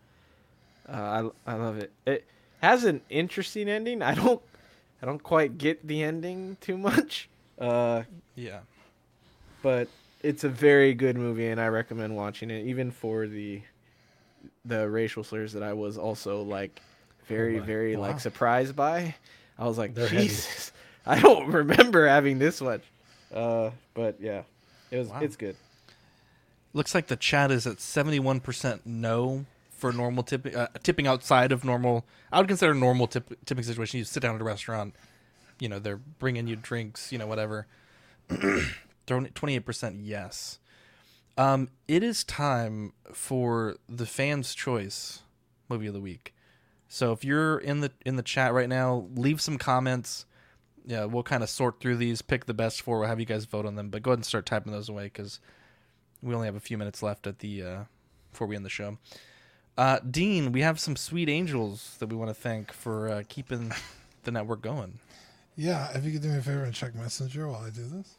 Uh, 0.88 1.30
I 1.46 1.52
I 1.52 1.54
love 1.56 1.78
it. 1.78 1.92
It 2.06 2.24
has 2.62 2.84
an 2.84 3.00
interesting 3.10 3.68
ending. 3.68 4.02
I 4.02 4.14
don't 4.14 4.40
I 5.02 5.06
don't 5.06 5.22
quite 5.22 5.58
get 5.58 5.86
the 5.86 6.02
ending 6.02 6.56
too 6.60 6.76
much. 6.78 7.28
Uh, 7.58 8.02
Yeah. 8.34 8.60
but 9.62 9.88
it's 10.22 10.44
a 10.44 10.48
very 10.48 10.92
good 10.94 11.16
movie 11.16 11.48
and 11.48 11.60
I 11.60 11.68
recommend 11.68 12.14
watching 12.16 12.50
it 12.50 12.66
even 12.66 12.90
for 12.90 13.26
the 13.26 13.62
the 14.66 14.88
racial 14.88 15.24
slurs 15.24 15.52
that 15.54 15.62
I 15.62 15.72
was 15.72 15.96
also 15.98 16.42
like 16.42 16.80
very 17.26 17.58
Oh 17.58 17.62
very 17.62 17.96
wow. 17.96 18.02
like 18.08 18.20
surprised 18.20 18.74
by. 18.76 19.14
I 19.58 19.66
was 19.66 19.78
like 19.78 19.94
They're 19.94 20.08
heavy. 20.08 20.24
Jesus. 20.28 20.72
I 21.06 21.20
don't 21.20 21.48
remember 21.48 22.06
having 22.06 22.38
this 22.38 22.60
much. 22.60 22.82
Uh 23.32 23.70
but 23.94 24.16
yeah. 24.20 24.42
It 24.90 24.98
was 24.98 25.08
Wow. 25.08 25.20
it's 25.20 25.36
good. 25.36 25.56
Looks 26.72 26.94
like 26.94 27.06
the 27.06 27.16
chat 27.16 27.50
is 27.50 27.66
at 27.66 27.76
71% 27.78 28.80
no 28.84 29.46
for 29.70 29.92
normal 29.92 30.22
tipping, 30.22 30.54
uh, 30.54 30.68
tipping 30.82 31.06
outside 31.06 31.52
of 31.52 31.64
normal. 31.64 32.04
I 32.32 32.38
would 32.38 32.48
consider 32.48 32.74
normal 32.74 33.06
tip, 33.06 33.32
tipping 33.46 33.64
situation. 33.64 33.98
You 33.98 34.04
sit 34.04 34.20
down 34.22 34.34
at 34.34 34.40
a 34.40 34.44
restaurant, 34.44 34.94
you 35.58 35.68
know, 35.68 35.78
they're 35.78 35.96
bringing 35.98 36.46
you 36.46 36.56
drinks, 36.56 37.12
you 37.12 37.18
know, 37.18 37.26
whatever. 37.26 37.66
28% 39.06 39.98
yes. 40.02 40.58
Um, 41.36 41.68
it 41.86 42.02
is 42.02 42.24
time 42.24 42.92
for 43.12 43.76
the 43.88 44.06
fans' 44.06 44.54
choice 44.54 45.22
movie 45.68 45.86
of 45.86 45.94
the 45.94 46.00
week. 46.00 46.34
So 46.88 47.12
if 47.12 47.24
you're 47.24 47.58
in 47.58 47.80
the 47.80 47.92
in 48.04 48.16
the 48.16 48.22
chat 48.22 48.52
right 48.52 48.68
now, 48.68 49.08
leave 49.14 49.40
some 49.40 49.58
comments. 49.58 50.24
Yeah, 50.84 51.04
we'll 51.04 51.24
kind 51.24 51.42
of 51.42 51.50
sort 51.50 51.80
through 51.80 51.96
these, 51.96 52.22
pick 52.22 52.46
the 52.46 52.54
best 52.54 52.80
four. 52.80 53.00
We'll 53.00 53.08
have 53.08 53.18
you 53.18 53.26
guys 53.26 53.44
vote 53.44 53.66
on 53.66 53.74
them. 53.74 53.90
But 53.90 54.02
go 54.02 54.12
ahead 54.12 54.18
and 54.18 54.26
start 54.26 54.46
typing 54.46 54.72
those 54.72 54.88
away 54.88 55.04
because 55.04 55.40
we 56.22 56.34
only 56.34 56.46
have 56.46 56.54
a 56.54 56.60
few 56.60 56.78
minutes 56.78 57.02
left 57.02 57.26
at 57.26 57.40
the 57.40 57.62
uh, 57.62 57.78
before 58.30 58.46
we 58.46 58.56
end 58.56 58.64
the 58.64 58.70
show. 58.70 58.98
Uh, 59.76 59.98
Dean, 60.08 60.52
we 60.52 60.62
have 60.62 60.80
some 60.80 60.96
sweet 60.96 61.28
angels 61.28 61.96
that 61.98 62.08
we 62.08 62.16
want 62.16 62.30
to 62.30 62.34
thank 62.34 62.72
for 62.72 63.08
uh, 63.08 63.22
keeping 63.28 63.72
the 64.24 64.30
network 64.30 64.62
going. 64.62 65.00
Yeah, 65.56 65.90
if 65.94 66.04
you 66.04 66.12
could 66.12 66.22
do 66.22 66.28
me 66.28 66.38
a 66.38 66.42
favor 66.42 66.64
and 66.64 66.74
check 66.74 66.94
Messenger 66.94 67.48
while 67.48 67.62
I 67.62 67.70
do 67.70 67.86
this. 67.86 68.15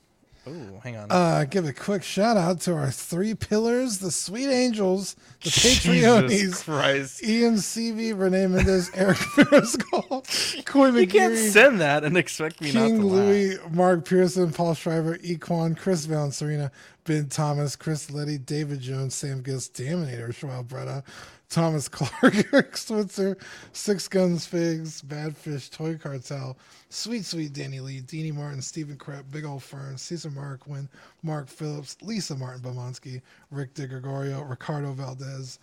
Oh, 0.47 0.79
hang 0.79 0.95
on. 0.97 1.11
Uh, 1.11 1.45
give 1.49 1.65
a 1.67 1.73
quick 1.73 2.03
shout 2.03 2.37
out 2.37 2.61
to 2.61 2.73
our 2.73 2.89
three 2.91 3.35
pillars, 3.35 3.99
the 3.99 4.11
sweet 4.11 4.47
angels, 4.49 5.15
the 5.43 5.49
Jesus 5.49 5.85
Patreonies, 5.85 6.63
Christ. 6.63 7.23
Ian 7.23 7.55
CV, 7.55 8.17
Renee 8.17 8.47
Mendez, 8.47 8.89
Eric 8.95 9.17
Mariscal, 9.17 10.65
Coy 10.65 10.89
You 10.91 11.07
can't 11.07 11.35
send 11.37 11.81
that 11.81 12.03
and 12.03 12.17
expect 12.17 12.61
me 12.61 12.71
not 12.71 12.87
King 12.87 12.99
to 13.01 13.05
laugh. 13.07 13.15
Louis, 13.25 13.57
Mark 13.71 14.05
Pearson, 14.05 14.51
Paul 14.51 14.73
Shriver, 14.73 15.17
Equan, 15.17 15.77
Chris 15.77 16.07
Valencerina, 16.07 16.71
Ben 17.03 17.27
Thomas, 17.27 17.75
Chris 17.75 18.11
Letty, 18.11 18.37
David 18.37 18.79
Jones, 18.81 19.15
Sam 19.15 19.43
Gist, 19.43 19.73
Daminator, 19.73 20.33
Schwab 20.33 20.67
Bretta, 20.69 21.03
Thomas 21.49 21.87
Clark, 21.87 22.45
Eric 22.53 22.75
Switzer, 22.75 23.37
Six 23.71 24.07
Guns 24.07 24.45
Figs, 24.45 25.01
Bad 25.01 25.35
Fish, 25.35 25.69
Toy 25.69 25.95
Cartel, 25.95 26.57
Sweet 26.89 27.25
Sweet 27.25 27.53
Danny 27.53 27.79
Lee, 27.79 28.01
Deanie 28.01 28.33
Martin, 28.33 28.61
Stephen 28.61 28.97
Krepp, 28.97 29.23
Big 29.31 29.45
Old 29.45 29.63
Fern, 29.63 29.97
Cesar 29.97 30.29
Mark 30.29 30.67
Wynn, 30.67 30.89
Mark 31.23 31.47
Phillips, 31.47 31.97
Lisa 32.01 32.35
Martin 32.35 32.61
Bomonsky, 32.61 33.21
Rick 33.51 33.73
DeGregorio, 33.75 34.47
Ricardo 34.49 34.91
Valdez, 34.91 35.59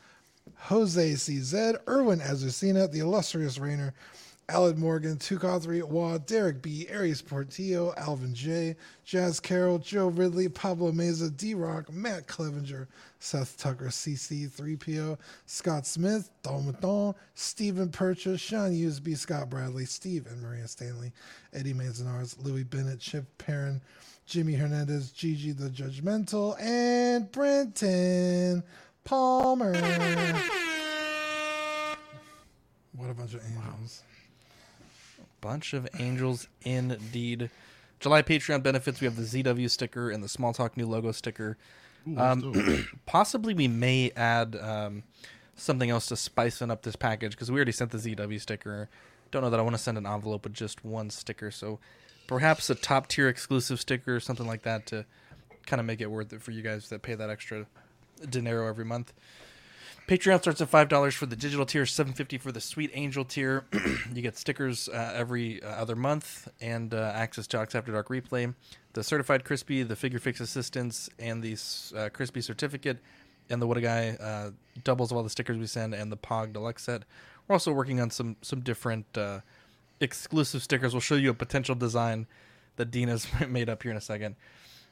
Jose 0.56 1.12
CZ, 1.12 1.76
Erwin 1.86 2.20
Azucena, 2.20 2.90
the 2.90 3.00
illustrious 3.00 3.58
Rainer, 3.58 3.94
Aled 4.48 4.76
Morgan, 4.76 5.16
Tukathri, 5.16 5.82
Wa, 5.82 6.18
Derek 6.18 6.60
B, 6.60 6.86
Aries 6.90 7.22
Portillo, 7.22 7.94
Alvin 7.96 8.34
J, 8.34 8.76
Jazz 9.04 9.40
Carroll, 9.40 9.78
Joe 9.78 10.08
Ridley, 10.08 10.50
Pablo 10.50 10.92
Meza, 10.92 11.34
D 11.34 11.54
Rock, 11.54 11.90
Matt 11.90 12.26
Clevenger, 12.26 12.86
Seth 13.18 13.56
Tucker, 13.56 13.86
CC, 13.86 14.48
3PO, 14.48 15.16
Scott 15.46 15.86
Smith, 15.86 16.30
Don 16.42 16.66
Maton, 16.70 17.14
Stephen 17.34 17.88
Purchase, 17.88 18.38
Sean 18.38 18.72
Usby, 18.72 19.16
Scott 19.16 19.48
Bradley, 19.48 19.86
Steve 19.86 20.26
and 20.26 20.42
Maria 20.42 20.68
Stanley, 20.68 21.12
Eddie 21.54 21.72
Manzanares, 21.72 22.36
Louis 22.42 22.64
Bennett, 22.64 23.00
Chip 23.00 23.24
Perrin, 23.38 23.80
Jimmy 24.26 24.54
Hernandez, 24.54 25.10
Gigi 25.10 25.52
the 25.52 25.70
Judgmental, 25.70 26.60
and 26.60 27.32
Brenton 27.32 28.62
Palmer. 29.04 29.72
What 32.96 33.10
a 33.10 33.14
bunch 33.14 33.34
of 33.34 33.42
angels. 33.44 34.04
Bunch 35.44 35.74
of 35.74 35.86
angels 35.98 36.48
indeed. 36.62 37.50
July 38.00 38.22
Patreon 38.22 38.62
benefits. 38.62 39.02
We 39.02 39.04
have 39.04 39.16
the 39.16 39.22
ZW 39.42 39.70
sticker 39.70 40.10
and 40.10 40.24
the 40.24 40.28
Small 40.28 40.54
Talk 40.54 40.74
new 40.74 40.86
logo 40.86 41.12
sticker. 41.12 41.58
Ooh, 42.08 42.18
Um, 42.18 42.88
possibly 43.06 43.52
we 43.52 43.68
may 43.68 44.10
add 44.16 44.56
um, 44.56 45.02
something 45.54 45.90
else 45.90 46.06
to 46.06 46.16
spicing 46.16 46.70
up 46.70 46.80
this 46.82 46.96
package 46.96 47.32
because 47.32 47.50
we 47.50 47.56
already 47.56 47.72
sent 47.72 47.90
the 47.90 47.98
ZW 47.98 48.40
sticker. 48.40 48.88
Don't 49.30 49.42
know 49.42 49.50
that 49.50 49.60
I 49.60 49.62
want 49.62 49.76
to 49.76 49.82
send 49.82 49.98
an 49.98 50.06
envelope 50.06 50.44
with 50.44 50.54
just 50.54 50.82
one 50.82 51.10
sticker. 51.10 51.50
So 51.50 51.78
perhaps 52.26 52.70
a 52.70 52.74
top 52.74 53.06
tier 53.06 53.28
exclusive 53.28 53.78
sticker 53.80 54.16
or 54.16 54.20
something 54.20 54.46
like 54.46 54.62
that 54.62 54.86
to 54.86 55.04
kind 55.66 55.78
of 55.78 55.84
make 55.84 56.00
it 56.00 56.10
worth 56.10 56.32
it 56.32 56.40
for 56.40 56.52
you 56.52 56.62
guys 56.62 56.88
that 56.88 57.02
pay 57.02 57.14
that 57.16 57.28
extra 57.28 57.66
dinero 58.30 58.66
every 58.66 58.86
month. 58.86 59.12
Patreon 60.06 60.38
starts 60.40 60.60
at 60.60 60.68
five 60.68 60.90
dollars 60.90 61.14
for 61.14 61.24
the 61.24 61.36
digital 61.36 61.64
tier, 61.64 61.86
seven 61.86 62.12
fifty 62.12 62.36
for 62.36 62.52
the 62.52 62.60
Sweet 62.60 62.90
Angel 62.92 63.24
tier. 63.24 63.64
you 64.14 64.20
get 64.20 64.36
stickers 64.36 64.86
uh, 64.90 65.12
every 65.14 65.62
uh, 65.62 65.68
other 65.68 65.96
month 65.96 66.46
and 66.60 66.92
uh, 66.92 67.12
access 67.14 67.46
to 67.46 67.58
After 67.58 67.80
Dark 67.80 68.08
replay, 68.08 68.54
the 68.92 69.02
certified 69.02 69.44
crispy, 69.44 69.82
the 69.82 69.96
figure 69.96 70.18
fix 70.18 70.40
assistance, 70.40 71.08
and 71.18 71.42
the 71.42 71.56
uh, 71.96 72.10
crispy 72.10 72.42
certificate, 72.42 72.98
and 73.48 73.62
the 73.62 73.66
what 73.66 73.78
a 73.78 73.80
guy 73.80 74.10
uh, 74.20 74.50
doubles 74.82 75.10
of 75.10 75.16
all 75.16 75.22
the 75.22 75.30
stickers 75.30 75.56
we 75.56 75.66
send, 75.66 75.94
and 75.94 76.12
the 76.12 76.18
Pog 76.18 76.52
Deluxe 76.52 76.82
set. 76.82 77.04
We're 77.48 77.54
also 77.54 77.72
working 77.72 77.98
on 77.98 78.10
some 78.10 78.36
some 78.42 78.60
different 78.60 79.06
uh, 79.16 79.40
exclusive 80.00 80.62
stickers. 80.62 80.92
We'll 80.92 81.00
show 81.00 81.14
you 81.14 81.30
a 81.30 81.34
potential 81.34 81.74
design 81.74 82.26
that 82.76 82.90
Dina's 82.90 83.26
made 83.48 83.70
up 83.70 83.82
here 83.82 83.90
in 83.90 83.96
a 83.96 84.02
second. 84.02 84.36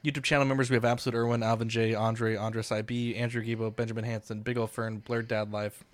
YouTube 0.04 0.24
channel 0.24 0.44
members, 0.46 0.68
we 0.68 0.74
have 0.74 0.84
Absolute 0.84 1.16
Irwin, 1.16 1.44
Alvin 1.44 1.68
J, 1.68 1.94
Andre, 1.94 2.34
Andres 2.34 2.72
IB, 2.72 3.14
Andrew 3.14 3.40
Gibo, 3.44 3.74
Benjamin 3.74 4.02
Hanson, 4.02 4.40
Big 4.40 4.58
Ol' 4.58 4.66
Fern, 4.66 4.98
Blurred 4.98 5.28
Dad 5.28 5.52
Life, 5.52 5.84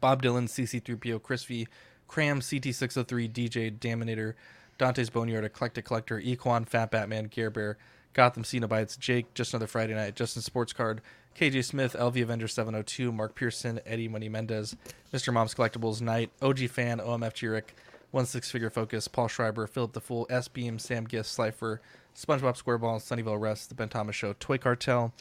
Bob 0.00 0.20
Dylan, 0.20 0.48
CC3PO, 0.48 1.22
Chris 1.22 1.44
V, 1.44 1.68
Cram, 2.08 2.40
CT603, 2.40 3.30
DJ, 3.30 3.78
Daminator, 3.78 4.34
Dante's 4.78 5.10
Boneyard, 5.10 5.44
Eclectic 5.44 5.84
Collector, 5.84 6.20
Equan, 6.20 6.68
Fat 6.68 6.90
Batman, 6.90 7.26
Gear 7.26 7.50
Bear, 7.50 7.78
Gotham 8.14 8.42
Cenobites, 8.42 8.98
Jake, 8.98 9.32
Just 9.32 9.54
Another 9.54 9.68
Friday 9.68 9.94
Night, 9.94 10.16
Justin 10.16 10.42
Sports 10.42 10.72
Card, 10.72 11.00
KJ 11.38 11.64
Smith, 11.64 11.94
LV 11.96 12.20
Avenger 12.20 12.48
702, 12.48 13.12
Mark 13.12 13.36
Pearson, 13.36 13.78
Eddie 13.86 14.08
Money 14.08 14.28
Mendez, 14.28 14.74
Mr. 15.12 15.32
Mom's 15.32 15.54
Collectibles, 15.54 16.00
Knight, 16.00 16.30
OG 16.42 16.68
Fan, 16.68 16.98
OMF 16.98 17.34
Jurek, 17.34 17.74
One 18.10 18.26
Six 18.26 18.50
Figure 18.50 18.70
Focus, 18.70 19.06
Paul 19.06 19.28
Schreiber, 19.28 19.68
Philip 19.68 19.92
the 19.92 20.00
Fool, 20.00 20.26
S 20.30 20.48
Beam, 20.48 20.80
Sam 20.80 21.06
Gist, 21.06 21.32
Slifer, 21.32 21.80
SpongeBob 22.14 22.60
SquareBall, 22.62 22.98
Sunnyvale 23.00 23.40
Rest, 23.40 23.68
The 23.68 23.74
Ben 23.74 23.88
Thomas 23.88 24.14
Show, 24.16 24.34
Toy 24.38 24.58
Cartel, 24.58 25.12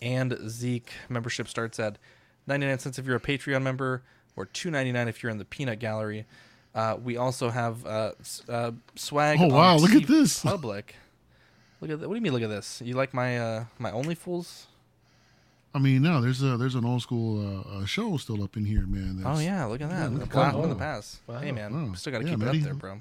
and 0.00 0.36
Zeke. 0.48 0.92
Membership 1.08 1.48
starts 1.48 1.78
at 1.78 1.98
99 2.46 2.78
cents 2.78 2.98
if 2.98 3.06
you're 3.06 3.16
a 3.16 3.20
Patreon 3.20 3.62
member, 3.62 4.02
or 4.36 4.46
2.99 4.46 5.08
if 5.08 5.22
you're 5.22 5.30
in 5.30 5.38
the 5.38 5.44
Peanut 5.44 5.78
Gallery. 5.78 6.24
Uh, 6.74 6.96
we 7.02 7.16
also 7.16 7.50
have 7.50 7.84
uh, 7.84 8.12
uh, 8.48 8.70
swag. 8.94 9.38
Oh, 9.40 9.44
on 9.44 9.52
wow, 9.52 9.76
look 9.76 9.92
at 9.92 10.06
this. 10.06 10.42
Public. 10.42 10.94
Look 11.80 11.90
at 11.90 12.00
that. 12.00 12.08
What 12.08 12.14
do 12.14 12.18
you 12.18 12.22
mean? 12.22 12.32
Look 12.32 12.42
at 12.42 12.50
this. 12.50 12.80
You 12.84 12.94
like 12.94 13.12
my 13.14 13.38
uh, 13.38 13.64
my 13.78 13.90
Only 13.90 14.14
Fools? 14.14 14.66
I 15.74 15.78
mean, 15.80 16.02
no, 16.02 16.20
there's 16.20 16.42
a 16.42 16.56
there's 16.56 16.74
an 16.74 16.84
old 16.84 17.02
school 17.02 17.40
uh, 17.66 17.78
uh, 17.80 17.84
show 17.84 18.16
still 18.16 18.42
up 18.42 18.56
in 18.56 18.64
here, 18.64 18.86
man. 18.86 19.22
Oh 19.24 19.38
yeah, 19.38 19.64
look 19.66 19.80
at 19.80 19.90
that. 19.90 20.10
look 20.10 20.20
the 20.20 20.24
at 20.26 20.30
plat 20.30 20.54
that. 20.54 20.62
in 20.62 20.68
the 20.70 20.74
past. 20.76 21.20
Hey 21.40 21.52
man, 21.52 21.72
Wow. 21.88 21.94
still 21.94 22.12
got 22.12 22.18
to 22.20 22.24
Yeah, 22.24 22.30
keep 22.34 22.42
it 22.42 22.44
Matty. 22.46 22.58
up 22.58 22.64
there, 22.64 22.74
bro. 22.74 23.00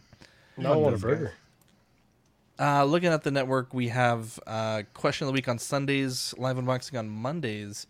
Now 0.58 0.74
I 0.74 0.76
want 0.76 0.96
a 0.96 0.98
burger. 0.98 1.26
guys. 1.26 1.34
Uh, 2.60 2.84
looking 2.84 3.10
at 3.10 3.24
the 3.24 3.30
network, 3.30 3.72
we 3.74 3.90
have 3.90 4.40
uh, 4.48 4.82
question 4.96 5.26
of 5.26 5.28
the 5.28 5.34
week 5.34 5.48
on 5.48 5.60
Sundays, 5.60 6.34
live 6.40 6.58
unboxing 6.58 6.98
on 6.98 7.08
Mondays. 7.08 7.86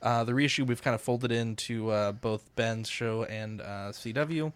Uh, 0.00 0.24
the 0.24 0.34
reissue 0.34 0.64
we've 0.64 0.82
kind 0.82 0.94
of 0.94 1.02
folded 1.02 1.30
into 1.30 1.90
uh, 1.90 2.12
both 2.12 2.54
Ben's 2.56 2.88
show 2.88 3.24
and 3.24 3.60
uh, 3.60 3.92
CW. 3.92 4.52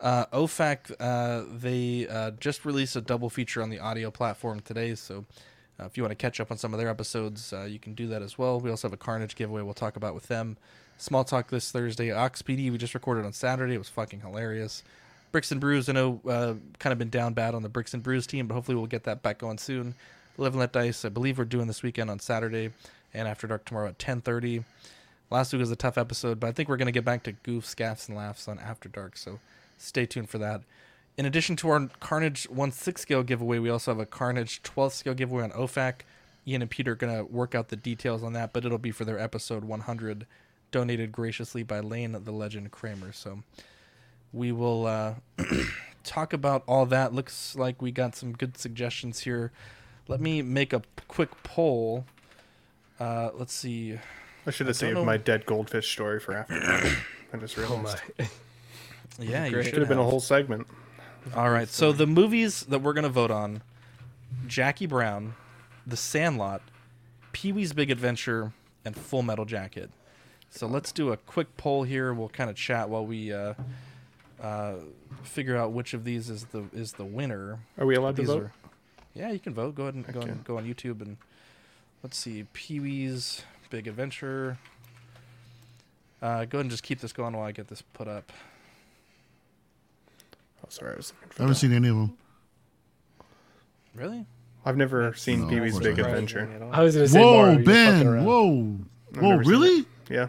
Uh, 0.00 0.26
OFAC, 0.26 0.92
uh, 0.98 1.44
they 1.52 2.08
just 2.40 2.64
released 2.64 2.96
a 2.96 3.00
double 3.00 3.30
feature 3.30 3.62
on 3.62 3.70
the 3.70 3.78
audio 3.78 4.10
platform 4.10 4.60
today, 4.60 4.94
so 4.94 5.24
if 5.80 5.96
you 5.96 6.02
want 6.02 6.10
to 6.10 6.16
catch 6.16 6.40
up 6.40 6.50
on 6.50 6.58
some 6.58 6.74
of 6.74 6.80
their 6.80 6.88
episodes, 6.88 7.54
you 7.68 7.78
can 7.78 7.94
do 7.94 8.08
that 8.08 8.22
as 8.22 8.36
well. 8.36 8.58
We 8.60 8.70
also 8.70 8.88
have 8.88 8.92
a 8.92 8.96
Carnage 8.96 9.36
giveaway 9.36 9.62
we'll 9.62 9.74
talk 9.74 9.94
about 9.94 10.14
with 10.14 10.26
them. 10.26 10.56
Small 10.96 11.22
Talk 11.22 11.50
this 11.50 11.70
Thursday. 11.70 12.10
Ox 12.10 12.42
PD 12.42 12.72
we 12.72 12.78
just 12.78 12.94
recorded 12.94 13.24
on 13.24 13.32
Saturday. 13.32 13.74
It 13.74 13.78
was 13.78 13.88
fucking 13.88 14.20
hilarious. 14.20 14.82
Bricks 15.30 15.52
and 15.52 15.60
Brews, 15.60 15.88
I 15.88 15.92
know, 15.92 16.20
uh, 16.26 16.54
kind 16.78 16.92
of 16.92 16.98
been 16.98 17.10
down 17.10 17.34
bad 17.34 17.54
on 17.54 17.62
the 17.62 17.68
Bricks 17.68 17.94
and 17.94 18.02
Brews 18.02 18.26
team, 18.26 18.46
but 18.46 18.54
hopefully 18.54 18.76
we'll 18.76 18.86
get 18.86 19.04
that 19.04 19.22
back 19.22 19.38
going 19.38 19.58
soon. 19.58 19.94
Live 20.36 20.52
and 20.52 20.60
Let 20.60 20.72
Dice, 20.72 21.04
I 21.04 21.08
believe 21.08 21.38
we're 21.38 21.44
doing 21.44 21.66
this 21.66 21.82
weekend 21.82 22.10
on 22.10 22.18
Saturday 22.18 22.70
and 23.12 23.28
After 23.28 23.46
Dark 23.46 23.64
tomorrow 23.64 23.88
at 23.88 23.98
10.30. 23.98 24.64
Last 25.30 25.52
week 25.52 25.60
was 25.60 25.70
a 25.70 25.76
tough 25.76 25.98
episode, 25.98 26.40
but 26.40 26.46
I 26.46 26.52
think 26.52 26.68
we're 26.68 26.76
going 26.76 26.86
to 26.86 26.92
get 26.92 27.04
back 27.04 27.22
to 27.24 27.32
goofs, 27.32 27.76
gaffs, 27.76 28.08
and 28.08 28.16
laughs 28.16 28.48
on 28.48 28.58
After 28.58 28.88
Dark, 28.88 29.16
so 29.16 29.40
stay 29.76 30.06
tuned 30.06 30.30
for 30.30 30.38
that. 30.38 30.62
In 31.18 31.26
addition 31.26 31.56
to 31.56 31.68
our 31.70 31.88
Carnage 32.00 32.48
1 32.48 32.72
6 32.72 33.00
scale 33.00 33.22
giveaway, 33.22 33.58
we 33.58 33.68
also 33.68 33.90
have 33.90 33.98
a 33.98 34.06
Carnage 34.06 34.62
12 34.62 34.92
scale 34.94 35.14
giveaway 35.14 35.42
on 35.42 35.50
OFAC. 35.50 36.02
Ian 36.46 36.62
and 36.62 36.70
Peter 36.70 36.92
are 36.92 36.94
going 36.94 37.14
to 37.14 37.24
work 37.24 37.54
out 37.54 37.68
the 37.68 37.76
details 37.76 38.22
on 38.22 38.32
that, 38.34 38.52
but 38.52 38.64
it'll 38.64 38.78
be 38.78 38.92
for 38.92 39.04
their 39.04 39.18
episode 39.18 39.64
100, 39.64 40.26
donated 40.70 41.12
graciously 41.12 41.62
by 41.62 41.80
Lane 41.80 42.12
the 42.12 42.32
Legend 42.32 42.70
Kramer. 42.70 43.12
So 43.12 43.42
we 44.32 44.52
will 44.52 44.86
uh, 44.86 45.14
talk 46.04 46.32
about 46.32 46.62
all 46.66 46.86
that. 46.86 47.12
Looks 47.12 47.56
like 47.56 47.80
we 47.82 47.90
got 47.90 48.14
some 48.16 48.32
good 48.32 48.56
suggestions 48.58 49.20
here. 49.20 49.52
Let 50.06 50.20
me 50.20 50.42
make 50.42 50.72
a 50.72 50.82
quick 51.06 51.30
poll. 51.42 52.04
Uh, 52.98 53.30
let's 53.34 53.52
see. 53.52 53.98
I 54.46 54.50
should 54.50 54.66
have 54.66 54.76
don't 54.76 54.88
saved 54.88 54.94
know- 54.96 55.04
my 55.04 55.16
dead 55.16 55.46
goldfish 55.46 55.90
story 55.90 56.20
for 56.20 56.34
after. 56.34 56.54
I 57.32 57.36
just 57.36 57.56
realized. 57.56 57.98
Yeah, 59.20 59.46
you 59.46 59.50
should 59.62 59.64
Should 59.72 59.78
have 59.80 59.88
been 59.88 59.98
a 59.98 60.04
whole 60.04 60.20
segment. 60.20 60.68
All 61.34 61.50
right. 61.50 61.68
So 61.68 61.90
the 61.90 62.06
movies 62.06 62.62
that 62.66 62.82
we're 62.82 62.92
gonna 62.92 63.08
vote 63.08 63.32
on: 63.32 63.62
Jackie 64.46 64.86
Brown, 64.86 65.34
The 65.88 65.96
Sandlot, 65.96 66.62
Pee 67.32 67.50
Wee's 67.50 67.72
Big 67.72 67.90
Adventure, 67.90 68.52
and 68.84 68.96
Full 68.96 69.22
Metal 69.22 69.44
Jacket. 69.44 69.90
So 70.50 70.68
let's 70.68 70.92
do 70.92 71.10
a 71.10 71.16
quick 71.16 71.56
poll 71.56 71.82
here. 71.82 72.14
We'll 72.14 72.28
kind 72.28 72.48
of 72.48 72.54
chat 72.54 72.88
while 72.88 73.04
we 73.04 73.32
uh, 73.32 73.54
uh, 74.42 74.74
figure 75.22 75.56
out 75.56 75.72
which 75.72 75.94
of 75.94 76.04
these 76.04 76.30
is 76.30 76.44
the 76.46 76.64
is 76.72 76.92
the 76.92 77.04
winner. 77.04 77.58
Are 77.78 77.86
we 77.86 77.94
allowed 77.96 78.16
to 78.16 78.22
These 78.22 78.28
vote? 78.30 78.50
yeah, 79.14 79.30
you 79.32 79.38
can 79.40 79.54
vote. 79.54 79.74
Go 79.74 79.84
ahead 79.84 79.94
and 79.94 80.06
go 80.06 80.20
Okay. 80.20 80.30
and 80.30 80.44
go 80.44 80.58
on 80.58 80.64
YouTube 80.66 81.00
and 81.02 81.16
let's 82.02 82.16
see 82.16 82.46
Pee 82.52 82.80
Wee's 82.80 83.42
Big 83.70 83.86
Adventure. 83.88 84.58
Uh, 86.20 86.44
go 86.44 86.58
ahead 86.58 86.60
and 86.62 86.70
just 86.70 86.82
keep 86.82 87.00
this 87.00 87.12
going 87.12 87.32
while 87.36 87.46
I 87.46 87.52
get 87.52 87.68
this 87.68 87.82
put 87.82 88.08
up. 88.08 88.32
Oh, 90.64 90.66
sorry, 90.68 90.92
I 90.94 90.96
was 90.96 91.12
looking 91.12 91.28
I 91.30 91.42
haven't 91.42 91.48
that. 91.48 91.54
seen 91.56 91.72
any 91.72 91.88
of 91.88 91.96
them. 91.96 92.16
Really? 93.94 94.26
I've 94.64 94.76
never 94.76 95.14
seen 95.14 95.42
No, 95.42 95.48
Pee 95.48 95.60
Wee's 95.60 95.78
Big. 95.78 95.98
Adventure. 95.98 96.48
I 96.72 96.82
was 96.82 96.94
gonna 96.94 97.08
say 97.08 97.20
Whoa, 97.20 97.46
Mario, 97.52 97.64
Ben! 97.64 98.24
Whoa, 98.24 98.76
I've 99.16 99.22
whoa, 99.22 99.36
really? 99.38 99.80
it. 99.80 99.86
Yeah. 100.10 100.28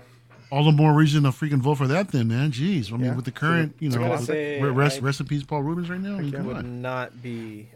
All 0.52 0.64
the 0.64 0.72
more 0.72 0.94
reason 0.94 1.24
to 1.24 1.30
freaking 1.30 1.60
vote 1.60 1.76
for 1.76 1.88
that, 1.88 2.10
then, 2.12 2.28
man. 2.28 2.52
Jeez, 2.52 2.92
I 2.92 2.98
mean, 2.98 3.06
Yeah. 3.08 3.16
with 3.16 3.26
the 3.26 3.32
current, 3.32 3.76
you 3.80 3.90
know, 3.90 4.00
gotta 4.00 4.24
say, 4.26 4.60
rest, 4.62 4.98
I- 4.98 5.02
rest 5.06 5.20
in 5.20 5.28
peace, 5.28 5.44
Paul 5.44 5.62
Reubens, 5.64 5.90
right 5.90 6.00
now. 6.02 6.16
I 6.16 6.22
mean, 6.22 6.32
yeah. 6.32 6.38
come 6.38 6.48
would 6.48 6.58
on. 6.58 6.82
not 6.82 7.22
be 7.22 7.68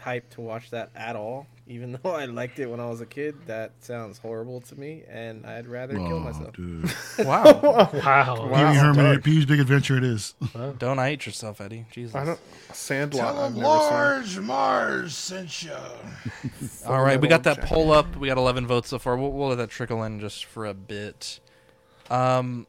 hyped 0.00 0.30
to 0.30 0.40
watch 0.40 0.70
that 0.70 0.90
at 0.94 1.16
all. 1.16 1.46
Even 1.66 1.98
though 2.02 2.12
I 2.12 2.24
liked 2.26 2.58
it 2.60 2.66
when 2.66 2.78
I 2.80 2.88
was 2.88 3.00
a 3.02 3.06
kid, 3.06 3.34
that 3.46 3.72
sounds 3.80 4.16
horrible 4.18 4.60
to 4.62 4.78
me, 4.78 5.02
and 5.10 5.44
I'd 5.44 5.66
rather 5.66 5.94
kill 5.94 6.14
Oh, 6.14 6.20
myself. 6.20 6.54
dude. 6.54 6.88
Wow. 7.18 7.60
Wow. 7.92 8.34
Pee 8.36 8.64
Wee 8.64 8.76
Herman, 8.78 9.04
dark. 9.04 9.24
Pee 9.24 9.44
Big 9.44 9.58
Adventure, 9.60 9.98
it 9.98 10.04
is. 10.04 10.34
Don't 10.78 10.98
hate 10.98 11.26
yourself, 11.26 11.60
Eddie. 11.60 11.84
Jesus. 11.90 12.14
I 12.14 12.24
don't. 12.24 12.40
Sandlot. 12.72 13.20
Tell 13.34 13.38
I've 13.44 13.50
him 13.52 13.56
never. 13.58 13.68
Large 13.68 14.38
Marge 14.38 15.10
sent 15.12 15.62
you. 15.64 15.72
All 16.86 17.02
right, 17.02 17.20
we 17.20 17.26
got 17.28 17.42
that 17.42 17.62
poll 17.62 17.90
up. 17.92 18.16
We 18.16 18.28
got 18.28 18.38
11 18.38 18.66
votes 18.66 18.88
so 18.88 18.98
far. 18.98 19.16
We'll, 19.16 19.32
we'll 19.32 19.48
let 19.48 19.56
that 19.56 19.68
trickle 19.70 20.02
in 20.04 20.20
just 20.20 20.44
for 20.46 20.64
a 20.64 20.74
bit. 20.74 21.40
Um, 22.10 22.66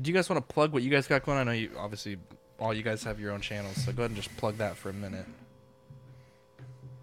do 0.00 0.10
you 0.10 0.14
guys 0.14 0.28
want 0.28 0.46
to 0.46 0.54
plug 0.54 0.72
what 0.72 0.82
you 0.82 0.90
guys 0.90 1.06
got 1.06 1.24
going? 1.24 1.38
I 1.38 1.44
know 1.44 1.52
you 1.52 1.70
obviously 1.78 2.18
all 2.58 2.72
you 2.74 2.82
guys 2.82 3.04
have 3.04 3.20
your 3.20 3.32
own 3.32 3.40
channels, 3.40 3.76
so 3.84 3.92
go 3.92 4.02
ahead 4.02 4.10
and 4.10 4.16
just 4.16 4.34
plug 4.36 4.58
that 4.58 4.76
for 4.76 4.90
a 4.90 4.92
minute. 4.92 5.26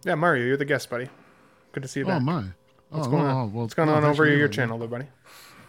Yeah, 0.06 0.16
Mario, 0.16 0.46
you're 0.46 0.58
the 0.58 0.66
guest, 0.66 0.90
buddy. 0.90 1.10
Good 1.72 1.84
to 1.84 1.90
see 1.90 2.00
you 2.00 2.06
Oh, 2.06 2.10
back. 2.10 2.22
my. 2.22 2.44
What's 2.90 3.08
oh, 3.08 3.12
going 3.12 3.24
oh, 3.24 3.28
on? 3.28 3.36
oh, 3.36 3.46
well, 3.46 3.64
What's 3.64 3.74
going 3.74 3.90
no, 3.90 3.96
on 3.96 4.04
over 4.04 4.26
your 4.26 4.38
having 4.40 4.52
channel, 4.52 4.78
there, 4.80 4.88
buddy? 4.88 5.06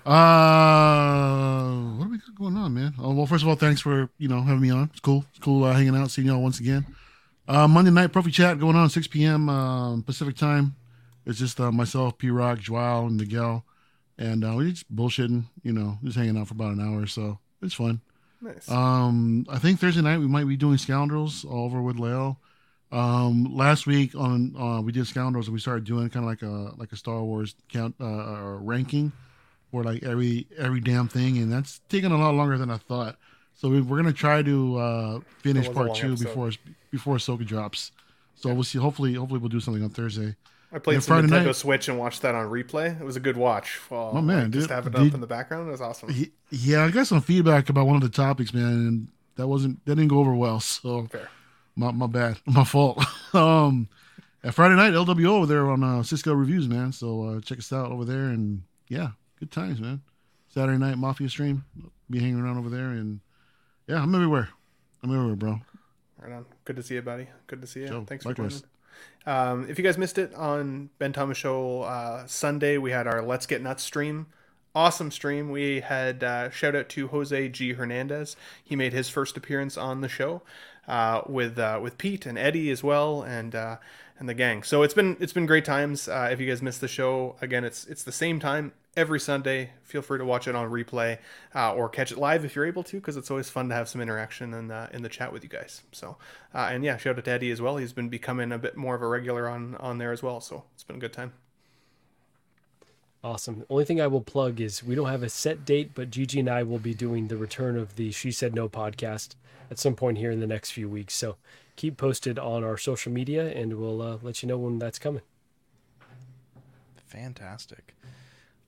Uh, 0.06 1.97
what 1.98 2.05
do 2.06 2.10
we 2.10 2.18
got 2.18 2.34
going 2.34 2.56
on, 2.56 2.72
man? 2.72 2.94
Oh, 2.98 3.12
well, 3.12 3.26
first 3.26 3.42
of 3.42 3.48
all, 3.48 3.56
thanks 3.56 3.80
for 3.80 4.09
you 4.18 4.28
know 4.28 4.40
having 4.42 4.62
me 4.62 4.70
on. 4.70 4.88
It's 4.92 5.01
cool. 5.01 5.24
It's 5.30 5.38
cool 5.38 5.64
uh, 5.64 5.72
hanging 5.74 5.94
out, 5.97 6.10
seeing 6.10 6.26
y'all 6.28 6.42
once 6.42 6.59
again. 6.60 6.86
Uh, 7.47 7.66
Monday 7.68 7.90
night 7.90 8.12
Profi 8.12 8.32
Chat 8.32 8.59
going 8.60 8.76
on 8.76 8.88
6 8.88 9.09
p.m. 9.09 9.48
Um, 9.48 10.02
Pacific 10.02 10.36
time. 10.36 10.76
It's 11.26 11.38
just 11.38 11.60
uh, 11.60 11.70
myself, 11.72 12.16
P 12.16 12.30
Rock, 12.30 12.60
Joao, 12.60 13.06
and 13.06 13.16
Miguel, 13.16 13.64
and 14.20 14.44
uh, 14.44 14.55
we 14.56 14.70
just 14.70 14.94
bullshitting. 14.94 15.44
You 15.64 15.72
know, 15.72 15.98
just 16.05 16.16
hanging 16.16 16.38
out 16.38 16.47
for 16.47 16.55
about 16.55 16.74
an 16.74 16.80
hour 16.80 17.02
or 17.02 17.06
so. 17.09 17.38
It's 17.62 17.74
fun. 17.74 18.01
Nice. 18.40 18.70
Um, 18.70 19.47
I 19.48 19.59
think 19.59 19.80
Thursday 19.80 20.02
night 20.02 20.18
we 20.18 20.28
might 20.28 20.47
be 20.47 20.56
doing 20.56 20.78
Scoundrels 20.78 21.44
all 21.44 21.64
over 21.64 21.82
with 21.82 21.98
Leo. 21.98 22.38
Um, 22.92 23.55
last 23.55 23.86
week 23.86 24.14
on 24.14 24.55
uh, 24.56 24.80
we 24.80 24.92
did 24.92 25.06
Scoundrels 25.06 25.47
and 25.47 25.55
we 25.55 25.60
started 25.60 25.84
doing 25.84 26.09
kind 26.10 26.24
of 26.24 26.30
like 26.30 26.42
a 26.42 26.74
like 26.78 26.92
a 26.92 26.97
Star 26.97 27.22
Wars 27.22 27.55
count 27.68 27.94
uh, 28.01 28.56
ranking 28.60 29.12
for 29.70 29.82
like 29.84 30.02
every 30.02 30.47
every 30.59 30.80
damn 30.80 31.09
thing, 31.09 31.38
and 31.38 31.52
that's 31.52 31.80
taking 31.88 32.12
a 32.12 32.18
lot 32.18 32.34
longer 32.34 32.59
than 32.59 32.70
I 32.70 32.78
thought. 32.78 33.16
So 33.55 33.68
we, 33.68 33.80
we're 33.80 33.97
gonna 33.97 34.12
try 34.12 34.42
to 34.42 34.76
uh, 34.76 35.20
finish 35.38 35.70
part 35.70 35.94
two 35.94 36.12
episode. 36.12 36.24
before 36.24 36.51
before 36.90 37.16
Ahsoka 37.16 37.47
drops. 37.47 37.92
So 38.34 38.52
we'll 38.55 38.64
see. 38.64 38.78
Hopefully, 38.78 39.14
hopefully 39.14 39.38
we'll 39.38 39.51
do 39.51 39.60
something 39.60 39.82
on 39.82 39.90
Thursday. 39.90 40.34
I 40.72 40.78
played 40.78 41.02
some 41.02 41.14
Friday 41.16 41.28
Nintendo 41.28 41.47
night- 41.47 41.56
Switch 41.56 41.88
and 41.88 41.98
watched 41.98 42.22
that 42.22 42.34
on 42.34 42.47
replay. 42.48 43.01
It 43.01 43.05
was 43.05 43.16
a 43.16 43.20
good 43.20 43.36
watch. 43.36 43.80
Well, 43.90 44.12
Oh, 44.14 44.20
man, 44.22 44.44
like, 44.44 44.51
just 44.52 44.68
dude, 44.68 44.74
have 44.74 44.86
it 44.86 44.92
did- 44.92 45.09
up 45.09 45.14
in 45.14 45.20
the 45.20 45.26
background. 45.26 45.68
It 45.68 45.72
was 45.72 45.80
awesome. 45.80 46.10
He- 46.10 46.30
Yeah, 46.51 46.84
I 46.84 46.90
got 46.90 47.06
some 47.06 47.20
feedback 47.20 47.68
about 47.68 47.86
one 47.86 47.97
of 47.97 48.02
the 48.02 48.09
topics, 48.09 48.55
man, 48.55 48.64
and 48.64 49.09
that 49.36 49.48
wasn't 49.48 49.84
that 49.86 49.97
didn't 49.97 50.09
go 50.10 50.18
over 50.18 50.34
well. 50.34 50.60
So 50.60 51.06
Fair. 51.06 51.28
my 51.76 51.90
my 51.90 52.06
bad, 52.06 52.38
my 52.47 52.64
fault. 52.64 53.02
um, 53.34 53.88
and 54.42 54.55
Friday 54.55 54.74
night 54.76 54.92
LWO 54.94 55.26
over 55.32 55.47
there 55.47 55.68
on 55.70 55.82
uh, 55.84 56.02
Cisco 56.02 56.32
Reviews, 56.34 56.68
man. 56.68 56.92
So 56.92 57.24
uh, 57.24 57.40
check 57.40 57.59
us 57.59 57.72
out 57.72 57.90
over 57.92 58.05
there, 58.05 58.26
and 58.26 58.62
yeah, 58.88 59.09
good 59.38 59.51
times, 59.51 59.80
man. 59.80 60.02
Saturday 60.48 60.78
night 60.78 60.98
Mafia 60.98 61.28
stream, 61.28 61.64
be 62.09 62.18
hanging 62.20 62.40
around 62.40 62.59
over 62.59 62.68
there, 62.70 62.90
and 62.90 63.20
yeah, 63.86 64.02
I'm 64.02 64.14
everywhere. 64.14 64.48
I'm 65.02 65.12
everywhere, 65.14 65.36
bro. 65.36 65.60
Right 66.20 66.32
on. 66.32 66.44
Good 66.64 66.76
to 66.76 66.82
see 66.82 66.94
you, 66.94 67.02
buddy. 67.02 67.28
Good 67.47 67.60
to 67.60 67.66
see 67.66 67.80
you. 67.80 67.88
Joe, 67.88 68.05
Thanks 68.06 68.22
for 68.24 68.30
likewise. 68.30 68.60
joining. 68.60 68.66
Um, 69.26 69.68
if 69.68 69.78
you 69.78 69.84
guys 69.84 69.98
missed 69.98 70.18
it 70.18 70.34
on 70.34 70.90
Ben 70.98 71.12
Thomas 71.12 71.38
Show 71.38 71.82
uh, 71.82 72.26
Sunday, 72.26 72.78
we 72.78 72.90
had 72.90 73.06
our 73.06 73.22
Let's 73.22 73.47
Get 73.47 73.62
Nuts 73.62 73.82
stream 73.82 74.26
awesome 74.74 75.10
stream. 75.10 75.51
We 75.51 75.80
had 75.80 76.22
uh, 76.22 76.51
shout 76.51 76.74
out 76.74 76.88
to 76.90 77.09
Jose 77.09 77.48
G 77.48 77.72
Hernandez. 77.72 78.36
He 78.62 78.76
made 78.76 78.92
his 78.92 79.09
first 79.09 79.36
appearance 79.36 79.76
on 79.76 80.01
the 80.01 80.09
show 80.09 80.42
uh, 80.86 81.22
with 81.26 81.59
uh, 81.59 81.80
with 81.82 81.98
Pete 81.98 82.26
and 82.26 82.38
Eddie 82.38 82.70
as 82.70 82.82
well, 82.82 83.22
and 83.22 83.55
uh, 83.55 83.76
and 84.20 84.28
the 84.28 84.34
gang. 84.34 84.62
So 84.62 84.82
it's 84.82 84.94
been 84.94 85.16
it's 85.18 85.32
been 85.32 85.47
great 85.47 85.64
times. 85.64 86.06
Uh, 86.06 86.28
if 86.30 86.38
you 86.38 86.47
guys 86.47 86.62
missed 86.62 86.82
the 86.82 86.88
show, 86.88 87.36
again, 87.40 87.64
it's 87.64 87.86
it's 87.86 88.05
the 88.05 88.12
same 88.12 88.38
time 88.38 88.72
every 88.94 89.18
Sunday. 89.18 89.70
Feel 89.82 90.02
free 90.02 90.18
to 90.18 90.24
watch 90.24 90.47
it 90.47 90.55
on 90.55 90.70
replay 90.70 91.18
uh, 91.55 91.74
or 91.74 91.88
catch 91.88 92.12
it 92.12 92.18
live 92.18 92.44
if 92.44 92.55
you're 92.55 92.66
able 92.66 92.84
to, 92.84 92.98
because 92.98 93.16
it's 93.16 93.30
always 93.30 93.48
fun 93.48 93.70
to 93.70 93.74
have 93.74 93.88
some 93.88 94.01
interaction 94.01 94.52
in 94.52 94.68
the 94.68 94.88
in 94.92 95.02
the 95.02 95.09
chat 95.09 95.32
with 95.32 95.42
you 95.42 95.48
guys. 95.48 95.82
So 95.90 96.18
uh, 96.55 96.68
and 96.70 96.84
yeah, 96.84 96.98
shout 96.98 97.18
out 97.18 97.24
to 97.24 97.30
Eddie 97.30 97.51
as 97.51 97.62
well. 97.62 97.78
He's 97.78 97.94
been 97.94 98.10
becoming 98.10 98.52
a 98.52 98.59
bit 98.59 98.76
more 98.76 98.94
of 98.94 99.02
a 99.02 99.09
regular 99.09 99.48
on 99.48 99.74
on 99.76 99.97
there 99.97 100.12
as 100.12 100.22
well. 100.22 100.40
So 100.40 100.64
it's 100.74 100.84
been 100.84 100.97
a 100.97 101.01
good 101.01 101.14
time. 101.14 101.32
Awesome. 103.24 103.64
Only 103.68 103.84
thing 103.84 104.01
I 104.01 104.06
will 104.06 104.22
plug 104.22 104.60
is 104.60 104.82
we 104.82 104.94
don't 104.94 105.09
have 105.09 105.22
a 105.22 105.28
set 105.28 105.66
date, 105.66 105.90
but 105.94 106.10
Gigi 106.10 106.40
and 106.40 106.48
I 106.48 106.62
will 106.62 106.78
be 106.78 106.94
doing 106.94 107.28
the 107.28 107.36
return 107.36 107.76
of 107.76 107.97
the 107.97 108.12
She 108.12 108.32
Said 108.32 108.55
No 108.55 108.66
podcast 108.66 109.34
at 109.70 109.78
some 109.78 109.94
point 109.94 110.16
here 110.16 110.30
in 110.30 110.40
the 110.40 110.47
next 110.47 110.70
few 110.70 110.88
weeks. 110.88 111.14
So 111.16 111.36
keep 111.81 111.97
posted 111.97 112.39
on 112.39 112.62
our 112.62 112.77
social 112.77 113.11
media 113.11 113.48
and 113.48 113.78
we'll 113.78 114.02
uh, 114.02 114.19
let 114.20 114.43
you 114.43 114.47
know 114.47 114.59
when 114.59 114.78
that's 114.78 114.98
coming. 114.98 115.23
Fantastic. 117.07 117.97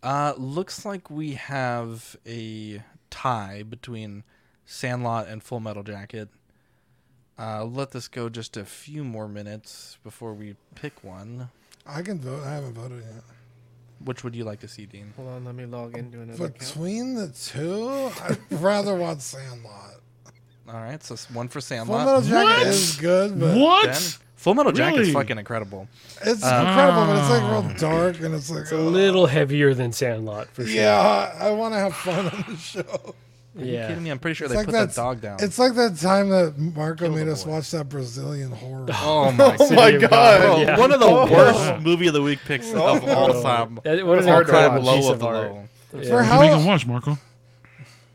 Uh, 0.03 0.33
looks 0.39 0.87
like 0.87 1.11
we 1.11 1.35
have 1.35 2.17
a 2.27 2.83
tie 3.11 3.65
between 3.69 4.25
Sandlot 4.65 5.29
and 5.29 5.43
Full 5.43 5.61
Metal 5.61 5.83
Jacket. 5.83 6.31
Uh, 7.39 7.67
let 7.67 7.91
this 7.91 8.09
go 8.09 8.31
just 8.31 8.57
a 8.57 8.65
few 8.65 9.05
more 9.05 9.29
minutes 9.29 9.99
before 10.03 10.33
we 10.33 10.57
pick 10.75 11.05
one. 11.05 11.51
I 11.87 12.01
can 12.01 12.19
vote. 12.19 12.43
I 12.45 12.55
haven't 12.55 12.73
voted 12.73 13.05
yet. 13.05 13.25
Which 14.03 14.25
would 14.25 14.35
you 14.35 14.45
like 14.45 14.61
to 14.61 14.69
see, 14.69 14.87
Dean? 14.87 15.13
Hold 15.17 15.29
on, 15.29 15.45
let 15.45 15.55
me 15.55 15.67
log 15.67 15.99
into 15.99 16.23
another 16.23 16.47
account. 16.47 16.59
Between 16.59 17.15
the 17.15 17.29
two, 17.29 18.11
I'd 18.23 18.39
rather 18.53 18.97
watch 18.97 19.21
Sandlot. 19.21 20.02
All 20.73 20.81
right, 20.81 21.03
so 21.03 21.15
it's 21.15 21.31
one 21.31 21.49
for 21.49 21.55
Full 21.61 21.63
Sandlot. 21.63 22.07
Metal 22.07 22.23
Jacket 22.23 22.67
is 22.69 22.97
good, 22.97 23.39
but 23.39 23.55
Ben? 23.55 23.95
Full 24.37 24.55
Metal 24.55 24.73
Jacket's 24.73 24.99
Really? 25.01 25.13
fucking 25.13 25.39
incredible. 25.39 25.87
it's 26.25 26.43
Uh, 26.43 26.65
incredible, 26.67 27.07
but 27.07 27.19
it's 27.19 27.29
like 27.31 27.43
real 27.43 27.79
dark 27.91 28.21
and 28.21 28.35
it's 28.35 28.51
like 28.51 28.63
It's 28.63 28.73
a 28.73 28.77
little 28.77 29.27
heavier 29.27 29.75
than 29.75 29.93
Sandlot 29.93 30.49
for 30.49 30.65
sure. 30.67 30.75
Yeah, 30.75 30.99
I, 31.41 31.49
I 31.49 31.51
want 31.51 31.75
to 31.75 31.79
have 31.79 31.95
fun 31.95 32.27
on 32.27 32.45
the 32.49 32.57
show. 32.57 33.15
Are 33.59 33.63
you 33.65 33.73
kidding 33.87 34.03
me? 34.03 34.11
I'm 34.11 34.19
pretty 34.19 34.35
sure 34.35 34.47
It's 34.47 34.53
they 34.55 34.57
like 34.57 34.67
put 34.67 34.73
that 34.73 34.89
that 34.89 34.97
dog 34.97 35.21
down. 35.21 35.37
It's 35.41 35.59
like 35.59 35.75
that 35.75 35.99
time 35.99 36.31
that 36.31 36.57
Marco 36.59 37.11
made 37.11 37.29
us 37.29 37.45
watch 37.45 37.71
that 37.73 37.89
Brazilian 37.91 38.51
horror. 38.51 38.87
Oh 38.91 39.31
my, 39.37 39.57
Oh 39.61 39.71
my 39.75 39.91
Bro, 39.99 40.09
God. 40.09 40.79
One 40.79 40.91
of 40.91 41.01
the 41.01 41.07
Oh. 41.07 41.31
worst 41.31 41.83
movie 41.85 42.07
of 42.07 42.15
the 42.15 42.23
week 42.23 42.39
picks 42.47 42.73
of 42.73 42.79
all 42.81 43.43
time. 43.43 43.79
That- 43.85 44.07
what 44.07 44.17
It's 44.19 44.27
an 44.27 44.33
hard 44.33 44.47
to 44.47 44.53
incredible 44.55 44.87
watch. 44.87 44.97
piece 44.97 45.05
Low 45.05 45.13
of 45.13 45.19
the 45.21 45.27
art. 45.27 45.51
low. 45.53 45.69
Yeah. 46.01 46.09
For 46.09 46.23
how- 46.23 46.39
are 46.39 46.45
you 46.47 46.51
gonna 46.53 46.67
watch, 46.67 46.87
Marco? 46.87 47.19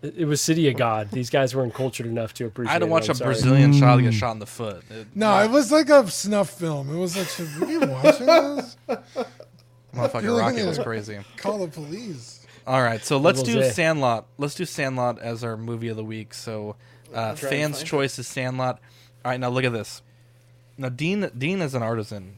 It 0.02 0.16
it 0.18 0.26
was 0.26 0.42
City 0.42 0.68
of 0.70 0.78
God. 0.78 1.10
These 1.12 1.30
guys 1.30 1.56
weren't 1.56 1.74
cultured 1.74 2.06
enough 2.06 2.34
to 2.36 2.46
appreciate 2.46 2.70
I 2.70 2.74
had 2.74 2.80
to 2.80 2.86
watch 2.88 3.06
I'm 3.06 3.12
a 3.12 3.16
sorry. 3.16 3.34
Brazilian 3.34 3.74
child 3.74 4.02
get 4.02 4.14
shot 4.14 4.32
in 4.32 4.40
the 4.40 4.46
foot. 4.46 4.84
It- 4.90 5.08
No, 5.16 5.40
it 5.44 5.50
was 5.52 5.72
like 5.72 5.90
a 5.90 6.10
snuff 6.10 6.50
film. 6.52 6.94
It 6.94 6.98
was 7.00 7.18
like, 7.18 7.28
should 7.28 7.60
we 7.60 7.80
be 7.80 7.86
watching 7.86 8.26
this? 8.28 8.78
Motherfucking 9.96 10.22
You're 10.24 10.38
Rocket 10.38 10.66
was 10.66 10.78
crazy. 10.80 11.18
Call 11.38 11.60
the 11.60 11.68
police. 11.68 12.46
All 12.68 12.82
right, 12.82 13.04
so 13.04 13.18
let's 13.18 13.42
do 13.42 13.54
Jose. 13.54 13.72
Sandlot. 13.72 14.28
Let's 14.38 14.54
do 14.56 14.66
Sandlot 14.66 15.20
as 15.20 15.44
our 15.44 15.56
movie 15.56 15.88
of 15.88 15.96
the 15.96 16.04
week. 16.04 16.34
So, 16.34 16.76
uh, 17.14 17.34
fans' 17.36 17.82
choice 17.82 18.20
is 18.20 18.28
Sandlot. 18.28 18.80
All 19.24 19.32
right, 19.32 19.40
now 19.40 19.50
look 19.50 19.64
at 19.64 19.72
this. 19.72 20.02
Now 20.78 20.90
Dean, 20.90 21.32
Dean 21.36 21.62
is 21.62 21.74
an 21.74 21.82
artisan, 21.82 22.36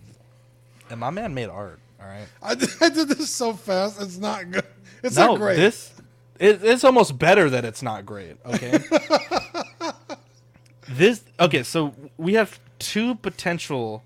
and 0.89 0.99
my 0.99 1.09
man 1.09 1.33
made 1.33 1.49
art. 1.49 1.79
All 1.99 2.07
right. 2.07 2.27
I 2.41 2.55
did, 2.55 2.69
I 2.81 2.89
did 2.89 3.09
this 3.09 3.29
so 3.31 3.53
fast. 3.53 3.99
It's 4.01 4.17
not 4.17 4.49
good. 4.51 4.63
It's 5.03 5.17
no, 5.17 5.27
not 5.31 5.37
great. 5.39 5.55
this 5.57 5.91
it, 6.39 6.63
it's 6.63 6.83
almost 6.83 7.19
better 7.19 7.49
that 7.49 7.65
it's 7.65 7.81
not 7.81 8.05
great. 8.05 8.37
Okay. 8.45 8.79
this 10.89 11.23
okay. 11.39 11.63
So 11.63 11.93
we 12.17 12.33
have 12.33 12.59
two 12.79 13.15
potential 13.15 14.03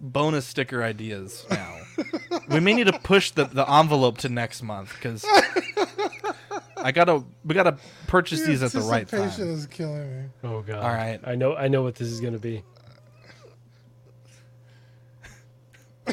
bonus 0.00 0.46
sticker 0.46 0.82
ideas 0.82 1.46
now. 1.50 1.74
we 2.48 2.60
may 2.60 2.74
need 2.74 2.86
to 2.86 2.98
push 2.98 3.30
the, 3.30 3.44
the 3.44 3.70
envelope 3.70 4.18
to 4.18 4.28
next 4.28 4.62
month 4.62 4.92
because 4.94 5.24
I 6.76 6.92
gotta 6.92 7.24
we 7.44 7.54
gotta 7.54 7.78
purchase 8.06 8.46
these 8.46 8.62
at 8.62 8.72
the 8.72 8.80
right 8.80 9.10
Anticipation 9.12 9.46
time. 9.46 9.54
is 9.54 9.66
killing 9.66 10.22
me. 10.22 10.28
Oh 10.44 10.62
god. 10.62 10.82
All 10.82 10.92
right. 10.92 11.20
I 11.24 11.34
know. 11.34 11.56
I 11.56 11.68
know 11.68 11.82
what 11.82 11.94
this 11.94 12.08
is 12.08 12.20
gonna 12.20 12.38
be. 12.38 12.62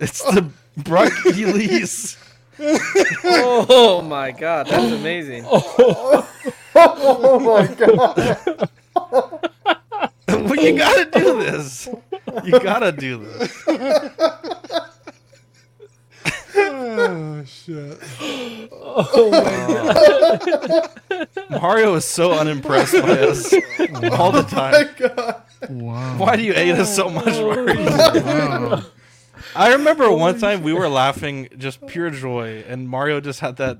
It's 0.00 0.20
the 0.24 0.50
Brock 0.76 1.12
Elise. 1.26 2.16
oh 3.24 4.04
my 4.06 4.30
god, 4.30 4.68
that's 4.68 4.92
amazing. 4.92 5.44
oh 5.48 7.40
my 7.40 7.66
god. 7.74 8.70
well, 10.28 10.56
you 10.56 10.78
gotta 10.78 11.10
do 11.10 11.40
this. 11.40 11.88
You 12.44 12.60
gotta 12.60 12.92
do 12.92 13.18
this. 13.18 13.64
oh 16.54 17.44
shit! 17.46 17.98
Oh 18.70 19.28
my 19.32 20.38
god. 21.26 21.30
Mario 21.50 21.94
is 21.96 22.04
so 22.04 22.30
unimpressed 22.32 22.92
by 22.92 23.18
us 23.18 23.52
all 24.12 24.30
the 24.30 24.46
oh 24.46 24.48
time. 24.48 24.86
Wow. 25.68 26.16
Why 26.16 26.36
do 26.36 26.44
you 26.44 26.52
hate 26.52 26.76
us 26.76 26.94
so 26.94 27.08
much, 27.08 27.26
oh. 27.26 27.64
Mario? 27.64 28.22
Wow. 28.22 28.84
I 29.54 29.72
remember 29.72 30.10
one 30.10 30.38
time 30.38 30.62
we 30.62 30.72
were 30.72 30.88
laughing 30.88 31.48
just 31.58 31.86
pure 31.86 32.10
joy, 32.10 32.64
and 32.68 32.88
Mario 32.88 33.20
just 33.20 33.40
had 33.40 33.56
that 33.56 33.78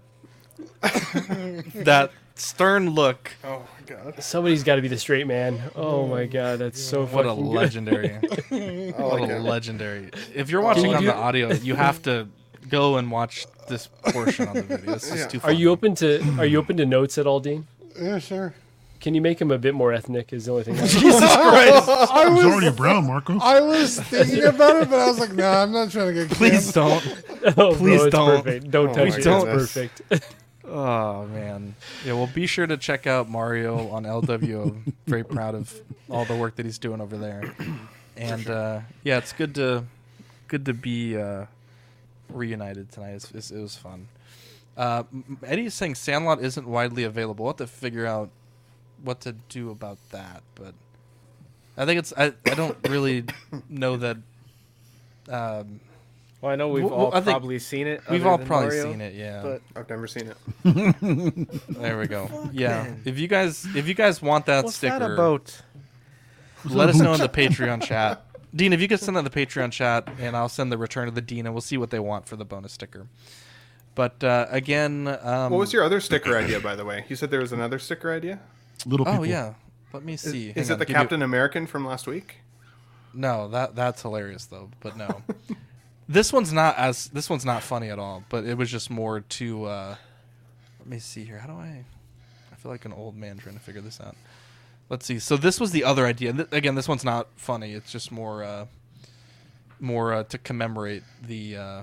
that 0.82 2.10
stern 2.34 2.90
look. 2.90 3.32
Oh 3.44 3.60
my 3.60 3.86
god. 3.86 4.22
Somebody's 4.22 4.62
got 4.64 4.76
to 4.76 4.82
be 4.82 4.88
the 4.88 4.98
straight 4.98 5.26
man. 5.26 5.60
Oh 5.74 6.06
my 6.06 6.26
god, 6.26 6.58
that's 6.58 6.80
so 6.80 7.06
What 7.06 7.24
a 7.26 7.28
good. 7.34 7.38
legendary! 7.38 8.10
I 8.10 8.20
oh, 8.98 9.08
what 9.08 9.20
like 9.22 9.30
a 9.30 9.38
legendary! 9.38 10.10
If 10.34 10.50
you're 10.50 10.62
watching 10.62 10.86
you 10.90 10.94
on 10.96 11.00
do- 11.02 11.06
the 11.08 11.14
audio, 11.14 11.52
you 11.52 11.74
have 11.74 12.02
to 12.02 12.28
go 12.68 12.96
and 12.96 13.10
watch 13.10 13.46
this 13.68 13.88
portion 14.04 14.48
on 14.48 14.54
the 14.54 14.62
video. 14.62 14.94
It's 14.94 15.08
just 15.08 15.16
Yeah. 15.18 15.26
too. 15.28 15.40
Are 15.44 15.52
you 15.52 15.70
open 15.70 15.94
to 15.96 16.20
Are 16.38 16.46
you 16.46 16.58
open 16.58 16.76
to 16.78 16.86
notes 16.86 17.18
at 17.18 17.26
all, 17.26 17.40
Dean? 17.40 17.66
Yeah, 18.00 18.18
sure. 18.18 18.54
Can 19.02 19.14
you 19.14 19.20
make 19.20 19.38
him 19.40 19.50
a 19.50 19.58
bit 19.58 19.74
more 19.74 19.92
ethnic? 19.92 20.32
Is 20.32 20.46
the 20.46 20.52
only 20.52 20.62
thing. 20.64 20.78
I- 20.78 20.86
Jesus 20.86 21.18
Christ! 21.20 21.88
I 21.88 22.24
He's 22.34 22.44
was 22.44 22.44
already 22.54 22.74
brown, 22.74 23.06
Marco. 23.06 23.38
I 23.40 23.60
was 23.60 24.00
thinking 24.00 24.44
about 24.44 24.80
it, 24.82 24.88
but 24.90 24.98
I 25.00 25.06
was 25.08 25.18
like, 25.18 25.32
nah, 25.34 25.62
I'm 25.62 25.72
not 25.72 25.90
trying 25.90 26.14
to 26.14 26.14
get. 26.14 26.30
Please 26.30 26.72
don't. 26.72 27.04
oh, 27.58 27.74
Please 27.74 28.02
it's 28.04 28.12
don't. 28.14 28.42
Perfect. 28.44 28.70
Don't 28.70 28.88
Oh 28.90 28.94
touch 28.94 29.08
my 29.10 29.16
it. 29.16 29.24
goodness. 29.24 29.76
It's 29.76 30.00
perfect. 30.00 30.34
Oh 30.64 31.26
man, 31.26 31.74
yeah. 32.06 32.12
Well, 32.14 32.30
be 32.32 32.46
sure 32.46 32.66
to 32.66 32.76
check 32.78 33.06
out 33.06 33.28
Mario 33.28 33.88
on 33.90 34.04
LW. 34.04 34.62
I'm 34.70 34.94
very 35.06 35.24
proud 35.24 35.54
of 35.56 35.74
all 36.08 36.24
the 36.24 36.36
work 36.36 36.54
that 36.56 36.64
he's 36.64 36.78
doing 36.78 37.00
over 37.02 37.16
there, 37.18 37.42
and 38.16 38.48
uh, 38.48 38.80
yeah, 39.02 39.18
it's 39.18 39.32
good 39.34 39.54
to 39.56 39.84
good 40.48 40.64
to 40.66 40.72
be 40.72 41.18
uh, 41.18 41.44
reunited 42.30 42.90
tonight. 42.92 43.10
It's, 43.14 43.30
it's, 43.32 43.50
it 43.50 43.60
was 43.60 43.76
fun. 43.76 44.06
Uh, 44.76 45.02
M- 45.12 45.36
Eddie's 45.44 45.74
saying 45.74 45.96
Sandlot 45.96 46.40
isn't 46.40 46.66
widely 46.66 47.04
available. 47.04 47.44
We'll 47.44 47.52
have 47.52 47.58
to 47.58 47.66
figure 47.66 48.06
out 48.06 48.30
what 49.02 49.20
to 49.22 49.32
do 49.32 49.70
about 49.70 49.98
that, 50.10 50.42
but 50.54 50.74
I 51.76 51.84
think 51.86 51.98
it's 51.98 52.12
I, 52.16 52.32
I 52.46 52.54
don't 52.54 52.76
really 52.88 53.24
know 53.68 53.96
that. 53.96 54.16
Um, 55.28 55.80
Well, 56.40 56.50
I 56.52 56.56
know 56.56 56.68
we've 56.68 56.84
Well, 56.84 56.92
all 56.94 57.14
I 57.14 57.20
probably 57.20 57.58
seen 57.58 57.86
it. 57.86 58.02
we've 58.10 58.26
all 58.26 58.38
probably 58.38 58.68
Mario, 58.68 58.90
seen 58.92 59.00
it, 59.00 59.14
yeah. 59.14 59.42
But 59.42 59.62
I've 59.76 59.88
never 59.88 60.06
seen 60.08 60.32
it. 60.32 60.36
there 61.68 61.98
we 61.98 62.06
go. 62.08 62.50
Yeah, 62.52 62.94
if 63.04 63.18
you 63.18 63.28
guys 63.28 63.64
if 63.76 63.86
you 63.88 63.94
guys 63.94 64.20
want 64.20 64.46
that 64.46 64.64
what's 64.64 64.76
sticker, 64.76 64.98
that 64.98 65.10
about? 65.12 65.62
let 66.64 66.88
us 66.88 66.98
know 66.98 67.12
in 67.14 67.20
the 67.20 67.28
Patreon 67.40 67.82
chat. 67.82 68.24
Dean, 68.54 68.72
if 68.74 68.80
you 68.82 68.88
could 68.88 69.00
send 69.00 69.16
that 69.16 69.20
in 69.20 69.24
the 69.24 69.30
Patreon 69.30 69.72
chat, 69.72 70.06
and 70.20 70.36
I'll 70.36 70.48
send 70.48 70.70
the 70.70 70.76
return 70.78 71.08
of 71.08 71.14
the 71.14 71.22
Dean, 71.22 71.46
and 71.46 71.54
we'll 71.54 71.62
see 71.62 71.78
what 71.78 71.90
they 71.90 71.98
want 71.98 72.26
for 72.28 72.36
the 72.36 72.44
bonus 72.44 72.72
sticker. 72.72 73.06
But 73.94 74.22
uh, 74.22 74.46
again, 74.50 75.06
um, 75.22 75.52
What 75.52 75.58
was 75.58 75.72
your 75.72 75.84
other 75.84 76.00
sticker 76.00 76.36
idea, 76.36 76.60
by 76.60 76.74
the 76.76 76.84
way? 76.84 77.04
You 77.08 77.16
said 77.16 77.30
there 77.30 77.40
was 77.40 77.52
another 77.52 77.78
sticker 77.78 78.12
idea. 78.12 78.40
Little 78.86 79.06
people. 79.06 79.20
Oh 79.20 79.24
yeah, 79.24 79.54
let 79.92 80.04
me 80.04 80.16
see. 80.16 80.48
is 80.50 80.54
Hang 80.54 80.64
it 80.64 80.70
on, 80.72 80.78
the 80.78 80.84
give 80.86 80.90
you- 80.90 80.94
Captain 80.96 81.22
American 81.22 81.66
from 81.66 81.86
last 81.86 82.06
week? 82.06 82.36
No, 83.14 83.48
that 83.48 83.74
that's 83.76 84.02
hilarious 84.02 84.46
though. 84.46 84.70
But 84.80 84.96
no, 84.96 85.22
this 86.08 86.32
one's 86.32 86.52
not 86.52 86.76
as 86.78 87.08
this 87.08 87.28
one's 87.30 87.44
not 87.44 87.62
funny 87.62 87.90
at 87.90 87.98
all. 87.98 88.24
But 88.28 88.44
it 88.44 88.56
was 88.56 88.70
just 88.70 88.90
more 88.90 89.20
to. 89.20 89.64
Uh, 89.66 89.96
let 90.80 90.88
me 90.88 90.98
see 90.98 91.24
here. 91.24 91.38
How 91.38 91.46
do 91.46 91.52
I? 91.54 91.84
I 92.50 92.54
feel 92.56 92.72
like 92.72 92.84
an 92.84 92.92
old 92.92 93.16
man 93.16 93.38
trying 93.38 93.54
to 93.56 93.60
figure 93.60 93.80
this 93.80 94.00
out. 94.00 94.16
Let's 94.88 95.06
see. 95.06 95.18
So 95.18 95.36
this 95.36 95.60
was 95.60 95.70
the 95.72 95.84
other 95.84 96.06
idea. 96.06 96.32
Th- 96.32 96.48
again, 96.52 96.74
this 96.74 96.88
one's 96.88 97.04
not 97.04 97.28
funny. 97.36 97.72
It's 97.72 97.90
just 97.90 98.10
more, 98.12 98.42
uh, 98.44 98.66
more 99.80 100.12
uh, 100.12 100.24
to 100.24 100.38
commemorate 100.38 101.02
the 101.22 101.56
uh, 101.56 101.82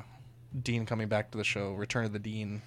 Dean 0.61 0.85
coming 0.85 1.07
back 1.07 1.31
to 1.31 1.37
the 1.37 1.43
show, 1.43 1.73
Return 1.73 2.05
of 2.05 2.13
the 2.13 2.19
Dean. 2.19 2.61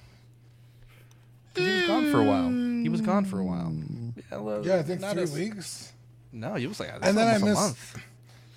He 1.54 1.62
was 1.62 1.86
gone 1.86 2.10
for 2.10 2.20
a 2.20 2.24
while. 2.24 2.48
He 2.50 2.88
was 2.88 3.00
gone 3.02 3.24
for 3.24 3.38
a 3.38 3.44
while. 3.44 3.72
Yeah, 4.32 4.38
well, 4.38 4.66
Yeah, 4.66 4.76
I 4.76 4.82
think 4.82 5.00
not 5.00 5.12
three 5.14 5.22
as- 5.24 5.32
weeks. 5.34 5.92
No, 6.32 6.54
he 6.54 6.66
was 6.66 6.80
like 6.80 6.90
And 7.02 7.16
then 7.18 7.28
I 7.28 7.34
almost 7.34 7.42
a 7.42 7.46
missed. 7.46 7.60
month. 7.60 7.98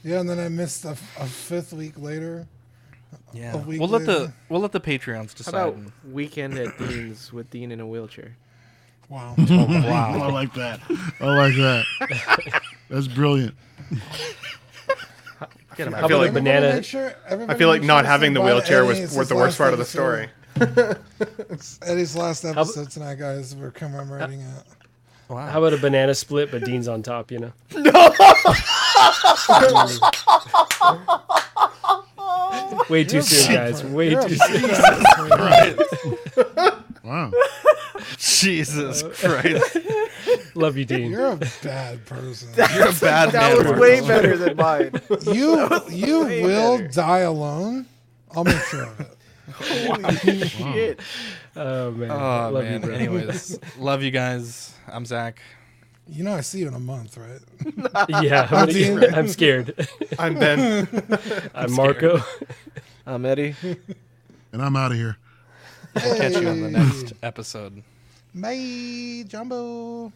Yeah, 0.04 0.20
and 0.22 0.30
then 0.30 0.40
I 0.40 0.48
missed 0.48 0.86
a, 0.86 0.92
a 0.92 1.26
fifth 1.26 1.74
week 1.74 1.98
later. 1.98 2.48
Yeah, 3.34 3.56
a 3.56 3.58
we'll 3.58 3.90
let 3.90 4.06
the 4.06 4.32
we'll 4.50 4.62
let 4.62 4.72
the 4.72 4.80
Patreons 4.80 5.32
How 5.32 5.36
decide. 5.36 5.54
about 5.56 5.78
weekend 6.10 6.58
at 6.58 6.78
Dean's 6.80 7.34
with 7.34 7.50
Dean 7.50 7.72
in 7.72 7.80
a 7.82 7.88
wheelchair? 7.88 8.38
Wow. 9.10 9.36
Oh 9.50 9.66
wow. 9.66 10.22
I 10.24 10.32
like 10.32 10.54
that. 10.54 10.80
I 11.20 11.26
like 11.26 11.56
that. 11.56 12.62
That's 12.90 13.08
brilliant. 13.08 13.56
Get 15.76 15.88
him 15.88 15.96
I 15.96 16.02
out. 16.02 16.08
feel 16.08 16.18
like 16.20 16.34
banana- 16.34 16.82
sure- 16.84 17.14
I 17.28 17.54
feel 17.56 17.68
like 17.68 17.84
not 17.84 18.04
sure 18.06 18.12
having 18.12 18.34
the 18.34 18.40
say 18.40 18.44
bye 18.44 18.50
to 18.50 18.56
wheelchair 18.56 18.78
Eddie. 18.80 18.88
was, 18.88 19.00
It's 19.00 19.12
was 19.16 19.20
his 19.28 19.30
the 19.30 19.36
worst 19.36 19.58
part 19.58 19.74
of 19.74 19.80
the 19.80 19.86
story. 19.86 20.30
Eddie's 21.82 22.16
last 22.16 22.46
episode 22.46 22.90
tonight, 22.90 23.16
guys. 23.20 23.54
We're 23.56 23.72
commemorating 23.72 24.40
it. 24.40 24.64
Wow. 25.30 25.48
How 25.48 25.60
about 25.60 25.74
a 25.74 25.78
banana 25.78 26.14
split, 26.16 26.52
but 26.52 26.64
Dean's 26.64 26.88
on 26.88 27.02
top? 27.04 27.32
You 27.32 27.40
know. 27.40 27.54
No! 29.48 29.88
Way 32.90 33.04
too 33.04 33.22
soon, 33.22 33.54
guys. 33.56 33.84
Way 33.84 34.12
You're 34.12 34.28
too 34.28 34.36
soon. 34.36 34.62
bad 35.30 35.80
Wow. 37.04 37.32
Jesus 38.18 39.04
Christ. 39.22 39.78
Love 40.56 40.78
you, 40.78 40.86
Dean. 40.86 41.12
You're 41.12 41.32
a 41.34 41.36
bad 41.64 42.06
person. 42.06 42.50
You're 42.76 42.90
a 42.90 42.94
bad 42.94 43.32
that 43.32 43.58
man. 43.58 43.72
was 43.72 43.80
way 43.80 44.02
better 44.02 44.38
than 44.38 44.56
mine. 44.58 44.92
You 45.32 45.70
you 45.90 46.24
way 46.26 46.44
will 46.44 46.78
better. 46.80 46.88
die 46.90 47.20
alone. 47.20 47.86
I'll 48.36 48.44
make 48.44 48.58
sure 48.64 48.84
of 48.86 49.00
it. 49.02 49.18
Holy 49.54 50.48
shit! 50.48 51.00
Oh 51.56 51.92
man. 51.92 52.12
Oh 52.12 52.50
Love 52.52 52.64
man. 52.64 52.74
you, 52.74 52.80
bro. 52.80 52.96
Anyways, 52.96 53.60
love 53.78 54.02
you 54.04 54.12
guys. 54.12 54.75
I'm 54.88 55.06
Zach. 55.06 55.40
You 56.08 56.24
know 56.24 56.34
I 56.36 56.42
see 56.42 56.60
you 56.60 56.68
in 56.68 56.74
a 56.76 56.80
month, 56.80 57.18
right? 57.18 57.42
yeah, 58.24 58.48
I'm, 58.52 58.68
Dean. 58.68 59.00
gonna, 59.00 59.08
I'm 59.18 59.28
scared. 59.28 59.88
I'm 60.20 60.38
Ben. 60.38 60.88
I'm 61.56 61.72
Marco. 61.74 62.20
I'm 63.08 63.26
Eddie. 63.26 63.56
And 64.52 64.62
I'm 64.62 64.76
out 64.76 64.92
of 64.92 64.98
here. 64.98 65.18
We'll 65.96 66.16
catch 66.16 66.34
you 66.34 66.48
on 66.48 66.62
the 66.62 66.70
next 66.70 67.14
episode. 67.24 67.82
Bye, 68.34 69.24
Jumbo. 69.28 70.12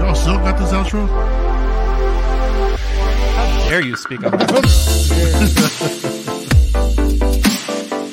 Y'all 0.00 0.14
still 0.14 0.38
got 0.38 0.58
this 0.58 0.72
outro? 0.72 1.39
dare 3.70 3.82
you 3.82 3.94
speak 3.94 4.24
on 4.24 4.32
that? 4.32 6.26